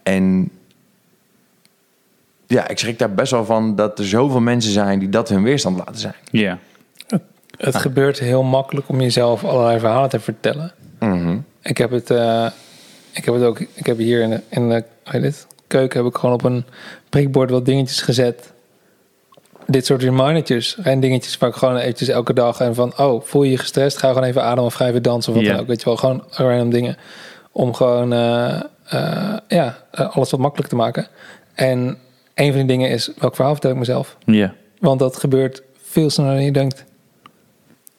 En 0.03 0.51
ja, 2.47 2.69
ik 2.69 2.79
schrik 2.79 2.99
daar 2.99 3.15
best 3.15 3.31
wel 3.31 3.45
van 3.45 3.77
dat 3.77 3.99
er 3.99 4.07
zoveel 4.07 4.41
mensen 4.41 4.73
zijn 4.73 4.99
die 4.99 5.09
dat 5.09 5.29
hun 5.29 5.43
weerstand 5.43 5.77
laten 5.77 5.99
zijn. 5.99 6.15
Ja. 6.31 6.59
Het 7.65 7.77
gebeurt 7.77 8.19
heel 8.19 8.43
makkelijk 8.43 8.89
om 8.89 9.01
jezelf 9.01 9.45
allerlei 9.45 9.79
verhalen 9.79 10.09
te 10.09 10.21
vertellen. 10.21 10.73
Mhm. 10.99 11.39
Ik 11.63 11.79
heb 11.79 11.91
het, 11.91 12.11
eh, 12.11 12.47
ik 13.13 13.25
heb 13.25 13.35
het 13.35 13.43
ook, 13.43 13.61
ik 13.61 13.87
heb 13.87 13.99
hier 13.99 14.21
in 14.21 14.31
de, 14.31 14.41
in 14.49 14.85
keuken 15.67 15.99
heb 15.99 16.09
ik 16.09 16.19
gewoon 16.19 16.35
op 16.35 16.45
een 16.45 16.65
prikbord 17.09 17.51
wat 17.51 17.67
dingetjes 17.67 18.01
gezet. 18.01 18.53
Dit 19.67 19.87
soort 19.87 20.03
remindertjes 20.03 20.77
en 20.83 21.01
dingetjes 21.01 21.39
waar 21.39 21.49
ik 21.49 21.55
gewoon 21.55 21.77
eventjes 21.77 22.09
elke 22.09 22.33
dag 22.33 22.61
en 22.61 22.75
van, 22.75 22.99
oh, 22.99 23.23
voel 23.25 23.43
je 23.43 23.51
je 23.51 23.59
gestrest? 23.59 23.99
Ga 23.99 24.09
gewoon 24.09 24.25
even 24.25 24.43
ademen 24.43 24.65
of 24.65 24.75
ga 24.75 24.87
even 24.87 25.03
dansen 25.03 25.33
of 25.33 25.39
wat 25.39 25.49
dan 25.49 25.59
ook. 25.59 25.67
Weet 25.67 25.79
je 25.79 25.85
wel, 25.85 25.97
gewoon 25.97 26.25
random 26.31 26.71
dingen. 26.71 26.97
Om 27.53 27.75
gewoon, 27.75 28.13
eh, 28.13 28.61
eh, 28.89 29.37
ja, 29.49 29.79
alles 29.91 30.31
wat 30.31 30.41
makkelijk 30.41 30.69
te 30.69 30.77
maken. 30.77 31.07
En 31.55 31.99
een 32.35 32.49
van 32.49 32.57
die 32.57 32.65
dingen 32.65 32.91
is, 32.91 33.11
welk 33.19 33.35
verhaal 33.35 33.53
vertel 33.53 33.71
ik 33.71 33.77
mezelf? 33.77 34.17
Ja. 34.25 34.55
Want 34.79 34.99
dat 34.99 35.17
gebeurt 35.17 35.63
veel 35.83 36.11
sneller 36.11 36.35
dan 36.35 36.45
je 36.45 36.53
denkt. 36.53 36.85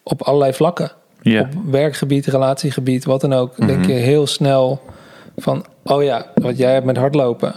Op 0.04 0.22
allerlei 0.22 0.52
vlakken. 0.52 0.92
Op 1.24 1.48
werkgebied, 1.70 2.26
relatiegebied, 2.26 3.04
wat 3.04 3.20
dan 3.20 3.32
ook. 3.32 3.66
Denk 3.66 3.86
je 3.86 3.92
heel 3.92 4.26
snel 4.26 4.80
van... 5.36 5.64
oh 5.84 6.02
ja, 6.02 6.26
wat 6.34 6.58
jij 6.58 6.72
hebt 6.72 6.86
met 6.86 6.96
hardlopen. 6.96 7.54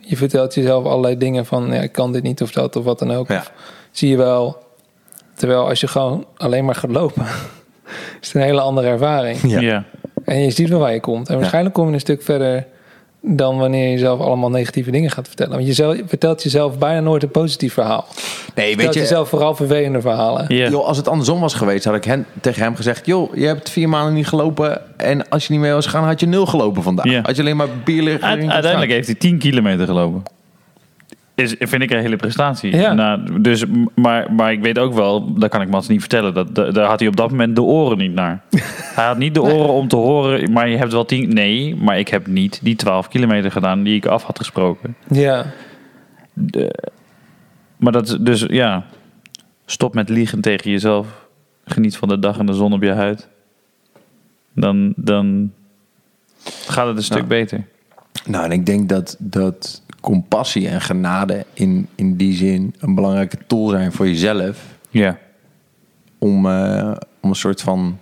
Je 0.00 0.16
vertelt 0.16 0.54
jezelf 0.54 0.84
allerlei 0.84 1.18
dingen 1.18 1.46
van... 1.46 1.72
ja, 1.72 1.80
ik 1.80 1.92
kan 1.92 2.12
dit 2.12 2.22
niet 2.22 2.42
of 2.42 2.52
dat 2.52 2.76
of 2.76 2.84
wat 2.84 2.98
dan 2.98 3.12
ook. 3.12 3.28
Ja. 3.28 3.38
Of 3.38 3.52
zie 3.90 4.08
je 4.08 4.16
wel. 4.16 4.62
Terwijl 5.34 5.68
als 5.68 5.80
je 5.80 5.88
gewoon 5.88 6.26
alleen 6.36 6.64
maar 6.64 6.74
gaat 6.74 6.90
lopen... 6.90 7.26
is 8.20 8.26
het 8.26 8.34
een 8.34 8.40
hele 8.40 8.60
andere 8.60 8.88
ervaring. 8.88 9.38
Ja. 9.42 9.60
Ja. 9.60 9.84
En 10.24 10.40
je 10.40 10.50
ziet 10.50 10.68
wel 10.68 10.78
waar 10.78 10.92
je 10.92 11.00
komt. 11.00 11.28
En 11.28 11.38
waarschijnlijk 11.38 11.74
kom 11.74 11.86
je 11.86 11.92
een 11.92 12.00
stuk 12.00 12.22
verder... 12.22 12.66
dan 13.26 13.58
wanneer 13.58 13.84
je 13.84 13.90
jezelf 13.90 14.20
allemaal 14.20 14.50
negatieve 14.50 14.90
dingen 14.90 15.10
gaat 15.10 15.26
vertellen. 15.26 15.52
Want 15.52 15.66
je 15.66 15.72
zelf- 15.72 15.96
vertelt 16.06 16.42
jezelf 16.42 16.78
bijna 16.78 17.00
nooit 17.00 17.22
een 17.22 17.30
positief 17.30 17.72
verhaal. 17.72 18.06
Nee, 18.08 18.16
Je 18.54 18.60
weet 18.62 18.72
vertelt 18.74 18.94
je, 18.94 19.00
jezelf 19.00 19.28
vooral 19.28 19.54
vervelende 19.54 20.00
verhalen. 20.00 20.54
Joh, 20.54 20.86
als 20.86 20.96
het 20.96 21.08
andersom 21.08 21.40
was 21.40 21.54
geweest, 21.54 21.84
had 21.84 21.94
ik 21.94 22.04
hen, 22.04 22.26
tegen 22.40 22.62
hem 22.62 22.76
gezegd: 22.76 23.06
joh, 23.06 23.34
je 23.36 23.46
hebt 23.46 23.70
vier 23.70 23.88
maanden 23.88 24.14
niet 24.14 24.26
gelopen 24.26 24.80
en 24.98 25.28
als 25.28 25.46
je 25.46 25.52
niet 25.52 25.62
mee 25.62 25.72
was 25.72 25.84
gegaan, 25.86 26.04
had 26.04 26.20
je 26.20 26.26
nul 26.26 26.46
gelopen 26.46 26.82
vandaag. 26.82 27.04
Ja. 27.04 27.20
Had 27.22 27.36
je 27.36 27.42
alleen 27.42 27.56
maar 27.56 27.68
bier 27.84 28.02
liggen. 28.02 28.28
Uiteindelijk 28.28 28.72
gaan. 28.80 28.88
heeft 28.90 29.06
hij 29.06 29.14
10 29.16 29.38
kilometer 29.38 29.86
gelopen. 29.86 30.22
Is, 31.34 31.54
vind 31.58 31.82
ik 31.82 31.90
een 31.90 31.98
hele 32.00 32.16
prestatie. 32.16 32.76
Ja. 32.76 32.92
Nou, 32.92 33.40
dus, 33.40 33.64
maar, 33.94 34.32
maar 34.32 34.52
ik 34.52 34.62
weet 34.62 34.78
ook 34.78 34.94
wel, 34.94 35.34
dat 35.34 35.50
kan 35.50 35.60
ik 35.62 35.68
Mats 35.68 35.88
niet 35.88 36.00
vertellen, 36.00 36.34
dat, 36.34 36.54
da- 36.54 36.70
daar 36.70 36.86
had 36.88 36.98
hij 36.98 37.08
op 37.08 37.16
dat 37.16 37.30
moment 37.30 37.54
de 37.56 37.62
oren 37.62 37.98
niet 37.98 38.12
naar. 38.12 38.42
hij 38.96 39.06
had 39.06 39.18
niet 39.18 39.34
de 39.34 39.42
oren 39.42 39.72
om 39.72 39.88
te 39.88 39.96
horen, 39.96 40.52
maar 40.52 40.68
je 40.68 40.76
hebt 40.76 40.92
wel 40.92 41.04
10. 41.04 41.34
Nee, 41.34 41.76
maar 41.76 41.98
ik 41.98 42.08
heb 42.08 42.26
niet 42.26 42.60
die 42.62 42.76
12 42.76 43.08
kilometer 43.08 43.50
gedaan 43.50 43.82
die 43.82 43.96
ik 43.96 44.06
af 44.06 44.22
had 44.22 44.38
gesproken. 44.38 44.96
Ja, 45.08 45.44
Maar 47.76 47.92
dat 47.92 48.08
is 48.08 48.16
dus, 48.20 48.44
ja. 48.48 48.84
stop 49.66 49.94
met 49.94 50.08
liegen 50.08 50.40
tegen 50.40 50.70
jezelf. 50.70 51.26
Geniet 51.64 51.96
van 51.96 52.08
de 52.08 52.18
dag 52.18 52.38
en 52.38 52.46
de 52.46 52.52
zon 52.54 52.72
op 52.72 52.82
je 52.82 52.92
huid. 52.92 53.28
Dan, 54.54 54.92
dan 54.96 55.52
gaat 56.66 56.86
het 56.86 56.96
een 56.96 57.02
stuk 57.02 57.18
Ja. 57.18 57.24
beter. 57.26 57.64
Nou, 58.26 58.44
en 58.44 58.50
ik 58.52 58.66
denk 58.66 58.88
dat, 58.88 59.16
dat 59.18 59.82
compassie 60.04 60.68
en 60.68 60.80
genade 60.80 61.44
in, 61.52 61.88
in 61.94 62.16
die 62.16 62.34
zin 62.34 62.74
een 62.78 62.94
belangrijke 62.94 63.38
tool 63.46 63.68
zijn 63.68 63.92
voor 63.92 64.08
jezelf. 64.08 64.58
Ja. 64.90 65.18
Om, 66.18 66.46
eh, 66.46 66.92
om 67.20 67.28
een 67.28 67.34
soort 67.34 67.60
van... 67.62 67.98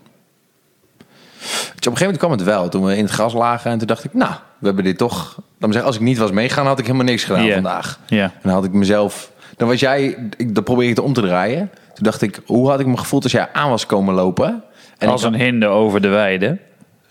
Op 1.36 1.88
een 1.88 1.96
gegeven 1.96 2.00
moment 2.00 2.18
kwam 2.18 2.30
het 2.30 2.42
wel. 2.42 2.68
Toen 2.68 2.84
we 2.84 2.96
in 2.96 3.04
het 3.04 3.12
gras 3.12 3.32
lagen 3.32 3.70
en 3.70 3.78
toen 3.78 3.86
dacht 3.86 4.04
ik... 4.04 4.14
Nou, 4.14 4.32
we 4.58 4.66
hebben 4.66 4.84
dit 4.84 4.98
toch... 4.98 5.40
Me 5.58 5.66
zeggen, 5.66 5.84
als 5.84 5.96
ik 5.96 6.02
niet 6.02 6.18
was 6.18 6.30
meegaan, 6.30 6.66
had 6.66 6.78
ik 6.78 6.86
helemaal 6.86 7.06
niks 7.06 7.24
gedaan 7.24 7.50
vandaag. 7.50 8.00
Ja. 8.06 8.24
En 8.24 8.40
dan 8.42 8.52
had 8.52 8.64
ik 8.64 8.72
mezelf... 8.72 9.32
Dan 9.56 9.68
was 9.68 9.80
jij... 9.80 10.30
Ik, 10.36 10.54
dat 10.54 10.64
probeer 10.64 10.88
ik 10.88 11.02
om 11.02 11.12
te 11.12 11.20
draaien. 11.20 11.70
Toen 11.94 12.04
dacht 12.04 12.22
ik, 12.22 12.40
hoe 12.46 12.68
had 12.70 12.80
ik 12.80 12.86
me 12.86 12.96
gevoeld 12.96 13.22
als 13.22 13.32
jij 13.32 13.48
aan 13.52 13.70
was 13.70 13.86
komen 13.86 14.14
lopen? 14.14 14.62
En 14.98 15.08
Als 15.08 15.22
een 15.22 15.34
hinde 15.34 15.66
over 15.66 16.00
de 16.00 16.08
weide. 16.08 16.58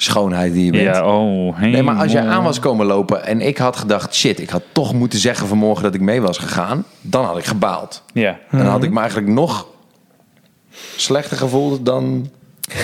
Schoonheid 0.03 0.53
die 0.53 0.65
je 0.65 0.71
bent. 0.71 0.83
Ja, 0.83 1.05
oh. 1.05 1.59
Nee, 1.59 1.83
maar 1.83 1.95
als 1.95 2.11
jij 2.11 2.27
aan 2.27 2.43
was 2.43 2.59
komen 2.59 2.85
lopen 2.85 3.25
en 3.25 3.41
ik 3.41 3.57
had 3.57 3.75
gedacht... 3.75 4.15
shit, 4.15 4.39
ik 4.39 4.49
had 4.49 4.61
toch 4.71 4.93
moeten 4.93 5.19
zeggen 5.19 5.47
vanmorgen 5.47 5.83
dat 5.83 5.93
ik 5.93 6.01
mee 6.01 6.21
was 6.21 6.37
gegaan... 6.37 6.85
dan 7.01 7.25
had 7.25 7.37
ik 7.37 7.45
gebaald. 7.45 8.03
Ja. 8.13 8.39
En 8.49 8.57
dan 8.57 8.67
had 8.67 8.83
ik 8.83 8.91
me 8.91 8.99
eigenlijk 8.99 9.27
nog 9.31 9.67
slechter 10.95 11.37
gevoeld 11.37 11.85
dan... 11.85 12.29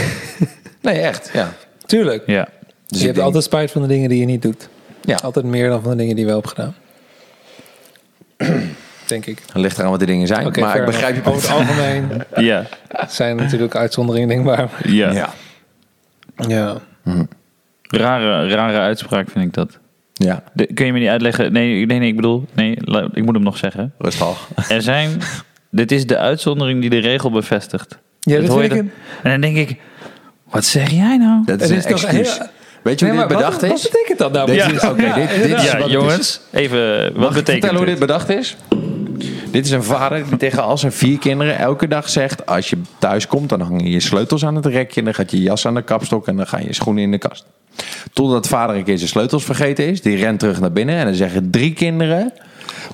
nee, 0.81 0.99
echt, 0.99 1.29
ja. 1.33 1.53
Tuurlijk. 1.85 2.23
Ja. 2.25 2.47
Dus 2.87 2.97
je 2.99 3.03
hebt 3.03 3.15
denk- 3.15 3.25
altijd 3.27 3.43
spijt 3.43 3.71
van 3.71 3.81
de 3.81 3.87
dingen 3.87 4.09
die 4.09 4.19
je 4.19 4.25
niet 4.25 4.41
doet. 4.41 4.69
Ja, 5.01 5.15
Altijd 5.23 5.45
meer 5.45 5.69
dan 5.69 5.81
van 5.81 5.91
de 5.91 5.97
dingen 5.97 6.15
die 6.15 6.25
je 6.25 6.31
wel 6.31 6.39
hebt 6.41 6.49
gedaan. 6.49 6.75
Denk 9.07 9.25
ik. 9.25 9.39
het 9.45 9.61
ligt 9.61 9.77
eraan 9.77 9.89
wat 9.91 9.99
de 9.99 10.05
dingen 10.05 10.27
zijn. 10.27 10.45
Oké, 10.47 10.59
maar 10.59 10.79
ik 10.79 10.85
begrijp 10.85 11.15
je. 11.15 11.29
Over 11.31 11.41
het 11.41 11.51
algemeen 11.59 12.09
Ja. 12.49 12.65
zijn 13.09 13.35
natuurlijk 13.35 13.75
uitzonderingen 13.75 14.27
denkbaar. 14.27 14.69
Ja. 14.83 15.11
Ja, 15.11 15.29
Ja. 16.47 16.77
Rare, 17.81 18.47
rare 18.47 18.77
uitspraak 18.79 19.29
vind 19.29 19.45
ik 19.45 19.53
dat. 19.53 19.79
ja. 20.13 20.43
De- 20.53 20.73
kun 20.73 20.85
je 20.85 20.93
me 20.93 20.99
niet 20.99 21.07
uitleggen? 21.09 21.51
Nee, 21.51 21.85
nee, 21.85 21.99
nee, 21.99 22.07
ik 22.09 22.15
bedoel... 22.15 22.45
Nee, 22.53 22.71
ik 23.13 23.23
moet 23.25 23.33
hem 23.35 23.43
nog 23.43 23.57
zeggen. 23.57 23.93
rustig. 23.97 24.47
Er 24.69 24.81
zijn... 24.81 25.21
dit 25.71 25.91
is 25.91 26.05
de 26.07 26.17
uitzondering 26.17 26.81
die 26.81 26.89
de 26.89 26.97
regel 26.99 27.31
bevestigt. 27.31 27.97
Ja, 28.19 28.39
dat 28.39 28.47
hoor 28.49 28.63
je 28.63 28.69
En 28.69 28.91
dan 29.23 29.41
denk 29.41 29.57
ik... 29.57 29.79
Wat 30.49 30.65
zeg 30.65 30.89
jij 30.89 31.17
nou? 31.17 31.41
Dat 31.45 31.61
is 31.61 31.69
is 31.69 31.83
toch 31.83 31.91
excuus. 31.91 32.37
heel- 32.37 32.47
Weet 32.83 32.99
je 32.99 33.05
hoe 33.05 33.15
Nee, 33.15 33.23
dit 33.25 33.29
maar 33.33 33.37
bedacht 33.41 33.61
wat, 33.61 33.71
is? 33.71 33.83
Wat 33.83 33.91
betekent 33.91 34.17
dat 34.19 34.31
nou? 34.31 34.45
Deze 34.47 34.69
dit- 34.69 35.41
dit 35.43 35.57
is 35.57 35.63
ja, 35.71 35.77
wat 35.79 35.89
jongens. 35.89 36.41
Even... 36.51 37.03
Wat 37.03 37.15
Mag 37.15 37.29
ik 37.29 37.33
betekent 37.35 37.45
vertellen 37.45 37.75
hoe 37.75 37.85
dit 37.85 37.97
dit? 37.97 38.07
bedacht 38.07 38.29
is? 38.29 38.55
Dit 39.51 39.65
is 39.65 39.71
een 39.71 39.83
vader 39.83 40.29
die 40.29 40.37
tegen 40.37 40.63
al 40.63 40.77
zijn 40.77 40.91
vier 40.91 41.17
kinderen 41.17 41.57
elke 41.57 41.87
dag 41.87 42.09
zegt... 42.09 42.45
als 42.45 42.69
je 42.69 42.77
thuis 42.97 43.27
komt, 43.27 43.49
dan 43.49 43.61
hang 43.61 43.81
je 43.83 43.99
sleutels 43.99 44.45
aan 44.45 44.55
het 44.55 44.65
rekje... 44.65 45.03
dan 45.03 45.13
gaat 45.13 45.31
je 45.31 45.41
jas 45.41 45.65
aan 45.65 45.75
de 45.75 45.81
kapstok 45.81 46.27
en 46.27 46.35
dan 46.35 46.47
gaan 46.47 46.63
je 46.63 46.73
schoenen 46.73 47.03
in 47.03 47.11
de 47.11 47.17
kast. 47.17 47.45
Totdat 48.13 48.47
vader 48.47 48.75
een 48.75 48.83
keer 48.83 48.97
zijn 48.97 49.09
sleutels 49.09 49.43
vergeten 49.43 49.87
is. 49.87 50.01
Die 50.01 50.15
rent 50.15 50.39
terug 50.39 50.59
naar 50.59 50.71
binnen 50.71 50.95
en 50.95 51.05
dan 51.05 51.13
zeggen 51.13 51.51
drie 51.51 51.73
kinderen... 51.73 52.33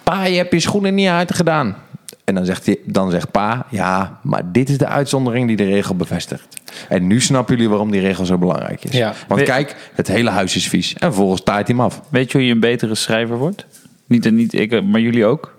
Pa, 0.03 0.25
je 0.25 0.38
hebt 0.38 0.51
je 0.51 0.59
schoenen 0.59 0.95
niet 0.95 1.07
uitgedaan. 1.07 1.75
En 2.23 2.35
dan 2.35 2.45
zegt, 2.45 2.65
hij, 2.65 2.77
dan 2.85 3.11
zegt 3.11 3.31
pa, 3.31 3.65
ja, 3.69 4.19
maar 4.21 4.51
dit 4.51 4.69
is 4.69 4.77
de 4.77 4.88
uitzondering 4.88 5.47
die 5.47 5.55
de 5.55 5.65
regel 5.65 5.95
bevestigt. 5.95 6.47
En 6.89 7.07
nu 7.07 7.21
snappen 7.21 7.55
jullie 7.55 7.69
waarom 7.69 7.91
die 7.91 8.01
regel 8.01 8.25
zo 8.25 8.38
belangrijk 8.38 8.84
is. 8.84 8.91
Ja. 8.91 9.13
Want 9.27 9.43
kijk, 9.43 9.75
het 9.93 10.07
hele 10.07 10.30
huis 10.30 10.55
is 10.55 10.67
vies. 10.67 10.93
En 10.93 10.99
vervolgens 10.99 11.43
taait 11.43 11.67
hij 11.67 11.75
hem 11.75 11.85
af. 11.85 12.01
Weet 12.09 12.31
je 12.31 12.38
hoe 12.38 12.47
je 12.47 12.53
een 12.53 12.59
betere 12.59 12.95
schrijver 12.95 13.38
wordt? 13.38 13.65
Niet, 14.07 14.31
niet 14.31 14.53
ik, 14.53 14.84
maar 14.84 15.01
jullie 15.01 15.25
ook. 15.25 15.55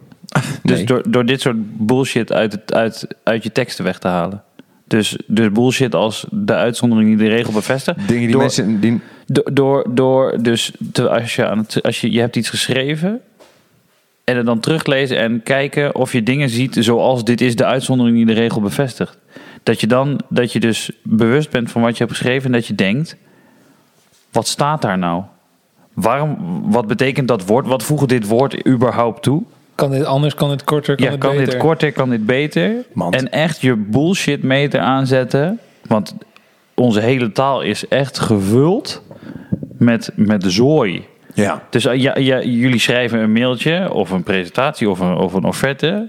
Dus 0.62 0.76
Nee. 0.76 0.84
door, 0.84 1.02
door 1.10 1.24
dit 1.26 1.40
soort 1.40 1.56
bullshit 1.86 2.32
uit, 2.32 2.52
het, 2.52 2.74
uit, 2.74 3.06
uit 3.22 3.42
je 3.42 3.52
teksten 3.52 3.84
weg 3.84 3.98
te 3.98 4.08
halen. 4.08 4.42
Dus, 4.86 5.18
dus 5.26 5.52
bullshit 5.52 5.94
als 5.94 6.26
de 6.30 6.54
uitzondering 6.54 7.08
die 7.08 7.28
de 7.28 7.34
regel 7.34 7.52
bevestigt. 7.52 8.08
Dingen 8.08 8.22
die 8.22 8.30
door, 8.30 8.40
mensen... 8.40 8.80
Die, 8.80 9.00
Door, 9.26 9.50
door, 9.52 9.86
door 9.94 10.42
dus 10.42 10.72
te, 10.92 11.08
als, 11.08 11.36
je 11.36 11.46
aan 11.46 11.58
het, 11.58 11.82
als 11.82 12.00
je, 12.00 12.12
je 12.12 12.20
hebt 12.20 12.36
iets 12.36 12.48
geschreven 12.48 13.20
en 14.24 14.36
het 14.36 14.46
dan 14.46 14.60
teruglezen 14.60 15.18
en 15.18 15.42
kijken 15.42 15.94
of 15.94 16.12
je 16.12 16.22
dingen 16.22 16.48
ziet 16.48 16.76
zoals 16.80 17.24
dit 17.24 17.40
is 17.40 17.56
de 17.56 17.64
uitzondering 17.64 18.16
die 18.16 18.26
de 18.26 18.32
regel 18.32 18.60
bevestigt. 18.60 19.18
Dat 19.62 19.80
je 19.80 19.86
dan, 19.86 20.20
dat 20.28 20.52
je 20.52 20.60
dus 20.60 20.90
bewust 21.02 21.50
bent 21.50 21.70
van 21.70 21.82
wat 21.82 21.96
je 21.96 22.04
hebt 22.04 22.16
geschreven 22.16 22.46
en 22.46 22.52
dat 22.52 22.66
je 22.66 22.74
denkt, 22.74 23.16
wat 24.30 24.46
staat 24.46 24.82
daar 24.82 24.98
nou? 24.98 25.22
Waarom, 25.92 26.62
wat 26.70 26.86
betekent 26.86 27.28
dat 27.28 27.46
woord? 27.46 27.66
Wat 27.66 27.82
voegt 27.82 28.08
dit 28.08 28.26
woord 28.26 28.66
überhaupt 28.66 29.22
toe? 29.22 29.42
Kan 29.74 29.90
dit 29.90 30.04
anders? 30.04 30.34
Kan 30.34 30.48
dit 30.48 30.64
korter? 30.64 30.96
Kan 30.96 31.04
ja, 31.04 31.10
dit 31.10 31.20
kan 31.20 31.30
beter? 31.30 31.46
dit 31.46 31.56
korter, 31.56 31.92
kan 31.92 32.10
dit 32.10 32.26
beter? 32.26 32.84
En 33.10 33.30
echt 33.30 33.60
je 33.60 33.76
bullshit 33.76 34.42
meter 34.42 34.80
aanzetten. 34.80 35.60
Want 35.86 36.14
onze 36.74 37.00
hele 37.00 37.32
taal 37.32 37.62
is 37.62 37.88
echt 37.88 38.18
gevuld 38.18 39.02
met, 39.78 40.10
met 40.14 40.44
zooi. 40.46 41.06
ja. 41.34 41.62
Dus 41.70 41.86
eh, 41.86 42.00
ja, 42.00 42.18
ja, 42.18 42.42
jullie 42.42 42.78
schrijven 42.78 43.18
een 43.18 43.32
mailtje 43.32 43.92
of 43.92 44.10
een 44.10 44.22
presentatie 44.22 44.90
of 44.90 45.00
een, 45.00 45.14
of 45.16 45.32
een 45.32 45.44
offerte. 45.44 46.08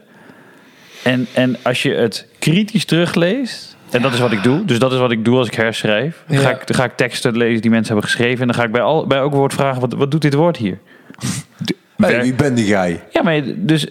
En, 1.04 1.28
en 1.34 1.58
als 1.64 1.84
je 1.84 1.94
het 1.94 2.28
kritisch 2.40 2.86
terugleest, 2.86 3.76
en 3.92 4.02
dat 4.02 4.14
is 4.14 4.20
wat 4.20 4.32
ik 4.32 4.44
doe, 4.44 4.66
dus 4.66 4.80
dat 4.80 4.92
is 4.92 5.00
wat 5.00 5.12
ik 5.12 5.26
doe 5.26 5.38
als 5.38 5.48
ik 5.48 5.54
herschrijf. 5.54 6.24
Dan, 6.28 6.38
ga, 6.38 6.50
ik, 6.50 6.68
dan 6.68 6.76
ga 6.76 6.84
ik 6.84 6.96
teksten 6.96 7.38
lezen 7.38 7.62
die 7.62 7.72
mensen 7.72 7.94
hebben 7.94 8.12
geschreven. 8.12 8.40
En 8.40 8.48
dan 8.48 8.56
ga 8.56 8.64
ik 8.64 8.72
bij, 8.72 8.82
al, 8.82 9.08
bij 9.08 9.18
elk 9.18 9.34
woord 9.34 9.54
vragen, 9.54 9.82
wat, 9.82 9.94
wat 9.94 10.12
doet 10.12 10.22
dit 10.22 10.34
woord 10.34 10.58
hier? 10.58 10.78
Hey, 11.98 12.22
wie 12.22 12.34
ben 12.34 12.56
die 12.56 12.66
guy? 12.66 13.02
Ja, 13.12 13.24
maar 13.24 13.42
dus 13.56 13.88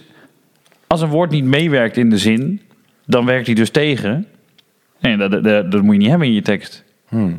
als 0.87 1.01
een 1.01 1.09
woord 1.09 1.31
niet 1.31 1.43
meewerkt 1.43 1.97
in 1.97 2.09
de 2.09 2.17
zin, 2.17 2.61
dan 3.05 3.25
werkt 3.25 3.45
hij 3.45 3.55
dus 3.55 3.69
tegen. 3.69 4.25
Nee, 4.99 5.17
dat, 5.17 5.31
dat, 5.31 5.43
dat, 5.43 5.71
dat 5.71 5.81
moet 5.81 5.93
je 5.93 5.99
niet 5.99 6.09
hebben 6.09 6.27
in 6.27 6.33
je 6.33 6.41
tekst. 6.41 6.83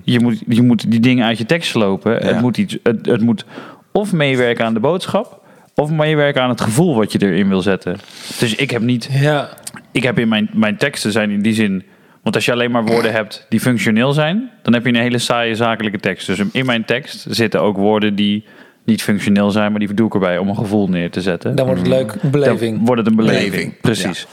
Je, 0.05 0.20
moet, 0.20 0.43
je 0.48 0.62
moet 0.62 0.90
die 0.90 1.01
dingen 1.01 1.26
uit 1.26 1.38
je 1.38 1.47
tekst 1.47 1.70
slopen. 1.70 2.26
Het, 2.26 2.40
moet 2.40 2.56
iets, 2.59 2.78
het, 2.82 3.06
het 3.06 3.20
moet 3.20 3.44
of 3.93 4.12
meewerken 4.12 4.64
aan 4.64 4.74
de 4.74 4.80
boodschap, 4.80 5.43
of 5.74 5.90
meewerken 5.90 6.43
aan 6.43 6.48
het 6.48 6.60
gevoel 6.60 6.94
wat 6.94 7.12
je 7.12 7.18
erin 7.22 7.48
wil 7.48 7.60
zetten. 7.62 7.97
Dus 8.38 8.55
ik 8.55 8.70
heb 8.70 8.82
niet, 8.82 9.09
Ja. 9.12 9.48
ik 9.93 10.02
heb 10.02 10.18
in 10.18 10.28
mijn, 10.28 10.51
mijn 10.52 10.76
teksten 10.76 11.12
zijn 11.12 11.30
in 11.30 11.43
die 11.43 11.55
zin. 11.55 11.82
Want 12.22 12.34
als 12.34 12.44
je 12.44 12.52
alleen 12.52 12.70
maar 12.70 12.84
woorden 12.84 13.12
hebt 13.12 13.47
die 13.48 13.60
functioneel 13.60 14.12
zijn, 14.12 14.51
dan 14.62 14.72
heb 14.72 14.82
je 14.82 14.88
een 14.88 15.01
hele 15.01 15.18
saaie 15.18 15.55
zakelijke 15.55 15.98
tekst. 15.98 16.26
Dus 16.26 16.40
in 16.52 16.66
mijn 16.66 16.84
tekst 16.84 17.26
zitten 17.28 17.60
ook 17.60 17.76
woorden 17.76 18.14
die 18.14 18.44
niet 18.86 19.02
functioneel 19.02 19.50
zijn, 19.50 19.70
maar 19.70 19.80
die 19.80 19.94
doe 19.94 20.06
ik 20.06 20.14
erbij 20.14 20.38
om 20.38 20.48
een 20.48 20.56
gevoel 20.56 20.88
neer 20.88 21.10
te 21.10 21.20
zetten. 21.20 21.54
Dan 21.54 21.66
wordt 21.66 21.80
het 21.80 21.90
leuk. 21.90 22.14
Een 22.22 22.30
beleving. 22.30 22.76
Dan 22.76 22.86
wordt 22.86 23.00
het 23.00 23.10
een 23.10 23.16
beleving. 23.16 23.50
Beleving, 23.50 23.80
Precies. 23.80 24.26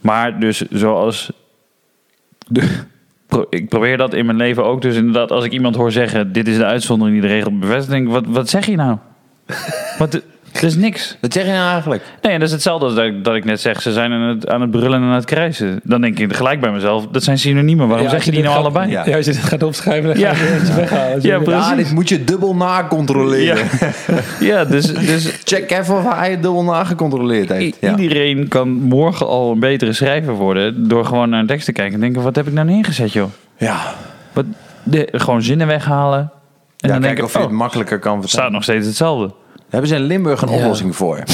Maar 0.00 0.40
dus 0.40 0.60
zoals... 0.70 1.32
De, 2.46 2.68
pro- 3.26 3.46
ik 3.50 3.68
probeer 3.68 3.96
dat 3.96 4.14
in 4.14 4.26
mijn 4.26 4.38
leven 4.38 4.64
ook. 4.64 4.82
Dus 4.82 4.96
inderdaad, 4.96 5.30
als 5.30 5.44
ik 5.44 5.52
iemand 5.52 5.76
hoor 5.76 5.92
zeggen... 5.92 6.32
dit 6.32 6.48
is 6.48 6.56
de 6.56 6.64
uitzondering 6.64 7.20
die 7.20 7.28
de 7.28 7.34
regel 7.34 7.58
bevestigt... 7.58 7.90
denk 7.90 8.06
ik, 8.06 8.12
wat, 8.12 8.26
wat 8.26 8.48
zeg 8.48 8.66
je 8.66 8.76
nou? 8.76 8.96
wat, 9.98 10.22
dat 10.52 10.62
is 10.62 10.76
niks. 10.76 11.16
Wat 11.20 11.32
zeg 11.32 11.44
je 11.44 11.50
nou 11.50 11.70
eigenlijk? 11.70 12.02
Nee, 12.22 12.32
en 12.32 12.38
dat 12.38 12.48
is 12.48 12.54
hetzelfde 12.54 12.86
als 12.86 12.94
dat 12.94 13.04
ik, 13.04 13.24
dat 13.24 13.34
ik 13.34 13.44
net 13.44 13.60
zeg... 13.60 13.82
ze 13.82 13.92
zijn 13.92 14.12
aan 14.12 14.20
het, 14.20 14.48
aan 14.48 14.60
het 14.60 14.70
brullen 14.70 15.02
en 15.02 15.08
aan 15.08 15.14
het 15.14 15.24
krijsen. 15.24 15.80
Dan 15.82 16.00
denk 16.00 16.18
ik 16.18 16.34
gelijk 16.34 16.60
bij 16.60 16.70
mezelf... 16.70 17.06
dat 17.06 17.22
zijn 17.22 17.38
synoniemen. 17.38 17.88
Waarom 17.88 18.06
Ja, 18.06 18.12
zeg 18.12 18.24
je 18.24 18.30
die 18.30 18.40
nou 18.42 18.52
gaat- 18.54 18.62
allebei? 18.62 18.90
Ja. 18.90 19.06
Ja, 19.06 19.16
als 19.16 19.24
je 19.26 19.32
dit 19.32 19.40
gaat 19.42 19.62
opschrijven, 19.62 20.04
dan 20.04 20.16
ga 20.16 20.20
Ja. 20.22 20.28
je 20.30 20.42
het 20.50 20.74
weghalen. 20.74 21.22
Ja, 21.22 21.36
dit- 21.38 21.44
precies. 21.48 21.68
Ja, 21.68 21.74
dit 21.74 21.92
moet 21.92 22.08
je 22.08 22.24
dubbel 22.24 22.54
nacontroleren. 22.54 23.64
Ja, 23.80 24.18
ja 24.58 24.64
dus, 24.64 24.94
dus 24.94 25.38
Check 25.44 25.70
even 25.70 25.96
of 25.96 26.14
hij 26.14 26.30
het 26.30 26.42
dubbel 26.42 26.62
nagecontroleerd 26.64 27.48
heeft. 27.48 27.76
Ja. 27.80 27.96
Iedereen 27.96 28.48
kan 28.48 28.68
morgen 28.70 29.26
al 29.26 29.52
een 29.52 29.60
betere 29.60 29.92
schrijver 29.92 30.34
worden 30.34 30.88
door 30.88 31.04
gewoon 31.04 31.28
naar 31.30 31.40
een 31.40 31.46
tekst 31.46 31.64
te 31.64 31.72
kijken 31.72 31.94
en 31.94 32.00
denken: 32.00 32.22
wat 32.22 32.36
heb 32.36 32.46
ik 32.46 32.52
nou 32.52 32.66
neergezet, 32.66 33.12
joh? 33.12 33.28
ja. 33.56 33.94
Wat, 34.32 34.44
de, 34.82 35.08
gewoon 35.12 35.42
zinnen 35.42 35.66
weghalen. 35.66 36.18
En 36.18 36.88
ja 36.88 36.92
dan 36.92 37.02
denk 37.02 37.18
ik: 37.18 37.24
of 37.24 37.32
je 37.32 37.38
oh, 37.38 37.44
het 37.44 37.52
makkelijker 37.52 37.98
kan 37.98 38.12
het 38.12 38.20
vertellen. 38.20 38.44
staat 38.44 38.54
nog 38.54 38.62
steeds 38.62 38.86
hetzelfde. 38.86 39.34
Daar 39.70 39.80
hebben 39.80 39.88
ze 39.88 39.94
in 39.96 40.02
Limburg 40.02 40.42
een 40.42 40.48
Ja. 40.50 40.54
oplossing 40.56 40.96
voor. 40.96 41.22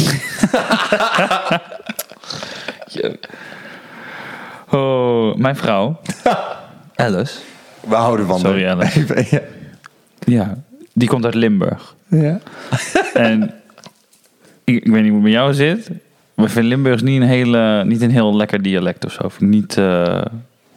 Oh, 4.71 5.35
mijn 5.37 5.57
vrouw, 5.57 6.01
Alice, 6.95 7.39
We 7.81 7.95
houden 7.95 8.27
van 8.27 8.39
Sorry. 8.39 8.67
Alice. 8.67 8.99
Even, 9.01 9.27
ja. 9.37 9.41
ja, 10.19 10.55
die 10.93 11.09
komt 11.09 11.25
uit 11.25 11.35
Limburg. 11.35 11.95
Ja. 12.09 12.39
En 13.15 13.55
ik, 14.65 14.85
ik 14.85 14.93
weet 14.93 15.03
niet 15.03 15.11
hoe 15.13 15.21
het 15.21 15.23
met 15.23 15.33
jou 15.33 15.55
zit, 15.55 15.91
maar 16.35 16.47
ik 16.47 16.53
vind 16.53 16.67
Limburgs 16.67 17.03
niet 17.03 17.21
een, 17.21 17.27
hele, 17.29 17.85
niet 17.85 18.01
een 18.03 18.11
heel 18.11 18.37
lekker 18.37 18.63
dialect 18.63 19.05
of 19.05 19.13
zo. 19.13 19.31
Niet, 19.39 19.77
eh, 19.79 19.85
daar 19.85 20.29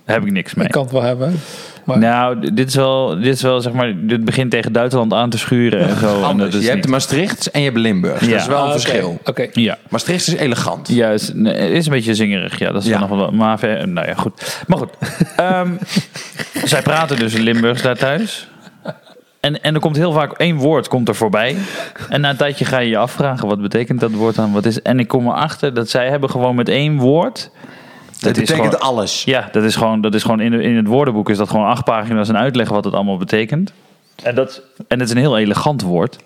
heb 0.05 0.25
ik 0.25 0.31
niks 0.31 0.53
mee. 0.53 0.65
Ik 0.65 0.71
kan 0.71 0.83
het 0.83 0.91
wel 0.91 1.01
hebben. 1.01 1.39
Maar 1.87 1.97
Nou, 1.97 2.51
dit 2.53 2.67
is 2.67 2.75
wel, 2.75 3.15
dit 3.19 3.33
is 3.33 3.41
wel 3.41 3.61
zeg 3.61 3.73
maar, 3.73 3.93
dit 3.97 4.25
begint 4.25 4.51
tegen 4.51 4.71
Duitsland 4.71 5.13
aan 5.13 5.29
te 5.29 5.37
schuren 5.37 5.79
en 5.89 5.97
zo. 5.99 6.17
en 6.17 6.23
Anders. 6.23 6.51
dat 6.51 6.59
is 6.59 6.65
Je 6.65 6.71
hebt 6.71 6.83
niet- 6.83 6.91
Maastricht 6.91 7.51
en 7.51 7.59
je 7.59 7.65
hebt 7.65 7.77
Limburg. 7.79 8.21
Ja. 8.25 8.31
Dat 8.31 8.39
is 8.39 8.47
wel 8.47 8.57
een 8.59 8.65
Ah, 8.65 8.71
verschil. 8.71 9.19
Oké. 9.25 9.47
Ja. 9.53 9.77
Maastricht 9.89 10.27
is 10.27 10.33
elegant. 10.33 10.87
Ja, 10.87 11.09
is, 11.09 11.31
is 11.53 11.85
een 11.85 11.91
beetje 11.91 12.15
zingerig. 12.15 12.59
Ja, 12.59 12.71
dat 12.71 12.81
is 12.83 12.87
Ja. 12.89 12.99
nog 12.99 13.09
wel. 13.09 13.31
Maar, 13.31 13.59
ver- 13.59 13.87
nou 13.87 14.07
ja, 14.07 14.13
goed. 14.13 14.63
Maar 14.67 14.77
goed. 14.77 14.89
Ehm, 15.37 15.69
zij 16.63 16.81
praten 16.81 17.17
dus 17.19 17.33
Limburgs 17.33 17.81
daar 17.81 17.97
thuis. 17.97 18.47
En, 19.39 19.61
en 19.63 19.73
er 19.73 19.79
komt 19.79 19.95
heel 19.95 20.11
vaak 20.11 20.31
één 20.31 20.55
woord 20.55 20.87
komt 20.87 21.07
er 21.07 21.15
voorbij. 21.15 21.55
En 22.09 22.21
na 22.21 22.29
een 22.29 22.35
tijdje 22.35 22.65
ga 22.65 22.79
je 22.79 22.89
je 22.89 22.97
afvragen 22.97 23.47
wat 23.47 23.61
betekent 23.61 23.99
dat 23.99 24.11
woord 24.11 24.35
dan? 24.35 24.51
Wat 24.51 24.65
is? 24.65 24.81
En 24.81 24.99
ik 24.99 25.07
kom 25.07 25.27
erachter 25.27 25.73
dat 25.73 25.89
zij 25.89 26.09
hebben 26.09 26.29
gewoon 26.29 26.55
met 26.55 26.69
één 26.69 26.97
woord 26.97 27.51
Dat 28.19 28.33
betekent 28.33 28.65
gewoon- 28.65 28.79
alles. 28.79 29.23
Ja, 29.23 29.49
dat 29.51 29.63
is 29.63 29.75
gewoon, 29.75 30.01
dat 30.01 30.13
is 30.15 30.21
gewoon 30.21 30.39
in, 30.39 30.53
in 30.53 30.75
het 30.75 30.87
woordenboek 30.87 31.29
is 31.29 31.37
dat 31.37 31.49
gewoon 31.49 31.65
acht 31.65 31.83
pagina's 31.83 32.27
een 32.29 32.37
uitleg 32.37 32.69
wat 32.69 32.83
het 32.85 32.93
allemaal 32.93 33.17
betekent. 33.17 33.73
En, 34.23 34.35
dat, 34.35 34.61
en 34.87 34.99
het 34.99 35.07
is 35.09 35.15
een 35.15 35.21
heel 35.21 35.37
elegant 35.37 35.81
woord. 35.81 36.17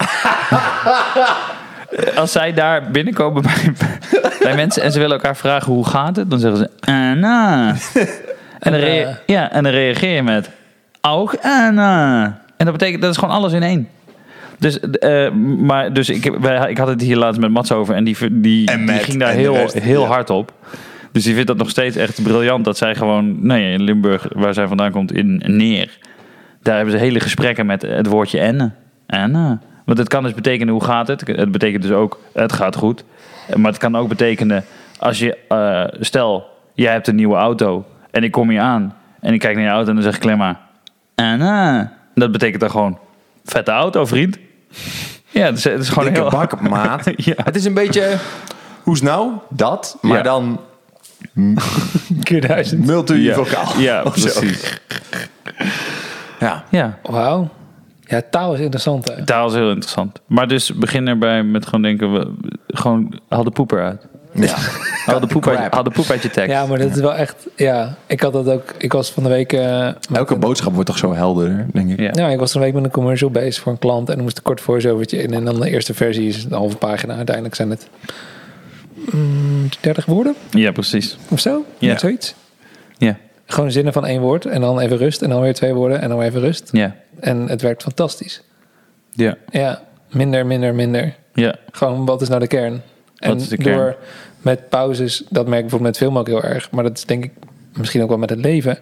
Als 2.16 2.32
zij 2.32 2.54
daar 2.54 2.92
binnenkomen 2.92 3.42
bij, 3.42 3.74
bij 4.40 4.56
mensen 4.56 4.84
en 4.84 4.92
ze 4.92 5.00
willen 5.00 5.16
elkaar 5.16 5.36
vragen 5.38 5.74
hoe 5.74 5.88
gaat 5.88 6.16
het, 6.16 6.30
dan 6.30 6.40
zeggen 6.40 6.60
ze 6.60 6.70
Anna. 6.92 7.76
En 8.60 8.72
dan, 8.72 8.80
rea- 8.82 9.20
ja, 9.26 9.52
en 9.52 9.64
dan 9.64 9.72
reageer 9.72 10.16
je 10.16 10.24
met 10.24 10.50
ook 11.02 11.36
Anna. 11.42 12.24
En 12.58 12.66
dat 12.66 12.78
betekent, 12.78 13.02
dat 13.02 13.12
is 13.12 13.18
gewoon 13.18 13.36
alles 13.36 13.54
in 13.54 13.64
één. 13.64 13.90
Dus, 14.60 14.80
eh, 14.80 15.32
maar, 15.58 15.94
dus 15.94 16.10
ik, 16.10 16.26
ik 16.70 16.78
had 16.78 16.88
het 16.88 17.02
hier 17.02 17.18
laatst 17.18 17.40
met 17.42 17.52
Mats 17.52 17.72
over 17.72 17.96
en 17.96 18.04
die, 18.04 18.18
die, 18.20 18.40
die 18.42 18.68
En 18.72 18.84
met- 18.84 19.04
ging 19.04 19.20
daar 19.20 19.30
en 19.30 19.38
heel, 19.38 19.54
rest, 19.56 19.74
heel 19.80 20.02
ja. 20.02 20.08
hard 20.08 20.30
op. 20.30 20.54
Dus 21.12 21.24
die 21.24 21.34
vindt 21.34 21.48
dat 21.48 21.58
nog 21.58 21.70
steeds 21.70 21.96
echt 21.96 22.24
briljant 22.24 22.66
dat 22.66 22.78
zij 22.78 22.96
gewoon, 22.96 23.46
nee, 23.46 23.74
in 23.74 23.82
Limburg, 23.82 24.28
waar 24.34 24.54
zij 24.54 24.68
vandaan 24.68 24.92
komt, 24.92 25.12
in 25.14 25.44
Neer. 25.46 25.98
Daar 26.62 26.76
hebben 26.76 26.94
ze 26.94 27.00
hele 27.00 27.20
gesprekken 27.20 27.66
met 27.66 27.82
het 27.82 28.08
woordje 28.08 28.40
enne. 28.40 28.72
Enne. 29.08 29.60
Want 29.86 29.98
het 29.98 30.08
kan 30.08 30.24
dus 30.24 30.34
betekenen 30.34 30.74
hoe 30.74 30.84
gaat 30.84 31.08
het. 31.08 31.28
Het 31.28 31.52
betekent 31.52 31.84
dus 31.84 31.92
ook 31.92 32.20
het 32.34 32.54
gaat 32.54 32.76
goed. 32.76 33.04
Maar 33.56 33.72
het 33.72 33.80
kan 33.80 33.96
ook 33.96 34.08
betekenen 34.08 34.66
als 35.00 35.20
je, 35.20 35.38
eh, 35.48 36.00
stel, 36.00 36.48
jij 36.74 36.92
hebt 36.92 37.08
een 37.08 37.16
nieuwe 37.16 37.36
auto 37.36 37.86
en 38.12 38.24
ik 38.24 38.32
kom 38.32 38.50
hier 38.50 38.62
aan 38.62 38.96
en 39.20 39.34
ik 39.34 39.40
kijk 39.40 39.56
naar 39.56 39.64
je 39.64 39.70
auto 39.70 39.90
en 39.90 39.96
dan 39.96 40.04
zeg 40.04 40.16
ik 40.16 40.24
alleen 40.24 40.38
maar 40.38 40.60
enne. 41.16 41.90
Dat 42.16 42.32
betekent 42.32 42.62
dan 42.62 42.70
gewoon 42.72 42.98
vette 43.46 43.72
auto, 43.72 44.06
vriend. 44.06 44.38
Ja, 45.34 45.46
het 45.46 45.58
is, 45.58 45.64
het 45.64 45.80
is 45.82 45.90
gewoon 45.90 46.04
Dikke 46.04 46.20
heel... 46.20 46.30
bak, 46.30 46.62
maat. 46.62 47.12
Ja. 47.16 47.34
Het 47.44 47.56
is 47.56 47.66
een 47.66 47.74
beetje, 47.74 48.18
hoe's 48.84 49.02
nou? 49.02 49.32
Dat, 49.50 49.98
maar 50.02 50.18
Ja. 50.18 50.24
dan 50.24 50.60
Keer 52.24 52.48
duizend. 52.48 52.86
multivocaal. 52.86 53.80
Ja, 53.80 54.02
precies. 54.10 54.78
Ja. 56.40 56.64
Ja, 56.70 56.98
Wauw. 57.04 57.50
Ja, 58.02 58.22
taal 58.30 58.54
is 58.54 58.60
interessant. 58.60 59.08
Hè? 59.08 59.26
taal 59.26 59.48
is 59.48 59.54
heel 59.54 59.70
interessant. 59.70 60.20
Maar 60.26 60.48
dus 60.48 60.74
begin 60.74 61.08
erbij 61.08 61.44
met 61.44 61.66
gewoon 61.66 61.82
denken, 61.82 62.14
we, 62.14 62.32
gewoon 62.68 63.20
haal 63.30 63.44
de 63.44 63.52
poep 63.52 63.72
eruit. 63.72 64.08
ja. 64.34 64.56
Haal 65.06 65.20
de 65.20 65.28
poep, 65.28 65.48
uit, 65.48 65.74
haal 65.74 65.84
de 65.84 65.90
poep 65.90 66.10
uit 66.10 66.22
je 66.22 66.30
tekst. 66.30 66.52
Ja, 66.52 66.66
maar 66.66 66.78
dat 66.78 66.90
is 66.96 67.00
wel 67.02 67.14
echt... 67.16 67.48
Ja, 67.56 67.96
ik 68.08 68.22
had 68.22 68.34
dat 68.34 68.48
ook... 68.50 68.74
Ik 68.78 68.94
was 68.94 69.12
van 69.12 69.24
de 69.24 69.30
week... 69.30 69.54
eh, 69.54 69.88
Elke 70.16 70.34
een- 70.34 70.40
boodschap 70.40 70.74
wordt 70.74 70.88
toch 70.88 70.98
zo 70.98 71.14
helder, 71.14 71.66
denk 71.74 71.90
ik. 71.92 72.00
Ja. 72.00 72.10
Ja, 72.14 72.28
ik 72.30 72.40
was 72.40 72.52
van 72.52 72.62
de 72.62 72.66
week 72.68 72.76
met 72.76 72.86
een 72.86 72.92
commercial 72.92 73.30
bezig 73.30 73.64
voor 73.64 73.72
een 73.72 73.80
klant 73.80 74.10
en 74.10 74.18
er 74.18 74.24
moest 74.24 74.38
een 74.38 74.44
kort 74.44 74.62
voice-overtje 74.62 75.18
in. 75.24 75.34
En 75.34 75.46
dan 75.46 75.60
de 75.60 75.70
eerste 75.70 75.94
versie 75.94 76.28
is 76.28 76.44
een 76.44 76.52
halve 76.54 76.78
pagina. 76.78 77.16
Uiteindelijk 77.16 77.56
zijn 77.56 77.70
het 77.70 77.90
mm, 79.12 79.70
30 79.82 80.06
woorden 80.06 80.36
Ja, 80.52 80.72
precies. 80.72 81.18
of 81.30 81.40
zo. 81.40 81.66
Ja. 81.78 81.98
Zoiets. 81.98 82.36
Ja, 82.98 83.18
Gewoon 83.46 83.72
zinnen 83.72 83.94
van 83.94 84.06
één 84.06 84.22
woord 84.22 84.46
en 84.46 84.62
dan 84.62 84.80
even 84.80 84.98
rust 84.98 85.22
en 85.22 85.30
dan 85.30 85.42
weer 85.42 85.54
twee 85.54 85.74
woorden 85.74 86.02
en 86.02 86.10
dan 86.10 86.18
weer 86.18 86.28
even 86.28 86.42
rust. 86.42 86.70
ja, 86.72 86.96
En 87.20 87.38
het 87.48 87.62
werkt 87.62 87.84
fantastisch. 87.84 88.42
ja, 89.12 89.38
Ja, 89.50 89.82
minder, 90.12 90.46
minder, 90.46 90.76
minder. 90.76 91.16
ja. 91.34 91.56
Gewoon, 91.72 92.06
wat 92.06 92.22
is 92.22 92.28
nou 92.28 92.40
de 92.40 92.48
kern? 92.48 92.82
En 93.18 93.36
is 93.38 93.48
de 93.48 93.58
kern? 93.58 93.78
door 93.78 93.96
met 94.42 94.70
pauzes, 94.70 95.24
dat 95.30 95.46
merk 95.48 95.64
ik 95.64 95.70
bijvoorbeeld 95.70 95.82
met 95.82 95.98
film 95.98 96.18
ook 96.18 96.28
heel 96.28 96.44
erg. 96.44 96.72
Maar 96.72 96.84
dat 96.84 96.98
is 96.98 97.06
denk 97.06 97.24
ik 97.24 97.32
misschien 97.74 98.02
ook 98.02 98.10
wel 98.10 98.18
met 98.18 98.30
het 98.30 98.40
leven. 98.40 98.78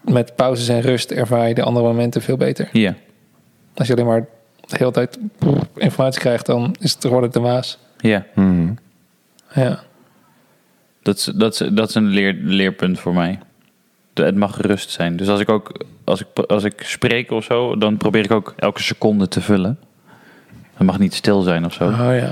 Met 0.00 0.34
pauzes 0.36 0.68
en 0.68 0.80
rust 0.80 1.10
ervaar 1.10 1.48
je 1.48 1.54
de 1.54 1.62
andere 1.62 1.86
momenten 1.86 2.22
veel 2.22 2.36
beter. 2.36 2.68
ja. 2.72 2.94
Als 3.74 3.86
je 3.86 3.92
alleen 3.94 4.06
maar 4.06 4.26
de 4.66 4.76
hele 4.78 4.90
tijd 4.90 5.18
informatie 5.76 6.20
krijgt, 6.20 6.46
dan 6.46 6.74
is 6.80 6.92
het 6.92 7.04
gewoon 7.04 7.30
de 7.30 7.40
waas. 7.40 7.78
ja. 8.00 8.26
Mhm. 8.34 8.68
Ja. 9.54 9.80
Dat, 11.02 11.16
is, 11.16 11.24
dat, 11.24 11.60
is, 11.60 11.68
dat 11.72 11.88
is 11.88 11.94
een 11.94 12.06
leer, 12.06 12.34
leerpunt 12.42 13.00
voor 13.00 13.14
mij. 13.14 13.38
De- 14.12 14.24
het 14.24 14.36
mag 14.36 14.60
rust 14.60 14.90
zijn. 14.90 15.16
Dus 15.16 15.28
als 15.28 15.40
ik 15.40 15.48
ook 15.48 15.84
als 16.04 16.20
ik, 16.20 16.38
als 16.38 16.64
ik 16.64 16.82
spreek 16.82 17.30
of 17.30 17.44
zo, 17.44 17.76
dan 17.76 17.96
probeer 17.96 18.24
ik 18.24 18.30
ook 18.30 18.54
elke 18.56 18.82
seconde 18.82 19.28
te 19.28 19.40
vullen. 19.40 19.78
Het 20.74 20.86
mag 20.86 20.98
niet 20.98 21.14
stil 21.14 21.40
zijn 21.42 21.64
of 21.64 21.72
zo. 21.72 21.84
Oh 21.88 21.96
ja. 21.98 22.30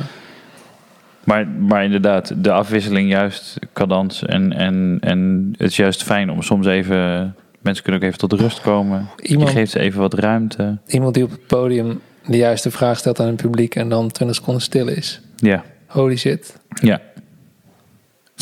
Maar, 1.25 1.49
maar 1.49 1.85
inderdaad, 1.85 2.33
de 2.45 2.53
afwisseling 2.53 3.11
juist, 3.11 3.59
cadans. 3.73 4.25
En, 4.27 4.53
en, 4.53 4.99
en 5.01 5.49
het 5.57 5.71
is 5.71 5.77
juist 5.77 6.03
fijn 6.03 6.31
om 6.31 6.43
soms 6.43 6.67
even... 6.67 7.35
Mensen 7.61 7.83
kunnen 7.85 8.03
ook 8.03 8.07
even 8.09 8.19
tot 8.29 8.33
rust 8.41 8.61
komen. 8.61 9.09
Iemand- 9.23 9.49
Je 9.49 9.55
geeft 9.57 9.71
ze 9.71 9.79
even 9.79 10.01
wat 10.01 10.15
ruimte. 10.15 10.79
Iemand 10.87 11.15
die 11.15 11.25
op 11.25 11.31
het 11.31 11.47
podium 11.47 12.01
de 12.27 12.37
juiste 12.37 12.71
vraag 12.71 12.99
stelt 12.99 13.21
aan 13.21 13.27
het 13.27 13.37
publiek 13.37 13.75
en 13.75 13.89
dan 13.89 14.11
20 14.11 14.37
seconden 14.37 14.63
stil 14.63 14.87
is. 14.89 15.21
Ja, 15.37 15.65
Holy 15.87 16.17
shit. 16.17 16.61
ja. 16.75 17.01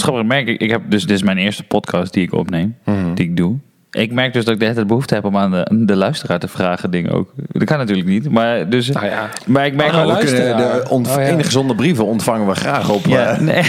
Schappig 0.01 0.25
merk 0.25 0.49
ik, 0.49 0.61
ik 0.61 0.70
heb 0.70 0.83
dus 0.89 1.03
dit 1.07 1.16
is 1.16 1.23
mijn 1.23 1.39
eerste 1.39 1.65
podcast 1.65 2.12
die 2.12 2.23
ik 2.23 2.33
opneem, 2.33 2.77
Mhm. 2.85 3.15
die 3.15 3.25
ik 3.25 3.37
doe. 3.37 3.57
Ik 3.91 4.12
merk 4.12 4.33
dus 4.33 4.45
dat 4.45 4.53
ik 4.53 4.59
de 4.59 4.65
hele 4.65 4.77
tijd 4.77 4.89
behoefte 4.89 5.15
heb 5.15 5.25
om 5.25 5.37
aan 5.37 5.51
de, 5.51 5.85
de 5.87 5.97
luisteraar 5.97 6.39
te 6.39 6.49
vragen 6.49 6.91
dingen 6.91 7.11
ook. 7.12 7.33
Dat 7.53 7.65
kan 7.65 7.79
natuurlijk 7.79 8.09
niet, 8.09 8.31
maar 8.31 8.69
dus... 8.69 8.89
Nou 8.91 9.07
ja. 9.07 9.29
Maar 9.47 9.66
ik 9.66 9.75
merk 9.75 9.93
Oh, 9.93 10.07
we 10.19 10.25
kunnen 10.25 10.57
de 10.57 10.85
ont- 10.89 11.09
Oh, 11.09 11.15
ja. 11.15 11.20
enige 11.20 11.51
zonder 11.51 11.77
brieven 11.77 12.05
ontvangen 12.07 12.47
we 12.47 12.55
graag 12.55 12.91
op. 12.91 13.07
Ja, 13.07 13.27
eh, 13.27 13.39
nee, 13.41 13.62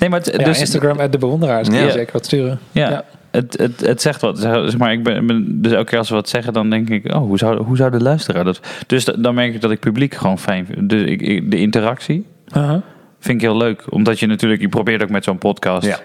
nee, 0.00 0.08
maar 0.10 0.20
het, 0.20 0.44
dus, 0.44 0.60
Instagram 0.60 0.98
at 1.00 1.12
de 1.12 1.18
bewonderaars. 1.18 1.68
Kun 1.68 1.78
je 1.78 1.90
zeker 1.90 2.12
wat 2.12 2.24
sturen. 2.24 2.58
Ja, 2.72 2.90
Ja. 2.90 3.04
Het, 3.30 3.56
het, 3.58 3.80
het 3.86 4.02
zegt 4.02 4.20
wat. 4.20 4.38
Zeg 4.38 4.76
maar, 4.78 4.92
ik 4.92 5.02
ben, 5.02 5.26
ben- 5.26 5.62
dus 5.62 5.72
elke 5.72 5.84
keer 5.90 5.98
als 5.98 6.08
we 6.08 6.14
wat 6.14 6.28
zeggen, 6.28 6.52
dan 6.52 6.70
denk 6.70 6.88
ik, 6.90 7.14
oh, 7.14 7.16
hoe 7.20 7.38
zou, 7.38 7.62
hoe 7.62 7.76
zou 7.76 7.90
de 7.90 8.00
luisteraar 8.02 8.44
dat... 8.44 8.60
Dus 8.86 9.04
da- 9.04 9.14
dan 9.18 9.34
merk 9.34 9.54
ik 9.54 9.60
dat 9.60 9.70
ik 9.70 9.80
publiek 9.80 10.14
gewoon 10.14 10.38
fijn 10.38 10.66
vind. 10.66 10.88
Dus 10.88 11.02
ik, 11.02 11.22
ik- 11.22 11.50
de 11.50 11.56
interactie 11.56 12.26
Aha. 12.48 12.82
Vind 13.24 13.42
ik 13.42 13.48
heel 13.48 13.56
leuk. 13.56 13.84
Omdat 13.88 14.18
je 14.18 14.26
natuurlijk, 14.26 14.60
je 14.60 14.68
probeert 14.68 15.02
ook 15.02 15.08
met 15.08 15.24
zo'n 15.24 15.38
podcast... 15.38 15.86
Ja. 15.86 15.98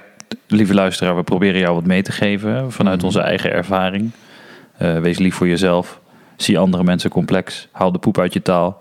Lieve 0.48 0.74
luisteraar, 0.74 1.16
we 1.16 1.24
proberen 1.24 1.60
jou 1.60 1.74
wat 1.76 1.86
mee 1.86 2.02
te 2.02 2.12
geven 2.12 2.72
vanuit 2.72 3.04
onze 3.04 3.20
eigen 3.22 3.52
ervaring. 3.52 4.12
Eh, 4.78 4.98
wees 5.00 5.18
lief 5.18 5.36
voor 5.36 5.48
jezelf. 5.48 6.00
Zie 6.36 6.60
andere 6.60 6.84
mensen 6.84 7.10
complex. 7.10 7.68
Haal 7.72 7.92
de 7.92 8.00
poep 8.00 8.20
uit 8.20 8.34
je 8.34 8.42
taal. 8.42 8.78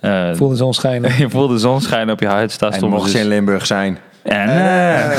Eh, 0.00 0.34
Voel 0.34 0.48
de 0.48 0.56
zon 0.56 0.74
schijnen. 0.74 1.16
je 1.18 1.30
voelt 1.30 1.50
de 1.50 1.58
zon 1.58 1.80
schijnen 1.80 2.14
op 2.14 2.20
je 2.20 2.26
huid. 2.26 2.52
Sta 2.52 2.70
En 2.70 2.88
mocht 2.88 3.02
dus- 3.02 3.12
ze 3.12 3.18
in 3.18 3.28
Limburg 3.28 3.66
zijn. 3.66 3.98
En, 4.22 4.48
eh. 4.48 5.18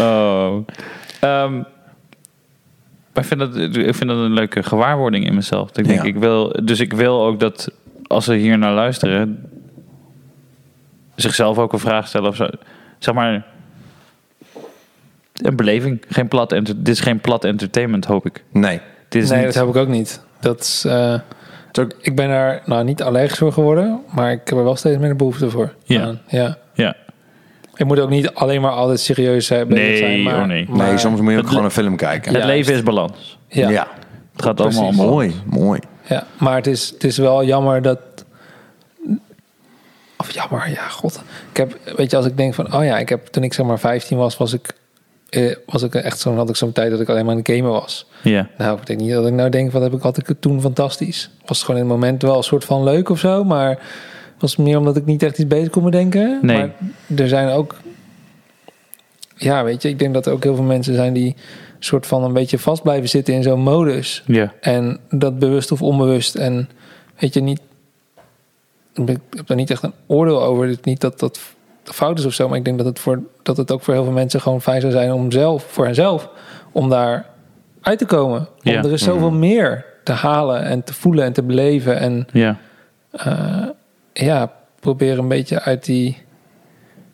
oh. 0.00 0.66
Ehm, 1.20 1.54
maar 3.12 3.22
ik 3.22 3.24
vind, 3.24 3.40
dat, 3.40 3.56
ik 3.56 3.94
vind 3.94 4.10
dat 4.10 4.18
een 4.18 4.32
leuke 4.32 4.62
gewaarwording 4.62 5.26
in 5.26 5.34
mezelf. 5.34 5.68
Ik 5.68 5.84
denk, 5.86 6.02
Ja. 6.02 6.06
ik 6.06 6.16
wil, 6.16 6.56
dus 6.64 6.80
ik 6.80 6.92
wil 6.92 7.24
ook 7.24 7.40
dat 7.40 7.70
als 8.08 8.24
ze 8.24 8.34
hier 8.34 8.58
naar 8.58 8.72
luisteren, 8.72 9.50
zichzelf 11.14 11.58
ook 11.58 11.72
een 11.72 11.78
vraag 11.78 12.08
stellen 12.08 12.28
of 12.28 12.36
zo. 12.36 12.48
Zeg 12.98 13.14
maar, 13.14 13.44
een 15.34 15.56
beleving. 15.56 16.02
Geen 16.08 16.28
plat 16.28 16.52
enter- 16.52 16.74
dit 16.76 16.88
is 16.94 17.00
geen 17.00 17.20
plat 17.20 17.44
entertainment, 17.44 18.04
hoop 18.04 18.26
ik. 18.26 18.44
Nee. 18.52 18.80
Dit 19.08 19.22
is 19.22 19.28
Nee, 19.28 19.38
niet, 19.44 19.54
dat 19.54 19.66
heb 19.66 19.74
ik 19.74 19.80
ook 19.80 19.88
niet. 19.88 20.22
Dat 20.40 20.60
is, 20.60 20.84
eh, 20.84 21.16
Het 21.66 21.78
is 21.78 21.84
ook- 21.84 21.94
ik 22.00 22.16
ben 22.16 22.28
daar 22.28 22.62
nou 22.64 22.84
niet 22.84 23.02
allergisch 23.02 23.38
voor 23.38 23.52
geworden, 23.52 24.00
maar 24.14 24.32
ik 24.32 24.40
heb 24.48 24.58
er 24.58 24.64
wel 24.64 24.76
steeds 24.76 24.98
meer 24.98 25.08
de 25.08 25.14
behoefte 25.14 25.50
voor. 25.50 25.74
Ja. 25.84 26.02
aan. 26.02 26.20
ja. 26.28 26.58
Ja. 26.74 26.94
Ik 27.74 27.86
moet 27.86 28.00
ook 28.00 28.08
niet 28.10 28.34
alleen 28.34 28.60
maar 28.60 28.70
altijd 28.70 29.00
serieus 29.00 29.46
zijn. 29.46 29.68
bezig 29.68 29.84
Nee, 29.84 29.96
zijn, 29.96 30.22
maar, 30.22 30.40
oh 30.40 30.46
nee. 30.46 30.66
maar- 30.68 30.86
nee, 30.86 30.98
soms 30.98 31.20
moet 31.20 31.32
je 31.32 31.38
ook 31.38 31.48
gewoon 31.48 31.64
een 31.64 31.70
film 31.70 31.96
kijken. 31.96 32.32
Het 32.32 32.40
Ja. 32.42 32.46
leven 32.48 32.74
is 32.74 32.82
balans. 32.82 33.38
Ja, 33.48 33.68
ja. 33.68 33.86
Het 34.32 34.42
gaat 34.42 34.60
allemaal 34.60 34.92
Mooi, 34.92 35.34
mooi. 35.46 35.80
Ja. 36.08 36.26
maar 36.38 36.56
het 36.56 36.66
is, 36.66 36.90
het 36.90 37.04
is 37.04 37.18
wel 37.18 37.44
jammer 37.44 37.82
dat. 37.82 37.98
Of 40.16 40.30
jammer, 40.30 40.70
ja, 40.70 40.88
god. 40.88 41.22
Ik 41.50 41.56
heb, 41.56 41.78
weet 41.96 42.10
je, 42.10 42.16
als 42.16 42.26
ik 42.26 42.36
denk 42.36 42.54
van, 42.54 42.74
oh 42.74 42.84
ja, 42.84 42.98
ik 42.98 43.08
heb 43.08 43.26
toen 43.26 43.42
ik 43.42 43.54
zeg 43.54 43.66
maar 43.66 43.78
15 43.78 44.18
was, 44.18 44.36
was 44.36 44.52
ik, 44.52 44.72
eh, 45.28 45.56
was 45.66 45.82
ik 45.82 45.94
echt 45.94 46.18
zo'n, 46.18 46.36
had 46.36 46.48
ik 46.48 46.56
zo'n 46.56 46.72
tijd 46.72 46.90
dat 46.90 47.00
ik 47.00 47.08
alleen 47.08 47.24
maar 47.24 47.34
aan 47.34 47.40
het 47.40 47.50
gamen 47.50 47.70
was. 47.70 48.06
Ja. 48.22 48.48
Nou, 48.58 48.78
ik 48.78 48.86
denk 48.86 49.00
niet 49.00 49.12
dat 49.12 49.26
ik 49.26 49.32
nou 49.32 49.50
denk, 49.50 49.72
wat 49.72 49.82
heb 49.82 49.92
ik, 49.92 50.02
had 50.02 50.18
ik 50.18 50.26
het 50.26 50.40
toen 50.40 50.60
fantastisch. 50.60 51.30
Was 51.46 51.56
het 51.56 51.66
gewoon 51.66 51.80
in 51.80 51.86
het 51.86 51.94
moment 51.94 52.22
wel 52.22 52.36
een 52.36 52.42
soort 52.42 52.64
van 52.64 52.84
leuk 52.84 53.08
of 53.08 53.18
zo, 53.18 53.44
maar 53.44 53.78
was 54.38 54.56
meer 54.56 54.78
omdat 54.78 54.96
ik 54.96 55.04
niet 55.04 55.22
echt 55.22 55.38
iets 55.38 55.48
beter 55.48 55.70
kon 55.70 55.84
bedenken. 55.84 56.38
Nee. 56.42 56.56
Maar 56.56 56.70
er 57.16 57.28
zijn 57.28 57.48
ook, 57.48 57.76
ja, 59.36 59.64
weet 59.64 59.82
je, 59.82 59.88
ik 59.88 59.98
denk 59.98 60.14
dat 60.14 60.26
er 60.26 60.32
ook 60.32 60.42
heel 60.42 60.54
veel 60.54 60.64
mensen 60.64 60.94
zijn 60.94 61.12
die 61.12 61.36
soort 61.78 62.06
van 62.06 62.24
een 62.24 62.32
beetje 62.32 62.58
vast 62.58 62.82
blijven 62.82 63.08
zitten 63.08 63.34
in 63.34 63.42
zo'n 63.42 63.60
modus. 63.60 64.22
Ja. 64.26 64.52
En 64.60 64.98
dat 65.10 65.38
bewust 65.38 65.72
of 65.72 65.82
onbewust. 65.82 66.34
En 66.34 66.68
weet 67.18 67.34
je, 67.34 67.40
niet, 67.40 67.60
ik 68.94 69.18
heb 69.30 69.46
daar 69.46 69.56
niet 69.56 69.70
echt 69.70 69.82
een 69.82 69.92
oordeel 70.06 70.42
over. 70.42 70.68
Het 70.68 70.84
Niet 70.84 71.00
dat 71.00 71.18
dat 71.18 71.40
fout 71.84 72.18
is 72.18 72.24
of 72.24 72.32
zo, 72.32 72.48
maar 72.48 72.58
ik 72.58 72.64
denk 72.64 72.76
dat 72.76 72.86
het, 72.86 72.98
voor, 72.98 73.22
dat 73.42 73.56
het 73.56 73.72
ook 73.72 73.82
voor 73.82 73.94
heel 73.94 74.04
veel 74.04 74.12
mensen 74.12 74.40
gewoon 74.40 74.62
fijn 74.62 74.80
zou 74.80 74.92
zijn 74.92 75.12
om 75.12 75.30
zelf, 75.32 75.62
voor 75.68 75.84
henzelf, 75.84 76.28
om 76.72 76.88
daar 76.88 77.26
uit 77.80 77.98
te 77.98 78.04
komen. 78.06 78.48
Er 78.62 78.92
is 78.92 79.02
zoveel 79.02 79.30
meer 79.30 79.84
te 80.04 80.12
halen 80.12 80.62
en 80.62 80.84
te 80.84 80.94
voelen 80.94 81.24
en 81.24 81.32
te 81.32 81.42
beleven. 81.42 81.98
En 81.98 82.26
Ja. 82.32 82.56
eh, 83.10 83.64
ja, 84.12 84.52
probeer 84.80 85.18
een 85.18 85.28
beetje 85.28 85.60
uit 85.60 85.84
die, 85.84 86.16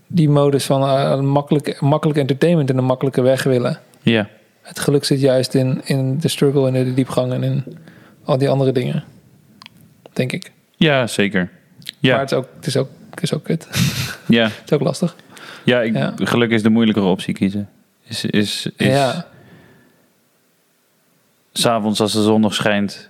die 0.06 0.28
modus 0.28 0.64
van 0.64 0.82
eh, 0.82 1.20
makkelijk, 1.20 1.80
makkelijk 1.80 2.18
entertainment 2.18 2.70
en 2.70 2.78
een 2.78 2.84
makkelijke 2.84 3.22
weg 3.22 3.42
willen. 3.42 3.78
Ja. 4.02 4.28
Het 4.64 4.78
geluk 4.78 5.04
zit 5.04 5.20
juist 5.20 5.54
in, 5.54 5.80
in 5.84 6.18
de 6.18 6.28
struggle 6.28 6.66
en 6.68 6.74
in 6.74 6.84
de 6.84 6.94
diepgang 6.94 7.32
en 7.32 7.42
in 7.42 7.64
al 8.24 8.38
die 8.38 8.48
andere 8.48 8.72
dingen. 8.72 9.04
Denk 10.12 10.32
ik. 10.32 10.52
Ja, 10.76 11.06
zeker. 11.06 11.50
Ja. 11.98 12.10
Maar 12.10 12.20
het 12.20 12.30
is 12.30 12.36
ook, 12.36 12.48
het 12.56 12.66
is 12.66 12.76
ook, 12.76 12.88
het 13.10 13.22
is 13.22 13.34
ook 13.34 13.44
kut. 13.44 13.68
Ja, 14.28 14.42
Dat 14.48 14.52
is 14.66 14.72
ook 14.72 14.80
lastig. 14.80 15.16
ja, 15.64 15.80
ik, 15.80 15.94
Ja. 15.94 16.12
geluk 16.16 16.50
is 16.50 16.62
de 16.62 16.68
moeilijkere 16.70 17.06
optie 17.06 17.34
kiezen. 17.34 17.68
Is, 18.06 18.24
is, 18.24 18.68
is 18.76 18.86
Ja. 18.86 19.26
s'avonds 21.52 22.00
als 22.00 22.12
de 22.12 22.22
zon 22.22 22.40
nog 22.40 22.54
schijnt 22.54 23.08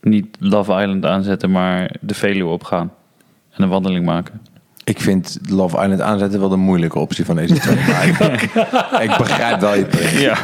niet 0.00 0.36
Love 0.38 0.72
Island 0.80 1.04
aanzetten, 1.04 1.50
maar 1.50 1.94
de 2.00 2.14
Veluwe 2.14 2.50
opgaan 2.50 2.92
en 3.50 3.62
een 3.62 3.68
wandeling 3.68 4.04
maken. 4.04 4.40
Ik 4.84 5.00
vind 5.00 5.38
Love 5.48 5.76
Island 5.82 6.00
aanzetten 6.00 6.40
wel 6.40 6.48
de 6.48 6.56
moeilijke 6.56 6.98
optie 6.98 7.24
van 7.24 7.36
deze 7.36 7.54
twee. 7.54 7.76
Maar 7.86 8.04
ik, 8.06 8.42
ik 9.10 9.16
begrijp 9.18 9.60
wel 9.60 9.74
je 9.74 9.84
punt. 9.84 10.10
Ja. 10.10 10.36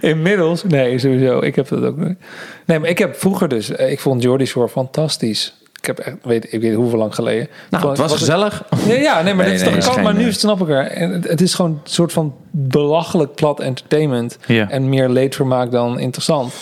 Inmiddels, 0.00 0.64
nee, 0.64 0.98
sowieso. 0.98 1.40
Ik 1.40 1.54
heb 1.56 1.68
dat 1.68 1.82
ook 1.84 1.96
niet. 1.96 2.18
Nee, 2.66 2.78
maar 2.78 2.88
ik 2.88 2.98
heb 2.98 3.16
vroeger 3.16 3.48
dus, 3.48 3.70
eh, 3.70 3.90
ik 3.90 4.00
vond 4.00 4.22
Jordy 4.22 4.44
Shore 4.44 4.68
fantastisch. 4.68 5.54
Ik 5.80 5.86
heb 5.86 5.98
echt, 5.98 6.16
weet, 6.22 6.52
ik 6.52 6.60
weet 6.60 6.74
hoeveel 6.74 6.98
lang 6.98 7.14
geleden. 7.14 7.48
Nou, 7.70 7.82
Vond- 7.82 7.98
het 7.98 8.10
was 8.10 8.18
gezellig. 8.18 8.62
Ja, 8.86 8.94
ja, 8.94 9.22
nee, 9.22 9.34
maar 9.34 9.44
Nee, 9.44 9.52
dit 9.56 9.62
is 9.62 9.66
nee, 9.66 9.78
toch 9.78 9.88
is 9.88 9.94
kan, 9.94 10.02
maar 10.04 10.14
nu 10.14 10.26
eh, 10.26 10.32
snap 10.32 10.60
ik 10.60 10.68
er. 10.68 10.84
En 10.86 11.10
het, 11.10 11.28
het 11.28 11.40
is 11.40 11.54
gewoon 11.54 11.70
een 11.70 11.80
soort 11.84 12.12
van 12.12 12.34
belachelijk 12.50 13.34
plat 13.34 13.60
entertainment. 13.60 14.38
Ja. 14.46 14.70
En 14.70 14.88
meer 14.88 15.08
leedvermaak 15.08 15.70
dan 15.70 15.98
interessant. 15.98 16.52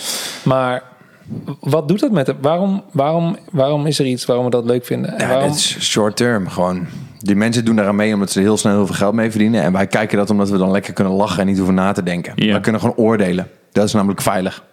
Maar 0.42 0.82
wat 1.60 1.88
doet 1.88 2.00
dat 2.00 2.10
met 2.12 2.26
het? 2.26 2.36
Waarom, 2.40 2.82
waarom, 2.92 3.36
waarom 3.50 3.86
is 3.86 3.98
er 3.98 4.06
iets 4.06 4.24
waarom 4.24 4.44
we 4.44 4.50
dat 4.50 4.64
leuk 4.64 4.84
vinden? 4.84 5.10
En 5.18 5.26
Ja, 5.26 5.28
waarom, 5.32 5.48
dit 5.48 5.56
is 5.58 5.76
short 5.80 6.16
term 6.16 6.48
gewoon. 6.48 6.86
Die 7.18 7.36
mensen 7.36 7.64
doen 7.64 7.76
daaraan 7.76 7.96
mee 7.96 8.14
omdat 8.14 8.30
ze 8.30 8.40
heel 8.40 8.56
snel 8.56 8.72
heel 8.74 8.86
veel 8.86 8.94
geld 8.94 9.14
mee 9.14 9.30
verdienen. 9.30 9.62
En 9.62 9.72
wij 9.72 9.86
kijken 9.86 10.18
dat 10.18 10.30
omdat 10.30 10.50
we 10.50 10.58
dan 10.58 10.70
lekker 10.70 10.92
kunnen 10.92 11.12
lachen 11.12 11.40
en 11.40 11.46
niet 11.46 11.56
hoeven 11.56 11.74
na 11.74 11.92
te 11.92 12.02
denken. 12.02 12.32
Ja. 12.36 12.54
We 12.54 12.60
kunnen 12.60 12.80
gewoon 12.80 12.96
oordelen. 12.96 13.48
Dat 13.72 13.84
is 13.84 13.92
namelijk 13.92 14.20
veilig. 14.22 14.64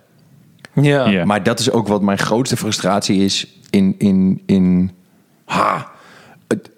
ja. 0.74 1.08
Ja. 1.10 1.26
Maar 1.26 1.44
dat 1.44 1.60
is 1.60 1.72
ook 1.72 1.88
wat 1.88 2.02
mijn 2.02 2.18
grootste 2.18 2.58
frustratie 2.58 3.24
is 3.24 3.48
in. 3.70 3.96
in, 3.98 4.42
in 4.46 4.92
ha, 5.46 5.88
het- 6.48 6.70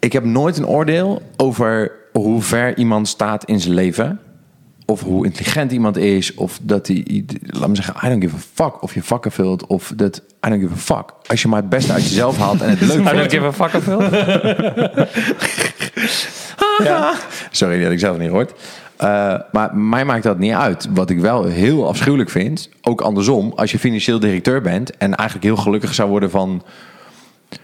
ik 0.00 0.12
heb 0.12 0.24
nooit 0.24 0.56
een 0.58 0.66
oordeel 0.66 1.22
over 1.36 1.92
hoe 2.12 2.42
ver 2.42 2.78
iemand 2.78 3.08
staat 3.08 3.44
in 3.44 3.60
zijn 3.60 3.74
leven. 3.74 4.20
Of 4.88 5.00
hoe 5.00 5.24
intelligent 5.24 5.72
iemand 5.72 5.96
is. 5.96 6.34
Of 6.34 6.58
dat 6.62 6.86
hij, 6.86 7.24
laat 7.46 7.68
me 7.68 7.74
zeggen, 7.76 7.94
I 8.04 8.08
don't 8.08 8.22
give 8.22 8.36
a 8.36 8.38
fuck. 8.54 8.82
Of 8.82 8.94
je 8.94 9.02
vakken 9.02 9.32
vult. 9.32 9.66
Of 9.66 9.92
dat, 9.96 10.22
I 10.46 10.48
don't 10.48 10.60
give 10.62 10.72
a 10.72 10.76
fuck. 10.96 11.12
Als 11.26 11.42
je 11.42 11.48
maar 11.48 11.60
het 11.60 11.68
beste 11.68 11.92
uit 11.92 12.02
jezelf 12.08 12.36
haalt 12.38 12.60
en 12.60 12.70
het 12.70 12.80
leuk 12.80 12.90
I 13.00 13.02
don't 13.02 13.30
vindt. 13.30 13.32
give 13.32 13.44
a 13.44 13.52
fuck 13.52 13.82
Ja. 16.84 17.14
Sorry, 17.50 17.82
had 17.82 17.92
ik 17.92 17.98
zelf 17.98 18.18
niet 18.18 18.28
gehoord. 18.28 18.52
Eh, 18.96 19.34
maar 19.52 19.76
mij 19.76 20.04
maakt 20.04 20.22
dat 20.22 20.38
niet 20.38 20.52
uit. 20.52 20.88
Wat 20.90 21.10
ik 21.10 21.18
wel 21.20 21.44
heel 21.44 21.88
afschuwelijk 21.88 22.30
vind, 22.30 22.68
ook 22.82 23.00
andersom, 23.00 23.52
als 23.56 23.70
je 23.70 23.78
financieel 23.78 24.18
directeur 24.18 24.60
bent 24.62 24.96
en 24.96 25.14
eigenlijk 25.14 25.48
heel 25.48 25.56
gelukkig 25.56 25.94
zou 25.94 26.08
worden 26.08 26.30
van 26.30 26.62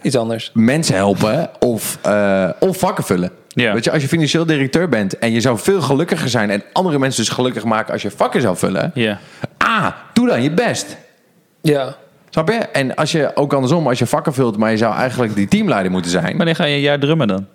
Iets 0.03 0.17
anders. 0.17 0.51
mensen 0.55 0.95
helpen 0.95 1.51
of, 1.61 1.99
eh, 2.03 2.49
of 2.61 2.79
vakken 2.79 3.05
vullen. 3.05 3.31
Ja. 3.49 3.73
Weet 3.73 3.85
je, 3.85 3.91
als 3.91 4.03
je 4.03 4.09
financieel 4.09 4.47
directeur 4.47 4.89
bent 4.89 5.19
en 5.19 5.33
je 5.33 5.41
zou 5.41 5.59
veel 5.59 5.81
gelukkiger 5.81 6.29
zijn 6.29 6.51
en 6.51 6.63
andere 6.73 6.99
mensen 6.99 7.25
dus 7.25 7.33
gelukkig 7.35 7.65
maken 7.65 7.93
als 7.93 8.03
je 8.03 8.11
vakken 8.11 8.41
zou 8.41 8.57
vullen. 8.57 8.91
Ja. 8.95 9.19
Ah, 9.59 9.87
doe 10.13 10.27
dan 10.29 10.43
je 10.43 10.51
best. 10.51 10.97
Ja. 11.61 11.97
Snap 12.31 12.49
je? 12.49 12.55
En 12.55 12.95
als 12.95 13.13
je 13.13 13.37
ook 13.37 13.53
andersom, 13.53 13.87
als 13.89 13.99
je 13.99 14.07
vakken 14.07 14.35
vult, 14.35 14.57
maar 14.57 14.71
je 14.71 14.77
zou 14.77 14.95
eigenlijk 14.95 15.35
die 15.35 15.49
teamleider 15.49 15.91
moeten 15.93 16.11
zijn. 16.11 16.37
Wanneer 16.37 16.55
ga 16.55 16.65
je 16.65 16.75
een 16.75 16.81
jaar 16.81 16.99
drummen 16.99 17.29
dan? 17.29 17.47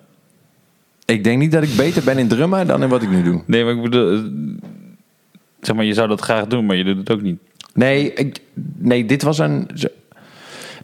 Ik 1.04 1.24
denk 1.24 1.38
niet 1.38 1.52
dat 1.52 1.62
ik 1.62 1.76
beter 1.76 2.04
ben 2.04 2.18
in 2.18 2.28
drummen 2.28 2.66
dan 2.66 2.82
in 2.82 2.88
wat 2.88 3.02
ik 3.02 3.10
nu 3.10 3.22
doe. 3.22 3.42
Nee, 3.46 3.64
maar 3.64 3.74
ik 3.74 3.82
bedoel... 3.82 4.12
eh, 4.12 4.18
Zeg 5.60 5.76
maar, 5.76 5.84
je 5.84 5.94
zou 5.94 6.08
dat 6.08 6.20
graag 6.20 6.46
doen, 6.46 6.66
maar 6.66 6.76
je 6.76 6.84
doet 6.84 6.96
het 6.96 7.10
ook 7.10 7.22
niet. 7.22 7.38
Nee, 7.74 8.12
ik, 8.12 8.38
nee 8.78 9.04
dit 9.04 9.22
was 9.22 9.38
een. 9.38 9.68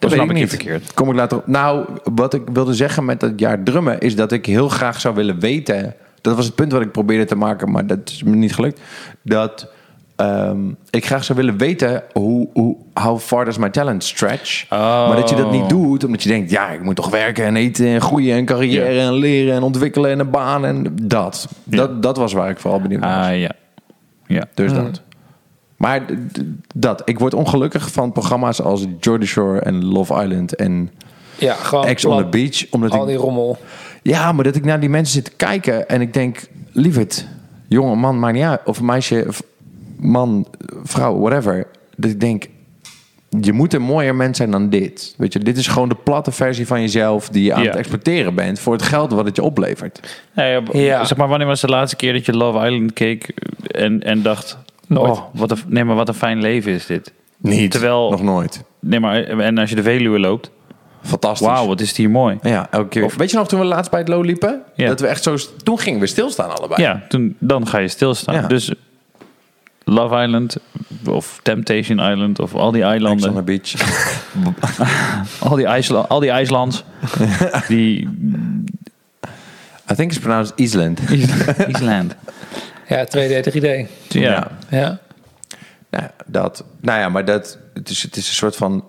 Dat 0.09 0.19
snap 0.19 0.31
ik 0.31 0.37
niet. 0.37 0.49
verkeerd. 0.49 0.95
Kom 0.95 1.09
ik 1.09 1.15
later 1.15 1.39
op. 1.39 1.47
Nou, 1.47 1.87
wat 2.15 2.35
ik 2.35 2.43
wilde 2.53 2.75
zeggen 2.75 3.05
met 3.05 3.21
dat 3.21 3.33
jaar 3.37 3.63
drummen 3.63 4.01
is 4.01 4.17
dat 4.17 4.33
ik 4.33 4.47
heel 4.47 4.69
graag 4.69 5.01
zou 5.01 5.15
willen 5.15 5.41
weten. 5.41 5.95
Dat 6.21 6.37
was 6.37 6.45
het 6.45 6.55
punt 6.55 6.73
wat 6.73 6.83
ik 6.83 6.93
probeerde 6.93 7.25
te 7.25 7.37
maken, 7.37 7.71
maar 7.71 7.87
dat 7.87 7.99
is 8.05 8.23
me 8.23 8.37
niet 8.37 8.55
gelukt. 8.55 8.81
Dat 9.23 9.69
ehm, 10.17 10.59
ik 10.91 11.07
graag 11.07 11.25
zou 11.25 11.39
willen 11.39 11.57
weten 11.59 12.03
hoe, 12.13 12.49
hoe 12.53 12.77
how 12.95 13.19
far 13.19 13.45
does 13.45 13.59
my 13.59 13.71
talent 13.71 14.05
stretch. 14.05 14.65
Oh. 14.71 15.09
Maar 15.09 15.17
dat 15.17 15.29
je 15.29 15.37
dat 15.37 15.51
niet 15.51 15.69
doet, 15.69 16.05
omdat 16.05 16.23
je 16.23 16.29
denkt, 16.29 16.51
ja, 16.51 16.71
ik 16.71 16.83
moet 16.83 16.97
toch 16.97 17.11
werken 17.11 17.45
en 17.45 17.57
eten 17.57 17.87
en 17.87 18.01
groeien 18.01 18.37
en 18.37 18.45
carrière 18.45 19.01
en 19.01 19.15
leren 19.15 19.55
en 19.55 19.63
ontwikkelen 19.63 20.11
en 20.11 20.19
een 20.19 20.31
baan 20.31 20.65
en 20.65 20.97
dat. 21.03 21.49
Dat, 21.65 22.03
dat 22.03 22.17
was 22.17 22.33
waar 22.33 22.51
ik 22.51 22.59
vooral 22.59 22.81
benieuwd 22.81 23.01
naar 23.01 23.19
was. 23.19 23.29
Ah, 23.29 23.39
ja. 23.39 23.51
Ja. 24.27 24.45
Dus 24.55 24.73
dat. 24.73 25.03
Maar 25.85 26.03
dat, 26.75 27.03
ik 27.05 27.19
word 27.19 27.35
ongelukkig 27.35 27.93
van 27.93 28.13
programma's 28.13 28.61
als 28.63 28.85
Jordy 29.01 29.27
Shore 29.27 29.61
en 29.61 29.85
Love 29.85 30.23
Island 30.23 30.57
en 30.57 30.91
Ja, 31.39 31.55
gewoon 31.55 31.85
Ex 31.85 32.05
on 32.05 32.17
the. 32.19 32.25
Beach. 32.25 32.65
Omdat 32.71 32.91
Al 32.91 33.05
die 33.05 33.15
ik, 33.15 33.21
rommel. 33.21 33.57
ja, 34.03 34.33
maar 34.33 34.45
dat 34.45 34.57
ik 34.57 34.65
naar 34.65 34.81
die 34.81 34.89
mensen 34.89 35.15
zit 35.15 35.25
te 35.25 35.37
kijken 35.37 35.89
en 35.89 36.01
ik 36.01 36.13
denk, 36.13 36.47
lieverd, 36.73 37.27
jongen, 37.69 37.99
man, 37.99 38.19
maakt 38.19 38.35
niet 38.35 38.43
uit. 38.43 38.61
Of 38.65 38.81
meisje, 38.81 39.27
man, 39.97 40.47
vrouw, 40.85 41.19
whatever. 41.19 41.67
Dat 41.97 42.11
ik 42.11 42.21
denk, 42.21 42.47
je 43.41 43.53
moet 43.53 43.75
een 43.75 43.83
mooier 43.83 44.15
mens 44.15 44.37
zijn 44.37 44.51
dan 44.51 44.69
dit. 44.71 45.15
Weet 45.19 45.33
je, 45.33 45.39
dit 45.39 45.57
is 45.57 45.67
gewoon 45.67 45.89
de 45.89 45.97
platte 46.05 46.33
versie 46.33 46.67
van 46.67 46.81
jezelf 46.81 47.29
die 47.29 47.45
je 47.45 47.55
aan 47.55 47.63
Ja. 47.63 47.69
het 47.69 47.79
exporteren 47.79 48.35
bent 48.35 48.59
voor 48.59 48.73
het 48.73 48.83
geld 48.83 49.13
wat 49.13 49.25
het 49.25 49.37
je 49.37 49.43
oplevert. 49.43 50.23
Ja, 50.35 50.45
ja, 50.45 50.61
Ja. 50.73 51.05
Zeg 51.05 51.19
maar, 51.19 51.29
wanneer 51.29 51.47
was 51.47 51.61
de 51.61 51.69
laatste 51.69 51.97
keer 51.97 52.13
dat 52.13 52.27
je 52.27 52.33
Love 52.37 52.67
Island 52.67 52.93
keek 52.93 53.33
en, 53.71 54.03
en 54.03 54.23
dacht... 54.23 54.59
Nooit. 54.89 55.11
Oh, 55.11 55.21
wat 55.33 55.51
een, 55.51 55.59
nee, 55.67 55.85
maar 55.85 55.97
wat 55.97 56.09
een 56.09 56.15
fijn 56.15 56.41
leven 56.41 56.73
is 56.73 56.87
dit. 56.87 57.13
Niet, 57.39 57.71
Terwijl- 57.71 58.11
nog 58.11 58.23
nooit. 58.23 58.65
Nee, 58.81 59.01
maar 59.01 59.23
en 59.25 59.59
als 59.59 59.71
je 59.71 59.77
de 59.77 59.83
Veluwe 59.83 60.19
loopt... 60.19 60.51
Fantastisch. 61.03 61.47
Wauw, 61.47 61.67
wat 61.67 61.81
is 61.81 61.89
het 61.89 61.97
hier 61.97 62.11
mooi. 62.11 62.39
Ja, 62.43 62.67
elke 62.71 62.89
keer. 62.89 63.13
Weet 63.17 63.31
je 63.31 63.37
nog 63.37 63.49
toen 63.49 63.61
we 63.61 63.67
laatst 63.67 63.91
bij 63.91 64.01
het 64.01 64.09
Lo 64.09 64.21
liepen? 64.21 64.63
Ja. 64.75 64.89
Dat 64.89 65.01
we 65.01 65.07
echt 65.07 65.23
zo... 65.23 65.37
Toen 65.63 65.79
gingen 65.79 66.01
we 66.01 66.07
stilstaan 66.07 66.57
allebei. 66.57 66.83
Ja, 66.83 67.03
toen, 67.09 67.37
dan 67.39 67.67
ga 67.67 67.79
je 67.79 67.89
stilstaan. 67.89 68.35
Ja. 68.35 68.47
Dus 68.47 68.73
Love 69.85 70.23
Island 70.23 70.57
of 71.07 71.41
Temptation 71.43 71.99
Island 71.99 72.39
of 72.41 72.55
al 72.55 72.71
die 72.73 72.83
Ex 72.83 72.89
on 72.89 72.93
eilanden. 72.93 73.35
the 73.35 73.43
beach. 73.43 73.75
Al 75.49 75.57
die, 75.57 75.67
IJsla, 75.67 76.01
al 76.01 76.21
die 76.21 76.31
IJslands. 76.31 76.85
die 77.69 78.09
I 79.91 79.95
think 79.95 80.11
it's 80.11 80.19
pronounced 80.21 80.53
Island. 80.61 81.01
Island. 81.69 82.15
Ja, 82.89 83.07
2D, 83.07 83.45
3D. 83.53 83.89
Ja. 84.09 84.51
Ja. 84.71 84.99
Nou, 85.91 86.05
dat, 86.27 86.65
nou 86.81 87.01
ja, 87.01 87.09
maar 87.09 87.25
dat, 87.25 87.59
het, 87.75 87.89
is, 87.91 88.03
het 88.03 88.17
is 88.17 88.29
een 88.29 88.35
soort 88.35 88.57
van. 88.57 88.85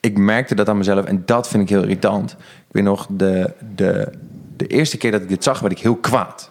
Ik 0.00 0.18
merkte 0.18 0.54
dat 0.54 0.68
aan 0.68 0.78
mezelf 0.78 1.04
en 1.04 1.22
dat 1.26 1.48
vind 1.48 1.62
ik 1.62 1.68
heel 1.68 1.82
irritant. 1.82 2.30
Ik 2.32 2.36
weet 2.70 2.84
nog, 2.84 3.06
de, 3.10 3.52
de, 3.74 4.08
de 4.56 4.66
eerste 4.66 4.96
keer 4.96 5.10
dat 5.10 5.22
ik 5.22 5.28
dit 5.28 5.44
zag, 5.44 5.60
werd 5.60 5.72
ik 5.72 5.78
heel 5.78 5.96
kwaad. 5.96 6.50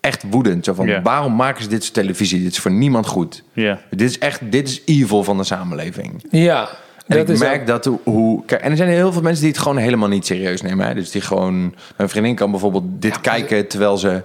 Echt 0.00 0.22
woedend. 0.30 0.64
Zo 0.64 0.74
van, 0.74 1.02
waarom 1.02 1.34
maken 1.36 1.62
ze 1.62 1.68
dit 1.68 1.82
soort 1.82 1.94
televisie? 1.94 2.42
Dit 2.42 2.52
is 2.52 2.58
voor 2.58 2.70
niemand 2.70 3.06
goed. 3.06 3.42
Ja. 3.52 3.80
Dit 3.90 4.00
is 4.00 4.18
echt, 4.18 4.40
dit 4.52 4.68
is 4.68 4.82
evil 4.84 5.24
van 5.24 5.36
de 5.36 5.44
samenleving. 5.44 6.24
Ja. 6.30 6.68
En 7.06 7.16
dat 7.18 7.28
ik 7.28 7.34
is 7.34 7.38
merk 7.40 7.60
ook- 7.60 7.66
dat 7.66 7.84
hoe-. 8.04 8.44
Kijk, 8.44 8.60
en 8.62 8.70
er 8.70 8.76
zijn 8.76 8.88
heel 8.88 9.12
veel 9.12 9.22
mensen 9.22 9.42
die 9.42 9.52
het 9.52 9.60
gewoon 9.62 9.76
helemaal 9.76 10.08
niet 10.08 10.26
serieus 10.26 10.62
nemen. 10.62 10.86
Hè? 10.86 10.94
Dus 10.94 11.10
die 11.10 11.20
gewoon... 11.20 11.74
Mijn 11.96 12.08
vriendin 12.08 12.34
kan 12.34 12.50
bijvoorbeeld 12.50 12.84
dit 12.86 13.20
kijken 13.20 13.68
terwijl 13.68 13.96
ze 13.96 14.22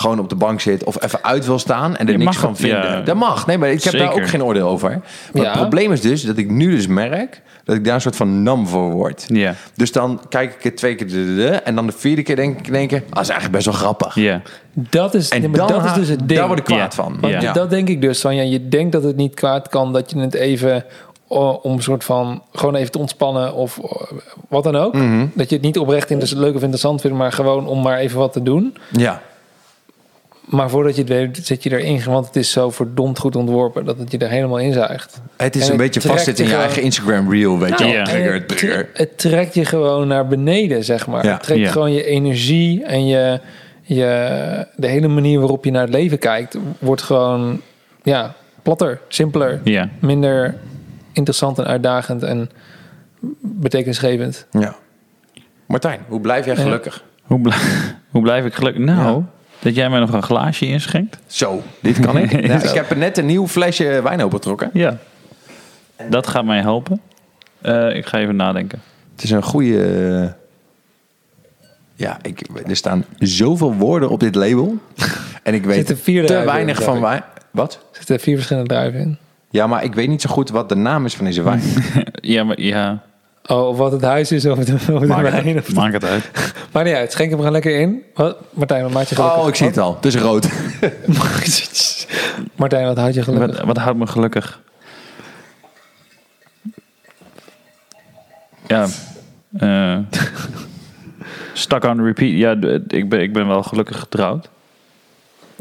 gewoon 0.00 0.18
op 0.18 0.28
de 0.28 0.34
bank 0.34 0.60
zit... 0.60 0.84
of 0.84 1.02
even 1.02 1.24
uit 1.24 1.46
wil 1.46 1.58
staan 1.58 1.96
en 1.96 2.06
er 2.06 2.12
Je 2.12 2.18
niks 2.18 2.36
van 2.36 2.48
het, 2.50 2.58
vinden. 2.60 2.82
ja. 2.90 3.00
Dat 3.00 3.16
mag. 3.16 3.46
Nee, 3.46 3.58
maar 3.58 3.70
ik 3.70 3.82
heb 3.84 3.92
daar 3.98 4.12
ook 4.12 4.28
geen 4.28 4.44
oordeel 4.44 4.68
over. 4.68 4.88
Maar 5.32 5.42
Ja. 5.42 5.50
het 5.50 5.60
probleem 5.60 5.92
is 5.92 6.00
dus 6.00 6.22
dat 6.22 6.36
ik 6.36 6.50
nu 6.50 6.70
dus 6.70 6.86
merk... 6.86 7.42
dat 7.64 7.76
ik 7.76 7.84
daar 7.84 7.94
een 7.94 8.00
soort 8.00 8.16
van 8.16 8.42
nam 8.42 8.66
voor 8.66 8.90
word. 8.90 9.24
Ja. 9.28 9.54
Dus 9.74 9.92
dan 9.92 10.20
kijk 10.28 10.54
ik 10.54 10.62
het 10.62 10.76
twee 10.76 10.94
keer... 10.94 11.06
de- 11.06 11.12
de- 11.12 11.34
de, 11.34 11.48
En 11.48 11.74
dan 11.74 11.86
de 11.86 11.92
vierde 11.92 12.22
keer 12.22 12.36
denk 12.36 12.58
ik... 12.58 12.72
Denk 12.72 12.90
ik 12.92 13.02
ah, 13.02 13.08
dat 13.10 13.22
is 13.22 13.28
eigenlijk 13.28 13.52
best 13.52 13.64
wel 13.64 13.74
grappig. 13.74 14.14
Ja. 14.14 14.42
Dat 14.72 15.14
is, 15.14 15.28
En 15.28 15.40
nee, 15.40 15.50
dan 15.50 15.68
dat 15.68 15.84
is 15.84 15.92
dus 15.92 16.08
het 16.08 16.18
ding. 16.18 16.38
daar 16.38 16.46
word 16.46 16.58
ik 16.58 16.64
kwaad 16.64 16.78
Ja. 16.96 17.02
van. 17.02 17.16
Want 17.20 17.42
Ja. 17.42 17.52
dat 17.52 17.70
denk 17.70 17.88
ik 17.88 18.00
dus 18.00 18.20
van 18.20 18.34
ja, 18.36 18.42
je 18.42 18.68
denkt 18.68 18.92
dat 18.92 19.02
het 19.02 19.16
niet 19.16 19.34
kwaad 19.34 19.68
kan, 19.68 19.92
dat 19.92 20.10
je 20.10 20.18
het 20.18 20.34
even 20.34 20.84
om 21.62 21.72
een 21.72 21.82
soort 21.82 22.04
van 22.04 22.42
gewoon 22.52 22.74
even 22.74 22.92
te 22.92 22.98
ontspannen 22.98 23.54
of 23.54 23.80
wat 24.48 24.64
dan 24.64 24.76
ook. 24.76 24.94
Mhm. 24.94 25.26
Dat 25.34 25.48
je 25.48 25.54
het 25.56 25.64
niet 25.64 25.78
oprecht 25.78 26.10
inter- 26.10 26.36
leuk 26.38 26.54
of 26.54 26.60
interessant 26.60 27.00
vindt, 27.00 27.16
maar 27.16 27.32
gewoon 27.32 27.66
om 27.66 27.82
maar 27.82 27.98
even 27.98 28.18
wat 28.18 28.32
te 28.32 28.42
doen. 28.42 28.76
Ja. 28.90 29.22
Maar 30.50 30.70
voordat 30.70 30.94
je 30.94 31.00
het 31.00 31.10
weet, 31.10 31.40
zit 31.42 31.62
je 31.62 31.78
erin, 31.78 32.02
want 32.04 32.26
het 32.26 32.36
is 32.36 32.50
zo 32.50 32.70
verdomd 32.70 33.18
goed 33.18 33.36
ontworpen 33.36 33.84
dat 33.84 33.98
het 33.98 34.10
je 34.12 34.18
er 34.18 34.28
helemaal 34.28 34.58
inzuigt. 34.58 35.20
Het 35.36 35.54
is 35.56 35.60
En 35.68 35.72
een 35.72 35.80
het 35.80 35.92
beetje 35.92 36.08
vastzitten 36.08 36.44
in 36.44 36.50
je 36.50 36.56
eigen 36.56 36.82
Instagram 36.82 37.30
reel, 37.32 37.58
weet 37.58 37.78
je 37.78 37.84
wel. 37.84 37.92
Ja. 37.92 38.04
Trigger, 38.04 38.32
het, 38.32 38.48
trigger. 38.48 38.70
tre- 38.92 39.02
het 39.02 39.18
trekt 39.18 39.54
je 39.54 39.64
gewoon 39.64 40.08
naar 40.08 40.26
beneden, 40.26 40.84
zeg 40.84 41.06
maar. 41.06 41.24
Ja. 41.24 41.32
Het 41.32 41.42
trekt 41.42 41.60
Ja. 41.60 41.70
gewoon 41.70 41.92
je 41.92 42.04
energie 42.04 42.84
en 42.84 43.06
je, 43.06 43.40
je, 43.82 44.66
de 44.76 44.86
hele 44.86 45.08
manier 45.08 45.38
waarop 45.38 45.64
je 45.64 45.70
naar 45.70 45.82
het 45.82 45.92
leven 45.94 46.18
kijkt, 46.18 46.56
wordt 46.78 47.02
gewoon 47.02 47.60
ja, 48.02 48.34
platter, 48.62 49.00
simpeler, 49.08 49.60
Ja. 49.64 49.88
minder 49.98 50.54
interessant 51.12 51.58
en 51.58 51.66
uitdagend 51.66 52.22
en 52.22 52.50
betekenisgevend. 53.40 54.46
Ja. 54.50 54.74
Martijn, 55.66 56.00
hoe 56.08 56.20
blijf 56.20 56.44
jij 56.44 56.54
Ja. 56.54 56.60
gelukkig? 56.62 57.04
Hoe, 57.22 57.40
bl- 57.40 57.50
hoe 58.12 58.22
blijf 58.22 58.44
ik 58.44 58.54
gelukkig? 58.54 58.82
Nou, 58.84 59.16
Ja. 59.18 59.24
Dat 59.60 59.74
jij 59.74 59.90
mij 59.90 60.00
nog 60.00 60.12
een 60.12 60.22
glaasje 60.22 60.66
inschenkt. 60.66 61.18
Zo, 61.26 61.62
dit 61.80 62.00
kan 62.00 62.18
ik. 62.18 62.32
Ik 62.70 62.74
heb 62.74 62.90
er 62.90 62.96
net 62.96 63.18
een 63.18 63.26
nieuw 63.26 63.48
flesje 63.48 64.00
wijn 64.02 64.22
opengetrokken. 64.22 64.70
Ja. 64.72 64.98
Dat 66.08 66.26
gaat 66.26 66.44
mij 66.44 66.60
helpen. 66.60 67.00
Eh, 67.60 67.96
ik 67.96 68.06
ga 68.06 68.18
even 68.18 68.36
nadenken. 68.36 68.82
Het 69.12 69.22
is 69.22 69.30
een 69.30 69.42
goede... 69.42 70.34
Ja, 71.94 72.18
ik, 72.22 72.46
er 72.66 72.76
staan 72.76 73.04
zoveel 73.18 73.74
woorden 73.74 74.10
op 74.10 74.20
dit 74.20 74.34
label. 74.34 74.78
En 75.42 75.54
ik 75.54 75.64
weet 75.64 75.94
vier 76.02 76.26
te 76.26 76.34
in, 76.34 76.44
weinig 76.44 76.82
van 76.82 77.00
wijn. 77.00 77.22
Wat? 77.50 77.74
Er 77.74 77.96
zitten 77.96 78.20
vier 78.20 78.34
verschillende 78.34 78.68
druiven 78.68 79.00
in. 79.00 79.18
Ja, 79.50 79.66
maar 79.66 79.84
ik 79.84 79.94
weet 79.94 80.08
niet 80.08 80.22
zo 80.22 80.30
goed 80.30 80.50
wat 80.50 80.68
de 80.68 80.74
naam 80.74 81.04
is 81.04 81.14
van 81.14 81.24
deze 81.24 81.42
wijn. 81.42 81.62
Ja, 82.12 82.44
maar 82.44 82.60
ja. 82.60 83.02
Oh, 83.50 83.68
of 83.68 83.76
wat 83.76 83.92
het 83.92 84.02
huis 84.02 84.32
is 84.32 84.46
of 84.46 84.58
het, 84.58 84.72
of 84.72 84.88
Maak 85.06 85.22
wijn. 85.22 85.46
het, 85.56 85.68
Of, 85.68 85.74
maak 85.74 85.92
het 85.92 86.04
uit. 86.04 86.30
maar 86.72 86.84
niet 86.84 86.94
uit, 86.94 87.12
schenk 87.12 87.30
hem 87.30 87.38
er 87.38 87.44
gewoon 87.44 87.62
lekker 87.62 87.80
in. 87.80 88.02
Wat? 88.14 88.36
Martijn, 88.50 88.82
wat 88.82 88.92
maakt 88.92 89.08
je 89.08 89.14
gelukkig? 89.14 89.40
Oh, 89.40 89.48
ik 89.48 89.54
zie 89.54 89.66
het 89.66 89.78
al. 89.78 89.94
Het 89.94 90.04
is 90.04 90.16
rood. 90.16 90.48
Martijn, 92.56 92.86
wat 92.86 92.96
houdt 92.96 93.14
je 93.14 93.22
gelukkig? 93.22 93.56
Wat, 93.56 93.66
wat 93.66 93.76
houdt 93.76 93.98
me 93.98 94.06
gelukkig? 94.06 94.60
Ja. 98.66 98.86
eh 99.58 99.98
stuck 101.52 101.84
on 101.84 102.04
repeat. 102.04 102.38
Ja, 102.38 102.50
ik 102.88 103.08
ben, 103.08 103.20
ik 103.20 103.32
ben 103.32 103.46
wel 103.46 103.62
gelukkig 103.62 103.98
getrouwd. 103.98 104.48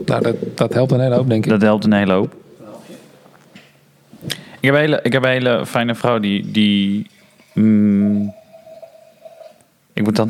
Nou, 0.05 0.21
dat, 0.23 0.35
dat 0.55 0.73
helpt 0.73 0.91
een 0.91 0.99
hele 0.99 1.15
hoop, 1.15 1.29
denk 1.29 1.43
ik. 1.45 1.51
Dat 1.51 1.61
helpt 1.61 1.83
een 1.83 1.93
hele 1.93 2.13
hoop. 2.13 2.35
Ik 4.59 4.65
heb 4.65 4.73
een 4.73 4.79
hele, 4.79 4.99
ik 5.03 5.13
heb 5.13 5.23
een 5.23 5.29
hele 5.29 5.65
fijne 5.65 5.95
vrouw 5.95 6.19
die... 6.19 6.51
die 6.51 7.09
mm, 7.53 8.33
ik 9.93 10.03
moet 10.03 10.15
dan... 10.15 10.29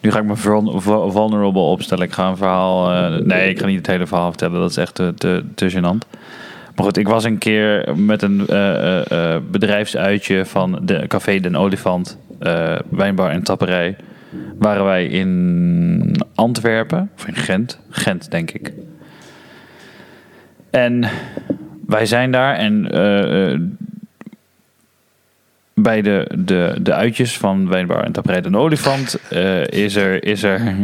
Nu 0.00 0.10
ga 0.10 0.18
ik 0.18 0.24
me 0.24 0.36
vul- 0.36 0.80
vul- 0.80 1.10
vulnerable 1.10 1.60
opstellen. 1.60 2.06
Ik 2.06 2.12
ga 2.12 2.28
een 2.28 2.36
verhaal... 2.36 2.92
eh, 2.92 3.24
nee, 3.24 3.50
ik 3.50 3.58
ga 3.58 3.66
niet 3.66 3.76
het 3.76 3.86
hele 3.86 4.06
verhaal 4.06 4.28
vertellen. 4.28 4.60
Dat 4.60 4.70
is 4.70 4.76
echt 4.76 4.94
te, 4.94 5.12
te, 5.16 5.44
te. 5.54 5.80
Maar 5.80 6.84
goed, 6.84 6.96
ik 6.96 7.08
was 7.08 7.24
een 7.24 7.38
keer 7.38 7.96
met 7.96 8.22
een 8.22 8.46
eh, 8.46 9.34
eh, 9.34 9.42
bedrijfsuitje 9.50 10.44
van 10.46 10.78
de 10.82 11.04
Café 11.06 11.40
Den 11.40 11.56
Olifant, 11.56 12.18
wijnbar 12.88 13.30
en 13.30 13.42
tapperij. 13.42 13.96
Waren 14.58 14.84
wij 14.84 15.06
in 15.06 16.16
Antwerpen, 16.34 17.10
of 17.16 17.26
in 17.26 17.34
Gent, 17.34 17.80
Gent 17.90 18.30
denk 18.30 18.50
ik. 18.50 18.72
En 20.70 21.08
wij 21.86 22.06
zijn 22.06 22.30
daar 22.30 22.54
en 22.54 22.88
bij 25.82 26.02
de, 26.02 26.30
de, 26.38 26.76
de 26.82 26.92
uitjes 26.92 27.38
van 27.38 27.68
wijnbar 27.68 28.04
en 28.04 28.12
tapperij 28.12 28.40
Den 28.40 28.56
Olifant 28.56 29.18
eh, 29.30 29.66
is, 29.66 29.94
er, 29.94 30.24
is 30.24 30.42
er... 30.42 30.76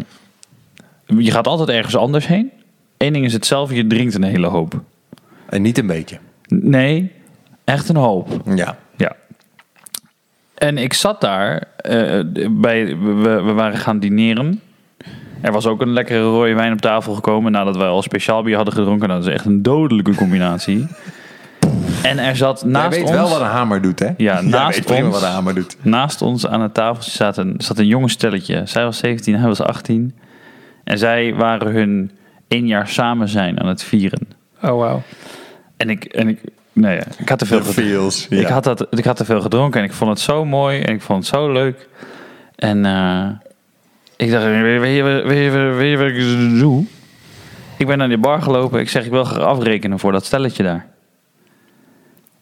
Je 1.18 1.30
gaat 1.30 1.46
altijd 1.46 1.68
ergens 1.68 1.96
anders 1.96 2.26
heen. 2.26 2.50
Eén 2.96 3.12
ding 3.12 3.24
is 3.24 3.32
hetzelfde, 3.32 3.74
je 3.74 3.86
drinkt 3.86 4.14
een 4.14 4.22
hele 4.22 4.46
hoop. 4.46 4.80
En 5.48 5.62
niet 5.62 5.78
een 5.78 5.86
beetje. 5.86 6.18
Nee, 6.48 7.12
echt 7.64 7.88
een 7.88 7.96
hoop. 7.96 8.42
Ja. 8.54 8.76
Ja. 8.96 9.16
En 10.54 10.78
ik 10.78 10.92
zat 10.92 11.20
daar, 11.20 11.62
eh, 11.76 12.20
bij, 12.50 12.96
we, 12.96 13.42
we 13.44 13.52
waren 13.52 13.78
gaan 13.78 13.98
dineren. 13.98 14.60
Er 15.40 15.52
was 15.52 15.66
ook 15.66 15.80
een 15.80 15.92
lekkere 15.92 16.22
rode 16.22 16.54
wijn 16.54 16.72
op 16.72 16.80
tafel 16.80 17.14
gekomen 17.14 17.52
nadat 17.52 17.76
wij 17.76 17.86
al 17.86 18.02
speciaal 18.02 18.42
bier 18.42 18.56
hadden 18.56 18.74
gedronken. 18.74 19.08
Dat 19.08 19.26
is 19.26 19.32
echt 19.32 19.44
een 19.44 19.62
dodelijke 19.62 20.14
combinatie. 20.14 20.86
En 22.08 22.18
er 22.18 22.36
zat 22.36 22.60
Jij 22.60 22.70
naast 22.70 22.90
weet 22.96 23.00
ons... 23.02 23.10
wel 23.10 23.28
wat 23.28 23.40
een 23.40 23.46
hamer 23.46 23.82
doet, 23.82 23.98
hè? 23.98 24.06
Ja, 24.06 24.14
Jij 24.40 24.42
naast 24.42 24.88
weet 24.88 25.02
ons- 25.02 25.12
wat 25.14 25.22
een 25.22 25.28
hamer 25.28 25.54
doet. 25.54 25.76
Naast 25.82 26.22
ons 26.22 26.46
aan 26.46 26.60
het 26.60 26.74
tafeltje 26.74 27.10
zat 27.10 27.36
een, 27.36 27.54
zat 27.58 27.78
een 27.78 27.86
jonge 27.86 28.08
stelletje. 28.08 28.62
Zij 28.64 28.84
was 28.84 28.98
17, 28.98 29.34
hij 29.34 29.46
was 29.48 29.60
18. 29.60 30.14
En 30.84 30.98
zij 30.98 31.34
waren 31.34 31.72
hun 31.72 32.10
één 32.48 32.66
jaar 32.66 32.88
samen 32.88 33.28
zijn 33.28 33.60
aan 33.60 33.68
het 33.68 33.82
vieren. 33.82 34.28
Oh, 34.62 34.78
wauw. 34.78 35.02
En 35.76 35.90
ik, 35.90 36.04
en 36.04 36.28
ik, 36.28 36.40
nou 36.72 36.94
ja, 36.94 37.02
ik 37.18 37.28
had 37.28 37.38
te 37.38 37.46
veel 37.46 37.58
gedronken. 37.58 37.84
feels. 37.84 38.28
Ik, 38.28 38.46
had 38.46 38.64
dat, 38.64 38.86
ik 38.90 39.04
had 39.04 39.16
te 39.16 39.24
veel 39.24 39.40
gedronken 39.40 39.80
en 39.80 39.86
ik 39.86 39.92
vond 39.92 40.10
het 40.10 40.20
zo 40.20 40.44
mooi 40.44 40.80
en 40.80 40.94
ik 40.94 41.00
vond 41.02 41.18
het 41.26 41.34
zo 41.34 41.52
leuk. 41.52 41.88
En 42.56 42.84
eh, 42.86 43.28
ik 44.16 44.30
dacht, 44.30 44.44
weet 44.44 44.54
je, 44.72 44.78
weet, 44.78 44.96
je, 44.96 45.02
weet, 45.02 45.44
je, 45.44 45.50
weet 45.50 45.90
je 45.90 45.96
wat 45.96 46.06
ik 46.06 46.58
doe? 46.58 46.84
Ik 47.78 47.86
ben 47.86 47.98
naar 47.98 48.08
die 48.08 48.18
bar 48.18 48.42
gelopen. 48.42 48.80
Ik 48.80 48.88
zeg, 48.88 49.04
ik 49.04 49.10
wil 49.10 49.24
graag 49.24 49.44
afrekenen 49.44 49.98
voor 49.98 50.12
dat 50.12 50.24
stelletje 50.24 50.62
daar. 50.62 50.86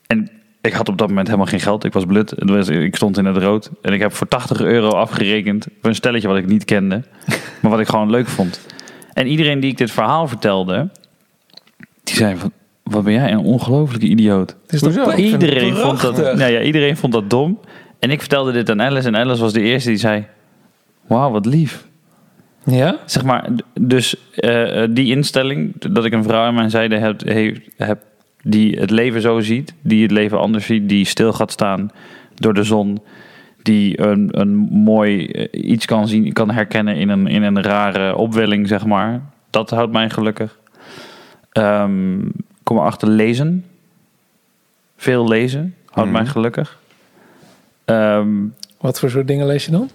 En 0.06 0.30
ik 0.60 0.72
had 0.72 0.88
op 0.88 0.98
dat 0.98 1.08
moment 1.08 1.26
helemaal 1.26 1.48
geen 1.48 1.60
geld. 1.60 1.84
Ik 1.84 1.92
was 1.92 2.04
blut. 2.04 2.50
Ik 2.68 2.96
stond 2.96 3.18
in 3.18 3.24
het 3.24 3.36
rood. 3.36 3.70
En 3.82 3.92
ik 3.92 4.00
heb 4.00 4.12
voor 4.12 4.28
80 4.28 4.60
euro 4.60 4.88
afgerekend 4.88 5.66
voor 5.80 5.90
een 5.90 5.96
stelletje 5.96 6.28
wat 6.28 6.36
ik 6.36 6.46
niet 6.46 6.64
kende. 6.64 7.02
maar 7.60 7.70
wat 7.70 7.80
ik 7.80 7.88
gewoon 7.88 8.10
leuk 8.10 8.26
vond. 8.26 8.60
En 9.12 9.26
iedereen 9.26 9.60
die 9.60 9.70
ik 9.70 9.76
dit 9.76 9.90
verhaal 9.90 10.28
vertelde, 10.28 10.88
die 12.04 12.14
zei 12.14 12.36
van... 12.36 12.52
Wat 12.82 13.04
ben 13.04 13.12
jij 13.12 13.32
een 13.32 13.38
ongelofelijke 13.38 14.06
idioot. 14.06 14.56
Het 14.62 14.72
is 14.72 14.80
toch? 14.80 15.16
Iedereen 15.16 15.76
vond, 15.76 16.00
dat, 16.00 16.16
nou 16.16 16.52
ja, 16.52 16.60
iedereen 16.60 16.96
vond 16.96 17.12
dat 17.12 17.30
dom. 17.30 17.60
En 17.98 18.10
ik 18.10 18.20
vertelde 18.20 18.52
dit 18.52 18.70
aan 18.70 18.82
Alice. 18.82 19.06
En 19.06 19.16
Alice 19.16 19.40
was 19.40 19.52
de 19.52 19.60
eerste 19.60 19.88
die 19.88 19.98
zei... 19.98 20.26
Wauw, 21.06 21.30
wat 21.30 21.46
lief. 21.46 21.86
Ja? 22.64 22.96
Zeg 23.04 23.24
maar, 23.24 23.48
dus 23.80 24.16
eh, 24.34 24.82
eh, 24.82 24.90
die 24.92 25.16
instelling... 25.16 25.78
dat 25.92 26.04
ik 26.04 26.12
een 26.12 26.22
vrouw 26.22 26.44
aan 26.44 26.54
mijn 26.54 26.70
zijde 26.70 26.96
heb, 26.96 27.22
heb... 27.76 28.02
die 28.48 28.78
het 28.78 28.90
leven 28.90 29.20
zo 29.20 29.40
ziet... 29.40 29.74
die 29.82 30.02
het 30.02 30.10
leven 30.10 30.38
anders 30.40 30.66
ziet... 30.66 30.88
die 30.88 31.04
stil 31.04 31.32
gaat 31.32 31.52
staan 31.52 31.90
door 32.34 32.54
de 32.54 32.62
zon... 32.62 33.00
die 33.62 34.00
een, 34.00 34.28
een 34.40 34.56
mooi 34.70 35.26
eh, 35.26 35.70
iets 35.70 35.86
kan 35.86 36.08
zien... 36.08 36.32
kan 36.32 36.50
herkennen 36.50 36.96
in 36.96 37.08
een, 37.08 37.26
in 37.26 37.42
een 37.42 37.62
rare 37.62 38.16
opwelling, 38.16 38.68
zeg 38.68 38.84
maar. 38.86 39.20
Dat 39.50 39.70
houdt 39.70 39.92
mij 39.92 40.10
gelukkig. 40.10 40.58
Ehm 41.52 42.18
kom 42.62 42.76
erachter 42.78 43.08
lezen. 43.08 43.64
Veel 44.96 45.28
lezen 45.28 45.74
houdt 45.90 46.10
Mhm. 46.10 46.18
mij 46.22 46.26
gelukkig. 46.30 46.78
Ehm, 47.84 48.28
Wat 48.80 48.98
voor 49.00 49.10
soort 49.10 49.26
dingen 49.26 49.46
lees 49.46 49.64
je 49.64 49.70
dan? 49.70 49.90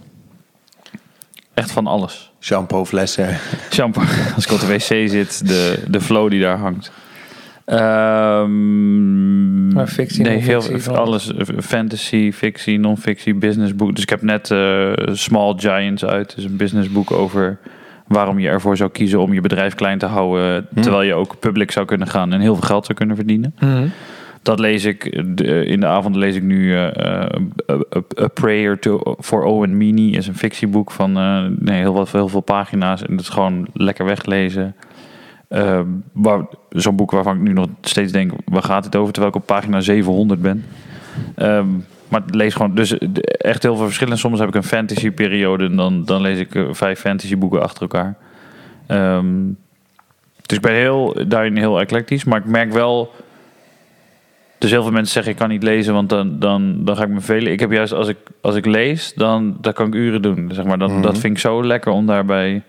echt 1.54 1.72
van 1.72 1.88
alles. 1.88 2.32
Shampoo 2.40 2.86
flessen. 2.86 3.38
Shampoo, 3.72 4.02
als 4.36 4.46
ik 4.46 4.52
op 4.52 4.60
de 4.60 4.68
wc 4.68 5.10
zit, 5.10 5.48
de, 5.48 5.84
de 5.88 6.02
flow 6.02 6.30
die 6.30 6.42
daar 6.42 6.58
hangt. 6.58 6.92
Ehm, 7.72 9.68
Maar 9.74 9.88
fictie, 9.88 10.24
nee, 10.24 10.38
heel 10.38 10.64
alles. 10.96 11.34
eh, 11.34 11.46
Fantasy, 11.60 12.32
fictie, 12.32 12.80
non-fictie, 12.80 13.34
businessboek. 13.36 13.94
Dus 13.96 14.04
ik 14.04 14.10
heb 14.10 14.22
net 14.22 14.52
eh, 14.52 14.92
Small 15.12 15.54
Giants 15.58 16.06
uit. 16.06 16.36
Dus 16.36 16.44
een 16.44 16.56
businessboek 16.58 17.12
over 17.12 17.58
waarom 18.08 18.40
je 18.40 18.48
ervoor 18.50 18.78
zou 18.78 18.90
kiezen 18.90 19.20
om 19.20 19.34
je 19.34 19.42
bedrijf 19.42 19.76
klein 19.76 19.98
te 19.98 20.06
houden. 20.06 20.68
Terwijl 20.82 21.02
je 21.02 21.14
ook 21.14 21.40
public 21.40 21.72
zou 21.72 21.86
kunnen 21.86 22.08
gaan 22.08 22.34
en 22.34 22.40
heel 22.40 22.56
veel 22.56 22.68
geld 22.68 22.86
zou 22.86 22.98
kunnen 22.98 23.16
verdienen. 23.16 23.56
Dat 24.44 24.60
lees 24.60 24.86
ik. 24.86 25.22
de- 25.38 25.66
in 25.66 25.80
de 25.80 25.86
avond 25.86 26.16
lees 26.16 26.36
ik 26.36 26.44
nu 26.44 26.76
eh, 26.76 26.88
eh, 26.88 27.26
A, 28.22 28.28
Prayer 28.34 28.80
to, 28.80 29.16
for 29.20 29.44
Owen 29.44 29.78
Meany. 29.78 30.16
is 30.16 30.28
een 30.28 30.36
fictieboek 30.36 30.92
van 30.92 31.18
eh, 31.18 31.44
nee, 31.60 31.80
heel, 31.80 31.94
wat, 31.94 32.12
heel 32.12 32.28
veel 32.28 32.42
pagina's. 32.42 33.02
En 33.02 33.10
dat 33.16 33.20
is 33.20 33.30
gewoon 33.30 33.68
lekker 33.74 34.06
weglezen. 34.06 34.76
Eh, 35.52 35.82
waar- 36.12 36.46
Zo'n 36.70 36.96
boek 36.96 37.12
waarvan 37.12 37.36
ik 37.36 37.42
nu 37.42 37.54
nog 37.54 37.68
steeds 37.82 38.12
denk... 38.12 38.32
waar 38.46 38.64
gaat 38.64 38.86
het 38.86 38.96
over? 38.96 39.14
Terwijl 39.14 39.34
ik 39.36 39.42
op 39.42 39.48
pagina 39.48 39.82
700 39.82 40.42
ben. 40.42 40.66
Ehm, 41.36 41.68
maar 42.08 42.22
lees 42.28 42.54
gewoon... 42.54 42.76
Dus 42.76 42.90
de- 42.90 43.22
echt 43.38 43.64
heel 43.64 43.76
veel 43.76 43.86
verschillen. 43.86 44.18
Soms 44.18 44.40
heb 44.40 44.48
ik 44.48 44.56
een 44.56 44.64
fantasy 44.64 45.12
periode... 45.12 45.66
en 45.66 45.76
dan, 45.76 46.06
dan 46.06 46.22
lees 46.22 46.40
ik 46.40 46.56
eh, 46.56 46.64
vijf 46.72 47.00
fantasy 47.00 47.38
boeken 47.38 47.62
achter 47.62 47.82
elkaar. 47.82 48.16
Ehm, 48.88 49.28
dus 50.46 50.58
ik 50.58 50.64
ben 50.64 50.74
heel, 50.74 51.16
daarin 51.28 51.58
heel 51.58 51.80
eclectisch. 51.80 52.24
Maar 52.24 52.40
ik 52.40 52.46
merk 52.46 52.72
wel... 52.72 53.12
Dus 54.58 54.72
heel 54.72 54.84
veel 54.84 54.92
mensen 54.92 55.14
zeggen 55.14 55.32
ik 55.32 55.38
kan 55.38 55.50
niet 55.50 55.64
lezen, 55.64 55.94
want 55.94 56.10
dan, 56.10 56.40
dan, 56.40 56.86
dan 56.86 56.96
ga 56.96 57.04
ik 57.04 57.10
me 57.10 57.22
velen. 57.22 57.52
Ik 57.52 57.60
heb 57.60 57.72
juist 57.72 57.94
als 57.94 58.08
ik, 58.08 58.18
als 58.42 58.56
ik 58.56 58.66
lees, 58.66 59.14
dan 59.14 59.58
dat 59.62 59.74
kan 59.74 59.88
ik 59.88 59.94
uren 59.94 60.22
doen. 60.22 60.50
Zeg 60.54 60.66
maar. 60.66 60.78
dat, 60.78 61.04
dat 61.04 61.18
vind 61.18 61.34
ik 61.34 61.40
zo 61.40 61.64
lekker 61.64 61.92
om 61.92 62.06
daarbij. 62.06 62.62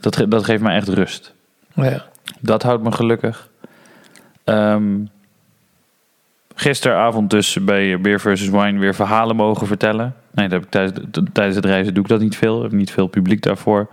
Dat, 0.00 0.24
dat 0.28 0.44
geeft 0.44 0.62
mij 0.62 0.76
echt 0.76 0.88
rust. 0.88 1.34
Ja. 1.74 2.04
Dat 2.44 2.62
houdt 2.62 2.82
me 2.82 2.92
gelukkig. 2.92 3.48
Ehm, 4.44 4.84
gisteravond 6.54 7.30
dus 7.30 7.58
bij 7.64 8.00
Beer 8.00 8.20
versus 8.20 8.48
Wine 8.48 8.78
weer 8.78 8.94
verhalen 8.94 9.36
mogen 9.36 9.66
vertellen. 9.66 10.14
Nee, 10.30 10.48
dat 10.48 10.52
heb 10.58 10.62
ik 10.64 10.70
tijdens, 10.70 11.00
de- 11.10 11.32
tijdens 11.32 11.56
het 11.56 11.64
reizen 11.64 11.94
doe 11.94 12.02
ik 12.02 12.08
dat 12.08 12.20
niet 12.20 12.36
veel. 12.36 12.56
Ik 12.56 12.62
heb 12.62 12.72
niet 12.72 12.90
veel 12.90 13.06
publiek 13.06 13.42
daarvoor. 13.42 13.88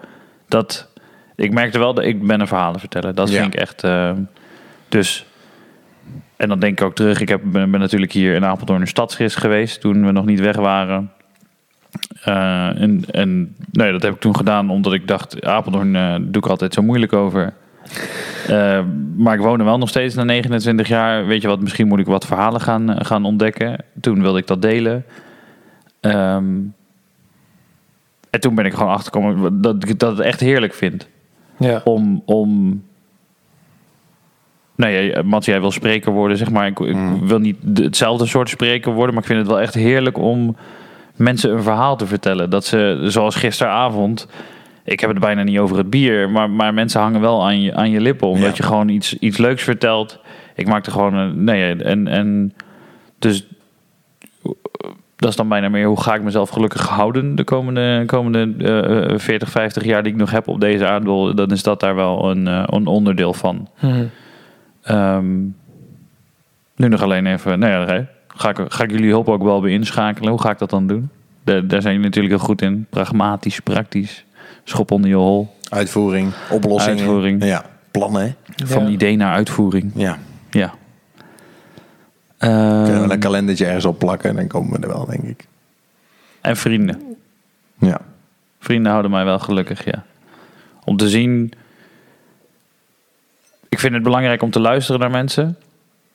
Dat, 0.48 0.90
ik 1.36 1.54
merkte 1.54 1.80
wel 1.80 1.94
dat 1.94 2.04
ik 2.04 2.28
ben 2.28 2.40
een 2.40 2.48
verhalen 2.48 2.80
vertellen. 2.80 3.16
Dat 3.16 3.30
Ja. 3.30 3.42
vind 3.42 3.54
ik 3.54 3.60
echt... 3.60 3.84
ehm, 3.84 4.18
dus... 4.90 5.26
En 6.36 6.48
dan 6.50 6.60
denk 6.60 6.80
ik 6.80 6.86
ook 6.86 6.96
terug. 6.96 7.20
Ik 7.22 7.30
heb, 7.30 7.42
ben, 7.44 7.72
ben 7.72 7.80
natuurlijk 7.80 8.12
hier 8.12 8.36
in 8.36 8.46
Apeldoorn 8.46 8.82
een 8.82 8.88
stadsgids 8.88 9.36
geweest 9.36 9.82
toen 9.82 10.06
we 10.06 10.12
nog 10.12 10.26
niet 10.26 10.40
weg 10.40 10.56
waren. 10.56 11.12
Eh, 12.24 12.82
en 12.82 13.04
en 13.12 13.56
nee, 13.72 13.92
dat 13.92 14.02
heb 14.02 14.14
ik 14.14 14.20
toen 14.20 14.36
gedaan 14.36 14.70
omdat 14.70 14.94
ik 14.94 15.08
dacht, 15.08 15.46
Apeldoorn 15.46 15.96
eh, 15.96 16.16
doe 16.22 16.42
ik 16.44 16.50
altijd 16.50 16.74
zo 16.74 16.82
moeilijk 16.82 17.14
over. 17.14 17.54
Eh, 18.48 18.82
maar 19.18 19.34
ik 19.34 19.40
woon 19.42 19.60
er 19.60 19.66
wel 19.66 19.78
nog 19.78 19.90
steeds 19.90 20.16
na 20.16 20.24
29 20.24 20.88
jaar. 20.88 21.26
Weet 21.26 21.42
je 21.42 21.48
wat, 21.48 21.60
misschien 21.62 21.88
moet 21.88 22.00
ik 22.00 22.06
wat 22.06 22.26
verhalen 22.26 22.62
gaan, 22.62 22.90
eh, 22.94 23.06
gaan 23.06 23.26
ontdekken. 23.26 23.84
Toen 24.02 24.22
wilde 24.22 24.40
ik 24.40 24.48
dat 24.48 24.62
delen. 24.62 25.06
Ehm, 26.00 26.46
en 28.30 28.40
toen 28.40 28.56
ben 28.56 28.66
ik 28.66 28.74
gewoon 28.74 28.94
achtergekomen 28.94 29.62
dat 29.62 29.84
ik 29.90 30.00
dat 30.00 30.18
het 30.18 30.26
echt 30.26 30.40
heerlijk 30.40 30.74
vind 30.74 31.08
Ja. 31.58 31.82
om, 31.84 32.22
om 32.26 32.84
nou 34.76 34.92
ja, 34.94 35.22
Mats, 35.22 35.46
jij 35.46 35.60
wil 35.60 35.72
spreker 35.72 36.12
worden, 36.12 36.38
zeg 36.38 36.52
maar. 36.52 36.68
Ik, 36.68 36.80
ik 36.80 36.98
wil 37.22 37.40
niet 37.40 37.58
de- 37.62 37.84
hetzelfde 37.84 38.26
soort 38.26 38.50
spreker 38.50 38.94
worden, 38.94 39.14
maar 39.14 39.24
ik 39.24 39.30
vind 39.30 39.40
het 39.40 39.50
wel 39.50 39.62
echt 39.62 39.74
heerlijk 39.74 40.18
om 40.18 40.56
mensen 41.16 41.52
een 41.52 41.64
verhaal 41.64 41.96
te 41.96 42.06
vertellen. 42.08 42.50
Dat 42.50 42.66
ze, 42.66 43.00
zoals 43.04 43.36
gisteravond, 43.36 44.28
ik 44.92 45.00
heb 45.00 45.10
het 45.10 45.20
bijna 45.20 45.44
niet 45.44 45.58
over 45.60 45.78
het 45.78 45.90
bier, 45.90 46.30
maar, 46.30 46.50
maar 46.50 46.74
mensen 46.74 47.02
hangen 47.02 47.22
wel 47.22 47.44
aan 47.46 47.62
je, 47.62 47.74
aan 47.76 47.90
je 47.90 48.02
lippen. 48.02 48.28
Omdat 48.28 48.50
Ja. 48.50 48.54
je 48.56 48.64
gewoon 48.64 48.90
iets, 48.90 49.18
iets 49.20 49.38
leuks 49.38 49.64
vertelt. 49.64 50.20
Ik 50.56 50.68
maakte 50.68 50.92
gewoon 50.92 51.14
een. 51.14 51.44
Nee, 51.44 51.76
en, 51.84 52.08
en 52.08 52.54
dus 53.20 53.48
dat 55.16 55.30
is 55.30 55.36
dan 55.36 55.48
bijna 55.48 55.70
meer 55.70 55.86
hoe 55.88 56.02
ga 56.02 56.16
ik 56.16 56.22
mezelf 56.24 56.50
gelukkig 56.50 56.88
houden 56.88 57.36
de 57.36 57.44
komende, 57.44 58.04
komende 58.06 58.54
eh, 59.10 59.18
40, 59.20 59.50
50 59.50 59.84
jaar 59.84 60.04
die 60.04 60.12
ik 60.12 60.18
nog 60.18 60.32
heb 60.32 60.48
op 60.48 60.60
deze 60.60 60.88
aardbol. 60.88 61.36
Dan 61.36 61.52
is 61.52 61.64
dat 61.64 61.80
daar 61.80 61.96
wel 61.96 62.30
een, 62.32 62.48
eh, 62.48 62.64
een 62.66 62.86
onderdeel 62.88 63.34
van. 63.34 63.68
Mhm. 63.82 64.04
Ehm, 64.84 65.40
nu 66.76 66.88
nog 66.88 67.02
alleen 67.02 67.26
even, 67.26 67.60
nou 67.60 67.72
ja, 67.72 68.06
ga 68.28 68.50
ik, 68.50 68.60
ga 68.68 68.84
ik 68.84 68.92
jullie 68.92 69.10
hulp 69.10 69.30
ook 69.30 69.44
wel 69.44 69.62
bij 69.62 69.72
inschakelen. 69.72 70.30
Hoe 70.30 70.42
ga 70.42 70.52
ik 70.52 70.58
dat 70.60 70.70
dan 70.70 70.88
doen? 70.88 71.10
Daar, 71.44 71.68
daar 71.68 71.82
zijn 71.82 71.94
jullie 71.94 72.08
natuurlijk 72.10 72.36
heel 72.36 72.46
goed 72.46 72.62
in. 72.62 72.86
Pragmatisch, 72.90 73.60
praktisch. 73.60 74.26
Schop 74.64 74.92
onder 74.92 75.10
je 75.10 75.16
hol. 75.16 75.56
Uitvoering, 75.70 76.34
oplossingen. 76.50 76.98
Uitvoering. 76.98 77.44
Ja, 77.46 77.66
plannen. 77.92 78.36
Van 78.66 78.84
Ja. 78.86 78.90
idee 78.90 79.16
naar 79.16 79.34
uitvoering. 79.34 79.92
Ja. 79.96 80.18
Ja. 80.50 80.74
Kunnen 82.38 82.86
we 82.86 83.00
Ehm, 83.02 83.12
een 83.12 83.20
kalendertje 83.20 83.66
ergens 83.66 83.86
op 83.86 84.00
plakken 84.00 84.30
en 84.30 84.36
dan 84.36 84.48
komen 84.48 84.72
we 84.80 84.88
er 84.88 84.94
wel, 84.94 85.06
denk 85.06 85.24
ik. 85.24 85.48
en 86.42 86.58
vrienden. 86.58 87.18
Ja. 87.80 88.02
Vrienden 88.60 88.90
houden 88.92 89.12
mij 89.12 89.26
wel 89.26 89.40
gelukkig, 89.40 89.86
ja. 89.86 90.04
Om 90.84 90.98
te 90.98 91.10
zien... 91.10 91.52
Ik 93.70 93.80
vind 93.80 93.94
het 93.94 94.04
belangrijk 94.04 94.42
om 94.42 94.52
te 94.52 94.60
luisteren 94.60 95.00
naar 95.02 95.10
mensen. 95.12 95.58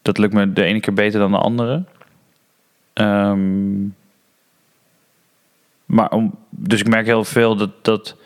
Dat 0.02 0.18
lukt 0.18 0.32
me 0.32 0.52
de 0.52 0.62
ene 0.62 0.80
keer 0.80 0.94
beter 0.94 1.20
dan 1.20 1.30
de 1.30 1.38
andere. 1.38 1.84
Ehm, 2.92 3.84
maar 5.84 6.10
om, 6.10 6.34
dus 6.50 6.80
ik 6.80 6.88
merk 6.88 7.06
heel 7.06 7.24
veel 7.24 7.56
dat, 7.56 7.70
dat 7.84 8.16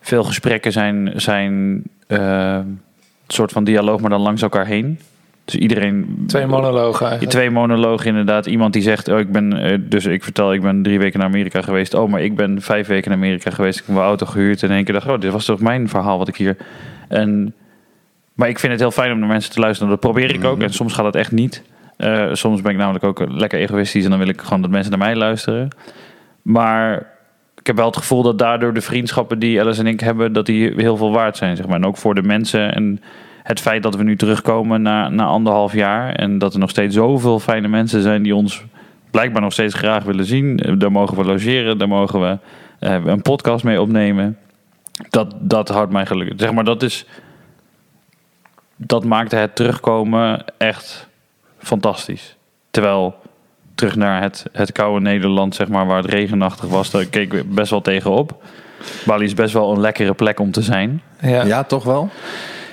veel 0.00 0.24
gesprekken 0.24 0.72
zijn, 0.72 1.12
zijn 1.16 1.82
eh, 2.06 2.18
een 2.54 2.80
soort 3.26 3.52
van 3.52 3.64
dialoog, 3.64 4.00
maar 4.00 4.10
dan 4.10 4.20
langs 4.20 4.42
elkaar 4.42 4.66
heen. 4.66 4.98
Dus 5.44 5.54
iedereen... 5.54 6.24
Twee 6.26 6.46
monologen 6.46 7.06
eigenlijk. 7.06 7.30
twee 7.36 7.50
monologen 7.50 8.06
inderdaad. 8.06 8.46
Iemand 8.46 8.72
die 8.72 8.82
zegt, 8.82 9.08
oh, 9.08 9.18
ik 9.18 9.32
ben, 9.32 9.52
eh, 9.56 9.78
dus 9.80 10.06
ik 10.06 10.24
vertel, 10.24 10.52
ik 10.52 10.62
ben 10.62 10.82
drie 10.82 10.98
weken 10.98 11.18
naar 11.18 11.28
Amerika 11.28 11.62
geweest. 11.62 11.94
Oh, 11.94 12.10
maar 12.10 12.22
ik 12.22 12.36
ben 12.36 12.62
vijf 12.62 12.86
weken 12.86 13.10
naar 13.10 13.18
Amerika 13.18 13.50
geweest. 13.50 13.78
Ik 13.78 13.86
heb 13.86 13.94
mijn 13.94 14.06
auto 14.06 14.26
gehuurd 14.26 14.62
en 14.62 14.68
in 14.68 14.74
één 14.74 14.84
keer 14.84 14.94
dacht, 14.94 15.08
oh, 15.08 15.20
dit 15.20 15.32
was 15.32 15.44
toch 15.44 15.60
mijn 15.60 15.88
verhaal 15.88 16.18
wat 16.18 16.28
ik 16.28 16.36
hier. 16.36 16.56
En, 17.08 17.54
maar 18.34 18.48
ik 18.48 18.58
vind 18.58 18.72
het 18.72 18.80
heel 18.80 18.90
fijn 18.90 19.12
om 19.12 19.18
naar 19.18 19.28
mensen 19.28 19.52
te 19.52 19.60
luisteren. 19.60 19.90
Dat 19.90 20.00
probeer 20.00 20.34
ik 20.34 20.44
ook. 20.44 20.62
En 20.62 20.72
soms 20.72 20.92
gaat 20.92 21.04
het 21.04 21.16
echt 21.16 21.32
niet. 21.32 21.62
Eh, 21.96 22.28
soms 22.32 22.60
ben 22.62 22.72
ik 22.72 22.78
namelijk 22.78 23.04
ook 23.04 23.24
lekker 23.28 23.58
egoïstisch 23.58 24.04
en 24.04 24.10
dan 24.10 24.18
wil 24.18 24.28
ik 24.28 24.40
gewoon 24.40 24.62
dat 24.62 24.70
mensen 24.70 24.90
naar 24.90 25.06
mij 25.06 25.16
luisteren. 25.16 25.68
Maar 26.42 27.06
ik 27.60 27.66
heb 27.66 27.76
wel 27.76 27.86
het 27.86 27.96
gevoel 27.96 28.22
dat 28.22 28.38
daardoor 28.38 28.74
de 28.74 28.80
vriendschappen 28.80 29.38
die 29.38 29.60
Alice 29.60 29.80
en 29.80 29.86
ik 29.86 30.00
hebben, 30.00 30.32
dat 30.32 30.46
die 30.46 30.72
heel 30.76 30.96
veel 30.96 31.12
waard 31.12 31.36
zijn, 31.36 31.56
zeg 31.56 31.66
maar. 31.66 31.76
En 31.76 31.86
ook 31.86 31.96
voor 31.96 32.14
de 32.14 32.22
mensen 32.22 32.74
en 32.74 33.00
het 33.42 33.60
feit 33.60 33.82
dat 33.82 33.96
we 33.96 34.02
nu 34.02 34.16
terugkomen 34.16 34.82
na, 34.82 35.08
na 35.08 35.24
anderhalf 35.24 35.72
jaar 35.72 36.14
en 36.14 36.38
dat 36.38 36.52
er 36.52 36.58
nog 36.58 36.70
steeds 36.70 36.94
zoveel 36.94 37.38
fijne 37.38 37.68
mensen 37.68 38.02
zijn 38.02 38.22
die 38.22 38.34
ons 38.34 38.64
blijkbaar 39.10 39.42
nog 39.42 39.52
steeds 39.52 39.74
graag 39.74 40.04
willen 40.04 40.24
zien. 40.24 40.76
Daar 40.78 40.92
mogen 40.92 41.16
we 41.16 41.24
logeren, 41.24 41.78
daar 41.78 41.88
mogen 41.88 42.20
we 42.20 42.38
eh, 42.78 43.04
een 43.04 43.22
podcast 43.22 43.64
mee 43.64 43.80
opnemen. 43.80 44.38
Dat, 45.10 45.34
dat 45.38 45.68
houdt 45.68 45.92
mij 45.92 46.06
gelukkig. 46.06 46.40
Zeg 46.40 46.52
maar, 46.52 46.64
dat 46.64 46.82
is. 46.82 47.06
Dat 48.76 49.04
maakte 49.04 49.36
het 49.36 49.56
terugkomen 49.56 50.44
echt 50.58 51.08
fantastisch. 51.58 52.36
Terwijl 52.70 53.14
terug 53.80 53.96
naar 53.96 54.22
het, 54.22 54.44
het 54.52 54.72
koude 54.72 55.00
Nederland, 55.00 55.54
zeg 55.54 55.68
maar, 55.68 55.86
waar 55.86 56.02
het 56.02 56.10
regenachtig 56.10 56.68
was, 56.68 56.90
daar 56.90 57.04
keek 57.04 57.32
ik 57.32 57.54
best 57.54 57.70
wel 57.70 57.80
tegenop. 57.80 58.42
Bali 59.06 59.24
is 59.24 59.34
best 59.34 59.52
wel 59.52 59.72
een 59.72 59.80
lekkere 59.80 60.12
plek 60.14 60.40
om 60.40 60.50
te 60.50 60.62
zijn. 60.62 61.02
Ja. 61.20 61.42
Ja, 61.44 61.64
toch 61.64 61.84
wel? 61.84 62.08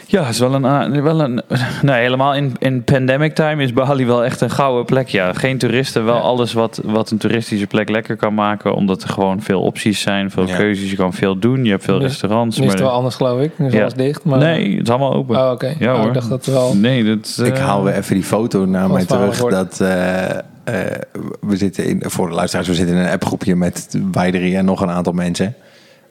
Ja, 0.09 0.23
het 0.23 0.33
is 0.33 0.39
wel 0.39 0.53
een. 0.53 0.65
eh, 0.95 1.01
Wel 1.01 1.21
een 1.21 1.41
nee, 1.81 2.01
helemaal 2.01 2.33
in, 2.35 2.55
in 2.59 2.83
pandemic 2.83 3.35
time 3.35 3.63
is 3.63 3.73
Bali 3.73 4.05
wel 4.05 4.23
echt 4.25 4.41
een 4.41 4.49
gouden 4.49 4.85
plek. 4.85 5.07
Ja, 5.07 5.33
geen 5.33 5.57
toeristen, 5.57 6.05
wel 6.05 6.15
Ja. 6.15 6.21
alles 6.21 6.53
wat, 6.53 6.81
wat 6.83 7.11
een 7.11 7.17
toeristische 7.17 7.67
plek 7.67 7.89
lekker 7.89 8.15
kan 8.15 8.33
maken. 8.33 8.73
Omdat 8.73 9.03
er 9.03 9.09
gewoon 9.09 9.41
veel 9.41 9.61
opties 9.61 10.01
zijn, 10.01 10.31
veel 10.31 10.47
Ja. 10.47 10.55
keuzes. 10.55 10.89
Je 10.89 10.95
kan 10.95 11.13
veel 11.13 11.39
doen. 11.39 11.63
Je 11.65 11.71
hebt 11.71 11.83
veel 11.83 11.97
Nu- 11.97 12.03
restaurants. 12.03 12.57
Nu 12.59 12.65
is 12.65 12.71
het 12.71 12.81
wel 12.81 12.89
anders, 12.91 13.15
geloof 13.15 13.41
ik. 13.41 13.51
Nu 13.59 13.65
is 13.67 13.73
Ja. 13.73 13.79
alles 13.81 13.93
dicht. 13.93 14.23
Maar... 14.23 14.39
Nee, 14.39 14.71
het 14.77 14.83
is 14.83 14.89
allemaal 14.89 15.13
open. 15.13 15.37
Oh, 15.37 15.51
oké. 15.51 15.75
Ja, 15.79 15.91
Oh, 15.93 15.97
hoor. 15.99 16.07
ik 16.07 16.13
dacht 16.13 16.29
dat 16.29 16.45
wel... 16.45 16.75
Nee, 16.75 17.03
dat. 17.03 17.41
Ik 17.43 17.57
eh, 17.57 17.65
haal 17.65 17.83
weer 17.83 17.93
even 17.93 18.13
die 18.15 18.23
foto 18.23 18.65
naar 18.65 18.89
mij 18.89 19.05
terug. 19.05 19.37
Dat 19.45 19.79
eh, 19.81 20.25
eh, 20.67 20.99
we 21.41 21.57
zitten 21.57 21.85
in, 21.85 22.03
voor 22.05 22.27
de 22.29 22.35
luisteraars, 22.35 22.67
we 22.67 22.73
zitten 22.75 22.95
in 22.95 23.01
een 23.01 23.11
appgroepje 23.11 23.55
met 23.55 23.97
wij 24.11 24.31
drie 24.31 24.55
en 24.57 24.65
nog 24.65 24.81
een 24.81 24.89
aantal 24.89 25.13
mensen. 25.13 25.55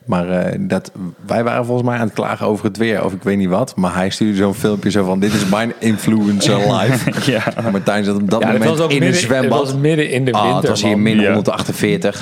Maar 0.04 0.28
eh, 0.30 0.58
dat, 0.60 0.90
wij 1.26 1.44
waren 1.44 1.64
volgens 1.64 1.88
mij 1.88 1.98
aan 1.98 2.04
het 2.06 2.14
klagen 2.14 2.46
over 2.46 2.64
het 2.64 2.76
weer, 2.76 3.04
of 3.04 3.12
ik 3.12 3.22
weet 3.22 3.36
niet 3.36 3.48
wat. 3.48 3.76
Maar 3.76 3.94
hij 3.94 4.10
stuurde 4.10 4.36
zo'n 4.36 4.54
filmpje 4.54 4.90
zo 4.90 5.04
van, 5.04 5.20
dit 5.20 5.32
is 5.34 5.46
mijn 5.48 5.72
influencer 5.78 6.56
live. 6.74 7.30
Ja. 7.30 7.54
En 7.56 7.70
Martijn 7.72 8.04
zat 8.04 8.16
op 8.16 8.30
dat 8.30 8.40
Ja, 8.42 8.46
moment 8.52 8.64
in 8.64 8.76
midden, 8.80 8.96
een 9.02 9.06
het 9.06 9.16
zwembad. 9.16 9.58
was 9.58 9.74
midden 9.74 10.10
in 10.10 10.24
de 10.24 10.32
Ah, 10.32 10.42
winter, 10.42 10.60
het 10.60 10.68
was 10.70 10.82
hier 10.82 10.98
min 10.98 11.20
Ja. 11.20 11.32
148. 11.32 12.20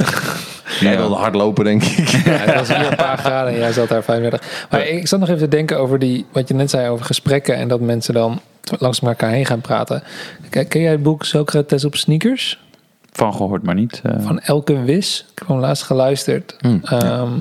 Jij 0.80 0.92
Ja. 0.92 0.98
wilde 0.98 1.14
hardlopen, 1.14 1.64
denk 1.64 1.82
ik. 1.82 2.08
Ja, 2.08 2.30
het 2.30 2.54
was 2.54 2.68
hier 2.76 2.86
een 2.90 2.96
paar 2.96 3.18
graden 3.18 3.52
en 3.52 3.58
jij 3.58 3.72
zat 3.72 3.88
daar 3.88 4.02
35. 4.02 4.66
Maar 4.70 4.86
ik 4.86 5.06
zat 5.06 5.20
nog 5.20 5.28
even 5.28 5.40
te 5.40 5.48
denken 5.48 5.78
over 5.78 5.98
die, 5.98 6.26
wat 6.32 6.48
je 6.48 6.54
net 6.54 6.70
zei 6.70 6.88
over 6.88 7.04
gesprekken 7.06 7.56
en 7.56 7.68
dat 7.68 7.80
mensen 7.80 8.14
dan 8.14 8.40
langs 8.78 9.00
elkaar 9.00 9.30
heen 9.30 9.46
gaan 9.46 9.60
praten. 9.60 10.02
Ken, 10.50 10.68
ken 10.68 10.80
jij 10.80 10.90
het 10.90 11.02
boek 11.02 11.24
Socrates 11.24 11.84
op 11.84 11.96
sneakers? 11.96 12.62
Van 13.12 13.34
gehoord, 13.34 13.62
maar 13.62 13.74
niet. 13.74 14.00
eh, 14.04 14.12
Van 14.18 14.40
Elke 14.40 14.82
Wis. 14.82 15.26
Ik 15.32 15.38
heb 15.38 15.48
hem 15.48 15.58
laatst 15.58 15.82
geluisterd. 15.82 16.56
Hmm, 16.60 16.80
Ehm, 16.84 17.32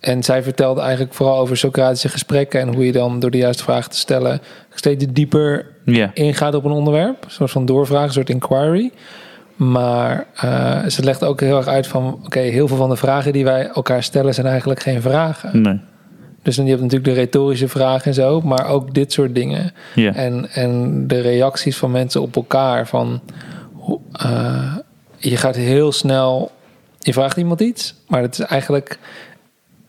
En 0.00 0.22
zij 0.22 0.42
vertelde 0.42 0.80
eigenlijk 0.80 1.14
vooral 1.14 1.38
over 1.38 1.56
Socratische 1.56 2.08
gesprekken 2.08 2.60
en 2.60 2.74
hoe 2.74 2.86
je 2.86 2.92
dan 2.92 3.20
door 3.20 3.30
de 3.30 3.38
juiste 3.38 3.62
vragen 3.62 3.90
te 3.90 3.96
stellen 3.98 4.40
steeds 4.74 5.04
dieper 5.10 5.66
ingaat 6.14 6.54
op 6.54 6.64
een 6.64 6.70
onderwerp. 6.70 7.24
Een 7.24 7.30
soort 7.30 7.50
van 7.50 7.66
doorvraag, 7.66 8.06
een 8.06 8.12
soort 8.12 8.30
inquiry. 8.30 8.92
Maar 9.56 10.26
eh, 10.34 10.84
ze 10.86 11.02
legt 11.02 11.24
ook 11.24 11.40
heel 11.40 11.56
erg 11.56 11.66
uit 11.66 11.86
van... 11.86 12.20
oké, 12.24 12.38
heel 12.40 12.68
veel 12.68 12.76
van 12.76 12.88
de 12.88 12.96
vragen 12.96 13.32
die 13.32 13.44
wij 13.44 13.66
elkaar 13.68 14.02
stellen... 14.02 14.34
zijn 14.34 14.46
eigenlijk 14.46 14.80
geen 14.82 15.02
vragen. 15.02 15.62
Nee. 15.62 15.80
Dus 16.46 16.56
dan 16.56 16.64
je 16.64 16.70
hebt 16.70 16.82
natuurlijk 16.82 17.14
de 17.14 17.20
retorische 17.20 17.68
vragen 17.68 18.04
en 18.06 18.14
zo... 18.14 18.40
maar 18.40 18.68
ook 18.68 18.94
dit 18.94 19.12
soort 19.12 19.34
dingen. 19.34 19.72
En, 20.14 20.48
en 20.52 21.04
de 21.06 21.20
reacties 21.20 21.76
van 21.76 21.90
mensen 21.90 22.22
op 22.22 22.36
elkaar. 22.36 22.86
Van, 22.86 23.20
eh, 24.12 24.76
je 25.16 25.36
gaat 25.36 25.56
heel 25.56 25.92
snel... 25.92 26.50
Je 26.98 27.12
vraagt 27.12 27.36
iemand 27.36 27.60
iets, 27.60 27.94
maar 28.08 28.22
het 28.22 28.38
is 28.38 28.44
eigenlijk 28.44 28.98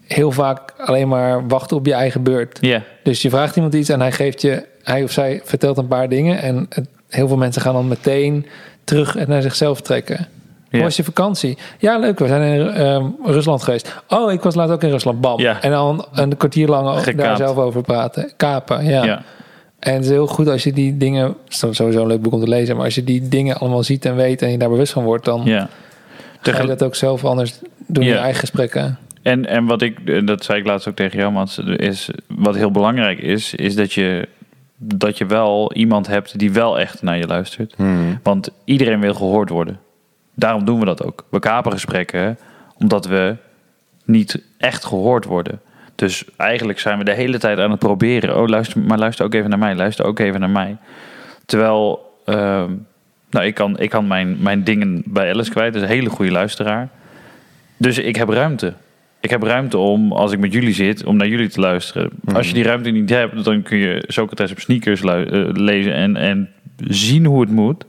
heel 0.07 0.31
vaak 0.31 0.73
alleen 0.77 1.07
maar 1.07 1.47
wachten 1.47 1.77
op 1.77 1.85
je 1.85 1.93
eigen 1.93 2.23
beurt. 2.23 2.57
Dus 3.03 3.21
je 3.21 3.29
vraagt 3.29 3.55
iemand 3.55 3.73
iets 3.73 3.89
en 3.89 3.99
hij 3.99 4.11
geeft 4.11 4.41
je, 4.41 4.65
hij 4.83 5.03
of 5.03 5.11
zij 5.11 5.41
vertelt 5.43 5.77
een 5.77 5.87
paar 5.87 6.09
dingen. 6.09 6.41
En 6.41 6.65
het- 6.69 6.89
heel 7.09 7.27
veel 7.27 7.37
mensen 7.37 7.61
gaan 7.61 7.73
dan 7.73 7.87
meteen 7.87 8.45
terug 8.83 9.15
en 9.15 9.29
naar 9.29 9.41
zichzelf 9.41 9.81
trekken. 9.81 10.27
Hoe 10.71 10.81
was 10.81 10.95
je 10.95 11.03
vakantie? 11.03 11.57
Ja, 11.77 11.97
leuk. 11.97 12.19
We 12.19 12.27
zijn 12.27 12.59
in 12.59 12.69
ehm, 12.69 13.05
Rusland 13.23 13.63
geweest. 13.63 14.01
Oh, 14.07 14.31
ik 14.31 14.41
was 14.41 14.55
laatst 14.55 14.73
ook 14.73 14.83
in 14.83 14.89
Rusland. 14.89 15.21
Bam. 15.21 15.39
En 15.39 15.71
dan 15.71 16.05
een 16.13 16.37
kwartier 16.37 16.67
lang 16.67 16.99
Gekaapt. 16.99 17.17
daar 17.17 17.37
zelf 17.37 17.57
over 17.57 17.81
praten. 17.81 18.31
Kapen, 18.37 18.85
ja. 18.85 19.03
Ja. 19.05 19.21
En 19.79 19.93
het 19.93 20.03
is 20.03 20.09
heel 20.09 20.27
goed 20.27 20.47
als 20.47 20.63
je 20.63 20.73
die 20.73 20.97
dingen... 20.97 21.23
Het 21.25 21.35
is 21.47 21.57
sowieso 21.57 22.01
een 22.01 22.07
leuk 22.07 22.21
boek 22.21 22.33
om 22.33 22.39
te 22.39 22.47
lezen. 22.47 22.75
Maar 22.75 22.85
als 22.85 22.95
je 22.95 23.03
die 23.03 23.27
dingen 23.27 23.57
allemaal 23.57 23.83
ziet 23.83 24.05
en 24.05 24.15
weet 24.15 24.41
en 24.41 24.51
je 24.51 24.57
daar 24.57 24.69
bewust 24.69 24.93
van 24.93 25.03
wordt... 25.03 25.25
dan 25.25 25.41
ja. 25.45 25.69
ga 26.41 26.61
je 26.61 26.67
dat 26.67 26.83
ook 26.83 26.95
zelf 26.95 27.25
anders 27.25 27.59
doen 27.87 28.03
in 28.03 28.09
Ja. 28.09 28.15
je 28.15 28.21
eigen 28.21 28.39
gesprekken. 28.39 28.97
En, 29.21 29.45
en 29.45 29.65
wat 29.65 29.81
ik, 29.81 29.99
en 30.05 30.25
dat 30.25 30.43
zei 30.43 30.59
ik 30.59 30.65
laatst 30.65 30.87
ook 30.87 30.95
tegen 30.95 31.19
jou, 31.19 31.31
Mats, 31.31 31.57
is 31.57 32.09
wat 32.27 32.55
heel 32.55 32.71
belangrijk 32.71 33.19
is, 33.19 33.53
is 33.55 33.75
dat 33.75 33.93
je, 33.93 34.27
dat 34.77 35.17
je 35.17 35.25
wel 35.25 35.73
iemand 35.73 36.07
hebt 36.07 36.39
die 36.39 36.51
wel 36.51 36.79
echt 36.79 37.01
naar 37.01 37.17
je 37.17 37.27
luistert. 37.27 37.73
Hmm. 37.75 38.19
Want 38.23 38.49
iedereen 38.65 38.99
wil 38.99 39.13
gehoord 39.13 39.49
worden. 39.49 39.79
Daarom 40.37 40.65
doen 40.65 40.79
we 40.79 40.85
dat 40.85 41.03
ook. 41.03 41.25
We 41.29 41.39
kapen 41.39 41.71
gesprekken 41.71 42.37
omdat 42.77 43.05
we 43.05 43.35
niet 44.05 44.43
echt 44.57 44.85
gehoord 44.85 45.25
worden. 45.25 45.59
Dus 45.95 46.25
eigenlijk 46.35 46.79
zijn 46.79 46.97
we 46.97 47.03
de 47.03 47.13
hele 47.13 47.37
tijd 47.37 47.59
aan 47.59 47.71
het 47.71 47.79
proberen. 47.79 48.37
Oh, 48.37 48.47
luister, 48.47 48.79
maar 48.79 48.97
luister 48.97 49.25
ook 49.25 49.33
even 49.33 49.49
naar 49.49 49.59
mij. 49.59 49.75
Luister 49.75 50.05
ook 50.05 50.19
even 50.19 50.39
naar 50.39 50.49
mij. 50.49 50.77
Terwijl, 51.45 52.13
ehm, 52.25 52.71
nou, 53.29 53.45
ik 53.45 53.53
kan, 53.53 53.79
ik 53.79 53.89
kan 53.89 54.07
mijn, 54.07 54.37
mijn 54.39 54.63
dingen 54.63 55.03
bij 55.05 55.33
Alice 55.33 55.51
kwijt. 55.51 55.73
Dat 55.73 55.81
is 55.81 55.89
een 55.89 55.95
hele 55.95 56.09
goede 56.09 56.31
luisteraar. 56.31 56.89
Dus 57.77 57.97
ik 57.97 58.15
heb 58.15 58.29
ruimte. 58.29 58.73
Ik 59.19 59.29
heb 59.29 59.43
ruimte 59.43 59.77
om, 59.77 60.11
als 60.11 60.31
ik 60.31 60.39
met 60.39 60.53
jullie 60.53 60.73
zit, 60.73 61.05
om 61.05 61.17
naar 61.17 61.27
jullie 61.27 61.49
te 61.49 61.59
luisteren. 61.59 62.09
Als 62.33 62.47
je 62.47 62.53
die 62.53 62.63
ruimte 62.63 62.89
niet 62.89 63.09
hebt, 63.09 63.43
dan 63.43 63.61
kun 63.61 63.77
je 63.77 64.03
Socrates 64.07 64.51
op 64.51 64.59
sneakers 64.59 65.01
eh, 65.01 65.21
lezen 65.51 65.93
en, 65.93 66.15
en 66.15 66.49
zien 66.87 67.25
hoe 67.25 67.41
het 67.41 67.49
moet. 67.49 67.85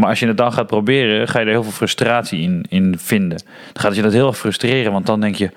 Maar 0.00 0.08
als 0.08 0.20
je 0.20 0.26
het 0.26 0.36
dan 0.36 0.52
gaat 0.52 0.66
proberen, 0.66 1.28
ga 1.28 1.38
je 1.38 1.44
er 1.44 1.50
heel 1.50 1.62
veel 1.62 1.72
frustratie 1.72 2.40
in, 2.40 2.64
in 2.68 2.98
vinden. 2.98 3.38
Dan 3.72 3.82
gaat 3.82 3.96
je 3.96 4.02
dat 4.02 4.12
heel 4.12 4.26
erg 4.26 4.38
frustreren, 4.38 4.92
want 4.92 5.06
dan 5.06 5.20
denk 5.20 5.34
je... 5.34 5.50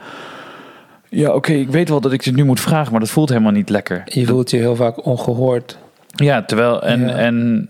Ja, 1.10 1.34
oké, 1.34 1.52
ik 1.52 1.70
weet 1.70 1.90
wel 1.90 2.02
dat 2.02 2.12
ik 2.12 2.24
dit 2.24 2.36
nu 2.36 2.44
moet 2.44 2.60
vragen, 2.60 2.92
maar 2.92 3.00
dat 3.00 3.10
voelt 3.10 3.30
helemaal 3.30 3.52
niet 3.52 3.70
lekker. 3.70 4.02
Je 4.06 4.26
voelt 4.26 4.50
je 4.50 4.58
heel 4.58 4.76
vaak 4.76 5.06
ongehoord. 5.06 5.78
Ja, 6.16 6.44
terwijl... 6.44 6.84
En, 6.84 7.00
Ja. 7.00 7.16
en 7.16 7.70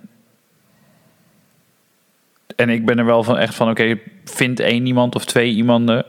en 2.56 2.70
ik 2.70 2.86
ben 2.86 3.00
er 3.00 3.06
wel 3.06 3.24
van 3.24 3.38
echt 3.38 3.56
van, 3.56 3.70
oké, 3.70 4.00
vind 4.26 4.60
één 4.60 4.86
iemand 4.86 5.16
of 5.16 5.26
twee 5.26 5.52
iemanden 5.52 6.06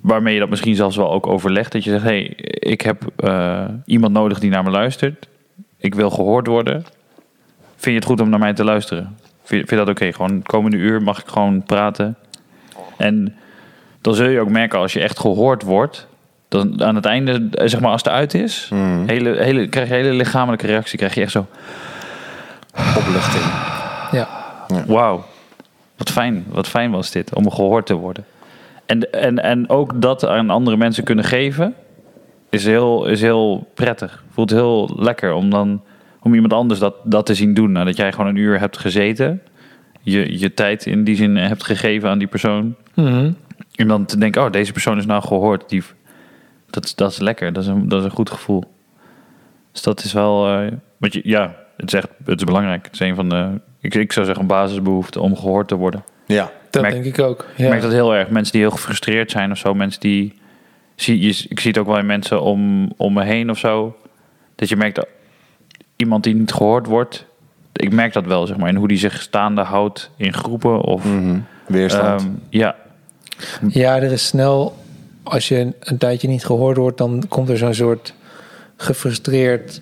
waarmee 0.00 0.34
je 0.34 0.40
dat 0.40 0.48
misschien 0.48 0.74
zelfs 0.74 0.96
wel 0.96 1.12
ook 1.12 1.26
overlegt. 1.26 1.72
Dat 1.72 1.84
je 1.84 1.90
zegt, 1.90 2.02
hé, 2.02 2.08
hey, 2.08 2.26
ik 2.46 2.80
heb 2.80 3.06
eh, 3.16 3.64
iemand 3.84 4.12
nodig 4.12 4.40
die 4.40 4.50
naar 4.50 4.64
me 4.64 4.70
luistert. 4.70 5.28
Ik 5.76 5.94
wil 5.94 6.10
gehoord 6.10 6.46
worden. 6.46 6.84
Vind 7.76 7.94
je 7.94 8.00
het 8.00 8.04
goed 8.04 8.20
om 8.20 8.28
naar 8.28 8.38
mij 8.38 8.54
te 8.54 8.64
luisteren? 8.64 9.18
Vind, 9.50 9.68
vind 9.68 9.80
je 9.80 9.86
dat 9.86 9.88
oké? 9.88 10.12
Gewoon 10.12 10.36
de 10.38 10.42
komende 10.46 10.76
uur 10.76 11.02
mag 11.02 11.20
ik 11.20 11.28
gewoon 11.28 11.62
praten. 11.62 12.16
En 12.96 13.36
dan 14.00 14.14
zul 14.14 14.28
je 14.28 14.40
ook 14.40 14.48
merken 14.48 14.78
als 14.78 14.92
je 14.92 15.00
echt 15.00 15.18
gehoord 15.18 15.62
wordt. 15.62 16.06
Dan 16.48 16.84
aan 16.84 16.94
het 16.94 17.04
einde, 17.04 17.48
eh, 17.52 17.66
zeg 17.68 17.80
maar 17.80 17.90
als 17.90 18.02
het 18.02 18.12
uit 18.12 18.34
is, 18.34 18.68
Mhm. 18.72 19.06
hele, 19.06 19.42
hele, 19.42 19.68
krijg 19.68 19.88
je 19.88 19.94
een 19.94 20.02
hele 20.04 20.14
lichamelijke 20.16 20.66
reactie. 20.66 20.98
Krijg 20.98 21.14
je 21.14 21.20
echt 21.20 21.30
zo, 21.32 21.46
Opluchting. 22.96 23.44
Ja. 24.12 24.28
wauw, 24.86 25.24
wat 25.96 26.10
fijn, 26.10 26.44
wat 26.48 26.68
fijn 26.68 26.90
was 26.90 27.10
dit 27.10 27.34
om 27.34 27.50
gehoord 27.50 27.86
te 27.86 27.94
worden. 27.94 28.24
En, 28.86 29.12
en, 29.12 29.38
en 29.42 29.68
ook 29.68 30.00
dat 30.02 30.26
aan 30.26 30.50
andere 30.50 30.76
mensen 30.76 31.04
kunnen 31.04 31.24
geven, 31.24 31.74
is 32.50 32.64
heel, 32.64 33.06
is 33.06 33.20
heel 33.20 33.68
prettig. 33.74 34.24
Voelt 34.32 34.50
heel 34.50 34.90
lekker 34.96 35.32
om 35.32 35.50
dan 35.50 35.82
om 36.22 36.34
iemand 36.34 36.52
anders 36.52 36.80
dat, 36.80 36.94
dat 37.04 37.26
te 37.26 37.34
zien 37.34 37.54
doen. 37.54 37.72
Nadat 37.72 37.96
jij 37.96 38.12
gewoon 38.12 38.26
een 38.26 38.36
uur 38.36 38.58
hebt 38.58 38.78
gezeten, 38.78 39.42
je, 40.00 40.38
je 40.38 40.54
tijd 40.54 40.86
in 40.86 41.04
die 41.04 41.16
zin 41.16 41.36
hebt 41.36 41.64
gegeven 41.64 42.08
aan 42.08 42.18
die 42.18 42.28
persoon. 42.28 42.74
Mhm. 42.94 43.32
En 43.74 43.88
dan 43.88 44.04
te 44.04 44.18
denken, 44.18 44.42
oh, 44.44 44.50
deze 44.50 44.72
persoon 44.72 44.98
is 44.98 45.06
nou 45.06 45.22
gehoord. 45.22 45.68
Die, 45.68 45.82
dat, 46.70 46.84
is- 46.84 46.94
dat 46.94 47.10
is 47.10 47.18
lekker, 47.18 47.52
dat 47.52 47.62
is, 47.62 47.68
een, 47.68 47.88
dat 47.88 47.98
is 47.98 48.04
een 48.04 48.10
goed 48.10 48.30
gevoel. 48.30 48.64
Dus 49.72 49.82
dat 49.82 50.04
is 50.04 50.12
wel, 50.12 50.48
eh, 50.60 50.72
wat 50.96 51.12
je, 51.12 51.20
ja, 51.24 51.56
het 51.76 51.86
is 51.92 51.94
echt, 51.98 52.08
het 52.24 52.38
is 52.38 52.44
belangrijk. 52.44 52.84
Het 52.84 52.92
is 52.94 53.00
een 53.00 53.14
van 53.14 53.28
de, 53.28 53.60
ik, 53.80 53.94
ik 53.94 54.12
zou 54.12 54.24
zeggen, 54.26 54.42
een 54.44 54.50
basisbehoefte 54.50 55.20
om 55.20 55.36
gehoord 55.36 55.68
te 55.68 55.74
worden. 55.76 56.04
Ja. 56.26 56.50
Dat 56.70 56.82
Merk- 56.82 56.94
denk 56.94 57.04
ik 57.04 57.18
ook. 57.18 57.40
Ik 57.52 57.58
Ja. 57.58 57.68
merk 57.68 57.82
dat 57.82 57.92
heel 57.92 58.14
erg. 58.14 58.28
Mensen 58.28 58.52
die 58.52 58.60
heel 58.62 58.70
gefrustreerd 58.70 59.30
zijn 59.30 59.50
of 59.50 59.58
zo. 59.58 59.74
Mensen 59.74 60.00
die, 60.00 60.34
zie, 60.94 61.20
je, 61.20 61.44
ik 61.48 61.60
zie 61.60 61.70
het 61.70 61.78
ook 61.78 61.86
wel 61.86 61.98
in 61.98 62.06
mensen 62.06 62.42
om, 62.42 62.92
om 62.96 63.12
me 63.12 63.24
heen 63.24 63.50
of 63.50 63.58
zo. 63.58 63.96
Dat 64.54 64.68
je 64.68 64.76
merkt, 64.76 64.94
dat 64.96 65.06
iemand 66.00 66.24
die 66.24 66.34
niet 66.34 66.52
gehoord 66.52 66.86
wordt. 66.86 67.24
Ik 67.72 67.92
merk 67.92 68.12
dat 68.12 68.24
wel, 68.24 68.46
zeg 68.46 68.56
maar. 68.56 68.68
In 68.68 68.76
hoe 68.76 68.88
die 68.88 68.98
zich 68.98 69.22
staande 69.22 69.60
houdt 69.62 70.10
in 70.16 70.32
groepen. 70.32 70.80
Of, 70.80 71.04
Mhm. 71.04 71.38
Weerstand. 71.66 72.20
ehm, 72.20 72.30
ja, 72.48 72.74
Ja, 73.68 73.96
er 73.96 74.12
is 74.12 74.26
snel, 74.26 74.76
als 75.22 75.48
je 75.48 75.58
een, 75.58 75.74
een 75.80 75.98
tijdje 75.98 76.28
niet 76.28 76.44
gehoord 76.44 76.76
wordt, 76.76 76.98
dan 76.98 77.24
komt 77.28 77.48
er 77.48 77.58
zo'n 77.58 77.74
soort 77.74 78.14
gefrustreerd 78.76 79.80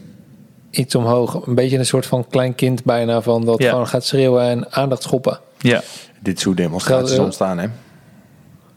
iets 0.71 0.95
omhoog. 0.95 1.47
Een 1.47 1.55
beetje 1.55 1.79
een 1.79 1.87
soort 1.87 2.07
van 2.07 2.27
klein 2.31 2.55
kind 2.55 2.85
bijna, 2.85 3.21
van 3.21 3.45
dat 3.45 3.63
Ja. 3.63 3.71
gewoon 3.71 3.87
gaat 3.87 4.05
schreeuwen 4.05 4.43
en 4.43 4.73
aandacht 4.73 5.03
schoppen. 5.03 5.39
ja. 5.59 5.81
Dit 6.21 6.41
soort 6.41 6.57
demonstraties 6.57 7.11
Geld- 7.11 7.25
ontstaan, 7.25 7.59
hè? 7.59 7.67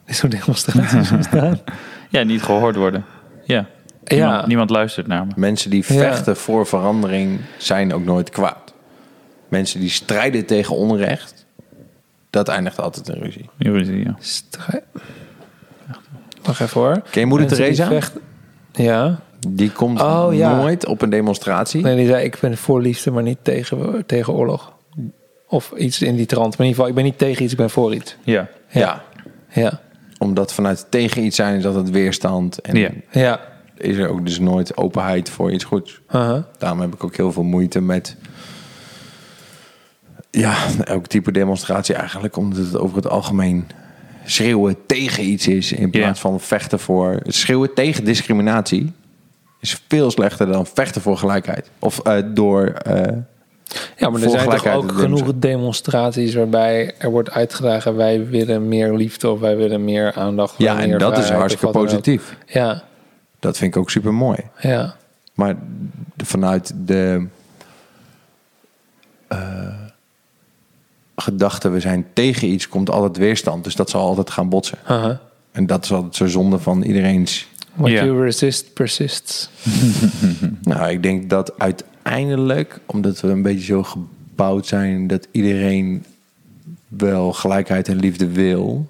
Is 0.05 0.17
zo'n 0.17 0.29
demonstraties 0.29 1.11
ontstaan. 1.17 1.59
ja, 2.09 2.23
niet 2.23 2.41
gehoord 2.43 2.75
worden. 2.75 3.05
Ja. 3.45 3.65
Ja. 4.03 4.15
Niemand, 4.25 4.47
niemand 4.47 4.69
luistert 4.69 5.07
naar 5.07 5.25
me. 5.25 5.31
Mensen 5.35 5.69
die 5.69 5.83
Ja. 5.87 5.93
vechten 5.99 6.37
voor 6.37 6.67
verandering 6.67 7.39
zijn 7.57 7.93
ook 7.93 8.03
nooit 8.05 8.29
kwaad. 8.29 8.73
Mensen 9.47 9.79
die 9.79 9.89
strijden 9.89 10.45
tegen 10.45 10.75
onrecht, 10.75 11.45
dat 12.29 12.47
eindigt 12.47 12.79
altijd 12.79 13.09
in 13.09 13.21
ruzie. 13.21 13.49
Ja. 14.03 14.15
Strij- 14.19 14.83
Wacht 16.43 16.61
even 16.61 16.81
hoor. 16.81 17.01
Ken 17.09 17.21
je 17.21 17.25
moeder 17.25 17.47
Mensen 17.47 17.65
die 17.65 17.75
Teresa? 17.75 17.91
vechten- 17.99 18.21
Ja. 18.73 19.19
Die 19.47 19.71
komt 19.71 20.01
Oh, 20.01 20.27
ja. 20.31 20.55
nooit 20.55 20.85
op 20.85 21.01
een 21.01 21.09
demonstratie. 21.09 21.81
Nee, 21.81 21.95
die 21.95 22.07
zei 22.07 22.23
ik 22.23 22.37
ben 22.41 22.57
voor 22.57 22.81
liefde, 22.81 23.11
maar 23.11 23.23
niet 23.23 23.37
tegen, 23.41 24.03
tegen 24.05 24.33
oorlog. 24.33 24.73
Of 25.47 25.71
iets 25.77 26.01
in 26.01 26.15
die 26.15 26.25
trant. 26.25 26.57
Maar 26.57 26.67
in 26.67 26.71
ieder 26.73 26.75
geval, 26.75 26.87
ik 26.89 26.95
ben 26.95 27.03
niet 27.03 27.17
tegen 27.17 27.43
iets, 27.43 27.51
ik 27.51 27.57
ben 27.57 27.69
voor 27.69 27.95
iets. 27.95 28.15
Ja. 28.23 28.47
Ja. 28.69 29.01
Ja. 29.49 29.79
Omdat 30.17 30.53
vanuit 30.53 30.85
tegen 30.89 31.23
iets 31.23 31.35
zijn 31.35 31.57
is 31.57 31.63
dat 31.63 31.75
het 31.75 31.89
weerstand. 31.89 32.59
En 32.61 32.75
Ja. 32.75 32.89
Ja. 33.11 33.39
Is 33.81 33.97
er 33.97 34.09
ook 34.09 34.25
dus 34.25 34.39
nooit 34.39 34.77
openheid 34.77 35.29
voor 35.29 35.51
iets 35.51 35.63
goeds. 35.63 36.01
Daarom 36.57 36.79
heb 36.81 36.93
ik 36.93 37.03
ook 37.03 37.15
heel 37.15 37.31
veel 37.31 37.43
moeite 37.43 37.81
met... 37.81 38.15
Ja, 40.31 40.55
elk 40.83 41.07
type 41.07 41.31
demonstratie 41.31 41.95
eigenlijk. 41.95 42.37
Omdat 42.37 42.65
het 42.65 42.77
over 42.77 42.95
het 42.95 43.07
algemeen 43.09 43.67
schreeuwen 44.25 44.75
tegen 44.85 45.23
iets 45.23 45.47
is. 45.47 45.71
In 45.71 45.89
plaats 45.89 46.19
van 46.19 46.39
vechten 46.39 46.79
voor... 46.79 47.19
Schreeuwen 47.25 47.73
tegen 47.73 48.03
discriminatie 48.03 48.91
is 49.59 49.81
veel 49.87 50.11
slechter 50.11 50.47
dan 50.51 50.65
vechten 50.65 51.01
voor 51.01 51.17
gelijkheid. 51.17 51.69
Of 51.79 51.99
eh, 51.99 52.17
door... 52.33 52.65
eh, 52.65 53.17
Ja, 53.97 54.09
maar 54.09 54.21
er 54.21 54.29
zijn 54.29 54.49
toch 54.49 54.67
ook 54.67 54.91
genoeg 54.91 55.31
demonstraties 55.35 56.33
waarbij 56.35 56.93
er 56.97 57.09
wordt 57.11 57.31
uitgedragen... 57.31 57.95
wij 57.95 58.27
willen 58.27 58.67
meer 58.67 58.93
liefde 58.93 59.29
of 59.29 59.39
wij 59.39 59.57
willen 59.57 59.83
meer 59.83 60.13
aandacht. 60.13 60.55
ja, 60.57 60.79
en 60.79 60.97
dat 60.97 61.17
is 61.17 61.29
hartstikke 61.29 61.73
positief. 61.79 62.37
Ja, 62.45 62.83
Dat 63.41 63.57
vind 63.57 63.75
ik 63.75 63.81
ook 63.81 63.89
super 63.89 64.13
mooi. 64.13 64.37
ja. 64.61 64.95
Maar 65.33 65.55
de- 66.15 66.25
vanuit 66.25 66.73
de 66.85 67.27
eh, 69.27 69.67
gedachte, 71.15 71.69
we 71.69 71.79
zijn 71.79 72.05
tegen 72.13 72.47
iets, 72.47 72.67
komt 72.67 72.89
altijd 72.89 73.17
weerstand. 73.17 73.63
Dus 73.63 73.75
dat 73.75 73.89
zal 73.89 74.01
altijd 74.07 74.29
gaan 74.29 74.49
botsen. 74.49 74.77
En 75.51 75.65
dat 75.65 75.83
is 75.83 75.91
altijd 75.91 76.15
zo 76.15 76.27
zonde 76.27 76.59
van 76.59 76.81
iedereen's. 76.81 77.47
What 77.73 77.91
Ja. 77.91 78.03
you 78.03 78.23
resist 78.23 78.73
persists. 78.73 79.49
Nou, 80.61 80.89
ik 80.91 81.03
denk 81.03 81.29
dat 81.29 81.59
uiteindelijk, 81.59 82.79
omdat 82.85 83.19
we 83.21 83.27
een 83.27 83.41
beetje 83.41 83.65
zo 83.65 83.83
gebouwd 83.83 84.67
zijn, 84.67 85.07
dat 85.07 85.27
iedereen 85.31 86.05
wel 86.87 87.33
gelijkheid 87.33 87.87
en 87.87 87.95
liefde 87.95 88.27
wil. 88.31 88.87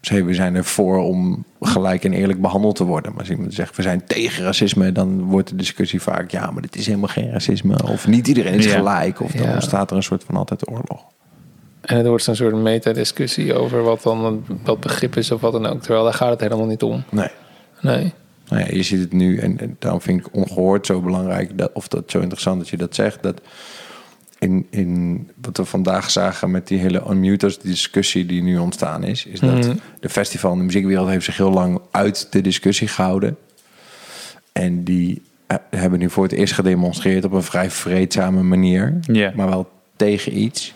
Hey, 0.00 0.24
we 0.24 0.34
zijn 0.34 0.54
ervoor 0.54 0.98
om 0.98 1.44
gelijk 1.60 2.04
en 2.04 2.12
eerlijk 2.12 2.40
behandeld 2.40 2.76
te 2.76 2.84
worden. 2.84 3.10
Maar 3.10 3.20
als 3.20 3.30
iemand 3.30 3.54
zegt, 3.54 3.76
we 3.76 3.82
zijn 3.82 4.04
tegen 4.06 4.44
racisme, 4.44 4.92
dan 4.92 5.22
wordt 5.22 5.48
de 5.48 5.56
discussie 5.56 6.00
vaak, 6.02 6.30
ja, 6.30 6.50
maar 6.50 6.62
dit 6.62 6.76
is 6.76 6.86
helemaal 6.86 7.08
geen 7.08 7.30
racisme. 7.30 7.82
Of 7.88 8.06
niet 8.06 8.28
iedereen 8.28 8.54
is 8.54 8.64
Ja. 8.64 8.76
gelijk. 8.76 9.20
Of 9.20 9.32
dan 9.32 9.46
Ja. 9.46 9.52
ontstaat 9.54 9.90
er 9.90 9.96
een 9.96 10.02
soort 10.02 10.24
van 10.24 10.36
altijd 10.36 10.68
oorlog. 10.70 11.04
En 11.80 11.96
het 11.96 12.06
wordt 12.06 12.24
zo'n 12.24 12.34
soort 12.34 12.54
meta-discussie 12.54 13.54
over 13.54 13.82
wat 13.82 14.02
dan 14.02 14.44
wat 14.64 14.80
begrip 14.80 15.16
is 15.16 15.30
of 15.30 15.40
wat 15.40 15.52
dan 15.52 15.66
ook. 15.66 15.80
Terwijl 15.82 16.04
daar 16.04 16.14
gaat 16.14 16.30
het 16.30 16.40
helemaal 16.40 16.66
niet 16.66 16.82
om. 16.82 17.02
Nee. 17.10 17.28
Nee. 17.80 18.12
Nou 18.48 18.62
ja, 18.62 18.68
je 18.74 18.82
ziet 18.82 19.00
het 19.00 19.12
nu 19.12 19.38
en, 19.38 19.58
en 19.60 19.76
daarom 19.78 20.00
vind 20.00 20.20
ik 20.26 20.34
ongehoord 20.34 20.86
zo 20.86 21.00
belangrijk, 21.00 21.58
dat, 21.58 21.70
of 21.72 21.88
dat 21.88 22.10
zo 22.10 22.20
interessant 22.20 22.58
dat 22.58 22.68
je 22.68 22.76
dat 22.76 22.94
zegt, 22.94 23.22
dat 23.22 23.40
in, 24.40 24.66
in 24.70 25.28
wat 25.40 25.56
we 25.56 25.64
vandaag 25.64 26.10
zagen 26.10 26.50
met 26.50 26.68
die 26.68 26.78
hele 26.78 27.02
unmuters 27.10 27.58
discussie 27.58 28.26
die 28.26 28.42
nu 28.42 28.58
ontstaan 28.58 29.04
is, 29.04 29.24
is 29.26 29.40
dat 29.40 29.66
Mhm. 29.66 29.76
de 30.00 30.08
festival 30.08 30.52
en 30.52 30.58
de 30.58 30.64
muziekwereld 30.64 31.08
heeft 31.08 31.24
zich 31.24 31.36
heel 31.36 31.50
lang 31.52 31.80
uit 31.90 32.26
de 32.30 32.40
discussie 32.40 32.88
gehouden. 32.88 33.36
En 34.52 34.84
die 34.84 35.22
eh, 35.46 35.56
hebben 35.70 35.98
nu 35.98 36.10
voor 36.10 36.22
het 36.22 36.32
eerst 36.32 36.52
gedemonstreerd 36.54 37.24
op 37.24 37.32
een 37.32 37.42
vrij 37.42 37.70
vreedzame 37.70 38.42
manier, 38.42 38.98
maar 39.34 39.48
wel 39.48 39.70
tegen 39.96 40.38
iets. 40.38 40.74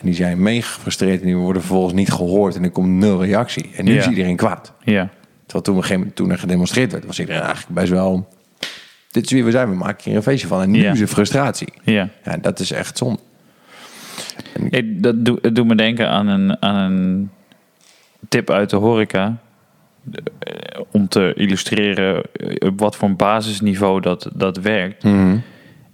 En 0.00 0.06
die 0.06 0.14
zijn 0.14 0.42
mega 0.42 0.68
gefrustreerd 0.72 1.20
en 1.20 1.26
die 1.26 1.36
worden 1.36 1.62
vervolgens 1.62 1.94
niet 1.94 2.10
gehoord 2.10 2.56
en 2.56 2.64
er 2.64 2.70
komt 2.70 2.88
nul 2.88 3.24
reactie. 3.24 3.70
En 3.76 3.84
nu 3.84 3.96
is 3.96 4.08
iedereen 4.08 4.36
kwaad. 4.36 4.72
Ja. 4.84 5.08
Terwijl 5.46 5.82
toen, 5.82 6.12
toen 6.14 6.30
er 6.30 6.38
gedemonstreerd 6.38 6.92
werd, 6.92 7.04
was 7.06 7.18
iedereen 7.20 7.42
eigenlijk 7.42 7.74
best 7.74 7.90
wel... 7.90 8.28
Dit 9.18 9.26
is 9.26 9.32
wie 9.32 9.44
we 9.44 9.50
zijn, 9.50 9.68
we 9.70 9.74
maken 9.76 10.02
hier 10.04 10.16
een 10.16 10.22
feestje 10.22 10.46
van. 10.46 10.62
En 10.62 10.70
nu 10.70 10.80
Ja. 10.82 10.92
is 10.92 11.02
frustratie. 11.02 11.72
Ja. 11.82 12.08
Ja, 12.24 12.36
dat 12.36 12.58
is 12.60 12.70
echt 12.70 12.98
zonde. 12.98 13.18
Ik, 14.70 15.02
dat 15.02 15.24
doe, 15.24 15.52
doet 15.52 15.66
me 15.66 15.74
denken 15.74 16.08
aan 16.08 16.26
een, 16.26 16.62
aan 16.62 16.76
een 16.92 17.30
tip 18.28 18.50
uit 18.50 18.70
de 18.70 18.76
horeca. 18.76 19.36
Eh, 20.38 20.80
Om 20.90 21.08
te 21.08 21.32
illustreren 21.36 22.22
eh, 22.32 22.68
op 22.68 22.80
wat 22.80 22.96
voor 22.96 23.08
een 23.08 23.16
basisniveau 23.16 24.00
dat, 24.00 24.28
dat 24.34 24.56
werkt. 24.56 25.04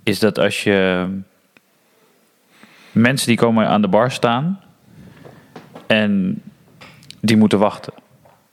Is 0.02 0.18
dat 0.18 0.38
als 0.38 0.62
je 0.62 1.06
mensen 2.92 3.28
die 3.28 3.36
komen 3.36 3.66
aan 3.68 3.82
de 3.82 3.88
bar 3.88 4.10
staan 4.10 4.60
en 5.86 6.42
die 7.20 7.36
moeten 7.36 7.58
wachten. 7.58 7.92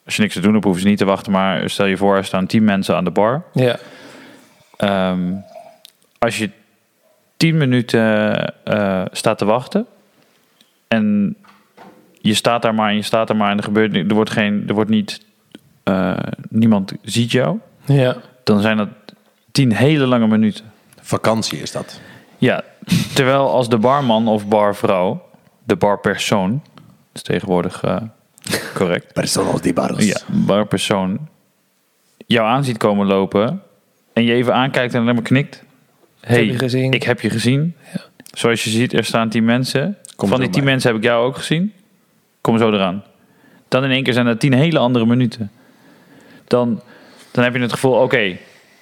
Als 0.06 0.16
je 0.16 0.22
niks 0.22 0.34
te 0.34 0.42
doen 0.42 0.52
hebt, 0.54 0.64
hoeven 0.64 0.82
ze 0.82 0.88
niet 0.88 0.98
te 0.98 1.06
wachten. 1.06 1.32
Maar 1.32 1.70
stel 1.70 1.86
je 1.86 1.98
voor, 1.98 2.16
er 2.16 2.26
staan 2.26 2.46
tien 2.48 2.64
mensen 2.64 2.96
aan 2.96 3.04
de 3.04 3.12
bar. 3.12 3.44
Ja. 3.54 3.80
Ehm, 4.82 5.34
als 6.20 6.38
je 6.38 6.50
tien 7.38 7.58
minuten 7.58 8.36
eh, 8.66 9.06
staat 9.12 9.38
te 9.38 9.46
wachten 9.46 9.86
en 10.88 11.36
je 12.22 12.34
staat 12.34 12.62
daar 12.62 12.76
maar 12.76 12.90
en 12.90 12.96
je 12.96 13.02
staat 13.02 13.28
daar 13.28 13.38
maar 13.38 13.52
en 13.52 13.58
er 13.58 13.64
gebeurt 13.64 13.96
er 13.96 14.14
wordt 14.14 14.30
geen, 14.30 14.64
er 14.68 14.74
wordt 14.74 14.90
niet, 14.90 15.26
eh, 15.84 16.18
niemand 16.50 16.94
ziet 17.02 17.32
jou, 17.32 17.58
Ja. 17.86 18.16
dan 18.44 18.62
zijn 18.62 18.78
dat 18.78 18.88
tien 19.52 19.74
hele 19.76 20.06
lange 20.06 20.28
minuten. 20.28 20.66
Vakantie 21.02 21.60
is 21.62 21.72
dat. 21.72 22.00
Ja, 22.38 22.64
terwijl 23.14 23.50
als 23.50 23.70
de 23.70 23.78
barman 23.78 24.28
of 24.28 24.48
barvrouw, 24.48 25.30
de 25.64 25.76
barpersoon, 25.76 26.62
is 27.14 27.22
tegenwoordig 27.22 27.84
eh, 27.84 27.98
correct. 28.74 29.14
Personas 29.14 29.62
di 29.62 29.74
baros. 29.74 30.06
Ja, 30.06 30.18
barpersoon 30.28 31.28
jou 32.28 32.48
aan 32.48 32.64
ziet 32.64 32.78
komen 32.78 33.08
lopen 33.08 33.62
en 34.22 34.28
je 34.28 34.34
even 34.34 34.54
aankijkt 34.54 34.94
en 34.94 35.02
alleen 35.02 35.14
maar 35.14 35.24
knikt. 35.24 35.64
Hey, 36.20 36.46
heb 36.46 36.72
ik 36.94 37.04
heb 37.04 37.22
je 37.22 37.30
gezien. 37.30 37.76
Zoals 38.32 38.64
je 38.64 38.70
ziet, 38.70 38.94
er 38.94 39.04
staan 39.04 39.30
tien 39.30 39.46
mensen. 39.46 39.98
Kom 40.16 40.30
van 40.30 40.40
die 40.40 40.50
tien 40.50 40.62
bij. 40.62 40.72
mensen 40.72 40.90
heb 40.92 41.00
ik 41.00 41.06
jou 41.06 41.26
ook 41.26 41.36
gezien. 41.36 41.74
Kom 42.42 42.58
zo 42.58 42.72
eraan. 42.72 43.04
Dan 43.68 43.84
in 43.84 43.92
één 43.92 44.04
keer 44.04 44.14
zijn 44.14 44.28
er 44.28 44.38
tien 44.38 44.54
hele 44.54 44.80
andere 44.80 45.06
minuten. 45.06 45.52
Dan, 46.48 46.82
dan 47.32 47.44
heb 47.44 47.56
je 47.56 47.62
het 47.62 47.74
gevoel, 47.74 47.94
oké, 47.94 48.38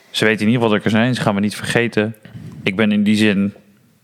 ze 0.10 0.26
weten 0.26 0.42
in 0.42 0.52
ieder 0.52 0.54
geval 0.54 0.70
dat 0.70 0.78
ik 0.78 0.86
er 0.86 1.00
zijn. 1.00 1.16
Ze 1.16 1.22
gaan 1.22 1.34
me 1.34 1.40
niet 1.40 1.56
vergeten. 1.56 2.16
Ik 2.64 2.76
ben 2.76 2.92
in 2.92 3.04
die 3.04 3.16
zin, 3.16 3.54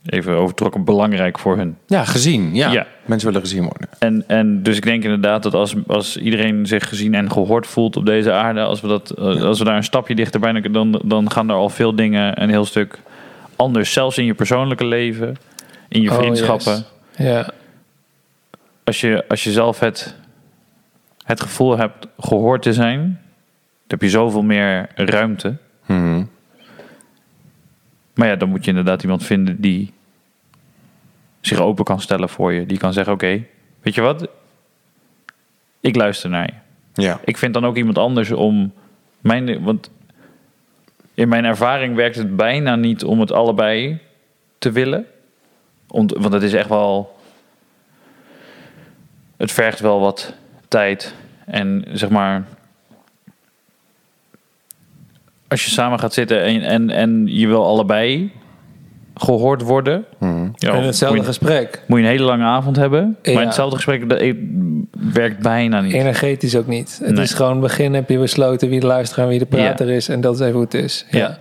even 0.05 0.33
overtrokken, 0.33 0.83
belangrijk 0.83 1.39
voor 1.39 1.57
hun. 1.57 1.77
Ja, 1.87 2.05
gezien. 2.05 2.55
Ja. 2.55 2.71
Ja. 2.71 2.87
Mensen 3.05 3.27
willen 3.27 3.43
gezien 3.43 3.63
worden. 3.63 3.89
En, 3.99 4.23
en 4.27 4.63
dus 4.63 4.77
ik 4.77 4.83
denk 4.83 5.03
inderdaad 5.03 5.43
dat 5.43 5.53
als, 5.53 5.75
als 5.87 6.17
iedereen 6.17 6.65
zich 6.65 6.87
gezien 6.89 7.13
en 7.13 7.31
gehoord 7.31 7.67
voelt 7.67 7.97
op 7.97 8.05
deze 8.05 8.31
aarde, 8.31 8.61
als 8.61 8.81
we, 8.81 8.87
dat, 8.87 9.09
eh, 9.09 9.41
als 9.41 9.59
we 9.59 9.65
daar 9.65 9.75
een 9.75 9.83
stapje 9.83 10.15
dichterbij, 10.15 10.61
dan, 10.61 11.01
dan 11.05 11.31
gaan 11.31 11.49
er 11.49 11.55
al 11.55 11.69
veel 11.69 11.95
dingen 11.95 12.41
een 12.41 12.49
heel 12.49 12.65
stuk 12.65 12.99
anders. 13.55 13.93
Zelfs 13.93 14.17
in 14.17 14.25
je 14.25 14.33
persoonlijke 14.33 14.85
leven, 14.85 15.35
in 15.87 16.01
je 16.01 16.11
Oh, 16.11 16.17
vriendschappen. 16.17 16.73
yes. 16.73 17.27
Ja. 17.27 17.49
Als, 18.83 19.01
je, 19.01 19.25
als 19.27 19.43
je 19.43 19.51
zelf 19.51 19.79
het, 19.79 20.15
het 21.23 21.41
gevoel 21.41 21.77
hebt 21.77 22.07
gehoord 22.19 22.61
te 22.61 22.73
zijn, 22.73 22.99
dan 22.99 23.19
heb 23.87 24.01
je 24.01 24.09
zoveel 24.09 24.43
meer 24.43 24.87
ruimte. 24.95 25.55
Mhm. 25.85 26.23
Maar 28.15 28.27
ja, 28.27 28.35
dan 28.35 28.49
moet 28.49 28.63
je 28.63 28.69
inderdaad 28.69 29.03
iemand 29.03 29.23
vinden 29.23 29.61
die 29.61 29.93
zich 31.45 31.59
open 31.59 31.85
kan 31.85 32.01
stellen 32.01 32.29
voor 32.29 32.53
je. 32.53 32.65
Die 32.65 32.77
kan 32.77 32.93
zeggen, 32.93 33.13
oké, 33.13 33.43
weet 33.81 33.95
je 33.95 34.01
wat? 34.01 34.27
Ik 35.79 35.95
luister 35.95 36.29
naar 36.29 36.45
je. 36.45 36.53
Ja. 37.01 37.19
Ik 37.23 37.37
vind 37.37 37.53
dan 37.53 37.65
ook 37.65 37.75
iemand 37.75 37.97
anders 37.97 38.31
om 38.31 38.73
mijn. 39.19 39.63
Want 39.63 39.89
in 41.13 41.29
mijn 41.29 41.45
ervaring 41.45 41.95
werkt 41.95 42.15
het 42.15 42.35
bijna 42.35 42.75
niet 42.75 43.03
om 43.03 43.19
het 43.19 43.31
allebei 43.31 43.99
te 44.57 44.71
willen. 44.71 45.05
Om, 45.87 46.07
want 46.07 46.33
het 46.33 46.43
is 46.43 46.53
echt 46.53 46.69
wel. 46.69 47.15
Het 49.37 49.51
vergt 49.51 49.79
wel 49.79 49.99
wat 49.99 50.33
tijd. 50.67 51.15
En 51.45 51.85
zeg 51.91 52.09
maar. 52.09 52.43
Als 55.47 55.65
je 55.65 55.71
samen 55.71 55.99
gaat 55.99 56.13
zitten 56.13 56.41
en, 56.41 56.61
en, 56.61 56.89
en 56.89 57.27
je 57.27 57.47
wil 57.47 57.65
allebei 57.65 58.31
gehoord 59.15 59.61
worden. 59.61 60.05
Ja, 60.55 60.73
en 60.73 60.83
hetzelfde 60.83 61.17
moet, 61.17 61.25
je, 61.25 61.33
gesprek. 61.33 61.81
moet 61.87 61.99
je 61.99 62.03
een 62.05 62.09
hele 62.11 62.23
lange 62.23 62.43
avond 62.43 62.75
hebben. 62.75 63.17
Ja. 63.21 63.33
Maar 63.33 63.43
hetzelfde 63.43 63.75
gesprek 63.75 64.09
dat, 64.09 64.23
werkt 65.13 65.39
bijna 65.41 65.81
niet. 65.81 65.93
Energetisch 65.93 66.55
ook 66.55 66.67
niet. 66.67 66.99
Het 67.03 67.13
Nee. 67.13 67.23
is 67.23 67.33
gewoon 67.33 67.59
begin 67.59 67.93
heb 67.93 68.09
je 68.09 68.19
besloten 68.19 68.69
wie 68.69 68.79
de 68.79 68.85
luisteraar 68.87 69.25
en 69.25 69.29
wie 69.31 69.39
de 69.39 69.45
prater 69.45 69.89
is. 69.89 70.09
En 70.09 70.21
dat 70.21 70.33
is 70.35 70.39
even 70.39 70.53
hoe 70.53 70.63
het 70.63 70.73
is. 70.73 71.05
Ja. 71.09 71.19
Ja. 71.19 71.37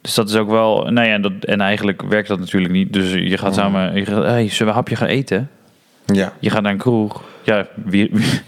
Dus 0.00 0.14
dat 0.14 0.28
is 0.28 0.36
ook 0.36 0.50
wel. 0.50 0.84
Nou 0.90 1.08
ja, 1.08 1.18
dat, 1.18 1.32
en 1.40 1.60
eigenlijk 1.60 2.02
werkt 2.02 2.28
dat 2.28 2.38
natuurlijk 2.38 2.72
niet. 2.72 2.92
Dus 2.92 3.12
je 3.12 3.38
gaat 3.38 3.54
samen. 3.54 3.94
Je 3.94 4.06
gaat, 4.06 4.24
hey, 4.24 4.48
zullen 4.48 4.58
we 4.58 4.64
een 4.64 4.74
hapje 4.74 4.96
gaan 4.96 5.08
eten? 5.08 5.50
Ja. 6.06 6.32
Je 6.38 6.50
gaat 6.50 6.62
naar 6.62 6.72
een 6.72 6.78
kroeg. 6.78 7.22
Ja, 7.42 7.66
wie, 7.84 8.08
wie, 8.12 8.40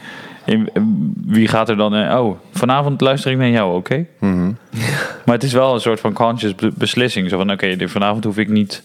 wie 1.26 1.48
gaat 1.48 1.68
er 1.68 1.76
dan? 1.76 1.94
eh, 1.94 2.20
Oh, 2.20 2.38
vanavond 2.52 3.00
luister 3.00 3.30
ik 3.30 3.36
naar 3.38 3.48
jou, 3.48 3.76
oké? 3.76 4.06
Mhm. 4.18 4.52
Maar 5.24 5.34
het 5.34 5.42
is 5.42 5.52
wel 5.52 5.74
een 5.74 5.80
soort 5.80 6.00
van 6.00 6.12
conscious 6.12 6.54
be- 6.54 6.72
beslissing. 6.74 7.28
Zo 7.30 7.36
van: 7.36 7.50
oké, 7.52 7.76
dit- 7.76 7.90
vanavond 7.90 8.24
hoef 8.24 8.36
ik 8.38 8.48
niet. 8.48 8.82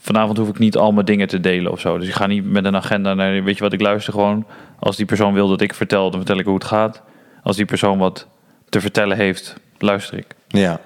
Vanavond 0.00 0.38
hoef 0.38 0.48
ik 0.48 0.58
niet 0.58 0.76
al 0.76 0.92
mijn 0.92 1.06
dingen 1.06 1.28
te 1.28 1.40
delen 1.40 1.72
of 1.72 1.80
zo. 1.80 1.98
Dus 1.98 2.08
ik 2.08 2.14
ga 2.14 2.26
niet 2.26 2.50
met 2.50 2.64
een 2.64 2.76
agenda 2.76 3.14
naar. 3.14 3.42
Weet 3.44 3.56
je 3.56 3.62
wat, 3.62 3.72
ik 3.72 3.80
luister 3.80 4.12
gewoon. 4.12 4.46
Als 4.78 4.96
die 4.96 5.06
persoon 5.06 5.32
wil 5.34 5.48
dat 5.48 5.60
ik 5.60 5.74
vertel, 5.74 6.10
dan 6.10 6.20
vertel 6.20 6.38
ik 6.38 6.44
hoe 6.44 6.54
het 6.54 6.64
gaat. 6.64 7.02
Als 7.42 7.56
die 7.56 7.64
persoon 7.64 7.98
wat 7.98 8.26
te 8.68 8.80
vertellen 8.80 9.16
heeft, 9.16 9.56
luister 9.78 10.18
ik. 10.18 10.26
Ja. 10.48 10.80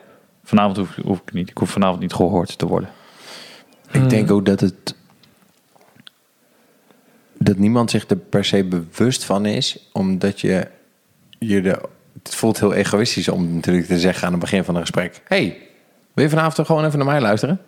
Vanavond 0.44 0.76
hoef, 0.76 0.96
hoef 1.04 1.20
ik 1.26 1.32
niet. 1.32 1.50
Ik 1.50 1.58
hoef 1.58 1.70
vanavond 1.70 2.00
niet 2.00 2.12
gehoord 2.12 2.58
te 2.58 2.66
worden. 2.66 2.88
Ik 3.90 4.10
denk 4.10 4.30
ook 4.30 4.46
dat 4.46 4.60
het. 4.60 4.94
Dat 7.42 7.56
niemand 7.56 7.90
zich 7.90 8.08
er 8.08 8.16
per 8.16 8.44
se 8.44 8.64
bewust 8.64 9.24
van 9.24 9.46
is, 9.46 9.88
omdat 9.92 10.40
je 10.40 10.66
je 11.38 11.60
de. 11.60 11.78
Het 12.22 12.34
voelt 12.34 12.60
heel 12.60 12.72
egoïstisch 12.72 13.28
om 13.28 13.54
natuurlijk 13.54 13.86
te 13.86 13.98
zeggen 13.98 14.26
aan 14.26 14.32
het 14.32 14.40
begin 14.40 14.64
van 14.64 14.74
een 14.74 14.80
gesprek: 14.80 15.22
Hey, 15.24 15.56
wil 16.14 16.24
je 16.24 16.30
vanavond 16.30 16.54
toch 16.54 16.66
gewoon 16.66 16.84
even 16.84 16.98
naar 16.98 17.06
mij 17.06 17.20
luisteren? 17.20 17.60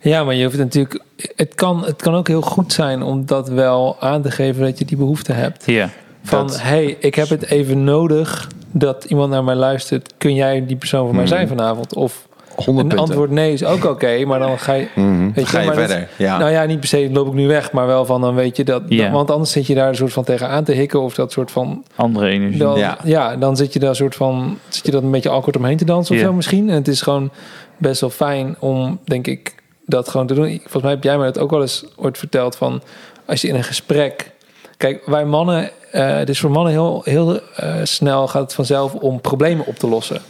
Ja, 0.00 0.24
maar 0.24 0.34
je 0.34 0.44
hoeft 0.44 0.58
natuurlijk. 0.58 1.02
Het 1.36 1.54
kan, 1.54 1.84
het 1.84 2.02
kan 2.02 2.14
ook 2.14 2.28
heel 2.28 2.42
goed 2.42 2.72
zijn 2.72 3.02
om 3.02 3.26
dat 3.26 3.48
wel 3.48 3.96
aan 4.00 4.22
te 4.22 4.30
geven 4.30 4.62
dat 4.62 4.78
je 4.78 4.84
die 4.84 4.96
behoefte 4.96 5.32
hebt. 5.32 5.62
Ja. 5.66 5.88
Van 6.22 6.46
Dat- 6.46 6.62
hey, 6.62 6.96
ik 7.00 7.14
heb 7.14 7.28
het 7.28 7.44
even 7.44 7.84
nodig 7.84 8.50
dat 8.70 9.04
iemand 9.04 9.30
naar 9.30 9.44
mij 9.44 9.54
luistert. 9.54 10.12
Kun 10.18 10.34
jij 10.34 10.66
die 10.66 10.76
persoon 10.76 11.06
voor 11.06 11.14
mij 11.14 11.26
zijn 11.26 11.48
vanavond? 11.48 11.94
Of 11.94 12.28
100 12.64 12.86
een 12.86 12.94
punten. 12.96 12.98
antwoord 12.98 13.30
nee 13.30 13.52
is 13.52 13.64
ook 13.64 13.84
oké, 13.84 14.24
maar 14.24 14.38
dan 14.38 14.58
ga 14.58 14.72
je. 14.72 14.86
Mhm. 14.94 15.30
Weet 15.34 15.48
Ga 15.48 15.60
je 15.60 15.66
maar 15.66 15.76
dat- 15.76 15.84
verder? 15.90 16.08
ja. 16.16 16.38
Nou 16.38 16.50
ja, 16.50 16.64
niet 16.64 16.78
per 16.80 16.88
se 16.88 17.08
loop 17.12 17.26
ik 17.26 17.32
nu 17.32 17.46
weg, 17.46 17.72
maar 17.72 17.86
wel 17.86 18.04
van 18.04 18.20
dan 18.20 18.34
weet 18.34 18.56
je 18.56 18.64
dat. 18.64 18.82
Want 19.12 19.30
anders 19.30 19.50
zit 19.50 19.66
je 19.66 19.74
daar 19.74 19.88
een 19.88 19.96
soort 19.96 20.12
van 20.12 20.24
tegenaan 20.24 20.64
te 20.64 20.72
hikken 20.72 21.00
of 21.00 21.14
dat 21.14 21.32
soort 21.32 21.50
van. 21.50 21.84
Andere 21.96 22.28
energie. 22.28 22.58
Dan, 22.58 22.78
Ja. 22.78 22.98
ja. 23.04 23.36
dan 23.36 23.56
zit 23.56 23.72
je 23.72 23.78
daar 23.78 23.88
een 23.90 23.96
soort 23.96 24.14
van. 24.14 24.58
Zit 24.68 24.86
je 24.86 24.92
dat 24.92 25.02
een 25.02 25.10
beetje 25.10 25.28
awkward 25.30 25.56
omheen 25.56 25.76
te 25.76 25.84
dansen 25.84 26.14
of 26.14 26.20
zo 26.20 26.32
misschien. 26.32 26.68
En 26.68 26.74
het 26.74 26.88
is 26.88 27.00
gewoon 27.02 27.30
best 27.76 28.00
wel 28.00 28.10
fijn 28.10 28.56
om, 28.58 28.98
denk 29.04 29.26
ik, 29.26 29.54
dat 29.86 30.08
gewoon 30.08 30.26
te 30.26 30.34
doen. 30.34 30.46
Volgens 30.60 30.82
mij 30.82 30.92
heb 30.92 31.02
jij 31.04 31.18
me 31.18 31.24
dat 31.24 31.38
ook 31.38 31.50
wel 31.50 31.60
eens 31.60 31.84
ooit 31.96 32.18
verteld 32.18 32.56
van 32.56 32.82
als 33.26 33.40
je 33.40 33.48
in 33.48 33.54
een 33.54 33.64
gesprek. 33.64 34.30
Kijk, 34.76 35.06
wij 35.06 35.24
mannen, 35.24 35.70
eh 35.90 36.16
het 36.16 36.28
is 36.28 36.40
voor 36.40 36.50
mannen 36.50 36.72
heel, 36.72 37.00
heel 37.04 37.40
eh, 37.56 37.74
snel 37.82 38.28
gaat 38.28 38.42
het 38.42 38.54
vanzelf 38.54 38.94
om 38.94 39.20
problemen 39.20 39.66
op 39.66 39.76
te 39.76 39.88
lossen. 39.88 40.20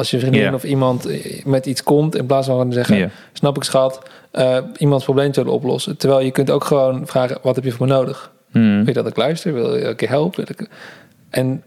Als 0.00 0.10
je 0.10 0.18
vriendin 0.18 0.40
Ja. 0.42 0.54
of 0.54 0.64
iemand 0.64 1.08
met 1.44 1.66
iets 1.66 1.82
komt, 1.82 2.16
in 2.16 2.26
plaats 2.26 2.46
van 2.46 2.68
te 2.68 2.74
zeggen, 2.74 3.10
snap 3.32 3.56
ik 3.56 3.62
schat, 3.62 4.02
eh, 4.30 4.58
iemands 4.76 5.04
probleem 5.04 5.32
te 5.32 5.40
willen 5.40 5.54
oplossen. 5.56 5.96
Terwijl 5.96 6.20
je 6.20 6.30
kunt 6.30 6.50
ook 6.50 6.64
gewoon 6.64 7.06
vragen, 7.06 7.38
wat 7.42 7.54
heb 7.54 7.64
je 7.64 7.72
voor 7.72 7.86
me 7.86 7.92
nodig? 7.92 8.30
Hmm. 8.50 8.76
Wil 8.76 8.86
je 8.86 8.92
dat 8.92 9.06
ik 9.06 9.16
luister? 9.16 9.52
Wil 9.54 9.76
je 9.76 9.82
dat 9.82 10.00
je 10.00 10.06
help? 10.06 10.36
Wil 10.36 10.44
ik... 10.48 10.68
En 11.30 11.62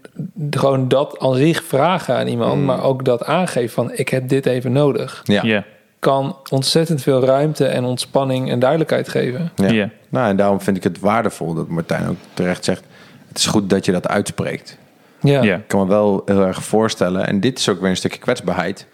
gewoon 0.50 0.88
dat 0.88 1.18
aan 1.18 1.34
zich 1.34 1.62
vragen 1.64 2.14
aan 2.16 2.26
iemand, 2.26 2.64
maar 2.64 2.82
ook 2.82 3.04
dat 3.04 3.24
aangeven 3.24 3.70
van 3.74 3.92
ik 3.92 4.08
heb 4.08 4.28
dit 4.28 4.46
even 4.46 4.72
nodig, 4.72 5.20
ja. 5.24 5.42
Ja. 5.42 5.64
kan 5.98 6.36
ontzettend 6.50 7.02
veel 7.02 7.24
ruimte 7.24 7.66
en 7.66 7.84
ontspanning 7.84 8.50
en 8.50 8.58
duidelijkheid 8.58 9.08
geven. 9.08 9.52
Ja. 9.56 9.70
Ja. 9.70 9.90
Nou, 10.08 10.28
en 10.28 10.36
daarom 10.36 10.60
vind 10.60 10.76
ik 10.76 10.82
het 10.82 11.00
waardevol 11.00 11.54
dat 11.54 11.68
Martijn 11.68 12.08
ook 12.08 12.16
terecht 12.34 12.64
zegt: 12.64 12.82
Het 13.28 13.38
is 13.38 13.46
goed 13.46 13.70
dat 13.70 13.84
je 13.84 13.92
dat 13.92 14.08
uitspreekt. 14.08 14.78
Ja, 15.24 15.42
Ja. 15.42 15.56
Ik 15.56 15.68
kan 15.68 15.80
me 15.80 15.86
wel 15.86 16.22
heel 16.24 16.46
erg 16.46 16.64
voorstellen, 16.64 17.26
en 17.26 17.40
dit 17.40 17.58
is 17.58 17.68
ook 17.68 17.80
weer 17.80 17.90
een 17.90 17.96
stukje 17.96 18.18
kwetsbaarheid. 18.18 18.86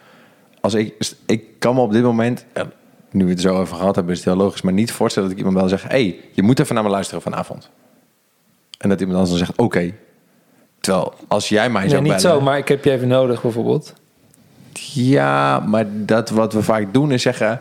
Als 0.61 0.75
ik, 0.75 1.15
ik 1.27 1.45
kan 1.59 1.75
me 1.75 1.81
op 1.81 1.93
dit 1.93 2.03
moment, 2.03 2.45
eh, 2.53 2.65
nu 3.11 3.25
we 3.25 3.31
het 3.31 3.41
zo 3.41 3.57
over 3.57 3.77
gehad 3.77 3.95
hebben, 3.95 4.13
is 4.13 4.25
het 4.25 4.29
heel 4.29 4.43
logisch, 4.43 4.63
maar 4.63 4.73
niet 4.73 4.93
voorstellen 4.93 5.29
dat 5.29 5.39
ik 5.39 5.45
iemand 5.45 5.61
wel 5.61 5.79
zeg: 5.79 5.89
hey, 5.89 6.19
je 6.33 6.43
moet 6.43 6.59
even 6.59 6.75
naar 6.75 6.85
me 6.85 6.91
luisteren 6.91 7.23
vanavond. 7.23 7.71
En 8.79 8.89
dat 8.89 9.01
iemand 9.01 9.19
anders 9.19 9.39
dan 9.39 9.47
zegt: 9.47 9.59
Oké. 9.59 9.93
Terwijl 10.81 11.15
als 11.29 11.49
jij 11.49 11.71
mij 11.71 11.81
nee, 11.81 11.91
zou 11.91 12.03
niet 12.03 12.13
bellen, 12.13 12.31
zo, 12.31 12.41
maar 12.41 12.59
ik 12.59 12.69
heb 12.69 12.85
je 12.85 12.91
even 12.91 13.09
nodig 13.09 13.43
bijvoorbeeld. 13.43 13.95
Ja, 14.93 15.59
maar 15.59 15.85
dat 15.91 16.31
wat 16.31 16.53
we 16.53 16.63
vaak 16.63 16.95
doen 16.95 17.13
is 17.13 17.23
zeggen: 17.23 17.61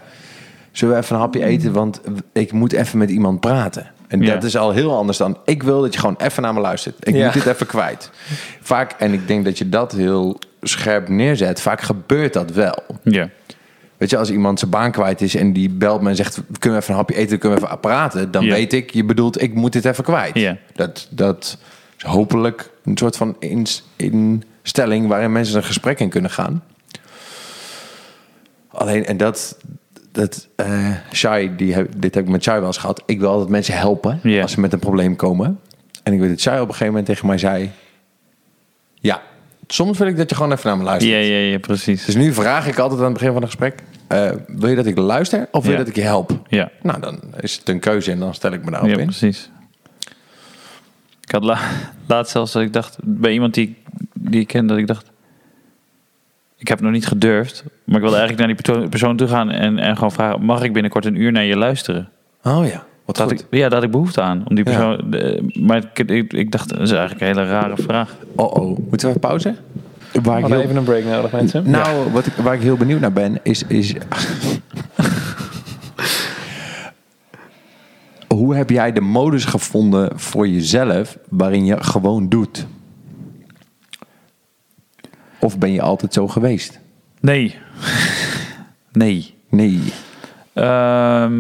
Zullen 0.72 0.96
we 0.96 1.02
even 1.02 1.16
een 1.16 1.22
hapje 1.22 1.44
eten? 1.44 1.74
Want 1.74 2.02
ik 2.34 2.52
moet 2.52 2.74
even 2.74 2.98
met 2.98 3.10
iemand 3.10 3.40
praten. 3.40 3.92
En 4.10 4.22
Ja. 4.22 4.34
dat 4.34 4.44
is 4.44 4.58
al 4.58 4.72
heel 4.72 4.96
anders 4.96 5.18
dan 5.18 5.38
ik 5.46 5.64
wil 5.64 5.82
dat 5.82 5.94
je 5.94 6.00
gewoon 6.00 6.16
even 6.18 6.44
naar 6.44 6.54
me 6.54 6.60
luistert. 6.60 7.08
Ik 7.08 7.16
Ja. 7.16 7.24
moet 7.26 7.34
dit 7.34 7.46
even 7.46 7.66
kwijt. 7.66 8.10
Vaak, 8.62 8.92
en 8.92 9.14
ik 9.14 9.28
denk 9.28 9.46
dat 9.46 9.58
je 9.58 9.70
dat 9.70 9.92
heel 9.92 10.40
scherp 10.62 11.10
neerzet, 11.10 11.62
vaak 11.62 11.82
gebeurt 11.82 12.34
dat 12.34 12.52
wel. 12.52 12.84
Ja. 13.04 13.30
Weet 13.98 14.10
je, 14.10 14.18
als 14.18 14.30
iemand 14.32 14.60
zijn 14.60 14.72
baan 14.72 14.92
kwijt 14.92 15.22
is 15.22 15.36
en 15.36 15.54
die 15.54 15.70
belt 15.70 16.02
me 16.02 16.10
en 16.10 16.16
zegt: 16.16 16.42
Kunnen 16.60 16.80
we 16.80 16.84
even 16.86 16.90
een 16.94 17.00
hapje 17.00 17.16
eten? 17.16 17.38
Kunnen 17.40 17.60
we 17.60 17.66
even 17.66 17.80
praten? 17.80 18.32
Dan 18.32 18.44
Ja. 18.46 18.52
weet 18.54 18.74
ik, 18.74 18.90
je 18.94 19.04
bedoelt, 19.04 19.42
ik 19.42 19.54
moet 19.54 19.74
dit 19.74 19.86
even 19.86 20.04
kwijt. 20.04 20.36
Ja. 20.38 20.58
Dat, 20.76 21.08
dat 21.10 21.58
is 21.98 22.04
hopelijk 22.04 22.70
een 22.84 22.98
soort 22.98 23.18
van 23.18 23.36
ins- 23.40 23.88
instelling 23.96 25.08
waarin 25.08 25.32
mensen 25.32 25.56
een 25.58 25.64
gesprek 25.64 26.00
in 26.00 26.10
kunnen 26.10 26.32
gaan. 26.32 26.64
Alleen, 28.72 29.06
en 29.06 29.18
dat, 29.18 29.58
dat 30.20 30.48
eh 30.56 30.92
Shai, 31.14 31.56
die 31.56 31.74
heb, 31.74 31.92
dit 31.98 32.16
heb 32.16 32.24
ik 32.24 32.30
met 32.30 32.44
Shai 32.44 32.58
wel 32.58 32.68
eens 32.68 32.78
gehad. 32.78 33.04
Ik 33.06 33.20
wil 33.20 33.30
altijd 33.30 33.50
mensen 33.50 33.74
helpen 33.78 34.22
als 34.42 34.52
ze 34.52 34.60
met 34.60 34.74
een 34.74 34.80
probleem 34.80 35.16
komen. 35.16 35.60
En 36.04 36.14
ik 36.14 36.20
weet 36.20 36.30
dat 36.30 36.40
Shai 36.40 36.56
op 36.56 36.62
een 36.62 36.68
gegeven 36.68 36.88
moment 36.88 37.06
tegen 37.06 37.28
mij 37.28 37.38
zei: 37.38 37.72
Ja, 38.94 39.22
soms 39.68 39.98
wil 39.98 40.08
ik 40.08 40.18
dat 40.18 40.30
je 40.30 40.36
gewoon 40.36 40.52
even 40.52 40.68
naar 40.68 40.78
me 40.78 40.84
luistert. 40.84 41.14
Ja, 41.14 41.20
ja, 41.20 41.38
ja, 41.52 41.58
precies. 41.58 42.06
Dus 42.06 42.16
nu 42.16 42.34
vraag 42.34 42.68
ik 42.68 42.78
altijd 42.78 43.00
aan 43.00 43.06
het 43.06 43.14
begin 43.14 43.32
van 43.34 43.42
een 43.42 43.48
gesprek: 43.48 43.84
eh, 44.08 44.32
Wil 44.48 44.70
je 44.70 44.76
dat 44.76 44.86
ik 44.86 44.98
luister 44.98 45.48
of 45.52 45.64
wil 45.64 45.72
je 45.72 45.78
Ja. 45.78 45.84
dat 45.84 45.88
ik 45.88 45.96
je 45.96 46.02
help? 46.02 46.42
Ja, 46.48 46.72
Nou, 46.82 47.00
dan 47.00 47.20
is 47.40 47.56
het 47.56 47.70
een 47.70 47.80
keuze 47.80 48.12
en 48.12 48.20
dan 48.20 48.34
stel 48.34 48.52
ik 48.52 48.64
me 48.66 48.72
daarop 48.72 48.90
ja 48.90 48.98
in. 48.98 49.06
precies. 49.06 49.50
Ik 51.22 51.32
had 51.36 51.44
la 51.44 51.60
laatst 52.08 52.32
zelfs 52.32 52.52
dat 52.52 52.62
ik 52.62 52.74
dacht, 52.74 52.98
bij 53.02 53.32
iemand 53.32 53.54
die, 53.54 53.78
die 54.14 54.40
ik 54.42 54.48
ken, 54.48 54.68
dat 54.68 54.78
ik 54.78 54.88
dacht, 54.88 55.09
ik 56.60 56.68
heb 56.68 56.82
nog 56.82 56.92
niet 56.92 57.08
gedurfd, 57.08 57.64
maar 57.84 57.96
ik 57.96 58.02
wilde 58.02 58.18
eigenlijk 58.18 58.38
naar 58.48 58.56
die 58.56 58.64
perso- 58.74 58.88
persoon 58.90 59.18
toe 59.18 59.28
gaan 59.28 59.50
en, 59.52 59.80
en 59.80 59.96
gewoon 59.96 60.12
vragen, 60.12 60.42
mag 60.46 60.64
ik 60.64 60.74
binnenkort 60.74 61.06
een 61.06 61.16
uur 61.16 61.32
naar 61.32 61.44
je 61.44 61.56
luisteren? 61.58 62.10
Oh 62.44 62.68
ja, 62.68 62.84
wat 63.06 63.16
Dat 63.16 63.30
goed. 63.32 63.40
ik, 63.40 63.46
ja, 63.50 63.62
daar 63.62 63.74
had 63.74 63.84
ik 63.84 63.92
behoefte 63.92 64.22
aan. 64.22 64.44
Om 64.48 64.56
die 64.56 64.66
Ja. 64.70 64.72
persoon, 64.72 65.10
de- 65.12 65.60
maar 65.62 65.78
ik, 65.94 66.10
ik, 66.10 66.34
ik 66.34 66.52
dacht, 66.52 66.70
dat 66.70 66.80
is 66.80 66.92
eigenlijk 66.92 67.22
een 67.22 67.28
hele 67.28 67.46
rare 67.50 67.78
vraag. 67.78 68.16
Oh 68.36 68.54
oh, 68.54 68.78
moeten 68.90 69.00
we 69.00 69.08
even 69.08 69.20
pauze? 69.20 69.56
Waar 70.24 70.36
We 70.42 70.48
ik 70.48 70.54
heel, 70.54 70.62
even 70.62 70.76
een 70.76 70.84
break 70.84 71.04
nodig, 71.04 71.32
mensen. 71.32 71.70
nou, 71.70 72.12
wat 72.12 72.26
ik, 72.26 72.34
waar 72.34 72.54
ik 72.54 72.62
heel 72.62 72.78
benieuwd 72.78 73.00
naar 73.00 73.14
ben, 73.14 73.40
is... 73.44 73.64
is 73.68 73.94
hoe 78.28 78.56
heb 78.56 78.70
jij 78.70 78.92
de 78.92 79.02
modus 79.02 79.46
gevonden 79.46 80.20
voor 80.20 80.48
jezelf 80.48 81.18
waarin 81.30 81.66
je 81.66 81.84
gewoon 81.84 82.30
doet? 82.30 82.68
Of 85.40 85.58
ben 85.58 85.72
je 85.72 85.82
altijd 85.82 86.14
zo 86.14 86.28
geweest? 86.28 86.80
Nee. 87.20 87.56
nee. 88.92 89.34
Nee. 89.50 89.82
Ehm, 90.54 91.34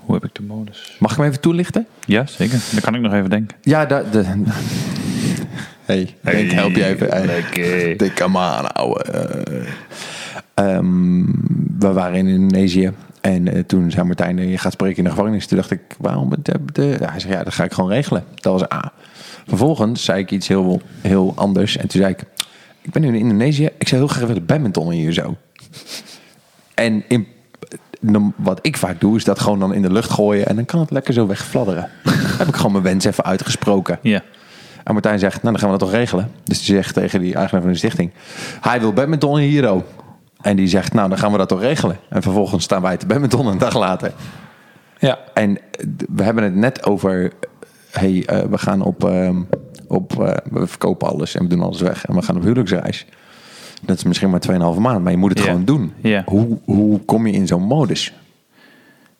hoe 0.00 0.14
heb 0.14 0.24
ik 0.24 0.34
de 0.34 0.42
modus? 0.42 0.96
Mag 0.98 1.10
ik 1.10 1.16
hem 1.16 1.26
even 1.26 1.40
toelichten? 1.40 1.86
Ja, 2.04 2.26
zeker. 2.26 2.58
Dan 2.70 2.80
kan 2.80 2.94
ik 2.94 3.00
nog 3.00 3.12
even 3.12 3.30
denken. 3.30 3.56
Ja, 3.62 3.86
dat... 3.86 4.12
De... 4.12 4.24
Hey, 5.84 6.14
ik 6.22 6.52
help 6.52 6.74
je 6.74 6.84
even. 6.84 7.08
Hey. 7.08 7.26
Lekker. 7.26 7.96
Dik 7.96 8.18
hem 8.18 8.36
aan, 8.36 8.72
ouwe. 8.72 9.04
Eh, 10.60 10.74
ehm, 10.74 11.24
we 11.78 11.92
waren 11.92 12.18
in 12.18 12.26
Indonesië. 12.26 12.92
En 13.20 13.48
eh, 13.48 13.62
toen 13.62 13.90
zei 13.90 14.06
Martijn, 14.06 14.38
eh, 14.38 14.50
je 14.50 14.58
gaat 14.58 14.72
spreken 14.72 14.96
in 14.96 15.04
de 15.04 15.10
gevangenis. 15.10 15.46
Toen 15.46 15.56
dacht 15.56 15.70
ik, 15.70 15.80
waarom? 15.98 16.32
De, 16.42 16.54
de, 16.72 16.96
hij 17.02 17.20
zei, 17.20 17.32
ja, 17.32 17.44
dat 17.44 17.54
ga 17.54 17.64
ik 17.64 17.72
gewoon 17.72 17.90
regelen. 17.90 18.24
Dat 18.34 18.60
was 18.60 18.72
A. 18.72 18.92
Vervolgens 19.46 20.04
zei 20.04 20.20
ik 20.20 20.30
iets 20.30 20.48
heel, 20.48 20.80
heel 21.00 21.32
anders. 21.36 21.76
En 21.76 21.88
toen 21.88 22.00
zei 22.00 22.12
ik, 22.12 22.24
ik 22.82 22.92
ben 22.92 23.02
nu 23.02 23.08
in 23.08 23.14
Indonesië. 23.14 23.68
Ik 23.78 23.88
zou 23.88 24.00
heel 24.00 24.10
graag 24.10 24.26
willen 24.26 24.46
badmintonnen 24.46 24.94
hier 24.94 25.12
zo. 25.12 25.36
En 26.74 27.04
in, 27.08 27.26
wat 28.36 28.58
ik 28.62 28.76
vaak 28.76 29.00
doe, 29.00 29.16
is 29.16 29.24
dat 29.24 29.40
gewoon 29.40 29.58
dan 29.58 29.74
in 29.74 29.82
de 29.82 29.92
lucht 29.92 30.10
gooien. 30.10 30.46
En 30.46 30.56
dan 30.56 30.64
kan 30.64 30.80
het 30.80 30.90
lekker 30.90 31.14
zo 31.14 31.26
wegfladderen. 31.26 31.88
heb 32.38 32.48
ik 32.48 32.56
gewoon 32.56 32.72
mijn 32.72 32.84
wens 32.84 33.04
even 33.04 33.24
uitgesproken. 33.24 33.98
Ja. 34.02 34.22
En 34.84 34.92
Martijn 34.92 35.18
zegt, 35.18 35.42
nou 35.42 35.54
dan 35.54 35.58
gaan 35.58 35.72
we 35.72 35.78
dat 35.78 35.88
toch 35.88 35.98
regelen. 35.98 36.30
Dus 36.44 36.64
die 36.64 36.74
zegt 36.74 36.94
tegen 36.94 37.20
die 37.20 37.34
eigenaar 37.34 37.62
van 37.62 37.70
de 37.70 37.76
stichting, 37.76 38.10
hij 38.60 38.80
wil 38.80 38.92
badminton 38.92 39.38
hier 39.38 39.68
ook. 39.68 39.84
En 40.42 40.56
die 40.56 40.66
zegt, 40.66 40.92
nou 40.92 41.08
dan 41.08 41.18
gaan 41.18 41.32
we 41.32 41.38
dat 41.38 41.48
toch 41.48 41.60
regelen. 41.60 41.98
En 42.08 42.22
vervolgens 42.22 42.64
staan 42.64 42.82
wij 42.82 42.96
te 42.96 43.06
badminton 43.06 43.46
een 43.46 43.58
dag 43.58 43.74
later. 43.78 44.12
Ja. 44.98 45.18
En 45.34 45.58
we 46.14 46.22
hebben 46.22 46.44
het 46.44 46.54
net 46.54 46.86
over, 46.86 47.32
hey, 47.90 48.22
eh, 48.26 48.38
we 48.40 48.58
gaan 48.58 48.82
op, 48.82 49.04
ehm, 49.04 49.36
op 49.88 50.20
eh, 50.22 50.36
we 50.50 50.66
verkopen 50.66 51.08
alles 51.08 51.34
en 51.34 51.42
we 51.42 51.48
doen 51.48 51.62
alles 51.62 51.80
weg. 51.80 52.04
En 52.06 52.14
we 52.14 52.22
gaan 52.22 52.36
op 52.36 52.42
huwelijksreis. 52.42 53.06
Dat 53.82 53.96
is 53.96 54.04
misschien 54.04 54.30
maar 54.30 54.40
2,5 54.40 54.78
maand, 54.78 55.02
maar 55.02 55.12
je 55.12 55.18
moet 55.18 55.30
het 55.30 55.38
Ja. 55.38 55.44
gewoon 55.44 55.64
doen. 55.64 55.92
Ja. 56.02 56.22
Hoe, 56.26 56.58
hoe 56.64 57.00
kom 57.04 57.26
je 57.26 57.32
in 57.32 57.46
zo'n 57.46 57.62
modus? 57.62 58.12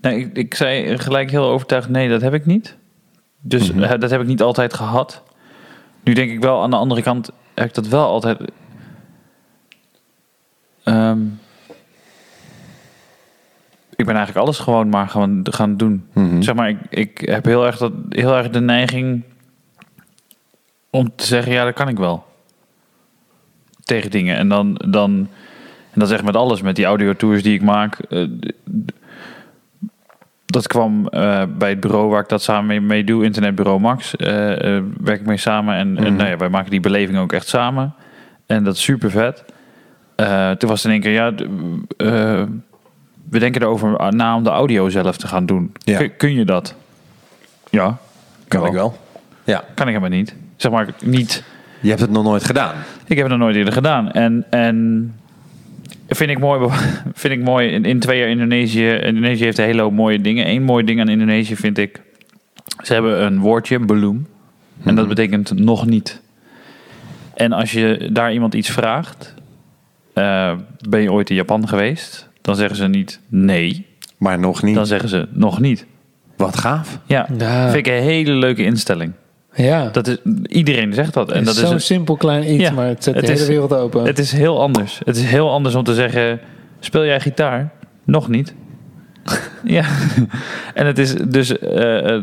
Nou, 0.00 0.14
ik, 0.16 0.36
ik 0.36 0.54
zei 0.54 0.98
gelijk 0.98 1.30
heel 1.30 1.44
overtuigd, 1.44 1.88
nee, 1.88 2.08
dat 2.08 2.20
heb 2.20 2.34
ik 2.34 2.46
niet. 2.46 2.76
Dus 3.40 3.72
Mhm. 3.72 3.82
eh, 3.82 4.00
dat 4.00 4.10
heb 4.10 4.20
ik 4.20 4.26
niet 4.26 4.42
altijd 4.42 4.74
gehad. 4.74 5.22
Nu 6.04 6.12
denk 6.12 6.30
ik 6.30 6.40
wel, 6.40 6.62
aan 6.62 6.70
de 6.70 6.76
andere 6.76 7.02
kant 7.02 7.30
heb 7.54 7.68
ik 7.68 7.74
dat 7.74 7.86
wel 7.88 8.06
altijd... 8.06 8.38
Ehm, 10.84 11.20
ik 13.96 14.06
ben 14.06 14.14
eigenlijk 14.14 14.46
alles 14.46 14.58
gewoon 14.58 14.88
maar 14.88 15.08
gewoon 15.08 15.46
gaan 15.50 15.76
doen. 15.76 16.06
Mhm. 16.12 16.42
Zeg 16.42 16.54
maar, 16.54 16.68
ik, 16.68 16.78
ik 16.90 17.18
heb 17.28 17.44
heel 17.44 17.66
erg, 17.66 17.76
dat, 17.76 17.92
heel 18.08 18.36
erg 18.36 18.50
de 18.50 18.60
neiging 18.60 19.22
om 20.90 21.12
te 21.16 21.26
zeggen, 21.26 21.52
ja, 21.52 21.64
dat 21.64 21.74
kan 21.74 21.88
ik 21.88 21.96
wel. 21.98 22.24
Tegen 23.84 24.10
dingen. 24.10 24.36
En 24.36 24.48
dan, 24.48 24.74
dan, 24.88 25.10
en 25.92 26.00
dat 26.00 26.08
is 26.08 26.14
echt 26.14 26.24
met 26.24 26.36
alles, 26.36 26.62
met 26.62 26.76
die 26.76 26.84
audiotours 26.84 27.42
die 27.42 27.54
ik 27.54 27.62
maak. 27.62 27.98
eh, 27.98 28.28
dat 30.46 30.66
kwam 30.66 31.06
eh, 31.08 31.42
bij 31.58 31.68
het 31.70 31.80
bureau 31.80 32.08
waar 32.08 32.22
ik 32.22 32.28
dat 32.28 32.42
samen 32.42 32.66
mee, 32.66 32.80
mee 32.80 33.04
doe, 33.04 33.24
Internetbureau 33.24 33.80
Max. 33.80 34.16
eh, 34.16 34.26
werk 35.00 35.20
ik 35.20 35.26
mee 35.26 35.36
samen. 35.36 35.74
En, 35.74 35.96
en 36.04 36.16
nou 36.16 36.28
ja, 36.28 36.36
wij 36.36 36.48
maken 36.48 36.70
die 36.70 36.80
beleving 36.80 37.18
ook 37.18 37.32
echt 37.32 37.48
samen. 37.48 37.94
En 38.46 38.64
dat 38.64 38.74
is 38.74 38.82
super 38.82 39.10
vet. 39.10 39.44
Eh, 40.20 40.50
toen 40.50 40.68
was 40.68 40.82
het 40.82 40.84
in 40.84 40.90
één 40.90 41.00
keer, 41.00 41.12
ja, 41.12 41.32
eh, 41.96 42.42
we 43.30 43.38
denken 43.38 43.62
erover 43.62 44.14
na 44.14 44.36
om 44.36 44.44
de 44.44 44.50
audio 44.50 44.88
zelf 44.88 45.16
te 45.16 45.26
gaan 45.26 45.46
doen. 45.46 45.72
Ja. 45.78 45.98
Kun, 45.98 46.16
kun 46.16 46.34
je 46.34 46.44
dat? 46.44 46.74
Ja. 47.70 47.98
Kan 48.48 48.66
ik 48.66 48.72
wel. 48.72 48.98
Ja, 49.44 49.64
Kan 49.74 49.86
ik 49.88 49.94
helemaal 49.94 50.18
niet. 50.18 50.34
Zeg 50.56 50.72
maar 50.72 50.88
niet. 51.04 51.42
je 51.80 51.88
hebt 51.88 52.00
het 52.00 52.10
nog 52.10 52.24
nooit 52.24 52.44
gedaan. 52.44 52.74
Ik 53.06 53.16
heb 53.16 53.18
het 53.18 53.28
nog 53.28 53.38
nooit 53.38 53.56
eerder 53.56 53.72
gedaan. 53.72 54.12
En, 54.12 54.46
en 54.50 55.14
vind 56.08 56.30
ik 56.30 56.38
mooi, 56.38 56.68
vind 57.14 57.34
ik 57.34 57.42
mooi 57.42 57.68
in, 57.68 57.84
in 57.84 58.00
twee 58.00 58.18
jaar 58.18 58.28
Indonesië. 58.28 58.90
Indonesië 58.90 59.44
heeft 59.44 59.58
een 59.58 59.64
hele 59.64 59.82
hoop 59.82 59.92
mooie 59.92 60.20
dingen. 60.20 60.48
Eén 60.48 60.62
mooi 60.62 60.84
ding 60.84 61.00
aan 61.00 61.08
Indonesië 61.08 61.56
vind 61.56 61.78
ik. 61.78 62.00
Ze 62.82 62.92
hebben 62.92 63.24
een 63.24 63.38
woordje, 63.38 63.80
bloem. 63.80 64.26
En 64.84 64.94
dat 64.94 65.08
betekent 65.08 65.58
nog 65.58 65.86
niet. 65.86 66.20
En 67.34 67.52
als 67.52 67.72
je 67.72 68.08
daar 68.12 68.32
iemand 68.32 68.54
iets 68.54 68.70
vraagt. 68.70 69.34
Eh, 70.14 70.52
ben 70.88 71.00
je 71.00 71.12
ooit 71.12 71.30
in 71.30 71.36
Japan 71.36 71.68
geweest? 71.68 72.28
Dan 72.40 72.56
zeggen 72.56 72.76
ze 72.76 72.86
niet 72.88 73.20
nee. 73.28 73.86
Maar 74.18 74.38
nog 74.38 74.62
niet. 74.62 74.74
Dan 74.74 74.86
zeggen 74.86 75.08
ze 75.08 75.28
nog 75.30 75.60
niet. 75.60 75.86
Wat 76.36 76.56
gaaf. 76.56 76.98
Ja, 77.06 77.26
Ja. 77.38 77.70
vind 77.70 77.86
ik 77.86 77.92
een 77.92 78.02
hele 78.02 78.32
leuke 78.32 78.62
instelling. 78.64 79.12
Ja. 79.54 79.88
Dat 79.88 80.06
is, 80.06 80.16
iedereen 80.46 80.94
zegt 80.94 81.14
dat. 81.14 81.30
En 81.30 81.36
het 81.36 81.44
dat 81.44 81.54
is 81.56 81.62
is 81.62 81.68
zo'n 81.68 81.80
simpel 81.80 82.16
klein 82.16 82.52
iets, 82.52 82.62
Ja, 82.62 82.70
maar 82.72 82.86
het 82.86 83.04
zet 83.04 83.14
het 83.14 83.24
de 83.26 83.30
hele 83.30 83.42
is- 83.42 83.48
wereld 83.48 83.72
open. 83.74 84.04
Het 84.04 84.18
is 84.18 84.32
heel 84.32 84.60
anders. 84.60 85.00
Het 85.04 85.16
is 85.16 85.24
heel 85.24 85.50
anders 85.50 85.74
om 85.74 85.84
te 85.84 85.94
zeggen: 85.94 86.40
speel 86.80 87.04
jij 87.04 87.20
gitaar? 87.20 87.70
Nog 88.04 88.28
niet. 88.28 88.54
ja. 89.64 89.84
en 90.74 90.86
het 90.86 90.98
is 90.98 91.14
dus. 91.14 91.58
eh, 91.58 92.14
eh, 92.16 92.22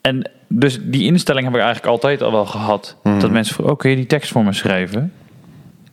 en 0.00 0.30
dus 0.48 0.78
die 0.82 1.04
instelling 1.04 1.44
heb 1.44 1.54
ik 1.54 1.60
eigenlijk 1.60 1.92
altijd 1.92 2.22
al 2.22 2.32
wel 2.32 2.46
gehad. 2.46 2.96
Dat 3.02 3.30
mensen 3.30 3.54
vragen: 3.54 3.72
oh, 3.72 3.78
kun 3.78 3.90
je 3.90 3.96
die 3.96 4.06
tekst 4.06 4.30
voor 4.32 4.44
me 4.44 4.52
schrijven? 4.52 5.12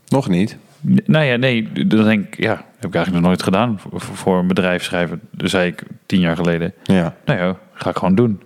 Nog 0.08 0.30
niet. 0.30 0.58
Nou 0.82 1.26
ja, 1.26 1.36
nee. 1.36 1.72
Dan 1.88 2.04
denk 2.04 2.28
ik: 2.28 2.44
ja, 2.44 2.56
heb 2.76 2.86
ik 2.90 2.96
eigenlijk 2.96 3.12
nog 3.12 3.22
nooit 3.22 3.44
gedaan 3.44 3.80
voor, 3.94 4.38
een 4.38 4.48
bedrijf 4.48 4.84
schrijven. 4.84 5.22
Dat 5.32 5.50
zei 5.50 5.68
ik 5.68 5.84
tien 6.06 6.20
jaar 6.20 6.36
geleden. 6.36 6.74
Ja. 6.84 7.16
Nou 7.26 7.40
ja, 7.40 7.56
ga 7.74 7.90
ik 7.90 7.98
gewoon 7.98 8.16
doen. 8.16 8.42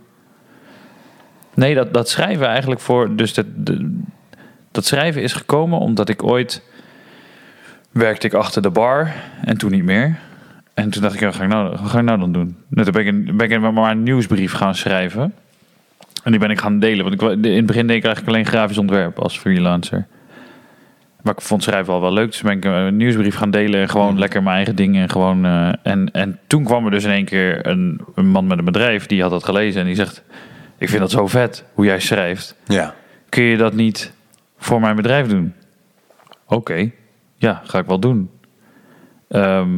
Nee, 1.54 1.76
dat, 1.76 1.94
dat 1.94 2.10
schrijven 2.10 2.48
eigenlijk 2.48 2.82
voor. 2.82 3.16
Dus 3.16 3.34
dat, 3.34 3.46
dat 4.72 4.86
schrijven 4.86 5.22
is 5.22 5.34
gekomen 5.34 5.80
omdat 5.80 6.10
ik 6.10 6.24
ooit. 6.24 6.62
werkte 7.92 8.28
ik 8.28 8.34
achter 8.34 8.62
de 8.62 8.70
bar 8.70 9.12
en 9.42 9.58
toen 9.58 9.72
niet 9.72 9.84
meer. 9.84 10.20
En 10.74 10.90
toen 10.90 11.02
dacht 11.02 11.14
ik, 11.14 11.20
ja, 11.20 11.26
wat 11.26 11.36
ga 11.36 11.44
ik 11.44 11.50
nou, 11.50 11.70
wat 11.70 11.90
ga 11.90 11.98
ik 12.00 12.04
nou 12.06 12.20
dan 12.20 12.32
doen? 12.32 12.58
Nou, 12.68 12.84
toen 12.86 12.94
ben 12.94 13.06
ik, 13.06 13.14
een, 13.28 13.38
ben 13.38 13.52
ik 13.52 13.64
een- 13.64 13.74
maar 13.74 13.92
een 13.92 14.04
nieuwsbrief 14.04 14.54
gaan 14.54 14.76
schrijven. 14.76 15.34
En 16.24 16.32
die 16.32 16.40
ben 16.40 16.50
ik 16.50 16.60
gaan 16.60 16.80
delen. 16.80 17.04
Want 17.10 17.22
ik, 17.22 17.46
in 17.46 17.56
het 17.56 17.66
begin 17.66 17.88
deed 17.88 17.98
ik 17.98 18.04
eigenlijk 18.04 18.28
alleen 18.36 18.46
grafisch 18.46 18.78
ontwerp 18.78 19.20
als 19.20 19.40
freelancer. 19.40 20.06
Maar 21.24 21.34
ik 21.34 21.42
vond 21.42 21.64
schrijven 21.64 21.94
al 21.94 22.02
wel 22.02 22.14
leuk. 22.14 22.32
Dus 22.32 22.42
ben 22.42 22.58
ik 22.58 22.66
een 22.66 22.98
nieuwsbrief 22.98 23.36
gaan 23.36 23.52
delen. 23.52 23.82
En 23.82 23.90
gewoon 23.90 24.20
lekker 24.20 24.44
mijn 24.44 24.56
eigen 24.56 24.76
dingen. 24.76 25.02
En, 25.02 25.10
gewoon, 25.10 25.46
eh, 25.46 25.74
en, 25.84 26.12
en 26.12 26.40
toen 26.48 26.64
kwam 26.64 26.86
er 26.86 26.92
dus 26.92 27.04
in 27.04 27.12
één 27.12 27.26
keer 27.26 27.68
een, 27.68 28.02
een 28.16 28.28
man 28.28 28.48
met 28.48 28.58
een 28.58 28.66
bedrijf. 28.66 29.06
Die 29.06 29.22
had 29.22 29.32
dat 29.32 29.44
gelezen. 29.44 29.82
En 29.82 29.88
die 29.88 29.96
zegt, 29.96 30.24
ik 30.78 30.90
vind 30.90 31.02
dat 31.02 31.12
zo 31.12 31.28
vet 31.28 31.66
hoe 31.74 31.86
jij 31.86 32.00
schrijft. 32.00 32.56
Ja. 32.66 32.94
Kun 33.30 33.44
je 33.44 33.58
dat 33.58 33.74
niet 33.74 34.14
voor 34.58 34.80
mijn 34.80 34.96
bedrijf 34.96 35.28
doen? 35.28 35.54
Oké, 36.48 36.92
ja, 37.38 37.62
ga 37.64 37.80
ik 37.80 37.86
wel 37.86 38.00
doen. 38.00 38.30
Ehm, 39.30 39.70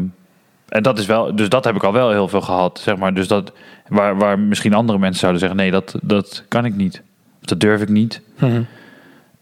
en 0.68 0.84
dat 0.84 1.00
is 1.00 1.06
wel, 1.06 1.36
dus 1.36 1.50
dat 1.50 1.64
heb 1.64 1.76
ik 1.76 1.84
al 1.84 1.94
wel 1.94 2.12
heel 2.12 2.28
veel 2.28 2.42
gehad, 2.42 2.80
zeg 2.80 2.98
maar. 2.98 3.14
Dus 3.14 3.28
dat, 3.28 3.54
waar, 3.88 4.18
waar 4.18 4.40
misschien 4.40 4.74
andere 4.74 5.00
mensen 5.00 5.20
zouden 5.20 5.42
zeggen, 5.42 5.60
nee, 5.60 5.72
dat, 5.72 5.96
dat 6.02 6.46
kan 6.48 6.66
ik 6.66 6.76
niet. 6.76 7.02
Of 7.42 7.46
dat 7.46 7.60
durf 7.60 7.82
ik 7.82 7.90
niet. 7.90 8.22
Mhm. 8.40 8.62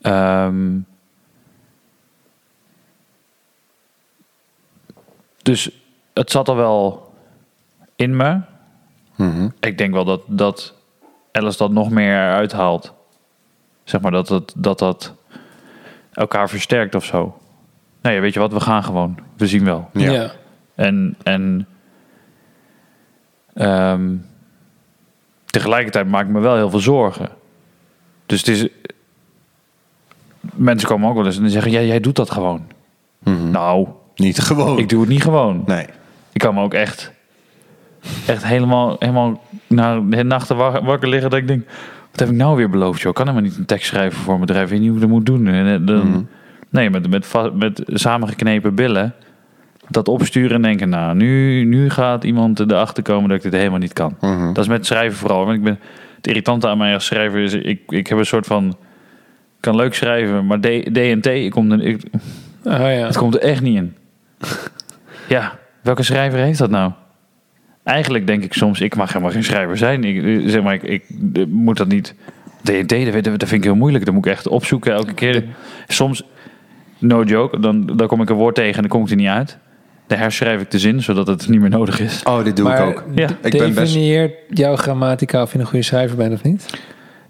Ehm, 0.01 0.77
dus 5.43 5.69
het 6.13 6.31
zat 6.31 6.49
al 6.49 6.55
wel 6.55 7.13
in 7.95 8.15
me. 8.15 8.39
Mhm. 9.15 9.49
Ik 9.59 9.77
denk 9.77 9.93
wel 9.93 10.05
dat, 10.05 10.21
dat 10.25 10.73
Alice 11.31 11.57
dat 11.57 11.71
nog 11.71 11.89
meer 11.89 12.17
uithaalt. 12.17 12.93
Zeg 13.83 14.01
maar 14.01 14.11
dat 14.11 14.27
dat, 14.27 14.53
dat 14.57 14.79
dat 14.79 15.13
elkaar 16.11 16.49
versterkt 16.49 16.95
of 16.95 17.05
zo. 17.05 17.37
Nee, 18.01 18.19
weet 18.19 18.33
je 18.33 18.39
wat, 18.39 18.53
we 18.53 18.59
gaan 18.59 18.83
gewoon. 18.83 19.17
We 19.37 19.47
zien 19.47 19.65
wel. 19.65 19.89
Ja. 19.93 20.11
Ja. 20.11 20.31
En, 20.75 21.15
en 21.23 21.67
ehm, 23.53 24.15
tegelijkertijd 25.45 26.07
maak 26.07 26.25
ik 26.25 26.31
me 26.31 26.39
wel 26.39 26.55
heel 26.55 26.69
veel 26.69 26.79
zorgen. 26.79 27.29
Dus 28.25 28.39
het 28.39 28.47
is... 28.47 28.67
Mensen 30.41 30.87
komen 30.87 31.09
ook 31.09 31.15
wel 31.15 31.25
eens 31.25 31.35
en 31.35 31.41
die 31.41 31.51
zeggen... 31.51 31.71
Ja, 31.71 31.81
jij 31.81 31.99
doet 31.99 32.15
dat 32.15 32.31
gewoon. 32.31 32.67
Nou, 33.51 33.87
Niet 34.15 34.39
gewoon. 34.39 34.77
ik 34.77 34.89
doe 34.89 34.99
het 34.99 35.09
niet 35.09 35.21
gewoon. 35.23 35.63
Nee. 35.65 35.85
Ik 36.33 36.39
kan 36.41 36.53
me 36.53 36.61
ook 36.61 36.73
echt... 36.73 37.11
Echt 38.27 38.45
helemaal... 38.45 38.95
helemaal 38.99 39.41
na 39.67 39.99
de 39.99 40.23
nachten 40.23 40.55
wa- 40.57 40.83
wakker 40.83 41.09
liggen 41.09 41.29
dat 41.29 41.39
ik 41.39 41.47
denk... 41.47 41.65
Wat 42.11 42.19
heb 42.19 42.29
ik 42.29 42.35
nou 42.35 42.55
weer 42.55 42.69
beloofd, 42.69 42.99
joh? 43.01 43.09
Ik 43.09 43.15
kan 43.15 43.27
helemaal 43.27 43.49
niet 43.49 43.57
een 43.57 43.65
tekst 43.65 43.87
schrijven 43.87 44.19
voor 44.19 44.33
mijn 44.33 44.45
bedrijf. 44.45 44.63
Ik 44.65 44.69
weet 44.71 44.79
niet 44.79 44.87
hoe 44.87 44.97
ik 44.97 45.03
dat 45.03 45.11
moet 45.13 45.25
doen. 45.25 45.47
En, 45.47 45.67
eh, 45.81 45.87
dan, 45.87 46.27
Nee, 46.69 46.89
met, 46.89 47.09
met, 47.09 47.25
va- 47.25 47.51
met 47.53 47.81
samengeknepen 47.85 48.75
billen... 48.75 49.13
Dat 49.89 50.07
opsturen 50.07 50.55
en 50.55 50.61
denken... 50.61 50.89
Nou, 50.89 51.15
nu, 51.15 51.63
nu 51.63 51.89
gaat 51.89 52.23
iemand 52.23 52.59
erachter 52.59 53.03
komen 53.03 53.29
dat 53.29 53.37
ik 53.37 53.43
dit 53.43 53.53
helemaal 53.59 53.79
niet 53.79 53.93
kan. 53.93 54.15
Mhm. 54.21 54.53
Dat 54.53 54.57
is 54.63 54.67
met 54.69 54.85
schrijven 54.85 55.17
vooral. 55.17 55.45
Want 55.45 55.57
ik 55.57 55.63
ben, 55.63 55.79
het 56.15 56.27
irritante 56.27 56.67
aan 56.67 56.77
mij 56.77 56.93
als 56.93 57.05
schrijver 57.05 57.39
is... 57.39 57.53
Ik, 57.53 57.81
ik 57.87 58.07
heb 58.07 58.17
een 58.17 58.25
soort 58.25 58.45
van... 58.45 58.67
Ik 58.67 59.69
kan 59.69 59.75
leuk 59.75 59.93
schrijven, 59.93 60.45
maar 60.45 60.59
D, 60.59 60.63
DNT... 60.93 61.25
Ik 61.25 61.51
kom 61.51 61.71
er, 61.71 61.81
ik, 61.81 62.01
Oh 62.63 62.71
ja. 62.73 62.85
het 62.85 63.17
komt 63.17 63.35
er 63.35 63.41
echt 63.41 63.61
niet 63.61 63.75
in. 63.75 63.95
ja, 65.27 65.59
welke 65.81 66.03
schrijver 66.03 66.39
heeft 66.39 66.59
dat 66.59 66.69
nou? 66.69 66.91
Eigenlijk 67.83 68.27
denk 68.27 68.43
ik 68.43 68.53
soms, 68.53 68.81
ik 68.81 68.95
mag 68.95 69.07
helemaal 69.07 69.31
geen 69.31 69.43
schrijver 69.43 69.77
zijn. 69.77 70.03
Ik, 70.03 70.23
eh, 70.23 70.49
zeg 70.49 70.63
maar, 70.63 70.73
ik, 70.73 70.83
ik 70.83 71.03
eh, 71.33 71.45
moet 71.47 71.77
dat 71.77 71.87
niet... 71.87 72.15
D&D, 72.63 73.23
dat, 73.23 73.37
vind 73.37 73.51
ik 73.51 73.63
heel 73.63 73.75
moeilijk. 73.75 74.05
Dat 74.05 74.13
moet 74.13 74.25
ik 74.25 74.31
echt 74.31 74.47
opzoeken 74.47 74.93
elke 74.93 75.13
keer. 75.13 75.43
Soms, 75.87 76.23
no 76.97 77.23
joke, 77.23 77.59
dan, 77.59 77.85
dan 77.85 78.07
kom 78.07 78.21
ik 78.21 78.29
een 78.29 78.35
woord 78.35 78.55
tegen 78.55 78.75
en 78.75 78.81
dan 78.81 78.89
kom 78.89 79.03
ik 79.03 79.09
er 79.09 79.15
niet 79.15 79.27
uit. 79.27 79.57
Dan 80.07 80.17
herschrijf 80.17 80.61
ik 80.61 80.71
de 80.71 80.79
zin, 80.79 81.01
zodat 81.01 81.27
het 81.27 81.47
niet 81.47 81.59
meer 81.59 81.69
nodig 81.69 81.99
is. 81.99 82.23
Oh, 82.23 82.43
dit 82.43 82.55
doe 82.55 82.65
maar 82.67 82.77
ik 82.77 82.97
ook. 82.97 83.03
Ja. 83.15 83.29
Ik 83.41 83.57
ben 83.57 83.73
best- 83.73 83.75
definieert 83.75 84.33
jouw 84.49 84.75
grammatica 84.75 85.41
of 85.41 85.53
je 85.53 85.59
een 85.59 85.65
goede 85.65 85.83
schrijver 85.83 86.17
bent 86.17 86.33
of 86.33 86.43
niet? 86.43 86.81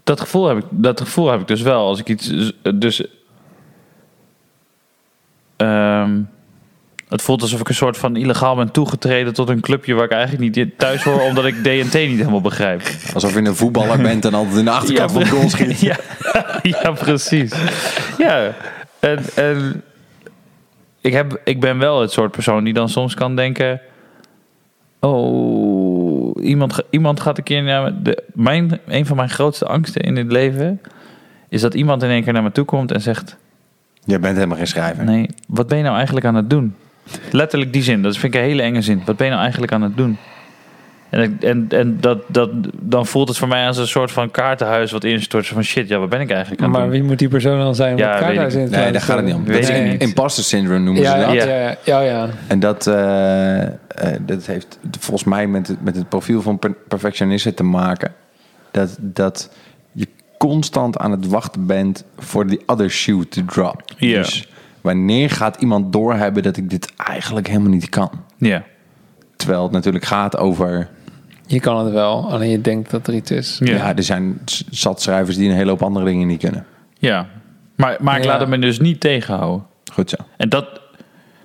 Dat 0.04 0.20
gevoel 0.20 0.48
heb 0.48 0.58
ik, 0.58 0.64
dat 0.70 1.00
gevoel 1.00 1.30
heb 1.30 1.40
ik 1.40 1.46
dus 1.46 1.62
wel. 1.62 1.86
Als 1.86 2.00
ik 2.00 2.08
iets. 2.08 2.52
Dus. 2.74 3.06
ehm, 5.56 6.20
het 7.14 7.22
voelt 7.22 7.42
alsof 7.42 7.60
ik 7.60 7.68
een 7.68 7.74
soort 7.74 7.96
van 7.96 8.16
illegaal 8.16 8.56
ben 8.56 8.70
toegetreden 8.70 9.34
tot 9.34 9.48
een 9.48 9.60
clubje 9.60 9.94
waar 9.94 10.04
ik 10.04 10.10
eigenlijk 10.10 10.54
niet 10.54 10.78
thuis 10.78 11.02
hoor, 11.02 11.20
omdat 11.20 11.44
ik 11.44 11.54
DNT 11.54 11.92
niet 11.92 12.18
helemaal 12.18 12.40
begrijp. 12.40 12.82
Alsof 13.14 13.34
je 13.34 13.38
een 13.38 13.56
voetballer 13.56 14.02
bent 14.02 14.24
en 14.24 14.34
altijd 14.34 14.56
in 14.56 14.64
de 14.64 14.70
achterkant 14.70 15.12
van 15.12 15.20
het 15.20 15.30
goal 15.30 15.48
schiet. 15.48 15.80
ja, 15.90 15.96
ja, 16.62 16.90
precies. 16.90 17.52
Ja, 18.18 18.54
en, 19.00 19.18
en 19.34 19.82
ik, 21.00 21.12
heb, 21.12 21.40
ik 21.44 21.60
ben 21.60 21.78
wel 21.78 22.00
het 22.00 22.12
soort 22.12 22.30
persoon 22.30 22.64
die 22.64 22.72
dan 22.72 22.88
soms 22.88 23.14
kan 23.14 23.36
denken... 23.36 23.80
Oh, 25.00 26.44
iemand, 26.44 26.80
iemand 26.90 27.20
gaat 27.20 27.38
een 27.38 27.44
keer 27.44 27.62
naar 27.62 27.82
me... 27.82 28.02
De, 28.02 28.22
mijn, 28.32 28.80
een 28.86 29.06
van 29.06 29.16
mijn 29.16 29.30
grootste 29.30 29.66
angsten 29.66 30.02
in 30.02 30.16
het 30.16 30.32
leven... 30.32 30.80
is 31.48 31.60
dat 31.60 31.74
iemand 31.74 32.02
in 32.02 32.10
één 32.10 32.24
keer 32.24 32.32
naar 32.32 32.42
me 32.42 32.52
toe 32.52 32.64
komt 32.64 32.92
en 32.92 33.00
zegt... 33.00 33.36
Je 34.04 34.18
bent 34.18 34.34
helemaal 34.34 34.56
geen 34.56 34.66
schrijver. 34.66 35.04
Nee, 35.04 35.28
wat 35.48 35.68
ben 35.68 35.76
je 35.76 35.84
nou 35.84 35.96
eigenlijk 35.96 36.26
aan 36.26 36.34
het 36.34 36.50
doen? 36.50 36.74
Letterlijk 37.30 37.72
die 37.72 37.82
zin, 37.82 38.02
dat 38.02 38.16
vind 38.16 38.34
ik 38.34 38.40
een 38.40 38.46
hele 38.46 38.62
enge 38.62 38.82
zin. 38.82 39.02
Wat 39.04 39.16
ben 39.16 39.24
je 39.26 39.30
nou 39.32 39.42
eigenlijk 39.42 39.72
aan 39.72 39.82
het 39.82 39.96
doen? 39.96 40.18
En, 41.10 41.36
en, 41.40 41.66
en 41.68 41.96
dat, 42.00 42.18
dat, 42.26 42.50
dan 42.80 43.06
voelt 43.06 43.28
het 43.28 43.36
voor 43.38 43.48
mij 43.48 43.66
als 43.66 43.76
een 43.78 43.86
soort 43.88 44.12
van 44.12 44.30
kaartenhuis 44.30 44.92
wat 44.92 45.04
instort. 45.04 45.46
Zo 45.46 45.54
Van 45.54 45.62
shit, 45.62 45.88
ja, 45.88 45.98
wat 45.98 46.08
ben 46.08 46.20
ik 46.20 46.30
eigenlijk 46.30 46.60
aan 46.62 46.68
het 46.68 46.76
Maar 46.76 46.86
doen? 46.86 46.92
wie 46.98 47.02
moet 47.08 47.18
die 47.18 47.28
persoon 47.28 47.58
dan 47.58 47.74
zijn? 47.74 47.92
om 47.92 47.98
Ja, 47.98 48.08
het 48.08 48.18
weet 48.18 48.26
kaarthuis 48.26 48.54
ik 48.54 48.60
in 48.60 48.70
te 48.70 48.76
Nee, 48.76 48.92
daar 48.92 49.00
gaat 49.00 49.16
het 49.16 49.24
niet 49.24 49.34
om. 49.34 49.44
Dat 49.44 49.54
ik 49.56 49.62
is 49.62 49.90
niet. 49.90 50.02
imposter 50.02 50.44
syndrome 50.44 50.78
noemen 50.78 51.02
Ja, 51.02 51.20
ze 51.20 51.26
dat. 51.26 51.34
ja, 51.34 51.44
ja, 51.44 51.76
ja, 51.84 52.00
ja. 52.00 52.28
En 52.46 52.60
dat, 52.60 52.86
eh, 52.86 53.62
eh, 53.62 53.70
dat 54.20 54.46
heeft 54.46 54.78
volgens 55.00 55.24
mij 55.24 55.46
met 55.46 55.68
het, 55.68 55.84
met 55.84 55.96
het 55.96 56.08
profiel 56.08 56.42
van 56.42 56.58
per- 56.58 56.74
perfectionisten 56.88 57.54
te 57.54 57.62
maken. 57.64 58.12
Dat, 58.70 58.96
dat 59.00 59.50
je 59.92 60.08
constant 60.38 60.98
aan 60.98 61.10
het 61.10 61.26
wachten 61.28 61.66
bent 61.66 62.04
voor 62.18 62.46
die 62.46 62.60
other 62.66 62.90
shoe 62.90 63.28
to 63.28 63.42
drop. 63.46 63.82
Ja. 63.96 64.18
Dus 64.18 64.48
wanneer 64.84 65.30
gaat 65.30 65.56
iemand 65.56 65.92
doorhebben 65.92 66.42
dat 66.42 66.56
ik 66.56 66.70
dit 66.70 66.92
eigenlijk 66.96 67.46
helemaal 67.46 67.70
niet 67.70 67.88
kan? 67.88 68.10
Ja, 68.36 68.62
Terwijl 69.36 69.62
het 69.62 69.72
natuurlijk 69.72 70.04
gaat 70.04 70.36
over... 70.36 70.88
Je 71.46 71.60
kan 71.60 71.84
het 71.84 71.92
wel, 71.92 72.30
alleen 72.32 72.50
je 72.50 72.60
denkt 72.60 72.90
dat 72.90 73.06
er 73.06 73.14
iets 73.14 73.30
is. 73.30 73.58
Ja. 73.64 73.74
Ja, 73.74 73.96
er 73.96 74.02
zijn 74.02 74.38
zat 74.70 75.02
schrijvers 75.02 75.36
die 75.36 75.48
een 75.48 75.54
hele 75.56 75.70
hoop 75.70 75.82
andere 75.82 76.04
dingen 76.04 76.26
niet 76.26 76.40
kunnen. 76.40 76.66
ja. 76.98 77.26
Maar, 77.76 77.96
maar 78.00 78.16
ik 78.16 78.24
Ja. 78.24 78.30
laat 78.30 78.40
het 78.40 78.48
me 78.48 78.58
dus 78.58 78.80
niet 78.80 79.00
tegenhouden. 79.00 79.66
Goed 79.92 80.10
zo. 80.10 80.16
En 80.36 80.48
dat... 80.48 80.66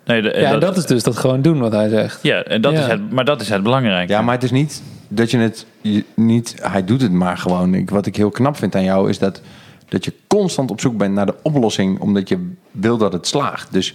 Nee, 0.06 0.22
de- 0.22 0.38
Ja, 0.40 0.58
dat 0.58 0.78
is 0.78 0.86
dus 0.86 1.04
dat 1.04 1.18
gewoon 1.18 1.42
doen 1.42 1.60
wat 1.60 1.72
hij 1.72 1.90
zegt. 1.90 2.24
Ja, 2.24 2.44
en 2.44 2.62
dat 2.62 2.74
Ja. 2.74 2.80
Is 2.80 2.86
het, 2.86 3.12
maar 3.12 3.26
dat 3.26 3.42
is 3.42 3.50
het 3.50 3.64
belangrijke. 3.64 4.12
Ja, 4.12 4.22
maar 4.22 4.34
het 4.34 4.44
is 4.44 4.52
niet 4.52 4.84
dat 5.08 5.32
je 5.32 5.38
het 5.38 5.66
je, 5.82 6.04
niet. 6.16 6.56
Hij 6.62 6.86
doet 6.86 7.02
het 7.02 7.12
maar 7.12 7.38
gewoon. 7.38 7.74
Ik, 7.74 7.90
wat 7.90 8.06
ik 8.06 8.16
heel 8.16 8.30
knap 8.30 8.58
vind 8.58 8.76
aan 8.76 8.84
jou 8.84 9.10
is 9.10 9.20
dat, 9.20 9.42
dat 9.90 10.06
je 10.06 10.14
constant 10.28 10.72
op 10.72 10.80
zoek 10.82 10.98
bent 10.98 11.14
naar 11.14 11.26
de 11.26 11.36
oplossing, 11.44 12.00
omdat 12.00 12.30
je 12.30 12.52
wil 12.72 12.98
dat 12.98 13.14
het 13.14 13.28
slaagt. 13.28 13.72
Dus 13.74 13.94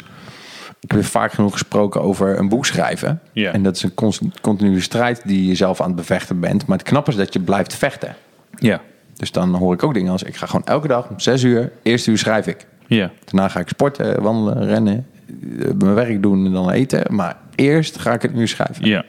ik 0.81 0.90
heb 0.92 1.05
vaak 1.05 1.32
genoeg 1.32 1.52
gesproken 1.52 2.02
over 2.02 2.39
een 2.39 2.48
boek 2.48 2.66
schrijven. 2.66 3.20
En 3.52 3.62
dat 3.62 3.76
is 3.76 3.82
een 3.82 3.94
continue 4.40 4.81
strijd 4.81 5.23
die 5.24 5.47
je 5.47 5.55
zelf 5.55 5.81
aan 5.81 5.86
het 5.86 5.97
bevechten 5.97 6.40
bent. 6.40 6.66
Maar 6.66 6.78
het 6.78 6.86
knappe 6.86 7.10
is 7.10 7.16
dat 7.16 7.32
je 7.32 7.40
blijft 7.40 7.74
vechten. 7.74 8.14
Ja, 8.58 8.81
Dus 9.16 9.32
dan 9.32 9.55
hoor 9.55 9.74
ik 9.74 9.82
ook 9.82 9.94
dingen 9.94 10.12
als: 10.12 10.23
ik 10.23 10.36
ga 10.36 10.47
gewoon 10.47 10.66
elke 10.66 10.89
dag 10.89 11.08
om 11.08 11.20
zes 11.20 11.42
uur, 11.42 11.73
eerste 11.82 12.10
uur 12.10 12.18
schrijf 12.18 12.47
ik. 12.47 12.66
ja, 12.86 13.10
Daarna 13.24 13.48
ga 13.48 13.60
ik 13.60 13.68
sporten, 13.68 14.23
wandelen, 14.23 14.64
rennen, 14.66 15.06
eh, 15.60 15.70
mijn 15.78 15.94
werk 15.94 16.23
doen 16.23 16.47
en 16.47 16.52
dan 16.52 16.70
eten. 16.70 17.14
Maar 17.14 17.36
eerst 17.55 17.98
ga 17.98 18.12
ik 18.12 18.23
het 18.23 18.32
uur 18.34 18.48
schrijven. 18.48 18.84
ja. 18.86 19.05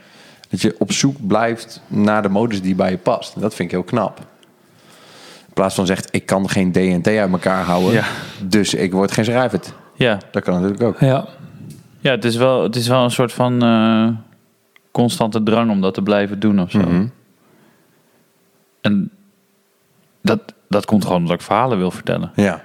Dat 0.49 0.61
je 0.61 0.75
op 0.79 0.91
zoek 0.91 1.27
blijft 1.27 1.81
naar 1.87 2.21
de 2.21 2.29
modus 2.29 2.61
die 2.61 2.75
bij 2.75 2.91
je 2.91 2.97
past. 2.97 3.39
Dat 3.39 3.55
vind 3.55 3.69
ik 3.71 3.75
heel 3.75 3.83
knap. 3.83 4.19
In 5.55 5.61
plaats 5.61 5.75
van 5.75 5.85
zegt, 5.85 6.07
ik 6.11 6.25
kan 6.25 6.49
geen 6.49 6.71
DNT 6.71 7.07
uit 7.07 7.31
elkaar 7.31 7.63
houden. 7.63 7.93
Ja. 7.93 8.05
Dus 8.43 8.73
ik 8.73 8.91
word 8.91 9.11
geen 9.11 9.25
schrijver. 9.25 9.59
Ja, 9.93 10.17
Dat 10.31 10.43
kan 10.43 10.53
natuurlijk 10.53 10.83
ook. 10.83 10.99
Ja. 10.99 11.25
ja 11.99 12.11
het, 12.11 12.25
is 12.25 12.35
wel, 12.35 12.63
het 12.63 12.75
is 12.75 12.87
wel 12.87 13.03
een 13.03 13.11
soort 13.11 13.33
van 13.33 13.63
eh, 13.63 14.07
constante 14.91 15.43
drang 15.43 15.71
om 15.71 15.81
dat 15.81 15.93
te 15.93 16.01
blijven 16.01 16.39
doen 16.39 16.59
of 16.59 16.71
zo. 16.71 16.79
Mhm. 16.79 17.07
En 18.81 19.11
dat, 20.21 20.53
dat 20.69 20.85
komt 20.85 21.03
gewoon 21.03 21.21
omdat 21.21 21.35
ik 21.35 21.41
verhalen 21.41 21.77
wil 21.77 21.91
vertellen. 21.91 22.31
Ja. 22.35 22.63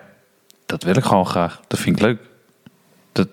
Dat 0.67 0.83
wil 0.83 0.97
ik 0.97 1.05
gewoon 1.05 1.27
graag. 1.27 1.61
Dat 1.67 1.79
vind 1.79 1.97
ik 1.97 2.03
leuk. 2.03 2.21
Dat... 3.13 3.29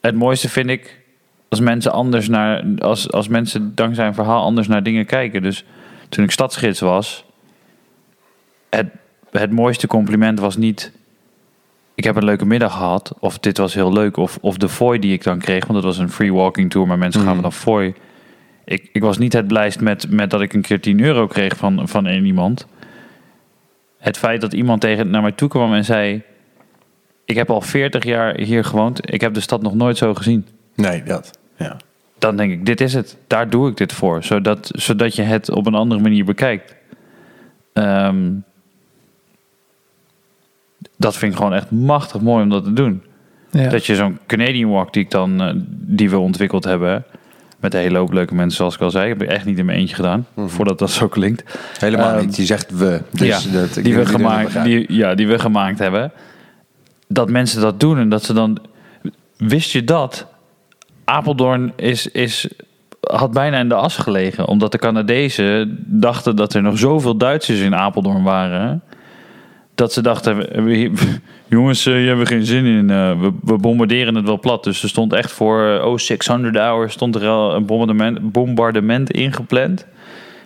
Het 0.00 0.14
mooiste 0.14 0.48
vind 0.48 0.70
ik 0.70 1.00
als 1.48 1.60
mensen 1.60 1.92
anders 1.92 2.28
naar, 2.28 2.64
als, 2.78 3.10
als 3.10 3.28
mensen 3.28 3.74
dankzij 3.74 4.06
een 4.06 4.14
verhaal 4.14 4.42
anders 4.42 4.68
naar 4.68 4.82
dingen 4.82 5.06
kijken. 5.06 5.42
Dus 5.42 5.64
toen 6.08 6.24
ik 6.24 6.30
stadsgids 6.30 6.80
was, 6.80 7.24
het, 8.76 8.86
het 9.30 9.50
mooiste 9.50 9.86
compliment 9.86 10.40
was 10.40 10.56
niet. 10.56 10.92
Ik 11.94 12.04
heb 12.04 12.16
een 12.16 12.24
leuke 12.24 12.46
middag 12.46 12.72
gehad, 12.72 13.14
of 13.18 13.38
dit 13.38 13.58
was 13.58 13.74
heel 13.74 13.92
leuk, 13.92 14.16
of, 14.16 14.38
of 14.40 14.56
de 14.56 14.68
fooi 14.68 14.98
die 14.98 15.12
ik 15.12 15.22
dan 15.22 15.38
kreeg, 15.38 15.66
want 15.66 15.74
dat 15.74 15.84
was 15.84 15.98
een 15.98 16.10
free 16.10 16.32
walking 16.32 16.70
tour, 16.70 16.86
maar 16.86 16.98
mensen 16.98 17.22
gaven 17.22 17.42
dan 17.42 17.52
fooi. 17.52 17.94
Ik, 18.64 18.88
ik 18.92 19.02
was 19.02 19.18
niet 19.18 19.32
het 19.32 19.46
blijst 19.46 19.80
met, 19.80 20.10
met 20.10 20.30
dat 20.30 20.40
ik 20.40 20.52
een 20.52 20.62
keer 20.62 20.80
10 20.80 21.00
euro 21.00 21.26
kreeg 21.26 21.56
van, 21.56 21.88
van 21.88 22.04
een 22.04 22.24
iemand 22.24 22.66
het 24.02 24.18
feit 24.18 24.40
dat 24.40 24.52
iemand 24.52 24.80
tegen 24.80 25.10
naar 25.10 25.22
mij 25.22 25.32
toe 25.32 25.48
kwam 25.48 25.74
en 25.74 25.84
zei: 25.84 26.22
Ik 27.24 27.36
heb 27.36 27.50
al 27.50 27.60
40 27.60 28.04
jaar 28.04 28.40
hier 28.40 28.64
gewoond, 28.64 29.12
ik 29.12 29.20
heb 29.20 29.34
de 29.34 29.40
stad 29.40 29.62
nog 29.62 29.74
nooit 29.74 29.96
zo 29.96 30.14
gezien. 30.14 30.46
Nee, 30.74 31.02
dat. 31.02 31.38
Ja. 31.56 31.76
Dan 32.18 32.36
denk 32.36 32.52
ik: 32.52 32.66
Dit 32.66 32.80
is 32.80 32.94
het, 32.94 33.16
daar 33.26 33.50
doe 33.50 33.68
ik 33.68 33.76
dit 33.76 33.92
voor, 33.92 34.24
zodat, 34.24 34.70
zodat 34.74 35.14
je 35.16 35.22
het 35.22 35.50
op 35.50 35.66
een 35.66 35.74
andere 35.74 36.00
manier 36.00 36.24
bekijkt. 36.24 36.76
Ehm, 37.72 38.30
dat 41.02 41.16
vind 41.16 41.32
ik 41.32 41.38
gewoon 41.38 41.54
echt 41.54 41.70
machtig 41.70 42.20
mooi 42.20 42.42
om 42.42 42.48
dat 42.48 42.64
te 42.64 42.72
doen. 42.72 43.02
Ja. 43.50 43.68
Dat 43.68 43.86
je 43.86 43.94
zo'n 43.94 44.18
Canadian 44.26 44.70
Walk 44.70 44.92
die, 44.92 45.02
ik 45.02 45.10
dan, 45.10 45.42
eh, 45.42 45.52
die 45.70 46.10
we 46.10 46.18
ontwikkeld 46.18 46.64
hebben, 46.64 47.04
met 47.60 47.74
een 47.74 47.80
hele 47.80 47.98
hoop 47.98 48.12
leuke 48.12 48.34
mensen, 48.34 48.56
zoals 48.56 48.74
ik 48.74 48.80
al 48.80 48.90
zei, 48.90 49.08
heb 49.08 49.22
ik 49.22 49.28
echt 49.28 49.44
niet 49.44 49.58
in 49.58 49.64
mijn 49.64 49.78
eentje 49.78 49.94
gedaan, 49.94 50.26
voordat 50.36 50.78
dat 50.78 50.90
zo 50.90 51.08
klinkt. 51.08 51.58
Helemaal 51.78 52.12
Ehm, 52.14 52.24
niet. 52.24 52.36
Je 52.36 52.44
zegt 52.44 52.76
we. 52.78 53.00
Dus 53.10 53.26
ja, 53.26 53.52
dat, 53.52 53.74
die, 53.84 53.94
we 53.94 54.06
gemaakt, 54.06 54.64
die, 54.64 54.92
ja, 54.92 55.14
die 55.14 55.26
we 55.26 55.38
gemaakt 55.38 55.78
hebben. 55.78 56.12
Dat 57.08 57.30
mensen 57.30 57.60
dat 57.60 57.80
doen 57.80 57.98
en 57.98 58.08
dat 58.08 58.24
ze 58.24 58.32
dan. 58.32 58.58
Wist 59.36 59.70
je 59.72 59.84
dat? 59.84 60.26
Apeldoorn 61.04 61.72
is, 61.76 62.06
is, 62.06 62.48
had 63.00 63.32
bijna 63.32 63.58
in 63.58 63.68
de 63.68 63.74
as 63.74 63.96
gelegen. 63.96 64.46
Omdat 64.48 64.72
de 64.72 64.78
Canadezen 64.78 65.84
dachten 65.86 66.36
dat 66.36 66.54
er 66.54 66.62
nog 66.62 66.78
zoveel 66.78 67.16
Duitsers 67.16 67.60
in 67.60 67.74
Apeldoorn 67.74 68.22
waren. 68.22 68.82
Dat 69.74 69.92
ze 69.92 70.02
dachten: 70.02 70.36
we- 70.36 70.62
we- 70.62 70.90
jongens, 71.56 71.86
eh, 71.86 71.94
hier 71.94 72.06
hebben 72.06 72.24
we 72.26 72.32
geen 72.32 72.44
zin 72.46 72.64
in. 72.64 72.90
eh, 72.90 73.20
we, 73.20 73.30
we 73.42 73.56
bombarderen 73.56 74.14
het 74.14 74.24
wel 74.24 74.38
plat. 74.40 74.64
Dus 74.64 74.82
er 74.82 74.88
stond 74.88 75.12
echt 75.12 75.32
voor 75.32 75.66
eh, 75.78 75.84
oh, 75.86 75.98
600 75.98 76.56
hours 76.56 76.92
stond 76.92 77.14
er 77.14 77.26
al 77.28 77.54
een 77.54 77.66
bombardement, 77.66 78.32
bombardement 78.32 79.10
ingepland. 79.10 79.86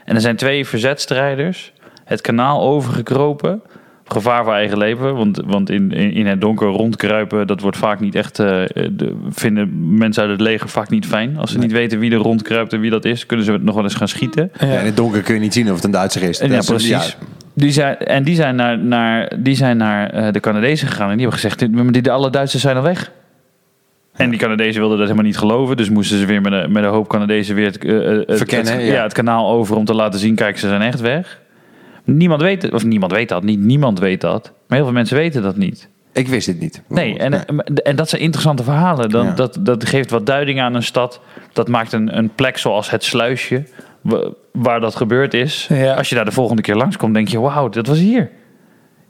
En 0.04 0.14
er 0.14 0.20
zijn 0.20 0.36
twee 0.36 0.66
verzetstrijders 0.66 1.72
het 2.04 2.20
kanaal 2.20 2.60
overgekropen. 2.62 3.60
Op 4.00 4.12
Gevaar 4.12 4.44
voor 4.44 4.52
eigen 4.52 4.78
leven. 4.78 5.14
Want, 5.16 5.40
want 5.46 5.70
in, 5.70 5.92
in, 5.92 6.12
in 6.12 6.26
het 6.26 6.40
donker 6.40 6.66
rondkruipen, 6.68 7.46
dat 7.46 7.60
wordt 7.60 7.76
vaak 7.76 8.00
niet 8.00 8.14
echt. 8.14 8.38
eh, 8.38 8.46
de, 8.92 9.16
vinden 9.30 9.98
mensen 9.98 10.22
uit 10.22 10.30
het 10.32 10.40
leger 10.40 10.68
vaak 10.68 10.88
niet 10.90 11.06
fijn. 11.06 11.36
Als 11.38 11.50
ze 11.52 11.58
niet 11.58 11.72
weten 11.72 11.98
wie 11.98 12.10
er 12.10 12.16
rondkruipt 12.16 12.72
en 12.72 12.80
wie 12.80 12.90
dat 12.90 13.04
is, 13.04 13.26
kunnen 13.26 13.46
ze 13.46 13.52
het 13.52 13.62
nog 13.62 13.74
wel 13.74 13.84
eens 13.84 13.94
gaan 13.94 14.08
schieten. 14.08 14.50
Ja, 14.60 14.66
in 14.66 14.84
het 14.86 14.96
donker 14.96 15.22
kun 15.22 15.34
je 15.34 15.40
niet 15.40 15.52
zien 15.52 15.68
of 15.68 15.74
het 15.74 15.84
een 15.84 15.90
Duitser 15.90 16.22
is. 16.22 16.38
En 16.38 16.50
ja, 16.50 16.58
is- 16.58 16.66
precies. 16.66 17.16
Die 17.58 17.70
zijn, 17.70 17.96
en 17.98 18.22
die 18.24 18.34
zijn 18.34 18.56
naar, 18.56 18.78
naar, 18.78 19.32
die 19.38 19.54
zijn 19.54 19.76
naar 19.76 20.10
eh, 20.10 20.32
de 20.32 20.40
Canadezen 20.40 20.88
gegaan. 20.88 21.10
En 21.10 21.16
die 21.16 21.26
hebben 21.26 21.40
gezegd, 21.40 21.70
"Maar 21.70 21.92
die, 21.92 22.10
alle 22.10 22.30
Duitsers 22.30 22.62
zijn 22.62 22.76
al 22.76 22.82
weg. 22.82 23.12
En 24.12 24.30
die 24.30 24.38
Canadezen 24.38 24.80
wilden 24.80 24.98
dat 24.98 25.06
helemaal 25.06 25.26
niet 25.30 25.38
geloven. 25.38 25.76
Dus 25.76 25.90
moesten 25.90 26.18
ze 26.18 26.26
weer 26.26 26.40
met 26.40 26.52
een, 26.52 26.72
met 26.72 26.84
een 26.84 26.90
hoop 26.90 27.08
Canadezen 27.08 27.54
weer 27.54 27.66
het, 27.66 27.84
eh, 27.84 28.10
eh, 28.12 28.26
het, 28.26 28.36
Verkennen, 28.36 28.72
het- 28.72 28.82
ja. 28.86 28.92
ja, 28.92 29.02
het 29.02 29.12
kanaal 29.12 29.50
over 29.50 29.76
om 29.76 29.84
te 29.84 29.94
laten 29.94 30.20
zien, 30.20 30.34
kijk, 30.34 30.58
ze 30.58 30.68
zijn 30.68 30.82
echt 30.82 31.00
weg. 31.00 31.40
Niemand 32.04 32.40
weet 32.42 32.62
het, 32.62 32.72
of 32.72 32.84
niemand 32.84 33.12
weet 33.12 33.28
dat, 33.28 33.42
niet 33.42 33.60
niemand 33.60 33.98
weet 33.98 34.20
dat. 34.20 34.52
Maar 34.68 34.76
heel 34.78 34.86
veel 34.86 34.96
mensen 34.96 35.16
weten 35.16 35.42
dat 35.42 35.56
niet. 35.56 35.88
Ik 36.12 36.28
wist 36.28 36.46
dit 36.46 36.60
niet. 36.60 36.82
Nee, 36.88 37.18
en, 37.18 37.44
en 37.84 37.96
dat 37.96 38.08
zijn 38.08 38.22
interessante 38.22 38.62
verhalen. 38.62 39.08
Dan, 39.08 39.26
Ja. 39.26 39.32
dat, 39.32 39.58
dat 39.60 39.84
geeft 39.88 40.10
wat 40.10 40.26
duiding 40.26 40.60
aan 40.60 40.74
een 40.74 40.82
stad. 40.82 41.20
Dat 41.52 41.68
maakt 41.68 41.92
een, 41.92 42.16
een 42.18 42.30
plek 42.34 42.58
zoals 42.58 42.90
het 42.90 43.04
sluisje, 43.04 43.64
waar 44.52 44.80
dat 44.80 44.96
gebeurd 44.96 45.34
is. 45.34 45.66
Ja. 45.68 45.94
Als 45.94 46.08
je 46.08 46.14
daar 46.14 46.24
de 46.24 46.32
volgende 46.32 46.62
keer 46.62 46.74
langskomt, 46.76 47.14
denk 47.14 47.28
je, 47.28 47.40
wauw, 47.40 47.68
dat 47.68 47.86
was 47.86 47.98
hier. 47.98 48.30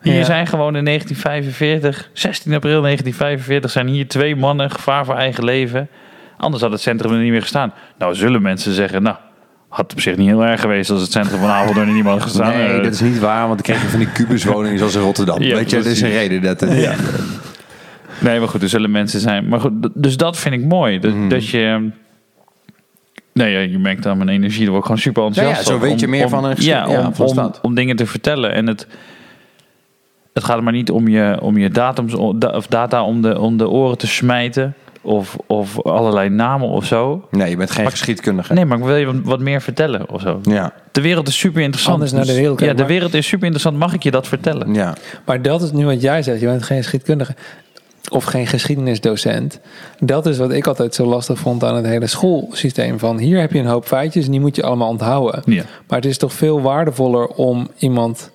Hier 0.00 0.14
Ja. 0.14 0.24
zijn 0.24 0.46
gewoon 0.46 0.76
in 0.76 0.84
1945, 0.84 2.10
16 2.12 2.54
april 2.54 2.80
1945, 2.82 3.70
zijn 3.70 3.86
hier 3.88 4.08
twee 4.08 4.36
mannen, 4.36 4.70
gevaar 4.70 5.04
voor 5.04 5.14
eigen 5.16 5.44
leven, 5.44 5.88
Anders 6.38 6.62
had 6.62 6.72
het 6.72 6.80
centrum 6.80 7.12
er 7.12 7.18
niet 7.18 7.30
meer 7.30 7.40
gestaan. 7.42 7.72
Nou, 7.98 8.14
zullen 8.14 8.42
mensen 8.42 8.72
zeggen, 8.72 9.02
nou, 9.02 9.16
had 9.68 9.92
op 9.92 10.00
zich 10.00 10.16
niet 10.16 10.26
heel 10.28 10.44
erg 10.44 10.60
geweest 10.60 10.90
als 10.90 11.00
het 11.00 11.12
centrum 11.12 11.40
van 11.40 11.48
Apeldoorn 11.48 11.88
er 11.88 11.94
niet 11.94 12.02
meer 12.02 12.12
had 12.12 12.22
gestaan. 12.22 12.52
Nee, 12.56 12.66
Eh, 12.68 12.82
dat 12.82 12.92
is 12.92 13.00
niet 13.00 13.18
waar, 13.18 13.40
want 13.46 13.52
dan 13.54 13.62
krijg 13.62 13.82
je 13.82 13.88
van 13.88 13.98
die 13.98 14.12
kubuswoningen 14.12 14.78
zoals 14.78 14.94
in 14.94 15.00
Rotterdam. 15.00 15.42
Ja, 15.42 15.54
Weet 15.54 15.70
je, 15.70 15.76
er 15.76 15.86
is 15.86 16.00
een 16.00 16.10
reden 16.10 16.42
dat 16.42 16.60
het... 16.60 16.72
Ja. 16.80 16.94
Nee, 18.20 18.38
maar 18.38 18.48
goed, 18.48 18.62
er 18.62 18.68
zullen 18.68 18.90
mensen 18.90 19.20
zijn. 19.20 19.48
Maar 19.48 19.60
goed, 19.60 19.72
dus 19.94 20.16
dat 20.16 20.36
vind 20.38 20.54
ik 20.54 20.64
mooi. 20.64 20.98
Dat, 20.98 21.14
Mhm. 21.14 21.28
dat 21.28 21.48
je... 21.48 21.90
Nee, 23.36 23.52
ja, 23.52 23.58
je 23.58 23.78
merkt 23.78 24.06
aan 24.06 24.16
mijn 24.16 24.28
energie, 24.28 24.60
daar 24.60 24.68
word 24.70 24.78
ik 24.78 24.84
gewoon 24.86 25.00
super 25.00 25.24
enthousiast 25.24 25.66
Ja, 25.68 25.72
ja, 25.74 25.78
zo 25.80 25.84
weet 25.86 26.00
je 26.00 26.08
meer 26.08 26.28
van 26.28 26.44
een 26.44 26.54
Ja, 26.58 26.88
ja, 26.88 27.06
om, 27.06 27.12
de 27.16 27.24
om, 27.24 27.52
om 27.62 27.74
dingen 27.74 27.96
te 27.96 28.06
vertellen. 28.06 28.52
En 28.52 28.66
het, 28.66 28.86
het 30.32 30.44
gaat 30.44 30.56
er 30.56 30.62
maar 30.62 30.72
niet 30.72 30.90
om 30.90 31.08
je, 31.08 31.38
om 31.40 31.56
je 31.58 31.70
datums, 31.70 32.14
of 32.14 32.66
data 32.66 33.02
om 33.04 33.22
de, 33.22 33.40
om 33.40 33.56
de 33.56 33.68
oren 33.68 33.98
te 33.98 34.06
smijten. 34.06 34.74
Of, 35.02 35.36
of 35.46 35.82
allerlei 35.82 36.28
namen 36.28 36.68
of 36.68 36.84
zo. 36.84 37.28
Nee, 37.30 37.50
je 37.50 37.56
bent 37.56 37.70
geen 37.70 37.90
geschiedkundige. 37.90 38.52
Nee, 38.54 38.64
maar 38.64 38.78
ik 38.78 38.84
wil 38.84 38.96
je 38.96 39.22
wat, 39.22 39.40
meer 39.40 39.60
vertellen 39.62 40.10
of 40.10 40.20
zo. 40.20 40.40
Ja, 40.42 40.72
De 40.92 41.00
wereld 41.00 41.28
is 41.28 41.38
super 41.38 41.62
interessant. 41.62 41.94
Anders 41.94 42.12
naar 42.12 42.20
de 42.24 42.26
Dus- 42.28 42.36
wereld 42.36 42.60
Ja, 42.60 42.66
de 42.72 42.74
maar- 42.74 42.86
wereld 42.86 43.14
is 43.14 43.26
super 43.26 43.44
interessant. 43.44 43.78
Mag 43.78 43.94
ik 43.94 44.02
je 44.02 44.10
dat 44.10 44.26
vertellen? 44.28 44.74
ja. 44.74 44.94
Maar 45.24 45.42
dat 45.42 45.62
is 45.62 45.72
nu 45.72 45.84
wat 45.84 46.00
jij 46.02 46.22
zegt. 46.22 46.40
Je 46.40 46.46
bent 46.46 46.62
geen 46.62 46.76
geschiedkundige 46.82 47.34
of 48.10 48.24
geen 48.24 48.46
geschiedenisdocent. 48.46 49.60
Dat 49.98 50.26
is 50.26 50.38
wat 50.38 50.52
ik 50.52 50.66
altijd 50.66 50.94
zo 50.94 51.06
lastig 51.06 51.38
vond 51.38 51.64
aan 51.64 51.76
het 51.76 51.86
hele 51.86 52.06
schoolsysteem. 52.06 52.98
Van 52.98 53.18
hier 53.18 53.40
heb 53.40 53.52
je 53.52 53.58
een 53.58 53.66
hoop 53.66 53.86
feitjes 53.86 54.24
en 54.24 54.30
die 54.30 54.40
moet 54.40 54.56
je 54.56 54.62
allemaal 54.62 54.88
onthouden. 54.88 55.42
Ja. 55.46 55.64
Maar 55.88 55.98
het 55.98 56.08
is 56.08 56.18
toch 56.18 56.32
veel 56.32 56.60
waardevoller 56.60 57.26
om 57.26 57.68
iemand 57.78 58.30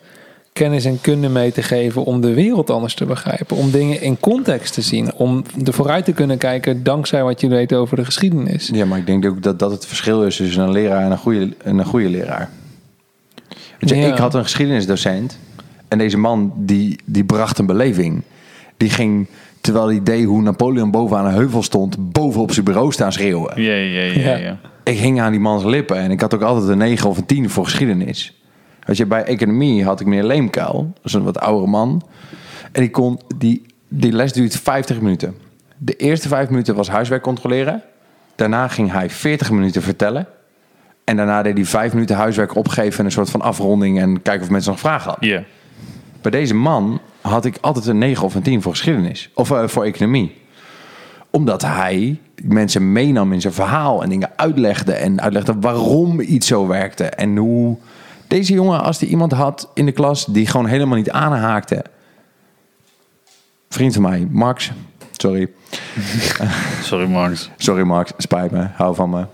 kennis 0.53 0.85
en 0.85 1.01
kunde 1.01 1.29
mee 1.29 1.51
te 1.51 1.63
geven 1.63 2.03
om 2.03 2.21
de 2.21 2.33
wereld 2.33 2.69
anders 2.69 2.93
te 2.93 3.05
begrijpen. 3.05 3.57
Om 3.57 3.71
dingen 3.71 4.01
in 4.01 4.19
context 4.19 4.73
te 4.73 4.81
zien. 4.81 5.13
Om 5.13 5.43
er 5.65 5.73
vooruit 5.73 6.05
te 6.05 6.11
kunnen 6.11 6.37
kijken 6.37 6.83
dankzij 6.83 7.23
wat 7.23 7.41
je 7.41 7.47
weet 7.47 7.73
over 7.73 7.97
de 7.97 8.05
geschiedenis. 8.05 8.69
ja, 8.73 8.85
maar 8.85 8.97
ik 8.97 9.05
denk 9.05 9.25
ook 9.25 9.43
dat 9.43 9.59
dat 9.59 9.71
het 9.71 9.85
verschil 9.85 10.23
is 10.23 10.35
tussen 10.35 10.63
een 10.63 10.71
leraar 10.71 11.05
en 11.05 11.11
een 11.11 11.17
goede, 11.17 11.53
en 11.63 11.77
een 11.77 11.85
goede 11.85 12.09
leraar. 12.09 12.49
Weet 13.79 13.89
je, 13.89 13.95
Ja. 13.95 14.07
Ik 14.07 14.17
had 14.17 14.33
een 14.33 14.43
geschiedenisdocent 14.43 15.37
en 15.87 15.97
deze 15.97 16.17
man 16.17 16.53
die, 16.55 16.99
die 17.05 17.23
bracht 17.23 17.57
een 17.59 17.65
beleving. 17.65 18.21
Die 18.77 18.89
ging, 18.89 19.27
terwijl 19.61 19.87
hij 19.87 20.03
deed 20.03 20.25
hoe 20.25 20.41
Napoleon 20.41 20.91
bovenaan 20.91 21.25
een 21.25 21.33
heuvel 21.33 21.63
stond, 21.63 22.11
boven 22.11 22.41
op 22.41 22.51
zijn 22.51 22.65
bureau 22.65 22.91
staan 22.91 23.11
schreeuwen. 23.11 23.61
Ja, 23.61 23.73
ja, 23.73 24.01
ja. 24.01 24.35
ja, 24.35 24.57
ik 24.83 24.97
hing 24.97 25.21
aan 25.21 25.31
die 25.31 25.39
man's 25.39 25.63
lippen 25.63 25.97
en 25.97 26.11
ik 26.11 26.21
had 26.21 26.33
ook 26.33 26.41
altijd 26.41 26.69
een 26.69 26.77
9 26.77 27.09
of 27.09 27.17
een 27.17 27.25
10 27.25 27.49
voor 27.49 27.63
geschiedenis. 27.63 28.41
Weet 28.85 28.97
je, 28.97 29.05
bij 29.05 29.23
economie 29.23 29.83
had 29.83 29.99
ik 29.99 30.07
meneer 30.07 30.23
Leemkuil, 30.23 30.91
dat 30.93 31.05
is 31.05 31.13
een 31.13 31.23
wat 31.23 31.39
oudere 31.39 31.67
man. 31.67 32.01
En 32.71 32.81
die, 32.81 32.89
kon, 32.89 33.19
die, 33.37 33.65
die 33.87 34.11
les 34.11 34.33
duurt 34.33 34.55
50 34.55 35.01
minuten. 35.01 35.35
De 35.77 35.95
eerste 35.95 36.27
5 36.27 36.49
minuten 36.49 36.75
was 36.75 36.89
huiswerk 36.89 37.21
controleren. 37.21 37.83
Daarna 38.35 38.67
ging 38.67 38.91
hij 38.91 39.09
40 39.09 39.51
minuten 39.51 39.81
vertellen. 39.81 40.27
En 41.03 41.15
daarna 41.15 41.41
deed 41.41 41.53
hij 41.55 41.65
5 41.65 41.93
minuten 41.93 42.15
huiswerk 42.15 42.55
opgeven 42.55 42.99
en 42.99 43.05
een 43.05 43.11
soort 43.11 43.29
van 43.29 43.41
afronding 43.41 43.99
en 43.99 44.21
kijken 44.21 44.43
of 44.43 44.49
mensen 44.49 44.71
nog 44.71 44.79
vragen 44.79 45.11
hadden. 45.11 45.29
Ja. 45.29 45.43
Bij 46.21 46.31
deze 46.31 46.55
man 46.55 46.99
had 47.21 47.45
ik 47.45 47.57
altijd 47.61 47.85
een 47.85 47.97
9 47.97 48.25
of 48.25 48.35
een 48.35 48.41
10 48.41 48.61
voor 48.61 48.71
geschiedenis. 48.71 49.29
Of 49.33 49.51
eh, 49.51 49.67
voor 49.67 49.83
economie. 49.83 50.35
Omdat 51.29 51.61
hij 51.61 52.19
mensen 52.43 52.91
meenam 52.91 53.33
in 53.33 53.41
zijn 53.41 53.53
verhaal 53.53 54.03
en 54.03 54.09
dingen 54.09 54.31
uitlegde. 54.35 54.93
En 54.93 55.21
uitlegde 55.21 55.59
waarom 55.59 56.19
iets 56.19 56.47
zo 56.47 56.67
werkte. 56.67 57.05
En 57.05 57.37
hoe 57.37 57.77
deze 58.27 58.53
jongen, 58.53 58.81
als 58.81 58.99
hij 58.99 59.09
iemand 59.09 59.31
had 59.31 59.69
in 59.73 59.85
de 59.85 59.91
klas 59.91 60.25
die 60.25 60.47
gewoon 60.47 60.65
helemaal 60.65 60.97
niet 60.97 61.11
aanhaakte. 61.11 61.83
Vriend 63.69 63.93
van 63.93 64.01
mij, 64.01 64.27
Max. 64.29 64.71
Sorry. 65.11 65.49
Sorry, 66.83 67.07
Max. 67.07 67.49
Sorry 67.57 67.83
Max, 67.83 68.11
spijt 68.17 68.51
me, 68.51 68.67
hou 68.73 68.95
van 68.95 69.09
me. 69.09 69.25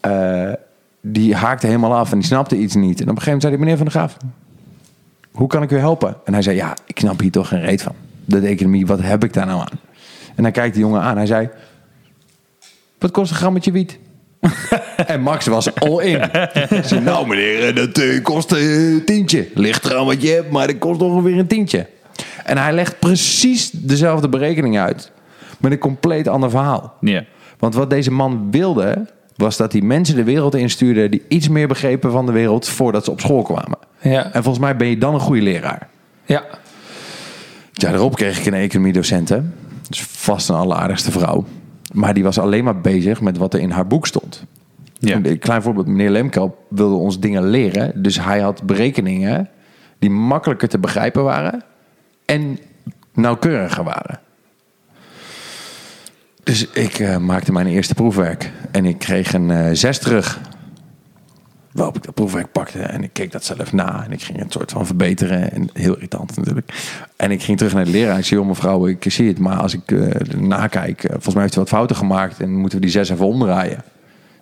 Eh, 0.00 0.52
die 1.00 1.34
haakte 1.34 1.66
helemaal 1.66 1.94
af 1.94 2.12
en 2.12 2.18
die 2.18 2.26
snapte 2.26 2.56
iets 2.56 2.74
niet. 2.74 3.00
En 3.00 3.08
op 3.08 3.16
een 3.16 3.22
gegeven 3.22 3.24
moment 3.24 3.42
zei 3.42 3.54
hij, 3.54 3.62
meneer 3.62 3.76
Van 3.76 3.86
der 3.86 3.94
Graaf, 3.94 4.16
hoe 5.36 5.48
kan 5.48 5.62
ik 5.62 5.70
u 5.70 5.78
helpen? 5.78 6.16
En 6.24 6.32
hij 6.32 6.42
zei, 6.42 6.56
ja, 6.56 6.76
ik 6.86 6.98
snap 6.98 7.20
hier 7.20 7.30
toch 7.30 7.48
geen 7.48 7.60
reet 7.60 7.82
van. 7.82 7.94
De 8.24 8.40
economie, 8.40 8.86
wat 8.86 9.00
heb 9.00 9.24
ik 9.24 9.32
daar 9.32 9.46
nou 9.46 9.60
aan? 9.60 9.80
En 10.34 10.42
dan 10.42 10.52
kijkt 10.52 10.74
die 10.74 10.82
jongen 10.82 11.00
aan, 11.00 11.16
hij 11.16 11.26
zei, 11.26 11.48
wat 12.98 13.10
kost 13.10 13.30
een 13.30 13.36
grammetje 13.36 13.72
wiet? 13.72 13.98
en 15.06 15.20
Max 15.20 15.46
was 15.46 15.74
all 15.74 16.04
in. 16.04 16.18
Hij 16.20 16.82
zei, 16.82 17.00
nou 17.00 17.26
meneer, 17.26 17.74
dat 17.74 17.98
eh, 17.98 18.22
kost 18.22 18.52
een 18.52 19.02
tientje. 19.04 19.48
Ligt 19.54 19.84
eraan 19.84 20.06
wat 20.06 20.22
je 20.22 20.28
hebt, 20.28 20.50
maar 20.50 20.66
dat 20.66 20.78
kost 20.78 21.00
ongeveer 21.00 21.38
een 21.38 21.46
tientje. 21.46 21.86
En 22.44 22.58
hij 22.58 22.72
legt 22.72 22.98
precies 22.98 23.70
dezelfde 23.70 24.28
berekening 24.28 24.78
uit. 24.78 25.12
Met 25.58 25.72
een 25.72 25.78
compleet 25.78 26.28
ander 26.28 26.50
verhaal. 26.50 26.94
Ja. 27.00 27.24
Want 27.58 27.74
wat 27.74 27.90
deze 27.90 28.10
man 28.10 28.50
wilde, 28.50 29.06
was 29.36 29.56
dat 29.56 29.72
hij 29.72 29.80
mensen 29.80 30.16
de 30.16 30.24
wereld 30.24 30.54
instuurde 30.54 31.08
die 31.08 31.22
iets 31.28 31.48
meer 31.48 31.68
begrepen 31.68 32.10
van 32.10 32.26
de 32.26 32.32
wereld 32.32 32.68
voordat 32.68 33.04
ze 33.04 33.10
op 33.10 33.20
school 33.20 33.42
kwamen. 33.42 33.78
Ja. 34.00 34.24
En 34.24 34.42
volgens 34.42 34.64
mij 34.64 34.76
ben 34.76 34.88
je 34.88 34.98
dan 34.98 35.14
een 35.14 35.20
goede 35.20 35.42
leraar. 35.42 35.88
ja. 36.24 36.44
Ja, 37.72 37.90
daarop 37.90 38.14
kreeg 38.14 38.38
ik 38.38 38.46
een 38.46 38.54
economiedocent. 38.54 39.28
Dus 39.88 40.02
vast 40.02 40.48
een 40.48 40.54
alleraardigste 40.54 41.10
vrouw. 41.10 41.44
Maar 41.92 42.14
die 42.14 42.22
was 42.22 42.38
alleen 42.38 42.64
maar 42.64 42.80
bezig 42.80 43.20
met 43.20 43.36
wat 43.36 43.54
er 43.54 43.60
in 43.60 43.70
haar 43.70 43.86
boek 43.86 44.06
stond. 44.06 44.44
Ja. 44.98 45.20
Een 45.22 45.38
klein 45.38 45.62
voorbeeld. 45.62 45.86
Meneer 45.86 46.10
Lemkelp 46.10 46.58
wilde 46.68 46.94
ons 46.94 47.20
dingen 47.20 47.48
leren. 47.48 48.02
Dus 48.02 48.20
hij 48.20 48.40
had 48.40 48.62
berekeningen 48.62 49.48
die 49.98 50.10
makkelijker 50.10 50.68
te 50.68 50.78
begrijpen 50.78 51.24
waren. 51.24 51.62
En 52.24 52.58
nauwkeuriger 53.14 53.84
waren. 53.84 54.20
Dus 56.46 56.66
ik 56.66 56.98
eh, 56.98 57.16
maakte 57.16 57.52
mijn 57.52 57.66
eerste 57.66 57.94
proefwerk. 57.94 58.52
En 58.70 58.84
ik 58.84 58.98
kreeg 58.98 59.32
een 59.32 59.50
eh, 59.50 59.68
zes 59.72 59.98
terug. 59.98 60.40
Waarop 61.72 61.96
ik 61.96 62.02
dat 62.02 62.14
proefwerk 62.14 62.52
pakte 62.52 62.78
en 62.78 63.02
ik 63.02 63.10
keek 63.12 63.32
dat 63.32 63.44
zelf 63.44 63.72
na. 63.72 64.04
En 64.04 64.12
ik 64.12 64.22
ging 64.22 64.38
het 64.38 64.52
soort 64.52 64.72
van 64.72 64.86
verbeteren. 64.86 65.52
En 65.52 65.68
heel 65.72 65.94
irritant 65.94 66.36
natuurlijk. 66.36 66.72
En 67.16 67.30
ik 67.30 67.42
ging 67.42 67.58
terug 67.58 67.74
naar 67.74 67.84
de 67.84 67.90
leraar. 67.90 68.18
Ik 68.18 68.24
zei, 68.24 68.40
joh 68.40 68.48
mevrouw, 68.48 68.86
ik 68.86 69.04
zie 69.08 69.28
het. 69.28 69.38
Maar 69.38 69.56
als 69.56 69.74
ik 69.74 69.92
eh, 69.92 70.38
nakijk, 70.38 71.00
volgens 71.08 71.34
mij 71.34 71.42
heeft 71.42 71.56
u 71.56 71.58
wat 71.58 71.68
fouten 71.68 71.96
gemaakt. 71.96 72.40
En 72.40 72.54
moeten 72.54 72.78
we 72.78 72.84
die 72.84 72.94
zes 72.94 73.08
even 73.08 73.26
omdraaien. 73.26 73.82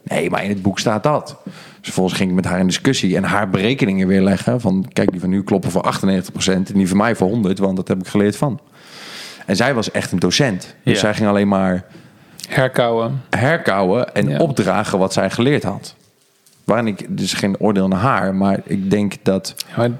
Nee, 0.02 0.30
maar 0.30 0.44
in 0.44 0.50
het 0.50 0.62
boek 0.62 0.78
staat 0.78 1.02
dat. 1.02 1.36
Dus 1.44 1.54
vervolgens 1.80 2.16
ging 2.16 2.28
ik 2.28 2.36
met 2.36 2.44
haar 2.44 2.58
in 2.58 2.66
discussie 2.66 3.16
en 3.16 3.24
haar 3.24 3.50
berekeningen 3.50 4.06
weer 4.06 4.22
leggen. 4.22 4.60
Van 4.60 4.86
kijk, 4.92 5.10
die 5.10 5.20
van 5.20 5.32
u 5.32 5.42
kloppen 5.42 5.70
voor 5.70 5.94
98% 5.94 6.46
en 6.46 6.64
die 6.72 6.88
van 6.88 6.96
mij 6.96 7.16
voor 7.16 7.28
100, 7.28 7.58
want 7.58 7.76
dat 7.76 7.88
heb 7.88 8.00
ik 8.00 8.06
geleerd 8.06 8.36
van. 8.36 8.60
En 9.44 9.56
zij 9.56 9.74
was 9.74 9.90
echt 9.90 10.12
een 10.12 10.18
docent. 10.18 10.74
Dus 10.82 10.94
Ja. 10.94 10.98
zij 11.00 11.14
ging 11.14 11.28
alleen 11.28 11.48
maar 11.48 11.84
Herkauwen. 12.48 13.22
herkauwen 13.30 14.14
en 14.14 14.28
Ja. 14.28 14.38
opdragen 14.38 14.98
wat 14.98 15.12
zij 15.12 15.30
geleerd 15.30 15.62
had. 15.62 15.94
Waarin 16.64 16.86
ik 16.86 17.06
dus 17.08 17.32
geen 17.32 17.58
oordeel 17.60 17.88
naar 17.88 17.98
haar, 18.00 18.34
maar 18.34 18.60
ik 18.64 18.90
denk 18.90 19.14
dat 19.22 19.54
maar 19.76 19.90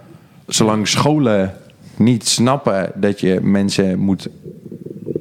zolang 0.47 0.89
scholen 0.89 1.55
niet 1.97 2.29
snappen 2.29 2.93
dat 2.95 3.21
je 3.21 3.39
mensen 3.43 3.99
moet 3.99 4.29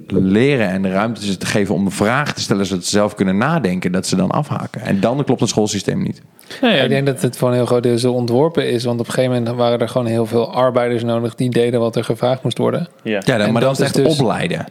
leren 0.08 0.68
en 0.70 0.82
de 0.82 0.90
ruimte 0.92 1.38
te 1.38 1.46
geven 1.46 1.76
om 1.76 1.92
vragen 1.92 2.36
te 2.36 2.42
stellen 2.42 2.66
zodat 2.66 2.84
ze 2.84 2.90
zelf 2.90 3.16
kunnen 3.16 3.38
nadenken, 3.38 3.92
dat 3.92 4.08
ze 4.08 4.16
dan 4.16 4.32
afhaken. 4.32 4.82
En 4.82 5.00
dan 5.00 5.24
klopt 5.24 5.40
het 5.40 5.50
schoolsysteem 5.50 6.02
niet. 6.04 6.22
Nee, 6.62 6.76
ja, 6.76 6.84
Ik 6.84 6.90
denk 6.90 7.06
dat 7.06 7.22
het 7.22 7.38
voor 7.38 7.48
een 7.48 7.54
heel 7.54 7.66
groot 7.66 7.84
deel 7.84 7.98
zo 7.98 8.14
ontworpen 8.14 8.70
is. 8.70 8.84
Want 8.84 9.00
op 9.00 9.06
een 9.08 9.14
gegeven 9.14 9.38
moment 9.38 9.56
waren 9.56 9.80
er 9.80 9.90
gewoon 9.90 10.08
heel 10.08 10.26
veel 10.26 10.54
arbeiders 10.54 11.04
nodig 11.04 11.36
die 11.36 11.50
deden 11.50 11.80
wat 11.80 11.96
er 11.96 12.04
gevraagd 12.04 12.44
moest 12.44 12.58
worden. 12.58 12.88
ja. 13.04 13.22
Ja, 13.26 13.38
dan, 13.38 13.52
maar 13.52 13.62
dat, 13.62 13.78
dat 13.78 13.80
is 13.80 13.86
echt 13.86 14.06
dus- 14.06 14.20
opleiden. 14.20 14.66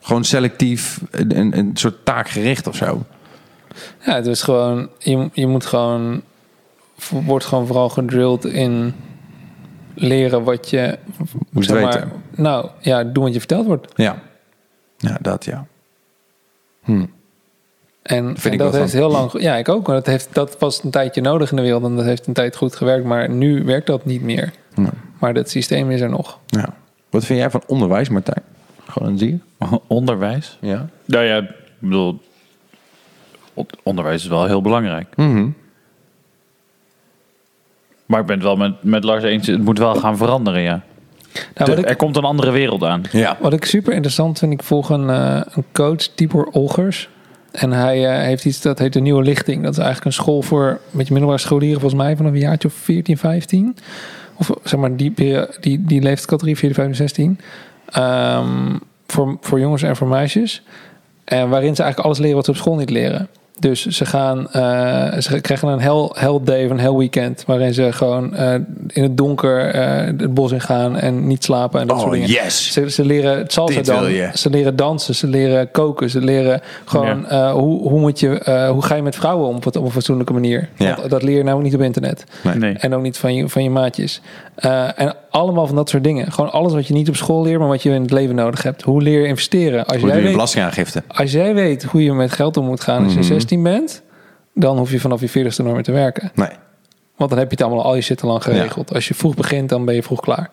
Gewoon 0.00 0.24
selectief, 0.24 1.00
een, 1.10 1.58
een, 1.58 1.70
soort 1.74 2.04
taakgericht 2.04 2.66
of 2.66 2.76
zo. 2.76 3.02
Ja, 4.04 4.14
het 4.14 4.26
is 4.26 4.42
gewoon, 4.42 4.88
je, 4.98 5.28
je 5.32 5.46
moet 5.46 5.66
gewoon, 5.66 6.22
wordt 7.08 7.44
gewoon 7.44 7.66
vooral 7.66 7.88
gedrilled 7.88 8.44
in 8.44 8.94
leren 9.94 10.42
wat 10.42 10.70
je 10.70 10.98
Moest 11.50 11.68
zeg 11.68 11.84
weten. 11.84 12.12
nou 12.30 12.68
ja, 12.80 13.04
doen 13.04 13.24
wat 13.24 13.32
je 13.32 13.38
verteld 13.38 13.66
wordt. 13.66 13.92
Ja. 13.94 14.22
Ja, 14.98 15.18
dat 15.20 15.44
ja. 15.44 15.66
En, 18.04 18.24
Vind 18.24 18.44
en 18.44 18.52
ik 18.52 18.58
dat 18.58 18.72
heeft 18.74 18.90
van. 18.90 19.00
heel 19.00 19.10
lang, 19.10 19.40
ja, 19.40 19.56
ik 19.56 19.68
ook. 19.68 19.86
Maar 19.86 19.96
dat, 19.96 20.06
heeft, 20.06 20.28
dat 20.32 20.56
was 20.58 20.82
een 20.84 20.90
tijdje 20.90 21.20
nodig 21.20 21.50
in 21.50 21.56
de 21.56 21.62
wereld 21.62 21.84
en 21.84 21.96
dat 21.96 22.04
heeft 22.04 22.26
een 22.26 22.32
tijd 22.32 22.56
goed 22.56 22.76
gewerkt. 22.76 23.04
Maar 23.04 23.30
nu 23.30 23.64
werkt 23.64 23.86
dat 23.86 24.04
niet 24.04 24.22
meer. 24.22 24.52
Ja. 24.74 24.90
Maar 25.18 25.34
dat 25.34 25.50
systeem 25.50 25.90
is 25.90 26.00
er 26.00 26.08
nog. 26.10 26.38
ja. 26.46 26.74
Wat 27.10 27.24
vind 27.24 27.38
jij 27.38 27.50
van 27.50 27.62
onderwijs, 27.66 28.08
Martijn? 28.08 28.42
Gewoon 28.88 29.08
een 29.08 29.18
zier? 29.18 29.38
Onderwijs. 29.86 30.58
Ja. 30.60 30.88
Nou 31.04 31.24
ja, 31.24 31.36
ik 31.36 31.48
bedoel, 31.78 32.20
on- 33.54 33.66
onderwijs 33.82 34.22
is 34.22 34.28
wel 34.28 34.46
heel 34.46 34.62
belangrijk. 34.62 35.06
Mhm. 35.16 35.48
Maar 38.06 38.20
ik 38.20 38.26
ben 38.26 38.34
het 38.36 38.44
wel 38.44 38.56
met, 38.56 38.82
met 38.82 39.04
Lars 39.04 39.22
eens, 39.22 39.46
het 39.46 39.64
moet 39.64 39.78
wel 39.78 39.94
gaan 39.94 40.16
veranderen, 40.16 40.60
ja. 40.60 40.82
Nou, 41.54 41.74
De- 41.74 41.86
er 41.86 41.96
komt 41.96 42.16
een 42.16 42.24
andere 42.24 42.50
wereld 42.50 42.82
aan. 42.84 43.02
Ja. 43.12 43.36
wat 43.40 43.52
ik 43.52 43.64
super 43.64 43.92
interessant 43.92 44.38
vind, 44.38 44.52
ik 44.52 44.62
volg 44.62 44.88
een, 44.90 45.10
eh, 45.10 45.40
een 45.54 45.64
coach, 45.72 45.96
Tibor 46.02 46.46
Olgers. 46.52 47.08
En 47.54 47.72
hij 47.72 48.08
eh, 48.08 48.22
heeft 48.22 48.44
iets 48.44 48.60
dat 48.60 48.78
heet 48.78 48.92
de 48.92 49.00
Nieuwe 49.00 49.22
Lichting. 49.22 49.62
Dat 49.62 49.72
is 49.72 49.78
eigenlijk 49.78 50.06
een 50.06 50.22
school 50.22 50.42
voor 50.42 50.68
een 50.68 50.78
beetje 50.90 51.12
middelbare 51.12 51.42
scholieren, 51.42 51.80
volgens 51.80 52.02
mij 52.02 52.16
vanaf 52.16 52.32
een 52.32 52.38
jaartje 52.38 52.68
of 52.68 52.74
14, 52.74 53.18
15. 53.18 53.76
Of 54.36 54.50
zeg 54.62 54.80
maar 54.80 54.96
die, 54.96 55.12
die, 55.14 55.44
die 55.60 56.00
leeftijdscategorie 56.00 56.56
14, 56.56 56.74
15, 56.74 56.94
16. 56.96 57.40
Ehm, 57.86 58.76
voor, 59.06 59.36
voor 59.40 59.60
jongens 59.60 59.82
en 59.82 59.96
voor 59.96 60.08
meisjes. 60.08 60.62
En 61.24 61.48
waarin 61.48 61.76
ze 61.76 61.82
eigenlijk 61.82 61.98
alles 61.98 62.18
leren 62.18 62.36
wat 62.36 62.44
ze 62.44 62.50
op 62.50 62.56
school 62.56 62.76
niet 62.76 62.90
leren. 62.90 63.28
Dus 63.58 63.86
ze 63.86 64.06
gaan, 64.06 64.50
eh, 64.50 65.18
ze 65.18 65.40
krijgen 65.40 65.68
een 65.68 65.80
hell, 65.80 66.10
hell 66.12 66.38
day 66.44 66.64
of 66.64 66.70
een 66.70 66.80
hell 66.80 66.92
weekend. 66.92 67.42
Waarin 67.46 67.74
ze 67.74 67.92
gewoon 67.92 68.34
eh, 68.34 68.54
in 68.86 69.02
het 69.02 69.16
donker 69.16 69.66
eh, 69.70 70.04
het 70.06 70.34
bos 70.34 70.52
in 70.52 70.60
gaan 70.60 70.96
en 70.96 71.26
niet 71.26 71.44
slapen 71.44 71.80
en 71.80 71.86
dat 71.86 71.96
soort 71.96 72.08
Oh, 72.08 72.14
dingen. 72.14 72.28
yes. 72.28 72.72
Ze, 72.72 72.90
ze 72.90 73.04
leren 73.04 73.44
salsa 73.46 73.82
dan, 73.82 74.04
ze 74.34 74.50
leren 74.50 74.76
dansen, 74.76 75.14
ze 75.14 75.26
leren 75.26 75.70
koken, 75.70 76.10
ze 76.10 76.20
leren 76.20 76.60
gewoon 76.84 77.26
eh, 77.28 77.52
hoe, 77.52 77.88
hoe, 77.88 78.00
moet 78.00 78.20
je, 78.20 78.38
eh, 78.38 78.70
hoe 78.70 78.82
ga 78.82 78.94
je 78.94 79.02
met 79.02 79.14
vrouwen 79.16 79.48
om 79.48 79.56
op, 79.56 79.64
het- 79.64 79.76
op 79.76 79.84
een 79.84 79.90
fatsoenlijke 79.90 80.32
manier. 80.32 80.68
Ja. 80.76 80.96
Want 80.96 81.10
dat 81.10 81.22
leer 81.22 81.36
je 81.36 81.42
namelijk 81.44 81.68
niet 81.70 81.78
op 81.80 81.86
internet. 81.86 82.24
Nee. 82.42 82.54
Nee. 82.54 82.72
En 82.72 82.94
ook 82.94 83.02
niet 83.02 83.18
van 83.18 83.34
je, 83.34 83.48
van 83.48 83.62
je 83.62 83.70
maatjes. 83.70 84.20
Eh, 84.54 85.00
en 85.00 85.14
allemaal 85.30 85.66
van 85.66 85.76
dat 85.76 85.88
soort 85.88 86.04
dingen. 86.04 86.32
Gewoon 86.32 86.52
alles 86.52 86.72
wat 86.72 86.86
je 86.86 86.94
niet 86.94 87.08
op 87.08 87.16
school 87.16 87.42
leert, 87.42 87.58
maar 87.58 87.68
wat 87.68 87.82
je 87.82 87.90
in 87.90 88.02
het 88.02 88.10
leven 88.10 88.34
nodig 88.34 88.62
hebt. 88.62 88.82
Hoe 88.82 89.02
leer 89.02 89.20
je 89.20 89.26
investeren? 89.26 89.78
Als 89.86 89.88
Hoe 89.88 89.98
doe 89.98 90.08
jij 90.08 90.16
je 90.18 90.22
weet, 90.22 90.32
belastingaangifte? 90.32 91.02
als 91.08 91.32
jij 91.32 91.54
weet 91.54 91.82
hoe 91.82 92.02
je 92.04 92.12
met 92.12 92.32
geld 92.32 92.56
om 92.56 92.64
moet 92.64 92.80
gaan 92.80 93.04
als 93.04 93.12
je 93.12 93.18
Mhm. 93.18 93.28
16 93.28 93.62
bent, 93.62 94.02
dan 94.54 94.78
hoef 94.78 94.90
je 94.90 95.00
vanaf 95.00 95.20
je 95.20 95.28
40ste 95.28 95.62
nooit 95.62 95.74
meer 95.74 95.84
te 95.84 95.92
werken. 95.92 96.30
Nee. 96.34 96.48
Want 97.16 97.30
dan 97.30 97.38
heb 97.38 97.50
je 97.50 97.56
het 97.56 97.66
allemaal 97.66 97.84
al 97.84 97.96
je 97.96 98.16
al 98.22 98.28
lang 98.28 98.42
geregeld. 98.42 98.94
Als 98.94 99.08
je 99.08 99.14
vroeg 99.14 99.34
begint, 99.34 99.68
dan 99.68 99.84
ben 99.84 99.94
je 99.94 100.02
vroeg 100.02 100.20
klaar. 100.20 100.50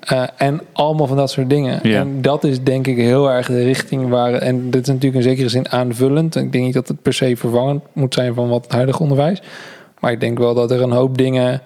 Eh, 0.00 0.22
en 0.36 0.60
allemaal 0.72 1.06
van 1.06 1.16
dat 1.16 1.30
soort 1.30 1.50
dingen. 1.50 1.82
En 1.82 2.22
dat 2.22 2.44
is 2.44 2.62
denk 2.62 2.86
ik 2.86 2.96
heel 2.96 3.30
erg 3.30 3.46
de 3.46 3.62
richting 3.64 4.08
waar. 4.08 4.32
En 4.34 4.70
dit 4.70 4.80
is 4.82 4.86
natuurlijk 4.88 5.14
in 5.14 5.22
zekere 5.22 5.48
zin 5.48 5.68
aanvullend. 5.70 6.36
Ik 6.36 6.52
denk 6.52 6.64
niet 6.64 6.74
dat 6.74 6.88
het 6.88 7.02
per 7.02 7.12
se 7.12 7.36
vervangend 7.36 7.82
moet 7.92 8.14
zijn 8.14 8.34
van 8.34 8.48
wat 8.48 8.62
het 8.64 8.72
huidige 8.72 9.02
onderwijs. 9.02 9.42
Maar 10.00 10.12
ik 10.12 10.20
denk 10.20 10.38
wel 10.38 10.54
dat 10.54 10.70
er 10.70 10.82
een 10.82 10.90
hoop 10.92 11.18
dingen 11.18 11.62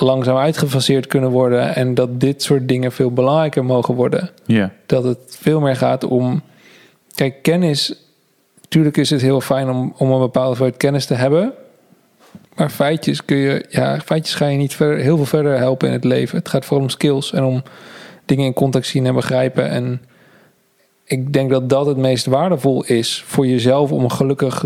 langzaam 0.00 0.36
uitgefaseerd 0.36 1.06
kunnen 1.06 1.30
worden. 1.30 1.74
En 1.74 1.94
dat 1.94 2.20
dit 2.20 2.42
soort 2.42 2.68
dingen 2.68 2.92
veel 2.92 3.10
belangrijker 3.10 3.64
mogen 3.64 3.94
worden 3.94 4.30
Ja. 4.44 4.72
dat 4.86 5.04
het 5.04 5.36
veel 5.40 5.60
meer 5.60 5.76
gaat 5.76 6.04
om. 6.04 6.42
Kijk, 7.14 7.42
kennis. 7.42 7.94
Natuurlijk 8.62 8.96
is 8.96 9.10
het 9.10 9.20
heel 9.20 9.40
fijn 9.40 9.70
om, 9.70 9.94
om 9.96 10.10
een 10.10 10.18
bepaalde 10.20 10.48
hoeveelheid 10.48 10.76
kennis 10.76 11.06
te 11.06 11.14
hebben. 11.14 11.52
Maar 12.56 12.70
feitjes 12.70 13.24
kun 13.24 13.36
je. 13.36 13.66
Ja, 13.68 14.00
feitjes 14.00 14.34
ga 14.34 14.46
je 14.46 14.56
niet 14.56 14.74
verder, 14.74 14.98
heel 14.98 15.16
veel 15.16 15.26
verder 15.26 15.58
helpen 15.58 15.88
in 15.88 15.94
het 15.94 16.04
leven. 16.04 16.38
Het 16.38 16.48
gaat 16.48 16.64
vooral 16.64 16.84
om 16.84 16.90
skills 16.90 17.32
en 17.32 17.44
om 17.44 17.62
dingen 18.24 18.44
in 18.44 18.52
context 18.52 18.90
zien 18.90 19.06
en 19.06 19.14
begrijpen. 19.14 19.68
En 19.68 20.02
ik 21.04 21.32
denk 21.32 21.50
dat 21.50 21.68
dat 21.68 21.86
het 21.86 21.96
meest 21.96 22.26
waardevol 22.26 22.84
is 22.84 23.22
voor 23.26 23.46
jezelf 23.46 23.92
om 23.92 24.04
een 24.04 24.12
gelukkig, 24.12 24.64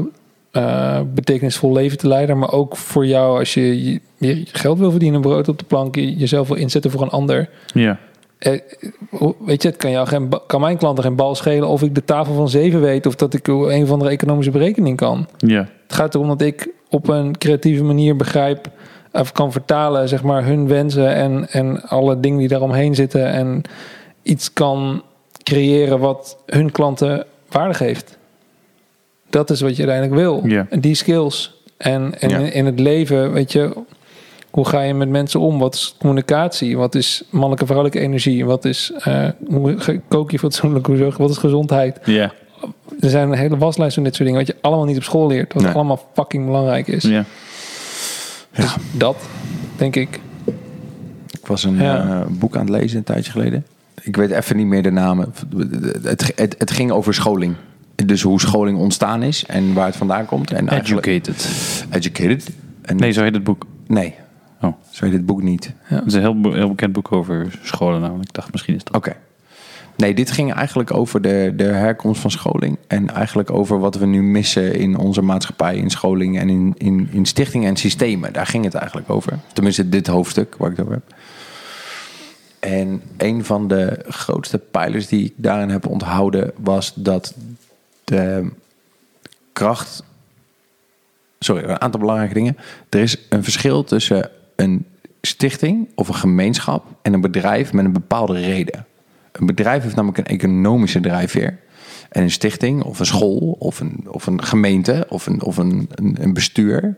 eh, 0.51 1.01
betekenisvol 1.15 1.73
leven 1.73 1.99
te 1.99 2.09
leiden. 2.09 2.39
Maar 2.39 2.53
ook 2.53 2.77
voor 2.77 3.07
jou 3.07 3.39
als 3.39 3.55
je, 3.55 3.85
je, 3.85 4.01
je 4.19 4.47
geld 4.53 4.79
wil 4.79 4.91
verdienen, 4.91 5.21
brood 5.21 5.49
op 5.49 5.59
de 5.59 5.65
plank, 5.65 5.95
je 5.95 6.17
jezelf 6.17 6.49
wil 6.49 6.57
inzetten 6.57 6.91
voor 6.91 7.03
een 7.03 7.11
ander. 7.11 7.49
Ja. 7.75 7.99
Eh, 8.39 8.61
weet 9.45 9.63
je, 9.63 9.69
het 9.69 9.77
kan, 9.77 9.91
jou 9.91 10.07
geen, 10.07 10.29
kan 10.47 10.61
mijn 10.61 10.77
klanten 10.77 11.05
geen 11.05 11.17
bal 11.17 11.35
schelen 11.35 11.69
of 11.69 11.83
ik 11.83 11.95
de 11.95 12.05
tafel 12.05 12.35
van 12.35 12.49
zeven 12.49 12.81
weet 12.81 13.07
of 13.07 13.15
dat 13.15 13.35
ik 13.35 13.47
een 13.47 13.83
of 13.83 13.91
andere 13.91 14.11
economische 14.11 14.51
berekening 14.51 14.97
kan. 14.97 15.29
Ja. 15.37 15.69
Het 15.87 15.95
gaat 15.95 16.15
erom 16.15 16.29
dat 16.29 16.41
ik 16.41 16.69
op 16.89 17.09
een 17.09 17.39
creatieve 17.39 17.85
manier 17.85 18.17
begrijp 18.17 18.71
of 19.13 19.33
kan 19.33 19.53
vertalen, 19.53 20.09
zeg 20.09 20.23
maar, 20.23 20.45
hun 20.45 20.69
wensen 20.69 21.15
en, 21.15 21.49
en 21.51 21.83
alle 21.83 22.21
dingen 22.21 22.39
die 22.39 22.49
daaromheen 22.49 22.95
zitten 22.95 23.27
en 23.27 23.63
iets 24.23 24.53
kan 24.53 25.03
creëren 25.43 25.99
wat 25.99 26.43
hun 26.47 26.73
klanten 26.73 27.27
waardig 27.49 27.79
heeft. 27.79 28.19
Dat 29.31 29.51
is 29.51 29.61
wat 29.61 29.77
je 29.77 29.87
uiteindelijk 29.87 30.21
wil. 30.21 30.43
Ja. 30.47 30.67
En 30.71 30.81
die 30.81 30.95
skills. 30.95 31.63
En, 31.77 32.21
en 32.21 32.29
Ja. 32.29 32.39
in, 32.39 32.53
in 32.53 32.67
het 32.67 32.81
leven, 32.81 33.33
weet 33.33 33.53
je, 33.53 33.77
hoe 34.51 34.67
ga 34.69 34.81
je 34.83 34.95
met 34.95 35.09
mensen 35.09 35.41
om? 35.41 35.59
Wat 35.59 35.75
is 35.75 35.95
communicatie? 35.99 36.77
Wat 36.77 36.95
is 36.95 37.23
mannelijke 37.31 37.65
vrouwelijke 37.67 38.01
energie? 38.01 38.45
Wat 38.45 38.65
is 38.65 38.93
eh, 38.99 39.29
hoe 39.49 39.77
kook 40.09 40.31
je 40.31 40.39
fatsoenlijk? 40.39 40.87
Hoe 40.87 40.97
zorg 40.97 41.17
je- 41.17 41.23
Wat 41.23 41.31
is 41.31 41.37
gezondheid? 41.37 41.99
Ja. 42.05 42.33
Er 43.01 43.11
zijn 43.11 43.31
een 43.33 43.39
hele 43.39 43.57
waslijst 43.57 43.95
van 43.95 44.03
dit 44.05 44.15
soort 44.15 44.29
dingen 44.29 44.45
wat 44.47 44.55
je 44.55 44.63
allemaal 44.63 44.85
niet 44.85 44.97
op 44.97 45.03
school 45.03 45.27
leert. 45.27 45.53
Wat 45.53 45.63
Nee. 45.63 45.73
allemaal 45.73 46.09
fucking 46.15 46.45
belangrijk 46.47 46.87
is. 46.87 47.03
Ja. 47.03 47.25
Dus 48.55 48.75
dat, 48.93 49.17
denk 49.77 49.97
ik. 49.97 50.21
Ik 51.41 51.47
was 51.47 51.65
een 51.65 51.77
Ja. 51.77 52.09
eh, 52.21 52.27
boek 52.29 52.55
aan 52.57 52.61
het 52.67 52.71
lezen 52.81 52.99
een 52.99 53.05
tijdje 53.05 53.31
geleden. 53.33 53.67
Ik 54.03 54.17
weet 54.17 54.31
even 54.31 54.57
niet 54.57 54.67
meer 54.67 54.83
de 54.83 54.91
namen. 54.91 55.33
Het, 56.03 56.33
het, 56.37 56.55
het 56.59 56.71
ging 56.71 56.91
over 56.91 57.15
scholing. 57.15 57.55
Dus 58.07 58.23
hoe 58.23 58.41
scholing 58.41 58.79
ontstaan 58.79 59.23
is 59.23 59.45
en 59.47 59.73
waar 59.75 59.87
het 59.87 59.97
vandaan 59.97 60.27
komt. 60.27 60.53
En 60.53 60.69
Educated. 60.69 61.49
Educated. 61.91 62.51
En, 62.83 62.97
Nee, 62.97 63.11
zo 63.11 63.23
heet 63.23 63.35
het 63.35 63.45
boek. 63.45 63.67
nee, 63.87 64.15
Oh. 64.61 64.73
zo 64.91 65.05
heet 65.05 65.13
het 65.15 65.27
boek 65.27 65.43
niet. 65.43 65.73
Het 65.83 66.07
is 66.07 66.15
een 66.15 66.21
heel, 66.21 66.53
heel 66.53 66.69
bekend 66.69 66.93
boek 66.93 67.13
over 67.13 67.59
scholen 67.63 68.01
namelijk. 68.01 68.29
Ik 68.29 68.35
dacht 68.35 68.53
misschien 68.53 68.75
is 68.75 68.81
het 68.85 68.97
Oké. 68.97 69.17
Nee, 69.97 70.15
dit 70.15 70.31
ging 70.31 70.53
eigenlijk 70.53 70.95
over 70.95 71.23
de, 71.23 71.53
de 71.57 71.65
herkomst 71.65 72.21
van 72.21 72.31
scholing. 72.31 72.79
En 72.87 73.11
eigenlijk 73.15 73.51
over 73.51 73.79
wat 73.79 73.95
we 73.95 74.07
nu 74.07 74.23
missen 74.23 74.75
in 74.75 74.97
onze 74.97 75.23
maatschappij, 75.23 75.77
in 75.77 75.91
scholing 75.91 76.39
en 76.39 76.49
in, 76.49 76.75
in, 76.77 77.09
in 77.13 77.25
stichtingen 77.25 77.69
en 77.69 77.77
systemen. 77.77 78.33
Daar 78.33 78.47
ging 78.47 78.65
het 78.65 78.75
eigenlijk 78.75 79.11
over. 79.11 79.39
Tenminste, 79.53 79.89
dit 79.89 80.07
hoofdstuk 80.07 80.55
waar 80.59 80.71
ik 80.71 80.77
het 80.77 80.87
over 80.87 80.99
heb. 81.05 81.15
En 82.61 83.03
een 83.17 83.45
van 83.45 83.69
de 83.69 84.05
grootste 84.09 84.59
pijlers 84.59 85.07
die 85.07 85.25
ik 85.25 85.33
daarin 85.37 85.69
heb 85.71 85.87
onthouden 85.87 86.53
was 86.57 86.93
dat 86.95 87.35
de 88.11 88.51
kracht. 89.53 90.03
Sorry, 91.39 91.63
een 91.65 91.81
aantal 91.81 92.01
belangrijke 92.01 92.35
dingen. 92.35 92.57
Er 92.89 93.01
is 93.01 93.17
een 93.29 93.43
verschil 93.45 93.85
tussen 93.85 94.31
een 94.57 94.87
stichting 95.23 95.89
of 95.95 96.09
een 96.09 96.15
gemeenschap 96.15 96.85
en 97.03 97.13
een 97.13 97.21
bedrijf 97.21 97.73
met 97.73 97.85
een 97.85 97.93
bepaalde 97.93 98.41
reden. 98.41 98.87
Een 99.33 99.47
bedrijf 99.47 99.83
heeft 99.83 99.95
namelijk 99.97 100.19
een 100.19 100.27
economische 100.37 101.01
drijfveer. 101.01 101.59
En 102.09 102.23
een 102.23 102.31
stichting 102.31 102.83
of 102.83 102.99
een 102.99 103.07
school 103.07 103.57
of 103.59 103.81
een, 103.81 104.05
of 104.09 104.27
een 104.27 104.43
gemeente 104.43 105.07
of, 105.09 105.27
een, 105.27 105.43
of 105.43 105.57
een, 105.57 105.89
een, 105.95 106.17
een 106.21 106.33
bestuur 106.33 106.97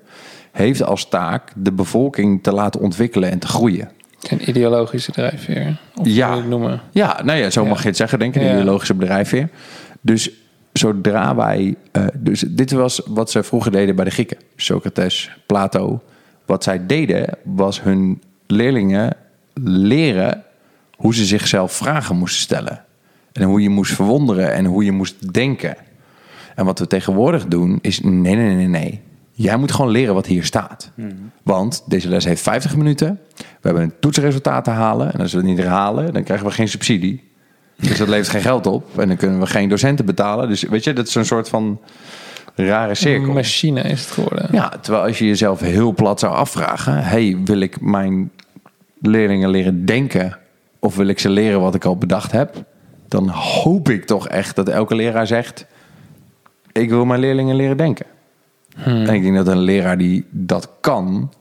heeft 0.52 0.82
als 0.82 1.08
taak 1.08 1.52
de 1.57 1.73
bevolking 1.73 2.42
te 2.42 2.52
laten 2.52 2.81
ontwikkelen 2.81 3.31
en 3.31 3.39
te 3.39 3.47
groeien. 3.47 3.91
Een 4.28 4.49
ideologische 4.49 5.12
drijfveer. 5.12 5.81
Of 5.94 6.07
Ja. 6.07 6.36
het 6.36 6.49
noemen. 6.49 6.81
Ja, 6.91 7.23
nou 7.24 7.39
ja, 7.39 7.50
zo 7.50 7.62
Ja. 7.62 7.68
mag 7.68 7.82
je 7.82 7.89
het 7.89 7.97
zeggen, 7.97 8.18
denk 8.18 8.34
ik, 8.34 8.41
een 8.41 8.47
Ja. 8.49 8.55
ideologische 8.55 8.94
bedrijfveer. 8.94 9.49
Dus 10.00 10.31
zodra 10.73 11.34
wij... 11.34 11.75
eh, 11.92 12.07
dus 12.15 12.41
dit 12.41 12.70
was 12.70 13.02
wat 13.07 13.31
ze 13.31 13.42
vroeger 13.42 13.73
deden 13.73 13.97
bij 13.97 14.05
de 14.05 14.10
Grieken. 14.10 14.39
Socrates, 14.57 15.31
Plato. 15.47 16.02
Wat 16.47 16.65
zij 16.65 16.86
deden, 16.86 17.39
was 17.44 17.83
hun 17.83 18.23
leerlingen 18.47 19.17
leren... 19.65 20.44
hoe 20.97 21.15
ze 21.15 21.25
zichzelf 21.25 21.73
vragen 21.73 22.17
moesten 22.17 22.41
stellen. 22.41 22.84
En 23.33 23.42
hoe 23.42 23.62
je 23.62 23.68
moest 23.68 23.94
verwonderen 23.94 24.52
en 24.52 24.65
hoe 24.65 24.84
je 24.84 24.92
moest 24.92 25.33
denken. 25.33 25.76
En 26.55 26.65
wat 26.65 26.78
we 26.78 26.86
tegenwoordig 26.86 27.47
doen 27.47 27.78
is... 27.81 28.01
nee, 28.01 28.34
nee, 28.36 28.55
nee, 28.55 28.67
nee. 28.67 29.01
Jij 29.34 29.57
moet 29.57 29.73
gewoon 29.73 29.91
leren 29.91 30.15
wat 30.15 30.26
hier 30.26 30.44
staat. 30.44 30.91
Want 31.42 31.83
deze 31.86 32.09
les 32.09 32.25
heeft 32.25 32.42
50 32.42 32.76
minuten. 32.76 33.20
We 33.36 33.44
hebben 33.60 33.83
een 33.83 33.92
toetsresultaat 34.01 34.65
te 34.65 34.70
halen. 34.70 35.12
En 35.12 35.20
als 35.20 35.33
we 35.33 35.39
het 35.39 35.47
niet 35.47 35.65
halen, 35.65 36.12
dan 36.12 36.23
krijgen 36.23 36.47
we 36.47 36.52
geen 36.52 36.68
subsidie. 36.68 37.31
Dus 37.89 37.99
dat 37.99 38.09
levert 38.09 38.28
geen 38.28 38.43
geld 38.43 38.67
op. 38.67 38.99
En 38.99 39.09
dan 39.09 39.17
kunnen 39.17 39.41
we 39.41 39.47
geen 39.47 39.69
docenten 39.69 40.05
betalen. 40.05 40.49
Dus 40.49 40.62
weet 40.62 40.85
je, 40.85 40.93
dat 40.93 41.07
is 41.07 41.15
een 41.15 41.25
soort 41.25 41.49
van 41.49 41.81
rare 42.55 42.94
cirkel. 42.94 43.28
Een 43.28 43.35
machine 43.35 43.81
is 43.81 44.01
het 44.01 44.11
geworden. 44.11 44.49
Ja, 44.52 44.69
terwijl 44.81 45.05
als 45.05 45.19
je 45.19 45.27
jezelf 45.27 45.61
heel 45.61 45.94
plat 45.94 46.20
zou 46.20 46.35
afvragen... 46.35 47.05
hey, 47.05 47.39
wil 47.44 47.61
ik 47.61 47.81
mijn 47.81 48.31
leerlingen 49.01 49.51
leren 49.51 49.85
denken... 49.85 50.39
of 50.78 50.97
wil 50.97 51.07
ik 51.07 51.19
ze 51.19 51.28
leren 51.28 51.61
wat 51.61 51.75
ik 51.75 51.85
al 51.85 51.97
bedacht 51.97 52.33
heb... 52.33 52.65
dan 53.09 53.28
hoop 53.28 53.89
ik 53.89 54.05
toch 54.05 54.28
echt 54.28 54.57
dat 54.57 54.69
elke 54.69 54.94
leraar 54.94 55.27
zegt... 55.27 55.67
ik 56.73 56.89
wil 56.89 57.05
mijn 57.05 57.20
leerlingen 57.20 57.57
leren 57.57 57.77
denken. 57.77 58.07
En 58.77 59.15
ik 59.15 59.23
denk 59.23 59.36
dat 59.36 59.47
een 59.47 59.61
leraar 59.61 59.99
die 59.99 60.27
dat 60.31 60.69
kan... 60.81 61.33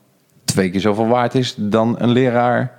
twee 0.45 0.70
keer 0.70 0.82
zoveel 0.82 1.08
waard 1.08 1.36
is 1.36 1.56
dan 1.58 1.95
een 2.00 2.10
leraar... 2.10 2.72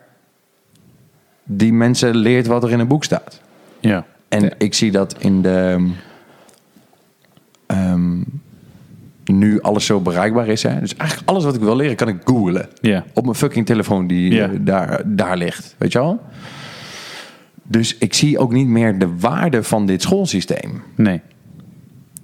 die 1.45 1.73
mensen 1.73 2.17
leert 2.17 2.47
wat 2.47 2.65
er 2.65 2.71
in 2.71 2.81
een 2.81 2.89
boek 2.89 3.05
staat. 3.05 3.41
Ja. 3.83 4.05
En 4.29 4.43
Ja. 4.43 4.51
ik 4.59 4.75
zie 4.75 4.91
dat 4.91 5.15
in 5.19 5.43
de. 5.43 5.89
ehm, 7.67 8.21
nu 9.25 9.61
alles 9.61 9.87
zo 9.87 10.01
bereikbaar 10.01 10.49
is. 10.49 10.63
Hè? 10.63 10.81
Dus 10.81 10.97
eigenlijk 10.97 11.31
alles 11.31 11.45
wat 11.45 11.55
ik 11.55 11.61
wil 11.61 11.77
leren, 11.77 11.97
kan 11.97 12.09
ik 12.09 12.17
googlen. 12.25 12.69
Ja. 12.81 13.05
Op 13.15 13.25
mijn 13.25 13.37
fucking 13.37 13.67
telefoon 13.67 14.07
die 14.07 14.33
Ja. 14.35 14.45
eh, 14.49 14.59
daar, 14.61 15.03
daar 15.07 15.37
ligt. 15.37 15.75
Weet 15.79 15.93
je 15.93 15.99
wel? 15.99 16.21
Dus 17.63 17.97
ik 17.99 18.15
zie 18.15 18.39
ook 18.39 18.53
niet 18.53 18.67
meer 18.67 18.99
de 18.99 19.09
waarde 19.19 19.63
van 19.63 19.87
dit 19.87 20.03
schoolsysteem. 20.03 20.83
Nee. 20.97 21.21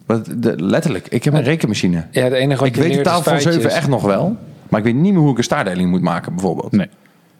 Want 0.06 0.42
de, 0.42 0.62
letterlijk, 0.62 1.06
ik 1.08 1.24
heb 1.24 1.34
een 1.34 1.42
rekenmachine. 1.42 2.04
Ja, 2.10 2.22
het 2.22 2.32
enige 2.32 2.58
wat 2.58 2.68
Ik 2.68 2.74
je 2.74 2.80
weet 2.82 2.94
de 2.94 3.00
taal 3.00 3.22
van 3.22 3.32
feitjes. 3.32 3.54
7 3.54 3.70
echt 3.70 3.88
nog 3.88 4.02
wel. 4.02 4.36
Maar 4.68 4.78
ik 4.80 4.86
weet 4.86 4.94
niet 4.94 5.12
meer 5.12 5.22
hoe 5.22 5.30
ik 5.30 5.38
een 5.38 5.44
staardeling 5.44 5.90
moet 5.90 6.02
maken, 6.02 6.32
bijvoorbeeld. 6.34 6.72
Nee. 6.72 6.88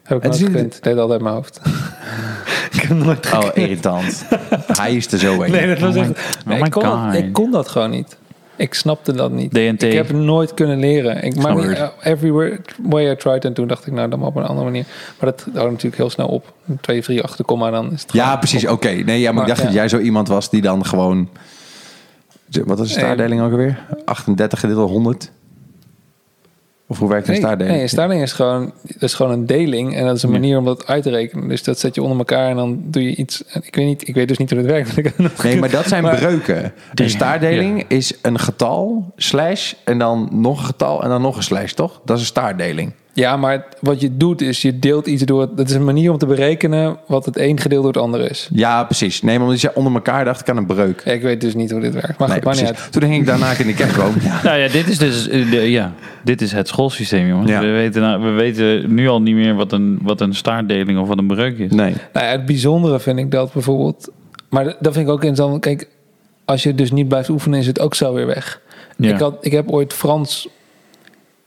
Heb 0.03 0.17
ik 0.17 0.23
Het 0.23 0.39
nooit 0.39 0.51
gekund. 0.51 0.83
Deed 0.83 0.93
altijd 0.97 1.11
uit 1.11 1.21
mijn 1.21 1.35
hoofd. 1.35 1.61
ik 2.71 2.81
heb 2.81 2.97
nooit 2.97 3.33
Oh, 3.33 3.47
irritant. 3.53 4.25
Hij 4.67 4.95
is 4.95 5.11
er 5.11 5.19
zo 5.19 5.41
een. 5.41 5.51
Nee, 5.51 5.67
dat 5.67 5.79
was 5.79 5.95
Oh 5.95 6.01
my- 6.01 6.09
echt... 6.09 6.47
oh 6.47 6.65
ik, 6.65 6.71
kon 6.71 6.83
dat, 6.83 7.13
ik 7.13 7.33
kon 7.33 7.51
dat 7.51 7.67
gewoon 7.67 7.89
niet. 7.89 8.17
Ik 8.55 8.73
snapte 8.73 9.11
dat 9.13 9.31
niet. 9.31 9.51
DNT. 9.53 9.83
Ik 9.83 9.93
heb 9.93 10.07
het 10.07 10.17
nooit 10.17 10.53
kunnen 10.53 10.79
leren. 10.79 11.23
Ik 11.23 11.35
maak 11.35 11.61
het. 11.61 11.77
uh, 11.77 11.87
every 12.03 12.59
way 12.83 13.11
I 13.11 13.15
tried. 13.15 13.45
En 13.45 13.53
toen 13.53 13.67
dacht 13.67 13.87
ik, 13.87 13.93
nou, 13.93 14.09
dan 14.09 14.19
maar 14.19 14.27
op 14.27 14.35
een 14.35 14.43
andere 14.45 14.65
manier. 14.65 14.85
Maar 15.19 15.29
dat 15.31 15.45
houdt 15.53 15.69
natuurlijk 15.71 15.95
heel 15.95 16.09
snel 16.09 16.27
op. 16.27 16.53
Twee, 16.81 17.01
drie 17.01 17.21
achter 17.21 17.37
de 17.37 17.43
komma, 17.43 17.69
dan 17.69 17.91
is 17.91 18.01
het 18.01 18.13
Ja, 18.13 18.37
precies. 18.37 18.67
Oké. 18.67 18.89
Nee, 18.89 19.19
ja, 19.19 19.25
maar, 19.25 19.33
Maar, 19.33 19.41
ik 19.43 19.47
dacht 19.49 19.59
ja. 19.59 19.65
dat 19.65 19.73
jij 19.75 19.87
zo 19.87 19.97
iemand 19.99 20.27
was 20.27 20.49
die 20.49 20.61
dan 20.61 20.85
gewoon 20.85 21.29
Wat 22.65 22.79
is 22.79 22.87
de 22.93 22.99
staardeling 22.99 23.41
ook 23.41 23.51
alweer? 23.51 23.79
38 24.05 24.59
gedeeld 24.59 24.79
door 24.79 24.89
100? 24.89 25.31
Of 26.91 26.99
hoe 26.99 27.09
werkt 27.09 27.27
een 27.27 27.31
Nee, 27.33 27.41
staardeling? 27.41 27.73
nee, 27.75 27.83
een 27.83 27.89
staardeling 27.89 28.23
is 28.25 28.31
gewoon, 28.31 28.73
dat 28.81 29.01
is 29.01 29.13
gewoon 29.13 29.31
een 29.31 29.45
deling. 29.45 29.95
En 29.95 30.05
dat 30.05 30.15
is 30.15 30.23
een 30.23 30.31
manier 30.31 30.57
om 30.57 30.65
dat 30.65 30.87
uit 30.87 31.03
te 31.03 31.09
rekenen. 31.09 31.47
Dus 31.47 31.63
dat 31.63 31.79
zet 31.79 31.95
je 31.95 32.01
onder 32.01 32.17
elkaar 32.17 32.49
en 32.49 32.55
dan 32.55 32.81
doe 32.85 33.03
je 33.03 33.15
iets. 33.15 33.43
Ik 33.61 33.75
weet, 33.75 33.85
niet, 33.85 34.07
ik 34.07 34.15
weet 34.15 34.27
dus 34.27 34.37
niet 34.37 34.49
hoe 34.49 34.59
het 34.59 34.67
werkt. 34.67 34.95
Nee, 35.43 35.59
maar 35.59 35.69
dat 35.69 35.87
zijn 35.87 36.03
Maar- 36.03 36.15
breuken. 36.15 36.73
Een 36.93 37.09
staardeling 37.09 37.85
is 37.87 38.13
een 38.21 38.39
getal, 38.39 39.13
slash, 39.15 39.73
en 39.83 39.99
dan 39.99 40.29
nog 40.31 40.59
een 40.59 40.65
getal 40.65 41.03
en 41.03 41.09
dan 41.09 41.21
nog 41.21 41.35
een 41.37 41.43
slash, 41.43 41.71
toch? 41.71 42.01
Dat 42.05 42.15
is 42.15 42.21
een 42.21 42.27
staardeling. 42.29 42.91
Ja, 43.19 43.37
maar 43.37 43.65
wat 43.81 44.01
je 44.01 44.17
doet 44.17 44.41
is 44.41 44.61
je 44.61 44.79
deelt 44.79 45.07
iets 45.07 45.23
door. 45.23 45.49
Dat 45.55 45.69
is 45.69 45.75
een 45.75 45.83
manier 45.83 46.11
om 46.11 46.17
te 46.17 46.25
berekenen 46.25 46.97
wat 47.07 47.25
het 47.25 47.37
een 47.37 47.59
gedeeld 47.59 47.83
door 47.83 47.91
het 47.93 48.01
ander 48.01 48.29
is. 48.31 48.49
Ja, 48.53 48.83
precies. 48.83 49.21
Nee, 49.21 49.37
maar 49.37 49.45
omdat 49.45 49.61
je 49.61 49.75
onder 49.75 49.93
elkaar 49.93 50.25
dacht 50.25 50.41
ik 50.41 50.49
aan 50.49 50.57
een 50.57 50.65
breuk. 50.65 51.01
Ja, 51.05 51.11
ik 51.11 51.21
weet 51.21 51.41
dus 51.41 51.53
niet 51.55 51.71
hoe 51.71 51.81
dit 51.81 51.93
werkt. 51.93 52.17
Maar 52.17 52.29
Nee, 52.29 52.41
goed, 52.41 52.51
niet 52.55 52.65
uit. 52.65 52.91
Toen 52.91 53.01
ging 53.01 53.15
ik 53.15 53.25
daarna 53.25 53.51
in 53.57 53.67
de 53.67 53.73
kerk 53.73 53.97
ook. 53.99 54.13
Ja. 54.29 54.39
Nou 54.43 54.57
ja, 54.57 54.67
dit 54.67 54.87
is 54.87 54.97
dus 54.97 55.27
eh, 55.29 55.51
de- 55.51 55.69
ja, 55.71 55.93
dit 56.23 56.41
is 56.41 56.51
het 56.51 56.67
schoolsysteem, 56.67 57.27
jongens. 57.27 57.51
Ja. 57.51 57.59
We, 57.61 57.67
weten, 57.67 58.01
nou- 58.01 58.21
we 58.23 58.29
weten 58.29 58.93
nu 58.93 59.07
al 59.07 59.21
niet 59.21 59.35
meer 59.35 59.55
wat 59.55 59.71
een, 59.71 59.99
wat 60.01 60.21
een 60.21 60.35
staartdeling 60.35 60.99
of 60.99 61.07
wat 61.07 61.17
een 61.17 61.27
breuk 61.27 61.57
is. 61.57 61.71
Nee. 61.71 61.93
Nou 62.13 62.25
ja, 62.25 62.31
het 62.31 62.45
bijzondere 62.45 62.99
vind 62.99 63.19
ik 63.19 63.31
dat 63.31 63.53
bijvoorbeeld. 63.53 64.09
Maar 64.49 64.63
dat 64.79 64.93
vind 64.93 65.07
ik 65.07 65.11
ook 65.13 65.23
interessant. 65.23 65.61
Kijk, 65.61 65.87
als 66.45 66.63
je 66.63 66.75
dus 66.75 66.91
niet 66.91 67.07
blijft 67.07 67.29
oefenen, 67.29 67.59
is 67.59 67.67
het 67.67 67.79
ook 67.79 67.95
zo 67.95 68.13
weer 68.13 68.25
weg. 68.25 68.61
Ja. 68.97 69.13
Ik, 69.13 69.19
had, 69.19 69.37
ik 69.41 69.51
heb 69.51 69.69
ooit 69.71 69.93
Frans. 69.93 70.47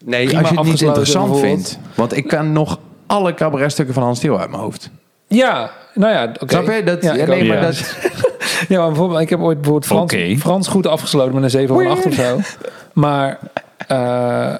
Nee, 0.04 0.26
Prima 0.26 0.40
als 0.40 0.50
je 0.50 0.56
het 0.56 0.64
niet 0.66 0.80
interessant 0.82 1.38
vindt. 1.38 1.78
Want 1.94 2.16
ik 2.16 2.26
kan 2.28 2.52
nog 2.52 2.78
alle 3.06 3.34
cabaretstukken 3.34 3.94
van 3.94 4.02
Hans 4.02 4.18
Theo 4.18 4.36
uit 4.36 4.50
mijn 4.50 4.62
hoofd. 4.62 4.90
Ja, 5.26 5.70
nou 5.94 6.12
ja, 6.12 6.24
oké. 6.40 6.54
Snap 6.54 6.66
je? 6.76 6.82
Dat, 6.84 7.02
ja, 7.02 7.14
ja, 7.14 7.26
nee, 7.26 7.44
maar 7.44 7.56
Ja. 7.56 7.62
dat... 7.62 7.96
Ja, 8.68 8.78
maar 8.78 8.88
bijvoorbeeld, 8.88 9.20
ik 9.20 9.30
heb 9.30 9.40
ooit 9.40 9.60
bijvoorbeeld 9.60 9.86
Frans. 10.08 10.40
Frans 10.40 10.68
goed 10.68 10.86
afgesloten 10.86 11.34
met 11.34 11.42
een 11.42 11.50
7 11.50 11.74
of 11.74 11.80
een 11.80 11.88
8 11.88 12.06
of 12.06 12.14
zo. 12.14 12.38
Maar 12.92 13.38
eh, 13.88 14.54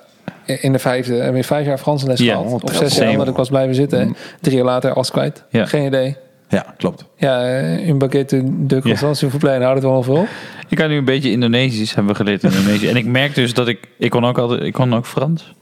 in 0.45 0.73
de 0.73 0.79
vijfde 0.79 1.15
heb 1.15 1.35
ik 1.35 1.45
vijf 1.45 1.67
jaar 1.67 1.79
Frans 1.79 2.03
les 2.03 2.21
Ja, 2.21 2.37
gehad. 2.37 2.63
Of 2.63 2.75
zes 2.75 2.97
jaar, 2.97 3.11
omdat 3.11 3.29
ik 3.29 3.37
was 3.37 3.49
blijven 3.49 3.75
zitten. 3.75 4.17
Drie 4.41 4.57
jaar 4.57 4.65
later 4.65 4.93
alles 4.93 5.11
kwijt. 5.11 5.45
Ja. 5.49 5.67
Geen 5.67 5.87
idee. 5.87 6.17
Ja, 6.49 6.65
klopt. 6.77 7.05
Ja, 7.17 7.43
eh, 7.45 7.89
een 7.89 7.99
baguette 7.99 8.43
de 8.67 8.81
constance 8.81 9.31
verplein 9.31 9.63
houdt 9.63 9.83
het 9.83 9.91
wel 9.91 10.03
veel. 10.03 10.27
Ik 10.73 10.79
kan 10.79 10.89
nu 10.89 10.97
een 10.97 11.05
beetje 11.05 11.31
Indonesisch, 11.31 11.95
hebben 11.95 12.13
we 12.13 12.19
geleerd 12.19 12.43
in 12.43 12.51
Indonesië. 12.53 12.89
En 12.89 12.97
ik 12.97 13.05
merk 13.07 13.35
dus 13.35 13.55
dat 13.55 13.69
ik, 13.69 13.79
ik 13.99 14.11
kon 14.11 14.25
ook 14.25 14.39
altijd, 14.39 14.63
ik 14.63 14.73
kon 14.73 14.95
ook 14.95 15.07
Frans. 15.07 15.55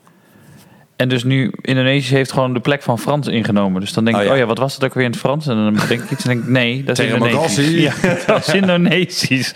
En 0.97 1.09
dus 1.09 1.25
nu, 1.25 1.53
Indonesisch 1.61 2.11
heeft 2.11 2.33
gewoon 2.33 2.55
de 2.55 2.61
plek 2.61 2.83
van 2.83 2.99
Frans 2.99 3.27
ingenomen. 3.29 3.81
Dus 3.81 3.93
dan 3.93 4.05
denk 4.05 4.17
Oh, 4.17 4.23
ik, 4.23 4.29
ja. 4.29 4.35
oh 4.35 4.41
ja, 4.41 4.47
wat 4.47 4.59
was 4.59 4.75
het 4.75 4.85
ook 4.85 4.95
weer 4.95 5.05
in 5.05 5.11
het 5.11 5.19
Frans? 5.21 5.47
En 5.47 5.55
dan 5.57 5.75
denk 5.89 6.03
ik 6.03 6.11
iets 6.11 6.25
en 6.25 6.31
denk 6.31 6.43
ik, 6.43 6.49
nee, 6.49 6.85
dat 6.85 6.99
is 6.99 7.13
Indonesisch. 7.13 7.71
Ja, 7.71 7.93
dat 8.27 8.47
is 8.49 8.55
Indonesisch. 8.55 9.55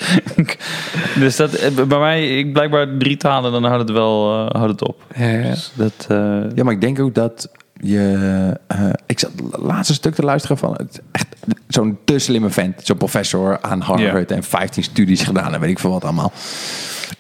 dus 1.21 1.37
dat, 1.37 1.53
eh, 1.55 1.85
bij 1.85 1.99
mij, 1.99 2.39
ik 2.39 2.53
blijkbaar 2.53 2.89
drie 2.99 3.17
talen, 3.17 3.53
dan 3.53 3.65
houdt 3.65 3.83
het 3.83 3.91
wel 3.91 4.33
eh, 4.33 4.61
houdt 4.61 4.71
het 4.81 4.89
op. 4.89 5.03
Ja, 5.17 5.29
ja. 5.29 5.51
Dus 5.51 5.73
dat, 5.75 6.07
eh, 6.09 6.17
Ja, 6.55 6.65
maar 6.65 6.73
ik 6.73 6.81
denk 6.81 7.01
ook 7.01 7.15
dat 7.15 7.49
je... 7.81 8.53
eh, 8.67 8.89
ik 9.07 9.19
zat 9.19 9.31
het 9.53 9.63
laatste 9.63 9.95
stuk 9.95 10.15
te 10.15 10.23
luisteren 10.23 10.59
van... 10.59 10.73
Het, 10.73 11.03
echt 11.13 11.34
zo'n 11.69 11.99
te 12.05 12.19
slimme 12.19 12.51
vent. 12.51 12.81
Zo'n 12.83 12.97
professor 12.97 13.59
aan 13.61 13.81
Harvard 13.81 14.31
en 14.31 14.43
15 14.43 14.83
studies 14.83 15.23
gedaan 15.23 15.55
en 15.55 15.61
weet 15.61 15.71
ik 15.71 15.79
veel 15.79 15.91
wat 15.91 16.05
allemaal. 16.05 16.33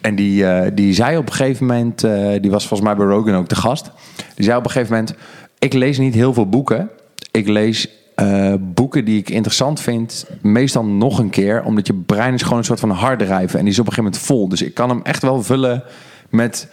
En 0.00 0.14
die, 0.14 0.46
eh, 0.46 0.70
die 0.74 0.94
zei 0.94 1.16
op 1.16 1.26
een 1.26 1.32
gegeven 1.32 1.66
moment... 1.66 2.04
eh, 2.04 2.30
die 2.40 2.50
was 2.50 2.66
volgens 2.66 2.88
mij 2.88 2.96
bij 2.96 3.06
Rogan 3.06 3.34
ook 3.34 3.48
de 3.48 3.54
gast. 3.54 3.90
Die 4.34 4.44
zei 4.44 4.58
op 4.58 4.64
een 4.64 4.70
gegeven 4.70 4.92
moment... 4.94 5.14
Ik 5.58 5.72
lees 5.72 5.98
niet 5.98 6.14
heel 6.14 6.32
veel 6.32 6.48
boeken. 6.48 6.90
Ik 7.30 7.48
lees 7.48 7.88
eh, 8.14 8.54
boeken 8.60 9.04
die 9.04 9.18
ik 9.18 9.30
interessant 9.30 9.80
vind... 9.80 10.26
meestal 10.42 10.84
nog 10.84 11.18
een 11.18 11.30
keer. 11.30 11.62
Omdat 11.62 11.86
je 11.86 11.94
brein 11.94 12.34
is 12.34 12.42
gewoon 12.42 12.58
een 12.58 12.64
soort 12.64 12.80
van 12.80 12.90
harddrijven. 12.90 13.58
En 13.58 13.64
die 13.64 13.74
is 13.74 13.78
op 13.78 13.86
een 13.86 13.92
gegeven 13.92 14.12
moment 14.12 14.26
vol. 14.26 14.48
Dus 14.48 14.62
ik 14.62 14.74
kan 14.74 14.88
hem 14.88 15.00
echt 15.02 15.22
wel 15.22 15.42
vullen 15.42 15.82
met 16.30 16.68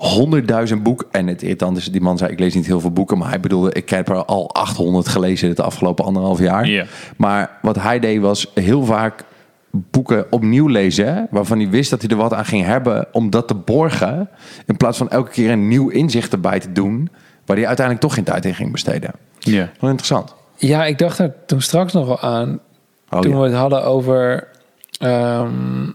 honderdduizend 0.00 0.82
boeken. 0.82 1.06
En 1.10 1.26
het 1.26 1.42
irritant 1.42 1.76
is, 1.76 1.84
die 1.92 2.00
man 2.00 2.18
zei, 2.18 2.32
ik 2.32 2.38
lees 2.38 2.54
niet 2.54 2.66
heel 2.66 2.80
veel 2.80 2.90
boeken. 2.92 3.18
Maar 3.18 3.28
hij 3.28 3.40
bedoelde, 3.40 3.72
ik 3.72 3.90
heb 3.90 4.08
er 4.08 4.24
al 4.24 4.54
800 4.54 5.08
gelezen 5.08 5.48
het 5.48 5.60
afgelopen 5.60 6.04
anderhalf 6.04 6.38
jaar. 6.38 6.66
Ja. 6.68 6.84
Maar 7.16 7.58
wat 7.62 7.76
hij 7.76 7.98
deed 7.98 8.20
was 8.20 8.50
heel 8.54 8.84
vaak 8.84 9.24
boeken 9.70 10.26
opnieuw 10.32 10.66
lezen. 10.66 11.26
Waarvan 11.30 11.58
hij 11.58 11.68
wist 11.70 11.90
dat 11.90 12.00
hij 12.02 12.10
er 12.10 12.16
wat 12.16 12.34
aan 12.34 12.44
ging 12.44 12.64
hebben 12.64 13.06
om 13.12 13.30
dat 13.30 13.48
te 13.48 13.54
borgen. 13.54 14.28
In 14.66 14.76
plaats 14.76 14.98
van 14.98 15.10
elke 15.10 15.30
keer 15.30 15.50
een 15.50 15.68
nieuw 15.68 15.88
inzicht 15.88 16.32
erbij 16.32 16.58
te 16.60 16.72
doen. 16.72 17.08
Waar 17.46 17.56
hij 17.56 17.66
uiteindelijk 17.66 18.06
toch 18.06 18.14
geen 18.14 18.24
tijd 18.24 18.44
in 18.44 18.54
ging 18.54 18.72
besteden. 18.72 19.10
ja. 19.38 19.70
Wel 19.80 19.90
interessant. 19.90 20.34
Ja, 20.56 20.84
ik 20.84 20.98
dacht 20.98 21.18
er 21.18 21.34
toen 21.46 21.60
straks 21.60 21.92
nog 21.92 22.06
wel 22.06 22.20
aan. 22.20 22.60
Oh, 23.10 23.20
toen 23.20 23.30
ja. 23.30 23.38
we 23.38 23.44
het 23.44 23.54
hadden 23.54 23.84
over. 23.84 24.48
ehm, 24.98 25.88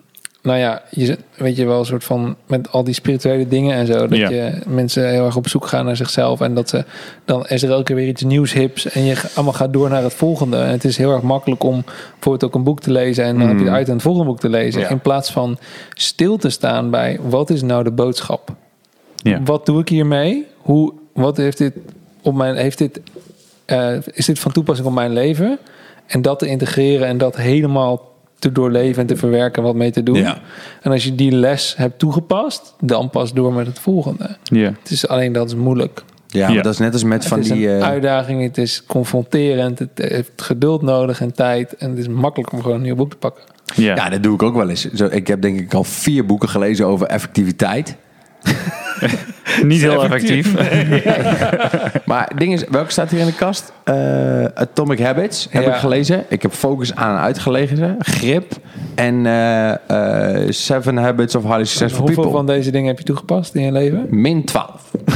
nou 0.45 0.59
ja, 0.59 0.81
je, 0.89 1.17
weet 1.37 1.55
je 1.55 1.65
wel, 1.65 1.79
een 1.79 1.85
soort 1.85 2.03
van. 2.03 2.35
met 2.47 2.71
al 2.71 2.83
die 2.83 2.93
spirituele 2.93 3.47
dingen 3.47 3.75
en 3.75 3.85
zo. 3.85 4.07
Dat 4.07 4.17
Ja. 4.17 4.29
je 4.29 4.61
mensen 4.67 5.09
heel 5.09 5.25
erg 5.25 5.35
op 5.35 5.47
zoek 5.47 5.67
gaan 5.67 5.85
naar 5.85 5.95
zichzelf. 5.95 6.41
En 6.41 6.53
dat 6.53 6.69
ze. 6.69 6.83
dan 7.25 7.45
is 7.47 7.63
er 7.63 7.69
elke 7.69 7.83
keer 7.83 7.95
weer 7.95 8.07
iets 8.07 8.23
nieuws, 8.23 8.53
hips. 8.53 8.89
En 8.89 9.03
je 9.03 9.21
allemaal 9.35 9.53
gaat 9.53 9.73
door 9.73 9.89
naar 9.89 10.03
het 10.03 10.13
volgende. 10.13 10.57
En 10.57 10.69
het 10.69 10.83
is 10.83 10.97
heel 10.97 11.11
erg 11.11 11.21
makkelijk 11.21 11.63
om 11.63 11.83
bijvoorbeeld 12.13 12.43
ook 12.43 12.55
een 12.55 12.63
boek 12.63 12.79
te 12.79 12.91
lezen. 12.91 13.23
En 13.23 13.39
dan 13.39 13.47
heb 13.47 13.59
je 13.59 13.69
uit 13.69 13.87
een 13.87 14.01
volgende 14.01 14.27
boek 14.27 14.39
te 14.39 14.49
lezen. 14.49 14.81
Ja. 14.81 14.89
In 14.89 14.99
plaats 14.99 15.31
van 15.31 15.57
stil 15.93 16.37
te 16.37 16.49
staan 16.49 16.89
bij. 16.89 17.19
wat 17.27 17.49
is 17.49 17.61
nou 17.61 17.83
de 17.83 17.91
boodschap? 17.91 18.49
Ja. 19.15 19.41
Wat 19.43 19.65
doe 19.65 19.79
ik 19.79 19.89
hiermee? 19.89 20.45
Hoe, 20.57 20.93
wat 21.13 21.37
heeft 21.37 21.57
dit 21.57 21.73
op 22.21 22.35
mijn. 22.35 22.55
Heeft 22.55 22.77
dit, 22.77 23.01
eh, 23.65 23.95
is 24.13 24.25
dit 24.25 24.39
van 24.39 24.51
toepassing 24.51 24.87
op 24.87 24.93
mijn 24.93 25.13
leven? 25.13 25.57
En 26.07 26.21
dat 26.21 26.39
te 26.39 26.47
integreren 26.47 27.07
en 27.07 27.17
dat 27.17 27.35
helemaal 27.35 28.13
te 28.39 28.51
doorleven 28.51 29.01
en 29.01 29.07
te 29.07 29.15
verwerken, 29.15 29.63
wat 29.63 29.75
mee 29.75 29.91
te 29.91 30.03
doen. 30.03 30.15
Ja. 30.15 30.37
En 30.81 30.91
als 30.91 31.03
je 31.03 31.15
die 31.15 31.31
les 31.31 31.75
hebt 31.77 31.99
toegepast, 31.99 32.75
dan 32.79 33.09
pas 33.09 33.33
door 33.33 33.53
met 33.53 33.67
het 33.67 33.79
volgende. 33.79 34.37
Ja. 34.43 34.73
Het 34.81 34.91
is 34.91 35.07
alleen 35.07 35.33
dat 35.33 35.47
is 35.47 35.55
moeilijk. 35.55 36.03
Ja, 36.27 36.47
Ja. 36.47 36.53
maar 36.53 36.63
dat 36.63 36.73
is 36.73 36.79
net 36.79 36.93
als 36.93 37.03
met 37.03 37.25
van 37.25 37.39
het 37.39 37.47
die... 37.47 37.69
een 37.69 37.79
eh, 37.79 37.87
uitdaging, 37.87 38.41
het 38.43 38.57
is 38.57 38.83
confronterend, 38.85 39.79
het 39.79 39.89
heeft 39.93 40.41
geduld 40.41 40.81
nodig 40.81 41.21
en 41.21 41.33
tijd. 41.33 41.75
En 41.75 41.89
het 41.89 41.99
is 41.99 42.07
makkelijk 42.07 42.51
om 42.51 42.61
gewoon 42.61 42.77
een 42.77 42.83
nieuw 42.83 42.95
boek 42.95 43.09
te 43.09 43.17
pakken. 43.17 43.43
Ja. 43.75 43.95
ja, 43.95 44.09
dat 44.09 44.23
doe 44.23 44.33
ik 44.33 44.43
ook 44.43 44.55
wel 44.55 44.69
eens. 44.69 44.93
Zo, 44.93 45.05
ik 45.11 45.27
heb 45.27 45.41
denk 45.41 45.59
ik 45.59 45.73
al 45.73 45.83
vier 45.83 46.25
boeken 46.25 46.49
gelezen 46.49 46.85
over 46.87 47.07
effectiviteit. 47.07 47.95
Niet 49.63 49.81
heel 49.81 50.03
effectief. 50.03 50.53
Maar 52.05 52.25
het 52.27 52.37
ding 52.39 52.53
is, 52.53 52.63
welke 52.69 52.91
staat 52.91 53.09
hier 53.11 53.19
in 53.19 53.25
de 53.25 53.33
kast? 53.33 53.73
Eh, 53.83 54.43
Atomic 54.45 54.99
Habits 54.99 55.47
heb 55.49 55.63
Ja. 55.63 55.73
ik 55.73 55.79
gelezen. 55.79 56.23
Ik 56.29 56.41
heb 56.41 56.53
Focus 56.53 56.95
aan 56.95 57.15
en 57.15 57.21
uitgelezen. 57.21 57.95
Grip. 57.99 58.51
En 58.95 59.25
eh, 59.25 59.71
eh, 60.43 60.51
Seven 60.51 60.97
Habits 60.97 61.35
of 61.35 61.43
Highly 61.43 61.63
Successful 61.65 61.99
Hoeveel 62.05 62.15
People. 62.23 62.37
van 62.37 62.45
deze 62.45 62.71
dingen 62.71 62.87
heb 62.87 62.97
je 62.97 63.03
toegepast 63.03 63.55
in 63.55 63.61
je 63.63 63.71
leven? 63.71 64.07
Min 64.09 64.43
12. 64.43 64.91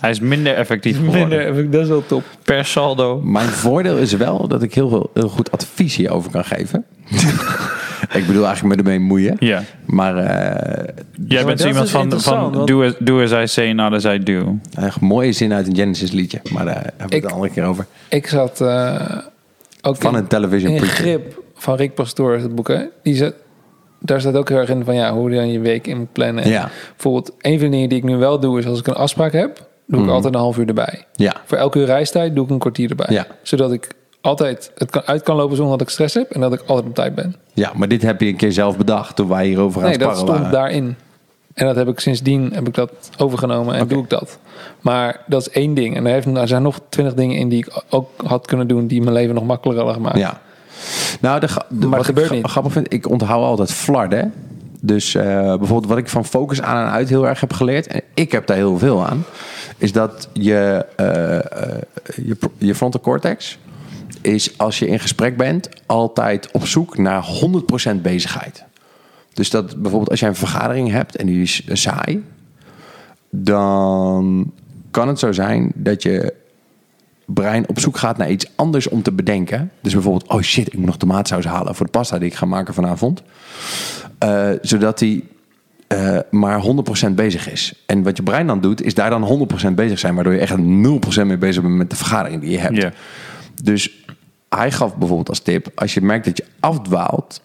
Hij 0.00 0.10
is 0.10 0.20
minder 0.20 0.54
effectief 0.54 0.96
geworden. 0.96 1.28
Minder, 1.54 1.70
dat 1.70 1.82
is 1.82 1.88
wel 1.88 2.06
top. 2.06 2.22
Per 2.44 2.64
saldo. 2.64 3.20
Mijn 3.24 3.48
voordeel 3.48 3.96
is 3.96 4.12
wel 4.12 4.48
dat 4.48 4.62
ik 4.62 4.74
heel, 4.74 4.88
veel, 4.88 5.10
heel 5.14 5.28
goed 5.28 5.52
advies 5.52 5.96
hierover 5.96 6.30
kan 6.30 6.44
geven. 6.44 6.84
ik 8.20 8.26
bedoel 8.26 8.44
eigenlijk 8.46 8.76
met 8.76 8.86
ermee 8.86 8.98
moeien. 9.00 9.36
Ja. 9.38 9.62
Maar 9.86 10.16
eh 10.16 10.94
Jij 11.26 11.44
bent 11.44 11.60
iemand 11.60 11.90
van, 11.90 12.20
van 12.20 12.66
do, 12.66 12.84
as, 12.84 12.92
do 12.98 13.22
as 13.22 13.32
I 13.32 13.46
say, 13.46 13.72
not 13.72 13.92
as 13.92 14.04
I 14.04 14.18
do. 14.22 14.58
echt 14.74 15.00
mooie 15.00 15.32
zin 15.32 15.52
uit 15.52 15.66
een 15.66 15.74
Genesis 15.76 16.10
liedje. 16.10 16.40
Maar 16.52 16.64
daar 16.64 16.74
hebben 16.74 16.94
we 16.96 17.02
het 17.04 17.14
Ik- 17.14 17.24
een 17.24 17.30
andere 17.30 17.52
keer 17.52 17.64
over. 17.64 17.86
Ik 18.08 18.26
zat 18.26 18.60
eh, 18.60 19.16
ook 19.82 19.96
Van 19.96 20.12
in- 20.12 20.18
een 20.18 20.26
television 20.26 20.70
in 20.72 20.76
preacher. 20.76 21.02
Grip 21.04 21.42
van 21.54 21.76
Rick 21.76 21.94
Pastoor, 21.94 22.32
het 22.32 22.54
boek. 22.54 22.68
Hè? 22.68 22.80
Die 23.02 23.14
zet, 23.14 23.34
daar 24.00 24.20
staat 24.20 24.34
ook 24.36 24.48
heel 24.48 24.58
erg 24.58 24.68
in 24.68 24.84
van 24.84 24.94
ja, 24.94 25.12
hoe 25.12 25.30
je 25.30 25.36
dan 25.36 25.50
je 25.52 25.60
week 25.60 25.86
in 25.86 25.98
moet 25.98 26.12
plannen. 26.12 26.44
En 26.44 26.50
Ja. 26.50 26.70
Bijvoorbeeld, 26.90 27.32
een 27.38 27.58
van 27.58 27.64
de 27.66 27.70
dingen 27.72 27.88
die 27.88 27.98
ik 27.98 28.04
nu 28.04 28.16
wel 28.16 28.40
doe, 28.40 28.58
is 28.58 28.66
als 28.66 28.78
ik 28.78 28.86
een 28.86 28.94
afspraak 28.94 29.32
heb, 29.32 29.68
doe 29.86 30.02
ik 30.04 30.10
altijd 30.10 30.34
een 30.34 30.40
half 30.40 30.58
uur 30.58 30.66
erbij. 30.68 31.04
Ja. 31.12 31.34
Voor 31.44 31.58
elke 31.58 31.78
uur 31.78 31.84
reistijd 31.86 32.34
doe 32.34 32.44
ik 32.44 32.50
een 32.50 32.58
kwartier 32.58 32.90
erbij. 32.90 33.06
Ja. 33.10 33.26
Zodat 33.42 33.72
ik 33.72 33.88
altijd 34.20 34.70
het 34.76 34.90
kan, 34.90 35.02
uit 35.04 35.22
kan 35.22 35.36
lopen 35.36 35.56
zonder 35.56 35.78
dat 35.78 35.86
ik 35.86 35.92
stress 35.92 36.14
heb 36.14 36.30
en 36.30 36.40
dat 36.40 36.52
ik 36.52 36.60
altijd 36.66 36.86
op 36.88 36.94
tijd 36.94 37.14
ben. 37.14 37.36
ja, 37.54 37.72
maar 37.74 37.88
dit 37.88 38.02
heb 38.02 38.20
je 38.20 38.26
een 38.26 38.36
keer 38.36 38.52
zelf 38.52 38.76
bedacht 38.76 39.16
toen 39.16 39.28
wij 39.28 39.46
hierover 39.46 39.76
aan 39.82 39.88
Nee, 39.88 39.92
het 39.96 40.00
dat 40.00 40.16
sparren 40.16 40.34
stond 40.36 40.52
waren. 40.52 40.70
daarin. 40.70 40.96
En 41.54 41.66
dat 41.66 41.76
heb 41.76 41.88
ik 41.88 42.00
sindsdien 42.00 42.50
heb 42.54 42.68
ik 42.68 42.74
dat 42.74 42.90
overgenomen 43.18 43.74
en 43.74 43.88
doe 43.88 44.02
ik 44.02 44.10
dat. 44.10 44.38
Maar 44.80 45.20
dat 45.26 45.40
is 45.40 45.50
één 45.50 45.74
ding. 45.74 45.96
En 45.96 46.06
er, 46.06 46.12
heeft, 46.12 46.26
er 46.26 46.48
zijn 46.48 46.62
nog 46.62 46.80
twintig 46.88 47.14
dingen 47.14 47.36
in 47.36 47.48
die 47.48 47.58
ik 47.58 47.82
ook 47.88 48.10
had 48.26 48.46
kunnen 48.46 48.68
doen 48.68 48.86
die 48.86 49.00
mijn 49.02 49.12
leven 49.12 49.34
nog 49.34 49.44
makkelijker 49.44 49.84
hadden 49.84 50.02
gemaakt. 50.02 50.18
Ja. 50.18 50.40
Nou, 51.20 51.40
de, 51.40 51.46
de- 51.68 51.86
Maar 51.86 51.96
wat 51.98 52.06
gebeurt 52.06 52.30
ik 52.30 52.36
niet. 52.36 52.46
grappig 52.46 52.72
vind, 52.72 52.92
ik 52.92 53.08
onthoud 53.08 53.44
altijd 53.44 53.72
flarden. 53.72 54.32
Dus 54.80 55.14
eh, 55.14 55.24
bijvoorbeeld 55.24 55.86
wat 55.86 55.98
ik 55.98 56.08
van 56.08 56.24
focus 56.24 56.62
aan 56.62 56.86
en 56.86 56.92
uit 56.92 57.08
heel 57.08 57.26
erg 57.26 57.40
heb 57.40 57.52
geleerd, 57.52 57.86
en 57.86 58.00
ik 58.14 58.32
heb 58.32 58.46
daar 58.46 58.56
heel 58.56 58.78
veel 58.78 59.06
aan, 59.06 59.24
is 59.78 59.92
dat 59.92 60.28
je, 60.32 60.86
eh, 60.96 61.36
eh, 61.36 61.42
je, 62.24 62.36
je 62.58 62.74
frontal 62.74 63.00
cortex 63.00 63.58
is 64.20 64.58
als 64.58 64.78
je 64.78 64.86
in 64.86 65.00
gesprek 65.00 65.36
bent 65.36 65.68
altijd 65.86 66.50
op 66.50 66.66
zoek 66.66 66.98
naar 66.98 67.24
100% 67.94 68.00
bezigheid. 68.02 68.64
Dus 69.32 69.50
dat 69.50 69.66
bijvoorbeeld 69.66 70.10
als 70.10 70.20
jij 70.20 70.28
een 70.28 70.34
vergadering 70.34 70.90
hebt 70.90 71.16
en 71.16 71.26
die 71.26 71.42
is 71.42 71.62
saai, 71.72 72.24
dan 73.30 74.52
kan 74.90 75.08
het 75.08 75.18
zo 75.18 75.32
zijn 75.32 75.72
dat 75.74 76.02
je 76.02 76.34
brein 77.26 77.68
op 77.68 77.80
zoek 77.80 77.96
gaat 77.96 78.16
naar 78.16 78.30
iets 78.30 78.50
anders 78.54 78.88
om 78.88 79.02
te 79.02 79.12
bedenken. 79.12 79.70
Dus 79.80 79.92
bijvoorbeeld, 79.92 80.28
oh 80.28 80.40
shit, 80.40 80.66
ik 80.66 80.76
moet 80.76 80.86
nog 80.86 80.96
tomaatsaus 80.96 81.44
halen 81.44 81.74
voor 81.74 81.86
de 81.86 81.92
pasta 81.92 82.18
die 82.18 82.28
ik 82.28 82.34
ga 82.34 82.46
maken 82.46 82.74
vanavond. 82.74 83.22
Eh, 84.18 84.50
zodat 84.62 85.00
hij 85.00 85.22
eh, 85.86 86.18
maar 86.30 86.62
100% 87.08 87.14
bezig 87.14 87.50
is. 87.50 87.72
En 87.86 88.02
wat 88.02 88.16
je 88.16 88.22
brein 88.22 88.46
dan 88.46 88.60
doet, 88.60 88.82
is 88.82 88.94
daar 88.94 89.10
dan 89.10 89.48
100% 89.68 89.74
bezig 89.74 89.98
zijn, 89.98 90.14
waardoor 90.14 90.32
je 90.32 90.38
echt 90.38 90.56
0% 90.56 91.26
mee 91.26 91.38
bezig 91.38 91.62
bent 91.62 91.74
met 91.74 91.90
de 91.90 91.96
vergadering 91.96 92.40
die 92.40 92.50
je 92.50 92.58
hebt. 92.58 92.96
Dus 93.62 93.99
hij 94.56 94.72
gaf 94.72 94.96
bijvoorbeeld 94.96 95.28
als 95.28 95.40
tip: 95.40 95.68
als 95.74 95.94
je 95.94 96.00
merkt 96.00 96.24
dat 96.24 96.36
je 96.36 96.44
afdwaalt, 96.60 97.40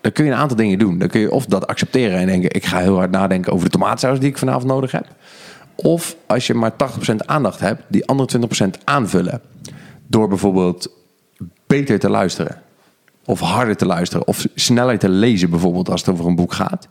dan 0.00 0.12
kun 0.12 0.24
je 0.24 0.30
een 0.30 0.36
aantal 0.36 0.56
dingen 0.56 0.78
doen. 0.78 0.98
Dan 0.98 1.08
kun 1.08 1.20
je 1.20 1.30
of 1.30 1.46
dat 1.46 1.66
accepteren 1.66 2.18
en 2.18 2.26
denken: 2.26 2.54
ik 2.54 2.64
ga 2.64 2.78
heel 2.78 2.96
hard 2.96 3.10
nadenken 3.10 3.52
over 3.52 3.64
de 3.64 3.70
tomaatsaus 3.70 4.20
die 4.20 4.28
ik 4.28 4.38
vanavond 4.38 4.64
nodig 4.64 4.92
heb. 4.92 5.06
Of 5.74 6.16
als 6.26 6.46
je 6.46 6.54
maar 6.54 6.72
80% 6.72 6.76
aandacht 7.16 7.60
hebt, 7.60 7.82
die 7.88 8.06
andere 8.06 8.48
20% 8.78 8.84
aanvullen. 8.84 9.40
Door 10.06 10.28
bijvoorbeeld 10.28 10.90
beter 11.66 11.98
te 11.98 12.10
luisteren. 12.10 12.62
Of 13.24 13.40
harder 13.40 13.76
te 13.76 13.86
luisteren. 13.86 14.26
Of 14.26 14.46
sneller 14.54 14.98
te 14.98 15.08
lezen, 15.08 15.50
bijvoorbeeld, 15.50 15.90
als 15.90 16.00
het 16.00 16.10
over 16.10 16.26
een 16.26 16.34
boek 16.34 16.52
gaat. 16.52 16.88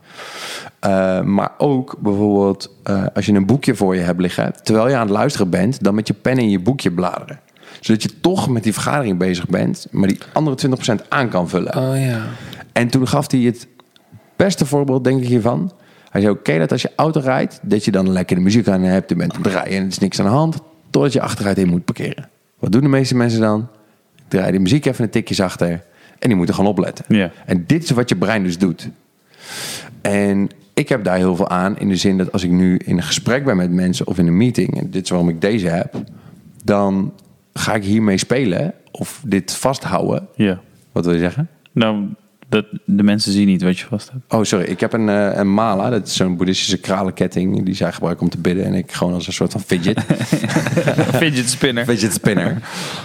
Uh, 0.86 1.20
maar 1.22 1.52
ook 1.58 1.96
bijvoorbeeld 1.98 2.74
uh, 2.84 3.04
als 3.14 3.26
je 3.26 3.32
een 3.32 3.46
boekje 3.46 3.74
voor 3.74 3.94
je 3.94 4.00
hebt 4.00 4.20
liggen. 4.20 4.54
terwijl 4.62 4.88
je 4.88 4.94
aan 4.94 5.06
het 5.06 5.10
luisteren 5.10 5.50
bent, 5.50 5.84
dan 5.84 5.94
met 5.94 6.06
je 6.06 6.14
pen 6.14 6.38
in 6.38 6.50
je 6.50 6.60
boekje 6.60 6.92
bladeren. 6.92 7.40
Zodat 7.80 8.02
je 8.02 8.20
toch 8.20 8.48
met 8.48 8.62
die 8.62 8.72
vergadering 8.72 9.18
bezig 9.18 9.46
bent, 9.46 9.86
maar 9.90 10.08
die 10.08 10.18
andere 10.32 10.76
20% 11.02 11.08
aan 11.08 11.28
kan 11.28 11.48
vullen. 11.48 11.76
Oh 11.76 12.00
ja. 12.00 12.22
En 12.72 12.88
toen 12.88 13.08
gaf 13.08 13.30
hij 13.30 13.40
het 13.40 13.66
beste 14.36 14.66
voorbeeld, 14.66 15.04
denk 15.04 15.22
ik, 15.22 15.28
hiervan. 15.28 15.72
Hij 16.10 16.20
zei: 16.20 16.32
Oké, 16.32 16.58
dat 16.58 16.72
als 16.72 16.82
je 16.82 16.90
auto 16.96 17.20
rijdt, 17.20 17.58
dat 17.62 17.84
je 17.84 17.90
dan 17.90 18.10
lekker 18.10 18.36
de 18.36 18.42
muziek 18.42 18.68
aan 18.68 18.82
hebt. 18.82 19.10
Je 19.10 19.16
bent 19.16 19.34
aan 19.34 19.42
het 19.42 19.52
rijden 19.52 19.72
en 19.72 19.82
er 19.82 19.88
is 19.88 19.98
niks 19.98 20.18
aan 20.18 20.24
de 20.24 20.30
hand. 20.30 20.58
Totdat 20.90 21.12
je 21.12 21.20
achteruit 21.20 21.58
in 21.58 21.68
moet 21.68 21.84
parkeren. 21.84 22.28
Wat 22.58 22.72
doen 22.72 22.80
de 22.80 22.88
meeste 22.88 23.16
mensen 23.16 23.40
dan? 23.40 23.68
Draai 24.28 24.52
de 24.52 24.58
muziek 24.58 24.86
even 24.86 25.04
een 25.04 25.10
tikje 25.10 25.34
zachter. 25.34 25.70
En 26.18 26.28
die 26.28 26.36
moeten 26.36 26.54
gewoon 26.54 26.70
opletten. 26.70 27.04
Ja. 27.08 27.30
En 27.46 27.64
dit 27.66 27.82
is 27.82 27.90
wat 27.90 28.08
je 28.08 28.16
brein 28.16 28.42
dus 28.42 28.58
doet. 28.58 28.88
En 30.00 30.48
ik 30.74 30.88
heb 30.88 31.04
daar 31.04 31.16
heel 31.16 31.36
veel 31.36 31.48
aan. 31.48 31.78
In 31.78 31.88
de 31.88 31.96
zin 31.96 32.18
dat 32.18 32.32
als 32.32 32.42
ik 32.42 32.50
nu 32.50 32.76
in 32.76 32.96
een 32.96 33.02
gesprek 33.02 33.44
ben 33.44 33.56
met 33.56 33.70
mensen 33.70 34.06
of 34.06 34.18
in 34.18 34.26
een 34.26 34.36
meeting. 34.36 34.78
En 34.80 34.90
dit 34.90 35.02
is 35.02 35.10
waarom 35.10 35.28
ik 35.28 35.40
deze 35.40 35.68
heb. 35.68 36.02
Dan 36.64 37.12
ga 37.54 37.74
ik 37.74 37.84
hiermee 37.84 38.18
spelen. 38.18 38.74
Of 38.90 39.20
dit 39.24 39.52
vasthouden. 39.56 40.28
Ja. 40.34 40.60
Wat 40.92 41.04
wil 41.04 41.14
je 41.14 41.20
zeggen? 41.20 41.48
Nou, 41.72 42.04
dat, 42.48 42.66
de 42.84 43.02
mensen 43.02 43.32
zien 43.32 43.46
niet 43.46 43.62
wat 43.62 43.78
je 43.78 43.86
vast 43.86 44.10
hebt. 44.12 44.32
Oh, 44.34 44.42
sorry. 44.44 44.64
Ik 44.64 44.80
heb 44.80 44.92
een, 44.92 45.08
eh, 45.08 45.30
een 45.38 45.54
mala. 45.54 45.90
Dat 45.90 46.06
is 46.06 46.16
zo'n 46.16 46.36
boeddhistische 46.36 46.78
kralenketting 46.78 47.64
die 47.64 47.74
zij 47.74 47.92
gebruiken 47.92 48.24
om 48.24 48.30
te 48.30 48.38
bidden. 48.38 48.64
En 48.64 48.74
ik 48.74 48.92
gewoon 48.92 49.12
als 49.14 49.26
een 49.26 49.32
soort 49.32 49.52
van 49.52 49.60
fidget. 49.60 50.00
Fidget 51.22 51.50
spinner. 51.50 51.84
fidget 51.84 52.12
spinner. 52.12 52.62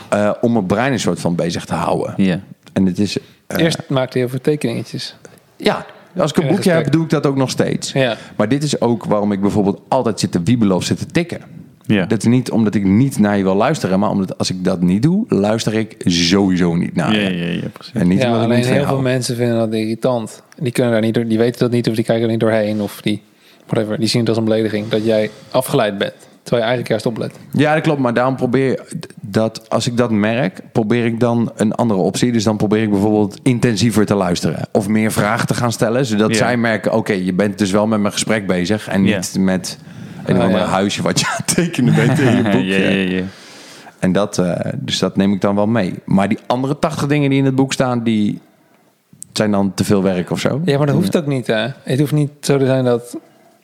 Eh, 0.10 0.32
om 0.42 0.52
mijn 0.54 0.66
brein 0.66 0.92
een 0.92 1.00
soort 1.00 1.20
van 1.20 1.36
bezig 1.36 1.66
te 1.66 1.74
houden. 1.74 2.14
Ja. 2.18 2.40
En 2.74 2.86
het 2.86 3.00
is... 3.00 3.18
eh, 3.48 3.58
Eerst 3.64 3.78
maakte 3.90 4.12
hij 4.12 4.22
heel 4.22 4.30
veel 4.30 4.42
tekeningetjes. 4.42 5.16
Ja, 5.58 5.86
als 6.18 6.32
ik 6.32 6.38
een 6.38 6.48
boekje 6.48 6.72
heb, 6.72 6.92
doe 6.92 7.04
ik 7.04 7.10
dat 7.10 7.26
ook 7.26 7.36
nog 7.36 7.50
steeds. 7.50 7.92
Ja. 7.92 8.18
Maar 8.36 8.50
dit 8.50 8.64
is 8.64 8.82
ook 8.82 9.06
waarom 9.06 9.32
ik 9.32 9.42
bijvoorbeeld 9.42 9.82
altijd 9.88 10.20
zit 10.20 10.32
te 10.32 10.44
wiebelen 10.44 10.76
of 10.76 10.84
zit 10.84 10.98
te 10.98 11.06
tikken. 11.06 11.42
Ja. 11.88 12.06
Dat 12.06 12.18
is 12.18 12.24
niet 12.26 12.52
omdat 12.52 12.76
ik 12.76 12.84
niet 12.84 13.20
naar 13.20 13.38
je 13.38 13.44
wil 13.44 13.56
luisteren, 13.56 14.00
maar 14.00 14.10
omdat 14.10 14.38
als 14.38 14.50
ik 14.50 14.64
dat 14.64 14.82
niet 14.82 15.02
doe, 15.02 15.26
luister 15.30 15.74
ik 15.74 15.96
sowieso 16.06 16.76
niet 16.76 16.96
naar 16.96 17.14
Ja, 17.16 17.28
je. 17.30 17.36
ja, 17.38 17.46
ja, 17.46 17.68
precies. 17.74 17.94
En 17.94 18.08
niet 18.08 18.22
Ja, 18.22 18.32
alleen 18.44 18.64
heel 18.64 18.74
veel 18.76 18.84
hou. 18.86 19.02
mensen 19.02 19.36
vinden 19.36 19.58
dat 19.58 19.74
irritant. 19.74 20.42
Die 20.60 20.72
kunnen 20.72 20.92
daar 20.92 21.02
niet 21.02 21.14
door, 21.14 21.28
die 21.28 21.38
weten 21.38 21.60
dat 21.60 21.72
niet 21.72 21.90
of 21.90 21.96
die 21.96 22.04
kijken 22.04 22.24
er 22.26 22.32
niet 22.32 22.40
doorheen 22.40 22.82
of 22.82 23.02
die 23.02 23.22
whatever. 23.68 23.98
Die 24.00 24.08
zien 24.08 24.20
het 24.20 24.30
als 24.30 24.38
een 24.38 24.44
belediging 24.44 24.88
dat 24.88 25.06
jij 25.06 25.30
afgeleid 25.52 25.98
bent. 25.98 26.14
Terwijl 26.44 26.64
je 26.68 26.70
eigenlijk 26.76 26.88
juist 26.88 27.06
oplet. 27.06 27.40
Ja, 27.62 27.74
dat 27.74 27.84
klopt. 27.84 28.00
Maar 28.00 28.14
daarom 28.14 28.36
probeer 28.36 28.82
dat, 29.22 29.70
als 29.70 29.88
ik 29.88 29.98
dat 29.98 30.12
merk, 30.12 30.60
probeer 30.72 31.06
ik 31.06 31.20
dan 31.20 31.52
een 31.56 31.74
andere 31.76 32.00
optie. 32.00 32.32
Dus 32.32 32.44
dan 32.44 32.58
probeer 32.58 32.82
ik 32.82 32.90
bijvoorbeeld 32.90 33.40
intensiever 33.44 34.06
te 34.06 34.16
luisteren. 34.16 34.68
Of 34.72 34.88
meer 34.88 35.12
vragen 35.12 35.48
te 35.48 35.54
gaan 35.54 35.72
stellen. 35.72 36.06
Zodat 36.06 36.30
Ja. 36.30 36.36
zij 36.36 36.58
merken, 36.58 36.94
oké, 36.94 37.14
je 37.14 37.34
bent 37.34 37.58
dus 37.58 37.72
wel 37.72 37.88
met 37.88 38.00
mijn 38.00 38.14
gesprek 38.14 38.48
bezig. 38.48 38.88
En 38.88 39.02
niet 39.02 39.32
Ja. 39.34 39.42
met 39.42 39.78
een 40.30 40.36
of 40.36 40.40
Ah, 40.42 40.46
ander 40.46 40.60
ja. 40.62 40.66
huisje 40.68 41.02
wat 41.02 41.20
je 41.20 41.26
aan 41.32 41.36
het 41.46 41.56
tekenen 41.56 41.96
bent 41.96 42.20
in 42.20 42.26
je 42.26 42.44
ja, 42.44 42.52
boekje. 42.52 42.94
ja, 43.10 43.18
ja. 43.18 43.24
En 44.00 44.12
dat, 44.12 44.38
eh, 44.38 44.72
dus 44.76 45.00
dat 45.00 45.16
neem 45.16 45.34
ik 45.34 45.42
dan 45.42 45.56
wel 45.56 45.68
mee. 45.68 45.94
Maar 46.06 46.28
die 46.30 46.38
andere 46.48 46.80
80 46.80 47.08
dingen 47.08 47.30
die 47.30 47.40
in 47.40 47.46
het 47.46 47.56
boek 47.56 47.74
staan, 47.74 48.04
die 48.04 48.40
zijn 49.34 49.52
dan 49.52 49.74
te 49.74 49.84
veel 49.84 50.04
werk 50.04 50.32
of 50.32 50.40
zo. 50.40 50.62
Ja, 50.66 50.78
maar 50.78 50.88
dat 50.88 50.96
hoeft 50.96 51.18
ook 51.18 51.26
niet. 51.26 51.48
Hè? 51.48 51.68
Het 51.84 52.00
hoeft 52.00 52.12
niet 52.12 52.32
zo 52.42 52.58
te 52.58 52.66
zijn 52.66 52.84
dat 52.86 53.16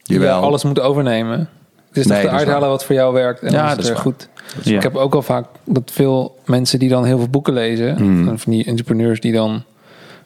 je 0.04 0.32
alles 0.32 0.64
moet 0.64 0.80
overnemen. 0.80 1.50
Het 1.88 1.98
is 1.98 2.06
Nee, 2.06 2.22
toch 2.22 2.30
te 2.32 2.36
uithalen 2.38 2.70
wat 2.70 2.86
voor 2.86 2.96
jou 2.96 3.14
werkt. 3.14 3.42
En 3.42 3.52
Ja, 3.52 3.58
dan 3.58 3.70
is 3.70 3.76
dat 3.76 3.86
het 3.86 3.96
is 3.96 4.02
goed. 4.02 4.28
Ja. 4.64 4.76
Ik 4.76 4.84
heb 4.84 4.96
ook 4.96 5.16
al 5.16 5.22
vaak 5.22 5.46
dat 5.66 5.92
veel 5.94 6.38
mensen 6.46 6.80
die 6.80 6.90
dan 6.90 7.06
heel 7.06 7.18
veel 7.18 7.30
boeken 7.30 7.54
lezen. 7.54 7.96
Hmm. 7.98 8.38
Van 8.38 8.52
die 8.52 8.66
entrepreneurs 8.66 9.20
die 9.20 9.32
dan... 9.34 9.64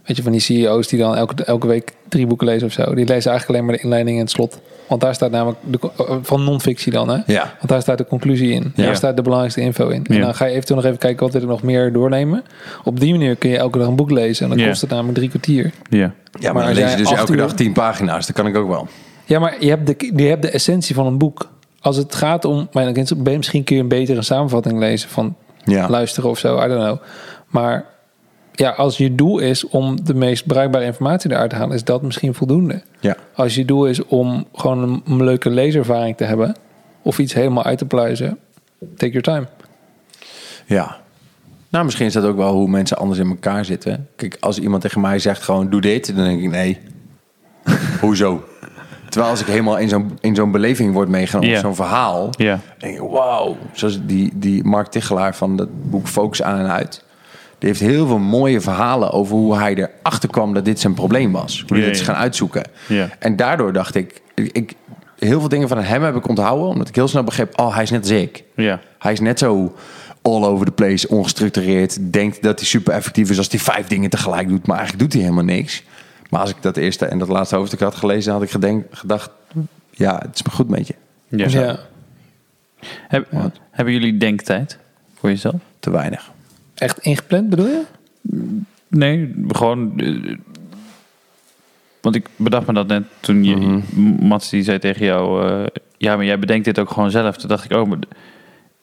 Weet 0.06 0.18
je, 0.18 0.24
van 0.24 0.32
die 0.32 0.42
CEO's 0.42 0.88
die 0.88 1.00
dan 1.00 1.16
elke, 1.16 1.44
elke 1.44 1.68
week 1.68 1.94
drie 2.10 2.28
boeken 2.28 2.48
lezen 2.48 2.68
of 2.68 2.74
zo. 2.74 2.84
Die 2.84 3.06
lezen 3.06 3.32
eigenlijk 3.32 3.48
alleen 3.50 3.66
maar 3.66 3.76
de 3.76 3.82
inleiding 3.82 4.16
en 4.18 4.22
het 4.24 4.32
slot. 4.32 4.60
Want 4.88 5.02
daar 5.02 5.14
staat 5.16 5.32
namelijk... 5.32 5.58
De, 5.64 5.80
co- 5.80 6.20
van 6.22 6.44
non-fictie 6.44 6.92
dan, 6.92 7.10
hè? 7.10 7.18
Ja. 7.26 7.42
Want 7.58 7.68
daar 7.68 7.82
staat 7.82 7.98
de 7.98 8.06
conclusie 8.06 8.52
in. 8.52 8.72
Ja. 8.76 8.84
Daar 8.86 8.96
staat 8.96 9.16
de 9.16 9.22
belangrijkste 9.22 9.62
info 9.62 9.88
in. 9.88 10.06
En 10.06 10.16
Ja. 10.16 10.22
dan 10.22 10.36
ga 10.36 10.46
je 10.46 10.52
eventueel 10.52 10.76
nog 10.78 10.86
even 10.88 11.00
kijken 11.00 11.24
wat 11.24 11.34
wil 11.34 11.42
ik 11.42 11.48
nog 11.48 11.64
meer 11.64 11.94
doornemen. 11.94 12.44
Op 12.84 13.00
die 13.00 13.12
manier 13.12 13.36
kun 13.36 13.50
je 13.50 13.58
elke 13.58 13.78
dag 13.78 13.88
een 13.88 13.96
boek 13.96 14.12
lezen. 14.12 14.44
En 14.44 14.50
dan 14.50 14.60
Ja. 14.60 14.68
kost 14.68 14.82
het 14.82 14.90
namelijk 14.90 15.16
drie 15.18 15.30
kwartier. 15.30 15.72
Ja. 15.90 16.00
Ja, 16.00 16.14
maar, 16.42 16.54
Maar 16.54 16.64
dan 16.74 16.74
lees 16.84 16.92
je 16.92 16.98
dus 16.98 17.12
elke 17.12 17.32
uur- 17.32 17.38
dag 17.38 17.54
10 17.54 17.74
pagina's. 17.74 18.26
Dat 18.28 18.36
kan 18.36 18.48
ik 18.48 18.56
ook 18.58 18.68
wel. 18.68 18.88
Ja, 19.26 19.40
maar 19.40 19.56
je 19.60 19.70
hebt 19.70 19.88
de, 19.88 20.12
je 20.16 20.24
hebt 20.28 20.42
de 20.42 20.50
essentie 20.50 20.96
van 20.96 21.06
een 21.06 21.18
boek. 21.18 21.50
Als 21.82 21.98
het 21.98 22.16
gaat 22.16 22.46
om... 22.46 22.70
Misschien 23.24 23.64
kun 23.64 23.76
je 23.76 23.82
een 23.82 23.88
betere 23.88 24.22
samenvatting 24.22 24.80
lezen 24.80 25.10
van 25.10 25.36
Ja. 25.64 25.90
luisteren 25.90 26.30
of 26.30 26.38
zo. 26.38 26.64
I 26.64 26.68
don't 26.68 26.84
know. 26.84 26.98
Maar 27.48 27.86
ja, 28.56 28.69
als 28.69 28.98
je 28.98 29.16
doel 29.16 29.40
is 29.40 29.67
om 29.67 30.06
de 30.06 30.14
meest 30.14 30.45
bruikbare 30.45 30.85
informatie 30.85 31.32
eruit 31.32 31.50
te 31.50 31.56
halen... 31.56 31.75
is 31.75 31.84
dat 31.84 32.01
misschien 32.01 32.34
voldoende. 32.34 32.82
Ja. 33.00 33.16
Als 33.34 33.56
je 33.56 33.66
doel 33.66 33.85
is 33.85 34.06
om 34.06 34.48
gewoon 34.53 34.84
een, 34.84 35.01
een 35.06 35.24
leuke 35.24 35.50
leeservaring 35.50 36.17
te 36.17 36.24
hebben... 36.24 36.56
of 37.01 37.19
iets 37.19 37.34
helemaal 37.34 37.64
uit 37.64 37.77
te 37.77 37.85
pluizen... 37.85 38.38
take 38.98 39.11
your 39.11 39.22
time. 39.22 39.48
Ja. 40.66 40.98
Nou, 41.69 41.85
misschien 41.85 42.06
is 42.06 42.14
dat 42.14 42.24
ook 42.24 42.38
wel 42.38 42.53
hoe 42.53 42.69
mensen 42.69 42.98
anders 42.98 43.19
in 43.19 43.30
elkaar 43.30 43.66
zitten. 43.66 44.08
Kijk, 44.16 44.38
als 44.40 44.59
iemand 44.59 44.82
tegen 44.82 45.01
mij 45.01 45.19
zegt 45.19 45.43
gewoon 45.43 45.69
doe 45.69 45.82
dit, 45.82 46.16
dan 46.16 46.25
denk 46.25 46.42
ik 46.42 46.50
nee. 46.50 46.80
Hoezo? 48.01 48.43
Terwijl 49.09 49.34
als 49.34 49.42
ik 49.42 49.48
helemaal 49.48 49.77
in 49.77 49.90
zo'n, 49.90 50.17
in 50.22 50.35
zo'n 50.35 50.51
beleving 50.51 50.93
word 50.93 51.09
meegenomen, 51.09 51.53
of 51.53 51.59
zo'n 51.59 51.75
verhaal, 51.75 52.30
denk 52.38 52.64
ik 52.82 53.00
wauw. 53.00 53.58
Zoals 53.74 54.00
die, 54.06 54.32
die 54.35 54.64
Mark 54.64 54.88
Tichelaar 54.88 55.35
van 55.35 55.58
het 55.58 55.90
boek 55.90 56.08
Focus 56.08 56.42
aan 56.42 56.59
en 56.59 56.72
uit. 56.72 57.03
Die 57.59 57.69
heeft 57.69 57.80
heel 57.80 58.08
veel 58.08 58.19
mooie 58.19 58.61
verhalen 58.61 59.11
over 59.11 59.35
hoe 59.35 59.58
hij 59.58 59.75
erachter 59.75 60.30
kwam 60.30 60.53
dat 60.53 60.66
dit 60.66 60.80
zijn 60.80 60.93
probleem 60.93 61.32
was. 61.32 61.64
Hoe 61.67 61.77
hij 61.77 61.85
dit 61.85 61.95
is 61.95 62.01
gaan 62.01 62.16
uitzoeken. 62.16 62.64
Ja. 62.88 63.09
En 63.19 63.35
daardoor 63.35 63.74
dacht 63.74 63.95
ik, 63.95 64.22
ik, 64.34 64.74
heel 65.19 65.40
veel 65.40 65.50
dingen 65.50 65.67
van 65.67 65.77
hem 65.77 66.03
heb 66.03 66.16
ik 66.16 66.27
onthouden, 66.27 66.67
omdat 66.67 66.88
ik 66.88 66.95
heel 66.95 67.08
snel 67.08 67.24
begreep, 67.24 67.59
oh, 67.59 67.74
hij 67.74 67.84
is 67.84 67.90
net 67.90 68.01
als 68.01 68.09
ik. 68.09 68.43
Ja. 68.56 68.80
Hij 69.00 69.11
is 69.11 69.19
net 69.19 69.40
zo 69.40 69.75
all 70.22 70.43
over 70.43 70.66
the 70.66 70.72
place, 70.72 71.08
ongestructureerd. 71.08 72.14
Denkt 72.14 72.43
dat 72.43 72.59
hij 72.59 72.67
super 72.67 72.93
effectief 72.93 73.30
is 73.30 73.38
als 73.38 73.50
hij 73.50 73.59
vijf 73.59 73.88
dingen 73.88 74.09
tegelijk 74.09 74.48
doet. 74.48 74.67
Maar 74.67 74.77
eigenlijk 74.77 75.03
doet 75.06 75.14
hij 75.22 75.30
helemaal 75.30 75.56
niks. 75.56 75.84
Maar 76.30 76.42
als 76.42 76.50
ik 76.50 76.61
dat 76.61 76.77
eerste 76.77 77.06
en 77.06 77.19
dat 77.19 77.27
laatste 77.27 77.56
hoofdstuk 77.56 77.80
had 77.80 77.95
gelezen, 77.95 78.34
had 78.34 78.42
ik 78.42 78.51
gedenk, 78.51 78.85
gedacht... 78.92 79.30
Ja, 79.92 80.16
het 80.25 80.35
is 80.35 80.43
maar 80.43 80.56
goed 80.56 80.69
met 80.69 80.88
je. 80.88 80.95
Ja. 81.27 81.48
Ja. 81.48 81.80
Heb- 83.08 83.27
hebben 83.72 83.93
jullie 83.93 84.17
denktijd 84.17 84.77
voor 85.19 85.30
jezelf? 85.30 85.56
Te 85.80 85.90
weinig. 85.90 86.32
Echt 86.76 87.00
ingepland 87.00 87.50
bedoel 87.50 87.68
je? 87.68 87.82
Nee, 88.88 89.34
gewoon. 89.48 90.00
eh, 90.00 90.36
want 92.02 92.16
ik 92.16 92.28
bedacht 92.36 92.68
me 92.68 92.74
dat 92.74 92.88
net 92.88 93.04
toen 93.20 93.44
je, 93.44 93.56
Mhm. 93.56 93.80
Mats 94.28 94.50
die 94.50 94.64
zei 94.64 94.80
tegen 94.80 95.06
jou: 95.06 95.50
eh, 95.50 95.66
Ja, 95.98 96.16
maar 96.16 96.26
jij 96.26 96.40
bedenkt 96.40 96.66
dit 96.66 96.80
ook 96.80 96.90
gewoon 96.92 97.12
zelf. 97.12 97.38
Toen 97.38 97.50
dacht 97.50 97.66
ik: 97.66 97.78
Oh, 97.78 97.88
maar 97.88 97.98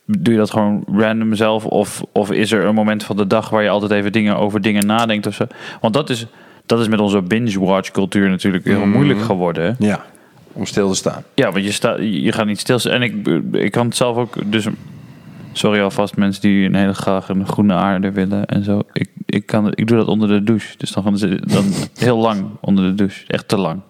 doe 0.05 0.33
je 0.33 0.39
dat 0.39 0.51
gewoon 0.51 0.85
random 0.93 1.35
zelf? 1.35 1.65
Of, 1.67 2.03
of 2.13 2.31
is 2.31 2.53
er 2.53 2.65
een 2.65 2.75
moment 2.75 3.05
van 3.05 3.17
de 3.17 3.27
dag 3.27 3.49
waar 3.51 3.63
je 3.63 3.69
altijd 3.69 3.91
even 3.91 4.13
dingen 4.13 4.37
over 4.37 4.61
dingen 4.61 4.87
nadenkt 4.87 5.27
of 5.27 5.35
zo? 5.35 5.45
Want 5.81 5.95
dat 5.95 6.11
is, 6.11 6.27
dat 6.67 6.81
is 6.81 6.89
met 6.89 7.01
onze 7.01 7.23
binge-watch 7.23 7.91
cultuur 7.91 8.29
natuurlijk 8.29 8.65
heel 8.65 8.79
Mhm. 8.81 8.91
moeilijk 8.91 9.21
geworden. 9.23 9.65
hè? 9.65 9.87
Ja, 9.87 10.05
om 10.53 10.67
stil 10.67 10.89
te 10.91 10.97
staan. 10.97 11.23
Ja, 11.35 11.53
want 11.53 11.65
je, 11.65 11.73
staat, 11.73 11.99
je 12.01 12.33
gaat 12.33 12.47
niet 12.47 12.61
stil. 12.61 12.79
En 12.79 13.03
ik, 13.03 13.27
ik 13.53 13.73
kan 13.73 13.87
het 13.87 13.97
zelf 13.97 14.17
ook. 14.17 14.35
Dus 14.53 14.67
sorry 15.53 15.81
alvast 15.81 16.17
mensen 16.17 16.43
die 16.43 16.67
een 16.67 16.75
hele 16.75 16.95
graag 16.95 17.29
een 17.29 17.47
groene 17.47 17.75
aarde 17.75 18.13
willen 18.13 18.47
en 18.47 18.65
zo. 18.65 18.83
Ik, 18.93 19.09
ik, 19.27 19.47
kan, 19.47 19.73
ik 19.75 19.87
doe 19.87 19.97
dat 19.99 20.07
onder 20.09 20.29
de 20.29 20.43
douche. 20.43 20.75
Dus 20.79 20.93
dan 20.93 21.03
gaan 21.03 21.17
ze 21.19 21.41
dan 21.47 21.65
heel 22.07 22.19
lang 22.19 22.45
onder 22.61 22.85
de 22.85 22.95
douche. 22.95 23.25
Echt 23.27 23.49
te 23.49 23.57
lang. 23.57 23.81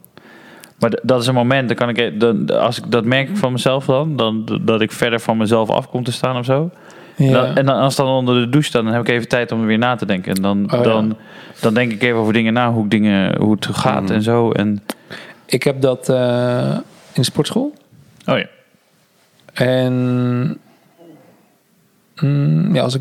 Maar 0.79 0.99
dat 1.03 1.21
is 1.21 1.27
een 1.27 1.35
moment, 1.35 1.69
dan 1.69 1.77
kan 1.77 1.89
ik, 1.89 1.99
e- 1.99 2.17
dan, 2.17 2.61
als 2.61 2.79
ik 2.79 2.91
dat 2.91 3.05
merk 3.05 3.29
ik 3.29 3.37
van 3.37 3.53
mezelf 3.53 3.85
dan, 3.85 4.17
dan 4.17 4.61
dat 4.63 4.81
ik 4.81 4.93
verder 4.93 5.21
van 5.21 5.37
mezelf 5.37 5.71
af 5.71 5.89
kom 5.89 6.05
te 6.05 6.13
staan 6.13 6.37
of 6.37 6.45
zo. 6.45 6.71
Ja. 7.17 7.33
Dan- 7.33 7.57
en 7.57 7.67
dan, 7.67 7.77
als 7.77 7.97
dan 7.97 8.07
onder 8.07 8.35
de 8.41 8.49
douche 8.49 8.69
staat, 8.69 8.85
dan 8.85 8.93
heb 8.93 9.03
ik 9.03 9.09
even 9.09 9.29
tijd 9.29 9.53
om 9.53 9.61
er 9.61 9.67
weer 9.67 9.79
na 9.79 9.95
te 9.97 10.07
denken. 10.07 10.35
En 10.35 10.43
dan, 10.43 10.65
Oh, 10.73 10.79
ja. 10.79 10.83
dan, 10.83 11.17
dan 11.61 11.75
denk 11.75 11.93
ik 11.93 12.03
even 12.03 12.19
over 12.19 12.33
dingen 12.33 12.53
na, 12.53 12.73
hoe, 12.73 12.89
dingen, 12.89 13.37
hoe 13.41 13.53
het 13.55 13.67
gaat 13.73 14.11
en 14.11 14.23
zo. 14.23 14.51
En, 14.53 14.83
Ik 15.47 15.63
heb 15.63 15.81
dat 15.81 16.09
eh, 16.09 16.71
in 17.13 17.13
de 17.13 17.23
sportschool. 17.25 17.75
oh 18.27 18.39
ja. 18.39 18.47
En 19.53 20.59
Mm, 22.23 22.75
ja, 22.75 22.83
als 22.83 22.95
ik 22.95 23.01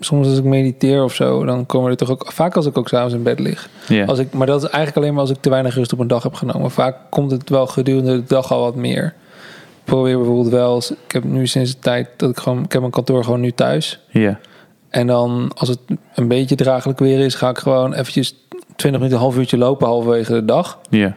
soms 0.00 0.26
als 0.28 0.38
ik 0.38 0.44
mediteer 0.44 1.02
of 1.04 1.14
zo, 1.14 1.44
dan 1.44 1.66
komen 1.66 1.90
er 1.90 1.96
toch 1.96 2.10
ook 2.10 2.32
vaak 2.32 2.56
als 2.56 2.66
ik 2.66 2.78
ook 2.78 2.88
s'avonds 2.88 3.14
in 3.14 3.22
bed 3.22 3.38
lig. 3.38 3.68
Als 4.06 4.18
ik, 4.18 4.32
maar 4.32 4.46
dat 4.46 4.56
is 4.62 4.68
eigenlijk 4.68 4.96
alleen 4.96 5.12
maar 5.12 5.20
als 5.20 5.30
ik 5.30 5.36
te 5.40 5.50
weinig 5.50 5.74
rust 5.74 5.92
op 5.92 5.98
een 5.98 6.06
dag 6.06 6.22
heb 6.22 6.34
genomen. 6.34 6.70
Vaak 6.70 6.96
komt 7.10 7.30
het 7.30 7.50
wel 7.50 7.66
gedurende 7.66 8.16
de 8.16 8.24
dag 8.26 8.52
al 8.52 8.60
wat 8.60 8.74
meer. 8.74 9.04
Ik 9.04 9.84
probeer 9.84 10.16
bijvoorbeeld 10.16 10.48
wel, 10.48 10.74
eens- 10.74 10.90
ik 10.90 11.12
heb 11.12 11.24
nu 11.24 11.46
sinds 11.46 11.72
de 11.72 11.78
tijd 11.78 12.08
dat 12.16 12.30
ik 12.30 12.38
gewoon, 12.38 12.64
ik 12.64 12.72
heb 12.72 12.80
mijn 12.80 12.92
kantoor 12.92 13.24
gewoon 13.24 13.40
nu 13.40 13.52
thuis. 13.52 14.00
ja. 14.10 14.38
En 14.90 15.06
dan 15.06 15.50
als 15.56 15.68
het 15.68 15.78
een 16.14 16.28
beetje 16.28 16.54
draaglijk 16.56 16.98
weer 16.98 17.18
is, 17.20 17.34
ga 17.34 17.48
ik 17.48 17.58
gewoon 17.58 17.92
eventjes 17.94 18.34
20 18.76 18.90
minuten, 19.00 19.12
een 19.12 19.18
half 19.24 19.36
uurtje 19.36 19.58
lopen 19.58 19.86
halverwege 19.86 20.32
de 20.32 20.44
dag. 20.44 20.78
Ja. 20.90 21.16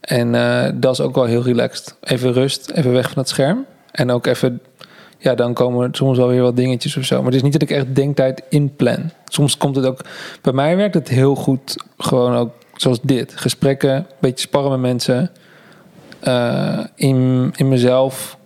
En 0.00 0.34
eh, 0.34 0.70
dat 0.74 0.92
is 0.92 1.00
ook 1.00 1.14
wel 1.14 1.24
heel 1.24 1.42
relaxed. 1.42 1.96
Even 2.00 2.32
rust, 2.32 2.70
even 2.70 2.92
weg 2.92 3.08
van 3.10 3.18
het 3.18 3.28
scherm. 3.28 3.64
En 3.92 4.10
ook 4.10 4.26
even, 4.26 4.60
ja, 5.18 5.34
dan 5.34 5.54
komen 5.54 5.88
er 5.88 5.96
soms 5.96 6.18
wel 6.18 6.28
weer 6.28 6.42
wat 6.42 6.56
dingetjes 6.56 6.96
of 6.96 7.04
zo. 7.04 7.16
Maar 7.16 7.24
het 7.24 7.34
is 7.34 7.42
niet 7.42 7.52
dat 7.52 7.62
ik 7.62 7.70
echt 7.70 7.94
denktijd 7.94 8.42
inplan. 8.48 9.10
Soms 9.24 9.56
komt 9.56 9.76
het 9.76 9.86
ook, 9.86 10.00
bij 10.42 10.52
mij 10.52 10.76
werkt 10.76 10.94
het 10.94 11.08
heel 11.08 11.34
goed, 11.34 11.84
gewoon 11.98 12.34
ook 12.34 12.50
zoals 12.76 13.00
dit. 13.02 13.32
Gesprekken, 13.36 13.94
een 13.94 14.04
beetje 14.18 14.46
sparren 14.46 14.70
met 14.70 14.80
mensen. 14.80 15.30
Eh, 16.20 16.78
in, 16.94 17.52
in 17.56 17.68
mezelf, 17.68 18.38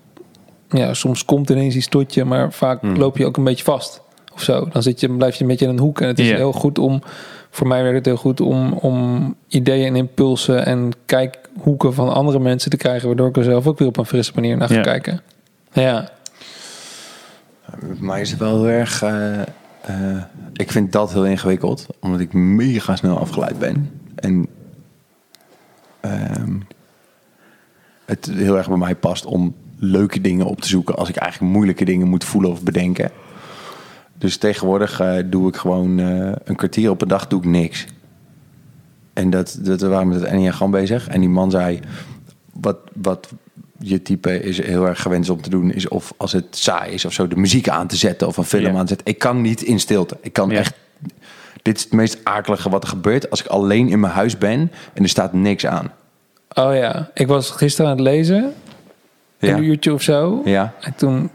ja, 0.69 0.95
soms 0.95 1.25
komt 1.25 1.51
ineens 1.51 1.75
iets 1.75 1.89
tot 1.89 2.15
je, 2.15 2.25
maar 2.25 2.53
vaak 2.53 2.83
loop 2.97 3.17
je 3.17 3.27
ook 3.27 3.37
een 3.37 3.45
beetje 3.45 3.65
vast. 3.65 4.01
Of 4.35 4.43
zo. 4.43 4.69
Dan 4.73 4.83
zit 4.83 5.01
je, 5.01 5.17
blijf 5.17 5.35
je 5.35 5.43
een 5.43 5.49
beetje 5.49 5.65
in 5.65 5.71
een 5.71 5.79
hoek. 5.79 6.01
En 6.01 6.09
het 6.09 6.19
is 6.19 6.31
heel 6.31 6.53
goed 6.53 6.79
om, 6.79 7.03
voor 7.51 7.67
mij 7.67 7.83
werkt 7.83 7.97
het 7.97 8.07
heel 8.07 8.17
goed 8.17 8.41
om, 8.41 8.73
om 8.73 9.35
ideeën 9.49 9.87
en 9.87 9.97
impulsen 9.97 10.67
en 10.67 10.91
kijkhoeken 11.07 11.95
van 11.95 12.13
andere 12.13 12.39
mensen 12.39 12.71
te 12.71 12.77
krijgen, 12.77 13.07
waardoor 13.07 13.29
ik 13.29 13.37
er 13.37 13.45
zelf 13.45 13.67
ook 13.67 13.79
weer 13.79 13.89
op 13.89 13.97
een 13.97 14.07
frisse 14.07 14.33
manier 14.35 14.57
naar 14.57 14.69
ga 14.69 14.81
kijken. 14.81 15.21
Ja, 15.73 16.11
Mij 17.99 18.21
is 18.21 18.31
het 18.31 18.39
wel 18.41 18.57
heel 18.57 18.69
erg... 18.69 19.03
eh, 19.03 19.41
eh, 19.41 20.23
ik 20.53 20.71
vind 20.71 20.93
dat 20.93 21.13
heel 21.13 21.27
ingewikkeld. 21.27 21.87
Omdat 22.01 22.21
ik 22.21 22.33
mega 22.33 22.97
snel 22.97 23.19
afgeleid 23.19 23.59
ben. 23.59 23.91
En 24.15 24.47
ehm, 26.01 26.59
het 28.05 28.31
heel 28.35 28.57
erg 28.57 28.69
bij 28.69 28.77
mij 28.77 28.95
past 28.95 29.25
om 29.25 29.55
leuke 29.77 30.21
dingen 30.21 30.47
op 30.47 30.61
te 30.61 30.69
zoeken... 30.69 30.97
als 30.97 31.09
ik 31.09 31.17
eigenlijk 31.17 31.53
moeilijke 31.53 31.85
dingen 31.85 32.09
moet 32.09 32.25
voelen 32.25 32.51
of 32.51 32.63
bedenken. 32.63 33.11
Dus 34.19 34.37
tegenwoordig 34.37 35.01
eh, 35.01 35.17
doe 35.27 35.49
ik 35.49 35.57
gewoon 35.57 35.99
een 35.99 36.57
kwartier 36.57 36.91
op 36.91 37.03
een 37.03 37.09
dag 37.09 37.27
doe 37.27 37.41
ik 37.41 37.47
niks. 37.47 37.87
En 39.13 39.31
dat, 39.31 39.59
dat 39.63 39.81
we 39.81 39.89
waren 39.89 40.09
met 40.09 40.21
het 40.21 40.29
Enneagram 40.29 40.71
bezig. 40.71 41.09
En 41.09 41.21
die 41.21 41.29
man 41.29 41.51
zei, 41.51 41.81
wat, 42.53 42.77
wat 42.93 43.33
je 43.83 44.03
type 44.03 44.43
is 44.43 44.63
heel 44.63 44.87
erg 44.87 45.03
gewend 45.03 45.31
om 45.31 45.41
te 45.43 45.51
doen... 45.51 45.73
is 45.73 45.89
of 45.89 46.13
als 46.17 46.33
het 46.33 46.45
saai 46.51 46.93
is 46.93 47.05
of 47.05 47.13
zo, 47.13 47.29
de 47.29 47.37
muziek 47.37 47.69
aan 47.69 47.87
te 47.87 47.97
zetten... 47.97 48.27
of 48.27 48.37
een 48.37 48.45
film 48.45 48.63
Ja. 48.73 48.79
aan 48.79 48.83
te 48.87 48.89
zetten. 48.95 49.07
Ik 49.07 49.19
kan 49.19 49.41
niet 49.41 49.63
in 49.63 49.81
stilte. 49.81 50.17
Ik 50.21 50.33
kan 50.33 50.51
Ja. 50.51 50.59
echt... 50.59 50.75
Dit 51.63 51.77
is 51.77 51.83
het 51.83 51.93
meest 51.93 52.19
akelige 52.25 52.71
wat 52.71 52.83
er 52.83 52.89
gebeurt 52.89 53.31
als 53.31 53.41
ik 53.41 53.47
alleen 53.47 53.89
in 53.89 54.01
mijn 54.01 54.13
huis 54.13 54.39
ben... 54.39 54.71
en 54.95 55.03
er 55.03 55.09
staat 55.09 55.33
niks 55.33 55.67
aan. 55.67 55.93
oh 56.55 56.75
ja. 56.75 57.11
Ik 57.15 57.27
was 57.27 57.51
gisteren 57.51 57.91
aan 57.91 57.97
het 57.97 58.07
lezen, 58.07 58.53
Ja, 59.39 59.57
een 59.57 59.65
uurtje 59.65 59.93
of 59.93 60.03
zo. 60.03 60.43
ja. 60.45 60.73
En 60.81 60.95
toen, 60.97 61.31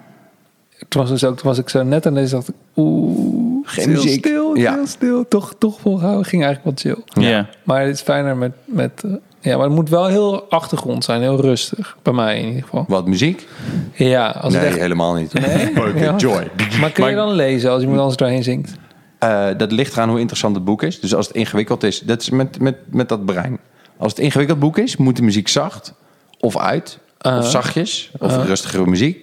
toen, 0.88 1.02
was 1.02 1.10
dus 1.10 1.24
ook, 1.24 1.38
toen 1.38 1.48
was 1.50 1.58
ik 1.58 1.70
zo 1.70 1.84
net 1.84 2.06
aan 2.06 2.14
het 2.14 2.22
lezen, 2.22 2.36
dacht 2.38 2.50
ik, 2.50 2.56
oeh, 2.76 3.68
Geen 3.68 3.90
muziek. 3.90 4.26
stil, 4.26 4.56
Ja. 4.58 4.74
heel 4.74 4.88
stil. 4.88 5.28
Toch, 5.28 5.56
toch 5.58 5.80
volhouden, 5.80 6.26
ging 6.26 6.44
eigenlijk 6.44 6.76
wat 6.84 6.94
chill. 7.14 7.24
Ja. 7.30 7.50
Maar 7.64 7.82
het 7.86 7.96
is 7.96 8.02
fijner 8.02 8.38
met, 8.38 8.52
met 8.66 9.02
eh, 9.06 9.12
ja, 9.46 9.56
maar 9.58 9.66
het 9.66 9.76
moet 9.76 9.90
wel 9.90 10.06
heel 10.06 10.50
achtergrond 10.50 11.04
zijn, 11.04 11.22
heel 11.22 11.42
rustig. 11.42 11.98
Bij 12.02 12.14
mij 12.14 12.40
in 12.40 12.48
ieder 12.48 12.64
geval. 12.64 12.86
Wat, 12.88 13.08
muziek? 13.08 13.48
Ja, 13.94 14.30
als 14.30 14.54
nee, 14.54 14.62
het 14.62 14.72
echt... 14.72 14.82
helemaal 14.82 15.14
niet. 15.14 15.34
Nee? 15.34 15.70
Oké, 15.90 16.04
Ja. 16.04 16.16
joy. 16.16 16.50
Maar 16.80 16.92
kun 16.92 17.10
je 17.10 17.16
dan 17.16 17.32
lezen 17.32 17.72
als 17.72 17.82
iemand 17.82 18.00
anders 18.00 18.18
doorheen 18.18 18.44
zingt? 18.44 18.74
Eh, 19.20 19.48
dat 19.58 19.72
ligt 19.72 19.94
eraan 19.94 20.10
hoe 20.10 20.20
interessant 20.20 20.56
het 20.56 20.66
boek 20.66 20.84
is. 20.84 21.00
Dus 21.00 21.16
als 21.16 21.28
het 21.28 21.36
ingewikkeld 21.36 21.84
is, 21.84 22.00
dat 22.00 22.22
is 22.22 22.30
met, 22.30 22.60
met, 22.60 22.76
met 22.86 23.10
dat 23.10 23.26
brein. 23.26 23.60
Als 23.98 24.12
het 24.12 24.22
ingewikkeld 24.22 24.60
boek 24.60 24.78
is, 24.78 24.98
moet 24.98 25.16
de 25.16 25.22
muziek 25.22 25.48
zacht 25.48 25.94
of 26.40 26.58
uit. 26.58 27.00
Uh. 27.22 27.38
of 27.38 27.50
zachtjes, 27.50 28.12
of 28.20 28.46
rustigere 28.46 28.86
muziek. 28.86 29.18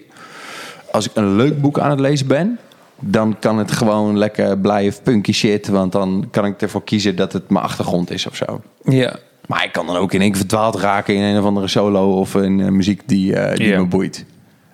Als 0.91 1.07
ik 1.07 1.11
een 1.15 1.37
leuk 1.37 1.61
boek 1.61 1.79
aan 1.79 1.91
het 1.91 2.01
lezen 2.01 2.27
ben, 2.27 2.59
dan 3.01 3.37
kan 3.39 3.59
het 3.59 3.73
gewoon 3.73 4.19
lekker 4.19 4.59
blije 4.59 4.93
funky 4.93 5.33
shit. 5.33 5.69
Want 5.69 5.93
dan 5.93 6.29
kan 6.31 6.45
ik 6.45 6.63
ervoor 6.63 6.85
kiezen 6.85 7.17
dat 7.17 7.33
het 7.33 7.51
mijn 7.51 7.65
achtergrond 7.65 8.11
is 8.11 8.27
of 8.27 8.37
zo. 8.37 8.61
Ja. 8.85 9.17
Maar 9.47 9.65
ik 9.65 9.73
kan 9.73 9.87
dan 9.87 9.97
ook 9.97 10.13
in 10.13 10.21
één 10.21 10.31
keer 10.31 10.39
verdwaald 10.41 10.77
raken 10.77 11.15
in 11.15 11.23
een 11.23 11.39
of 11.39 11.45
andere 11.45 11.69
solo 11.69 12.19
of 12.19 12.35
een 12.35 12.61
eh, 12.61 12.69
muziek 12.69 13.03
die, 13.07 13.37
eh, 13.37 13.57
die 13.57 13.69
Ja. 13.69 13.79
me 13.81 13.87
boeit. 13.87 14.25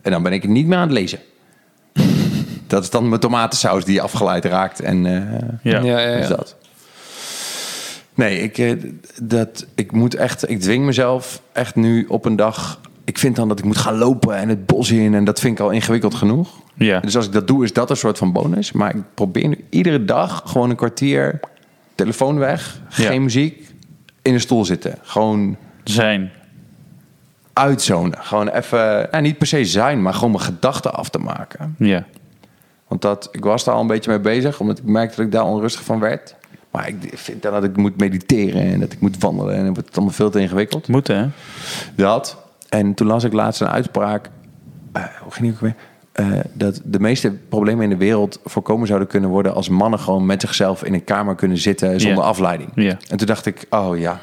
En 0.03 0.11
dan 0.11 0.23
ben 0.23 0.33
ik 0.33 0.49
niet 0.49 0.67
meer 0.67 0.77
aan 0.79 0.83
het 0.89 0.93
lezen. 0.99 1.19
dat 2.67 2.83
is 2.83 2.91
dan 2.91 3.09
mijn 3.09 3.21
tomatensaus 3.21 3.85
die 3.85 4.03
afgeleid 4.03 4.45
raakt. 4.45 4.81
En 4.81 5.07
eh, 5.07 5.39
Ja. 5.63 5.81
Ja, 5.81 5.99
ja, 6.01 6.17
ja. 6.17 6.29
dat. 6.29 6.57
Nee, 8.15 8.43
ik, 8.43 8.59
eh, 8.59 8.73
dat, 9.23 9.67
ik 9.75 9.93
moet 9.93 10.15
echt, 10.15 10.51
ik 10.51 10.61
dwing 10.61 10.85
mezelf 10.85 11.43
echt 11.53 11.75
nu 11.77 12.05
op 12.09 12.25
een 12.25 12.37
dag. 12.37 12.81
Ik 13.05 13.19
vind 13.19 13.37
dan 13.37 13.49
dat 13.49 13.59
ik 13.59 13.65
moet 13.65 13.77
gaan 13.77 13.99
lopen 13.99 14.37
en 14.37 14.49
het 14.49 14.67
bos 14.67 14.91
in. 14.91 15.15
En 15.15 15.25
dat 15.25 15.41
vind 15.41 15.59
ik 15.59 15.65
al 15.65 15.71
ingewikkeld 15.71 16.15
genoeg. 16.15 16.49
Ja. 16.75 17.01
Dus 17.01 17.17
als 17.17 17.27
ik 17.27 17.33
dat 17.33 17.47
doe, 17.47 17.65
is 17.65 17.73
dat 17.73 17.91
een 17.91 17.97
soort 17.97 18.19
van 18.19 18.33
bonus. 18.33 18.73
Maar 18.73 18.95
ik 18.97 19.03
probeer 19.15 19.49
nu 19.49 19.65
iedere 19.71 20.05
dag 20.05 20.43
gewoon 20.47 20.71
een 20.71 20.77
kwartier 20.77 21.41
telefoon 21.95 22.39
weg, 22.39 22.81
geen 22.89 23.13
Ja. 23.15 23.21
muziek, 23.21 23.67
in 24.29 24.35
een 24.35 24.41
stoel 24.41 24.65
zitten. 24.65 24.95
Gewoon 25.03 25.57
Zijn. 25.85 26.31
uitzonen. 27.53 28.19
Gewoon 28.23 28.49
even, 28.49 29.09
ja, 29.11 29.21
niet 29.21 29.39
per 29.39 29.47
se 29.47 29.65
zijn, 29.65 30.03
maar 30.03 30.15
gewoon 30.15 30.31
mijn 30.31 30.43
gedachten 30.43 30.95
af 30.95 31.09
te 31.09 31.19
maken. 31.19 31.75
Ja. 31.79 32.05
Want 32.89 33.03
dat, 33.03 33.29
ik 33.33 33.45
was 33.45 33.65
daar 33.65 33.75
al 33.75 33.81
een 33.81 33.87
beetje 33.87 34.11
mee 34.11 34.21
bezig, 34.21 34.61
omdat 34.61 34.79
ik 34.79 34.85
merkte 34.85 35.17
dat 35.17 35.27
ik 35.27 35.33
daar 35.33 35.45
onrustig 35.45 35.85
van 35.85 35.99
werd. 36.01 36.37
Maar 36.71 36.89
ik 36.89 36.97
vind 37.15 37.43
dan 37.43 37.53
dat 37.53 37.65
ik 37.65 37.77
moet 37.77 37.97
mediteren 38.01 38.63
en 38.63 38.81
dat 38.81 38.93
ik 38.93 39.01
moet 39.01 39.19
wandelen 39.19 39.55
en 39.55 39.65
dan 39.65 39.73
wordt 39.73 39.89
het 39.89 39.97
allemaal 39.97 40.15
veel 40.15 40.31
te 40.31 40.41
ingewikkeld. 40.41 40.89
Moeten, 40.89 41.17
hè? 41.19 41.27
Dat. 41.95 42.37
En 42.69 42.95
toen 42.95 43.07
las 43.07 43.25
ik 43.25 43.33
laatst 43.33 43.61
een 43.61 43.69
uitspraak. 43.69 44.29
eh, 44.93 45.05
hoe 45.23 45.33
ging 45.33 45.53
ook 45.55 45.61
weer? 45.61 45.75
Eh, 46.19 46.27
dat 46.53 46.81
de 46.85 47.01
meeste 47.01 47.33
problemen 47.49 47.85
in 47.85 47.91
de 47.91 47.97
wereld 47.97 48.41
voorkomen 48.45 48.87
zouden 48.87 49.09
kunnen 49.09 49.31
worden 49.31 49.55
als 49.55 49.69
mannen 49.69 49.99
gewoon 49.99 50.27
met 50.27 50.41
zichzelf 50.41 50.85
in 50.85 50.95
een 50.95 51.05
kamer 51.05 51.35
kunnen 51.35 51.59
zitten 51.59 52.01
zonder 52.01 52.25
afleiding. 52.25 52.71
Ja. 52.75 52.97
En 53.09 53.17
toen 53.17 53.27
dacht 53.27 53.47
ik, 53.47 53.67
oh 53.71 53.99
ja, 53.99 54.19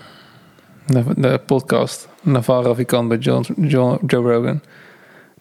De, 0.85 1.03
de 1.15 1.41
podcast 1.45 2.07
Naval 2.21 2.63
Ravikant 2.63 3.07
bij 3.07 3.17
John, 3.17 3.45
John, 3.57 3.99
Joe 4.07 4.33
Rogan. 4.33 4.61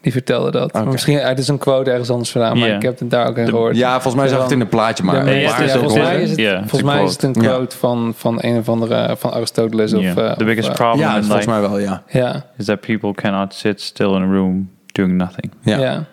Die 0.00 0.12
vertelde 0.12 0.50
dat. 0.50 0.72
Oké. 0.72 0.84
misschien, 0.90 1.18
het 1.18 1.38
is 1.38 1.48
een 1.48 1.58
quote 1.58 1.90
ergens 1.90 2.10
anders 2.10 2.30
vandaan, 2.30 2.58
maar 2.58 2.68
ik 2.68 2.82
heb 2.82 2.98
het 2.98 3.10
daar 3.10 3.28
ook 3.28 3.36
in 3.36 3.48
gehoord. 3.48 3.76
ja, 3.76 3.92
volgens 3.92 4.14
mij 4.14 4.28
zag 4.28 4.42
het 4.42 4.50
in 4.50 4.60
een 4.60 4.68
plaatje, 4.68 5.04
maar 5.04 5.26
is 5.26 5.58
is 5.58 5.72
ja, 5.72 5.78
volgens 5.78 5.94
mij 6.02 6.22
is 6.22 6.30
het, 6.30 6.38
is 6.38 6.50
volgens 6.58 6.80
een 6.80 6.86
mij 6.86 7.04
is 7.04 7.12
het 7.12 7.22
een 7.22 7.32
quote. 7.32 7.76
van, 7.76 8.12
van 8.16 8.38
een 8.40 8.56
of 8.58 8.68
andere 8.68 9.16
van 9.18 9.32
Aristoteles. 9.32 9.92
Of, 9.94 10.02
Ja. 10.02 10.08
eh, 10.08 10.14
The 10.32 10.40
of, 10.40 10.46
biggest 10.46 10.68
eh, 10.68 10.74
problem 10.74 11.08
Ja, 11.08 11.16
in 11.16 11.22
volgens 11.24 11.46
mij 11.46 11.60
wel, 11.60 11.78
ja. 11.78 12.02
Ja, 12.08 12.44
is 12.58 12.64
that 12.64 12.80
people 12.80 13.14
cannot 13.14 13.54
sit 13.54 13.80
still 13.80 14.14
in 14.14 14.22
a 14.22 14.26
room 14.32 14.70
doing 14.92 15.12
nothing. 15.12 15.52
Ja. 15.62 16.04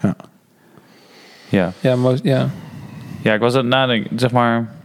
Ja. 0.00 0.16
ja. 0.16 0.16
Ja. 1.48 1.72
Ja, 1.80 1.96
most, 1.96 2.24
ja. 2.24 2.50
Ja, 3.22 3.34
ik 3.34 3.40
was 3.40 3.54
aan 3.54 3.58
het 3.60 3.68
nadenken, 3.68 4.18
zeg 4.18 4.30
maar... 4.30 4.76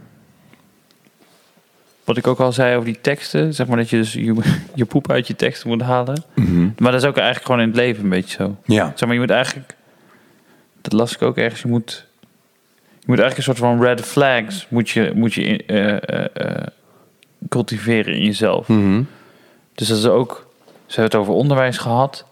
Wat 2.04 2.16
ik 2.16 2.26
ook 2.26 2.40
al 2.40 2.52
zei 2.52 2.74
over 2.74 2.84
die 2.86 3.00
teksten, 3.00 3.54
zeg 3.54 3.66
maar 3.66 3.76
dat 3.76 3.90
je 3.90 3.96
dus 3.96 4.12
je, 4.12 4.54
je 4.74 4.84
poep 4.84 5.10
uit 5.10 5.26
je 5.26 5.36
teksten 5.36 5.68
moet 5.68 5.82
halen. 5.82 6.24
Maar 6.78 6.92
dat 6.92 7.02
is 7.02 7.08
ook 7.08 7.16
eigenlijk 7.16 7.46
gewoon 7.46 7.60
in 7.60 7.66
het 7.66 7.76
leven 7.76 8.04
een 8.04 8.10
beetje 8.10 8.36
zo. 8.36 8.56
Ja. 8.64 8.84
Zeg 8.94 9.00
maar, 9.00 9.12
je 9.12 9.20
moet 9.20 9.30
eigenlijk... 9.30 9.76
Dat 10.80 10.92
las 10.92 11.14
ik 11.14 11.22
ook 11.22 11.36
ergens. 11.36 11.62
Je 11.62 11.68
moet, 11.68 12.06
je 12.90 13.06
moet 13.06 13.18
eigenlijk 13.18 13.36
een 13.36 13.42
soort 13.56 13.58
van 13.58 13.82
red 13.82 14.00
flags 14.00 14.66
moet 14.68 14.90
je, 14.90 15.12
moet 15.14 15.34
je 15.34 15.64
eh, 15.64 15.96
eh, 16.08 16.26
eh, 16.32 16.66
cultiveren 17.48 18.14
in 18.14 18.24
jezelf. 18.24 18.68
Mhm. 18.68 19.02
Dus 19.74 19.88
dat 19.88 19.98
is 19.98 20.06
ook... 20.06 20.46
Ze 20.86 21.00
hebben 21.00 21.18
het 21.18 21.28
over 21.28 21.40
onderwijs 21.40 21.78
gehad. 21.78 22.26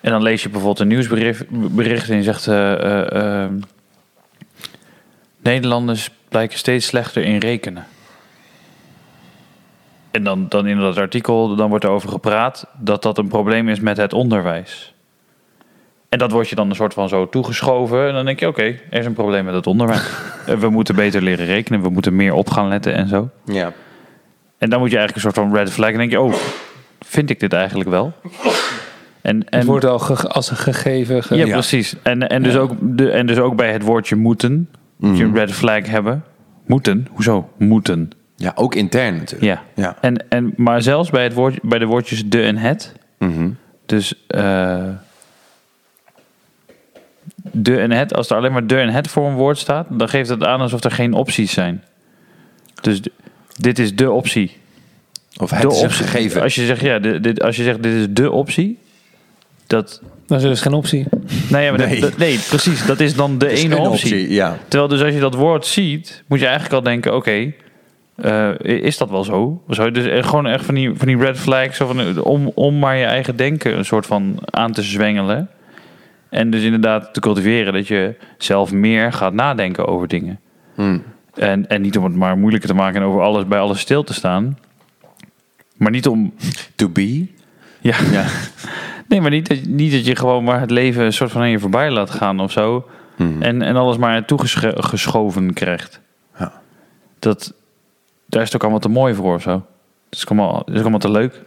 En 0.00 0.10
dan 0.10 0.22
lees 0.22 0.42
je 0.42 0.48
bijvoorbeeld 0.48 0.80
een 0.80 0.88
nieuwsbericht 0.88 1.44
bericht 1.50 2.08
en 2.10 2.16
je 2.16 2.22
zegt... 2.22 2.46
eh, 2.46 2.72
eh, 2.72 3.44
eh, 3.44 3.50
Nederlanders 5.42 6.10
blijken 6.28 6.58
steeds 6.58 6.86
slechter 6.86 7.22
in 7.22 7.38
rekenen. 7.38 7.86
En 10.10 10.24
dan, 10.24 10.46
dan 10.48 10.66
in 10.66 10.78
dat 10.78 10.96
artikel 10.96 11.56
dan 11.56 11.68
wordt 11.68 11.84
er 11.84 11.90
over 11.90 12.08
gepraat 12.08 12.66
dat 12.78 13.02
dat 13.02 13.18
een 13.18 13.28
probleem 13.28 13.68
is 13.68 13.80
met 13.80 13.96
het 13.96 14.12
onderwijs. 14.12 14.94
En 16.08 16.18
dat 16.18 16.30
wordt 16.30 16.48
je 16.48 16.54
dan 16.54 16.68
een 16.70 16.76
soort 16.76 16.94
van 16.94 17.08
zo 17.08 17.28
toegeschoven. 17.28 18.08
En 18.08 18.14
dan 18.14 18.24
denk 18.24 18.40
je, 18.40 18.46
oké, 18.46 18.62
er 18.62 18.98
is 18.98 19.06
een 19.06 19.12
probleem 19.12 19.44
met 19.44 19.54
het 19.54 19.66
onderwijs. 19.66 20.02
Eh, 20.46 20.54
we 20.54 20.68
moeten 20.68 20.94
beter 20.94 21.22
leren 21.22 21.46
rekenen, 21.46 21.82
we 21.82 21.88
moeten 21.88 22.16
meer 22.16 22.32
op 22.32 22.50
gaan 22.50 22.68
letten 22.68 22.94
en 22.94 23.08
zo. 23.08 23.28
Ja. 23.44 23.72
En 24.58 24.70
dan 24.70 24.80
moet 24.80 24.90
je 24.90 24.96
eigenlijk 24.96 25.14
een 25.14 25.32
soort 25.32 25.46
van 25.46 25.56
red 25.56 25.70
flag. 25.70 25.90
En 25.90 25.98
denk 25.98 26.10
je, 26.10 26.20
oh, 26.20 26.34
vind 27.00 27.30
ik 27.30 27.40
dit 27.40 27.52
eigenlijk 27.52 27.88
wel? 27.88 28.12
En, 29.28 29.48
en, 29.48 29.58
Het 29.58 29.66
wordt 29.66 29.84
al 29.84 29.98
ge- 29.98 30.28
als 30.28 30.50
een 30.50 30.56
gegeven. 30.56 31.22
ge- 31.22 31.36
ja, 31.36 31.46
Ja. 31.46 31.52
precies. 31.52 31.94
En, 32.02 32.28
en, 32.28 32.42
dus 32.42 32.56
ook, 32.56 32.72
de, 32.80 33.10
en 33.10 33.26
dus 33.26 33.38
ook 33.38 33.56
bij 33.56 33.72
het 33.72 33.82
woordje 33.82 34.16
moeten, 34.16 34.68
moet 34.96 35.18
je 35.18 35.24
een 35.24 35.34
red 35.34 35.52
flag 35.52 35.86
hebben. 35.86 36.24
Moeten? 36.66 37.06
Hoezo? 37.10 37.48
Moeten. 37.58 38.10
ja, 38.36 38.52
ook 38.54 38.74
intern 38.74 39.16
natuurlijk. 39.16 39.42
Ja. 39.42 39.62
Ja. 39.82 39.96
En, 40.00 40.28
en, 40.28 40.52
maar 40.56 40.82
zelfs 40.82 41.10
bij, 41.10 41.22
het 41.22 41.32
woord, 41.34 41.62
bij 41.62 41.78
de 41.78 41.84
woordjes 41.86 42.28
de 42.28 42.42
en 42.42 42.56
het. 42.56 42.92
Mhm. 43.18 43.48
Dus 43.86 44.14
eh, 44.26 44.84
de 47.52 47.78
en 47.78 47.90
het, 47.90 48.14
als 48.14 48.30
er 48.30 48.36
alleen 48.36 48.52
maar 48.52 48.66
de 48.66 48.76
en 48.76 48.88
het 48.88 49.08
voor 49.08 49.26
een 49.26 49.34
woord 49.34 49.58
staat, 49.58 49.86
dan 49.90 50.08
geeft 50.08 50.28
het 50.28 50.44
aan 50.44 50.60
alsof 50.60 50.84
er 50.84 50.90
geen 50.90 51.12
opties 51.12 51.52
zijn. 51.52 51.84
Dus 52.80 53.00
dit 53.56 53.78
is 53.78 53.96
de 53.96 54.10
optie. 54.10 54.56
Of 55.40 55.50
het 55.50 55.62
de 55.62 55.68
is 55.68 55.78
een 55.78 55.84
optie. 55.84 56.04
gegeven. 56.06 56.42
Als 56.42 56.54
je 56.54 56.66
zegt, 56.66 56.80
ja, 56.80 56.98
dit, 56.98 57.22
dit- 57.22 57.42
als 57.42 57.56
je 57.56 57.62
zegt 57.62 57.82
dit 57.82 57.92
is 57.94 58.06
de 58.10 58.30
optie, 58.30 58.78
dat. 59.68 60.02
Dan 60.26 60.36
is 60.38 60.42
er 60.44 60.50
dus 60.50 60.60
geen 60.60 60.72
optie. 60.72 61.06
Nou 61.50 61.62
ja, 61.64 61.70
maar 61.70 61.78
Nee. 61.86 62.00
dat- 62.00 62.10
dat- 62.10 62.18
nee, 62.18 62.38
precies. 62.48 62.86
Dat 62.86 63.00
is 63.00 63.14
dan 63.14 63.38
de 63.38 63.48
ene 63.48 63.76
optie. 63.76 64.32
Ja. 64.32 64.58
Terwijl 64.68 64.90
dus 64.90 65.02
als 65.02 65.14
je 65.14 65.20
dat 65.20 65.34
woord 65.34 65.66
ziet, 65.66 66.22
moet 66.26 66.38
je 66.38 66.44
eigenlijk 66.46 66.74
al 66.74 66.82
denken, 66.82 67.14
oké, 67.16 67.52
eh, 68.16 68.50
is 68.60 68.98
dat 68.98 69.10
wel 69.10 69.24
zo? 69.24 69.62
zo? 69.70 69.90
Dus 69.90 70.06
eh, 70.06 70.22
gewoon 70.22 70.46
echt 70.46 70.64
van 70.64 70.74
die, 70.74 70.92
van 70.94 71.06
die 71.06 71.16
red 71.16 71.38
flags, 71.38 71.76
van, 71.76 72.00
eh, 72.00 72.24
om, 72.24 72.50
om 72.54 72.78
maar 72.78 72.96
je 72.96 73.04
eigen 73.04 73.36
denken 73.36 73.78
een 73.78 73.84
soort 73.84 74.06
van 74.06 74.38
aan 74.44 74.72
te 74.72 74.82
zwengelen. 74.82 75.48
En 76.30 76.50
dus 76.50 76.62
inderdaad 76.62 77.14
te 77.14 77.20
cultiveren 77.20 77.72
dat 77.72 77.86
je 77.88 78.14
zelf 78.38 78.72
meer 78.72 79.12
gaat 79.12 79.32
nadenken 79.32 79.86
over 79.86 80.08
dingen. 80.08 80.40
Hmm. 80.74 81.02
En, 81.34 81.68
en 81.68 81.80
niet 81.82 81.98
om 81.98 82.04
het 82.04 82.14
maar 82.14 82.38
moeilijker 82.38 82.68
te 82.68 82.74
maken 82.74 83.00
en 83.00 83.06
over 83.08 83.20
alles 83.20 83.46
bij 83.46 83.58
alles 83.58 83.80
stil 83.80 84.04
te 84.04 84.14
staan. 84.14 84.58
Maar 85.76 85.90
niet 85.90 86.06
om. 86.06 86.34
To 86.74 86.88
be. 86.88 87.26
Ja, 87.80 87.96
Ja. 88.12 88.24
nee, 89.08 89.20
maar 89.20 89.30
niet, 89.30 89.48
dat- 89.48 89.64
niet 89.66 89.92
dat 89.92 90.06
je 90.06 90.16
gewoon 90.16 90.44
maar 90.44 90.60
het 90.60 90.70
leven 90.70 91.04
een 91.04 91.12
soort 91.12 91.30
van 91.30 91.40
aan 91.40 91.50
je 91.50 91.58
voorbij 91.58 91.90
laat 91.90 92.10
gaan 92.10 92.40
of 92.40 92.52
zo. 92.52 92.88
Hmm. 93.16 93.42
En, 93.42 93.62
en 93.62 93.76
alles 93.76 93.96
maar 93.96 94.24
toegeschoven 94.24 95.52
krijgt. 95.52 96.00
Ja. 96.38 96.52
Dat, 97.18 97.52
daar 98.26 98.40
is 98.42 98.46
het 98.46 98.54
ook 98.54 98.62
allemaal 98.62 98.80
te 98.80 98.88
mooi 98.88 99.14
voor 99.14 99.34
of 99.34 99.42
zo. 99.42 99.50
Het 100.10 100.18
is 100.18 100.22
ook 100.22 100.38
allemaal, 100.38 100.62
het 100.64 100.74
is 100.74 100.80
allemaal 100.80 100.98
te 100.98 101.10
leuk. 101.10 101.40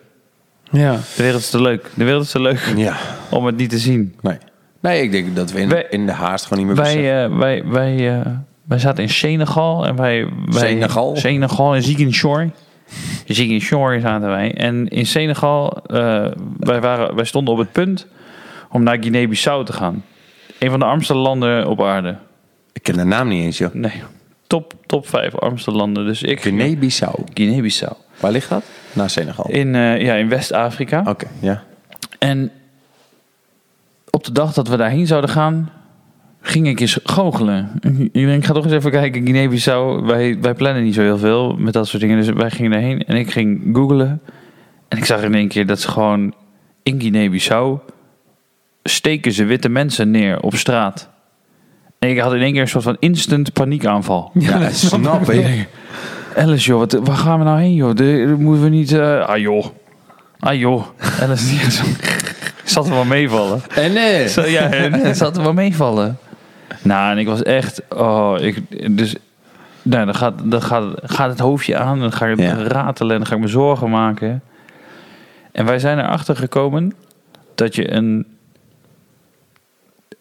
Ja. 0.72 0.92
De 1.16 1.24
wereld 1.24 1.42
is 1.42 1.50
te 1.50 1.62
leuk. 1.62 1.92
De 1.96 2.04
wereld 2.04 2.24
is 2.24 2.32
te 2.32 2.42
leuk 2.42 2.74
Ja. 2.76 2.96
om 3.30 3.46
het 3.46 3.58
niet 3.58 3.70
te 3.70 3.78
zien. 3.78 4.16
Nee. 4.22 4.38
Nee, 4.80 5.02
ik 5.02 5.12
denk 5.12 5.36
dat 5.36 5.52
we 5.52 5.60
in, 5.60 5.70
Wij- 5.70 5.88
in 5.90 6.06
de 6.06 6.12
haast 6.12 6.46
gewoon 6.46 6.66
niet 6.66 6.76
meer. 6.76 6.84
Wij, 6.86 7.24
eh, 7.24 7.38
wij, 7.38 7.64
wij, 7.66 8.20
eh, 8.20 8.26
wij 8.64 8.80
zaten 8.80 9.04
in 9.04 9.10
Senegal. 9.10 9.86
En 9.86 9.96
wij, 9.96 10.28
wij, 10.46 10.70
Senegal? 10.70 11.16
Senegal 11.16 11.76
en 11.76 11.84
Ziguinchor. 13.26 13.36
Ziguinchor 13.36 14.00
zaten 14.00 14.30
wij. 14.30 14.54
En 14.54 14.88
in 14.88 15.06
Senegal, 15.06 15.78
eh, 15.86 16.26
wij, 16.60 16.82
waren, 16.82 17.16
wij 17.16 17.26
stonden 17.26 17.54
op 17.54 17.60
het 17.60 17.72
punt 17.72 18.08
om 18.70 18.84
naar 18.84 18.98
Guinea-Bissau 19.00 19.66
te 19.66 19.74
gaan. 19.74 20.04
Een 20.60 20.70
van 20.70 20.80
de 20.80 20.86
armste 20.86 21.14
landen 21.14 21.68
op 21.68 21.82
aarde. 21.84 22.16
Ik 22.74 22.84
ken 22.84 22.98
de 22.98 23.04
naam 23.04 23.28
niet 23.28 23.44
eens, 23.44 23.58
joh. 23.58 23.74
Nee, 23.74 24.04
top, 24.48 24.74
top 24.86 25.08
5 25.08 25.36
armste 25.36 25.72
landen. 25.72 26.06
Dus 26.06 26.22
ik... 26.24 26.42
Guinea-Bissau. 26.42 27.24
Guinea-Bissau. 27.34 27.94
Waar 28.20 28.32
ligt 28.32 28.50
dat? 28.50 28.64
Na 28.94 29.08
Senegal. 29.08 29.44
Oké, 29.46 29.54
In, 29.58 29.76
eh, 29.76 30.02
ja, 30.02 30.14
in 30.14 30.30
West-Afrika. 30.30 31.16
ja. 31.40 31.64
En 32.20 32.52
op 34.10 34.24
de 34.24 34.32
dag 34.32 34.54
dat 34.54 34.68
we 34.68 34.78
daarheen 34.78 35.08
zouden 35.08 35.30
gaan, 35.30 35.72
ging 36.42 36.68
ik 36.68 36.80
eens 36.80 37.00
goochelen. 37.04 37.72
Ik 38.12 38.14
denk, 38.14 38.30
ik 38.42 38.46
ga 38.46 38.54
toch 38.54 38.64
eens 38.64 38.74
even 38.74 38.92
kijken, 38.92 39.24
Guinea-Bissau. 39.24 40.06
Wij, 40.06 40.38
wij 40.42 40.54
plannen 40.54 40.84
niet 40.84 40.94
zo 40.94 41.02
heel 41.02 41.18
veel 41.18 41.56
met 41.60 41.74
dat 41.74 41.88
soort 41.88 42.02
dingen. 42.02 42.18
Dus 42.18 42.30
wij 42.30 42.50
gingen 42.50 42.72
daarheen 42.72 43.04
en 43.06 43.16
ik 43.16 43.32
ging 43.32 43.70
googlen. 43.74 44.22
En 44.88 44.98
ik 44.98 45.06
zag 45.06 45.22
in 45.22 45.36
één 45.36 45.48
keer 45.48 45.66
dat 45.66 45.80
ze 45.82 45.88
gewoon 45.92 46.34
in 46.84 47.02
Guinea-Bissau 47.02 47.80
steken 48.84 49.32
ze 49.32 49.44
witte 49.46 49.70
mensen 49.70 50.12
neer 50.12 50.40
op 50.40 50.56
straat. 50.56 51.10
En 52.00 52.10
ik 52.10 52.18
had 52.20 52.34
in 52.34 52.42
één 52.42 52.52
keer 52.52 52.62
een 52.62 52.68
soort 52.68 52.84
van 52.84 52.98
instant 53.00 53.54
paniekaanval. 53.54 54.32
Ja, 54.34 54.60
dat 54.60 54.74
snap 54.76 55.30
ik. 55.30 55.68
Alice, 56.36 56.66
joh, 56.68 56.80
wat, 56.80 56.92
waar 57.04 57.16
gaan 57.18 57.40
we 57.40 57.46
nou 57.46 57.60
heen, 57.60 57.74
joh? 57.74 57.88
De, 57.90 58.26
de- 58.28 58.36
moeten 58.40 58.64
we 58.64 58.70
niet... 58.70 58.92
eh, 58.92 59.20
ah, 59.28 59.38
joh. 59.38 59.66
Ah, 60.40 60.60
joh. 60.60 60.84
Alice, 61.22 61.56
zat 62.64 62.86
er 62.88 62.94
wel 62.94 63.06
meevallen. 63.06 63.62
En 63.76 63.94
nee. 63.94 64.30
Zo, 64.30 64.42
ja, 64.46 64.62
het 64.70 65.18
zat 65.18 65.38
er 65.38 65.44
wel 65.44 65.54
meevallen. 65.54 66.18
Nou, 66.84 67.12
en 67.12 67.18
ik 67.18 67.28
was 67.28 67.44
echt... 67.44 67.82
Oh, 67.90 68.36
ik, 68.40 68.62
dus... 68.98 69.16
Nou, 69.84 70.06
dan 70.06 70.16
gaat, 70.16 70.34
dan 70.44 70.62
gaat, 70.62 70.86
gaat 71.04 71.30
het 71.30 71.40
hoofdje 71.40 71.78
aan. 71.78 72.00
Dan 72.00 72.12
ga 72.12 72.28
ik 72.28 72.40
Ja. 72.40 72.54
ratelen 72.54 73.12
en 73.12 73.18
dan 73.18 73.28
ga 73.28 73.36
ik 73.36 73.42
me 73.42 73.48
zorgen 73.48 73.90
maken. 73.90 74.42
En 75.52 75.66
wij 75.66 75.80
zijn 75.80 76.00
erachter 76.00 76.36
gekomen 76.36 76.94
dat 77.56 77.76
je 77.76 77.94
een... 77.94 78.26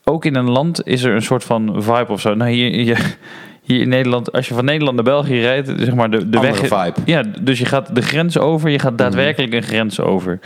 Ook 0.05 0.25
in 0.25 0.35
een 0.35 0.51
land 0.51 0.87
is 0.87 1.03
er 1.03 1.15
een 1.15 1.23
soort 1.23 1.45
van 1.45 1.83
vibe 1.83 2.07
of 2.09 2.21
zo. 2.21 2.35
Nou, 2.35 2.51
hier, 2.51 2.71
hier, 2.73 3.17
hier 3.63 3.81
in 3.81 3.89
Nederland, 3.89 4.33
als 4.33 4.49
je 4.49 4.55
van 4.55 4.65
Nederland 4.65 4.95
naar 4.95 5.05
België 5.05 5.41
rijdt, 5.41 5.69
zeg 5.77 5.95
maar 5.95 6.11
de, 6.11 6.29
de 6.29 6.39
Andere 6.39 6.69
weg... 6.69 6.85
vibe. 6.85 7.11
Ja, 7.11 7.23
dus 7.43 7.59
je 7.59 7.65
gaat 7.65 7.95
de 7.95 8.03
grens 8.03 8.39
over, 8.39 8.71
je 8.71 8.79
gaat 8.79 8.99
daadwerkelijk 8.99 9.53
een 9.53 9.63
grens 9.63 10.01
over. 10.01 10.39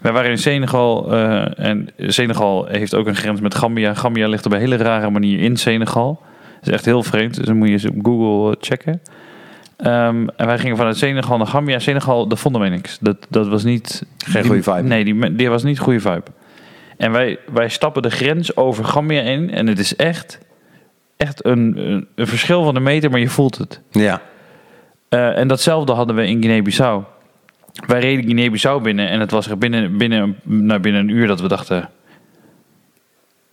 Wij 0.00 0.12
waren 0.12 0.30
in 0.30 0.38
Senegal 0.38 1.12
eh, 1.12 1.58
en 1.58 1.88
Senegal 1.98 2.66
heeft 2.66 2.94
ook 2.94 3.06
een 3.06 3.16
grens 3.16 3.40
met 3.40 3.54
Gambia. 3.54 3.94
Gambia 3.94 4.28
ligt 4.28 4.46
op 4.46 4.52
een 4.52 4.58
hele 4.58 4.76
rare 4.76 5.10
manier 5.10 5.38
in 5.38 5.56
Senegal. 5.56 6.20
Dat 6.54 6.68
is 6.68 6.72
echt 6.72 6.84
heel 6.84 7.02
vreemd, 7.02 7.34
dus 7.36 7.46
dan 7.46 7.56
moet 7.56 7.66
je 7.66 7.72
eens 7.72 7.86
op 7.86 7.94
Google 8.02 8.50
eh, 8.50 8.56
checken. 8.60 9.00
Ehm, 9.76 10.28
en 10.36 10.46
wij 10.46 10.58
gingen 10.58 10.76
vanuit 10.76 10.96
Senegal 10.96 11.36
naar 11.36 11.46
Gambia. 11.46 11.78
Senegal, 11.78 12.28
daar 12.28 12.38
vonden 12.38 12.60
wij 12.60 12.70
niks. 12.70 12.98
Dat, 13.00 13.26
dat 13.28 13.48
was 13.48 13.64
niet... 13.64 14.06
Geen 14.18 14.44
goede 14.44 14.62
vibe. 14.62 14.82
Nee, 14.82 15.04
die, 15.04 15.34
die 15.34 15.48
was 15.50 15.62
niet 15.62 15.78
goede 15.78 16.00
vibe. 16.00 16.22
En 16.96 17.12
wij, 17.12 17.38
wij 17.52 17.68
stappen 17.68 18.02
de 18.02 18.10
grens 18.10 18.56
over 18.56 18.84
Gambia 18.84 19.20
in 19.20 19.50
en 19.50 19.66
het 19.66 19.78
is 19.78 19.96
echt, 19.96 20.38
echt 21.16 21.44
een, 21.44 21.74
een, 21.76 22.06
een 22.14 22.26
verschil 22.26 22.64
van 22.64 22.76
een 22.76 22.82
meter, 22.82 23.10
maar 23.10 23.20
je 23.20 23.28
voelt 23.28 23.58
het. 23.58 23.80
Ja. 23.90 24.20
Eh, 25.08 25.38
en 25.38 25.48
datzelfde 25.48 25.92
hadden 25.92 26.16
we 26.16 26.26
in 26.26 26.42
Guinea-Bissau. 26.42 27.02
Wij 27.86 28.00
reden 28.00 28.24
Guinea-Bissau 28.24 28.82
binnen 28.82 29.08
en 29.08 29.20
het 29.20 29.30
was 29.30 29.48
er 29.48 29.58
binnen, 29.58 29.96
binnen, 29.96 30.36
nou, 30.42 30.80
binnen 30.80 31.00
een 31.00 31.16
uur 31.16 31.26
dat 31.26 31.40
we 31.40 31.48
dachten... 31.48 31.90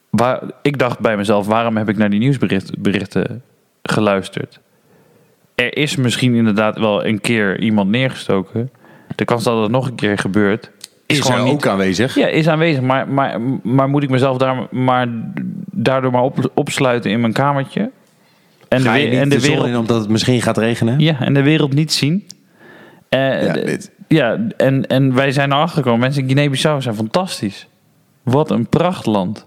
Waar, 0.10 0.42
ik 0.62 0.80
dacht 0.80 1.00
bij 1.00 1.18
mezelf, 1.18 1.48
waarom 1.48 1.78
heb 1.78 1.90
ik 1.90 1.98
naar 1.98 2.10
die 2.10 2.20
nieuwsberichten 2.20 2.76
berichten 2.82 3.42
geluisterd? 3.84 4.60
Er 5.56 5.78
is 5.78 5.96
misschien 5.96 6.36
inderdaad 6.36 6.78
wel 6.78 7.06
een 7.06 7.22
keer 7.22 7.60
iemand 7.60 7.90
neergestoken. 7.90 8.72
De 9.16 9.26
kans 9.26 9.44
dat 9.44 9.62
het 9.62 9.72
nog 9.72 9.88
een 9.88 9.96
keer 9.96 10.18
gebeurt... 10.18 10.72
Is, 11.06 11.20
gewoon 11.20 11.38
er 11.38 11.44
niet- 11.44 11.54
ook 11.54 11.68
aanwezig? 11.68 12.16
Ja, 12.16 12.28
is 12.28 12.48
aanwezig. 12.48 12.82
Maar, 12.82 13.08
maar, 13.08 13.42
maar 13.64 13.90
moet 13.90 14.04
ik 14.04 14.10
mezelf 14.10 14.38
daar 14.38 14.68
maar, 14.72 15.08
daardoor 15.72 16.12
maar 16.12 16.22
op, 16.22 16.52
opsluiten 16.54 17.12
in 17.12 17.22
mijn 17.22 17.34
kamertje? 17.34 17.92
En 18.68 18.78
niet 18.78 19.14
en 19.14 19.30
de, 19.30 19.36
de 19.36 19.42
wereld, 19.42 19.68
in 19.68 19.78
omdat 19.78 20.00
het 20.00 20.10
misschien 20.10 20.42
gaat 20.42 20.58
regenen? 20.58 21.00
ja, 21.00 21.20
en 21.20 21.34
de 21.34 21.44
wereld 21.44 21.74
niet 21.74 21.94
zien. 21.94 22.28
Eh, 23.14 23.46
Ja, 23.46 23.54
dit. 23.54 23.92
ja 24.08 24.38
en, 24.58 24.88
en 24.88 25.14
wij 25.14 25.32
zijn 25.32 25.52
erachter 25.52 25.78
gekomen. 25.78 26.00
Mensen 26.00 26.22
in 26.22 26.28
Guinea-Bissau 26.28 26.82
zijn 26.82 26.96
fantastisch. 26.96 27.68
Wat 28.24 28.52
een 28.52 28.68
prachtland. 28.68 29.46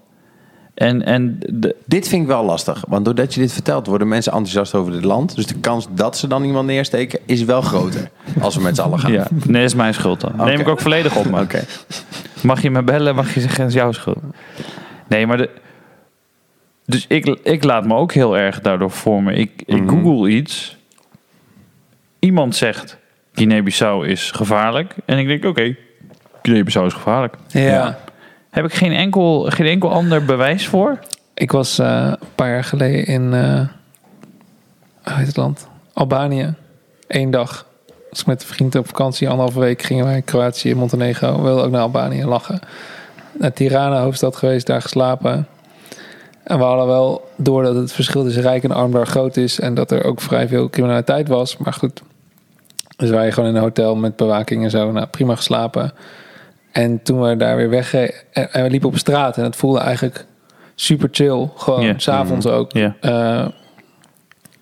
En, 0.75 1.03
en 1.05 1.39
de, 1.53 1.77
Dit 1.87 2.09
vind 2.09 2.23
ik 2.23 2.29
wel 2.29 2.45
lastig. 2.45 2.85
Want 2.89 3.05
doordat 3.05 3.35
je 3.35 3.41
dit 3.41 3.53
vertelt, 3.53 3.87
worden 3.87 4.09
mensen 4.09 4.33
enthousiast 4.33 4.75
over 4.75 4.93
dit 4.93 5.05
land. 5.05 5.35
Dus 5.37 5.47
de 5.47 5.59
kans 5.61 5.87
dat 5.91 6.17
ze 6.19 6.27
dan 6.27 6.45
iemand 6.45 6.67
neersteken, 6.67 7.19
is 7.27 7.45
wel 7.45 7.61
groter. 7.63 8.11
Als 8.41 8.57
we 8.57 8.63
met 8.63 8.77
z'n 8.77 8.83
allen 8.83 8.99
gaan. 8.99 9.13
ja, 9.13 9.27
nee, 9.47 9.65
is 9.65 9.75
mijn 9.75 9.95
schuld 9.95 10.21
dan. 10.21 10.33
Neem 10.37 10.61
ik 10.61 10.69
ook 10.69 10.81
volledig 10.81 11.17
op 11.17 11.25
me. 11.31 11.47
Mag 12.43 12.63
je 12.63 12.71
me 12.71 12.83
bellen, 12.83 13.15
mag 13.15 13.35
je 13.35 13.41
zeggen, 13.41 13.61
het 13.61 13.69
is 13.71 13.77
jouw 13.79 13.93
schuld. 13.93 14.19
Nee, 15.09 15.27
maar 15.27 15.37
de... 15.37 15.51
Dus 16.85 17.05
ik, 17.09 17.27
ik 17.43 17.65
laat 17.65 17.87
me 17.87 17.95
ook 17.95 18.13
heel 18.13 18.37
erg 18.39 18.61
daardoor 18.61 18.91
vormen. 18.91 19.35
Ik, 19.37 19.63
ik 19.67 19.81
Mhm. 19.83 19.89
google 19.89 20.29
iets. 20.31 20.77
Iemand 22.19 22.57
zegt, 22.57 22.99
Guinea-Bissau 23.37 24.07
is 24.07 24.31
gevaarlijk. 24.31 24.95
En 25.05 25.19
ik 25.19 25.27
denk, 25.27 25.45
oké, 25.45 25.77
Guinea-Bissau 26.43 26.87
is 26.87 26.93
gevaarlijk. 26.93 27.35
Ja. 27.49 27.99
Heb 28.51 28.65
ik 28.65 28.75
geen 28.75 28.93
enkel, 28.93 29.43
geen 29.43 29.67
enkel 29.67 29.91
ander 29.91 30.25
bewijs 30.25 30.67
voor? 30.67 30.99
Ik 31.35 31.53
was 31.53 31.79
eh, 31.79 32.13
een 32.21 32.29
paar 32.35 32.51
jaar 32.51 32.65
geleden 32.65 33.07
in 33.07 33.33
eh 33.33 33.61
hoe 35.07 35.17
heet 35.17 35.27
het 35.27 35.37
land? 35.37 35.69
Albanië. 35.93 36.55
Eén 37.07 37.31
dag. 37.31 37.67
Was 38.11 38.21
ik 38.21 38.27
met 38.27 38.43
een 38.43 38.49
vriend 38.49 38.75
op 38.75 38.87
vakantie. 38.87 39.29
Anderhalve 39.29 39.61
week 39.61 39.83
gingen 39.83 40.05
wij 40.05 40.23
Kroatië, 40.23 40.75
Montenegro. 40.75 41.37
We 41.37 41.43
wilden 41.43 41.65
ook 41.65 41.71
naar 41.71 41.81
Albanië 41.81 42.25
lachen. 42.25 42.61
Naar 43.33 43.53
Tirana, 43.53 44.03
hoofdstad 44.03 44.37
geweest, 44.37 44.67
daar 44.67 44.83
geslapen. 44.83 45.47
En 46.43 46.59
we 46.59 46.65
hadden 46.65 46.87
wel 46.87 47.29
door 47.37 47.63
dat 47.63 47.75
het 47.75 47.93
verschil 47.93 48.23
tussen 48.23 48.43
rijk 48.43 48.65
en 48.65 48.71
arm 48.71 48.93
daar 48.93 49.07
groot 49.07 49.37
is. 49.37 49.61
En 49.61 49.75
dat 49.75 49.91
er 49.91 50.05
ook 50.05 50.21
vrij 50.21 50.49
veel 50.49 50.71
criminaliteit 50.71 51.29
was. 51.29 51.57
Maar 51.57 51.73
goed. 51.73 52.03
Dus 52.97 53.11
wij 53.11 53.33
gewoon 53.33 53.49
in 53.49 53.55
een 53.57 53.63
hotel 53.63 53.97
met 53.97 54.17
bewaking 54.17 54.65
en 54.65 54.71
zo. 54.71 54.93
Nou, 54.93 55.07
prima 55.07 55.35
geslapen. 55.37 55.93
En 56.73 57.03
toen 57.03 57.21
we 57.23 57.37
daar 57.37 57.57
weer 57.57 57.69
wegreden. 57.71 58.15
En, 58.33 58.53
en 58.53 58.63
we 58.63 58.71
liepen 58.71 58.89
op 58.89 58.99
straat. 58.99 59.37
En 59.37 59.45
het 59.45 59.57
voelde 59.57 59.79
eigenlijk 59.79 60.27
super 60.75 61.09
chill. 61.13 61.49
Gewoon, 61.57 61.81
Ja. 61.83 61.95
s'avonds 61.97 62.47
ook. 62.47 62.73
Ja. 62.73 62.95
Eh, 63.01 63.47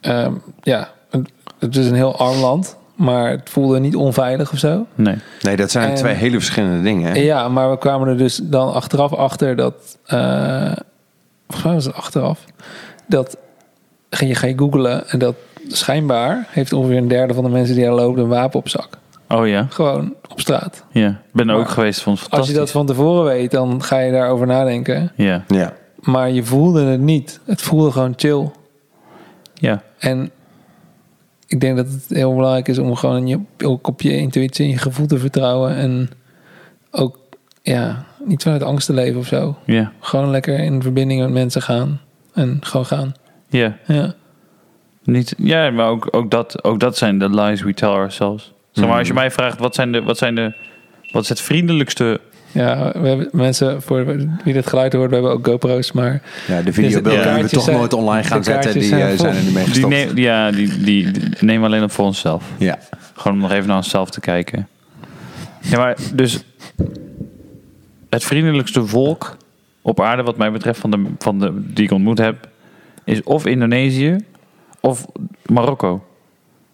ehm, 0.01 0.33
ja, 0.63 0.89
het- 1.11 1.31
het 1.59 1.77
is 1.77 1.87
een 1.87 1.95
heel 1.95 2.17
arm 2.19 2.39
land. 2.39 2.77
Maar 2.95 3.31
het 3.31 3.51
voelde 3.51 3.79
niet 3.81 3.97
onveilig 3.97 4.53
of 4.53 4.59
zo. 4.59 4.87
Nee. 4.95 5.17
Nee, 5.43 5.57
dat 5.57 5.71
zijn 5.71 5.89
En- 5.89 5.95
twee 5.95 6.15
hele 6.15 6.37
verschillende 6.37 6.83
dingen. 6.83 7.13
Hè? 7.13 7.19
Ja, 7.21 7.49
maar 7.49 7.71
we 7.71 7.79
kwamen 7.79 8.09
er 8.09 8.17
dus 8.19 8.41
dan 8.43 8.73
achteraf 8.73 9.13
achter 9.13 9.57
dat... 9.57 9.99
eh, 10.07 10.73
volgens 11.47 11.65
mij 11.65 11.75
was 11.75 11.85
het 11.85 11.95
achteraf. 11.95 12.45
Dat 13.07 13.37
ging 14.11 14.31
je, 14.31 14.37
ga 14.37 14.47
je 14.47 14.59
googlen 14.59 15.09
en 15.09 15.19
dat 15.19 15.35
schijnbaar 15.69 16.47
heeft 16.51 16.73
ongeveer 16.73 16.97
een 16.97 17.09
derde 17.09 17.35
van 17.35 17.45
de 17.45 17.51
mensen 17.51 17.75
die 17.75 17.85
daar 17.85 17.95
lopen 17.95 18.23
een 18.23 18.29
wapen 18.29 18.59
op 18.59 18.69
zak. 18.69 18.99
Oh 19.29 19.49
ja? 19.49 19.67
Gewoon 19.71 20.15
op 20.29 20.41
straat. 20.41 20.85
Ja. 20.91 21.09
Ik 21.09 21.33
ben 21.33 21.49
er 21.49 21.57
ook 21.57 21.69
geweest, 21.69 22.03
vond 22.03 22.21
het 22.21 22.31
Als 22.31 22.49
je 22.49 22.55
dat 22.55 22.71
van 22.71 22.87
tevoren 22.87 23.25
weet, 23.25 23.51
dan 23.51 23.83
ga 23.83 23.99
je 23.99 24.13
daarover 24.13 24.47
nadenken. 24.47 25.13
Ja. 25.17 25.45
Ja. 25.49 25.73
maar 26.01 26.31
je 26.31 26.45
voelde 26.45 26.85
het 26.85 27.01
niet. 27.01 27.41
Het 27.45 27.63
voelde 27.63 27.91
gewoon 27.91 28.13
chill. 28.17 28.51
Ja. 29.55 29.83
En 29.99 30.31
ik 31.47 31.61
denk 31.61 31.77
dat 31.77 31.89
het 31.89 32.05
heel 32.09 32.35
belangrijk 32.35 32.69
is 32.69 32.79
om 32.79 32.95
gewoon 32.95 33.27
je, 33.27 33.41
ook 33.65 33.89
op 33.89 34.01
je 34.01 34.17
intuïtie 34.17 34.65
en 34.65 34.71
je 34.71 34.79
gevoel 34.79 35.07
te 35.07 35.19
vertrouwen. 35.19 35.77
En 35.77 36.11
ook 36.91 37.19
ja, 37.63 38.05
niet 38.25 38.43
vanuit 38.43 38.63
angst 38.63 38.87
te 38.87 38.93
leven 38.93 39.21
of 39.21 39.27
zo. 39.27 39.57
Ja. 39.65 39.93
Gewoon 40.01 40.31
lekker 40.31 40.59
in 40.59 40.83
verbinding 40.83 41.21
met 41.21 41.31
mensen 41.31 41.63
gaan. 41.63 42.01
En 42.33 42.59
gewoon 42.61 42.87
gaan. 42.87 43.15
Ja. 43.49 43.77
Ja. 43.87 44.15
Niet, 45.05 45.35
ja, 45.39 45.71
maar 45.71 45.89
ook, 45.89 46.09
ook, 46.11 46.31
dat, 46.31 46.65
ook 46.65 46.81
dat 46.81 46.97
zijn 46.97 47.19
de 47.19 47.31
lies 47.31 47.63
we 47.63 47.75
tell 47.75 47.89
ourselves. 47.89 48.53
Zeg 48.73 48.87
maar, 48.87 48.99
als 48.99 49.07
je 49.07 49.15
mij 49.15 49.31
vraagt, 49.31 49.59
wat, 49.59 49.75
zijn 49.75 49.93
de, 49.93 50.03
wat, 50.03 50.19
zijn 50.19 50.35
de, 50.35 50.53
wat 51.13 51.23
is 51.23 51.29
het 51.29 51.41
vriendelijkste... 51.41 52.21
Ja, 52.53 52.93
we 53.01 53.09
hebben 53.09 53.29
mensen, 53.33 53.83
voor 53.83 54.05
wie 54.45 54.53
dit 54.53 54.67
geluid 54.67 54.93
hoort, 54.93 55.09
we 55.09 55.15
hebben 55.15 55.33
ook 55.33 55.47
GoPro's, 55.47 55.93
maar 55.93 56.23
Ja, 56.47 56.59
de 56.59 56.65
Dus 56.65 56.75
videobeelden 56.75 57.23
de 57.29 57.35
die 57.35 57.43
we 57.43 57.49
toch 57.49 57.63
zijn- 57.65 57.77
nooit 57.77 57.93
online 57.93 58.23
gaan 58.25 58.45
zetten, 58.45 58.73
die 58.73 58.83
zijn 58.83 59.01
eh, 59.01 59.09
vol. 59.09 59.17
zijn 59.17 59.35
er 59.37 59.43
niet 59.43 59.55
mee 59.55 59.65
Die 59.65 59.73
gestopt. 59.73 59.93
neem, 59.95 60.17
ja, 60.17 60.51
die, 60.51 60.79
die, 60.79 61.11
die 61.11 61.23
nemen 61.41 61.61
we 61.61 61.67
alleen 61.67 61.83
op 61.83 61.91
voor 61.91 62.05
onszelf. 62.05 62.45
Ja. 62.59 62.79
Gewoon 63.15 63.33
om 63.37 63.43
nog 63.43 63.53
even 63.53 63.67
naar 63.67 63.77
onszelf 63.77 64.11
te 64.11 64.21
kijken. 64.21 64.69
Ja, 65.61 65.79
maar 65.79 65.97
dus... 66.15 66.45
Het 68.11 68.25
vriendelijkste 68.25 68.87
volk 68.87 69.37
op 69.83 70.01
aarde, 70.01 70.23
wat 70.23 70.37
mij 70.37 70.53
betreft, 70.53 70.81
van 70.81 70.91
de, 70.91 71.05
van 71.19 71.39
de, 71.39 71.53
die 71.55 71.85
ik 71.85 71.91
ontmoet 71.91 72.19
heb... 72.19 72.49
is 73.05 73.23
of 73.23 73.47
Indonesië 73.47 74.17
of 74.85 75.07
Marokko. 75.47 76.05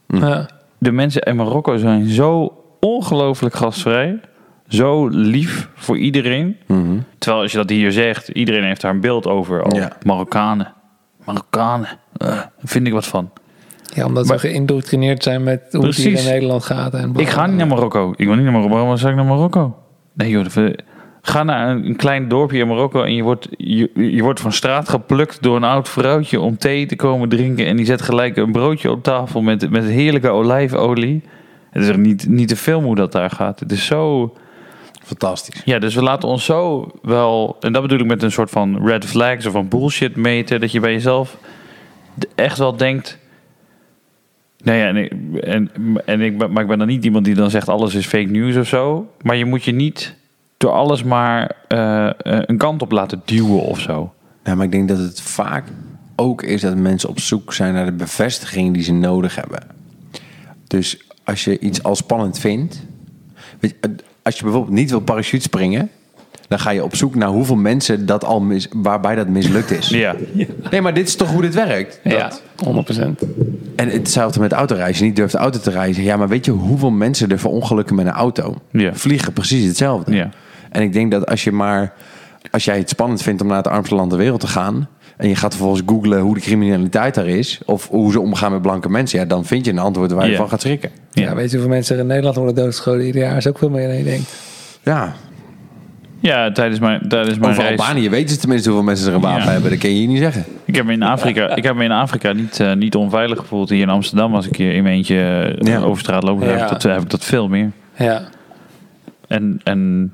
ja, 0.06 0.48
de 0.78 0.92
mensen 0.92 1.22
in 1.22 1.36
Marokko 1.36 1.76
zijn 1.76 2.06
zo 2.08 2.54
ongelooflijk 2.80 3.54
gastvrij. 3.54 4.20
Zo 4.68 5.06
lief 5.08 5.68
voor 5.74 5.98
iedereen. 5.98 6.56
Mhm. 6.66 6.98
Terwijl 7.18 7.42
als 7.42 7.52
je 7.52 7.58
dat 7.58 7.68
hier 7.70 7.92
zegt, 7.92 8.28
iedereen 8.28 8.64
heeft 8.64 8.80
daar 8.80 8.90
een 8.90 9.00
beeld 9.00 9.26
over. 9.26 9.62
Oh, 9.62 9.78
Ja. 9.78 9.92
Marokkanen. 10.02 10.72
Marokkanen. 11.24 11.88
Daar 12.12 12.50
vind 12.64 12.86
ik 12.86 12.92
wat 12.92 13.06
van. 13.06 13.30
ja, 13.94 14.06
omdat 14.06 14.26
Maar- 14.26 14.38
ze 14.38 14.48
geïndoctrineerd 14.48 15.22
zijn 15.22 15.42
met 15.42 15.62
hoe 15.70 15.86
het 15.86 15.96
hier 15.96 16.18
in 16.18 16.24
Nederland 16.24 16.64
gaat. 16.64 16.94
En 16.94 17.12
Ik 17.16 17.28
ga 17.28 17.46
niet 17.46 17.56
naar 17.56 17.66
Marokko. 17.66 18.12
Ik 18.16 18.26
wil 18.26 18.34
niet 18.34 18.44
naar 18.44 18.52
Marokko. 18.52 18.74
Waarom 18.76 18.96
zou 18.96 19.10
ik 19.10 19.16
naar 19.16 19.26
Marokko? 19.26 19.78
Nee 20.12 20.30
joh. 20.30 20.46
Ga 21.22 21.42
naar 21.42 21.68
een, 21.70 21.96
klein 21.96 22.28
dorpje 22.28 22.58
in 22.58 22.66
Marokko 22.68 23.02
en 23.02 23.14
je 23.14 23.22
wordt, 23.22 23.48
je, 23.56 23.90
je 23.94 24.22
wordt 24.22 24.40
van 24.40 24.52
straat 24.52 24.88
geplukt 24.88 25.42
door 25.42 25.56
een 25.56 25.64
oud 25.64 25.88
vrouwtje 25.88 26.40
om 26.40 26.56
thee 26.58 26.86
te 26.86 26.96
komen 26.96 27.28
drinken. 27.28 27.66
En 27.66 27.76
die 27.76 27.86
zet 27.86 28.02
gelijk 28.02 28.36
een 28.36 28.52
broodje 28.52 28.90
op 28.90 29.02
tafel 29.02 29.42
met, 29.42 29.70
met 29.70 29.84
heerlijke 29.84 30.28
olijfolie. 30.28 31.22
Het 31.70 31.82
is 31.82 31.88
er 31.88 31.98
niet, 31.98 32.28
niet 32.28 32.48
te 32.48 32.56
film 32.56 32.84
hoe 32.84 32.94
dat 32.94 33.12
daar 33.12 33.30
gaat. 33.30 33.60
Het 33.60 33.72
is 33.72 33.86
zo... 33.86 34.32
Fantastisch. 35.02 35.62
Ja, 35.64 35.78
dus 35.78 35.94
we 35.94 36.02
laten 36.02 36.28
ons 36.28 36.44
zo 36.44 36.90
wel, 37.02 37.56
en 37.60 37.72
dat 37.72 37.82
bedoel 37.82 37.98
ik 37.98 38.06
met 38.06 38.22
een 38.22 38.32
soort 38.32 38.50
van 38.50 38.86
red 38.86 39.04
flags 39.04 39.46
of 39.46 39.52
van 39.52 39.68
bullshit 39.68 40.16
meten, 40.16 40.60
dat 40.60 40.72
je 40.72 40.80
bij 40.80 40.92
jezelf 40.92 41.36
echt 42.34 42.58
wel 42.58 42.76
denkt. 42.76 43.18
Nou 44.64 44.78
ja, 44.78 44.86
en, 44.86 44.96
ik- 44.96 45.12
en, 45.42 45.70
en 46.04 46.20
ik, 46.20 46.48
maar 46.50 46.62
ik 46.62 46.68
ben 46.68 46.78
dan 46.78 46.86
niet 46.86 47.04
iemand 47.04 47.24
die 47.24 47.34
dan 47.34 47.50
zegt 47.50 47.68
alles 47.68 47.94
is 47.94 48.06
fake 48.06 48.30
news 48.30 48.56
of 48.56 48.66
zo. 48.66 49.10
Maar 49.22 49.36
je 49.36 49.44
moet 49.44 49.64
je 49.64 49.72
niet 49.72 50.16
door 50.60 50.72
alles 50.72 51.02
maar 51.02 51.56
eh, 51.68 52.06
eh, 52.06 52.12
een 52.22 52.56
kant 52.56 52.82
op 52.82 52.90
laten 52.90 53.22
duwen 53.24 53.62
of 53.62 53.80
zo. 53.80 54.12
Ja, 54.44 54.54
maar 54.54 54.64
ik 54.64 54.72
denk 54.72 54.88
dat 54.88 54.98
het 54.98 55.20
vaak 55.20 55.64
ook 56.16 56.42
is 56.42 56.60
dat 56.60 56.76
mensen 56.76 57.08
op 57.08 57.20
zoek 57.20 57.52
zijn 57.52 57.74
naar 57.74 57.84
de 57.84 57.92
bevestiging 57.92 58.74
die 58.74 58.82
ze 58.82 58.92
nodig 58.92 59.34
hebben. 59.34 59.62
Dus 60.66 61.04
als 61.24 61.44
je 61.44 61.58
iets 61.58 61.82
al 61.82 61.96
spannend 61.96 62.38
vindt, 62.38 62.82
weet 63.60 63.74
je, 63.80 63.94
als 64.22 64.36
je 64.36 64.42
bijvoorbeeld 64.42 64.74
niet 64.74 64.90
wil 64.90 65.00
parachute 65.00 65.42
springen, 65.42 65.90
dan 66.48 66.58
ga 66.58 66.70
je 66.70 66.84
op 66.84 66.96
zoek 66.96 67.14
naar 67.14 67.28
hoeveel 67.28 67.56
mensen 67.56 68.06
dat 68.06 68.24
al 68.24 68.40
mis, 68.40 68.68
waarbij 68.72 69.14
dat 69.14 69.28
mislukt 69.28 69.70
is. 69.70 69.88
Ja, 70.04 70.16
Nee, 70.70 70.80
maar 70.80 70.94
dit 70.94 71.08
is 71.08 71.16
toch 71.16 71.30
hoe 71.32 71.42
dit 71.42 71.54
werkt? 71.54 72.00
Ja, 72.04 72.32
100%. 72.32 72.38
En 73.76 73.88
hetzelfde 73.88 74.40
met 74.40 74.52
autoreizen. 74.52 75.04
Niet 75.04 75.16
durft 75.16 75.34
auto 75.34 75.58
te 75.58 75.70
rijden. 75.70 76.02
Ja, 76.02 76.16
maar 76.16 76.28
weet 76.28 76.44
je 76.44 76.50
hoeveel 76.50 76.90
mensen 76.90 77.30
er 77.30 77.38
verongelukken 77.38 77.96
met 77.96 78.06
een 78.06 78.12
auto? 78.12 78.56
Ja. 78.70 78.94
Vliegen 78.94 79.32
precies 79.32 79.66
hetzelfde. 79.66 80.14
Ja. 80.14 80.30
En 80.70 80.82
ik 80.82 80.92
denk 80.92 81.10
dat 81.10 81.26
als 81.26 81.44
je 81.44 81.52
maar... 81.52 81.92
Als 82.50 82.64
jij 82.64 82.78
het 82.78 82.88
spannend 82.88 83.22
vindt 83.22 83.42
om 83.42 83.46
naar 83.48 83.56
het 83.56 83.68
armste 83.68 83.94
land 83.94 84.10
ter 84.10 84.18
wereld 84.18 84.40
te 84.40 84.46
gaan... 84.46 84.88
en 85.16 85.28
je 85.28 85.34
gaat 85.36 85.50
vervolgens 85.54 85.82
googlen 85.86 86.20
hoe 86.20 86.34
de 86.34 86.40
criminaliteit 86.40 87.14
daar 87.14 87.26
is... 87.26 87.60
of 87.66 87.88
hoe 87.88 88.12
ze 88.12 88.20
omgaan 88.20 88.52
met 88.52 88.62
blanke 88.62 88.88
mensen... 88.88 89.18
ja, 89.18 89.24
dan 89.24 89.44
vind 89.44 89.64
je 89.64 89.70
een 89.70 89.78
antwoord 89.78 90.10
waar 90.12 90.28
je 90.30 90.36
van 90.36 90.48
gaat 90.48 90.60
schrikken. 90.60 90.90
Ja. 91.10 91.22
Ja. 91.22 91.34
weet 91.34 91.50
je 91.50 91.56
hoeveel 91.56 91.74
mensen 91.74 91.94
er 91.94 92.00
in 92.00 92.06
Nederland 92.06 92.36
worden 92.36 92.54
doodgeschoten 92.54 93.06
ieder 93.06 93.20
jaar? 93.22 93.36
is 93.36 93.46
ook 93.46 93.58
veel 93.58 93.70
meer 93.70 93.88
dan 93.88 93.96
je 93.96 94.04
denkt. 94.04 94.34
Ja, 94.82 95.12
ja 96.20 96.52
tijdens 96.52 96.80
mijn, 96.80 97.08
tijdens 97.08 97.38
mijn 97.38 97.50
over 97.50 97.62
reis. 97.64 97.78
Albanië 97.80 98.10
weten 98.10 98.28
ze 98.28 98.36
tenminste 98.38 98.68
hoeveel 98.68 98.86
mensen 98.86 99.08
er 99.08 99.14
een 99.14 99.20
wapen 99.20 99.44
Ja. 99.44 99.50
hebben. 99.50 99.70
Dat 99.70 99.78
kan 99.78 99.90
je 99.90 99.96
hier 99.96 100.06
niet 100.08 100.18
zeggen. 100.18 100.44
Ik 100.64 100.74
heb 100.74 100.84
me 100.84 100.92
in 100.92 101.02
Afrika, 101.02 101.56
ik 101.56 101.62
heb 101.62 101.74
me 101.74 101.84
in 101.84 101.90
Afrika 101.92 102.32
niet, 102.32 102.60
eh, 102.60 102.72
niet 102.72 102.94
onveilig 102.94 103.38
gevoeld. 103.38 103.68
Hier 103.68 103.80
in 103.82 103.88
Amsterdam, 103.88 104.34
als 104.34 104.46
ik 104.46 104.56
hier 104.56 104.72
in 104.74 104.82
mijn 104.82 104.94
eentje 104.94 105.16
eh, 105.58 105.66
Ja. 105.72 105.78
over 105.80 106.00
straat 106.02 106.22
loop, 106.22 106.40
heb, 106.40 106.56
Ja. 106.56 106.62
ik 106.64 106.68
dat, 106.68 106.82
heb 106.82 107.02
ik 107.02 107.10
dat 107.10 107.24
veel 107.24 107.48
meer. 107.48 107.70
Ja, 107.96 108.22
En, 109.28 109.60
en 109.64 110.12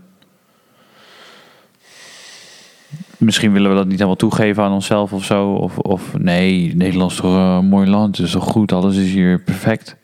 misschien 3.19 3.53
willen 3.53 3.71
we 3.71 3.77
dat 3.77 3.85
niet 3.85 3.95
helemaal 3.95 4.17
toegeven 4.17 4.63
aan 4.63 4.73
onszelf 4.73 5.13
of 5.13 5.25
zo. 5.25 5.53
Of, 5.53 5.79
of 5.79 6.19
nee, 6.19 6.75
Nederland 6.75 7.11
is 7.11 7.17
toch 7.17 7.59
een 7.59 7.67
mooi 7.67 7.89
land, 7.89 8.17
het 8.17 8.27
is 8.27 8.33
toch 8.33 8.45
goed, 8.45 8.73
alles 8.73 8.97
is 8.97 9.13
hier 9.13 9.43
perfect. 9.43 9.97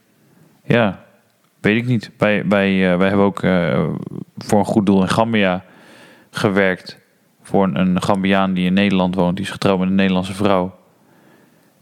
Ja, 0.64 1.04
weet 1.60 1.76
ik 1.76 1.86
niet. 1.86 2.10
Wij, 2.18 2.46
wij, 2.48 2.92
eh, 2.92 2.98
wij 2.98 3.08
hebben 3.08 3.26
ook 3.26 3.42
eh, 3.42 3.84
voor 4.36 4.58
een 4.58 4.64
goed 4.64 4.86
doel 4.86 5.02
in 5.02 5.08
Gambia 5.08 5.64
gewerkt. 6.30 7.00
Voor 7.42 7.64
een, 7.64 7.76
een 7.76 8.02
Gambiaan 8.02 8.54
die 8.54 8.66
in 8.66 8.72
Nederland 8.72 9.14
woont, 9.14 9.36
die 9.36 9.44
is 9.44 9.50
getrouwd 9.50 9.78
met 9.78 9.88
een 9.88 9.94
Nederlandse 9.94 10.34
vrouw. 10.34 10.74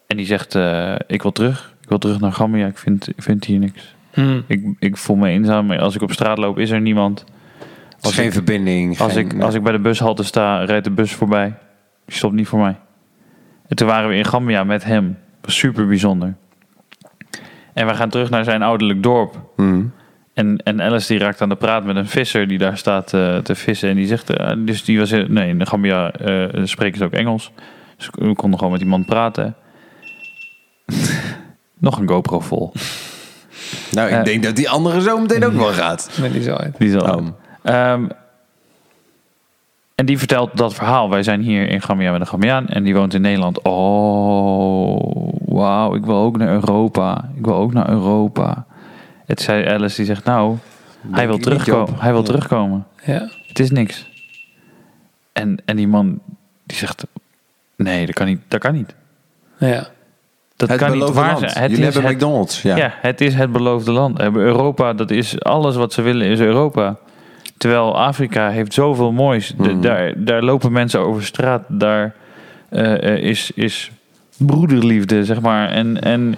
En 0.06 0.16
die 0.16 0.26
zegt, 0.26 0.54
eh, 0.54 0.94
ik 1.06 1.22
wil 1.22 1.32
terug. 1.32 1.76
Ik 1.82 1.88
wil 1.88 1.98
terug 1.98 2.20
naar 2.20 2.32
Gambia, 2.32 2.66
ik 2.66 2.78
vind, 2.78 3.08
ik 3.08 3.22
vind 3.22 3.44
hier 3.44 3.58
niks. 3.58 3.94
Hm. 4.10 4.40
Ik, 4.46 4.64
ik 4.78 4.96
voel 4.96 5.16
me 5.16 5.28
eenzaam. 5.28 5.70
Als 5.70 5.94
ik 5.94 6.02
op 6.02 6.12
straat 6.12 6.38
loop, 6.38 6.58
is 6.58 6.70
er 6.70 6.80
niemand. 6.80 7.24
Geen 8.00 8.32
verbinding. 8.32 9.00
Als, 9.00 9.12
geen, 9.12 9.30
ik, 9.30 9.42
als 9.42 9.54
ik 9.54 9.62
bij 9.62 9.72
de 9.72 9.78
bushalte 9.78 10.22
sta, 10.22 10.64
rijdt 10.64 10.84
de 10.84 10.90
bus 10.90 11.12
voorbij. 11.12 11.54
Die 12.04 12.16
stopt 12.16 12.34
niet 12.34 12.48
voor 12.48 12.58
mij. 12.58 12.76
En 13.68 13.76
toen 13.76 13.86
waren 13.86 14.08
we 14.08 14.14
in 14.14 14.24
Gambia 14.24 14.64
met 14.64 14.84
hem. 14.84 15.18
Was 15.40 15.58
super 15.58 15.86
bijzonder. 15.86 16.34
En 17.72 17.86
we 17.86 17.94
gaan 17.94 18.08
terug 18.08 18.30
naar 18.30 18.44
zijn 18.44 18.62
ouderlijk 18.62 19.02
dorp. 19.02 19.40
Mhm. 19.56 19.82
En, 20.34 20.56
en 20.56 20.82
Alice 20.82 21.06
die 21.06 21.18
raakt 21.18 21.40
aan 21.40 21.48
de 21.48 21.56
praat 21.56 21.84
met 21.84 21.96
een 21.96 22.08
visser 22.08 22.48
die 22.48 22.58
daar 22.58 22.76
staat 22.78 23.14
eh, 23.14 23.36
te 23.36 23.54
vissen. 23.54 23.88
En 23.88 23.96
die 23.96 24.06
zegt, 24.06 24.30
eh, 24.30 24.52
dus 24.58 24.84
die 24.84 24.98
was, 24.98 25.10
nee, 25.10 25.48
in 25.48 25.58
de 25.58 25.66
Gambia 25.66 26.12
eh, 26.12 26.64
spreken 26.64 26.98
ze 26.98 27.04
ook 27.04 27.12
Engels. 27.12 27.52
Dus 27.96 28.08
we 28.12 28.34
konden 28.34 28.58
gewoon 28.58 28.72
met 28.72 28.80
die 28.80 28.90
man 28.90 29.04
praten. 29.04 29.56
Nog 31.78 31.98
een 31.98 32.08
GoPro 32.08 32.40
vol. 32.40 32.72
Nou, 33.90 34.10
ik 34.10 34.24
denk 34.24 34.42
dat 34.42 34.56
die 34.56 34.70
andere 34.70 35.00
zo 35.00 35.18
meteen 35.18 35.44
ook 35.44 35.52
wel 35.52 35.72
gaat. 35.82 36.10
Nee, 36.20 36.30
die 36.30 36.42
zo 36.42 36.54
uit. 36.54 36.78
Die 36.78 36.90
zal 36.90 37.00
Oh. 37.00 37.26
Ehm, 37.62 38.06
en 39.94 40.06
die 40.06 40.18
vertelt 40.18 40.56
dat 40.56 40.74
verhaal. 40.74 41.10
Wij 41.10 41.22
zijn 41.22 41.40
hier 41.40 41.68
in 41.68 41.82
Gambia 41.82 42.12
met 42.12 42.20
een 42.20 42.26
Gambiaan 42.26 42.66
en 42.68 42.82
die 42.82 42.94
woont 42.94 43.14
in 43.14 43.20
Nederland. 43.20 43.62
Oh, 43.62 45.32
wauw, 45.44 45.94
ik 45.94 46.04
wil 46.04 46.16
ook 46.16 46.36
naar 46.36 46.48
Europa. 46.48 47.30
Ik 47.36 47.44
wil 47.44 47.54
ook 47.54 47.72
naar 47.72 47.88
Europa. 47.88 48.66
Het 49.26 49.40
zei 49.40 49.66
Alice, 49.68 49.96
die 49.96 50.04
zegt 50.04 50.24
nou, 50.24 50.56
hij 51.10 51.26
wil 51.26 51.38
terugkomen. 51.38 51.94
Hij 51.98 52.10
wil 52.10 52.20
Ja. 52.20 52.26
terugkomen. 52.26 52.86
Ja. 53.04 53.28
Het 53.46 53.58
is 53.58 53.70
niks. 53.70 54.08
En, 55.32 55.62
en 55.64 55.76
die 55.76 55.88
man, 55.88 56.20
die 56.64 56.76
zegt, 56.76 57.06
nee, 57.76 58.06
dat 58.06 58.14
kan 58.14 58.26
niet. 58.26 58.40
Dat 58.48 58.60
kan 58.60 58.72
niet. 58.74 58.94
Ja. 59.58 59.86
Dat 60.56 60.68
het 60.68 60.78
kan 60.78 60.90
niet 60.90 60.98
beloofde 60.98 61.20
waar 61.20 61.32
land. 61.32 61.50
zijn. 61.50 61.62
Het 61.62 61.70
Jullie 61.70 61.86
is 61.86 61.94
hebben 61.94 62.10
het- 62.12 62.20
McDonald's. 62.20 62.62
Ja. 62.62 62.76
ja. 62.76 62.92
het 63.00 63.20
is 63.20 63.34
het 63.34 63.52
beloofde 63.52 63.92
land. 63.92 64.16
We 64.16 64.22
hebben 64.22 64.42
Europa, 64.42 64.92
dat 64.92 65.10
is 65.10 65.40
alles 65.42 65.76
wat 65.76 65.92
ze 65.92 66.02
willen, 66.02 66.26
is 66.26 66.40
Europa. 66.40 66.96
Terwijl 67.60 67.98
Afrika 67.98 68.48
heeft 68.50 68.72
zoveel 68.74 69.12
moois. 69.12 69.54
De- 69.56 69.68
Mhm. 69.72 69.80
daar, 69.80 70.12
daar 70.16 70.42
lopen 70.42 70.72
mensen 70.72 71.00
over 71.00 71.24
straat. 71.24 71.62
Daar 71.68 72.14
eh, 72.68 73.02
eh, 73.02 73.22
is, 73.22 73.50
is 73.54 73.90
broederliefde, 74.36 75.24
zeg 75.24 75.40
maar. 75.40 75.68
En, 75.68 76.00
en 76.02 76.34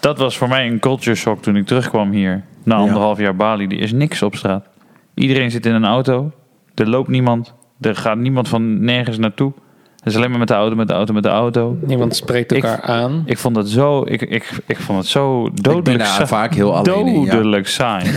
dat 0.00 0.18
was 0.18 0.36
voor 0.38 0.48
mij 0.48 0.66
een 0.66 0.78
culture 0.78 1.16
shock 1.16 1.42
toen 1.42 1.56
ik 1.56 1.66
terugkwam 1.66 2.10
hier. 2.10 2.42
Na 2.64 2.74
Ja. 2.76 2.80
anderhalf 2.80 3.18
jaar 3.18 3.36
Bali. 3.36 3.66
Er 3.66 3.80
is 3.80 3.92
niks 3.92 4.22
op 4.22 4.34
straat. 4.36 4.66
Iedereen 5.14 5.50
zit 5.50 5.66
in 5.66 5.74
een 5.74 5.84
auto. 5.84 6.30
Er 6.74 6.88
loopt 6.88 7.08
niemand. 7.08 7.54
Er 7.80 7.96
gaat 7.96 8.16
niemand 8.16 8.48
van 8.48 8.84
nergens 8.84 9.18
naartoe. 9.18 9.52
Het 9.96 10.08
is 10.08 10.16
alleen 10.16 10.30
maar 10.30 10.38
met 10.38 10.48
de 10.48 10.54
auto, 10.54 10.74
met 10.76 10.88
de 10.88 10.94
auto, 10.94 11.12
met 11.12 11.22
de 11.22 11.28
auto. 11.28 11.76
Niemand 11.80 12.16
spreekt 12.16 12.52
Ik- 12.52 12.62
elkaar 12.64 12.82
aan. 12.82 13.22
Ik 13.26 13.38
vond 13.38 13.56
het 13.56 13.68
zo, 13.68 14.02
ik, 14.06 14.22
ik, 14.22 14.60
ik 14.66 14.76
vond 14.76 14.98
het 14.98 15.06
zo 15.06 15.46
Ik 15.46 15.52
ben 15.54 15.62
dodelijk 15.62 15.98
daar 15.98 16.06
saai. 16.14 16.26
vaak 16.26 16.54
heel 16.54 16.76
alleen 16.76 17.06
in. 17.06 17.20
Ja. 17.24 17.32
Dodelijk 17.32 17.68
saai. 17.68 18.10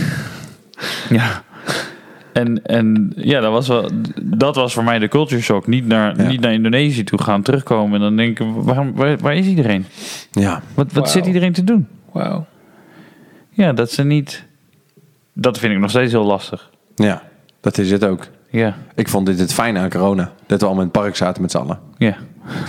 ja. 1.10 1.42
En, 2.34 2.62
en 2.66 3.12
ja, 3.16 3.40
dat 3.40 3.52
was, 3.52 3.68
wel, 3.68 3.90
dat 4.22 4.54
was 4.56 4.74
voor 4.74 4.84
mij 4.84 4.98
de 4.98 5.08
culture 5.08 5.40
shock. 5.42 5.66
Niet 5.66 5.86
naar, 5.86 6.20
Ja. 6.22 6.28
niet 6.28 6.40
naar 6.40 6.52
Indonesië 6.52 7.04
toe 7.04 7.22
gaan, 7.22 7.42
terugkomen. 7.42 7.94
En 7.94 8.00
dan 8.00 8.16
denken, 8.16 8.62
waarom, 8.64 8.94
waar, 8.94 9.18
waar 9.18 9.34
is 9.36 9.46
iedereen? 9.46 9.86
ja. 10.30 10.62
Wat, 10.74 10.92
wat 10.92 11.10
zit 11.10 11.26
iedereen 11.26 11.52
te 11.52 11.64
doen? 11.64 11.86
Wauw. 12.12 12.46
Ja, 13.50 13.72
dat 13.72 13.90
ze 13.90 14.04
niet... 14.04 14.44
Dat 15.32 15.58
vind 15.58 15.72
ik 15.72 15.78
nog 15.78 15.90
steeds 15.90 16.12
heel 16.12 16.24
lastig. 16.24 16.70
Ja, 16.94 17.22
dat 17.60 17.78
is 17.78 17.90
het 17.90 18.04
ook. 18.04 18.26
Ja. 18.50 18.76
Ik 18.94 19.08
vond 19.08 19.26
dit 19.26 19.38
het 19.38 19.52
fijne 19.52 19.78
aan 19.78 19.90
corona. 19.90 20.32
Dat 20.46 20.60
we 20.60 20.66
allemaal 20.66 20.84
in 20.84 20.90
het 20.92 21.00
park 21.02 21.16
zaten 21.16 21.42
met 21.42 21.50
z'n 21.50 21.56
allen. 21.58 21.78
Ja. 21.98 22.16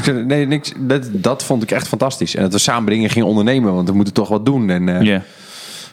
Ik 0.06 0.26
Nee, 0.26 0.48
niks, 0.48 0.74
dat, 0.80 1.08
dat 1.11 1.44
vond 1.44 1.64
ik 1.64 1.72
echt 1.72 1.88
fantastisch. 1.88 2.35
En 2.35 2.42
dat 2.42 2.52
we 2.52 2.58
samen 2.58 2.90
dingen 2.90 3.10
gingen 3.10 3.27
ondernemen, 3.27 3.74
want 3.74 3.90
we 3.90 3.95
moeten 3.95 4.14
toch 4.14 4.30
wat 4.30 4.45
doen. 4.45 4.69
En 4.69 4.90
eh, 4.90 5.02
Ja. 5.02 5.22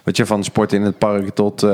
Weet 0.05 0.17
je, 0.17 0.27
van 0.27 0.45
sport 0.45 0.73
in 0.73 0.83
het 0.83 0.99
park 0.99 1.29
tot 1.35 1.63
eh, 1.63 1.71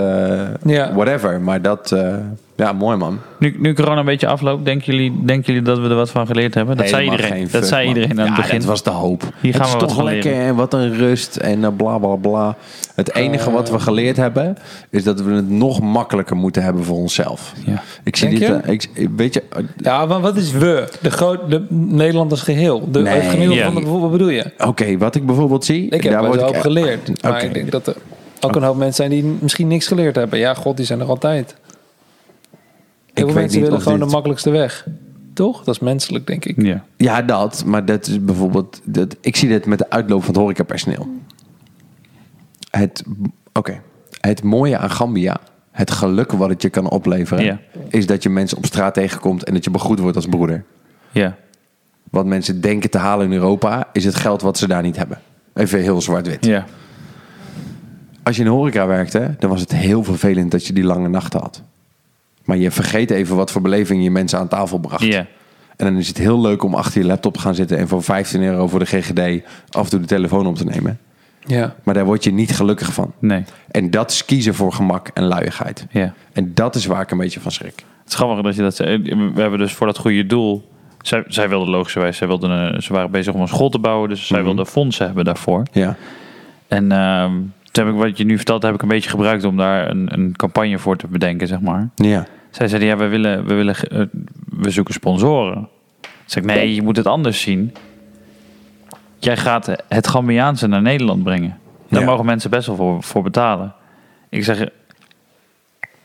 Ja. 0.65 0.95
whatever. 0.95 1.41
Maar 1.41 1.63
dat, 1.63 1.93
eh, 1.93 2.15
ja, 2.57 2.73
mooi 2.73 2.97
man. 2.97 3.19
Nu, 3.39 3.57
nu 3.59 3.75
corona 3.75 3.99
een 4.01 4.05
beetje 4.05 4.27
afloopt, 4.27 4.65
denken 4.65 4.93
jullie, 4.95 5.25
denken 5.25 5.47
jullie 5.53 5.69
dat 5.69 5.79
we 5.79 5.89
er 5.89 5.95
wat 5.95 6.11
van 6.11 6.27
geleerd 6.27 6.55
hebben? 6.55 6.77
Dat 6.77 6.89
zei 6.89 7.05
iedereen. 7.05 7.27
geen 7.33 7.49
Dat 7.51 7.67
zei 7.67 7.87
man. 7.87 7.95
iedereen 7.97 8.21
aan 8.21 8.27
ja, 8.27 8.33
het 8.33 8.41
begin. 8.41 8.59
dat 8.59 8.69
was 8.69 8.83
de 8.83 8.91
hoop. 8.91 9.23
Hier 9.41 9.55
gaan 9.55 9.63
het 9.63 9.71
we 9.71 9.77
is 9.77 9.83
wat 9.85 9.95
toch 9.95 10.03
lekker 10.05 10.31
leren. 10.31 10.47
en 10.47 10.55
wat 10.55 10.75
een 10.75 10.95
rust 10.97 11.37
en 11.37 11.59
uh, 11.61 11.69
bla 11.77 11.99
bla 11.99 12.15
bla. 12.15 12.57
Het 12.95 13.15
enige 13.15 13.51
wat 13.51 13.71
we 13.71 13.79
geleerd 13.81 14.17
hebben, 14.17 14.57
is 14.91 15.05
dat 15.05 15.21
we 15.21 15.33
het 15.33 15.51
nog 15.51 15.81
makkelijker 15.81 16.37
moeten 16.37 16.63
hebben 16.63 16.85
voor 16.85 16.97
onszelf. 16.97 17.53
Ja. 17.67 17.83
Ik 18.05 18.17
zie 18.17 18.29
Denk 18.29 18.41
dit, 18.41 18.49
je? 18.49 18.55
eh, 18.55 18.73
ik, 19.03 19.09
weet 19.17 19.35
je, 19.35 19.43
eh, 19.51 19.63
Ja, 19.77 20.07
maar 20.07 20.21
wat 20.21 20.37
is 20.37 20.53
we? 20.53 20.89
De, 21.03 21.11
groot, 21.11 21.51
de 21.51 21.65
Nederland 21.69 22.31
als 22.31 22.43
geheel. 22.43 22.89
De, 22.91 23.01
Nee. 23.01 23.15
het 23.15 23.31
gemiddelde 23.31 23.61
Ja. 23.63 23.73
van 23.73 23.83
de, 23.85 23.89
wat 23.91 24.11
bedoel 24.11 24.29
je? 24.29 24.45
oké, 24.67 24.97
wat 24.99 25.15
ik 25.15 25.27
bijvoorbeeld 25.27 25.65
zie, 25.65 25.85
Ik 25.91 26.03
heb 26.03 26.13
daar 26.13 26.23
wel 26.23 26.37
word 26.37 26.55
ik 26.55 26.61
geleerd. 26.61 27.23
Maar 27.23 27.33
Oké. 27.33 27.45
ik 27.47 27.55
denk 27.55 27.71
dat 27.71 27.87
er 27.87 27.95
ook 28.41 28.57
een 28.57 28.63
hoop 28.63 28.77
mensen 28.77 28.95
zijn 28.95 29.11
die 29.11 29.37
misschien 29.41 29.69
niks 29.69 29.87
geleerd 29.87 30.17
hebben. 30.17 30.39
Ja, 30.39 30.55
god, 30.55 30.77
die 30.77 30.87
zijn 30.87 31.01
er 31.01 31.07
altijd. 31.07 31.57
Heel 31.57 31.61
veel 33.15 33.25
weet 33.27 33.35
mensen 33.35 33.59
niet 33.59 33.69
willen 33.69 33.83
gewoon 33.83 33.99
dit- 33.99 34.07
de 34.09 34.13
makkelijkste 34.15 34.51
weg. 34.51 34.87
Toch? 35.35 35.65
Dat 35.65 35.75
is 35.75 35.81
menselijk, 35.81 36.27
denk 36.27 36.45
ik. 36.45 36.63
Ja. 36.63 36.85
Ja, 36.97 37.23
dat. 37.23 37.65
Maar 37.65 37.85
dat 37.85 38.07
is 38.07 38.25
bijvoorbeeld... 38.25 38.81
Dat, 38.85 39.17
ik 39.21 39.37
zie 39.37 39.49
dit 39.49 39.67
met 39.67 39.79
de 39.79 39.91
uitloop 39.91 40.21
van 40.21 40.29
het 40.35 40.43
horecapersoneel. 40.43 41.09
Het, 42.71 43.05
oké. 43.53 43.81
Het 44.21 44.43
mooie 44.43 44.79
aan 44.79 44.91
Gambia, 44.91 45.41
het 45.71 45.91
geluk 45.91 46.33
wat 46.33 46.49
het 46.49 46.63
je 46.63 46.69
kan 46.69 46.91
opleveren... 46.91 47.45
Ja. 47.45 47.59
is 47.89 48.07
dat 48.07 48.23
je 48.23 48.29
mensen 48.29 48.57
op 48.59 48.67
straat 48.67 48.95
tegenkomt 48.95 49.45
en 49.45 49.55
dat 49.55 49.65
je 49.65 49.71
begroet 49.71 49.99
wordt 49.99 50.17
als 50.17 50.27
broeder. 50.27 50.65
Ja. 51.11 51.37
Wat 52.11 52.27
mensen 52.27 52.61
denken 52.61 52.91
te 52.91 52.99
halen 52.99 53.27
in 53.27 53.33
Europa, 53.33 53.89
is 53.93 54.05
het 54.05 54.15
geld 54.15 54.43
wat 54.43 54.59
ze 54.59 54.67
daar 54.69 54.83
niet 54.83 54.97
hebben. 54.97 55.21
Even 55.55 55.81
heel 55.81 56.01
zwart-wit. 56.01 56.45
Ja. 56.45 56.67
Als 58.29 58.37
je 58.37 58.43
in 58.43 58.49
de 58.49 58.55
horeca 58.55 58.87
werkte, 58.87 59.35
dan 59.39 59.51
was 59.51 59.61
het 59.61 59.73
heel 59.73 60.03
vervelend 60.05 60.51
dat 60.51 60.67
je 60.67 60.73
die 60.73 60.85
lange 60.85 61.09
nachten 61.09 61.41
had. 61.41 61.63
Maar 62.45 62.57
je 62.57 62.71
vergeet 62.71 63.11
even 63.11 63.37
wat 63.37 63.51
voor 63.51 63.61
beleving 63.63 64.03
je 64.03 64.11
mensen 64.11 64.39
aan 64.39 64.49
tafel 64.49 64.79
bracht. 64.79 65.05
Ja. 65.05 65.27
En 65.77 65.87
dan 65.87 65.97
is 65.97 66.09
het 66.09 66.19
heel 66.19 66.41
leuk 66.41 66.63
om 66.63 66.75
achter 66.75 67.01
je 67.01 67.07
laptop 67.07 67.35
te 67.35 67.41
gaan 67.41 67.55
zitten 67.55 67.79
en 67.79 67.89
voor 67.89 68.03
15 68.03 68.43
euro 68.43 68.69
voor 68.69 68.79
de 68.79 68.85
GGD 68.87 69.45
af 69.71 69.85
en 69.85 69.91
toe 69.91 70.01
de 70.01 70.07
telefoon 70.07 70.47
op 70.47 70.57
te 70.57 70.65
nemen. 70.65 70.99
Ja. 71.47 71.75
Maar 71.83 71.95
daar 71.95 72.05
word 72.05 72.25
je 72.25 72.33
niet 72.33 72.57
gelukkig 72.57 72.93
van. 72.93 73.13
Nee. 73.19 73.45
En 73.71 73.91
dat 73.91 74.11
is 74.11 74.25
kiezen 74.25 74.55
voor 74.55 74.73
gemak 74.73 75.09
en 75.15 75.25
luiigheid. 75.25 75.87
Ja. 75.91 76.15
En 76.33 76.55
dat 76.55 76.75
is 76.75 76.87
waar 76.87 77.03
ik 77.03 77.11
een 77.11 77.19
beetje 77.19 77.41
van 77.41 77.53
schrik. 77.53 77.75
Het 78.03 78.09
is 78.09 78.15
grappig 78.15 78.45
dat 78.45 78.57
je 78.57 78.63
dat 78.63 78.77
zei. 78.77 79.03
We 79.35 79.41
hebben 79.41 79.59
dus 79.59 79.73
voor 79.73 79.87
dat 79.87 79.99
goede 79.99 80.27
doel. 80.27 80.69
Zij, 81.03 81.25
zij 81.27 81.49
wilden 81.49 81.69
logischerwijs, 81.69 82.17
zij 82.17 82.27
wilden 82.27 82.51
een, 82.51 82.83
ze 82.83 82.93
waren 82.93 83.11
bezig 83.11 83.35
om 83.35 83.41
een 83.41 83.49
school 83.49 83.69
te 83.71 83.79
bouwen. 83.79 84.09
Dus 84.09 84.27
zij 84.27 84.37
Mhm. 84.39 84.47
wilden 84.47 84.67
fondsen 84.67 85.07
hebben 85.07 85.25
daarvoor. 85.25 85.63
Ja. 85.73 85.97
En 86.69 86.93
ehm, 86.93 87.33
heb 87.85 87.95
ik 87.95 88.01
wat 88.01 88.19
je 88.19 88.25
nu 88.25 88.37
vertelt, 88.37 88.63
heb 88.63 88.75
ik 88.75 88.83
een 88.83 88.89
beetje 88.89 89.11
gebruikt 89.11 89.45
om 89.45 89.57
daar 89.57 89.91
een, 89.91 90.09
een 90.13 90.37
campagne 90.37 90.79
voor 90.79 90.97
te 90.97 91.07
bedenken, 91.07 91.47
zeg 91.47 91.61
maar. 91.61 91.89
Ja. 91.95 92.27
Zij 92.51 92.69
zeiden, 92.69 92.89
ja, 92.89 92.97
we 92.97 93.07
willen, 93.07 93.47
we 93.47 93.55
willen, 93.55 93.75
eh, 93.77 94.03
we 94.59 94.71
zoeken 94.71 94.95
sponsoren. 94.95 95.69
Zei 96.25 96.45
ik, 96.45 96.51
nee, 96.51 96.75
je 96.75 96.83
moet 96.83 96.97
het 96.97 97.07
anders 97.07 97.41
zien. 97.41 97.75
Jij 99.19 99.37
gaat 99.37 99.77
het 99.89 100.07
Gambiaanse 100.09 100.67
naar 100.67 100.83
Nederland 100.83 101.23
brengen. 101.23 101.59
Daar 101.89 102.01
Ja. 102.01 102.07
mogen 102.07 102.25
mensen 102.25 102.51
best 102.51 102.67
wel 102.67 102.77
voor, 102.77 103.03
voor 103.03 103.23
betalen. 103.23 103.75
Ik 104.29 104.45
zeg, 104.45 104.69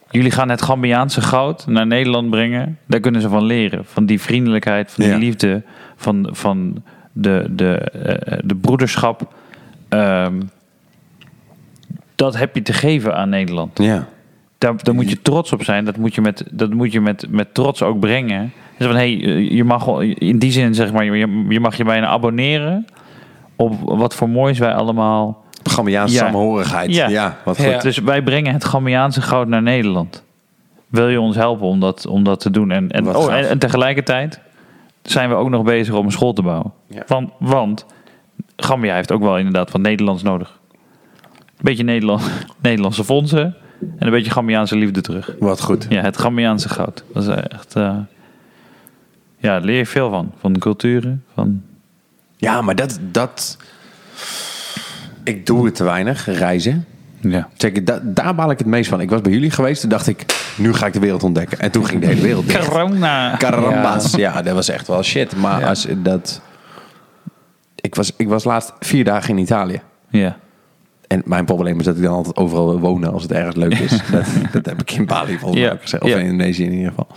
jullie 0.09 0.31
gaan 0.31 0.49
het 0.49 0.61
Gambiaanse 0.61 1.21
goud 1.21 1.67
naar 1.67 1.87
Nederland 1.87 2.29
brengen. 2.29 2.77
Daar 2.85 2.99
kunnen 2.99 3.21
ze 3.21 3.29
van 3.29 3.43
leren. 3.43 3.85
Van 3.85 4.05
die 4.05 4.21
vriendelijkheid, 4.21 4.91
van 4.91 5.03
die 5.03 5.13
Ja. 5.13 5.19
liefde, 5.19 5.61
van, 5.95 6.29
van 6.31 6.83
de, 7.11 7.45
de, 7.49 7.73
eh, 7.77 8.37
de 8.43 8.55
broederschap. 8.55 9.33
Ehm, 9.89 10.41
dat 12.15 12.37
heb 12.37 12.55
je 12.55 12.61
te 12.61 12.73
geven 12.73 13.15
aan 13.15 13.29
Nederland. 13.29 13.77
Ja. 13.77 14.07
Daar, 14.57 14.73
daar 14.83 14.95
moet 14.95 15.09
je 15.09 15.21
trots 15.21 15.53
op 15.53 15.63
zijn. 15.63 15.85
Dat 15.85 15.97
moet 15.97 16.15
je 16.15 16.21
met, 16.21 16.43
dat 16.51 16.73
moet 16.73 16.91
je 16.91 17.01
met, 17.01 17.25
met 17.29 17.53
trots 17.53 17.81
ook 17.81 17.99
brengen. 17.99 18.53
Dus 18.77 18.87
van, 18.87 18.95
hey, 18.95 19.11
je 19.43 19.63
mag 19.63 19.99
in 20.01 20.39
die 20.39 20.51
zin 20.51 20.73
zeg 20.75 20.91
maar, 20.91 21.05
je, 21.05 21.45
je 21.49 21.59
mag 21.59 21.75
je 21.75 21.83
bijna 21.83 22.07
abonneren 22.07 22.85
op 23.55 23.73
wat 23.83 24.15
voor 24.15 24.29
moois 24.29 24.59
wij 24.59 24.73
allemaal. 24.73 25.41
Gambiaanse 25.63 26.13
Ja. 26.15 26.19
samenhorigheid. 26.19 26.95
Ja. 26.95 27.07
Ja. 27.09 27.37
wat 27.45 27.55
goed. 27.57 27.65
Ja. 27.65 27.79
Dus 27.79 27.97
wij 27.97 28.21
brengen 28.21 28.53
het 28.53 28.65
Gambiaanse 28.65 29.21
goud 29.21 29.47
naar 29.47 29.61
Nederland. 29.61 30.23
Wil 30.87 31.07
je 31.07 31.21
ons 31.21 31.35
helpen 31.35 31.67
om 31.67 31.79
dat, 31.79 32.07
om 32.07 32.23
dat 32.23 32.39
te 32.39 32.49
doen? 32.49 32.71
En, 32.71 32.91
en, 32.91 33.15
oh, 33.15 33.33
en, 33.33 33.49
en 33.49 33.59
tegelijkertijd 33.59 34.39
zijn 35.01 35.29
we 35.29 35.35
ook 35.35 35.49
nog 35.49 35.63
bezig 35.63 35.93
om 35.93 36.05
een 36.05 36.11
school 36.11 36.33
te 36.33 36.41
bouwen. 36.41 36.71
Want, 37.07 37.29
want 37.39 37.85
Gambia 38.55 38.95
heeft 38.95 39.11
ook 39.11 39.21
wel 39.21 39.37
inderdaad 39.37 39.71
wat 39.71 39.81
Nederlands 39.81 40.23
nodig. 40.23 40.59
Een 41.63 41.69
beetje 41.69 41.83
Nederland, 41.83 42.21
Nederlandse 42.61 43.03
fondsen 43.03 43.55
en 43.97 44.05
een 44.07 44.11
beetje 44.11 44.31
Gambiaanse 44.31 44.75
liefde 44.75 45.01
terug. 45.01 45.35
Wat 45.39 45.61
goed. 45.61 45.85
Ja, 45.89 46.01
het 46.01 46.17
Gambiaanse 46.17 46.69
goud. 46.69 47.03
Dat 47.13 47.23
is 47.23 47.29
echt... 47.29 47.75
eh, 47.75 47.83
ja, 49.37 49.49
daar 49.49 49.61
leer 49.61 49.77
je 49.77 49.85
veel 49.85 50.09
van. 50.09 50.31
Van 50.39 50.53
de 50.53 50.59
culturen. 50.59 51.23
Van, 51.33 51.61
Ja, 52.37 52.61
maar 52.61 52.75
dat, 52.75 52.99
dat... 53.11 53.57
Ik 55.23 55.45
doe 55.45 55.65
het 55.65 55.75
te 55.75 55.83
weinig, 55.83 56.25
reizen. 56.25 56.85
ja. 57.19 57.49
Zeker, 57.57 57.85
da- 57.85 58.01
daar 58.03 58.35
baal 58.35 58.51
ik 58.51 58.57
het 58.57 58.67
meest 58.67 58.89
van. 58.89 59.01
Ik 59.01 59.09
was 59.09 59.21
bij 59.21 59.31
jullie 59.31 59.51
geweest, 59.51 59.81
toen 59.81 59.89
dacht 59.89 60.07
ik, 60.07 60.25
nu 60.57 60.73
ga 60.73 60.85
ik 60.85 60.93
de 60.93 60.99
wereld 60.99 61.23
ontdekken. 61.23 61.59
En 61.59 61.71
toen 61.71 61.85
ging 61.85 62.01
de 62.01 62.07
hele 62.07 62.21
wereld 62.21 62.47
dicht. 62.47 62.67
Corona. 62.67 63.35
Carambas. 63.37 64.11
Ja. 64.15 64.41
dat 64.41 64.53
was 64.53 64.69
echt 64.69 64.87
wel 64.87 65.03
shit. 65.03 65.35
Maar 65.35 65.59
Ja. 65.59 65.67
als 65.67 65.87
dat... 65.97 66.41
Ik 67.75 67.95
was, 67.95 68.11
ik 68.17 68.27
was 68.27 68.43
laatst 68.43 68.73
vier 68.79 69.03
dagen 69.03 69.29
in 69.29 69.37
Italië. 69.37 69.81
Ja. 70.09 70.37
En 71.13 71.21
mijn 71.25 71.45
probleem 71.45 71.79
is 71.79 71.85
dat 71.85 71.97
ik 71.97 72.03
dan 72.03 72.13
altijd 72.13 72.35
overal 72.37 72.67
wil 72.69 72.79
wonen 72.79 73.13
als 73.13 73.21
het 73.23 73.31
ergens 73.31 73.55
leuk 73.55 73.77
is. 73.79 73.89
dat, 74.11 74.25
dat 74.51 74.65
heb 74.65 74.81
ik 74.81 74.91
in 74.91 75.05
Bali 75.05 75.37
volgens 75.37 75.61
mij 75.61 75.69
Ja. 75.69 75.97
Of 75.99 76.07
Ja. 76.09 76.17
in 76.17 76.25
Indonesië 76.25 76.63
in 76.63 76.71
ieder 76.73 76.89
geval. 76.89 77.07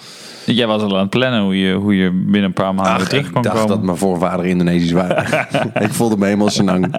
Jij 0.44 0.66
was 0.66 0.82
al 0.82 0.94
aan 0.94 1.00
het 1.00 1.10
plannen 1.10 1.42
hoe 1.42 1.58
je, 1.60 1.74
hoe 1.74 1.96
je 1.96 2.10
binnen 2.10 2.42
een 2.44 2.52
paar 2.52 2.74
maanden 2.74 2.92
Ach, 2.94 3.08
terug 3.08 3.26
ik 3.26 3.32
kon 3.32 3.42
dacht 3.42 3.54
komen. 3.54 3.68
dat 3.76 3.82
mijn 3.82 3.96
voorvader 3.96 4.46
Indonesisch 4.46 4.92
waren. 4.92 5.48
ik 5.86 5.92
voelde 5.92 6.16
me 6.16 6.24
helemaal 6.24 6.48
senang. 6.50 6.94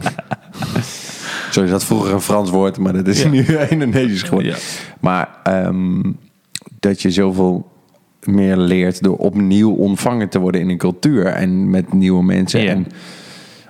Zo 1.52 1.64
is 1.64 1.70
dat 1.70 1.84
vroeger 1.84 2.14
een 2.14 2.22
Frans 2.22 2.50
woord, 2.50 2.78
maar 2.78 2.94
dat 2.94 3.08
is 3.08 3.22
Ja. 3.24 3.30
nu 3.30 3.46
Indonesisch 3.70 4.22
geworden. 4.24 4.56
Maar 5.00 5.30
ehm, 5.44 6.02
dat 6.80 7.02
je 7.02 7.12
zoveel 7.12 7.72
meer 8.24 8.58
leert 8.58 9.04
door 9.04 9.18
opnieuw 9.18 9.72
ontvangen 9.72 10.30
te 10.30 10.40
worden 10.40 10.62
in 10.62 10.70
een 10.70 10.78
cultuur 10.78 11.26
en 11.26 11.70
met 11.70 11.94
nieuwe 11.94 12.24
mensen. 12.24 12.68
En 12.70 12.88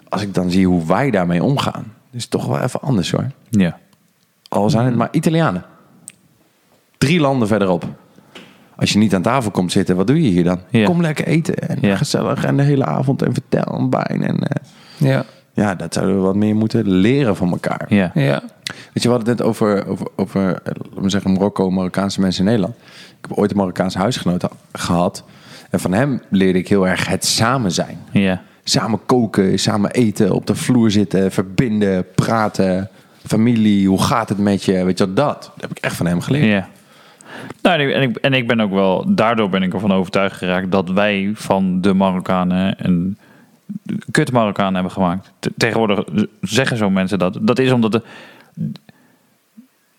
als 0.10 0.22
ik 0.22 0.34
dan 0.34 0.50
zie 0.52 0.68
hoe 0.68 0.86
wij 0.88 1.12
daarmee 1.12 1.44
omgaan, 1.44 1.94
is 2.18 2.22
het 2.22 2.32
toch 2.32 2.46
wel 2.46 2.60
even 2.62 2.82
anders 2.82 3.12
hoor. 3.12 3.26
Ja. 3.50 3.78
Al 4.50 4.70
zijn 4.70 4.86
het 4.86 4.96
maar 4.96 5.08
Italianen. 5.12 5.64
Drie 6.98 7.20
landen 7.20 7.48
verderop. 7.48 7.86
Als 8.76 8.92
je 8.94 8.98
niet 9.00 9.16
aan 9.16 9.22
tafel 9.22 9.52
komt 9.52 9.72
zitten, 9.72 9.96
wat 9.96 10.08
doe 10.08 10.24
je 10.24 10.30
hier 10.30 10.44
dan? 10.44 10.60
Ja. 10.70 10.86
Kom 10.86 11.02
lekker 11.02 11.26
eten 11.28 11.56
en 11.56 11.78
Ja. 11.82 11.96
gezellig 11.96 12.44
en 12.44 12.58
de 12.58 12.64
hele 12.64 12.86
avond 12.86 13.22
en 13.22 13.34
vertel 13.34 13.64
en 13.78 13.90
wijn. 13.90 14.24
En, 14.24 14.40
eh, 14.40 14.64
Ja. 14.98 15.26
ja, 15.54 15.76
dat 15.76 15.94
zouden 15.94 16.16
we 16.16 16.22
wat 16.22 16.36
meer 16.36 16.56
moeten 16.56 16.90
leren 16.90 17.36
van 17.36 17.52
elkaar. 17.52 17.86
Ja. 17.90 18.12
Ja. 18.14 18.42
Weet 18.94 19.04
je, 19.04 19.10
we 19.10 19.10
hadden 19.10 19.28
het 19.30 19.38
net 19.38 19.48
over, 19.48 19.88
over, 19.88 20.08
over 20.16 20.48
eh, 20.48 20.72
laten 20.76 21.02
we 21.02 21.10
zeggen, 21.10 21.32
Marokko, 21.32 21.70
Marokkaanse 21.70 22.22
mensen 22.22 22.40
in 22.44 22.48
Nederland. 22.50 22.76
Ik 23.20 23.28
heb 23.30 23.38
ooit 23.38 23.52
een 23.52 23.58
Marokkaanse 23.58 23.98
huisgenoot 23.98 24.42
ha- 24.42 24.50
gehad. 24.72 25.24
En 25.70 25.80
van 25.80 25.94
hem 25.94 26.22
leerde 26.30 26.60
ik 26.60 26.68
heel 26.68 26.88
erg 26.88 27.08
het 27.08 27.26
samen 27.26 27.72
zijn. 27.72 27.98
Ja. 28.12 28.42
Samen 28.70 29.00
koken, 29.06 29.60
samen 29.60 29.92
eten, 29.92 30.32
op 30.32 30.46
de 30.46 30.56
vloer 30.56 30.92
zitten, 30.92 31.32
verbinden, 31.32 32.06
praten. 32.16 32.90
Familie, 33.26 33.88
hoe 33.88 34.02
gaat 34.02 34.30
het 34.30 34.38
met 34.38 34.64
je? 34.64 34.84
Weet 34.84 34.98
je, 34.98 35.14
dat. 35.14 35.42
Dat 35.42 35.54
heb 35.58 35.72
ik 35.72 35.78
echt 35.80 35.96
van 35.96 36.06
hem 36.06 36.22
geleerd. 36.22 36.46
Ja. 36.46 36.68
Nou, 37.62 37.80
en 37.80 37.88
ik, 37.88 37.94
en, 37.96 38.02
ik, 38.02 38.16
en 38.16 38.34
ik 38.34 38.48
ben 38.48 38.60
ook 38.60 38.72
wel, 38.72 39.16
daardoor 39.16 39.50
ben 39.50 39.64
ik 39.64 39.74
ervan 39.74 39.92
overtuigd 39.94 40.38
geraakt 40.38 40.72
dat 40.72 40.90
wij 40.90 41.32
van 41.34 41.82
de 41.82 41.94
Marokkanen 41.94 42.86
een 42.86 43.18
kut 44.12 44.32
Marokkaan 44.32 44.74
hebben 44.74 44.92
gemaakt. 44.92 45.32
Te- 45.40 45.52
Tegenwoordig 45.58 46.04
zeggen 46.42 46.78
zo 46.78 46.90
mensen 46.90 47.20
dat. 47.20 47.40
Dat 47.42 47.60
is 47.60 47.72
omdat 47.72 47.92
de, 47.92 48.02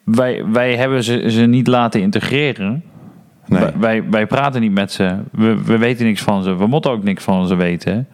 wij, 0.05 0.45
wij 0.47 0.77
hebben 0.77 1.05
ze, 1.05 1.31
ze 1.31 1.41
niet 1.43 1.67
laten 1.67 2.01
integreren. 2.01 2.83
Nee. 3.47 3.61
Wij, 3.61 3.73
wij, 3.79 4.05
wij 4.11 4.27
praten 4.27 4.61
niet 4.61 4.73
met 4.73 4.93
ze. 4.93 5.17
We, 5.33 5.63
we 5.65 5.79
weten 5.79 6.07
niks 6.07 6.23
van 6.23 6.43
ze. 6.43 6.57
We 6.57 6.67
moeten 6.67 6.91
ook 6.91 7.03
niks 7.03 7.25
van 7.25 7.47
ze 7.47 7.55
weten. 7.55 8.09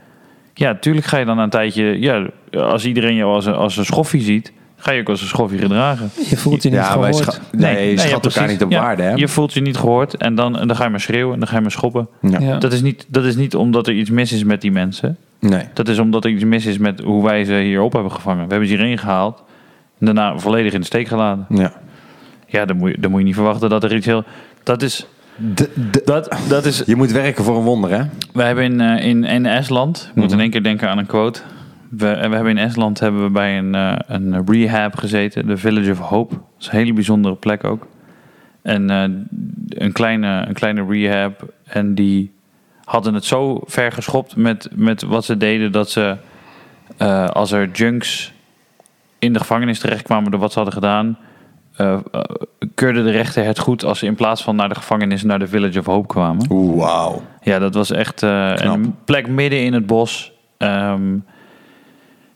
Ja, 0.55 0.75
tuurlijk 0.75 1.07
ga 1.07 1.19
je 1.19 1.25
dan 1.25 1.39
een 1.39 1.51
tijdje... 1.51 2.01
Ja, 2.01 2.27
als 2.53 2.85
iedereen 2.87 3.15
jou 3.15 3.35
als 3.35 3.47
een, 3.47 3.55
als 3.55 3.77
een 3.77 3.85
schoffie 3.85 4.21
ziet... 4.21 4.53
ga 4.77 4.93
je 4.93 5.01
ook 5.01 5.09
als 5.09 5.21
een 5.21 5.27
schoffie 5.27 5.59
gedragen. 5.59 6.11
Je 6.29 6.37
voelt 6.37 6.63
je 6.63 6.69
niet 6.69 6.79
Ja, 6.79 6.99
wij 6.99 7.13
gehoord. 7.13 7.33
scha- 7.35 7.43
nee, 7.53 7.91
je 7.91 7.99
schat 7.99 8.25
ja, 8.25 8.31
elkaar 8.31 8.49
niet 8.49 8.63
op 8.63 8.71
Ja, 8.71 8.81
waarde. 8.81 9.03
Hè? 9.03 9.13
Je 9.15 9.29
voelt 9.29 9.53
je 9.53 9.61
niet 9.61 9.77
gehoord 9.77 10.17
en 10.17 10.35
dan, 10.35 10.59
en 10.59 10.67
dan 10.67 10.77
ga 10.77 10.85
je 10.85 10.91
maar 10.91 11.01
schreeuwen 11.01 11.33
en 11.33 11.39
dan 11.39 11.49
ga 11.49 11.55
je 11.57 11.61
maar 11.63 11.71
schoppen. 11.71 12.09
Ja. 12.21 12.39
Ja. 12.39 12.59
Dat, 12.59 12.73
is 12.73 12.83
niet, 12.83 13.07
dat 13.09 13.25
is 13.25 13.37
niet 13.37 13.55
omdat 13.55 13.87
er 13.87 13.95
iets 13.95 14.11
mis 14.11 14.33
is 14.33 14.45
met 14.45 14.61
die 14.61 14.73
mensen. 14.73 15.17
Nee. 15.41 15.63
Dat 15.73 15.89
is 15.89 15.99
omdat 15.99 16.25
er 16.25 16.31
iets 16.31 16.45
mis 16.45 16.67
is 16.67 16.79
met 16.79 17.01
hoe 17.01 17.25
wij 17.25 17.45
ze 17.45 17.55
hier 17.55 17.81
op 17.81 17.93
hebben 17.93 18.13
gevangen. 18.13 18.45
We 18.45 18.51
hebben 18.51 18.69
ze 18.69 18.75
hierheen 18.75 18.99
gehaald 18.99 19.43
en 19.99 20.07
daarna 20.07 20.39
volledig 20.39 20.73
in 20.73 20.81
de 20.81 20.87
steek 20.87 21.09
gelaten. 21.09 21.47
Ja. 21.49 21.73
Ja, 22.47 22.65
dan 22.65 22.77
moet 22.77 22.91
je, 22.91 23.01
dan 23.01 23.11
moet 23.11 23.21
je 23.21 23.27
niet 23.27 23.35
verwachten 23.35 23.69
dat 23.69 23.85
er 23.85 23.95
iets 23.95 24.07
heel... 24.07 24.25
Dat 24.63 24.83
is... 24.83 25.07
De- 25.37 25.71
de- 25.91 26.03
Dat, 26.05 26.37
dat 26.49 26.65
is, 26.65 26.83
je 26.87 26.97
moet 26.97 27.13
werken 27.13 27.45
voor 27.45 27.57
een 27.57 27.63
wonder, 27.65 27.91
hè? 27.91 28.03
we 28.33 28.43
hebben 28.43 28.65
in, 28.65 28.81
eh, 28.81 29.07
in, 29.07 29.25
in 29.25 29.47
Estland, 29.47 30.07
ik 30.11 30.15
moet 30.15 30.25
Mhm. 30.25 30.35
in 30.35 30.41
één 30.41 30.51
keer 30.51 30.63
denken 30.63 30.89
aan 30.89 30.99
een 30.99 31.07
quote. 31.07 31.41
We, 31.91 32.07
we 32.07 32.35
hebben 32.35 32.47
in 32.47 32.59
Estland 32.59 33.01
hebben 33.01 33.23
we 33.23 33.31
bij 33.31 33.59
een, 33.59 33.75
eh, 33.75 33.97
een 34.07 34.43
rehab 34.47 34.97
gezeten, 34.97 35.47
de 35.47 35.57
Village 35.57 35.91
of 35.91 35.99
Hope. 35.99 36.35
Dat 36.35 36.43
is 36.61 36.67
een 36.67 36.79
hele 36.79 36.93
bijzondere 36.93 37.35
plek 37.35 37.65
ook. 37.65 37.87
En 38.63 38.91
eh, 38.91 39.05
een, 39.69 39.93
kleine, 39.93 40.45
een 40.49 40.55
kleine 40.55 40.85
rehab. 40.89 41.53
En 41.65 41.95
die 41.95 42.33
hadden 42.85 43.15
het 43.15 43.25
zo 43.25 43.61
ver 43.65 43.93
geschopt 43.93 44.37
met, 44.37 44.69
met 44.75 45.03
wat 45.03 45.25
ze 45.25 45.37
deden 45.37 45.73
dat 45.73 45.91
ze, 45.91 46.17
eh, 46.97 47.27
als 47.27 47.53
er 47.53 47.71
junks 47.71 48.33
in 49.19 49.33
de 49.33 49.39
gevangenis 49.39 49.79
terechtkwamen 49.79 50.31
door 50.31 50.41
wat 50.41 50.51
ze 50.53 50.57
hadden 50.59 50.75
gedaan, 50.75 51.19
eh 51.77 51.99
eh, 52.13 52.21
keurde 52.75 53.03
de 53.03 53.11
rechter 53.11 53.45
het 53.45 53.59
goed 53.59 53.85
als 53.85 53.99
ze 53.99 54.07
in 54.07 54.15
plaats 54.15 54.43
van 54.43 54.57
naar 54.57 54.69
de 54.69 54.75
gevangenis 54.75 55.23
naar 55.23 55.39
de 55.39 55.47
Village 55.47 55.79
of 55.79 55.87
Hope 55.87 56.07
kwamen. 56.07 56.77
Wauw. 56.77 57.23
Ja, 57.43 57.59
dat 57.59 57.75
was 57.75 57.91
echt 57.91 58.23
eh, 58.23 58.55
een 58.57 58.95
plek 59.05 59.29
midden 59.29 59.65
in 59.65 59.73
het 59.73 59.87
bos. 59.87 60.33
Ehm, 60.57 61.17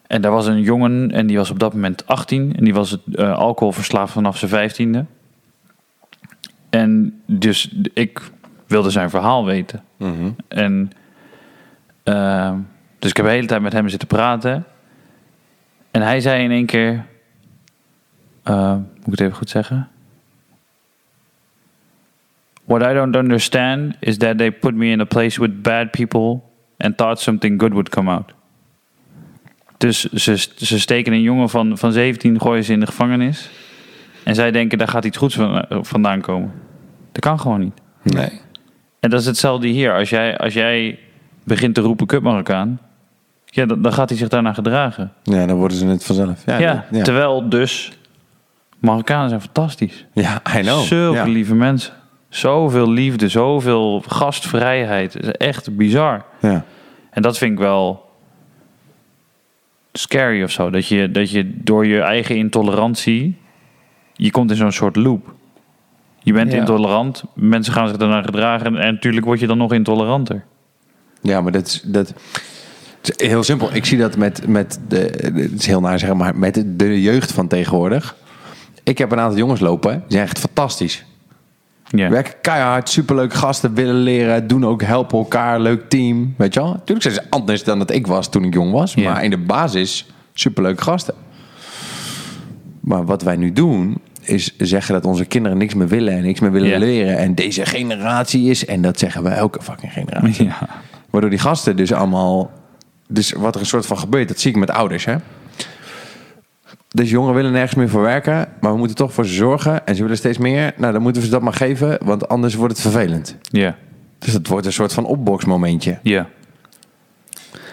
en 0.07 0.21
daar 0.21 0.33
was 0.33 0.47
een 0.47 0.61
jongen 0.61 1.11
en 1.11 1.27
die 1.27 1.37
was 1.37 1.51
op 1.51 1.59
dat 1.59 1.75
moment 1.75 2.07
18 2.07 2.57
en 2.57 2.65
die 2.65 2.75
was 2.75 2.99
eh, 3.13 3.39
alcoholverslaafd 3.39 4.13
vanaf 4.13 4.39
zijn 4.39 4.51
vijftiende. 4.51 5.05
En 6.71 7.21
dus 7.27 7.75
ik 7.95 8.31
wilde 8.67 8.91
zijn 8.91 9.11
verhaal 9.11 9.45
weten. 9.45 9.83
Mhm. 9.97 10.31
En 10.49 10.93
ehm, 12.03 12.57
dus 12.99 13.11
ik 13.11 13.17
heb 13.17 13.27
de 13.27 13.33
hele 13.33 13.47
tijd 13.47 13.63
met 13.63 13.73
hem 13.73 13.89
zitten 13.89 14.09
praten. 14.09 14.65
En 15.91 16.03
hij 16.03 16.21
zei 16.21 16.45
in 16.45 16.51
één 16.51 16.67
keer, 16.67 17.05
moet 19.09 19.21
ik 19.21 19.25
het 19.25 19.29
even 19.29 19.37
goed 19.37 19.51
zeggen? 19.51 19.89
What 22.65 22.83
I 22.83 22.95
don't 22.95 23.17
understand 23.17 23.95
is 23.99 24.17
that 24.17 24.39
they 24.39 24.53
put 24.53 24.75
me 24.75 24.87
in 24.87 25.01
a 25.01 25.05
place 25.05 25.41
with 25.41 25.63
bad 25.63 25.91
people 25.91 26.41
and 26.79 26.97
thought 26.97 27.21
something 27.21 27.61
good 27.61 27.71
would 27.71 27.89
come 27.89 28.11
out. 28.11 28.33
Dus 29.77 30.05
ze, 30.05 30.37
ze 30.57 30.81
steken 30.81 31.13
een 31.13 31.23
jongen 31.23 31.49
van, 31.49 31.79
van 31.79 31.93
17, 31.93 32.41
gooien 32.41 32.65
ze 32.65 32.73
in 32.73 32.81
de 32.81 32.87
gevangenis. 32.87 33.51
En 34.25 34.35
zij 34.35 34.51
denken, 34.51 34.79
daar 34.79 34.89
gaat 34.89 35.05
iets 35.05 35.17
goeds 35.17 35.35
van, 35.35 35.65
vandaan 35.69 36.21
komen. 36.21 36.53
Dat 37.13 37.23
kan 37.23 37.41
gewoon 37.41 37.61
niet. 37.61 37.81
Nee. 38.03 38.41
En 39.01 39.11
dat 39.11 39.21
is 39.21 39.27
hetzelfde 39.27 39.67
hier. 39.67 39.95
Als 39.95 40.11
jij, 40.11 40.39
als 40.39 40.55
jij 40.55 40.99
begint 41.45 41.75
te 41.75 41.81
roepen 41.81 42.07
kut 42.07 42.23
Marokkaan, 42.23 42.81
ja, 43.45 43.67
dan, 43.67 43.83
dan 43.83 43.93
gaat 43.93 44.09
hij 44.09 44.19
zich 44.19 44.29
daarna 44.29 44.53
gedragen. 44.53 45.13
Ja, 45.23 45.47
dan 45.47 45.57
worden 45.57 45.77
ze 45.77 45.87
het 45.87 46.05
vanzelf. 46.05 46.43
Ja, 46.47 46.59
Ja, 46.59 46.85
ja. 46.91 47.03
terwijl 47.03 47.49
dus 47.49 47.99
Marokkanen 48.79 49.29
zijn 49.29 49.41
fantastisch. 49.41 50.07
ja 50.13 50.43
I 50.57 50.61
know. 50.61 50.81
Zulke 50.81 51.17
Ja. 51.19 51.25
lieve 51.25 51.55
mensen. 51.55 51.93
Zoveel 52.29 52.91
liefde, 52.91 53.29
zoveel 53.29 54.03
gastvrijheid. 54.07 55.13
Het 55.13 55.23
is 55.23 55.31
echt 55.33 55.77
bizar. 55.77 56.25
Ja. 56.41 56.65
En 57.11 57.23
dat 57.23 57.39
vind 57.39 57.53
ik 57.53 57.59
wel 57.59 58.07
scary 59.93 60.43
of 60.43 60.51
zo. 60.51 60.71
Dat 60.71 60.87
je, 60.87 61.11
dat 61.11 61.31
je 61.31 61.51
door 61.63 61.87
je 61.87 62.01
eigen 62.01 62.37
intolerantie, 62.37 63.37
je 64.13 64.31
komt 64.31 64.51
in 64.51 64.57
zo'n 64.57 64.73
soort 64.73 64.97
loop. 64.97 65.35
Je 66.23 66.33
bent 66.33 66.53
Ja. 66.53 66.59
intolerant, 66.59 67.23
mensen 67.35 67.73
gaan 67.73 67.89
zich 67.89 67.97
daarna 67.97 68.23
gedragen 68.23 68.67
en 68.77 68.93
natuurlijk 68.95 69.27
word 69.27 69.41
je 69.41 69.47
dan 69.47 69.59
nog 69.59 69.73
intoleranter. 69.73 70.45
Ja, 71.23 71.41
maar 71.41 71.53
dat 71.53 71.67
is, 71.67 71.83
dat 71.85 72.15
heel 73.17 73.43
simpel. 73.43 73.75
Ik 73.75 73.85
zie 73.85 73.99
dat 73.99 74.17
met, 74.17 74.47
met 74.47 74.81
de, 74.89 74.97
het 75.35 75.53
is 75.61 75.67
heel 75.67 75.81
naar 75.81 75.99
zeg 75.99 76.15
maar, 76.15 76.37
met 76.37 76.65
de 76.67 77.03
jeugd 77.03 77.33
van 77.33 77.49
tegenwoordig. 77.49 78.17
Ik 78.89 78.99
heb 78.99 79.13
een 79.13 79.21
aantal 79.21 79.39
jongens 79.39 79.61
lopen, 79.61 79.93
die 79.93 80.03
zijn 80.09 80.25
echt 80.25 80.39
fantastisch. 80.39 81.05
Ja. 81.91 82.09
Werken 82.09 82.35
keihard, 82.41 82.89
superleuk 82.89 83.35
gasten, 83.35 83.75
willen 83.75 83.95
leren, 83.95 84.47
doen 84.47 84.67
ook, 84.67 84.83
helpen 84.83 85.19
elkaar, 85.19 85.61
leuk 85.61 85.89
team. 85.89 86.35
Weet 86.37 86.55
je 86.55 86.61
wel? 86.61 86.69
Natuurlijk 86.69 87.03
zijn 87.03 87.15
ze 87.15 87.23
anders 87.31 87.65
dan 87.65 87.79
dat 87.79 87.91
ik 87.91 88.07
was 88.07 88.31
toen 88.31 88.45
ik 88.45 88.55
jong 88.55 88.73
was, 88.73 88.97
maar 88.97 89.25
in 89.25 89.31
de 89.31 89.39
basis 89.39 90.11
superleuke 90.33 90.83
gasten. 90.83 91.15
Maar 92.81 93.05
wat 93.05 93.23
wij 93.23 93.37
nu 93.37 93.53
doen, 93.53 93.99
is 94.23 94.57
zeggen 94.57 94.95
dat 94.95 95.05
onze 95.05 95.25
kinderen 95.25 95.59
niks 95.59 95.75
meer 95.75 95.89
willen 95.89 96.15
en 96.15 96.23
niks 96.23 96.41
meer 96.41 96.53
willen 96.53 96.79
leren. 96.79 97.19
En 97.19 97.35
deze 97.35 97.67
generatie 97.67 98.51
is, 98.51 98.67
en 98.67 98.83
dat 98.83 98.99
zeggen 98.99 99.23
we 99.23 99.29
elke 99.29 99.63
fucking 99.63 99.93
generatie. 99.93 100.45
Ja. 100.45 100.69
Waardoor 101.11 101.31
die 101.31 101.39
gasten 101.39 101.77
dus 101.77 101.93
allemaal... 101.93 102.51
Dus 103.09 103.33
wat 103.33 103.55
er 103.55 103.61
een 103.61 103.67
soort 103.67 103.87
van 103.87 103.99
gebeurt, 103.99 104.29
dat 104.29 104.39
zie 104.39 104.51
ik 104.51 104.57
met 104.57 104.71
ouders, 104.71 105.05
hè. 105.05 105.17
Dus 106.89 107.11
jongeren 107.11 107.35
willen 107.37 107.53
nergens 107.53 107.75
meer 107.75 107.89
voor 107.89 108.03
werken, 108.03 108.49
maar 108.61 108.73
we 108.73 108.79
moeten 108.79 108.97
toch 108.97 109.13
voor 109.13 109.27
ze 109.27 109.35
zorgen. 109.35 109.87
En 109.87 109.95
ze 109.95 110.03
willen 110.03 110.17
steeds 110.17 110.39
meer. 110.39 110.73
Nou, 110.77 110.93
dan 110.93 111.03
moeten 111.03 111.21
we 111.23 111.27
ze 111.29 111.33
dat 111.35 111.43
maar 111.43 111.53
geven, 111.53 111.99
want 112.05 112.29
anders 112.29 112.55
wordt 112.55 112.73
het 112.73 112.83
vervelend. 112.83 113.37
Ja. 113.41 113.77
Dus 114.19 114.33
dat 114.33 114.47
wordt 114.47 114.67
een 114.67 114.73
soort 114.73 114.93
van 114.93 115.05
opboxmomentje. 115.05 115.99
Ja. 116.03 116.27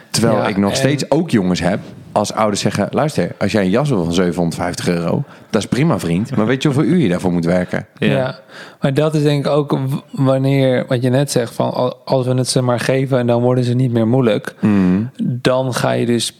Terwijl 0.09 0.35
Ja, 0.37 0.47
ik 0.47 0.57
nog 0.57 0.71
en- 0.71 0.77
steeds 0.77 1.11
ook 1.11 1.29
jongens 1.29 1.59
heb, 1.59 1.79
als 2.11 2.33
ouders 2.33 2.61
zeggen... 2.61 2.87
luister, 2.91 3.31
als 3.39 3.51
jij 3.51 3.63
een 3.63 3.69
jas 3.69 3.89
wil 3.89 4.03
van 4.03 4.13
750 4.13 4.87
euro, 4.87 5.23
dat 5.49 5.61
is 5.61 5.67
prima 5.67 5.99
vriend. 5.99 6.35
Maar 6.35 6.45
weet 6.45 6.61
je 6.61 6.67
hoeveel 6.67 6.87
uur 6.87 6.97
je 6.97 7.09
daarvoor 7.09 7.31
moet 7.31 7.45
werken? 7.45 7.87
Ja. 7.97 8.07
Ja. 8.07 8.39
maar 8.81 8.93
dat 8.93 9.15
is 9.15 9.23
denk 9.23 9.45
ik 9.45 9.51
ook 9.51 9.77
wanneer, 10.11 10.85
wat 10.87 11.01
je 11.03 11.09
net 11.09 11.31
zegt, 11.31 11.53
van 11.55 11.73
al- 11.73 11.97
als 12.05 12.25
we 12.25 12.33
het 12.33 12.47
ze 12.47 12.61
maar 12.61 12.79
geven 12.79 13.19
en 13.19 13.27
dan 13.27 13.41
worden 13.41 13.63
ze 13.63 13.73
niet 13.73 13.91
meer 13.91 14.07
moeilijk, 14.07 14.55
Mm. 14.61 15.09
dan 15.23 15.73
ga 15.73 15.91
je 15.91 16.05
dus 16.05 16.39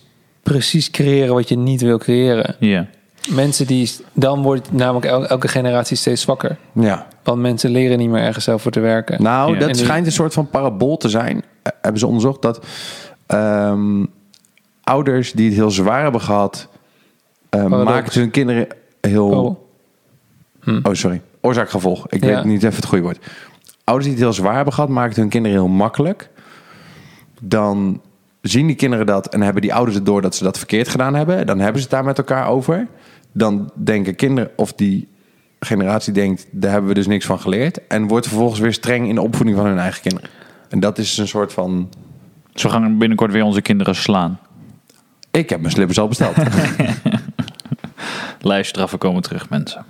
precies 0.54 0.92
creëren 0.92 1.34
wat 1.34 1.50
je 1.50 1.58
niet 1.58 1.82
wil 1.82 1.98
creëren. 1.98 2.56
Ja. 2.60 2.88
Mensen 3.30 3.68
die, 3.68 3.92
dan 4.14 4.42
wordt 4.42 4.72
namelijk 4.72 5.06
el- 5.06 5.28
elke 5.28 5.48
generatie 5.48 5.98
steeds 5.98 6.22
zwakker. 6.22 6.58
Ja. 6.74 7.08
Want 7.24 7.42
mensen 7.42 7.70
leren 7.72 7.98
niet 7.98 8.10
meer 8.10 8.22
ergens 8.22 8.44
zelf 8.44 8.62
voor 8.62 8.72
te 8.72 8.80
werken. 8.80 9.24
Nou, 9.24 9.54
Ja. 9.54 9.60
dat 9.60 9.70
En 9.70 9.76
schijnt 9.76 10.06
een 10.06 10.12
soort 10.12 10.34
van 10.34 10.50
parabool 10.50 10.98
te 10.98 11.10
zijn. 11.10 11.44
Eh, 11.62 11.72
hebben 11.82 12.00
ze 12.00 12.06
onderzocht 12.08 12.42
dat 12.42 12.66
ehm, 13.28 14.06
ouders 14.84 15.32
die 15.32 15.46
het 15.46 15.56
heel 15.56 15.72
zwaar 15.72 16.02
hebben 16.04 16.22
gehad, 16.22 16.68
eh, 17.50 17.60
Paradox. 17.66 17.84
maken 17.92 18.20
hun 18.20 18.32
kinderen 18.32 18.68
heel. 19.02 19.30
Oh. 19.30 19.56
Oh, 20.86 20.94
sorry. 20.94 21.22
Oorzaak-gevolg. 21.42 22.08
Ik 22.10 22.24
Ja. 22.24 22.36
weet 22.36 22.44
niet 22.44 22.64
even 22.64 22.76
het 22.76 22.86
goede 22.86 23.04
woord. 23.04 23.26
Ouders 23.84 24.10
die 24.10 24.16
het 24.18 24.26
heel 24.26 24.34
zwaar 24.34 24.56
hebben 24.56 24.74
gehad, 24.74 24.90
maken 24.90 25.16
hun 25.22 25.30
kinderen 25.30 25.58
heel 25.58 25.68
makkelijk. 25.68 26.30
Dan 27.42 28.02
zien 28.48 28.68
die 28.68 28.76
kinderen 28.76 29.06
dat 29.06 29.28
en 29.34 29.42
hebben 29.42 29.62
die 29.62 29.74
ouders 29.74 29.96
het 29.96 30.06
door 30.06 30.22
dat 30.22 30.36
ze 30.36 30.44
dat 30.44 30.58
verkeerd 30.58 30.88
gedaan 30.88 31.16
hebben. 31.16 31.46
Dan 31.46 31.60
hebben 31.60 31.82
ze 31.82 31.88
het 31.88 31.96
daar 31.96 32.04
met 32.04 32.18
elkaar 32.18 32.48
over. 32.48 32.88
Dan 33.32 33.72
denken 33.74 34.16
kinderen, 34.16 34.52
of 34.56 34.74
die 34.74 35.08
generatie 35.60 36.14
denkt, 36.14 36.48
daar 36.52 36.72
hebben 36.72 36.90
we 36.90 36.96
dus 36.96 37.08
niks 37.08 37.26
van 37.26 37.40
geleerd. 37.40 37.88
En 37.88 38.08
wordt 38.08 38.28
vervolgens 38.28 38.60
weer 38.60 38.74
streng 38.74 39.08
in 39.08 39.16
de 39.16 39.22
opvoeding 39.22 39.58
van 39.58 39.66
hun 39.66 39.78
eigen 39.78 40.02
kinderen. 40.02 40.30
En 40.70 40.80
dat 40.80 40.98
is 40.98 41.18
een 41.18 41.28
soort 41.28 41.54
van. 41.54 41.90
Dus 42.54 42.64
we 42.64 42.70
gaan 42.70 42.98
binnenkort 42.98 43.32
weer 43.32 43.44
onze 43.44 43.62
kinderen 43.62 43.96
slaan. 43.96 44.40
Ik 45.32 45.50
heb 45.50 45.60
mijn 45.60 45.72
slippers 45.74 46.00
al 46.00 46.08
besteld. 46.08 46.36
Lijfstraffen 48.42 49.00
komen 49.00 49.22
terug, 49.22 49.50
mensen. 49.50 49.86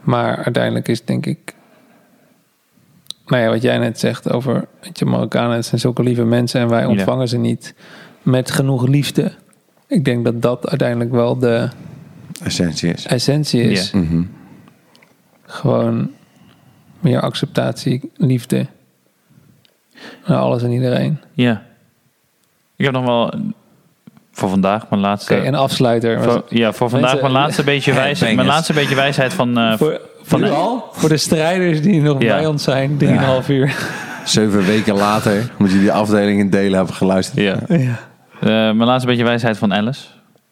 Maar 0.00 0.36
uiteindelijk 0.36 0.88
is 0.88 1.04
denk 1.04 1.26
ik. 1.26 1.53
Nou 3.26 3.42
ja, 3.42 3.48
wat 3.48 3.62
jij 3.62 3.78
net 3.78 3.98
zegt 3.98 4.30
over. 4.32 4.66
Weet 4.80 4.98
je, 4.98 5.04
Marokkanen 5.04 5.56
het 5.56 5.66
zijn 5.66 5.80
zulke 5.80 6.02
lieve 6.02 6.24
mensen 6.24 6.60
en 6.60 6.68
wij 6.68 6.84
ontvangen 6.86 7.28
ze 7.28 7.36
niet 7.38 7.74
met 8.22 8.50
genoeg 8.50 8.86
liefde. 8.86 9.32
Ik 9.86 10.04
denk 10.04 10.24
dat 10.24 10.42
dat 10.42 10.68
uiteindelijk 10.68 11.10
wel 11.10 11.38
de 11.38 11.68
Essentie 12.42 12.92
is. 12.92 13.06
essentie 13.06 13.62
is. 13.62 13.90
Ja. 13.90 13.98
Mhm. 13.98 14.22
Gewoon 15.46 16.10
meer 17.00 17.20
acceptatie, 17.20 18.10
liefde. 18.16 18.66
Naar 20.26 20.38
alles 20.38 20.62
en 20.62 20.70
iedereen. 20.72 21.18
Ja. 21.32 21.62
Ik 22.76 22.84
heb 22.84 22.94
nog 22.94 23.04
wel 23.04 23.34
voor 24.32 24.48
vandaag 24.48 24.88
mijn 24.90 25.00
laatste... 25.02 25.34
Oké, 25.34 25.42
en 25.42 25.54
afsluiter. 25.54 26.22
voor, 26.22 26.44
ja, 26.48 26.72
voor 26.72 26.90
vandaag 26.90 27.10
Mensen- 27.12 27.30
mijn 27.32 27.42
laatste 27.42 27.64
beetje 27.64 27.92
wijsheid. 28.02 28.34
Mijn 28.36 28.46
laatste 28.48 28.72
beetje 28.72 28.94
wijsheid 28.94 29.32
van... 29.34 29.58
eh, 29.58 29.76
voor, 29.76 30.00
van 30.24 30.46
voor, 30.46 30.82
voor 30.92 31.08
de 31.08 31.16
strijders 31.16 31.82
die 31.82 32.00
nog 32.00 32.22
Ja. 32.22 32.36
bij 32.36 32.46
ons 32.46 32.62
zijn, 32.62 32.98
3,5 32.98 33.48
uur. 33.48 33.76
Zeven 34.24 34.64
weken 34.64 34.94
later, 34.94 35.50
omdat 35.58 35.72
jullie 35.72 35.86
de 35.86 35.92
afdeling 35.92 36.40
in 36.40 36.50
delen 36.50 36.76
hebben 36.76 36.94
geluisterd. 36.94 37.40
ja. 37.40 37.58
Ja. 37.76 37.98
Eh, 38.40 38.48
mijn 38.50 38.84
laatste 38.84 39.08
beetje 39.08 39.24
wijsheid 39.24 39.58
van 39.58 39.74
Alice. 39.74 40.06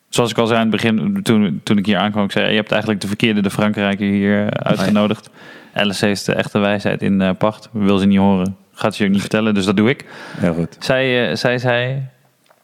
Zoals 0.09 0.31
ik 0.31 0.39
al 0.39 0.47
zei 0.47 0.59
aan 0.59 0.67
het 0.67 0.83
begin, 0.83 1.21
toen, 1.23 1.61
toen 1.63 1.79
ik 1.79 1.87
hier 1.87 1.97
aankwam, 1.99 2.25
ik 2.25 2.33
zei: 2.33 2.49
Je 2.51 2.57
hebt 2.57 2.71
eigenlijk 2.71 3.01
de 3.01 3.07
verkeerde 3.07 3.43
de 3.43 3.51
Frankrijker 3.51 4.07
hier 4.07 4.47
eh, 4.47 4.47
uitgenodigd. 4.47 5.31
Alice 5.75 6.07
heeft 6.07 6.27
de 6.27 6.35
echte 6.35 6.59
wijsheid 6.59 7.03
in 7.03 7.21
eh, 7.21 7.31
pacht. 7.39 7.69
Wil 7.73 7.99
ze 7.99 8.07
niet 8.07 8.19
horen. 8.19 8.57
Gaat 8.73 8.95
ze 8.95 9.03
je 9.03 9.09
ook 9.09 9.15
niet 9.15 9.21
vertellen, 9.23 9.55
dus 9.55 9.65
dat 9.65 9.77
doe 9.77 9.89
ik. 9.91 10.05
Heel 10.37 10.55
goed. 10.55 10.77
Zij, 10.79 11.37
zij 11.37 11.59
zei, 11.59 12.03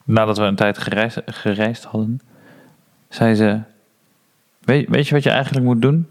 nadat 0.05 0.39
we 0.39 0.45
een 0.45 0.55
tijd 0.57 0.79
gereisd, 0.79 1.21
gereisd 1.27 1.85
hadden, 1.85 2.21
zei 3.09 3.35
ze: 3.35 3.59
weet, 4.65 4.89
weet 4.89 5.09
je 5.09 5.15
wat 5.15 5.23
je 5.23 5.31
eigenlijk 5.31 5.65
moet 5.67 5.83
doen? 5.83 6.07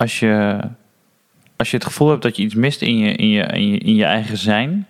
Als 0.00 0.18
je, 0.18 0.58
als 1.56 1.70
je 1.70 1.76
het 1.76 1.86
gevoel 1.86 2.08
hebt 2.08 2.22
dat 2.22 2.36
je 2.36 2.42
iets 2.42 2.54
mist 2.54 2.82
in 2.82 2.98
je, 2.98 3.12
in, 3.12 3.28
je, 3.28 3.42
in, 3.42 3.68
je, 3.68 3.78
in 3.78 3.94
je 3.94 4.04
eigen 4.04 4.36
zijn, 4.36 4.86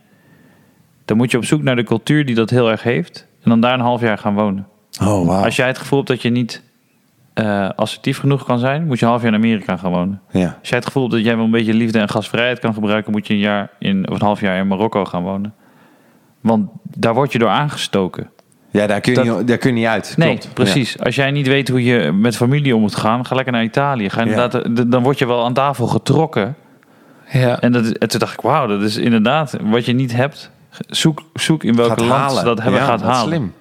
dan 1.05 1.17
moet 1.17 1.31
je 1.31 1.37
op 1.37 1.45
zoek 1.45 1.63
naar 1.63 1.77
de 1.77 1.83
cultuur 1.83 2.27
die 2.27 2.35
dat 2.35 2.51
heel 2.51 2.71
erg 2.71 2.83
heeft. 2.83 3.27
En 3.43 3.51
dan 3.51 3.61
daar 3.61 3.75
een 3.75 3.81
half 3.81 4.01
jaar 4.01 4.19
gaan 4.19 4.35
wonen. 4.35 4.67
Oh, 5.01 5.27
wauw. 5.27 5.45
Als 5.45 5.57
jij 5.57 5.67
het 5.67 5.79
gevoel 5.79 5.99
hebt 5.99 6.11
dat 6.11 6.23
je 6.23 6.31
niet 6.31 6.63
eh, 7.33 7.69
assertief 7.69 8.19
genoeg 8.19 8.45
kan 8.45 8.59
zijn, 8.59 8.87
moet 8.87 8.99
je 8.99 9.05
een 9.05 9.11
half 9.11 9.23
jaar 9.23 9.33
in 9.33 9.39
Amerika 9.39 9.77
gaan 9.77 9.91
wonen. 9.91 10.21
Ja. 10.31 10.57
Als 10.59 10.69
jij 10.69 10.79
het 10.79 10.87
gevoel 10.87 11.03
hebt 11.03 11.15
dat 11.15 11.25
jij 11.25 11.37
wel 11.37 11.45
een 11.45 11.51
beetje 11.51 11.75
liefde 11.75 11.99
en 11.99 12.09
gastvrijheid 12.09 12.59
kan 12.59 12.75
gebruiken, 12.75 13.13
moet 13.13 13.27
je 13.27 13.33
een 13.33 13.41
jaar 13.41 13.71
in, 13.79 14.09
of 14.09 14.15
een 14.15 14.27
half 14.27 14.41
jaar 14.41 14.59
in 14.59 14.69
Marokko 14.69 15.05
gaan 15.05 15.23
wonen. 15.23 15.55
Want 16.41 16.71
daar 16.83 17.15
word 17.15 17.33
je 17.33 17.39
door 17.39 17.49
aangestoken. 17.49 18.31
Ja, 18.71 18.87
daar 18.87 19.01
kun 19.01 19.13
je, 19.15 19.25
Dat- 19.25 19.39
niet, 19.39 19.49
daar 19.49 19.59
kun 19.59 19.71
je 19.71 19.77
niet 19.77 19.87
uit. 19.89 20.15
Nee, 20.17 20.29
Klopt. 20.29 20.55
precies. 20.55 20.99
Als 20.99 21.15
jij 21.15 21.31
niet 21.31 21.47
weet 21.47 21.69
hoe 21.69 21.85
je 21.85 22.13
met 22.13 22.37
familie 22.37 22.75
om 22.75 22.81
moet 22.81 22.95
gaan, 22.97 23.27
ga 23.27 23.35
lekker 23.35 23.53
naar 23.53 23.63
Italië. 23.65 24.11
Ga 24.11 24.21
Ja. 24.21 24.27
inderdaad, 24.27 24.65
d- 24.77 24.93
Dan 24.93 25.03
word 25.03 25.19
je 25.19 25.27
wel 25.27 25.45
aan 25.45 25.53
tafel 25.55 25.87
getrokken. 25.87 26.55
Ja. 27.33 27.61
En, 27.61 27.73
dat, 27.73 27.87
en 27.87 28.09
toen 28.09 28.19
dacht 28.21 28.33
ik, 28.33 28.41
wauw, 28.41 28.67
dat 28.67 28.83
is 28.83 28.97
inderdaad 28.97 29.57
wat 29.63 29.85
je 29.87 29.93
niet 29.93 30.13
hebt. 30.17 30.51
Zoek, 30.89 31.23
zoek 31.35 31.65
in 31.65 31.71
Ja. 31.71 31.77
welk 31.77 31.89
Gaat 31.89 31.99
land 32.01 32.13
halen. 32.13 32.39
ze 32.39 32.45
dat 32.45 32.63
hebben 32.63 32.81
Ja, 32.81 32.87
gaat 32.87 33.03
halen. 33.03 33.29
Slim. 33.29 33.53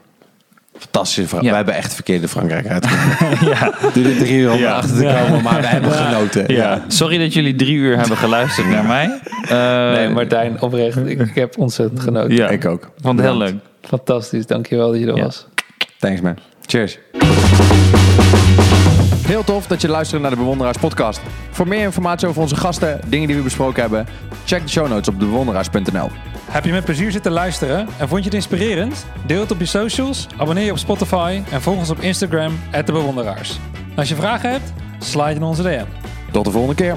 Fantastisch. 0.77 1.27
Fra- 1.27 1.41
Ja. 1.41 1.49
We 1.49 1.55
hebben 1.55 1.73
echt 1.73 1.93
verkeerde 1.93 2.27
Frankrijk 2.27 2.67
uitgekomen. 2.67 3.37
Ja. 3.53 3.73
Doe 3.93 4.03
er 4.03 4.17
drie 4.17 4.37
uur 4.37 4.51
om 4.51 4.57
Ja. 4.57 4.73
achter 4.73 4.97
te 4.97 5.03
komen, 5.23 5.43
maar 5.43 5.61
we 5.61 5.67
hebben 5.67 5.91
genoten. 5.91 6.53
Ja. 6.53 6.81
Sorry 6.87 7.17
dat 7.17 7.33
jullie 7.33 7.55
drie 7.55 7.73
uur 7.75 7.97
hebben 7.97 8.17
geluisterd 8.17 8.67
naar 8.69 8.85
mij. 8.85 9.19
Eh, 9.47 9.91
Nee, 9.97 10.09
Martijn, 10.09 10.61
oprecht. 10.61 10.97
Ik, 10.97 11.19
ik 11.19 11.35
heb 11.35 11.57
ontzettend 11.57 11.99
genoten. 11.99 12.35
Ja. 12.35 12.47
Ik 12.49 12.65
ook. 12.65 12.89
vond 13.01 13.19
het 13.19 13.27
heel 13.27 13.37
leuk. 13.37 13.53
Fantastisch, 13.81 14.45
dankjewel 14.45 14.91
dat 14.91 14.99
je 14.99 15.07
er 15.07 15.15
Ja. 15.15 15.23
was. 15.23 15.47
Thanks 15.99 16.21
man. 16.21 16.37
Cheers. 16.65 16.99
Heel 19.27 19.43
tof 19.43 19.67
dat 19.67 19.81
je 19.81 19.87
luistert 19.89 20.21
naar 20.21 20.31
de 20.31 20.37
Bewonderaars 20.37 20.77
podcast. 20.77 21.21
Voor 21.51 21.67
meer 21.67 21.81
informatie 21.83 22.27
over 22.27 22.41
onze 22.41 22.55
gasten, 22.55 22.99
dingen 23.07 23.27
die 23.27 23.35
we 23.37 23.41
besproken 23.43 23.81
hebben, 23.81 24.05
check 24.45 24.61
de 24.61 24.69
show 24.69 24.87
notes 24.87 25.07
op 25.07 25.19
bewonderaars.nl. 25.19 26.09
Heb 26.51 26.65
je 26.65 26.71
met 26.71 26.85
plezier 26.85 27.11
zitten 27.11 27.31
luisteren 27.31 27.87
en 27.97 28.07
vond 28.07 28.19
je 28.19 28.25
het 28.25 28.33
inspirerend? 28.33 29.05
Deel 29.25 29.39
het 29.41 29.51
op 29.51 29.59
je 29.59 29.65
socials, 29.65 30.27
abonneer 30.37 30.65
je 30.65 30.71
op 30.71 30.77
Spotify 30.77 31.41
en 31.51 31.61
volg 31.61 31.77
ons 31.77 31.89
op 31.89 31.99
Instagram, 31.99 32.59
@debewonderaars. 32.71 33.59
Als 33.95 34.09
je 34.09 34.15
vragen 34.15 34.51
hebt, 34.51 34.73
slide 34.99 35.33
in 35.35 35.43
onze 35.43 35.61
DM. 35.63 35.85
Tot 36.31 36.45
de 36.45 36.51
volgende 36.51 36.75
keer. 36.75 36.95